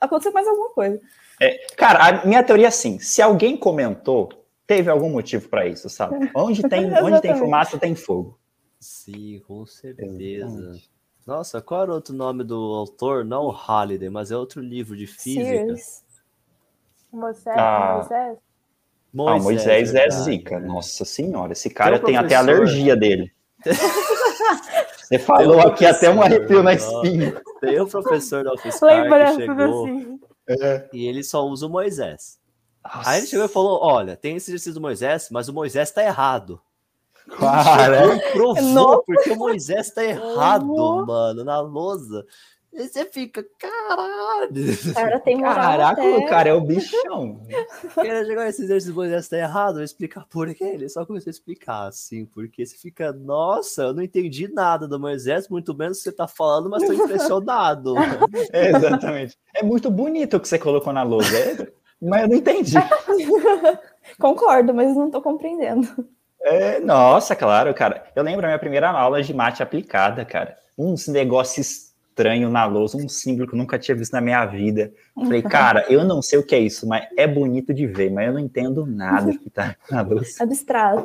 aconteceu 0.00 0.32
mais 0.32 0.46
alguma 0.46 0.70
coisa. 0.70 1.00
É, 1.40 1.66
cara, 1.76 2.20
a 2.20 2.26
minha 2.26 2.42
teoria 2.42 2.66
é 2.66 2.68
assim: 2.68 2.98
se 2.98 3.20
alguém 3.20 3.56
comentou, 3.56 4.30
teve 4.66 4.90
algum 4.90 5.10
motivo 5.10 5.48
para 5.48 5.66
isso, 5.66 5.88
sabe? 5.88 6.30
Onde 6.34 6.62
tem, 6.62 6.92
onde 7.02 7.20
tem 7.20 7.36
fumaça, 7.36 7.78
tem 7.78 7.94
fogo. 7.94 8.38
Sim, 8.78 9.40
com 9.46 9.64
certeza. 9.66 10.46
Exatamente. 10.46 10.94
Nossa, 11.26 11.62
qual 11.62 11.82
era 11.82 11.90
o 11.90 11.94
outro 11.94 12.14
nome 12.14 12.44
do 12.44 12.54
autor? 12.54 13.24
Não 13.24 13.48
Halliday, 13.48 14.10
mas 14.10 14.30
é 14.30 14.36
outro 14.36 14.60
livro 14.60 14.94
de 14.94 15.06
física. 15.06 15.74
Moisés, 17.10 17.56
ah. 17.56 17.94
Moisés? 17.94 18.38
Moisés, 19.12 19.40
ah, 19.40 19.42
Moisés 19.42 19.94
é 19.94 20.10
zica. 20.10 20.60
Nossa 20.60 21.04
senhora, 21.04 21.52
esse 21.52 21.70
cara 21.70 21.98
tem, 21.98 22.16
até 22.16 22.34
alergia 22.34 22.94
dele. 22.94 23.32
Você 24.98 25.18
falou 25.18 25.60
aqui 25.60 25.86
até 25.86 26.10
um 26.10 26.20
arrepio 26.20 26.62
na 26.62 26.74
espinha. 26.74 27.40
Tem 27.64 27.80
um 27.80 27.88
professor 27.88 28.44
da 28.44 28.52
UFSCar 28.54 29.08
que 29.08 29.34
chegou 29.40 29.84
assim. 29.86 30.20
e 30.92 31.06
ele 31.06 31.22
só 31.22 31.46
usa 31.46 31.66
o 31.66 31.70
Moisés. 31.70 32.38
Nossa. 32.84 33.10
Aí 33.10 33.18
ele 33.20 33.26
chegou 33.26 33.46
e 33.46 33.48
falou: 33.48 33.80
Olha, 33.82 34.16
tem 34.16 34.36
esse 34.36 34.50
exercício 34.50 34.74
do 34.74 34.80
Moisés, 34.80 35.28
mas 35.30 35.48
o 35.48 35.52
Moisés 35.52 35.90
tá 35.90 36.02
errado. 36.04 36.60
Cara, 37.38 38.20
provou, 38.32 38.62
Não. 38.62 39.02
porque 39.02 39.30
o 39.30 39.36
Moisés 39.36 39.90
tá 39.90 40.04
errado, 40.04 40.66
mano, 41.06 41.42
na 41.42 41.60
lousa. 41.60 42.26
E 42.74 42.88
você 42.88 43.04
fica, 43.04 43.44
caralho. 43.56 44.50
Cara, 44.94 45.20
tem 45.20 45.36
moral 45.36 45.54
Caraca, 45.54 46.02
até. 46.02 46.16
o 46.16 46.26
cara 46.26 46.48
é 46.48 46.52
o 46.52 46.60
bichão. 46.60 47.40
Ele 48.02 48.24
chegou 48.24 48.42
esse 48.42 48.64
exercício 48.64 48.94
Moisés 48.94 49.28
tá 49.28 49.38
errado, 49.38 49.74
vou 49.74 49.84
explicar 49.84 50.26
por 50.28 50.52
quê. 50.52 50.64
Ele 50.64 50.88
só 50.88 51.06
começou 51.06 51.30
a 51.30 51.32
explicar, 51.32 51.86
assim, 51.86 52.26
porque 52.26 52.66
você 52.66 52.76
fica, 52.76 53.12
nossa, 53.12 53.82
eu 53.82 53.94
não 53.94 54.02
entendi 54.02 54.48
nada 54.52 54.88
do 54.88 54.98
Moisés, 54.98 55.48
muito 55.48 55.72
menos 55.72 56.02
você 56.02 56.10
tá 56.10 56.26
falando, 56.26 56.68
mas 56.68 56.82
tô 56.82 56.92
impressionado. 56.92 57.94
é, 58.52 58.70
exatamente. 58.70 59.38
É 59.54 59.62
muito 59.62 59.88
bonito 59.88 60.36
o 60.36 60.40
que 60.40 60.48
você 60.48 60.58
colocou 60.58 60.92
na 60.92 61.04
lousa, 61.04 61.38
é, 61.38 61.72
mas 62.02 62.22
eu 62.22 62.28
não 62.28 62.36
entendi. 62.36 62.74
Concordo, 64.18 64.74
mas 64.74 64.96
não 64.96 65.12
tô 65.12 65.22
compreendendo. 65.22 65.88
É, 66.42 66.80
nossa, 66.80 67.36
claro, 67.36 67.72
cara. 67.72 68.04
Eu 68.16 68.24
lembro 68.24 68.44
a 68.44 68.48
minha 68.48 68.58
primeira 68.58 68.90
aula 68.90 69.22
de 69.22 69.32
mate 69.32 69.62
aplicada, 69.62 70.24
cara. 70.24 70.56
Uns 70.76 71.06
negócios 71.06 71.83
estranho 72.14 72.48
na 72.48 72.64
lousa, 72.64 72.96
um 72.96 73.08
símbolo 73.08 73.48
que 73.48 73.54
eu 73.54 73.58
nunca 73.58 73.76
tinha 73.76 73.96
visto 73.96 74.12
na 74.12 74.20
minha 74.20 74.46
vida. 74.46 74.92
Falei, 75.16 75.42
cara, 75.42 75.84
eu 75.88 76.04
não 76.04 76.22
sei 76.22 76.38
o 76.38 76.46
que 76.46 76.54
é 76.54 76.60
isso, 76.60 76.86
mas 76.86 77.06
é 77.16 77.26
bonito 77.26 77.74
de 77.74 77.88
ver, 77.88 78.10
mas 78.10 78.28
eu 78.28 78.34
não 78.34 78.38
entendo 78.38 78.86
nada 78.86 79.36
que 79.36 79.50
tá 79.50 79.74
na 79.90 80.00
lousa. 80.00 80.44
Abstrato. 80.44 81.04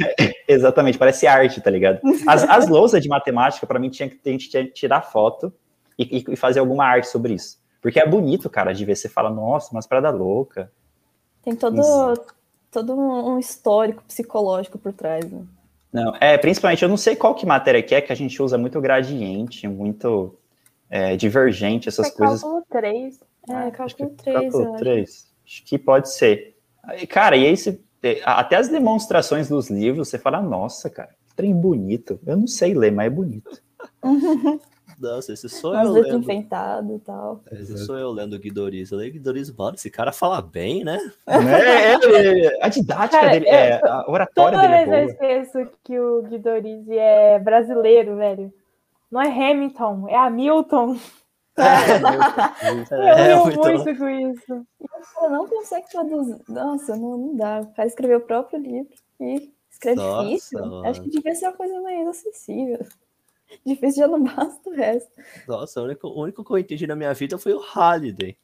Exatamente, 0.48 0.96
parece 0.96 1.26
arte, 1.26 1.60
tá 1.60 1.70
ligado? 1.70 2.00
As, 2.26 2.42
as 2.44 2.68
lousas 2.68 3.02
de 3.02 3.08
matemática, 3.08 3.66
para 3.66 3.78
mim, 3.78 3.90
tinha 3.90 4.08
que, 4.08 4.18
a 4.24 4.30
gente 4.30 4.48
tinha 4.48 4.64
que 4.64 4.72
tirar 4.72 5.02
foto 5.02 5.52
e, 5.98 6.24
e, 6.26 6.36
fazer 6.36 6.60
alguma 6.60 6.86
arte 6.86 7.08
sobre 7.08 7.34
isso. 7.34 7.58
Porque 7.82 8.00
é 8.00 8.08
bonito, 8.08 8.48
cara, 8.48 8.72
de 8.72 8.84
ver. 8.84 8.96
Você 8.96 9.08
fala, 9.08 9.28
nossa, 9.28 9.72
umas 9.72 9.86
parada 9.86 10.10
louca. 10.10 10.72
Tem 11.42 11.54
todo, 11.54 11.82
todo 12.70 12.94
um 12.94 13.38
histórico 13.38 14.02
psicológico 14.04 14.78
por 14.78 14.92
trás, 14.92 15.30
né? 15.30 15.42
Não, 15.92 16.14
é, 16.20 16.36
principalmente, 16.36 16.82
eu 16.82 16.88
não 16.88 16.96
sei 16.96 17.14
qual 17.14 17.34
que 17.34 17.46
matéria 17.46 17.82
que 17.82 17.94
é, 17.94 18.00
que 18.00 18.12
a 18.12 18.16
gente 18.16 18.42
usa 18.42 18.58
muito 18.58 18.80
gradiente, 18.80 19.68
muito 19.68 20.34
é, 20.90 21.16
divergente, 21.16 21.88
essas 21.88 22.08
é 22.08 22.10
coisas. 22.10 22.40
Cálculo 22.40 22.64
3. 22.70 23.20
É, 23.48 23.54
ah, 23.54 23.70
cálculo 23.70 24.10
3. 24.10 24.52
Cálculo 24.52 24.76
3. 24.76 25.26
Acho 25.44 25.64
que 25.64 25.78
pode 25.78 26.12
ser. 26.12 26.56
Cara, 27.08 27.36
e 27.36 27.46
aí 27.46 27.56
você, 27.56 27.80
até 28.24 28.56
as 28.56 28.68
demonstrações 28.68 29.48
dos 29.48 29.70
livros, 29.70 30.08
você 30.08 30.18
fala, 30.18 30.40
nossa, 30.40 30.88
cara, 30.90 31.10
que 31.26 31.34
trem 31.34 31.54
bonito. 31.54 32.18
Eu 32.26 32.36
não 32.36 32.46
sei 32.46 32.74
ler, 32.74 32.92
mas 32.92 33.06
é 33.06 33.10
bonito. 33.10 33.62
Nossa, 34.98 35.32
esse 35.32 35.48
sou 35.48 35.74
Mas 35.74 35.86
eu 35.86 35.92
lendo. 35.92 36.18
enfeitado 36.18 36.94
e 36.94 36.98
tal. 37.00 37.42
Esse 37.52 37.76
sou 37.78 37.98
eu 37.98 38.10
lendo 38.10 38.38
Guidoriz. 38.38 38.90
Eu 38.90 38.98
leio 38.98 39.12
Guidoriz, 39.12 39.54
mano, 39.54 39.74
esse 39.74 39.90
cara 39.90 40.10
fala 40.10 40.40
bem, 40.40 40.84
né? 40.84 40.98
É, 41.26 42.46
é, 42.46 42.64
a 42.64 42.68
didática 42.68 43.20
cara, 43.20 43.32
dele, 43.32 43.46
é, 43.46 43.78
a 43.84 44.10
oratória 44.10 44.58
dele 44.58 44.74
é 44.74 44.84
boa. 44.86 44.96
eu 44.96 45.08
esqueço 45.08 45.70
que 45.84 45.98
o 45.98 46.22
Guidoriz 46.22 46.88
é 46.88 47.38
brasileiro, 47.38 48.16
velho. 48.16 48.52
Não 49.10 49.20
é 49.20 49.28
Hamilton, 49.28 50.08
é 50.08 50.16
Hamilton. 50.16 50.96
É, 51.56 51.62
é, 53.28 53.32
eu 53.32 53.44
muito, 53.44 53.60
muito 53.60 53.98
com 53.98 54.08
isso. 54.08 54.66
Eu 55.22 55.30
não 55.30 55.46
consegue 55.48 55.88
traduzir. 55.88 56.42
Nossa, 56.48 56.96
não, 56.96 57.16
não 57.16 57.36
dá. 57.36 57.60
O 57.60 57.74
cara 57.74 57.88
escreveu 57.88 58.18
o 58.18 58.22
próprio 58.22 58.58
livro 58.58 58.94
e 59.20 59.52
escreve 59.70 59.96
Nossa, 59.96 60.28
difícil. 60.28 60.60
Mano. 60.60 60.86
Acho 60.86 61.02
que 61.02 61.10
devia 61.10 61.34
ser 61.34 61.46
uma 61.46 61.56
coisa 61.56 61.80
mais 61.80 62.08
acessível. 62.08 62.86
Difícil 63.64 64.02
já 64.02 64.08
não 64.08 64.24
basta 64.24 64.68
o 64.68 64.72
resto. 64.72 65.10
Nossa, 65.46 65.80
o 65.80 65.84
único, 65.84 66.08
o 66.08 66.22
único 66.22 66.44
que 66.44 66.50
eu 66.50 66.58
entendi 66.58 66.84
na 66.84 66.96
minha 66.96 67.14
vida 67.14 67.38
foi 67.38 67.52
o 67.52 67.60
Halliday. 67.60 68.36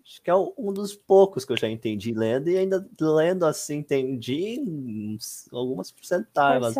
Acho 0.00 0.22
que 0.22 0.30
é 0.30 0.34
um 0.34 0.72
dos 0.72 0.94
poucos 0.94 1.44
que 1.44 1.52
eu 1.52 1.56
já 1.56 1.68
entendi 1.68 2.14
lendo, 2.14 2.48
e 2.48 2.56
ainda 2.56 2.88
lendo 2.98 3.44
assim, 3.44 3.78
entendi 3.78 4.62
algumas 5.52 5.90
porcentagens. 5.90 6.76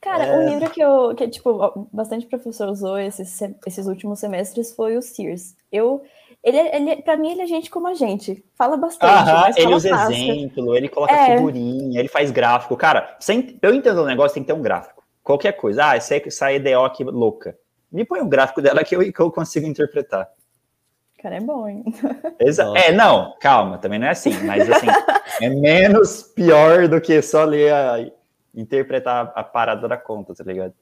Cara, 0.00 0.24
é... 0.24 0.38
um 0.38 0.48
livro 0.48 0.70
que 0.70 0.80
eu, 0.80 1.14
que 1.14 1.28
tipo, 1.28 1.88
bastante 1.92 2.26
professor 2.26 2.68
usou 2.68 2.98
esses, 2.98 3.40
esses 3.66 3.86
últimos 3.86 4.18
semestres 4.18 4.74
foi 4.74 4.96
o 4.96 5.02
Sears. 5.02 5.54
Eu, 5.70 6.02
ele, 6.42 6.58
ele, 6.58 7.02
pra 7.02 7.16
mim, 7.16 7.30
ele 7.30 7.42
é 7.42 7.46
gente 7.46 7.70
como 7.70 7.86
a 7.86 7.94
gente. 7.94 8.44
Fala 8.54 8.76
bastante. 8.76 9.30
Aham, 9.30 9.50
ele 9.56 9.74
usa 9.74 9.88
fácil. 9.90 10.14
exemplo, 10.14 10.76
ele 10.76 10.88
coloca 10.88 11.12
é... 11.12 11.36
figurinha, 11.36 12.00
ele 12.00 12.08
faz 12.08 12.30
gráfico. 12.30 12.76
Cara, 12.76 13.16
sem, 13.20 13.58
eu 13.62 13.74
entendo 13.74 14.02
o 14.02 14.06
negócio, 14.06 14.34
tem 14.34 14.42
que 14.42 14.48
ter 14.48 14.58
um 14.58 14.62
gráfico. 14.62 15.02
Qualquer 15.22 15.52
coisa. 15.52 15.90
Ah, 15.90 15.96
essa, 15.96 16.16
essa 16.16 16.52
EDO 16.52 16.84
aqui 16.84 17.04
louca. 17.04 17.56
Me 17.90 18.04
põe 18.04 18.20
um 18.20 18.28
gráfico 18.28 18.60
dela 18.60 18.82
que 18.82 18.96
eu, 18.96 19.12
que 19.12 19.20
eu 19.20 19.30
consigo 19.30 19.66
interpretar. 19.66 20.28
Cara, 21.22 21.36
é 21.36 21.40
bom, 21.40 21.68
hein? 21.68 21.84
Exa 22.40 22.72
é, 22.76 22.90
não, 22.90 23.36
calma, 23.40 23.78
também 23.78 24.00
não 24.00 24.08
é 24.08 24.10
assim, 24.10 24.32
mas 24.44 24.68
assim, 24.68 24.88
é 25.40 25.48
menos 25.48 26.24
pior 26.34 26.88
do 26.88 27.00
que 27.00 27.22
só 27.22 27.44
ler 27.44 27.72
a, 27.72 28.04
interpretar 28.54 29.32
a 29.34 29.42
parada 29.42 29.88
da 29.88 29.96
conta, 29.96 30.34
tá 30.34 30.44
ligado? 30.44 30.74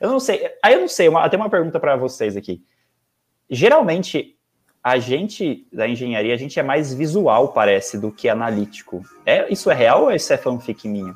Eu 0.00 0.10
não 0.10 0.20
sei, 0.20 0.54
aí 0.62 0.74
eu 0.74 0.80
não 0.80 0.88
sei, 0.88 1.08
uma, 1.08 1.24
até 1.24 1.36
uma 1.36 1.50
pergunta 1.50 1.80
para 1.80 1.96
vocês 1.96 2.36
aqui. 2.36 2.62
Geralmente, 3.50 4.38
a 4.82 4.98
gente 4.98 5.66
da 5.72 5.88
engenharia, 5.88 6.34
a 6.34 6.36
gente 6.36 6.58
é 6.58 6.62
mais 6.62 6.94
visual, 6.94 7.52
parece, 7.52 7.98
do 7.98 8.12
que 8.12 8.28
analítico. 8.28 9.02
É, 9.26 9.52
isso 9.52 9.70
é 9.70 9.74
real 9.74 10.04
ou 10.04 10.12
isso 10.12 10.32
é 10.32 10.36
fanfic 10.36 10.86
minha? 10.86 11.14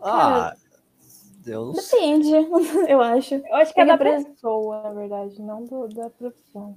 Ah, 0.00 0.54
Deus. 1.44 1.76
Depende, 1.76 2.30
eu 2.88 3.00
acho. 3.00 3.34
Eu 3.34 3.54
acho 3.56 3.72
que 3.72 3.80
é, 3.80 3.84
da 3.86 3.96
pessoa, 3.96 4.82
na 4.82 4.92
verdade, 4.92 5.40
não 5.40 5.64
do, 5.64 5.88
da 5.88 6.10
profissão. 6.10 6.76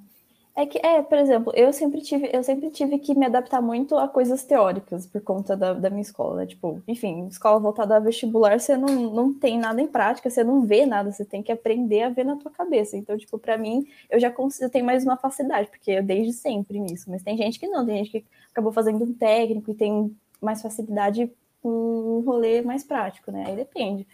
É 0.55 0.67
que, 0.67 0.77
é, 0.85 1.01
por 1.01 1.17
exemplo, 1.17 1.51
eu 1.55 1.73
sempre 1.73 1.99
tive, 1.99 2.29
eu 2.31 2.43
sempre 2.43 2.69
tive 2.69 2.99
que 2.99 3.15
me 3.15 3.25
adaptar 3.25 3.59
muito 3.59 3.97
a 3.97 4.07
coisas 4.07 4.43
teóricas 4.43 5.07
por 5.07 5.19
conta 5.21 5.57
da, 5.57 5.73
da 5.73 5.89
minha 5.89 6.03
escola, 6.03 6.35
né? 6.41 6.45
Tipo, 6.45 6.79
enfim, 6.87 7.25
escola 7.27 7.59
voltada 7.59 7.95
a 7.95 7.99
vestibular, 7.99 8.59
você 8.59 8.77
não, 8.77 9.11
não 9.11 9.33
tem 9.33 9.57
nada 9.57 9.81
em 9.81 9.87
prática, 9.87 10.29
você 10.29 10.43
não 10.43 10.61
vê 10.61 10.85
nada, 10.85 11.11
você 11.11 11.25
tem 11.25 11.41
que 11.41 11.51
aprender 11.51 12.03
a 12.03 12.09
ver 12.09 12.23
na 12.23 12.35
tua 12.35 12.51
cabeça. 12.51 12.95
Então, 12.95 13.17
tipo, 13.17 13.39
para 13.39 13.57
mim, 13.57 13.87
eu 14.11 14.19
já 14.19 14.29
consigo, 14.29 14.65
eu 14.65 14.69
tenho 14.69 14.85
mais 14.85 15.03
uma 15.03 15.17
facilidade, 15.17 15.69
porque 15.69 15.89
eu 15.89 16.03
desde 16.03 16.33
sempre 16.33 16.79
nisso. 16.79 17.09
Mas 17.09 17.23
tem 17.23 17.35
gente 17.35 17.59
que 17.59 17.67
não, 17.67 17.83
tem 17.83 17.97
gente 18.05 18.11
que 18.11 18.25
acabou 18.51 18.71
fazendo 18.71 19.03
um 19.03 19.13
técnico 19.13 19.71
e 19.71 19.73
tem 19.73 20.15
mais 20.39 20.61
facilidade 20.61 21.31
com 21.63 21.69
um 21.69 22.19
rolê 22.19 22.61
mais 22.61 22.83
prático, 22.83 23.31
né? 23.31 23.45
Aí 23.47 23.55
depende. 23.55 24.07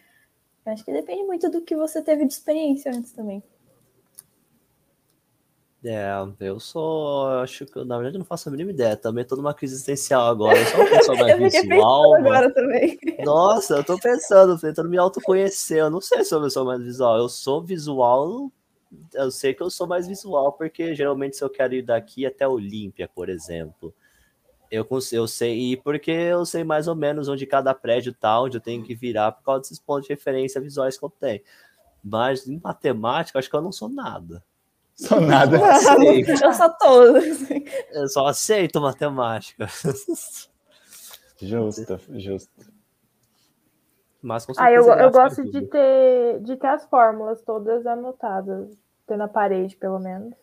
Eu 0.66 0.72
acho 0.72 0.86
que 0.86 0.94
depende 0.94 1.24
muito 1.24 1.49
do 1.49 1.61
que 1.61 1.76
você 1.76 2.02
teve 2.02 2.26
de 2.26 2.32
experiência 2.32 2.91
antes 2.95 3.11
também. 3.11 3.44
É, 5.84 6.11
eu 6.41 6.60
sou. 6.60 7.27
Acho 7.41 7.65
que, 7.65 7.84
na 7.85 7.95
verdade, 7.95 8.18
eu 8.18 8.19
não 8.19 8.26
faço 8.26 8.49
a 8.49 8.51
mínima 8.51 8.72
ideia. 8.72 8.97
Também 8.97 9.23
tô 9.23 9.35
numa 9.35 9.53
crise 9.53 9.76
existencial 9.76 10.27
agora. 10.27 10.57
Eu 10.60 10.65
sou 10.65 10.80
uma 10.81 10.89
pessoa 10.89 11.18
mais 11.18 11.38
visual. 11.38 12.15
agora 12.15 12.53
também. 12.53 12.99
Nossa, 13.23 13.76
eu 13.76 13.84
tô 13.84 13.97
pensando, 13.97 14.60
tentando 14.60 14.89
me 14.89 14.97
autoconhecer. 14.97 15.80
Eu 15.80 15.89
não 15.89 16.01
sei 16.01 16.23
se 16.26 16.35
eu 16.35 16.49
sou 16.49 16.65
mais 16.65 16.81
visual. 16.81 17.18
Eu 17.18 17.30
sou 17.30 17.64
visual. 17.64 18.51
Eu 19.14 19.31
sei 19.31 19.53
que 19.53 19.61
eu 19.61 19.69
sou 19.69 19.88
mais 19.88 20.07
visual, 20.07 20.51
porque 20.53 20.95
geralmente 20.95 21.38
se 21.38 21.43
eu 21.43 21.49
quero 21.49 21.76
ir 21.76 21.84
daqui 21.84 22.26
até 22.26 22.47
Olímpia, 22.47 23.07
por 23.07 23.30
exemplo, 23.30 23.93
eu, 24.72 24.88
eu 25.11 25.27
sei, 25.27 25.73
e 25.73 25.77
porque 25.77 26.10
eu 26.10 26.43
sei 26.43 26.64
mais 26.64 26.88
ou 26.88 26.95
menos 26.95 27.27
onde 27.27 27.45
cada 27.45 27.72
prédio 27.73 28.14
tá, 28.14 28.41
onde 28.41 28.57
eu 28.57 28.61
tenho 28.61 28.84
que 28.84 28.95
virar, 28.95 29.31
por 29.31 29.43
causa 29.43 29.61
desses 29.61 29.80
pontos 29.80 30.07
de 30.07 30.14
referência 30.14 30.60
visuais 30.60 30.97
que 30.97 31.06
eu 31.06 31.10
tenho. 31.10 31.41
Mas 32.03 32.47
em 32.47 32.60
matemática, 32.60 33.38
acho 33.38 33.49
que 33.49 33.56
eu 33.56 33.61
não 33.61 33.72
sou 33.72 33.89
nada. 33.89 34.43
Sou 34.99 35.21
nada. 35.21 35.57
Eu 35.57 36.53
sou 36.53 36.69
todo. 36.77 37.19
Eu 37.91 38.07
só 38.09 38.27
aceito 38.27 38.81
matemática. 38.81 39.65
Justo, 41.41 41.99
justo. 42.09 42.51
Mas 44.21 44.45
com 44.45 44.51
ah, 44.57 44.69
eu, 44.69 44.84
eu 44.85 45.09
gosto 45.09 45.49
de 45.49 45.61
ter, 45.67 46.41
de 46.41 46.57
ter 46.57 46.67
as 46.67 46.85
fórmulas 46.85 47.41
todas 47.41 47.88
anotadas, 47.88 48.77
ter 49.07 49.15
na 49.15 49.30
parede, 49.30 49.77
pelo 49.77 49.97
menos. 49.97 50.34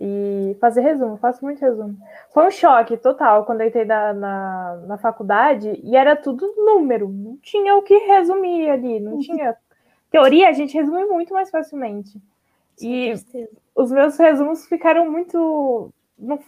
E 0.00 0.56
fazer 0.60 0.80
resumo, 0.80 1.16
faço 1.16 1.44
muito 1.44 1.60
resumo. 1.60 1.98
Foi 2.32 2.46
um 2.46 2.50
choque 2.50 2.96
total 2.96 3.44
quando 3.44 3.62
eu 3.62 3.66
entrei 3.66 3.84
na, 3.84 4.14
na, 4.14 4.76
na 4.86 4.98
faculdade 4.98 5.80
e 5.82 5.96
era 5.96 6.14
tudo 6.14 6.54
número, 6.56 7.08
não 7.08 7.36
tinha 7.38 7.74
o 7.74 7.82
que 7.82 7.96
resumir 7.98 8.70
ali, 8.70 9.00
não 9.00 9.18
tinha. 9.18 9.56
Teoria 10.10 10.48
a 10.48 10.52
gente 10.52 10.74
resume 10.74 11.04
muito 11.06 11.34
mais 11.34 11.50
facilmente. 11.50 12.22
E 12.80 13.14
os 13.74 13.90
meus 13.90 14.16
resumos 14.16 14.66
ficaram 14.66 15.10
muito. 15.10 15.92
Não, 16.18 16.38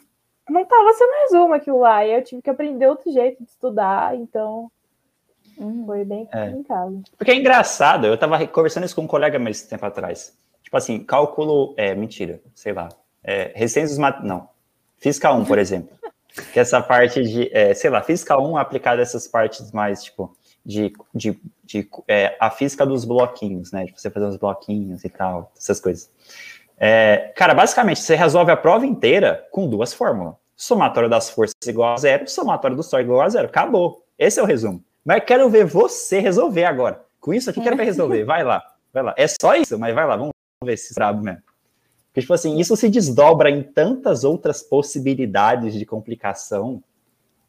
não 0.48 0.64
tava 0.64 0.92
sendo 0.92 1.12
resumo 1.22 1.54
aquilo 1.54 1.80
lá. 1.80 2.04
E 2.04 2.12
eu 2.12 2.22
tive 2.22 2.42
que 2.42 2.50
aprender 2.50 2.86
outro 2.86 3.12
jeito 3.12 3.42
de 3.42 3.48
estudar, 3.48 4.16
então. 4.16 4.70
Hum, 5.58 5.84
foi 5.86 6.04
bem 6.04 6.28
é. 6.32 6.50
complicado. 6.50 7.02
Porque 7.16 7.30
é 7.30 7.36
engraçado, 7.36 8.06
eu 8.06 8.18
tava 8.18 8.44
conversando 8.48 8.84
isso 8.84 8.96
com 8.96 9.02
um 9.02 9.06
colega 9.06 9.38
mais 9.38 9.62
tempo 9.62 9.86
atrás. 9.86 10.36
Tipo 10.62 10.76
assim, 10.76 11.04
cálculo. 11.04 11.74
É, 11.76 11.94
mentira, 11.94 12.40
sei 12.54 12.72
lá. 12.72 12.88
É, 13.22 13.52
resistências. 13.54 13.98
Não. 14.22 14.48
Física 14.96 15.32
1, 15.32 15.44
por 15.44 15.58
exemplo. 15.58 15.96
que 16.52 16.58
essa 16.58 16.82
parte 16.82 17.22
de. 17.22 17.50
É, 17.56 17.74
sei 17.74 17.90
lá, 17.90 18.02
física 18.02 18.38
1 18.38 18.56
aplicada 18.56 19.00
a 19.00 19.02
essas 19.02 19.28
partes 19.28 19.70
mais, 19.72 20.02
tipo 20.02 20.36
de, 20.64 20.92
de, 21.14 21.38
de 21.64 21.88
é, 22.08 22.36
a 22.40 22.50
física 22.50 22.86
dos 22.86 23.04
bloquinhos, 23.04 23.70
né? 23.72 23.84
De 23.84 23.92
você 23.92 24.10
fazer 24.10 24.26
uns 24.26 24.36
bloquinhos 24.36 25.04
e 25.04 25.08
tal, 25.08 25.52
essas 25.56 25.80
coisas. 25.80 26.10
É, 26.78 27.32
cara, 27.36 27.54
basicamente, 27.54 28.00
você 28.00 28.14
resolve 28.14 28.50
a 28.50 28.56
prova 28.56 28.86
inteira 28.86 29.46
com 29.50 29.68
duas 29.68 29.92
fórmulas. 29.92 30.34
Somatório 30.56 31.08
das 31.08 31.30
forças 31.30 31.54
igual 31.66 31.94
a 31.94 31.96
zero, 31.96 32.28
somatório 32.28 32.76
do 32.76 32.82
sol 32.82 33.00
igual 33.00 33.20
a 33.20 33.28
zero. 33.28 33.48
Acabou. 33.48 34.04
Esse 34.18 34.40
é 34.40 34.42
o 34.42 34.46
resumo. 34.46 34.82
Mas 35.04 35.22
quero 35.24 35.50
ver 35.50 35.66
você 35.66 36.18
resolver 36.20 36.64
agora. 36.64 37.04
Com 37.20 37.34
isso 37.34 37.50
aqui, 37.50 37.60
quero 37.60 37.76
ver 37.76 37.84
resolver. 37.84 38.24
Vai 38.24 38.42
lá, 38.42 38.62
vai 38.92 39.02
lá. 39.02 39.14
É 39.16 39.26
só 39.26 39.54
isso, 39.54 39.78
mas 39.78 39.94
vai 39.94 40.06
lá, 40.06 40.16
vamos 40.16 40.32
ver 40.62 40.76
se 40.76 40.94
sabe 40.94 41.22
mesmo. 41.22 41.42
Porque, 42.08 42.20
tipo 42.20 42.32
assim, 42.32 42.60
isso 42.60 42.76
se 42.76 42.88
desdobra 42.88 43.50
em 43.50 43.62
tantas 43.62 44.22
outras 44.22 44.62
possibilidades 44.62 45.74
de 45.74 45.84
complicação 45.84 46.82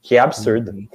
que 0.01 0.15
é 0.15 0.19
absurdo. 0.19 0.71
Uhum. 0.71 0.87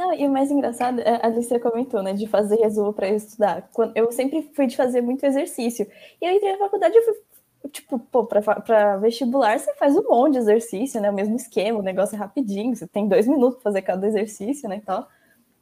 Não, 0.00 0.14
e 0.14 0.26
o 0.26 0.30
mais 0.30 0.50
engraçado, 0.50 1.02
a 1.02 1.26
Alicia 1.26 1.60
comentou, 1.60 2.02
né, 2.02 2.14
de 2.14 2.26
fazer 2.26 2.56
resumo 2.56 2.90
para 2.90 3.06
estudar. 3.10 3.68
Eu 3.94 4.10
sempre 4.10 4.50
fui 4.54 4.66
de 4.66 4.74
fazer 4.74 5.02
muito 5.02 5.26
exercício. 5.26 5.86
E 6.18 6.24
eu 6.24 6.32
entrei 6.34 6.52
na 6.52 6.58
faculdade 6.58 6.96
e 6.96 7.02
fui, 7.02 7.70
tipo, 7.70 7.98
pô, 7.98 8.24
para 8.24 8.96
vestibular 8.96 9.58
você 9.58 9.74
faz 9.74 9.94
um 9.94 10.02
monte 10.04 10.32
de 10.32 10.38
exercício, 10.38 11.02
né, 11.02 11.10
o 11.10 11.12
mesmo 11.12 11.36
esquema, 11.36 11.78
o 11.78 11.82
negócio 11.82 12.16
é 12.16 12.18
rapidinho, 12.18 12.74
você 12.74 12.88
tem 12.88 13.06
dois 13.06 13.26
minutos 13.26 13.56
para 13.56 13.64
fazer 13.64 13.82
cada 13.82 14.06
exercício, 14.06 14.66
né, 14.70 14.78
e 14.78 14.80
tal. 14.80 15.06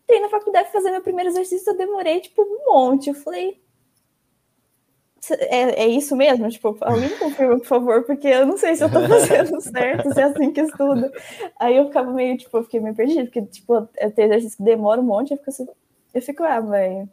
Entrei 0.05 0.21
na 0.21 0.29
faculdade 0.29 0.71
fazer 0.73 0.93
meu 0.93 1.03
primeiro 1.03 1.31
exercício, 1.31 1.73
eu 1.73 1.77
demorei, 1.77 2.21
tipo, 2.21 2.43
um 2.43 2.73
monte. 2.73 3.09
Eu 3.09 3.15
falei, 3.15 3.61
é, 5.35 5.85
é 5.85 5.87
isso 5.87 6.17
mesmo? 6.17 6.49
Tipo, 6.49 6.77
alguém 6.81 7.11
confirma, 7.19 7.59
por 7.59 7.67
favor, 7.67 8.05
porque 8.05 8.29
eu 8.29 8.47
não 8.47 8.57
sei 8.57 8.77
se 8.77 8.85
eu 8.85 8.91
tô 8.91 9.01
fazendo 9.01 9.61
certo, 9.63 10.13
se 10.13 10.21
é 10.21 10.25
assim 10.25 10.53
que 10.53 10.61
estuda. 10.61 11.13
Aí 11.59 11.77
eu 11.77 11.87
ficava 11.87 12.13
meio, 12.13 12.37
tipo, 12.37 12.57
eu 12.57 12.65
fiquei 12.65 12.81
meio 12.81 12.95
perdido, 12.95 13.25
porque, 13.25 13.43
tipo, 13.43 13.89
é 13.97 14.11
ter 14.11 14.23
exercício 14.23 14.59
que 14.59 14.65
demora 14.65 15.01
um 15.01 15.05
monte, 15.05 15.33
eu 15.33 15.39
fico, 15.39 15.51
assim, 15.51 15.67
eu 16.15 16.23
fico 16.23 16.43
ah, 16.43 16.61
mas... 16.61 17.09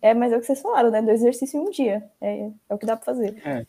É, 0.00 0.14
mas 0.14 0.32
é 0.32 0.36
o 0.36 0.40
que 0.40 0.46
vocês 0.46 0.60
falaram, 0.60 0.90
né? 0.90 1.00
Do 1.00 1.12
exercício 1.12 1.60
em 1.60 1.68
um 1.68 1.70
dia. 1.70 2.02
É, 2.20 2.50
é 2.68 2.74
o 2.74 2.78
que 2.78 2.84
dá 2.84 2.96
pra 2.96 3.04
fazer. 3.04 3.40
É. 3.46 3.64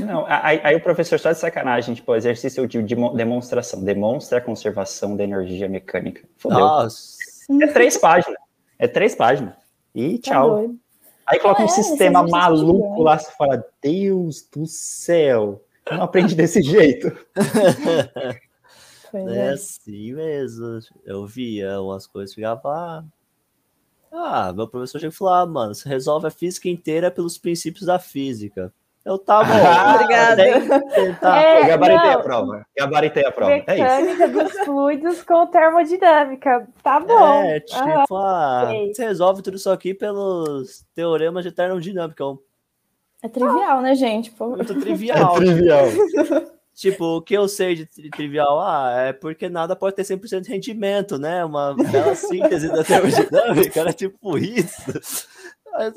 Não, 0.00 0.24
aí, 0.26 0.60
aí, 0.64 0.74
o 0.74 0.82
professor 0.82 1.18
só 1.20 1.30
de 1.30 1.38
sacanagem, 1.38 1.94
tipo, 1.94 2.14
exercício 2.16 2.66
de, 2.66 2.82
de 2.82 2.96
demonstração, 3.14 3.84
demonstra 3.84 4.38
a 4.38 4.40
conservação 4.40 5.16
da 5.16 5.22
energia 5.22 5.68
mecânica. 5.68 6.22
Fudeu. 6.36 6.58
Nossa. 6.58 7.16
É 7.60 7.66
três 7.68 7.96
páginas. 7.98 8.38
É 8.78 8.88
três 8.88 9.14
páginas. 9.14 9.54
E 9.94 10.18
tá 10.18 10.30
tchau. 10.30 10.68
Tá 10.68 10.74
Aí 11.26 11.38
coloca 11.38 11.62
um 11.62 11.66
é, 11.66 11.68
sistema 11.68 12.26
maluco 12.26 13.02
lá, 13.02 13.18
você 13.18 13.32
fala, 13.32 13.64
Deus 13.80 14.46
do 14.52 14.66
céu, 14.66 15.64
não 15.90 16.02
aprende 16.02 16.34
desse 16.34 16.60
jeito. 16.62 17.08
é, 19.14 19.36
é 19.36 19.48
assim 19.50 20.12
mesmo. 20.12 20.80
Eu 21.04 21.26
via 21.26 21.80
umas 21.80 22.06
coisas, 22.06 22.34
ficava. 22.34 23.04
Ah, 24.10 24.52
meu 24.52 24.68
professor 24.68 24.98
chega 25.00 25.12
e 25.12 25.16
falou: 25.16 25.32
ah, 25.32 25.46
mano, 25.46 25.74
você 25.74 25.88
resolve 25.88 26.26
a 26.26 26.30
física 26.30 26.68
inteira 26.68 27.10
pelos 27.10 27.38
princípios 27.38 27.86
da 27.86 27.98
física. 27.98 28.72
Eu 29.04 29.18
tava. 29.18 29.52
Ah, 29.52 29.94
Obrigada. 29.96 30.42
É, 30.42 31.66
gabaritei 31.66 32.10
não. 32.10 32.18
a 32.18 32.22
prova. 32.22 32.66
Gabaritei 32.78 33.26
a 33.26 33.32
prova. 33.32 33.52
É 33.52 33.56
Mecânica 33.56 34.24
é 34.24 34.28
dos 34.28 34.52
fluidos 34.64 35.22
com 35.22 35.46
termodinâmica. 35.48 36.68
Tá 36.82 37.00
bom. 37.00 37.42
É, 37.42 37.60
tipo, 37.60 38.16
ah, 38.16 38.70
você 38.92 39.04
resolve 39.04 39.42
tudo 39.42 39.56
isso 39.56 39.70
aqui 39.70 39.92
pelos 39.92 40.84
teoremas 40.94 41.42
de 41.42 41.50
termodinâmica. 41.50 42.24
É 43.22 43.28
trivial, 43.28 43.80
né, 43.80 43.94
gente? 43.94 44.30
Pô. 44.30 44.50
Muito 44.50 44.74
trivial. 44.80 45.32
É 45.32 45.36
trivial. 45.36 45.84
Tipo, 46.74 47.16
o 47.16 47.22
que 47.22 47.34
eu 47.34 47.48
sei 47.48 47.74
de 47.74 48.10
trivial? 48.10 48.60
Ah, 48.60 48.92
é 49.08 49.12
porque 49.12 49.48
nada 49.48 49.76
pode 49.76 49.94
ter 49.96 50.02
100% 50.02 50.40
de 50.40 50.48
rendimento, 50.48 51.18
né? 51.18 51.44
Uma 51.44 51.74
bela 51.74 52.14
síntese 52.16 52.68
da 52.68 52.82
termodinâmica, 52.82 53.80
era 53.80 53.92
tipo 53.92 54.38
isso. 54.38 54.82
Mas, 55.72 55.94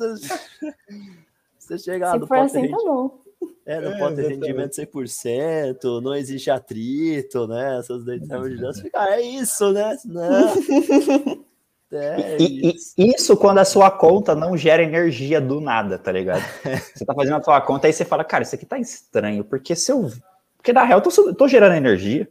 você 1.66 1.78
chega, 1.78 2.12
Se 2.12 2.28
for 2.28 2.38
assim, 2.38 2.70
tá 2.70 2.78
bom. 2.78 3.26
É, 3.66 3.82
não 3.82 3.94
é, 3.94 3.98
pode 3.98 4.16
ter 4.16 4.28
rendimento 4.28 4.74
100%, 4.74 6.02
não 6.02 6.16
existe 6.16 6.52
atrito, 6.52 7.48
né? 7.48 7.80
Essas 7.80 8.04
termodinâmicas, 8.04 8.80
fica, 8.80 9.10
é 9.10 9.22
isso, 9.22 9.72
né? 9.72 9.98
Não. 10.06 11.46
É 11.92 12.38
e, 12.40 12.76
isso. 12.76 12.94
E, 12.98 13.12
isso 13.16 13.38
quando 13.38 13.60
a 13.60 13.66
sua 13.66 13.90
conta 13.90 14.36
não 14.36 14.58
gera 14.58 14.84
energia 14.84 15.40
do 15.40 15.62
nada, 15.62 15.98
tá 15.98 16.12
ligado? 16.12 16.44
Você 16.94 17.06
tá 17.06 17.14
fazendo 17.14 17.38
a 17.38 17.44
sua 17.44 17.62
conta, 17.62 17.88
aí 17.88 17.94
você 17.94 18.04
fala, 18.04 18.24
cara, 18.24 18.44
isso 18.44 18.56
aqui 18.56 18.66
tá 18.66 18.78
estranho, 18.78 19.44
porque 19.46 19.76
se 19.76 19.92
eu. 19.92 20.10
Porque 20.58 20.74
na 20.74 20.84
real 20.84 21.00
eu 21.00 21.04
tô, 21.04 21.34
tô 21.34 21.48
gerando 21.48 21.76
energia. 21.76 22.28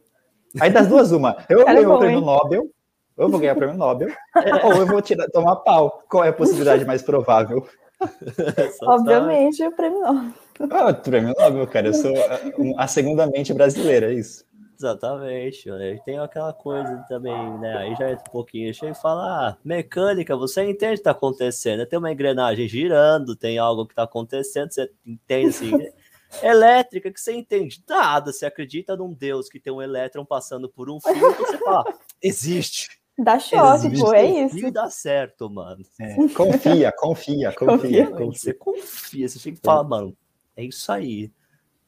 Aí 0.61 0.71
das 0.71 0.87
duas, 0.87 1.13
uma, 1.13 1.37
eu 1.49 1.65
ganho 1.65 1.93
o 1.93 1.99
prêmio 1.99 2.21
Nobel, 2.21 2.69
eu 3.17 3.29
vou 3.29 3.41
ganhar 3.41 3.55
o 3.55 3.57
prêmio 3.57 3.77
Nobel, 3.77 4.09
ou 4.65 4.75
eu 4.75 4.87
vou 4.87 5.01
tirar, 5.01 5.29
tomar 5.29 5.57
pau. 5.57 6.05
Qual 6.09 6.25
é 6.25 6.29
a 6.29 6.33
possibilidade 6.33 6.85
mais 6.85 7.03
provável? 7.03 7.67
Obviamente, 8.83 9.65
o 9.65 9.73
prêmio 9.73 10.01
Nobel. 10.01 10.33
Ah, 10.71 10.89
o 10.89 10.95
prêmio 10.95 11.35
Nobel, 11.39 11.67
cara. 11.67 11.89
Eu 11.89 11.95
sou 11.95 12.15
a, 12.17 12.85
a 12.85 12.87
segunda 12.87 13.27
mente 13.27 13.53
brasileira, 13.53 14.13
é 14.13 14.15
isso. 14.15 14.45
Exatamente, 14.77 15.71
né? 15.71 15.97
tem 16.05 16.19
aquela 16.19 16.53
coisa 16.53 17.05
também, 17.09 17.59
né? 17.59 17.77
Aí 17.79 17.95
já 17.95 18.11
entra 18.11 18.25
um 18.29 18.33
pouquinho, 18.33 18.75
chega 18.75 18.93
e 18.93 18.95
fala, 18.95 19.49
ah, 19.49 19.57
mecânica, 19.65 20.37
você 20.37 20.65
entende 20.65 20.95
o 20.95 20.97
que 20.97 21.03
tá 21.05 21.13
acontecendo, 21.13 21.87
tem 21.87 21.99
uma 21.99 22.13
engrenagem 22.13 22.69
girando, 22.69 23.37
tem 23.37 23.57
algo 23.57 23.87
que 23.87 23.95
tá 23.95 24.03
acontecendo, 24.03 24.73
você 24.73 24.91
entende 25.07 25.49
assim, 25.49 25.71
elétrica 26.43 27.13
que 27.13 27.21
você 27.21 27.33
entende 27.33 27.83
nada. 27.89 28.33
Você 28.33 28.45
acredita 28.45 28.97
num 28.97 29.13
Deus 29.13 29.49
que 29.49 29.61
tem 29.61 29.73
um 29.73 29.81
elétron 29.81 30.25
passando 30.25 30.69
por 30.69 30.91
um 30.91 31.01
fio, 31.01 31.33
você 31.35 31.59
fala, 31.59 31.85
existe. 32.21 33.04
Dá 33.17 33.39
choque, 33.39 33.97
pô, 33.99 34.13
é 34.13 34.45
isso. 34.45 34.59
E 34.59 34.71
dá 34.71 34.91
certo, 34.91 35.49
mano. 35.49 35.85
É, 36.01 36.17
confia, 36.35 36.93
confia, 36.93 37.53
confia, 37.53 38.07
confia. 38.11 38.33
Você 38.33 38.55
confia, 38.55 39.29
você 39.29 39.39
chega 39.39 39.57
e 39.57 39.61
fala, 39.65 39.85
mano, 39.85 40.17
é 40.57 40.65
isso 40.65 40.91
aí. 40.91 41.31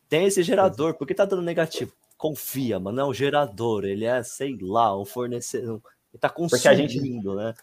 Tem 0.09 0.25
esse 0.25 0.43
gerador, 0.43 0.95
por 0.95 1.07
que 1.07 1.15
tá 1.15 1.25
dando 1.25 1.43
negativo? 1.43 1.93
Confia, 2.17 2.79
mano, 2.79 3.01
é 3.01 3.05
um 3.05 3.13
gerador, 3.13 3.85
ele 3.85 4.05
é, 4.05 4.23
sei 4.23 4.57
lá, 4.61 4.99
um 4.99 5.05
fornecedor. 5.05 5.83
Ele 6.15 6.21
tá 6.21 6.31
consumindo, 6.31 6.73
gente... 6.77 7.35
né? 7.35 7.55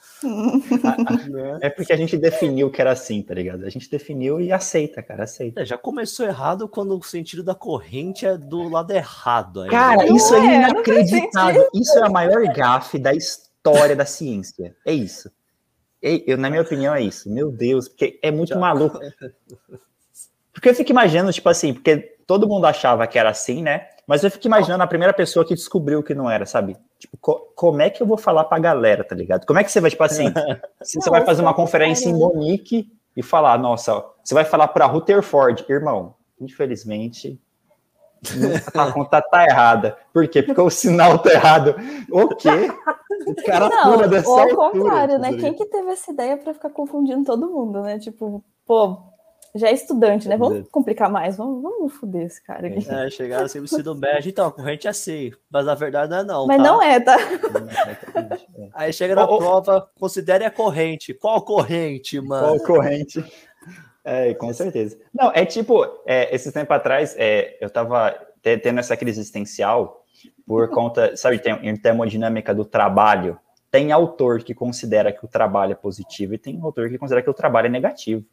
é 1.61 1.69
porque 1.69 1.93
a 1.93 1.95
gente 1.97 2.17
definiu 2.17 2.69
que 2.69 2.81
era 2.81 2.91
assim, 2.91 3.21
tá 3.23 3.33
ligado? 3.33 3.65
A 3.65 3.69
gente 3.69 3.89
definiu 3.89 4.41
e 4.41 4.51
aceita, 4.51 5.01
cara, 5.01 5.23
aceita. 5.23 5.61
É, 5.61 5.65
já 5.65 5.77
começou 5.77 6.25
errado 6.25 6.67
quando 6.67 6.95
o 6.95 7.01
sentido 7.01 7.41
da 7.43 7.55
corrente 7.55 8.25
é 8.25 8.37
do 8.37 8.67
lado 8.67 8.91
errado. 8.91 9.61
Ainda. 9.61 9.71
Cara, 9.71 10.05
isso 10.05 10.35
é, 10.35 10.39
é 10.39 10.55
inacreditável. 10.55 11.67
Isso 11.73 11.97
é 11.97 12.05
a 12.05 12.09
maior 12.09 12.43
gafe 12.53 12.99
da 12.99 13.13
história 13.13 13.52
da 13.95 14.05
ciência. 14.05 14.75
É 14.85 14.93
isso. 14.93 15.31
Eu, 16.01 16.37
na 16.37 16.49
minha 16.49 16.61
opinião, 16.61 16.93
é 16.93 17.01
isso. 17.01 17.31
Meu 17.31 17.49
Deus, 17.49 17.87
porque 17.87 18.19
é 18.21 18.29
muito 18.29 18.49
já. 18.49 18.59
maluco. 18.59 18.99
Porque 20.51 20.69
eu 20.69 20.75
fico 20.75 20.91
imaginando, 20.91 21.31
tipo 21.31 21.47
assim, 21.47 21.73
porque 21.73 21.97
todo 22.27 22.47
mundo 22.47 22.65
achava 22.65 23.07
que 23.07 23.17
era 23.17 23.29
assim, 23.29 23.63
né? 23.63 23.87
Mas 24.05 24.23
eu 24.23 24.29
fico 24.29 24.45
imaginando 24.45 24.83
a 24.83 24.87
primeira 24.87 25.13
pessoa 25.13 25.45
que 25.45 25.55
descobriu 25.55 26.03
que 26.03 26.13
não 26.13 26.29
era, 26.29 26.45
sabe? 26.45 26.75
Tipo, 26.99 27.17
co 27.17 27.53
como 27.55 27.81
é 27.81 27.89
que 27.89 28.03
eu 28.03 28.07
vou 28.07 28.17
falar 28.17 28.43
pra 28.43 28.59
galera, 28.59 29.03
tá 29.03 29.15
ligado? 29.15 29.45
Como 29.45 29.59
é 29.59 29.63
que 29.63 29.71
você 29.71 29.79
vai, 29.79 29.89
tipo 29.89 30.03
assim, 30.03 30.25
se 30.83 30.99
você 30.99 31.09
vai 31.09 31.25
fazer 31.25 31.41
uma 31.41 31.53
conferência 31.53 32.09
em 32.09 32.13
Monique 32.13 32.91
e 33.15 33.23
falar, 33.23 33.57
nossa, 33.57 34.03
você 34.21 34.33
vai 34.33 34.43
falar 34.43 34.67
pra 34.69 34.85
Rutherford, 34.85 35.65
irmão, 35.69 36.15
infelizmente, 36.39 37.39
a 38.73 38.91
conta 38.91 39.21
tá 39.21 39.45
errada. 39.45 39.97
Por 40.13 40.27
quê? 40.27 40.41
Porque 40.43 40.61
o 40.61 40.69
sinal 40.69 41.19
tá 41.19 41.31
errado. 41.31 41.75
O 42.11 42.29
quê? 42.35 42.71
O 43.25 43.35
cara 43.45 43.69
não, 43.69 43.93
pula 43.93 44.07
dessa 44.07 44.29
ou 44.29 44.39
ao 44.39 44.71
contrário, 44.71 45.19
né? 45.19 45.33
Quem 45.33 45.53
que 45.53 45.65
teve 45.65 45.89
essa 45.91 46.11
ideia 46.11 46.37
para 46.37 46.53
ficar 46.53 46.69
confundindo 46.69 47.23
todo 47.23 47.49
mundo, 47.49 47.81
né? 47.81 47.99
Tipo, 47.99 48.43
pô, 48.65 48.97
já 49.55 49.67
é 49.67 49.73
estudante, 49.73 50.27
né? 50.27 50.35
Vamos 50.35 50.67
complicar 50.69 51.09
mais, 51.11 51.37
vamos, 51.37 51.61
vamos 51.61 51.93
foder 51.93 52.25
esse 52.25 52.43
cara 52.43 52.67
aqui. 52.67 52.89
É, 52.89 53.09
chegaram 53.09 53.45
assim 53.45 53.59
no 53.59 53.65
ensino 53.65 53.93
médio, 53.93 54.29
então, 54.29 54.47
a 54.47 54.51
corrente 54.51 54.87
é 54.87 54.89
assim, 54.89 55.31
mas 55.49 55.65
na 55.65 55.75
verdade 55.75 56.11
não 56.11 56.17
é 56.17 56.23
não, 56.23 56.47
Mas 56.47 56.57
tá? 56.57 56.63
não 56.63 56.81
é, 56.81 56.99
tá? 56.99 57.17
Aí 58.73 58.91
chega 58.91 59.13
na 59.13 59.25
oh, 59.25 59.37
prova, 59.37 59.87
considere 59.99 60.43
a 60.43 60.49
corrente. 60.49 61.13
Qual 61.13 61.39
corrente, 61.43 62.19
mano? 62.19 62.59
Qual 62.59 62.77
corrente? 62.77 63.23
É, 64.03 64.33
com 64.33 64.51
certeza. 64.53 64.97
Não, 65.13 65.31
é 65.33 65.45
tipo, 65.45 65.85
é, 66.05 66.33
esses 66.35 66.51
tempos 66.51 66.75
atrás, 66.75 67.15
é, 67.17 67.57
eu 67.61 67.69
tava 67.69 68.13
tendo 68.41 68.79
essa 68.79 68.97
crise 68.97 69.21
existencial 69.21 70.03
por 70.45 70.67
conta, 70.71 71.15
sabe, 71.15 71.39
tem, 71.39 71.53
em 71.67 71.75
termodinâmica 71.75 72.53
do 72.53 72.65
trabalho, 72.65 73.39
tem 73.71 73.91
autor 73.91 74.43
que 74.43 74.53
considera 74.53 75.11
que 75.11 75.25
o 75.25 75.27
trabalho 75.27 75.71
é 75.71 75.75
positivo 75.75 76.33
e 76.33 76.37
tem 76.37 76.59
autor 76.61 76.89
que 76.89 76.97
considera 76.97 77.23
que 77.23 77.29
o 77.29 77.33
trabalho 77.33 77.67
é 77.67 77.69
negativo. 77.69 78.23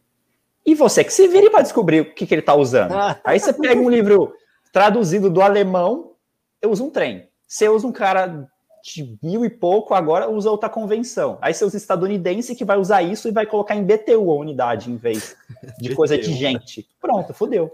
E 0.67 0.75
você 0.75 1.03
que 1.03 1.13
se 1.13 1.27
vire 1.29 1.49
para 1.49 1.63
descobrir 1.63 2.01
o 2.01 2.15
que, 2.15 2.27
que 2.27 2.35
ele 2.35 2.43
está 2.43 2.55
usando. 2.55 2.93
Aí 3.25 3.39
você 3.39 3.53
pega 3.53 3.81
um 3.81 3.89
livro 3.89 4.35
traduzido 4.73 5.31
do 5.31 5.41
alemão, 5.41 6.13
eu 6.61 6.71
uso 6.71 6.85
um 6.85 6.91
trem. 6.91 7.29
Você 7.47 7.69
usa 7.69 7.87
um 7.87 7.93
cara 7.93 8.47
de 8.83 9.19
mil 9.23 9.45
e 9.45 9.51
pouco, 9.51 9.95
agora 9.95 10.31
usa 10.31 10.51
outra 10.51 10.69
convenção. 10.69 11.39
Aí 11.41 11.53
você 11.53 11.65
usa 11.65 11.77
estadunidense 11.77 12.55
que 12.55 12.65
vai 12.65 12.79
usar 12.79 13.03
isso 13.03 13.29
e 13.29 13.33
vai 13.33 13.47
colocar 13.47 13.75
em 13.75 13.85
BTU 13.85 14.31
a 14.31 14.35
unidade 14.35 14.91
em 14.91 14.97
vez 14.97 15.37
de 15.79 15.95
coisa 15.97 16.17
de 16.17 16.33
gente. 16.33 16.89
Pronto, 17.01 17.35
fodeu. 17.35 17.71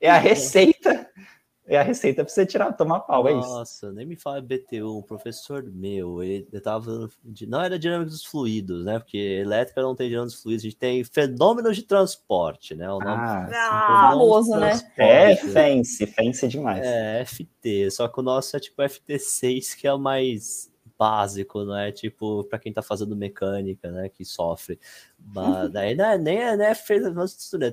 É 0.00 0.10
a 0.10 0.18
receita 0.18 1.08
é 1.70 1.78
a 1.78 1.84
receita 1.84 2.24
para 2.24 2.32
você 2.32 2.44
tirar, 2.44 2.72
tomar 2.72 2.98
pau, 3.00 3.22
Nossa, 3.22 3.36
é 3.36 3.38
isso. 3.38 3.48
Nossa, 3.48 3.92
nem 3.92 4.04
me 4.04 4.16
fala 4.16 4.40
BTU, 4.40 4.98
um 4.98 5.02
professor 5.02 5.62
meu, 5.62 6.20
ele 6.20 6.44
tava 6.60 7.08
de, 7.24 7.46
não 7.46 7.62
era 7.62 7.78
dinâmica 7.78 8.10
dos 8.10 8.24
fluidos, 8.24 8.84
né? 8.84 8.98
Porque 8.98 9.16
elétrica 9.16 9.80
não 9.80 9.94
tem 9.94 10.08
dinâmica 10.08 10.32
dos 10.32 10.42
fluidos, 10.42 10.64
a 10.64 10.68
gente 10.68 10.76
tem 10.76 11.04
fenômenos 11.04 11.76
de 11.76 11.84
transporte, 11.84 12.74
né? 12.74 12.90
O 12.90 12.98
nome 12.98 13.22
ah, 13.22 13.48
ah 13.52 14.08
famoso, 14.10 14.56
né? 14.56 14.72
É 14.98 15.36
fancy, 15.36 16.06
fancy 16.06 16.48
demais. 16.48 16.84
É, 16.84 17.24
FT, 17.24 17.92
só 17.92 18.08
que 18.08 18.18
o 18.18 18.22
nosso 18.22 18.56
é 18.56 18.60
tipo 18.60 18.82
FT6, 18.82 19.76
que 19.76 19.86
é 19.86 19.94
o 19.94 19.98
mais 19.98 20.68
básico, 21.00 21.64
não 21.64 21.74
é 21.74 21.90
tipo 21.90 22.44
para 22.44 22.58
quem 22.58 22.74
tá 22.74 22.82
fazendo 22.82 23.16
mecânica, 23.16 23.90
né, 23.90 24.10
que 24.10 24.22
sofre. 24.22 24.78
Mas 25.18 25.72
daí 25.72 25.94
não 25.94 26.04
é, 26.04 26.18
nem 26.18 26.38
é, 26.38 26.56
né, 26.58 26.74
fez 26.74 27.02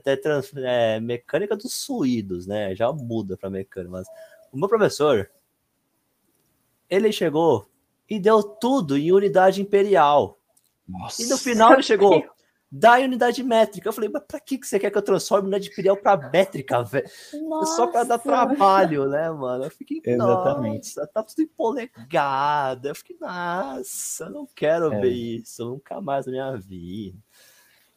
é, 0.05 0.15
trans, 0.15 0.53
é 0.55 1.01
mecânica 1.01 1.57
dos 1.57 1.85
fluidos, 1.85 2.47
né? 2.47 2.73
Já 2.73 2.89
muda 2.93 3.35
para 3.35 3.49
mecânica, 3.49 3.91
mas 3.91 4.07
o 4.49 4.57
meu 4.57 4.69
professor 4.69 5.29
ele 6.89 7.11
chegou 7.11 7.69
e 8.09 8.17
deu 8.17 8.41
tudo 8.41 8.97
em 8.97 9.11
unidade 9.11 9.61
imperial. 9.61 10.39
Nossa. 10.87 11.21
E 11.21 11.25
no 11.25 11.37
final 11.37 11.73
ele 11.73 11.83
chegou 11.83 12.23
da 12.71 12.95
unidade 12.95 13.43
métrica. 13.43 13.87
Eu 13.87 13.93
falei, 13.93 14.09
mas 14.09 14.23
pra 14.27 14.39
que 14.39 14.59
você 14.61 14.79
quer 14.79 14.91
que 14.91 14.97
eu 14.97 15.01
transforme 15.01 15.47
unidade 15.47 15.69
imperial 15.69 15.97
pra 15.97 16.17
métrica, 16.17 16.83
velho? 16.83 17.07
Só 17.75 17.87
pra 17.87 18.03
dar 18.03 18.19
trabalho, 18.19 19.07
né, 19.07 19.29
mano? 19.31 19.65
Eu 19.65 19.71
fiquei, 19.71 20.01
Exatamente. 20.05 20.95
nossa, 20.95 21.07
tá 21.07 21.23
tudo 21.23 21.41
em 21.41 21.47
polegada. 21.47 22.89
Eu 22.89 22.95
fiquei, 22.95 23.15
nossa, 23.19 24.25
eu 24.25 24.29
não 24.29 24.47
quero 24.55 24.93
é. 24.93 24.99
ver 24.99 25.11
isso 25.11 25.65
nunca 25.65 26.01
mais 26.01 26.25
na 26.25 26.31
minha 26.31 26.57
vida. 26.57 27.17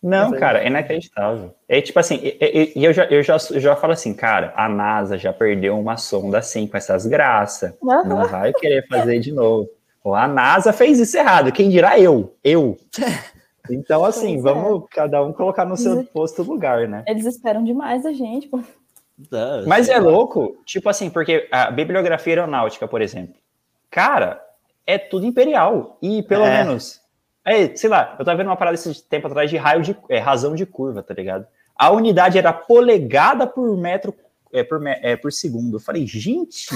Não, 0.02 0.32
cara, 0.32 0.62
é 0.62 0.66
inacreditável. 0.66 1.55
É 1.68 1.81
tipo 1.82 1.99
assim, 1.99 2.20
e, 2.23 2.73
eu, 2.74 2.92
já, 2.92 3.05
eu, 3.05 3.23
já, 3.23 3.36
eu 3.50 3.60
já 3.60 3.76
falo 3.76 3.92
assim, 3.92 4.15
cara, 4.15 4.55
a 4.57 4.66
NASA 4.66 5.18
já 5.18 5.31
perdeu 5.31 5.78
uma 5.78 5.99
sonda 5.99 6.39
assim, 6.39 6.66
com 6.66 6.76
essas 6.76 7.05
graças. 7.07 7.74
Uhum. 7.82 8.05
Não 8.07 8.26
vai 8.26 8.50
querer 8.55 8.86
fazer 8.89 9.18
de 9.20 9.31
novo. 9.31 9.68
Ou 10.02 10.15
a 10.15 10.26
NASA 10.26 10.73
fez 10.73 10.99
isso 10.99 11.18
errado, 11.18 11.52
quem 11.52 11.68
dirá 11.68 11.99
eu? 11.99 12.34
Eu. 12.42 12.78
Então, 13.68 14.05
assim, 14.05 14.40
pois 14.40 14.42
vamos 14.42 14.84
é. 14.84 14.86
cada 14.94 15.22
um 15.22 15.32
colocar 15.32 15.64
no 15.64 15.76
seu 15.76 16.05
posto 16.05 16.42
lugar, 16.42 16.89
né? 16.89 17.05
Eles 17.06 17.26
esperam 17.26 17.64
demais 17.64 18.02
da 18.02 18.12
gente, 18.12 18.48
pô. 18.48 18.60
Mas 19.66 19.89
é 19.89 19.98
louco, 19.98 20.56
tipo 20.64 20.89
assim, 20.89 21.10
porque 21.10 21.48
a 21.52 21.70
bibliografia 21.70 22.32
aeronáutica, 22.32 22.89
por 22.89 23.02
exemplo, 23.02 23.34
cara, 23.90 24.40
é 24.86 24.97
tudo 24.98 25.26
imperial. 25.26 25.98
E 26.00 26.22
pelo 26.22 26.44
é. 26.44 26.64
menos. 26.64 27.00
É, 27.44 27.74
sei 27.74 27.89
lá, 27.89 28.16
eu 28.18 28.24
tava 28.24 28.36
vendo 28.36 28.48
uma 28.48 28.56
parada 28.56 28.74
esse 28.74 29.02
tempo 29.05 29.26
atrás 29.26 29.50
de 29.50 29.56
raio 29.56 29.82
de 29.82 29.97
é, 30.08 30.18
razão 30.18 30.55
de 30.55 30.66
curva, 30.66 31.02
tá 31.02 31.14
ligado? 31.14 31.47
A 31.74 31.90
unidade 31.90 32.39
era 32.39 32.52
polegada 32.52 33.47
por 33.47 33.76
metro 33.76 34.14
é, 34.52 34.62
por, 34.62 34.86
é, 34.86 35.16
por 35.16 35.32
segundo. 35.32 35.76
Eu 35.76 35.80
falei, 35.80 36.06
gente. 36.06 36.66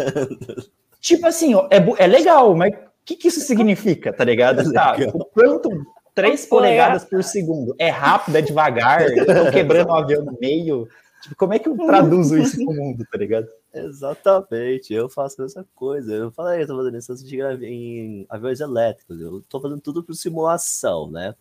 tipo 1.00 1.26
assim, 1.26 1.54
ó, 1.54 1.66
é, 1.70 2.04
é 2.04 2.06
legal, 2.06 2.54
mas 2.54 2.74
que, 3.04 3.16
que 3.16 3.28
isso 3.28 3.40
significa, 3.40 4.12
tá 4.12 4.24
ligado? 4.24 4.60
É 4.60 4.72
tá, 4.72 4.96
o 5.14 5.24
quanto 5.40 5.86
3 6.14 6.46
polegadas 6.46 7.04
por 7.04 7.22
segundo 7.22 7.74
é 7.78 7.88
rápido, 7.88 8.36
é 8.36 8.42
devagar, 8.42 9.02
estão 9.02 9.50
quebrando 9.50 9.88
um 9.88 9.94
avião 9.94 10.24
no 10.24 10.36
meio. 10.40 10.88
Tipo, 11.22 11.36
como 11.36 11.52
é 11.52 11.58
que 11.58 11.68
eu 11.68 11.76
traduzo 11.76 12.38
isso 12.38 12.56
pro 12.64 12.74
mundo, 12.74 13.06
tá 13.10 13.18
ligado? 13.18 13.46
Exatamente, 13.74 14.92
eu 14.94 15.08
faço 15.08 15.42
essa 15.42 15.66
coisa. 15.74 16.14
Eu 16.14 16.30
falei, 16.30 16.62
eu 16.62 16.66
tô 16.66 16.76
fazendo 16.76 16.96
isso 16.96 17.12
em 17.62 18.26
aviões 18.28 18.60
elétricos, 18.60 19.20
eu 19.20 19.42
tô 19.48 19.60
fazendo 19.60 19.80
tudo 19.80 20.02
por 20.02 20.14
simulação, 20.14 21.10
né? 21.10 21.34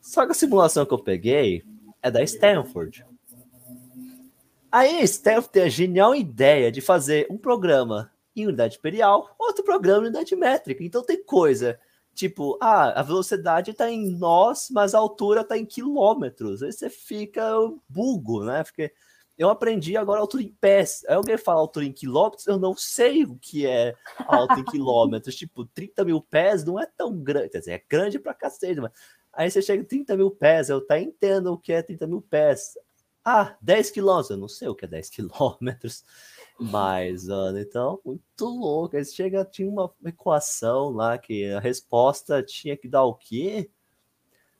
Só 0.00 0.26
que 0.26 0.32
a 0.32 0.34
simulação 0.34 0.84
que 0.84 0.92
eu 0.92 0.98
peguei 0.98 1.62
é 2.02 2.10
da 2.10 2.22
Stanford. 2.22 3.06
Aí 4.70 4.98
a 4.98 5.02
Stanford 5.04 5.50
tem 5.50 5.62
a 5.62 5.68
genial 5.68 6.14
ideia 6.14 6.70
de 6.70 6.80
fazer 6.80 7.28
um 7.30 7.38
programa 7.38 8.10
em 8.34 8.44
unidade 8.46 8.76
imperial, 8.76 9.34
outro 9.38 9.64
programa 9.64 10.02
em 10.02 10.08
unidade 10.08 10.34
métrica. 10.34 10.82
Então 10.82 11.02
tem 11.02 11.22
coisa 11.24 11.78
tipo, 12.14 12.58
ah, 12.60 13.00
a 13.00 13.02
velocidade 13.02 13.72
está 13.72 13.90
em 13.90 14.16
nós, 14.16 14.68
mas 14.70 14.94
a 14.94 14.98
altura 14.98 15.42
está 15.42 15.58
em 15.58 15.66
quilômetros. 15.66 16.62
Aí 16.62 16.72
você 16.72 16.88
fica 16.88 17.42
bugo, 17.88 18.44
né? 18.44 18.62
Porque 18.62 18.92
eu 19.36 19.50
aprendi 19.50 19.96
agora 19.96 20.20
a 20.20 20.22
altura 20.22 20.44
em 20.44 20.56
pés. 20.60 21.04
Aí 21.08 21.14
alguém 21.14 21.36
fala 21.36 21.60
altura 21.60 21.86
em 21.86 21.92
quilômetros, 21.92 22.46
eu 22.46 22.58
não 22.58 22.76
sei 22.76 23.24
o 23.24 23.36
que 23.36 23.66
é 23.66 23.94
alta 24.26 24.60
em 24.60 24.64
quilômetros. 24.64 25.34
tipo, 25.36 25.64
30 25.66 26.04
mil 26.04 26.20
pés 26.20 26.64
não 26.64 26.78
é 26.78 26.86
tão 26.86 27.16
grande. 27.18 27.50
Quer 27.50 27.58
dizer, 27.58 27.72
é 27.72 27.84
grande 27.88 28.18
pra 28.18 28.32
cacete, 28.32 28.80
mas 28.80 28.92
aí 29.32 29.50
você 29.50 29.60
chega 29.60 29.82
em 29.82 29.86
30 29.86 30.16
mil 30.16 30.30
pés, 30.30 30.68
eu 30.68 30.80
tá 30.80 30.98
entendo 30.98 31.52
o 31.52 31.58
que 31.58 31.72
é 31.72 31.82
30 31.82 32.06
mil 32.06 32.22
pés. 32.22 32.78
Ah, 33.24 33.56
10 33.60 33.90
quilômetros, 33.90 34.30
eu 34.30 34.36
não 34.36 34.48
sei 34.48 34.68
o 34.68 34.74
que 34.74 34.84
é 34.84 34.88
10 34.88 35.08
quilômetros. 35.10 36.04
Mas, 36.58 37.28
Ana, 37.28 37.60
então, 37.60 38.00
muito 38.04 38.44
louco. 38.44 38.96
Aí 38.96 39.04
chega, 39.04 39.44
tinha 39.44 39.68
uma 39.68 39.92
equação 40.04 40.90
lá 40.90 41.18
que 41.18 41.50
a 41.50 41.60
resposta 41.60 42.42
tinha 42.42 42.76
que 42.76 42.88
dar 42.88 43.04
o 43.04 43.14
quê? 43.14 43.70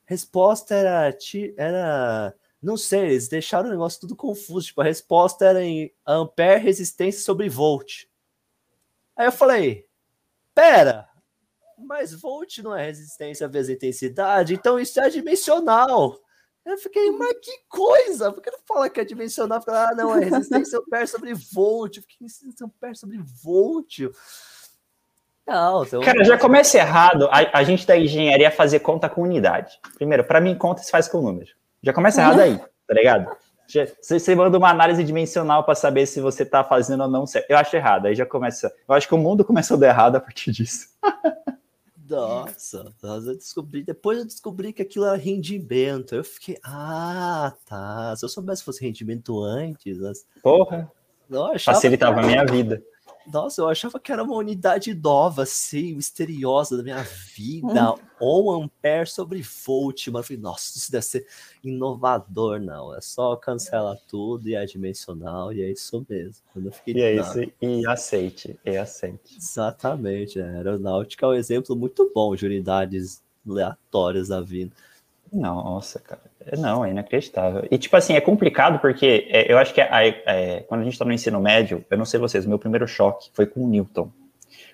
Resposta 0.05 0.75
era, 0.75 1.17
era 1.57 2.35
não 2.61 2.77
sei, 2.77 3.11
eles 3.11 3.29
deixaram 3.29 3.69
o 3.69 3.73
negócio 3.73 4.01
tudo 4.01 4.17
confuso. 4.17 4.67
Tipo, 4.67 4.81
a 4.81 4.85
resposta 4.85 5.45
era 5.45 5.63
em 5.63 5.93
ampere 6.07 6.63
resistência 6.63 7.21
sobre 7.21 7.49
volt. 7.49 8.07
Aí 9.17 9.27
eu 9.27 9.33
falei, 9.33 9.87
pera, 10.55 11.09
mas 11.79 12.13
volt 12.13 12.59
não 12.59 12.75
é 12.75 12.87
resistência 12.87 13.47
vezes 13.47 13.77
intensidade, 13.77 14.55
então 14.55 14.79
isso 14.81 14.99
é 14.99 15.09
dimensional. 15.09 16.19
Eu 16.65 16.79
fiquei, 16.79 17.11
mas 17.11 17.35
que 17.43 17.59
coisa! 17.69 18.33
Por 18.33 18.43
que 18.43 18.51
não 18.51 18.59
fala 18.67 18.89
que 18.89 18.99
é 18.99 19.05
dimensional? 19.05 19.61
Fala, 19.61 19.91
ah, 19.91 19.95
não, 19.95 20.17
é 20.17 20.25
resistência 20.25 20.79
ampere 20.79 21.07
sobre 21.07 21.35
volt. 21.35 21.97
Eu 21.97 22.03
fiquei, 22.03 22.19
resistência 22.23 22.65
ampere 22.65 22.95
sobre 22.95 23.19
volt. 23.43 24.01
Não, 25.47 25.85
então... 25.85 26.01
Cara, 26.01 26.25
já 26.25 26.39
começa 26.39 26.79
errado 26.79 27.29
a, 27.31 27.59
a 27.59 27.63
gente 27.63 27.87
da 27.87 27.99
engenharia 27.99 28.51
fazer 28.51 28.81
conta 28.81 29.11
com 29.11 29.23
unidade. 29.23 29.79
Primeiro, 29.97 30.25
para 30.25 30.41
mim, 30.41 30.57
conta 30.57 30.83
se 30.83 30.91
faz 30.91 31.07
com 31.07 31.21
número. 31.21 31.51
Já 31.83 31.93
começa 31.93 32.23
errado 32.23 32.41
aí, 32.41 32.59
tá 32.59 32.95
ligado? 32.95 33.37
Você, 34.01 34.35
manda 34.35 34.57
uma 34.57 34.71
análise 34.71 35.03
dimensional 35.05 35.65
para 35.65 35.75
saber 35.75 36.07
se 36.07 36.21
você 36.21 36.47
tá 36.47 36.65
fazendo 36.65 37.03
ou 37.03 37.11
não 37.11 37.27
certo. 37.27 37.51
Eu 37.51 37.59
acho 37.59 37.75
errado, 37.77 38.07
aí 38.07 38.15
já 38.15 38.25
começa. 38.25 38.73
Eu 38.89 38.95
acho 38.95 39.07
que 39.09 39.15
o 39.15 39.19
mundo 39.19 39.45
começou 39.45 39.77
a 39.77 39.81
dar 39.81 39.89
errado 39.89 40.17
a 40.17 40.21
partir 40.21 40.51
disso. 40.51 40.89
Nossa, 42.09 42.93
eu 43.03 43.37
descobri, 43.37 43.83
depois 43.83 44.19
eu 44.19 44.25
descobri 44.25 44.73
que 44.73 44.83
aquilo 44.83 45.07
era 45.07 45.17
rendimento. 45.17 46.15
Eu 46.15 46.25
fiquei, 46.25 46.59
ah, 46.63 47.55
tá. 47.67 48.15
Se 48.17 48.25
eu 48.25 48.29
soubesse 48.29 48.63
que 48.63 48.67
fosse 48.67 48.85
rendimento 48.85 49.43
antes. 49.43 49.99
Porra. 50.43 50.91
Não, 51.29 51.59
Facilitava 51.59 52.21
a 52.21 52.27
minha 52.27 52.45
vida. 52.45 52.83
Nossa, 53.27 53.63
eu 53.63 53.69
achava 53.69 53.99
que 53.99 54.13
era 54.13 54.23
uma 54.23 54.37
unidade 54.37 54.95
nova, 54.95 55.43
assim, 55.43 55.95
misteriosa 55.95 56.77
da 56.77 56.83
minha 56.83 57.03
vida. 57.03 57.93
Hum. 57.93 57.99
Ou 58.21 58.63
ampere 58.63 59.07
sobre 59.07 59.43
volt. 59.43 60.09
Mas 60.09 60.21
eu 60.21 60.23
falei, 60.23 60.43
nossa, 60.43 60.79
isso 60.79 60.93
deve 60.93 61.05
ser 61.05 61.27
inovador, 61.63 62.61
não. 62.61 62.95
É 62.95 63.01
só 63.01 63.35
cancela 63.37 63.99
tudo 64.09 64.49
e 64.49 64.55
é 64.55 64.65
dimensional, 64.65 65.53
e 65.53 65.63
é 65.63 65.71
isso 65.71 66.05
mesmo. 66.09 66.43
Eu 66.57 66.73
fiquei, 66.73 66.95
e 66.95 67.01
é 67.01 67.17
isso, 67.17 67.53
e 67.61 67.87
aceite, 67.87 68.59
e 68.65 68.77
aceite. 68.77 69.37
Exatamente. 69.37 70.41
A 70.41 70.47
aeronáutica 70.47 71.27
é 71.27 71.29
um 71.31 71.35
exemplo 71.35 71.75
muito 71.75 72.11
bom 72.15 72.35
de 72.37 72.47
unidades 72.47 73.23
aleatórias 73.49 74.29
da 74.29 74.41
vida. 74.41 74.73
Nossa, 75.33 75.99
cara. 75.99 76.23
Não, 76.59 76.85
é 76.85 76.91
inacreditável. 76.91 77.67
E, 77.71 77.79
tipo 77.79 77.97
assim, 77.97 78.15
é 78.15 78.21
complicado 78.21 78.79
porque 78.79 79.27
é, 79.31 79.51
eu 79.51 79.59
acho 79.59 79.73
que 79.73 79.81
é, 79.81 80.23
é, 80.27 80.61
quando 80.69 80.83
a 80.83 80.85
gente 80.85 80.93
está 80.93 81.05
no 81.05 81.13
ensino 81.13 81.41
médio, 81.41 81.85
eu 81.91 81.99
não 81.99 82.05
sei 82.05 82.21
vocês, 82.21 82.47
meu 82.47 82.59
primeiro 82.59 82.87
choque 82.87 83.31
foi 83.33 83.47
com 83.47 83.65
o 83.65 83.69
Newton. 83.69 84.11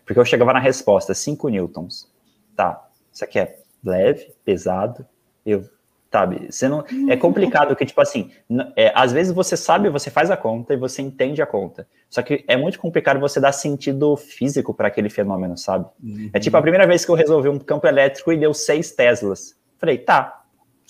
Porque 0.05 0.19
eu 0.19 0.25
chegava 0.25 0.53
na 0.53 0.59
resposta, 0.59 1.15
5 1.15 1.49
newtons. 1.49 2.11
Tá, 2.57 2.85
isso 3.13 3.25
aqui 3.25 3.39
é 3.39 3.59
leve, 3.83 4.33
pesado, 4.45 5.07
eu, 5.47 5.65
sabe, 6.11 6.49
você 6.51 6.69
não, 6.69 6.85
é 7.09 7.17
complicado 7.17 7.75
que, 7.77 7.87
tipo 7.87 8.01
assim, 8.01 8.31
é, 8.77 8.93
às 8.95 9.13
vezes 9.13 9.33
você 9.33 9.57
sabe, 9.57 9.89
você 9.89 10.11
faz 10.11 10.31
a 10.31 10.37
conta 10.37 10.75
e 10.75 10.77
você 10.77 11.01
entende 11.01 11.41
a 11.41 11.47
conta, 11.47 11.87
só 12.09 12.21
que 12.23 12.45
é 12.49 12.57
muito 12.57 12.79
complicado 12.79 13.21
você 13.21 13.41
dar 13.41 13.53
sentido 13.53 14.17
físico 14.17 14.75
para 14.75 14.89
aquele 14.89 15.09
fenômeno, 15.09 15.57
sabe? 15.57 15.87
Uhum. 16.03 16.31
É 16.33 16.41
tipo 16.41 16.57
a 16.57 16.63
primeira 16.63 16.87
vez 16.87 17.05
que 17.05 17.11
eu 17.11 17.15
resolvi 17.15 17.49
um 17.49 17.59
campo 17.59 17.87
elétrico 17.87 18.33
e 18.33 18.37
deu 18.37 18.53
6 18.53 18.93
teslas. 18.93 19.57
Falei, 19.79 19.97
tá, 19.97 20.40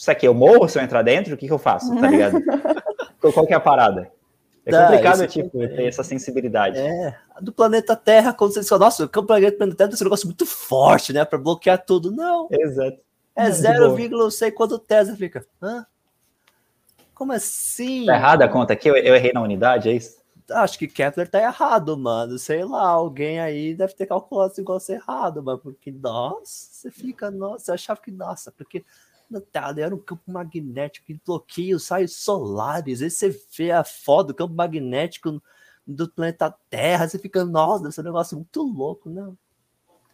isso 0.01 0.11
aqui, 0.11 0.27
eu 0.27 0.33
morro 0.33 0.67
se 0.67 0.79
eu 0.79 0.83
entrar 0.83 1.03
dentro, 1.03 1.35
o 1.35 1.37
que, 1.37 1.47
que 1.47 1.53
eu 1.53 1.59
faço, 1.59 1.95
tá 1.95 2.09
ligado? 2.09 2.41
Qual 3.21 3.47
que 3.47 3.53
é 3.53 3.57
a 3.57 3.61
parada? 3.61 4.11
É 4.65 4.73
complicado, 4.73 5.27
tipo, 5.27 5.63
é, 5.63 5.69
ter 5.69 5.87
essa 5.89 6.03
sensibilidade. 6.03 6.79
É, 6.79 7.15
do 7.39 7.53
planeta 7.53 7.95
Terra, 7.95 8.33
quando 8.33 8.55
você 8.55 8.61
diz, 8.61 8.71
nossa, 8.71 9.05
o 9.05 9.09
campo 9.11 9.27
planeta 9.27 9.59
Terra 9.77 9.91
é 9.91 9.95
um 9.95 10.05
negócio 10.05 10.27
muito 10.27 10.47
forte, 10.47 11.13
né, 11.13 11.23
para 11.27 11.39
bloquear 11.39 11.85
tudo. 11.85 12.11
Não. 12.11 12.49
Exato. 12.51 12.99
É 13.37 13.51
0, 13.51 14.09
não 14.09 14.31
sei 14.31 14.51
quanto 14.51 14.79
Tesla 14.79 15.15
fica. 15.17 15.45
Hã? 15.63 15.85
Como 17.15 17.33
assim? 17.33 18.07
Tá 18.07 18.15
errada 18.15 18.47
a 18.47 18.49
conta 18.49 18.73
aqui? 18.73 18.89
Eu, 18.89 18.97
eu 18.97 19.15
errei 19.15 19.33
na 19.35 19.43
unidade, 19.43 19.91
é 19.91 19.93
isso? 19.93 20.19
Acho 20.51 20.79
que 20.79 20.89
Kepler 20.89 21.29
tá 21.29 21.41
errado, 21.41 21.97
mano. 21.97 22.39
Sei 22.39 22.65
lá, 22.65 22.89
alguém 22.89 23.39
aí 23.39 23.75
deve 23.75 23.93
ter 23.93 24.07
calculado 24.07 24.53
esse 24.53 24.63
negócio 24.63 24.95
errado, 24.95 25.43
mano. 25.43 25.59
Porque, 25.59 25.93
nossa, 25.93 26.69
você 26.73 26.91
fica, 26.91 27.31
nossa, 27.31 27.67
você 27.67 27.73
achava 27.73 28.01
que, 28.01 28.11
nossa, 28.11 28.51
porque 28.51 28.83
era 29.79 29.95
um 29.95 29.99
campo 29.99 30.23
magnético 30.27 31.07
que 31.07 31.21
bloqueia 31.25 31.77
os 31.77 31.89
raios 31.89 32.17
solares. 32.17 33.03
Aí 33.03 33.11
você 33.11 33.35
vê 33.57 33.71
a 33.71 33.85
foto 33.85 34.29
do 34.29 34.35
campo 34.35 34.55
magnético 34.55 35.43
do 35.87 36.09
planeta 36.09 36.55
Terra, 36.69 37.09
você 37.09 37.19
fica, 37.19 37.45
nossa, 37.45 37.89
esse 37.89 37.99
é 37.99 38.03
um 38.03 38.07
negócio 38.07 38.37
muito 38.37 38.63
louco, 38.63 39.11
não? 39.11 39.37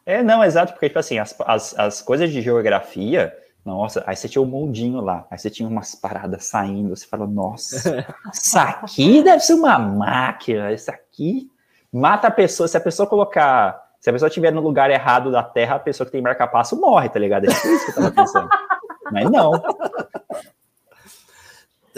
É, 0.05 0.23
não, 0.23 0.43
exato, 0.45 0.73
porque, 0.73 0.89
tipo 0.89 0.99
assim, 0.99 1.19
as, 1.19 1.37
as, 1.41 1.79
as 1.79 2.03
coisas 2.03 2.31
de 2.31 2.41
geografia, 2.41 3.37
nossa, 3.65 4.03
aí 4.07 4.15
você 4.15 4.29
tinha 4.29 4.41
um 4.41 4.47
mundinho 4.47 5.01
lá, 5.01 5.27
aí 5.31 5.37
você 5.37 5.51
tinha 5.51 5.69
umas 5.69 5.95
paradas 5.95 6.45
saindo, 6.45 6.95
você 6.95 7.07
fala, 7.07 7.27
nossa, 7.27 8.07
isso 8.33 8.59
aqui 8.59 9.23
deve 9.23 9.41
ser 9.41 9.55
uma 9.55 9.79
máquina, 9.79 10.73
isso 10.73 10.91
aqui 10.91 11.51
mata 11.93 12.29
a 12.29 12.31
pessoa, 12.31 12.69
se 12.69 12.77
a 12.77 12.81
pessoa 12.81 13.09
colocar, 13.09 13.91
se 14.01 14.09
a 14.09 14.13
pessoa 14.13 14.29
estiver 14.29 14.53
no 14.53 14.61
lugar 14.61 14.91
errado 14.91 15.33
da 15.33 15.43
Terra, 15.43 15.75
a 15.75 15.81
pessoa 15.81 16.07
que 16.07 16.13
tem 16.13 16.23
marca-passo 16.23 16.81
morre, 16.81 17.09
tá 17.09 17.19
ligado? 17.19 17.47
É 17.47 17.49
isso 17.49 17.85
que 17.85 17.91
eu 17.91 17.95
tava 17.95 18.13
pensando. 18.13 18.49
Mas 19.13 19.31
não. 19.31 19.53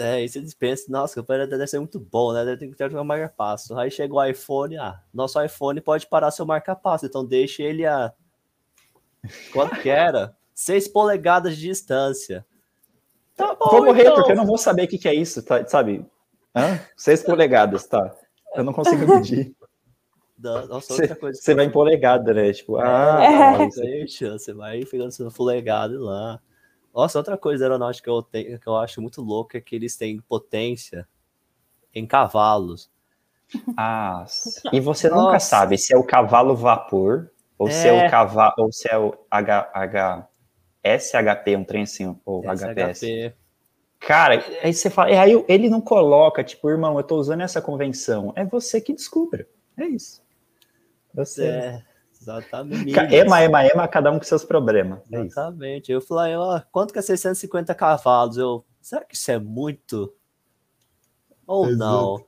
É, 0.01 0.23
e 0.23 0.29
você 0.29 0.41
pensa, 0.57 0.85
nossa, 0.87 1.19
o 1.19 1.23
deve 1.23 1.67
ser 1.67 1.77
muito 1.77 1.99
bom, 1.99 2.31
né? 2.31 2.45
Deve 2.45 2.73
ter 2.73 2.95
um 2.95 3.03
marca-passo. 3.03 3.77
Aí 3.77 3.91
chega 3.91 4.13
o 4.13 4.23
iPhone, 4.23 4.77
ah, 4.77 5.01
nosso 5.13 5.43
iPhone 5.43 5.81
pode 5.81 6.07
parar 6.07 6.31
seu 6.31 6.45
marca-passo, 6.45 7.05
então 7.05 7.25
deixe 7.25 7.61
ele 7.61 7.85
a. 7.85 8.13
Quanto 9.51 9.75
que 9.81 9.89
era? 9.89 10.33
6 10.55 10.87
polegadas 10.87 11.57
de 11.57 11.63
distância. 11.63 12.45
Tá 13.35 13.53
bom, 13.53 13.69
vou 13.69 13.85
morrer, 13.85 14.03
então. 14.03 14.15
porque 14.15 14.31
eu 14.31 14.37
não 14.37 14.45
vou 14.45 14.57
saber 14.57 14.83
o 14.83 14.87
que, 14.87 14.97
que 14.97 15.07
é 15.07 15.13
isso, 15.13 15.43
tá, 15.43 15.65
sabe? 15.67 16.05
Hã? 16.55 16.79
6 16.95 17.23
polegadas, 17.23 17.85
tá. 17.85 18.15
Eu 18.55 18.63
não 18.63 18.71
consigo 18.71 19.05
medir. 19.05 19.53
Nossa, 20.39 20.93
outra 20.93 21.15
coisa. 21.15 21.41
Você 21.41 21.53
vai 21.53 21.65
em 21.65 21.69
polegada, 21.69 22.33
né? 22.33 22.53
Tipo, 22.53 22.79
é, 22.79 22.83
ah, 22.85 23.57
é. 23.61 23.67
você 24.07 24.53
vai 24.53 24.85
pegando 24.85 25.11
seu 25.11 25.29
polegada 25.29 25.99
lá. 25.99 26.41
Nossa, 26.93 27.17
outra 27.17 27.37
coisa 27.37 27.65
aeronáutica 27.65 28.05
que 28.05 28.09
eu, 28.09 28.21
tenho, 28.21 28.59
que 28.59 28.67
eu 28.67 28.75
acho 28.75 29.01
muito 29.01 29.21
louca 29.21 29.57
é 29.57 29.61
que 29.61 29.75
eles 29.75 29.95
têm 29.95 30.19
potência 30.19 31.07
em 31.93 32.05
cavalos. 32.05 32.89
Ah, 33.77 34.25
e 34.71 34.79
você 34.79 35.09
Nossa. 35.09 35.21
nunca 35.23 35.39
sabe 35.39 35.77
se 35.77 35.93
é 35.93 35.97
o 35.97 36.03
cavalo 36.03 36.55
vapor 36.55 37.31
ou 37.57 37.67
é. 37.67 37.71
se 37.71 37.87
é 37.87 38.07
o 38.07 38.09
cavalo 38.09 38.53
ou 38.57 38.71
se 38.71 38.87
é 38.89 38.97
o 38.97 39.13
H, 39.29 39.71
H 39.73 40.27
SHP, 40.83 41.55
um 41.55 41.63
trem 41.63 41.83
assim, 41.83 42.15
ou 42.25 42.41
HPS. 42.43 43.33
Cara, 43.99 44.43
aí 44.63 44.73
você 44.73 44.89
fala, 44.89 45.09
aí 45.09 45.43
ele 45.47 45.69
não 45.69 45.81
coloca, 45.81 46.43
tipo, 46.43 46.69
irmão, 46.69 46.97
eu 46.97 47.03
tô 47.03 47.17
usando 47.17 47.41
essa 47.41 47.61
convenção. 47.61 48.31
É 48.35 48.45
você 48.45 48.79
que 48.79 48.93
descubra. 48.93 49.45
É 49.77 49.85
isso. 49.85 50.23
Você. 51.13 51.45
É. 51.45 51.88
Exatamente. 52.29 52.93
Ema, 53.15 53.41
ema, 53.41 53.65
ema, 53.65 53.87
cada 53.87 54.11
um 54.11 54.19
com 54.19 54.23
seus 54.23 54.45
problemas. 54.45 54.99
É 55.11 55.19
Exatamente. 55.21 55.91
eu 55.91 55.99
falei, 55.99 56.35
ó, 56.35 56.61
quanto 56.71 56.93
que 56.93 56.99
é 56.99 57.01
650 57.01 57.73
cavalos? 57.73 58.37
Eu, 58.37 58.63
será 58.81 59.03
que 59.03 59.15
isso 59.15 59.31
é 59.31 59.39
muito? 59.39 60.13
Ou 61.47 61.67
Exato. 61.67 61.79
não? 61.79 62.25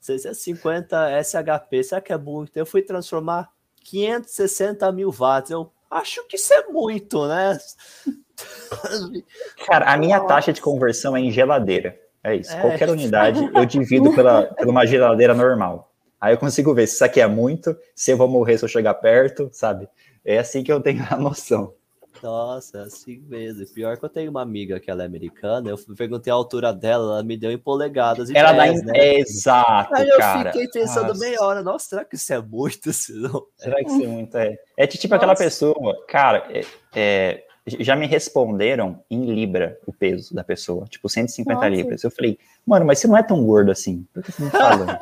650 0.00 1.22
SHP, 1.22 1.84
será 1.84 2.00
que 2.00 2.12
é 2.12 2.18
muito? 2.18 2.56
Eu 2.56 2.66
fui 2.66 2.82
transformar 2.82 3.50
560 3.84 4.90
mil 4.92 5.10
watts. 5.10 5.50
Eu 5.50 5.72
acho 5.90 6.26
que 6.28 6.36
isso 6.36 6.52
é 6.52 6.66
muito, 6.68 7.26
né? 7.26 7.58
Cara, 9.66 9.92
a 9.92 9.96
minha 9.96 10.20
taxa 10.20 10.52
de 10.52 10.60
conversão 10.60 11.16
é 11.16 11.20
em 11.20 11.30
geladeira. 11.30 11.98
É 12.22 12.36
isso. 12.36 12.52
É. 12.52 12.60
Qualquer 12.60 12.90
unidade 12.90 13.50
eu 13.54 13.64
divido 13.64 14.14
pela, 14.14 14.42
pela 14.54 14.70
uma 14.70 14.86
geladeira 14.86 15.34
normal. 15.34 15.87
Aí 16.20 16.34
eu 16.34 16.38
consigo 16.38 16.74
ver 16.74 16.86
se 16.86 16.94
isso 16.94 17.04
aqui 17.04 17.20
é 17.20 17.26
muito, 17.26 17.76
se 17.94 18.10
eu 18.10 18.16
vou 18.16 18.28
morrer 18.28 18.58
se 18.58 18.64
eu 18.64 18.68
chegar 18.68 18.94
perto, 18.94 19.48
sabe? 19.52 19.88
É 20.24 20.38
assim 20.38 20.62
que 20.62 20.72
eu 20.72 20.80
tenho 20.80 21.04
a 21.10 21.16
noção. 21.16 21.74
Nossa, 22.22 22.78
é 22.78 22.80
assim 22.82 23.22
mesmo. 23.28 23.64
Pior 23.72 23.96
que 23.96 24.04
eu 24.04 24.08
tenho 24.08 24.30
uma 24.30 24.42
amiga 24.42 24.80
que 24.80 24.90
ela 24.90 25.02
é 25.02 25.06
americana, 25.06 25.70
eu 25.70 25.78
perguntei 25.96 26.32
a 26.32 26.34
altura 26.34 26.72
dela, 26.72 27.14
ela 27.14 27.22
me 27.22 27.36
deu 27.36 27.52
em 27.52 27.58
polegadas. 27.58 28.30
ela 28.30 28.52
dá 28.52 28.66
em... 28.66 28.82
né? 28.84 29.18
Exato, 29.18 29.94
Aí 29.94 30.08
eu 30.08 30.16
fiquei 30.44 30.68
pensando 30.68 31.08
nossa. 31.08 31.20
meia 31.20 31.40
hora, 31.42 31.62
nossa, 31.62 31.88
será 31.88 32.04
que 32.04 32.16
isso 32.16 32.32
é 32.32 32.40
muito? 32.42 32.92
Senão... 32.92 33.46
Será 33.56 33.76
que 33.76 33.90
isso 33.90 34.02
é 34.02 34.06
muito? 34.06 34.36
É, 34.36 34.56
é 34.76 34.86
tipo 34.86 35.14
nossa. 35.14 35.16
aquela 35.16 35.36
pessoa, 35.36 36.04
cara, 36.08 36.48
é, 36.50 36.64
é 36.94 37.44
já 37.68 37.96
me 37.96 38.06
responderam 38.06 39.02
em 39.10 39.24
libra 39.24 39.78
o 39.86 39.92
peso 39.92 40.34
da 40.34 40.44
pessoa, 40.44 40.86
tipo 40.86 41.08
150 41.08 41.54
Nossa. 41.54 41.68
libras. 41.68 42.04
Eu 42.04 42.10
falei, 42.10 42.38
mano, 42.66 42.86
mas 42.86 42.98
você 42.98 43.06
não 43.06 43.16
é 43.16 43.22
tão 43.22 43.44
gordo 43.44 43.70
assim. 43.70 44.06
Por 44.12 44.22
que 44.22 44.32
você 44.32 44.42
não 44.42 44.50
fala? 44.50 45.00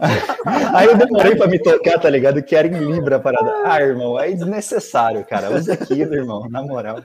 aí 0.74 0.86
eu 0.86 0.96
demorei 0.96 1.36
pra 1.36 1.46
me 1.46 1.58
tocar, 1.58 1.98
tá 1.98 2.08
ligado? 2.08 2.42
Que 2.42 2.56
era 2.56 2.66
em 2.66 2.92
libra 2.92 3.16
a 3.16 3.20
parada. 3.20 3.62
Ah, 3.64 3.80
irmão, 3.80 4.18
é 4.18 4.30
desnecessário, 4.30 5.24
cara. 5.24 5.54
Usa 5.54 5.74
aquilo, 5.74 6.14
irmão, 6.14 6.48
na 6.48 6.62
moral. 6.62 7.04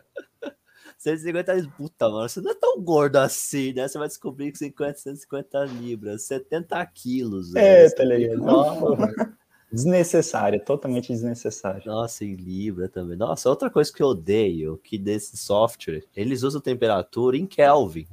150 0.97 1.53
libras, 1.53 1.75
puta, 1.75 2.09
mano, 2.09 2.29
você 2.29 2.39
não 2.39 2.51
é 2.51 2.55
tão 2.55 2.81
gordo 2.81 3.17
assim, 3.17 3.73
né? 3.73 3.87
Você 3.87 3.97
vai 3.97 4.07
descobrir 4.07 4.51
que 4.51 4.57
50, 4.57 4.99
150 4.99 5.65
libras, 5.65 6.23
70 6.23 6.85
quilos. 6.93 7.53
É, 7.55 7.89
tá 7.89 8.03
ligado? 8.05 8.37
Nossa. 8.37 9.33
Desnecessária, 9.73 10.59
totalmente 10.59 11.11
desnecessária. 11.11 11.81
Nossa, 11.83 12.23
em 12.23 12.35
Libra 12.35 12.87
também. 12.87 13.17
Nossa, 13.17 13.49
outra 13.49 13.71
coisa 13.71 13.91
que 13.91 14.03
eu 14.03 14.09
odeio, 14.09 14.77
que 14.77 14.99
desse 14.99 15.35
software, 15.35 16.03
eles 16.15 16.43
usam 16.43 16.61
temperatura 16.61 17.35
em 17.37 17.47
Kelvin. 17.47 18.07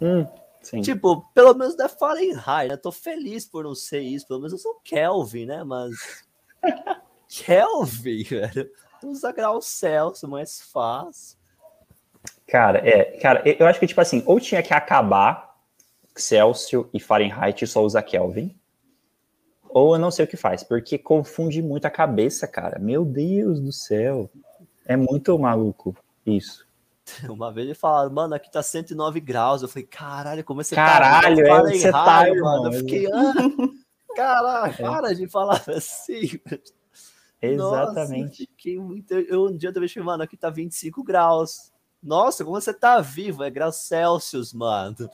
Hum, 0.00 0.26
sim. 0.62 0.80
Tipo, 0.80 1.20
pelo 1.34 1.52
menos 1.52 1.76
da 1.76 1.86
Fahrenheit, 1.86 2.70
né? 2.70 2.78
Tô 2.78 2.90
feliz 2.90 3.44
por 3.44 3.64
não 3.64 3.74
ser 3.74 4.00
isso, 4.00 4.26
pelo 4.26 4.40
menos 4.40 4.54
eu 4.54 4.58
sou 4.58 4.80
Kelvin, 4.82 5.44
né? 5.44 5.62
Mas... 5.64 6.24
Kelvin, 7.28 8.22
velho. 8.22 8.70
Usa 9.04 9.30
grau 9.32 9.60
Celsius, 9.60 10.30
mais 10.30 10.62
fácil. 10.62 11.36
Cara, 12.46 12.78
é, 12.78 13.18
cara, 13.18 13.42
eu 13.44 13.66
acho 13.66 13.78
que, 13.78 13.86
tipo 13.86 14.00
assim, 14.00 14.22
ou 14.24 14.40
tinha 14.40 14.62
que 14.62 14.72
acabar 14.72 15.58
Celsius 16.16 16.86
e 16.94 16.98
Fahrenheit 16.98 17.62
e 17.62 17.66
só 17.66 17.84
usar 17.84 18.02
Kelvin, 18.02 18.58
ou 19.70 19.94
eu 19.94 19.98
não 19.98 20.10
sei 20.10 20.24
o 20.24 20.28
que 20.28 20.36
faz, 20.36 20.62
porque 20.62 20.98
confunde 20.98 21.62
muito 21.62 21.86
a 21.86 21.90
cabeça, 21.90 22.46
cara. 22.46 22.78
Meu 22.78 23.04
Deus 23.04 23.60
do 23.60 23.72
céu. 23.72 24.30
É 24.84 24.96
muito 24.96 25.36
maluco 25.38 25.96
isso. 26.24 26.66
Uma 27.28 27.52
vez 27.52 27.66
ele 27.66 27.74
falaram, 27.74 28.12
mano, 28.12 28.34
aqui 28.34 28.50
tá 28.50 28.62
109 28.62 29.20
graus. 29.20 29.62
Eu 29.62 29.68
falei, 29.68 29.86
caralho, 29.86 30.44
como 30.44 30.62
você 30.62 30.74
caralho, 30.74 31.36
tá? 31.36 31.42
Caralho, 31.42 31.68
é, 31.68 31.78
você 31.78 31.92
tá, 31.92 32.34
mano. 32.34 32.66
Eu 32.66 32.72
fiquei, 32.80 33.06
ah, 33.06 33.34
caralho, 34.14 34.74
é. 34.78 34.82
para 34.82 35.14
de 35.14 35.28
falar 35.28 35.62
assim. 35.68 36.40
Exatamente. 37.40 38.42
Nossa, 38.42 38.68
eu, 38.70 38.82
muito... 38.82 39.14
eu 39.14 39.46
um 39.46 39.56
dia 39.56 39.72
também 39.72 39.88
falei, 39.88 40.06
mano, 40.06 40.22
aqui 40.22 40.36
tá 40.36 40.50
25 40.50 41.02
graus. 41.04 41.72
Nossa, 42.02 42.44
como 42.44 42.60
você 42.60 42.72
tá 42.72 43.00
vivo? 43.00 43.42
É 43.42 43.50
graus 43.50 43.76
Celsius, 43.76 44.52
mano. 44.52 45.08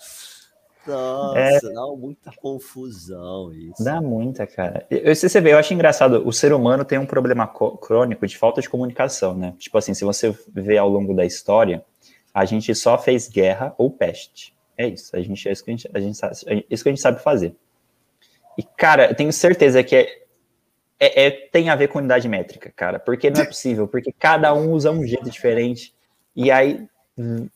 Nossa, 0.87 1.39
é... 1.39 1.61
dá 1.61 1.87
muita 1.97 2.33
confusão 2.33 3.53
isso. 3.53 3.85
Dá 3.85 4.01
muita, 4.01 4.47
cara. 4.47 4.87
Eu, 4.91 5.15
se 5.15 5.29
você 5.29 5.41
vê, 5.41 5.53
eu 5.53 5.59
acho 5.59 5.73
engraçado, 5.73 6.27
o 6.27 6.33
ser 6.33 6.53
humano 6.53 6.85
tem 6.85 6.99
um 6.99 7.07
problema 7.07 7.47
crônico 7.47 8.27
de 8.27 8.37
falta 8.37 8.61
de 8.61 8.69
comunicação, 8.69 9.35
né? 9.35 9.55
Tipo 9.59 9.79
assim, 9.79 9.95
se 9.95 10.05
você 10.05 10.37
vê 10.49 10.79
ao 10.79 10.89
longo 10.89 11.15
da 11.15 11.25
história, 11.25 11.85
a 12.35 12.45
gente 12.45 12.75
só 12.75 12.99
fez 12.99 13.29
guerra 13.29 13.75
ou 13.79 13.91
peste. 13.91 14.55
É 14.77 14.89
isso, 14.89 15.15
a 15.15 15.21
gente, 15.21 15.49
é 15.49 15.53
isso 15.53 15.65
que 15.65 15.71
a 15.71 15.77
gente, 15.77 15.91
a 15.93 16.01
gente, 16.01 16.17
sabe, 16.17 16.37
é 16.47 16.65
isso 16.71 16.83
que 16.83 16.89
a 16.89 16.93
gente 16.93 17.03
sabe 17.03 17.23
fazer. 17.23 17.55
E, 18.59 18.63
cara, 18.63 19.11
eu 19.11 19.15
tenho 19.15 19.33
certeza 19.33 19.83
que 19.83 19.95
é, 19.95 20.23
é, 20.99 21.27
é, 21.27 21.31
tem 21.31 21.69
a 21.69 21.77
ver 21.77 21.89
com 21.89 21.99
unidade 21.99 22.29
métrica, 22.29 22.73
cara, 22.75 22.99
porque 22.99 23.31
não 23.31 23.41
é 23.41 23.45
possível, 23.45 23.87
porque 23.87 24.13
cada 24.13 24.53
um 24.55 24.73
usa 24.73 24.91
um 24.91 25.07
jeito 25.07 25.31
diferente, 25.31 25.95
e 26.35 26.51
aí 26.51 26.87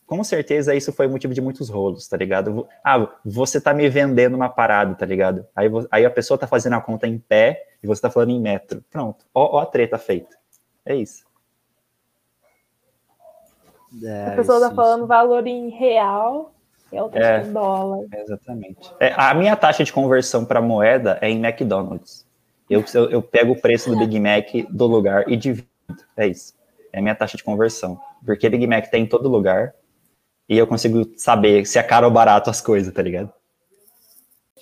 com 0.06 0.22
certeza 0.22 0.74
isso 0.74 0.92
foi 0.92 1.08
motivo 1.08 1.32
de 1.32 1.40
muitos 1.40 1.68
rolos, 1.68 2.06
tá 2.06 2.16
ligado? 2.16 2.68
Ah, 2.84 3.08
você 3.24 3.60
tá 3.60 3.72
me 3.72 3.88
vendendo 3.88 4.34
uma 4.34 4.48
parada, 4.48 4.94
tá 4.94 5.06
ligado? 5.06 5.46
Aí, 5.54 5.68
aí 5.90 6.04
a 6.04 6.10
pessoa 6.10 6.36
tá 6.36 6.46
fazendo 6.46 6.74
a 6.74 6.80
conta 6.80 7.06
em 7.06 7.18
pé 7.18 7.64
e 7.82 7.86
você 7.86 8.02
tá 8.02 8.10
falando 8.10 8.30
em 8.30 8.40
metro. 8.40 8.84
Pronto, 8.90 9.24
ó, 9.34 9.56
ó 9.56 9.60
a 9.60 9.66
treta 9.66 9.96
feita. 9.98 10.36
É 10.84 10.94
isso. 10.94 11.24
É, 14.02 14.26
a 14.26 14.36
pessoa 14.36 14.60
tá 14.60 14.74
falando 14.74 15.00
isso. 15.00 15.08
valor 15.08 15.46
em 15.46 15.70
real 15.70 16.52
e 16.92 16.98
a 16.98 17.02
outra 17.02 17.38
é, 17.38 17.42
em 17.42 17.52
dólar. 17.52 18.06
Exatamente. 18.12 18.92
É, 19.00 19.14
a 19.16 19.32
minha 19.32 19.56
taxa 19.56 19.84
de 19.84 19.92
conversão 19.92 20.44
para 20.44 20.60
moeda 20.60 21.18
é 21.20 21.30
em 21.30 21.44
McDonald's. 21.44 22.26
Eu, 22.68 22.84
eu, 22.92 23.10
eu 23.10 23.22
pego 23.22 23.52
o 23.52 23.60
preço 23.60 23.90
do 23.90 23.96
Big 23.96 24.18
Mac 24.20 24.48
do 24.70 24.86
lugar 24.86 25.28
e 25.30 25.36
divido. 25.36 25.66
É 26.16 26.26
isso. 26.26 26.54
É 26.92 26.98
a 26.98 27.02
minha 27.02 27.14
taxa 27.14 27.36
de 27.36 27.44
conversão. 27.44 27.98
Porque 28.26 28.48
Big 28.50 28.66
Mac 28.66 28.90
tem 28.90 29.04
em 29.04 29.08
todo 29.08 29.28
lugar. 29.28 29.72
E 30.48 30.58
eu 30.58 30.66
consigo 30.66 31.08
saber 31.16 31.64
se 31.66 31.78
é 31.78 31.82
caro 31.82 32.06
ou 32.06 32.12
barato 32.12 32.50
as 32.50 32.60
coisas, 32.60 32.92
tá 32.92 33.02
ligado? 33.02 33.32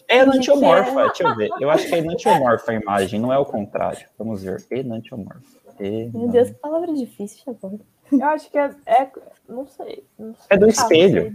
É 0.07 0.19
enantiomorfa, 0.19 1.07
deixa 1.07 1.25
eu 1.25 1.35
ver. 1.35 1.51
Eu 1.59 1.71
acho 1.71 1.89
que 1.89 1.95
é 1.95 1.99
enantiomorfa 1.99 2.73
a 2.73 2.75
imagem, 2.75 3.19
não 3.19 3.33
é 3.33 3.39
o 3.39 3.45
contrário. 3.45 4.07
Vamos 4.19 4.43
ver. 4.43 4.65
Enantiomorfa. 4.71 5.43
Meu 5.81 6.29
Deus, 6.29 6.51
que 6.51 6.55
palavra 6.55 6.93
difícil, 6.93 7.43
Chabão. 7.45 7.81
Eu 8.13 8.27
acho 8.27 8.51
que 8.51 8.59
é, 8.59 8.71
é 8.87 9.11
não, 9.49 9.67
sei, 9.67 10.05
não, 10.19 10.35
sei, 10.35 10.47
É 10.51 10.57
do 10.57 10.69
espelho. 10.69 11.33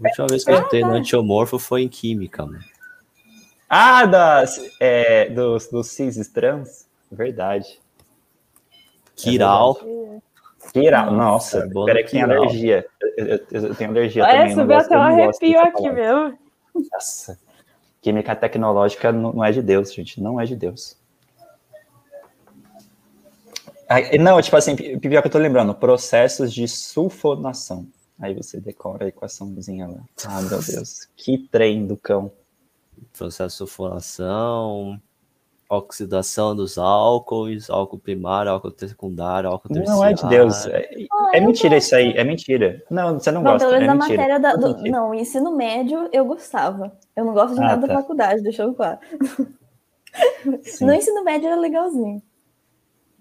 A 0.00 0.08
última 0.08 0.26
vez 0.28 0.44
que 0.44 0.50
eu 0.50 0.62
tentei 0.62 0.82
ah, 0.82 0.86
enantiomorfo 0.86 1.58
foi 1.58 1.82
em 1.82 1.88
química, 1.88 2.46
mano. 2.46 2.64
Ah, 3.68 4.06
das, 4.06 4.60
é, 4.80 5.28
dos, 5.30 5.68
dos 5.68 5.88
cis 5.88 6.28
trans? 6.28 6.86
Verdade. 7.10 7.80
Kiral. 9.16 9.78
É 9.82 10.20
Kiral, 10.72 11.12
nossa, 11.12 11.66
nossa 11.66 11.86
peraí 11.86 12.04
que 12.04 12.12
tem 12.12 12.22
alergia. 12.22 12.86
Eu, 13.16 13.26
eu, 13.26 13.40
eu, 13.50 13.74
tenho 13.74 13.90
alergia 13.90 14.24
é, 14.24 14.38
também. 14.38 14.54
Subiu 14.54 14.76
até 14.76 14.96
um 14.96 15.00
arrepio 15.00 15.60
aqui 15.60 15.90
mesmo. 15.90 16.38
Nossa, 16.92 17.38
química 18.00 18.34
tecnológica 18.34 19.12
não 19.12 19.44
é 19.44 19.52
de 19.52 19.62
Deus, 19.62 19.92
gente, 19.92 20.20
não 20.20 20.40
é 20.40 20.44
de 20.44 20.56
Deus. 20.56 20.96
Não, 24.18 24.40
tipo 24.40 24.56
assim, 24.56 24.74
pior 24.74 25.20
que 25.20 25.28
eu 25.28 25.32
tô 25.32 25.38
lembrando, 25.38 25.74
processos 25.74 26.52
de 26.52 26.66
sulfonação. 26.66 27.86
Aí 28.18 28.34
você 28.34 28.60
decora 28.60 29.04
a 29.04 29.08
equaçãozinha 29.08 29.86
lá. 29.86 30.00
Ah, 30.24 30.40
meu 30.40 30.62
Deus, 30.62 31.08
que 31.16 31.38
trem 31.50 31.86
do 31.86 31.96
cão. 31.96 32.32
Processo 33.18 33.48
de 33.48 33.58
sulfonação, 33.58 35.00
oxidação 35.76 36.54
dos 36.54 36.76
álcoois, 36.76 37.70
álcool 37.70 37.98
primário, 37.98 38.50
álcool 38.52 38.72
secundário, 38.76 39.48
álcool 39.48 39.68
terciário. 39.68 40.00
Não 40.00 40.04
é 40.04 40.12
de 40.12 40.28
Deus. 40.28 40.66
É, 40.66 41.06
é 41.34 41.40
mentira 41.40 41.76
isso 41.76 41.94
aí, 41.94 42.12
é 42.12 42.24
mentira. 42.24 42.84
Não, 42.90 43.18
você 43.18 43.30
não, 43.30 43.42
não 43.42 43.52
gosta. 43.52 43.68
Pelo 43.68 43.80
menos 43.80 43.84
é 43.84 43.86
na 43.86 43.94
matéria 43.94 44.38
da. 44.38 44.54
Do, 44.54 44.82
não, 44.82 45.14
ensino 45.14 45.56
médio 45.56 46.08
eu 46.12 46.24
gostava. 46.24 46.92
Eu 47.16 47.24
não 47.24 47.32
gosto 47.32 47.54
de 47.54 47.60
ah, 47.60 47.68
nada 47.68 47.86
tá. 47.86 47.94
da 47.94 48.00
faculdade, 48.00 48.42
deixa 48.42 48.70
claro. 48.72 48.98
No 50.80 50.92
ensino 50.92 51.24
médio 51.24 51.46
era 51.46 51.56
legalzinho. 51.56 52.22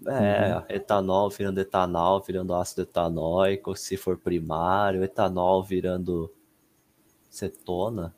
É, 0.08 0.76
etanol 0.76 1.30
virando 1.30 1.62
etanol, 1.62 2.20
virando 2.20 2.54
ácido 2.54 2.82
etanóico, 2.82 3.76
se 3.76 3.96
for 3.96 4.18
primário, 4.18 5.04
etanol 5.04 5.64
virando 5.64 6.30
cetona. 7.30 8.14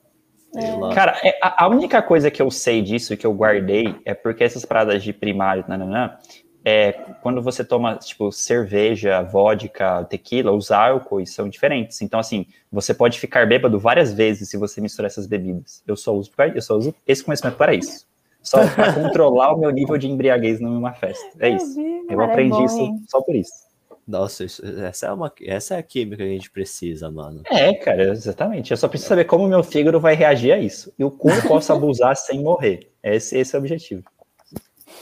É. 0.56 0.94
Cara, 0.94 1.20
é, 1.24 1.38
a, 1.42 1.68
única 1.68 2.02
coisa 2.02 2.30
que 2.30 2.42
eu 2.42 2.52
sei 2.52 2.82
disso, 2.82 3.18
que 3.18 3.26
eu 3.26 3.34
guardei, 3.34 3.96
é 4.06 4.14
porque 4.14 4.44
essas 4.44 4.64
paradas 4.64 5.04
de 5.04 5.12
primário, 5.12 5.66
nananã, 5.68 6.18
é, 6.66 6.94
quando 7.22 7.42
você 7.42 7.64
toma, 7.64 7.96
tipo, 7.98 8.32
cerveja, 8.32 9.22
vodka, 9.22 10.06
tequila, 10.06 10.52
os 10.52 10.72
álcoois 10.72 11.34
são 11.34 11.50
diferentes. 11.50 12.02
Então, 12.02 12.20
assim, 12.20 12.46
você 12.72 12.94
pode 12.94 13.20
ficar 13.20 13.46
bêbado 13.46 13.80
várias 13.80 14.14
vezes 14.14 14.50
se 14.50 14.58
você 14.58 14.80
misturar 14.80 15.08
essas 15.08 15.28
bebidas. 15.28 15.84
Eu 15.86 15.98
só 15.98 16.16
uso, 16.16 16.32
eu 16.56 16.62
só 16.62 16.78
uso 16.78 16.96
esse 17.06 17.24
conhecimento 17.24 17.58
para 17.58 17.74
isso. 17.74 18.06
Só 18.42 18.66
para 18.68 18.94
controlar 18.94 19.54
o 19.54 19.58
meu 19.58 19.72
nível 19.72 19.98
de 19.98 20.10
embriaguez 20.10 20.60
numa 20.62 20.94
festa. 20.94 21.26
É 21.40 21.50
isso. 21.50 21.80
Eu 22.10 22.22
aprendi 22.22 22.62
é 22.62 22.66
isso 22.66 23.02
só 23.10 23.22
por 23.22 23.36
isso. 23.36 23.63
Nossa, 24.06 24.44
isso, 24.44 24.66
essa, 24.66 25.08
é 25.08 25.12
uma, 25.12 25.34
essa 25.42 25.76
é 25.76 25.78
a 25.78 25.84
química 25.84 26.18
que 26.18 26.24
a 26.24 26.34
gente 26.34 26.52
precisa, 26.52 27.10
mano. 27.10 27.42
É, 27.46 27.74
cara, 27.76 28.12
exatamente. 28.12 28.72
Eu 28.72 28.78
só 28.78 28.88
preciso 28.88 29.08
saber 29.10 29.24
como 29.26 29.46
o 29.46 29.48
meu 29.48 29.64
fígado 29.64 30.00
vai 30.00 30.14
reagir 30.14 30.52
a 30.52 30.60
isso. 30.60 30.94
E 31.00 31.04
o 31.04 31.12
como 31.12 31.34
eu 31.34 31.44
posso 31.48 31.72
abusar 31.72 32.16
sem 32.18 32.42
morrer. 32.42 32.92
Esse, 33.02 33.38
esse 33.38 33.56
é 33.56 33.60
o 33.60 33.62
objetivo. 33.62 34.04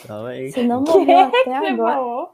Então, 0.04 0.28
é... 0.28 0.50
Se 0.52 0.64
não 0.64 0.82
morrer 0.86 1.16
até 1.16 1.70
agora... 1.70 2.30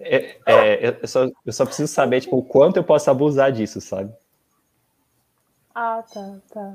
É, 0.00 0.36
é, 0.46 0.98
eu, 1.02 1.08
só, 1.08 1.28
eu 1.46 1.52
só 1.52 1.64
preciso 1.64 1.92
saber, 1.92 2.20
tipo, 2.20 2.36
o 2.36 2.42
quanto 2.42 2.76
eu 2.78 2.84
posso 2.84 3.10
abusar 3.10 3.52
disso, 3.52 3.80
sabe? 3.80 4.12
Ah, 5.74 6.02
tá, 6.12 6.36
tá. 6.52 6.74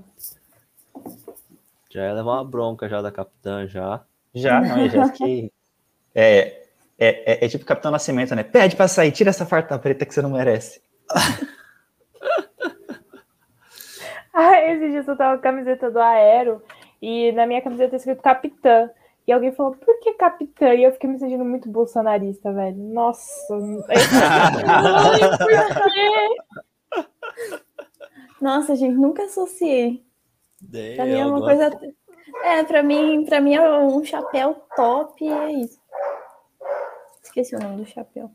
Já 1.89 2.05
ia 2.05 2.13
levar 2.13 2.33
uma 2.33 2.45
bronca 2.45 2.87
já 2.87 3.01
da 3.01 3.11
capitã, 3.11 3.67
já. 3.67 4.01
Já, 4.33 4.61
não, 4.61 4.87
já 4.87 5.09
que... 5.09 5.51
É, 6.15 6.68
é, 6.99 7.31
é, 7.31 7.45
é, 7.45 7.47
tipo 7.47 7.65
Capitão 7.65 7.91
Nascimento, 7.91 8.35
né? 8.35 8.43
Pede 8.43 8.75
pra 8.75 8.87
sair, 8.87 9.11
tira 9.11 9.29
essa 9.29 9.45
farta 9.45 9.79
preta 9.79 10.05
que 10.05 10.13
você 10.13 10.21
não 10.21 10.31
merece. 10.31 10.81
ah, 14.33 14.59
esse 14.69 14.89
dia 14.89 15.03
eu 15.07 15.17
tava 15.17 15.37
com 15.37 15.39
a 15.39 15.51
camiseta 15.51 15.89
do 15.89 15.99
Aero 15.99 16.61
e 17.01 17.31
na 17.31 17.47
minha 17.47 17.61
camiseta 17.61 17.91
tá 17.91 17.97
escrito 17.97 18.21
Capitã. 18.21 18.89
E 19.29 19.31
alguém 19.31 19.51
falou, 19.51 19.75
por 19.75 19.99
que 19.99 20.13
capitã? 20.13 20.73
E 20.73 20.83
eu 20.83 20.91
fiquei 20.91 21.07
me 21.07 21.19
sentindo 21.19 21.45
muito 21.45 21.69
bolsonarista, 21.69 22.51
velho. 22.51 22.75
Nossa. 22.75 23.31
Nossa, 28.41 28.75
gente, 28.75 28.95
nunca 28.95 29.25
associei. 29.25 30.03
pra 30.95 31.05
mim 31.05 31.19
é 31.19 31.25
uma 31.27 31.41
coisa. 31.41 31.79
É, 32.43 32.63
pra 32.63 32.81
mim, 32.81 33.23
pra 33.25 33.39
mim 33.39 33.53
é 33.53 33.79
um 33.79 34.03
chapéu 34.03 34.55
top 34.75 35.23
e 35.23 35.31
é 35.31 35.51
isso. 35.51 35.79
Esqueci 37.39 37.55
o 37.55 37.59
nome 37.59 37.77
do 37.77 37.85
chapéu. 37.85 38.29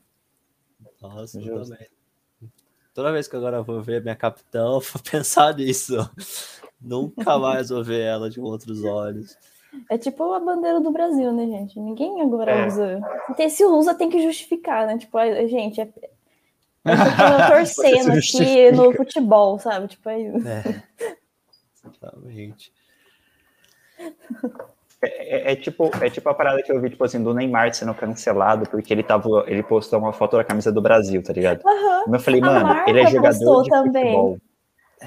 Nossa, 1.03 1.39
eu 1.39 1.63
também. 1.63 1.87
Toda 2.95 3.13
vez 3.13 3.29
que 3.29 3.37
agora 3.37 3.59
eu 3.59 3.65
vou 3.65 3.83
ver 3.83 4.03
minha 4.03 4.17
capitão, 4.17 4.75
eu 4.75 4.81
vou 4.81 5.03
pensar 5.11 5.55
nisso. 5.55 5.95
Nunca 6.81 7.39
mais 7.39 7.69
vou 7.69 7.85
ver 7.85 8.01
ela 8.01 8.31
de 8.31 8.41
outros 8.41 8.83
olhos. 8.83 9.37
É 9.91 9.99
tipo 9.99 10.33
a 10.33 10.41
bandeira 10.41 10.81
do 10.81 10.91
Brasil, 10.91 11.33
né, 11.33 11.47
gente? 11.47 11.79
Ninguém 11.79 12.23
agora 12.23 12.53
é. 12.53 12.67
usa. 12.67 13.01
Se 13.51 13.65
usa, 13.67 13.95
tem 13.95 14.09
que 14.09 14.23
justificar, 14.23 14.87
né? 14.87 14.97
Tipo, 14.97 15.19
a, 15.19 15.47
gente, 15.47 15.81
é, 15.81 15.85
é 16.87 17.49
torcendo 17.49 18.13
aqui 18.13 18.73
no 18.73 18.93
futebol, 18.95 19.59
sabe? 19.59 19.89
Tipo, 19.89 20.09
é 20.09 20.21
isso. 20.21 20.49
É. 20.49 20.83
Exatamente. 21.85 22.73
É, 25.05 25.51
é, 25.51 25.53
é, 25.53 25.57
tipo, 25.57 25.91
é 26.01 26.09
tipo 26.09 26.29
a 26.29 26.35
parada 26.35 26.63
que 26.63 26.73
eu 26.73 26.81
vi, 26.81 26.91
tipo 26.91 27.05
assim, 27.05 27.23
do 27.23 27.35
Neymar 27.35 27.75
sendo 27.75 27.95
cancelado 27.95 28.69
porque 28.69 28.93
ele 28.93 29.03
tava, 29.03 29.45
ele 29.47 29.63
postou 29.63 29.99
uma 29.99 30.13
foto 30.13 30.37
da 30.37 30.45
camisa 30.45 30.73
do 30.73 30.81
Brasil, 30.81 31.23
tá 31.23 31.33
ligado? 31.33 31.61
Uhum. 31.65 32.15
Eu 32.15 32.21
falei, 32.21 32.41
mano, 32.41 32.83
ele 32.87 33.01
é 33.01 33.07
jogador 33.07 33.63
de 33.63 33.71
também. 33.71 34.05
futebol. 34.05 34.39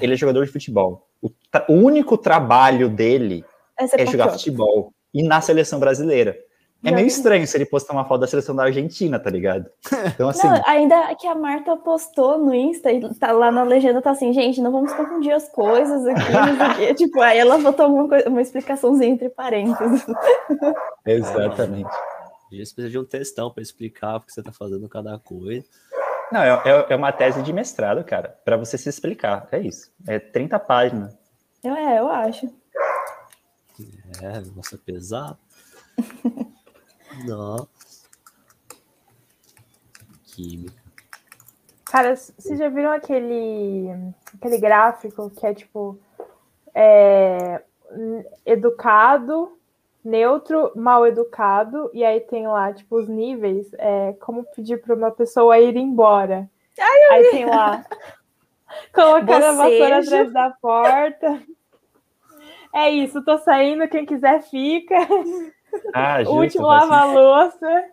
Ele 0.00 0.12
é 0.14 0.16
jogador 0.16 0.44
de 0.44 0.52
futebol. 0.52 1.06
O, 1.20 1.30
o 1.68 1.72
único 1.72 2.16
trabalho 2.16 2.88
dele 2.88 3.44
é, 3.78 4.02
é 4.02 4.06
jogar 4.06 4.30
futebol. 4.30 4.92
E 5.12 5.22
na 5.22 5.40
seleção 5.40 5.80
brasileira. 5.80 6.36
É 6.84 6.92
meio 6.92 7.08
estranho 7.08 7.44
se 7.46 7.56
ele 7.56 7.66
postar 7.66 7.92
uma 7.92 8.04
foto 8.04 8.20
da 8.20 8.26
seleção 8.26 8.54
da 8.54 8.62
Argentina, 8.62 9.18
tá 9.18 9.30
ligado? 9.30 9.68
Então, 10.14 10.28
assim. 10.28 10.46
Não, 10.46 10.62
ainda 10.66 11.14
que 11.16 11.26
a 11.26 11.34
Marta 11.34 11.76
postou 11.76 12.38
no 12.38 12.54
Insta, 12.54 12.90
e 12.90 13.14
tá 13.14 13.32
lá 13.32 13.50
na 13.50 13.62
legenda, 13.62 14.00
tá 14.00 14.10
assim, 14.12 14.32
gente, 14.32 14.60
não 14.60 14.72
vamos 14.72 14.92
confundir 14.92 15.32
as 15.32 15.48
coisas 15.48 16.06
aqui, 16.06 16.94
tipo, 16.94 17.20
aí 17.20 17.38
ela 17.38 17.58
botou 17.58 17.86
uma, 17.86 18.16
uma 18.26 18.40
explicaçãozinha 18.40 19.10
entre 19.10 19.28
parênteses. 19.28 20.06
Exatamente. 21.04 21.90
A 22.50 22.54
gente 22.54 22.74
precisa 22.74 22.88
de 22.90 22.98
um 22.98 23.04
textão 23.04 23.50
para 23.50 23.62
explicar 23.62 24.16
o 24.16 24.20
que 24.20 24.32
você 24.32 24.42
tá 24.42 24.52
fazendo 24.52 24.88
cada 24.88 25.18
coisa. 25.18 25.66
Não, 26.32 26.42
é, 26.42 26.48
é, 26.48 26.86
é 26.90 26.96
uma 26.96 27.12
tese 27.12 27.42
de 27.42 27.52
mestrado, 27.52 28.04
cara, 28.04 28.38
para 28.44 28.56
você 28.56 28.78
se 28.78 28.88
explicar. 28.88 29.48
É 29.50 29.58
isso. 29.58 29.90
É 30.06 30.18
30 30.18 30.58
páginas. 30.58 31.18
É, 31.62 31.98
eu 31.98 32.08
acho. 32.08 32.46
É, 34.22 34.40
nossa, 34.54 34.78
pesado. 34.78 35.38
Nossa. 37.26 37.68
Química. 40.26 40.88
Cara, 41.90 42.14
vocês 42.14 42.58
já 42.58 42.68
viram 42.68 42.92
aquele, 42.92 43.88
aquele 44.34 44.58
gráfico 44.58 45.30
que 45.30 45.46
é 45.46 45.54
tipo 45.54 45.98
é, 46.74 47.62
educado, 48.44 49.58
neutro, 50.04 50.70
mal 50.76 51.06
educado, 51.06 51.90
e 51.94 52.04
aí 52.04 52.20
tem 52.20 52.46
lá, 52.46 52.72
tipo, 52.72 52.96
os 52.96 53.08
níveis, 53.08 53.70
é, 53.78 54.12
como 54.20 54.44
pedir 54.54 54.80
para 54.82 54.94
uma 54.94 55.10
pessoa 55.10 55.58
ir 55.58 55.76
embora. 55.76 56.48
Ai, 56.78 57.00
aí 57.10 57.22
vi. 57.24 57.30
tem 57.30 57.46
lá, 57.46 57.84
colocando 58.94 59.44
a 59.44 59.52
vassoura 59.52 59.98
atrás 59.98 60.32
da 60.32 60.50
porta. 60.50 61.42
É 62.74 62.90
isso, 62.90 63.24
tô 63.24 63.38
saindo, 63.38 63.88
quem 63.88 64.04
quiser 64.04 64.42
fica. 64.42 64.94
Ah, 65.94 66.22
justo, 66.24 66.36
Último 66.36 66.66
lava-louça. 66.66 67.84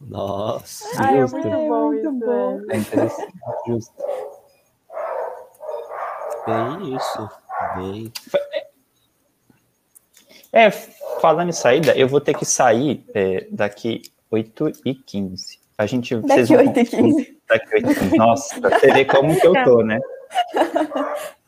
Nossa. 0.00 0.84
Ai, 1.02 1.18
é 1.18 1.26
muito 1.26 1.48
bom 1.48 1.92
é 1.94 2.02
muito 2.02 2.08
isso. 2.08 2.26
Bom. 2.26 2.60
É 2.70 2.76
interessante, 2.76 3.32
justo. 3.66 3.94
Bem 6.46 6.96
isso. 6.96 7.28
Bem. 7.76 8.12
É, 10.52 10.70
falando 10.70 11.48
em 11.48 11.52
saída, 11.52 11.96
eu 11.96 12.06
vou 12.06 12.20
ter 12.20 12.34
que 12.34 12.44
sair 12.44 13.04
é, 13.14 13.46
daqui 13.50 14.02
8 14.30 14.72
e 14.84 14.94
15. 14.94 15.58
A 15.78 15.86
gente. 15.86 16.16
Daqui 16.16 16.54
8 16.54 16.78
e 16.78 16.84
15. 16.84 17.40
Daqui 17.48 17.74
8 17.74 17.90
e 17.90 17.94
15. 17.94 18.16
Nossa, 18.16 18.60
você 18.60 18.92
vê 18.92 19.04
como 19.04 19.38
que 19.38 19.46
eu 19.46 19.54
tô, 19.64 19.82
né? 19.82 19.98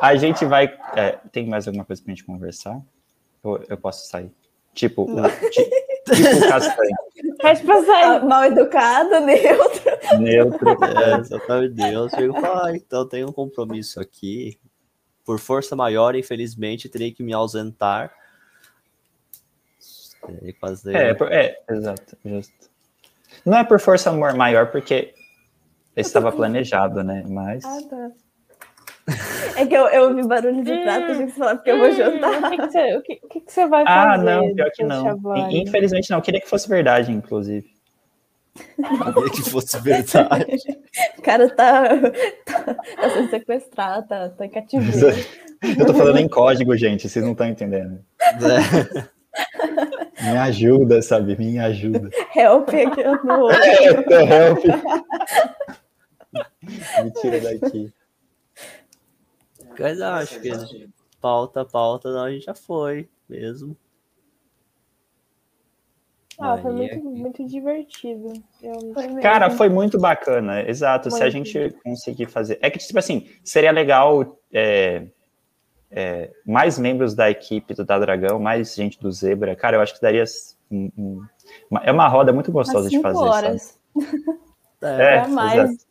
A 0.00 0.14
gente 0.14 0.44
vai. 0.44 0.66
É, 0.94 1.18
tem 1.32 1.46
mais 1.46 1.66
alguma 1.66 1.84
coisa 1.84 2.02
pra 2.02 2.10
gente 2.10 2.24
conversar? 2.24 2.80
Eu, 3.42 3.64
eu 3.68 3.76
posso 3.76 4.06
sair? 4.06 4.30
Tipo, 4.78 5.06
tipo, 5.50 5.70
tipo 6.04 6.48
castanho. 6.48 7.84
Sair 7.84 8.24
mal 8.24 8.44
educado, 8.44 9.18
neutro. 9.26 10.20
Neutro. 10.20 10.84
É, 10.84 11.18
exatamente. 11.18 11.74
Deus 11.74 12.12
chego 12.12 12.36
ah, 12.46 12.70
então 12.72 13.08
tem 13.08 13.24
um 13.24 13.32
compromisso 13.32 14.00
aqui. 14.00 14.56
Por 15.24 15.40
força 15.40 15.74
maior, 15.74 16.14
infelizmente, 16.14 16.88
terei 16.88 17.10
que 17.10 17.24
me 17.24 17.32
ausentar. 17.32 18.12
Terei 20.24 20.52
que 20.52 20.60
fazer. 20.60 20.94
É, 20.94 21.16
é, 21.28 21.60
exato, 21.70 22.16
justo. 22.24 22.70
Não 23.44 23.58
é 23.58 23.64
por 23.64 23.80
força 23.80 24.12
maior, 24.12 24.70
porque 24.70 25.12
estava 25.96 26.30
planejado, 26.30 27.02
né? 27.02 27.24
Mas. 27.26 27.64
Ah, 27.64 27.80
tá. 27.90 28.10
É 29.56 29.66
que 29.66 29.74
eu, 29.74 29.86
eu 29.88 30.08
ouvi 30.08 30.26
barulho 30.26 30.62
de 30.62 30.82
prato, 30.82 31.10
a 31.10 31.14
gente 31.14 31.32
falar 31.32 31.56
porque 31.56 31.70
eu 31.70 31.78
vou 31.78 31.90
jantar. 31.92 32.30
O 32.44 32.50
que, 32.50 33.16
que, 33.16 33.42
você, 33.46 33.62
que, 33.62 33.66
vai 33.66 33.84
fazer? 33.84 33.98
Ah, 33.98 34.18
não, 34.18 34.54
pior 34.54 34.70
que 34.72 34.84
não. 34.84 35.50
Infelizmente 35.50 36.10
não, 36.10 36.18
eu 36.18 36.22
queria 36.22 36.40
que 36.40 36.48
fosse 36.48 36.68
verdade, 36.68 37.10
inclusive. 37.10 37.66
Queria 38.54 39.30
que 39.30 39.50
fosse 39.50 39.80
verdade. 39.80 40.46
O 41.18 41.22
cara 41.22 41.48
tá, 41.48 41.88
tá, 42.44 42.74
tá 42.74 43.10
sendo 43.10 43.30
sequestrado, 43.30 44.08
tá, 44.08 44.28
tá 44.30 44.46
em 44.46 44.50
cativeiro. 44.50 45.16
Eu 45.78 45.86
tô 45.86 45.94
falando 45.94 46.18
em 46.18 46.28
código, 46.28 46.76
gente, 46.76 47.08
vocês 47.08 47.24
não 47.24 47.32
estão 47.32 47.46
entendendo. 47.46 48.00
É. 48.20 49.18
Me 50.20 50.36
ajuda, 50.36 51.00
sabe? 51.00 51.36
Me 51.36 51.58
ajuda. 51.58 52.10
Help 52.34 52.68
aqui 52.68 53.02
no 53.24 53.50
é, 53.50 53.84
help. 54.46 54.64
Me 57.04 57.12
tira 57.12 57.40
daqui. 57.40 57.92
Mas 59.78 60.00
acho 60.00 60.40
que 60.40 60.88
pauta, 61.20 61.64
pauta, 61.64 62.12
não, 62.12 62.24
a 62.24 62.30
gente 62.30 62.46
já 62.46 62.54
foi 62.54 63.08
mesmo. 63.28 63.76
Ah, 66.40 66.56
foi 66.56 66.72
muito, 66.72 67.04
muito 67.04 67.44
divertido. 67.44 68.32
Eu... 68.62 69.20
Cara, 69.20 69.50
foi 69.50 69.68
muito 69.68 69.98
bacana, 69.98 70.62
exato. 70.68 71.08
Muito. 71.08 71.18
Se 71.18 71.24
a 71.24 71.30
gente 71.30 71.70
conseguir 71.82 72.26
fazer. 72.26 72.58
É 72.62 72.70
que, 72.70 72.78
tipo 72.78 72.98
assim, 72.98 73.28
seria 73.42 73.72
legal 73.72 74.38
é, 74.52 75.08
é, 75.90 76.30
mais 76.46 76.78
membros 76.78 77.12
da 77.12 77.28
equipe 77.28 77.74
do 77.74 77.84
Da 77.84 77.98
Dragão, 77.98 78.38
mais 78.38 78.72
gente 78.74 79.00
do 79.00 79.10
Zebra. 79.10 79.56
Cara, 79.56 79.76
eu 79.76 79.80
acho 79.80 79.94
que 79.94 80.00
daria. 80.00 80.22
Um, 80.70 80.90
um, 80.96 81.78
é 81.82 81.90
uma 81.90 82.06
roda 82.06 82.32
muito 82.32 82.52
gostosa 82.52 82.88
de 82.88 83.00
fazer. 83.00 83.18
Horas. 83.18 83.78
É, 84.80 85.16
é 85.16 85.26
mais. 85.26 85.84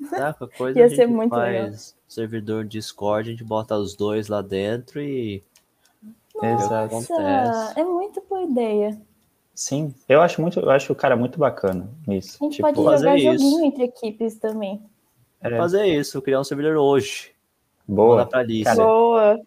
Exato. 0.00 0.48
coisa 0.56 0.78
Ia 0.78 0.88
ser 0.88 1.06
muito 1.06 1.28
faz. 1.28 1.52
legal 1.52 1.99
servidor 2.10 2.64
Discord, 2.64 3.28
a 3.28 3.32
gente 3.32 3.44
bota 3.44 3.76
os 3.76 3.94
dois 3.94 4.28
lá 4.28 4.42
dentro 4.42 5.00
e. 5.00 5.42
Nossa, 6.34 7.74
é 7.76 7.84
muito 7.84 8.22
boa 8.28 8.42
ideia. 8.42 9.00
Sim, 9.54 9.94
eu 10.08 10.20
acho 10.22 10.40
muito, 10.40 10.58
eu 10.58 10.70
acho 10.70 10.92
o 10.92 10.96
cara 10.96 11.14
muito 11.16 11.38
bacana 11.38 11.88
nisso. 12.06 12.38
A 12.40 12.44
gente 12.44 12.56
tipo, 12.56 12.72
pode 12.72 12.98
jogar 12.98 13.16
isso. 13.16 13.32
joguinho 13.32 13.64
entre 13.64 13.84
equipes 13.84 14.36
também. 14.36 14.82
É. 15.40 15.56
Fazer 15.56 15.86
isso, 15.86 16.20
criar 16.20 16.40
um 16.40 16.44
servidor 16.44 16.76
hoje. 16.76 17.32
Boa. 17.86 18.26
Pra 18.26 18.44
cara, 18.64 18.76
Boa. 18.76 19.38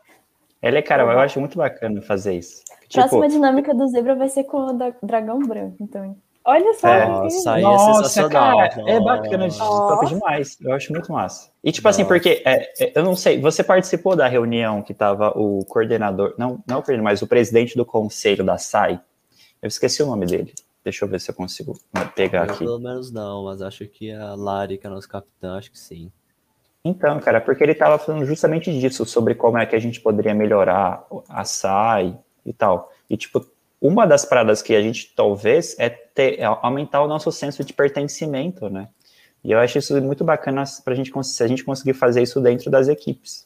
Ele 0.61 0.77
é, 0.77 0.81
cara, 0.81 1.03
eu 1.03 1.19
acho 1.19 1.39
muito 1.39 1.57
bacana 1.57 2.01
fazer 2.01 2.37
isso. 2.37 2.63
Próxima 2.91 3.21
tipo, 3.23 3.33
dinâmica 3.33 3.73
do 3.73 3.87
Zebra 3.87 4.15
vai 4.15 4.29
ser 4.29 4.43
com 4.43 4.57
o 4.57 4.93
dragão 5.01 5.39
branco, 5.39 5.77
então. 5.81 6.15
Olha 6.45 6.73
só. 6.73 6.87
É. 6.87 7.07
Nossa, 7.07 7.53
aí 7.53 7.61
é 7.61 7.63
Nossa, 7.63 8.29
cara, 8.29 8.69
é 8.87 8.99
bacana, 8.99 9.47
top 9.49 10.07
demais. 10.07 10.57
Eu 10.59 10.73
acho 10.73 10.91
muito 10.91 11.11
massa. 11.11 11.49
E 11.63 11.71
tipo 11.71 11.87
assim, 11.87 12.03
Nossa. 12.03 12.15
assim, 12.15 12.25
porque 12.29 12.43
é, 12.45 12.83
é, 12.83 12.91
eu 12.95 13.03
não 13.03 13.15
sei, 13.15 13.39
você 13.39 13.63
participou 13.63 14.15
da 14.15 14.27
reunião 14.27 14.81
que 14.81 14.93
tava 14.93 15.29
o 15.37 15.63
coordenador, 15.65 16.35
não, 16.37 16.61
não 16.67 16.79
o 16.79 16.83
coordenador, 16.83 17.03
mas 17.03 17.21
o 17.21 17.27
presidente 17.27 17.77
do 17.77 17.85
conselho 17.85 18.43
da 18.43 18.57
SAI. 18.57 18.99
Eu 19.61 19.67
esqueci 19.67 20.03
o 20.03 20.05
nome 20.05 20.25
dele. 20.25 20.53
Deixa 20.83 21.05
eu 21.05 21.09
ver 21.09 21.21
se 21.21 21.31
eu 21.31 21.35
consigo 21.35 21.79
pegar 22.13 22.47
eu, 22.47 22.53
aqui. 22.53 22.65
Pelo 22.65 22.79
menos 22.79 23.09
não, 23.09 23.45
mas 23.45 23.61
acho 23.61 23.87
que 23.87 24.11
a 24.11 24.35
Lari, 24.35 24.77
que 24.77 24.85
é 24.85 24.89
nosso 24.89 25.07
capitão, 25.07 25.55
acho 25.55 25.71
que 25.71 25.79
sim. 25.79 26.11
Então, 26.83 27.17
cara, 27.21 27.39
porque 27.39 27.63
ele 27.63 27.71
estava 27.71 27.97
falando 27.97 28.25
justamente 28.25 28.77
disso, 28.77 29.05
sobre 29.05 29.33
como 29.33 29.57
é 29.57 29.65
que 29.65 29.75
a 29.75 29.79
gente 29.79 30.01
poderia 30.01 30.33
melhorar 30.33 31.05
a 31.29 31.45
SAI 31.45 32.17
e 32.45 32.51
tal. 32.51 32.91
E, 33.09 33.15
tipo, 33.15 33.45
uma 33.83 34.07
das 34.07 34.23
paradas 34.23 34.61
que 34.61 34.73
a 34.73 34.81
gente 34.81 35.11
talvez 35.13 35.75
é, 35.77 35.89
ter, 35.89 36.39
é 36.39 36.45
aumentar 36.45 37.03
o 37.03 37.07
nosso 37.07 37.29
senso 37.33 37.65
de 37.65 37.73
pertencimento, 37.73 38.69
né? 38.69 38.87
E 39.43 39.51
eu 39.51 39.59
acho 39.59 39.77
isso 39.77 40.01
muito 40.01 40.23
bacana 40.23 40.63
para 40.85 40.93
a 40.93 40.95
gente 40.95 41.11
se 41.23 41.43
a 41.43 41.47
gente 41.47 41.65
conseguir 41.65 41.93
fazer 41.93 42.23
isso 42.23 42.39
dentro 42.39 42.71
das 42.71 42.87
equipes. 42.87 43.45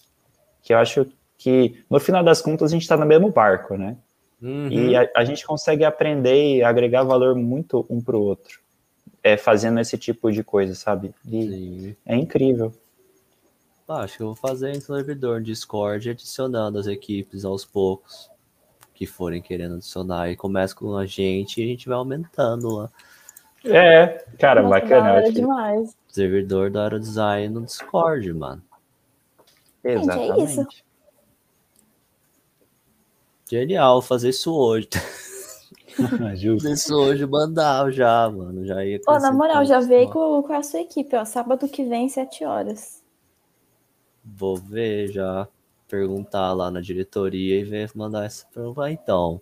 Que 0.62 0.76
eu 0.76 0.78
acho 0.78 1.08
que 1.40 1.84
no 1.90 2.00
final 2.00 2.24
das 2.24 2.40
contas 2.40 2.70
a 2.70 2.74
gente 2.74 2.84
está 2.84 2.96
no 2.96 3.06
mesmo 3.06 3.32
barco, 3.32 3.76
né? 3.76 3.98
Uhum. 4.40 4.68
E 4.70 4.96
a, 4.96 5.10
a, 5.16 5.26
gente 5.26 5.44
consegue 5.44 5.84
aprender 5.84 6.58
e 6.58 6.64
agregar 6.64 7.02
valor 7.02 7.34
muito 7.34 7.84
um 7.90 8.00
para 8.00 8.16
o 8.16 8.22
outro, 8.22 8.60
é, 9.24 9.38
fazendo 9.38 9.80
esse 9.80 9.98
tipo 9.98 10.32
de 10.32 10.44
coisa, 10.44 10.76
sabe? 10.76 11.16
É 12.06 12.16
incrível. 12.16 12.72
Ah, 13.88 14.02
acho 14.02 14.18
que 14.18 14.22
eu 14.22 14.28
vou 14.28 14.36
fazer 14.36 14.70
em 14.70 14.80
servidor 14.80 15.42
Discord 15.42 16.12
adicionando 16.12 16.78
as 16.78 16.86
equipes 16.86 17.44
aos 17.44 17.66
poucos 17.66 18.30
que 18.98 19.06
forem 19.06 19.42
querendo 19.42 19.76
adicionar 19.76 20.28
e 20.32 20.36
começa 20.36 20.74
com 20.76 20.98
a 20.98 21.06
gente 21.06 21.62
e 21.62 21.64
a 21.64 21.68
gente 21.68 21.88
vai 21.88 21.98
aumentando 21.98 22.70
lá. 22.70 22.90
É, 23.64 24.26
cara, 24.40 24.64
Nossa, 24.64 24.82
bacana. 24.82 25.32
Demais. 25.32 25.96
Servidor 26.08 26.72
da 26.72 26.84
Aerodesign 26.84 27.54
no 27.54 27.62
Discord, 27.62 28.34
mano. 28.34 28.64
Exatamente. 29.84 30.28
Gente, 30.28 30.40
é 30.40 30.44
isso. 30.44 30.68
Genial 33.50 34.02
fazer 34.02 34.30
isso 34.30 34.54
hoje. 34.54 34.90
fazer 35.96 36.74
isso 36.74 36.96
hoje 36.96 37.26
mandar 37.28 37.92
já, 37.92 38.28
mano. 38.30 38.66
Já 38.66 38.84
ia 38.84 39.00
Ô, 39.08 39.20
na 39.20 39.32
moral, 39.32 39.64
já 39.64 39.80
veio 39.80 40.10
com, 40.10 40.42
com 40.42 40.54
a 40.54 40.64
sua 40.64 40.82
equipe, 40.82 41.16
ó. 41.16 41.24
Sábado 41.24 41.68
que 41.70 41.84
vem, 41.84 42.10
7 42.10 42.44
horas. 42.46 43.04
Vou 44.26 44.58
ver 44.58 45.12
já 45.12 45.48
perguntar 45.88 46.54
lá 46.54 46.70
na 46.70 46.82
diretoria 46.82 47.60
e 47.60 47.64
ver, 47.64 47.92
mandar 47.96 48.26
essa 48.26 48.46
pergunta. 48.54 48.92
Então, 48.92 49.42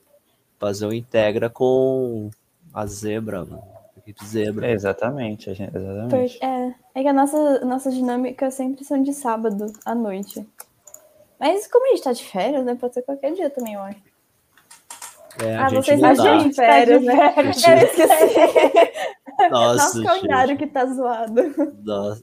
fazer 0.60 0.86
o 0.86 0.90
um 0.90 0.94
integra 0.94 1.50
com 1.50 2.30
a 2.74 2.86
zebra, 2.86 3.44
mano. 3.46 3.64
Equipe 3.98 4.26
zebra. 4.26 4.68
É, 4.68 4.74
exatamente, 4.74 5.50
exatamente. 5.50 6.44
É, 6.44 6.76
é 6.94 7.02
que 7.02 7.08
a 7.08 7.14
nossa, 7.14 7.66
nossa 7.66 7.90
dinâmica 7.90 8.52
sempre 8.52 8.84
são 8.84 9.02
de 9.02 9.14
sábado 9.14 9.74
à 9.84 9.96
noite. 9.96 10.48
Mas 11.40 11.68
como 11.68 11.88
a 11.88 11.90
gente 11.90 12.04
tá 12.04 12.14
de 12.14 12.24
férias, 12.24 12.64
né? 12.64 12.76
Pode 12.76 12.94
ser 12.94 13.02
qualquer 13.02 13.34
dia 13.34 13.50
também, 13.50 13.74
eu 13.74 13.82
acho. 13.82 14.00
É, 15.44 15.56
a 15.56 15.66
ah, 15.66 15.70
gente 15.70 15.86
vocês 15.86 16.00
não 16.00 16.16
tá 16.16 16.38
de 16.38 16.54
férias, 16.54 17.04
né? 17.04 17.34
Eu 17.38 17.50
esqueci. 17.50 18.00
Nossa, 19.52 20.00
Nosso 20.00 20.04
calendário 20.04 20.58
que 20.58 20.68
tá 20.68 20.86
zoado. 20.86 21.42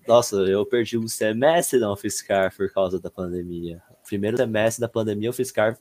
Nossa, 0.09 0.37
eu 0.37 0.65
perdi 0.65 0.97
um 0.97 1.07
semestre 1.07 1.79
não 1.79 1.95
fiscar 1.95 2.55
por 2.57 2.73
causa 2.73 2.99
da 2.99 3.11
pandemia. 3.11 3.83
Primeiro 4.13 4.37
semestre 4.37 4.79
da 4.79 4.89
pandemia, 4.89 5.31
o 5.31 5.33
fiscar 5.33 5.79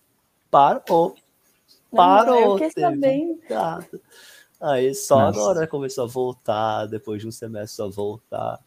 parou. 0.50 1.16
Parou. 1.94 2.34
Não, 2.34 2.42
eu 2.52 2.70
fiquei 2.70 2.82
sabendo. 2.82 3.40
Aí 4.62 4.96
só 4.96 5.20
Nossa. 5.20 5.38
agora 5.38 5.68
começou 5.68 6.06
a 6.06 6.08
voltar, 6.08 6.86
depois 6.86 7.22
de 7.22 7.28
um 7.28 7.32
semestre 7.32 7.76
só 7.76 7.90
voltar. 7.90 8.58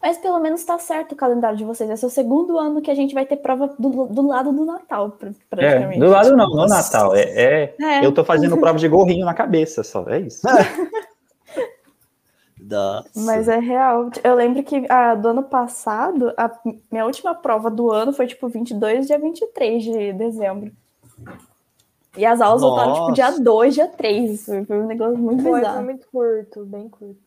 Mas 0.00 0.16
pelo 0.16 0.40
menos 0.40 0.64
tá 0.64 0.78
certo 0.78 1.12
o 1.12 1.16
calendário 1.16 1.58
de 1.58 1.64
vocês. 1.64 1.90
Esse 1.90 2.02
é 2.02 2.08
o 2.08 2.10
segundo 2.10 2.58
ano 2.58 2.80
que 2.80 2.90
a 2.90 2.94
gente 2.94 3.12
vai 3.12 3.26
ter 3.26 3.36
prova 3.36 3.66
do, 3.78 4.06
do 4.06 4.26
lado 4.26 4.50
do 4.50 4.64
Natal, 4.64 5.14
praticamente. 5.50 5.98
É, 5.98 6.00
do 6.00 6.08
lado 6.08 6.34
não, 6.34 6.48
no 6.48 6.66
Natal. 6.66 7.14
É, 7.14 7.20
é, 7.20 7.74
é, 7.78 8.06
eu 8.06 8.12
tô 8.12 8.24
fazendo 8.24 8.56
prova 8.56 8.78
de 8.78 8.88
gorrinho 8.88 9.26
na 9.26 9.34
cabeça 9.34 9.82
só, 9.82 10.08
é 10.08 10.20
isso. 10.20 10.40
Nossa. 12.70 13.10
Mas 13.16 13.48
é 13.48 13.58
real. 13.58 14.10
Eu 14.22 14.34
lembro 14.36 14.62
que 14.62 14.86
ah, 14.88 15.16
do 15.16 15.28
ano 15.28 15.42
passado, 15.42 16.32
a 16.36 16.50
minha 16.90 17.04
última 17.04 17.34
prova 17.34 17.68
do 17.68 17.90
ano 17.90 18.12
foi 18.12 18.28
tipo 18.28 18.48
22, 18.48 19.08
dia 19.08 19.18
23 19.18 19.82
de 19.82 20.12
dezembro. 20.12 20.72
E 22.16 22.24
as 22.24 22.40
aulas 22.40 22.62
Nossa. 22.62 22.74
voltaram 22.74 22.94
tipo 22.94 23.12
dia 23.12 23.30
2, 23.38 23.74
dia 23.74 23.88
3. 23.88 24.44
Foi 24.44 24.80
um 24.80 24.86
negócio 24.86 25.18
muito 25.18 25.42
foi, 25.42 25.58
bizarro. 25.58 25.76
Foi 25.76 25.84
muito 25.84 26.06
curto, 26.08 26.64
bem 26.64 26.88
curto. 26.88 27.18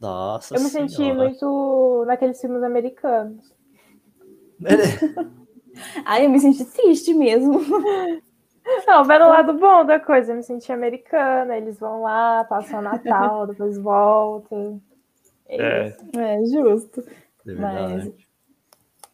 Nossa. 0.00 0.54
Eu 0.54 0.60
me 0.60 0.68
senhora. 0.68 0.88
senti 0.88 1.12
muito 1.12 2.04
naqueles 2.06 2.40
filmes 2.40 2.62
americanos. 2.62 3.52
Ai, 6.04 6.26
eu 6.26 6.30
me 6.30 6.38
senti 6.40 6.64
triste 6.64 7.12
mesmo. 7.12 7.60
Não, 8.86 9.04
vendo 9.04 9.24
o 9.24 9.28
lado 9.28 9.52
bom 9.54 9.84
da 9.84 10.00
coisa, 10.00 10.32
eu 10.32 10.36
me 10.36 10.42
senti 10.42 10.72
americana, 10.72 11.56
eles 11.56 11.78
vão 11.78 12.02
lá, 12.02 12.44
passam 12.44 12.80
o 12.80 12.82
Natal, 12.82 13.46
depois 13.48 13.78
voltam. 13.78 14.80
É, 15.48 15.94
é. 16.16 16.34
é 16.34 16.46
justo. 16.46 17.04
É 17.46 17.52
Mas. 17.52 18.10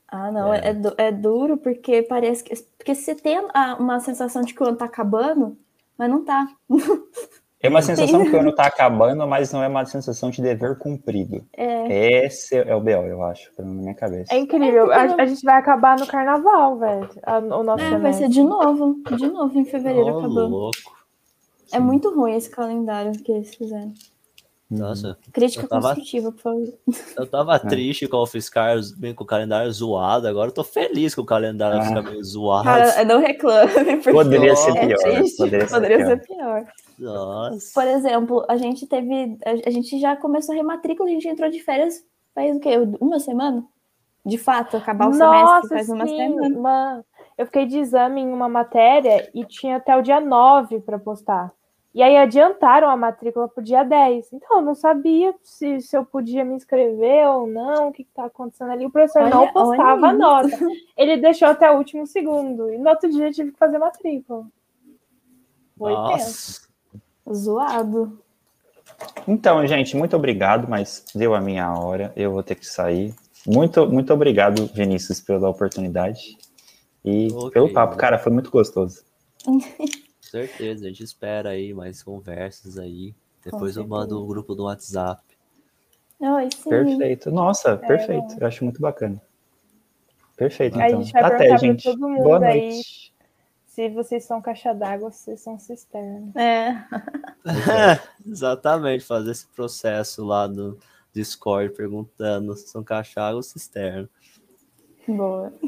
Ah, 0.08 0.30
não, 0.30 0.52
é. 0.52 0.58
É, 0.58 1.06
é, 1.08 1.12
duro 1.12 1.56
porque 1.56 2.02
parece 2.02 2.42
que. 2.42 2.54
Porque 2.76 2.94
você 2.94 3.14
tem 3.14 3.38
uma 3.78 4.00
sensação 4.00 4.42
de 4.42 4.54
que 4.54 4.62
o 4.62 4.66
ano 4.66 4.76
tá 4.76 4.86
acabando, 4.86 5.56
mas 5.96 6.10
não 6.10 6.24
tá. 6.24 6.48
É 7.62 7.68
uma 7.68 7.80
sensação 7.80 8.24
que 8.24 8.34
o 8.34 8.40
ano 8.40 8.50
está 8.50 8.66
acabando, 8.66 9.24
mas 9.26 9.52
não 9.52 9.62
é 9.62 9.68
uma 9.68 9.84
sensação 9.86 10.30
de 10.30 10.42
dever 10.42 10.76
cumprido. 10.78 11.44
É. 11.56 12.24
Esse 12.24 12.56
é 12.56 12.74
o 12.74 12.80
BO, 12.80 12.90
eu 12.90 13.22
acho, 13.22 13.52
na 13.56 13.64
minha 13.64 13.94
cabeça. 13.94 14.34
É 14.34 14.38
incrível. 14.38 14.92
É 14.92 14.96
a, 14.96 15.14
a, 15.22 15.26
gente 15.26 15.44
vai 15.44 15.54
acabar 15.54 15.96
no 15.96 16.06
carnaval, 16.06 16.76
velho. 16.76 17.08
O 17.52 17.62
nosso 17.62 17.84
é, 17.84 17.98
vai 17.98 18.12
ser 18.12 18.28
de 18.28 18.42
novo. 18.42 19.00
De 19.16 19.28
novo 19.28 19.56
em 19.56 19.64
fevereiro 19.64 20.12
oh, 20.12 20.18
acabando. 20.18 20.48
Louco. 20.48 21.02
É 21.72 21.78
muito 21.78 22.12
ruim 22.12 22.34
esse 22.34 22.50
calendário 22.50 23.12
que 23.12 23.30
eles 23.30 23.54
fizeram. 23.54 23.94
Nossa. 24.68 25.18
Crítica 25.32 25.68
tava, 25.68 25.88
construtiva, 25.88 26.32
por 26.32 26.40
favor. 26.40 26.72
Eu 27.16 27.26
tava 27.26 27.56
é. 27.56 27.58
triste 27.58 28.08
com 28.08 28.16
o 28.16 28.26
Fiscar 28.26 28.78
bem 28.96 29.14
com 29.14 29.22
o 29.22 29.26
calendário 29.26 29.70
zoado, 29.70 30.26
agora 30.26 30.48
eu 30.48 30.54
tô 30.54 30.64
feliz 30.64 31.14
com 31.14 31.20
o 31.20 31.26
calendário 31.26 31.78
ah. 31.78 31.84
ficar 31.84 32.02
meio 32.02 32.24
zoado. 32.24 32.64
Cara, 32.64 33.04
não 33.04 33.20
reclame. 33.20 33.98
Poderia 34.02 34.56
ser 34.56 34.72
pior. 34.72 34.98
É 35.04 35.22
Poderia, 35.36 35.68
ser, 35.68 35.74
Poderia 35.74 35.98
pior. 35.98 36.06
ser 36.06 36.26
pior. 36.26 36.66
Nossa. 36.98 37.70
Por 37.74 37.86
exemplo, 37.86 38.44
a 38.48 38.56
gente 38.56 38.86
teve. 38.86 39.38
A, 39.44 39.70
gente 39.70 39.98
já 40.00 40.16
começou 40.16 40.54
a 40.54 40.56
rematrícula, 40.56 41.08
a 41.08 41.12
gente 41.12 41.28
entrou 41.28 41.50
de 41.50 41.60
férias 41.60 42.04
faz 42.34 42.56
o 42.56 42.60
quê? 42.60 42.70
Uma 43.00 43.18
semana? 43.18 43.64
De 44.24 44.38
fato, 44.38 44.76
acabar 44.76 45.08
o 45.08 45.10
Nossa, 45.10 45.68
semestre 45.68 45.68
faz 45.68 45.88
uma 45.88 46.06
sim, 46.06 46.16
semana. 46.16 46.58
Uma... 46.58 47.04
Eu 47.36 47.46
fiquei 47.46 47.66
de 47.66 47.78
exame 47.78 48.20
em 48.20 48.32
uma 48.32 48.48
matéria 48.48 49.28
e 49.34 49.44
tinha 49.44 49.76
até 49.76 49.96
o 49.96 50.02
dia 50.02 50.20
9 50.20 50.80
para 50.80 50.98
postar. 50.98 51.52
E 51.94 52.02
aí 52.02 52.16
adiantaram 52.16 52.88
a 52.88 52.96
matrícula 52.96 53.48
para 53.48 53.60
o 53.60 53.64
dia 53.64 53.82
10. 53.82 54.32
Então, 54.32 54.58
eu 54.58 54.62
não 54.62 54.74
sabia 54.74 55.34
se, 55.42 55.80
se 55.80 55.94
eu 55.94 56.06
podia 56.06 56.42
me 56.42 56.54
inscrever 56.54 57.28
ou 57.28 57.46
não, 57.46 57.88
o 57.88 57.92
que 57.92 58.02
está 58.02 58.24
acontecendo 58.24 58.70
ali. 58.70 58.86
O 58.86 58.90
professor 58.90 59.22
olha, 59.22 59.34
não 59.34 59.52
postava 59.52 60.06
a 60.06 60.12
nota. 60.12 60.58
Ele 60.96 61.18
deixou 61.18 61.48
até 61.48 61.70
o 61.70 61.76
último 61.76 62.06
segundo. 62.06 62.72
E 62.72 62.78
no 62.78 62.88
outro 62.88 63.10
dia 63.10 63.26
eu 63.26 63.32
tive 63.32 63.52
que 63.52 63.58
fazer 63.58 63.76
matrícula. 63.76 64.46
Foi 65.76 65.92
tenso. 66.12 66.71
Zoado. 67.30 68.18
Então, 69.26 69.66
gente, 69.66 69.96
muito 69.96 70.16
obrigado, 70.16 70.68
mas 70.68 71.04
deu 71.14 71.34
a 71.34 71.40
minha 71.40 71.72
hora, 71.72 72.12
eu 72.16 72.32
vou 72.32 72.42
ter 72.42 72.54
que 72.54 72.66
sair. 72.66 73.14
Muito, 73.46 73.86
muito 73.88 74.12
obrigado, 74.12 74.66
Vinícius, 74.74 75.20
pela 75.20 75.48
oportunidade 75.48 76.36
e 77.04 77.28
okay. 77.32 77.50
pelo 77.50 77.72
papo. 77.72 77.96
Cara, 77.96 78.18
foi 78.18 78.32
muito 78.32 78.50
gostoso. 78.50 79.04
certeza, 80.32 80.86
a 80.86 80.88
gente 80.88 81.04
espera 81.04 81.50
aí 81.50 81.74
mais 81.74 82.02
conversas 82.02 82.78
aí. 82.78 83.14
Depois 83.44 83.76
eu 83.76 83.86
mando 83.86 84.22
o 84.22 84.26
grupo 84.26 84.54
do 84.54 84.64
WhatsApp. 84.64 85.22
Oi, 86.20 86.48
sim. 86.56 86.70
Perfeito. 86.70 87.30
Nossa, 87.30 87.70
é, 87.70 87.76
perfeito. 87.76 88.36
Eu 88.40 88.46
acho 88.46 88.64
muito 88.64 88.80
bacana. 88.80 89.20
Perfeito, 90.36 90.78
então. 90.78 90.98
A 90.98 91.02
gente 91.02 91.12
vai 91.12 91.22
Até, 91.22 91.58
gente. 91.58 91.82
todo 91.82 92.08
mundo 92.08 92.22
Boa 92.22 92.46
aí. 92.46 92.80
Se 93.72 93.88
vocês 93.88 94.24
são 94.24 94.42
caixa 94.42 94.74
d'água, 94.74 95.10
vocês 95.10 95.40
são 95.40 95.58
cisterna. 95.58 96.30
É. 96.38 96.74
Exatamente, 98.28 99.02
fazer 99.02 99.30
esse 99.30 99.46
processo 99.46 100.22
lá 100.22 100.46
no 100.46 100.76
Discord 101.10 101.74
perguntando 101.74 102.54
se 102.54 102.68
são 102.68 102.84
caixa 102.84 103.14
d'água 103.14 103.36
ou 103.36 103.42
cisterna. 103.42 104.10
Boa. 105.08 105.54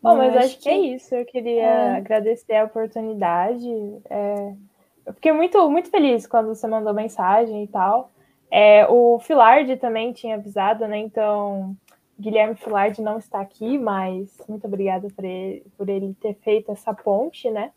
Bom, 0.00 0.16
mas 0.16 0.34
acho, 0.34 0.46
acho 0.46 0.56
que... 0.56 0.62
que 0.62 0.68
é 0.70 0.78
isso. 0.78 1.14
Eu 1.14 1.26
queria 1.26 1.62
é. 1.62 1.96
agradecer 1.98 2.54
a 2.54 2.64
oportunidade. 2.64 3.68
É... 4.08 4.54
Eu 5.04 5.12
fiquei 5.12 5.32
muito, 5.32 5.70
muito 5.70 5.90
feliz 5.90 6.26
quando 6.26 6.54
você 6.54 6.66
mandou 6.66 6.94
mensagem 6.94 7.64
e 7.64 7.68
tal. 7.68 8.10
É, 8.50 8.86
o 8.88 9.18
Filard 9.18 9.76
também 9.76 10.10
tinha 10.14 10.36
avisado, 10.36 10.88
né? 10.88 10.96
Então 10.96 11.76
Guilherme 12.18 12.56
Filard 12.56 13.00
não 13.00 13.18
está 13.18 13.40
aqui, 13.40 13.78
mas 13.78 14.36
muito 14.48 14.66
obrigada 14.66 15.08
por 15.14 15.24
ele, 15.24 15.64
por 15.76 15.88
ele 15.88 16.14
ter 16.20 16.34
feito 16.34 16.72
essa 16.72 16.92
ponte, 16.92 17.48
né? 17.50 17.72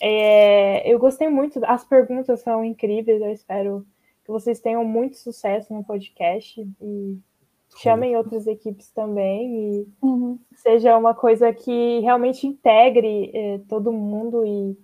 É, 0.00 0.92
eu 0.92 0.98
gostei 0.98 1.28
muito, 1.28 1.60
as 1.64 1.84
perguntas 1.84 2.40
são 2.40 2.64
incríveis, 2.64 3.20
eu 3.20 3.32
espero 3.32 3.86
que 4.24 4.30
vocês 4.30 4.60
tenham 4.60 4.84
muito 4.84 5.16
sucesso 5.16 5.72
no 5.72 5.84
podcast 5.84 6.60
e 6.80 7.18
chamem 7.76 8.16
outras 8.16 8.46
equipes 8.46 8.90
também 8.90 9.54
e 9.54 9.88
uhum. 10.02 10.38
seja 10.54 10.96
uma 10.96 11.14
coisa 11.14 11.52
que 11.52 12.00
realmente 12.00 12.46
integre 12.46 13.30
é, 13.32 13.60
todo 13.68 13.92
mundo 13.92 14.44
e 14.44 14.76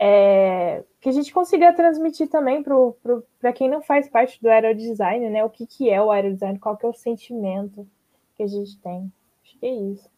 é, 0.00 0.82
que 1.00 1.08
a 1.08 1.12
gente 1.12 1.32
consiga 1.32 1.72
transmitir 1.72 2.28
também 2.28 2.62
para 3.40 3.52
quem 3.52 3.68
não 3.68 3.82
faz 3.82 4.08
parte 4.08 4.40
do 4.42 4.48
aerodesign, 4.48 5.30
né? 5.30 5.44
O 5.44 5.50
que, 5.50 5.64
que 5.66 5.90
é 5.90 6.02
o 6.02 6.10
aerodesign, 6.10 6.58
qual 6.58 6.76
que 6.76 6.84
é 6.84 6.88
o 6.88 6.94
sentimento 6.94 7.86
que 8.36 8.42
a 8.42 8.46
gente 8.46 8.78
tem. 8.78 9.12
Acho 9.42 9.58
que 9.58 9.66
é 9.66 9.74
isso. 9.74 10.10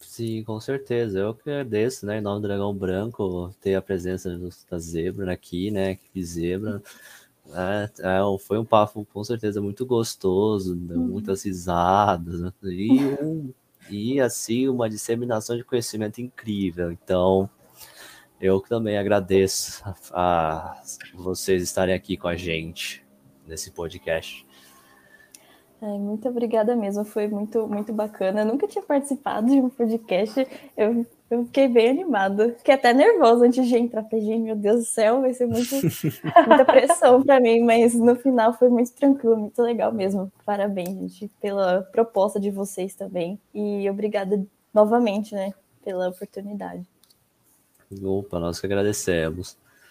Sim, 0.00 0.42
com 0.44 0.58
certeza. 0.58 1.18
Eu 1.18 1.34
que 1.34 1.48
agradeço, 1.50 2.06
né, 2.06 2.18
em 2.18 2.20
nome 2.20 2.40
do 2.40 2.48
Dragão 2.48 2.74
Branco, 2.74 3.54
ter 3.60 3.74
a 3.74 3.82
presença 3.82 4.36
da 4.70 4.78
Zebra 4.78 5.32
aqui, 5.32 5.70
né, 5.70 5.92
equipe 5.92 6.24
Zebra. 6.24 6.82
É, 7.52 7.90
é, 8.00 8.38
foi 8.38 8.58
um 8.58 8.64
papo 8.64 9.06
com 9.12 9.22
certeza 9.24 9.60
muito 9.60 9.84
gostoso, 9.84 10.74
uhum. 10.74 11.08
muitas 11.08 11.42
risadas, 11.44 12.40
né, 12.40 12.52
e, 12.62 13.04
um, 13.22 13.52
e 13.90 14.20
assim 14.20 14.68
uma 14.68 14.88
disseminação 14.88 15.56
de 15.56 15.64
conhecimento 15.64 16.20
incrível. 16.20 16.90
Então, 16.90 17.50
eu 18.40 18.60
também 18.60 18.96
agradeço 18.96 19.82
a, 19.84 19.94
a 20.12 20.82
vocês 21.14 21.62
estarem 21.62 21.94
aqui 21.94 22.16
com 22.16 22.28
a 22.28 22.36
gente 22.36 23.04
nesse 23.46 23.70
podcast. 23.70 24.46
Ai, 25.82 25.98
muito 25.98 26.28
obrigada 26.28 26.76
mesmo, 26.76 27.04
foi 27.04 27.26
muito, 27.26 27.66
muito 27.66 27.90
bacana. 27.92 28.42
Eu 28.42 28.46
nunca 28.46 28.68
tinha 28.68 28.84
participado 28.84 29.46
de 29.46 29.58
um 29.60 29.70
podcast, 29.70 30.46
eu, 30.76 31.06
eu 31.30 31.44
fiquei 31.46 31.68
bem 31.68 31.88
animada. 31.88 32.54
Fiquei 32.58 32.74
até 32.74 32.92
nervosa 32.92 33.46
antes 33.46 33.66
de 33.66 33.76
entrar. 33.76 34.04
Falei, 34.04 34.38
meu 34.38 34.54
Deus 34.54 34.80
do 34.80 34.84
céu, 34.84 35.22
vai 35.22 35.32
ser 35.32 35.46
muito, 35.46 35.70
muita 36.46 36.64
pressão 36.66 37.22
para 37.22 37.40
mim, 37.40 37.62
mas 37.62 37.94
no 37.94 38.14
final 38.16 38.52
foi 38.52 38.68
muito 38.68 38.92
tranquilo, 38.92 39.38
muito 39.38 39.62
legal 39.62 39.90
mesmo. 39.90 40.30
Parabéns, 40.44 41.14
gente, 41.14 41.32
pela 41.40 41.80
proposta 41.82 42.38
de 42.38 42.50
vocês 42.50 42.94
também. 42.94 43.40
E 43.54 43.88
obrigada 43.88 44.44
novamente, 44.74 45.34
né, 45.34 45.54
pela 45.82 46.10
oportunidade. 46.10 46.84
Opa, 48.02 48.38
nós 48.38 48.60
que 48.60 48.66
agradecemos. 48.66 49.56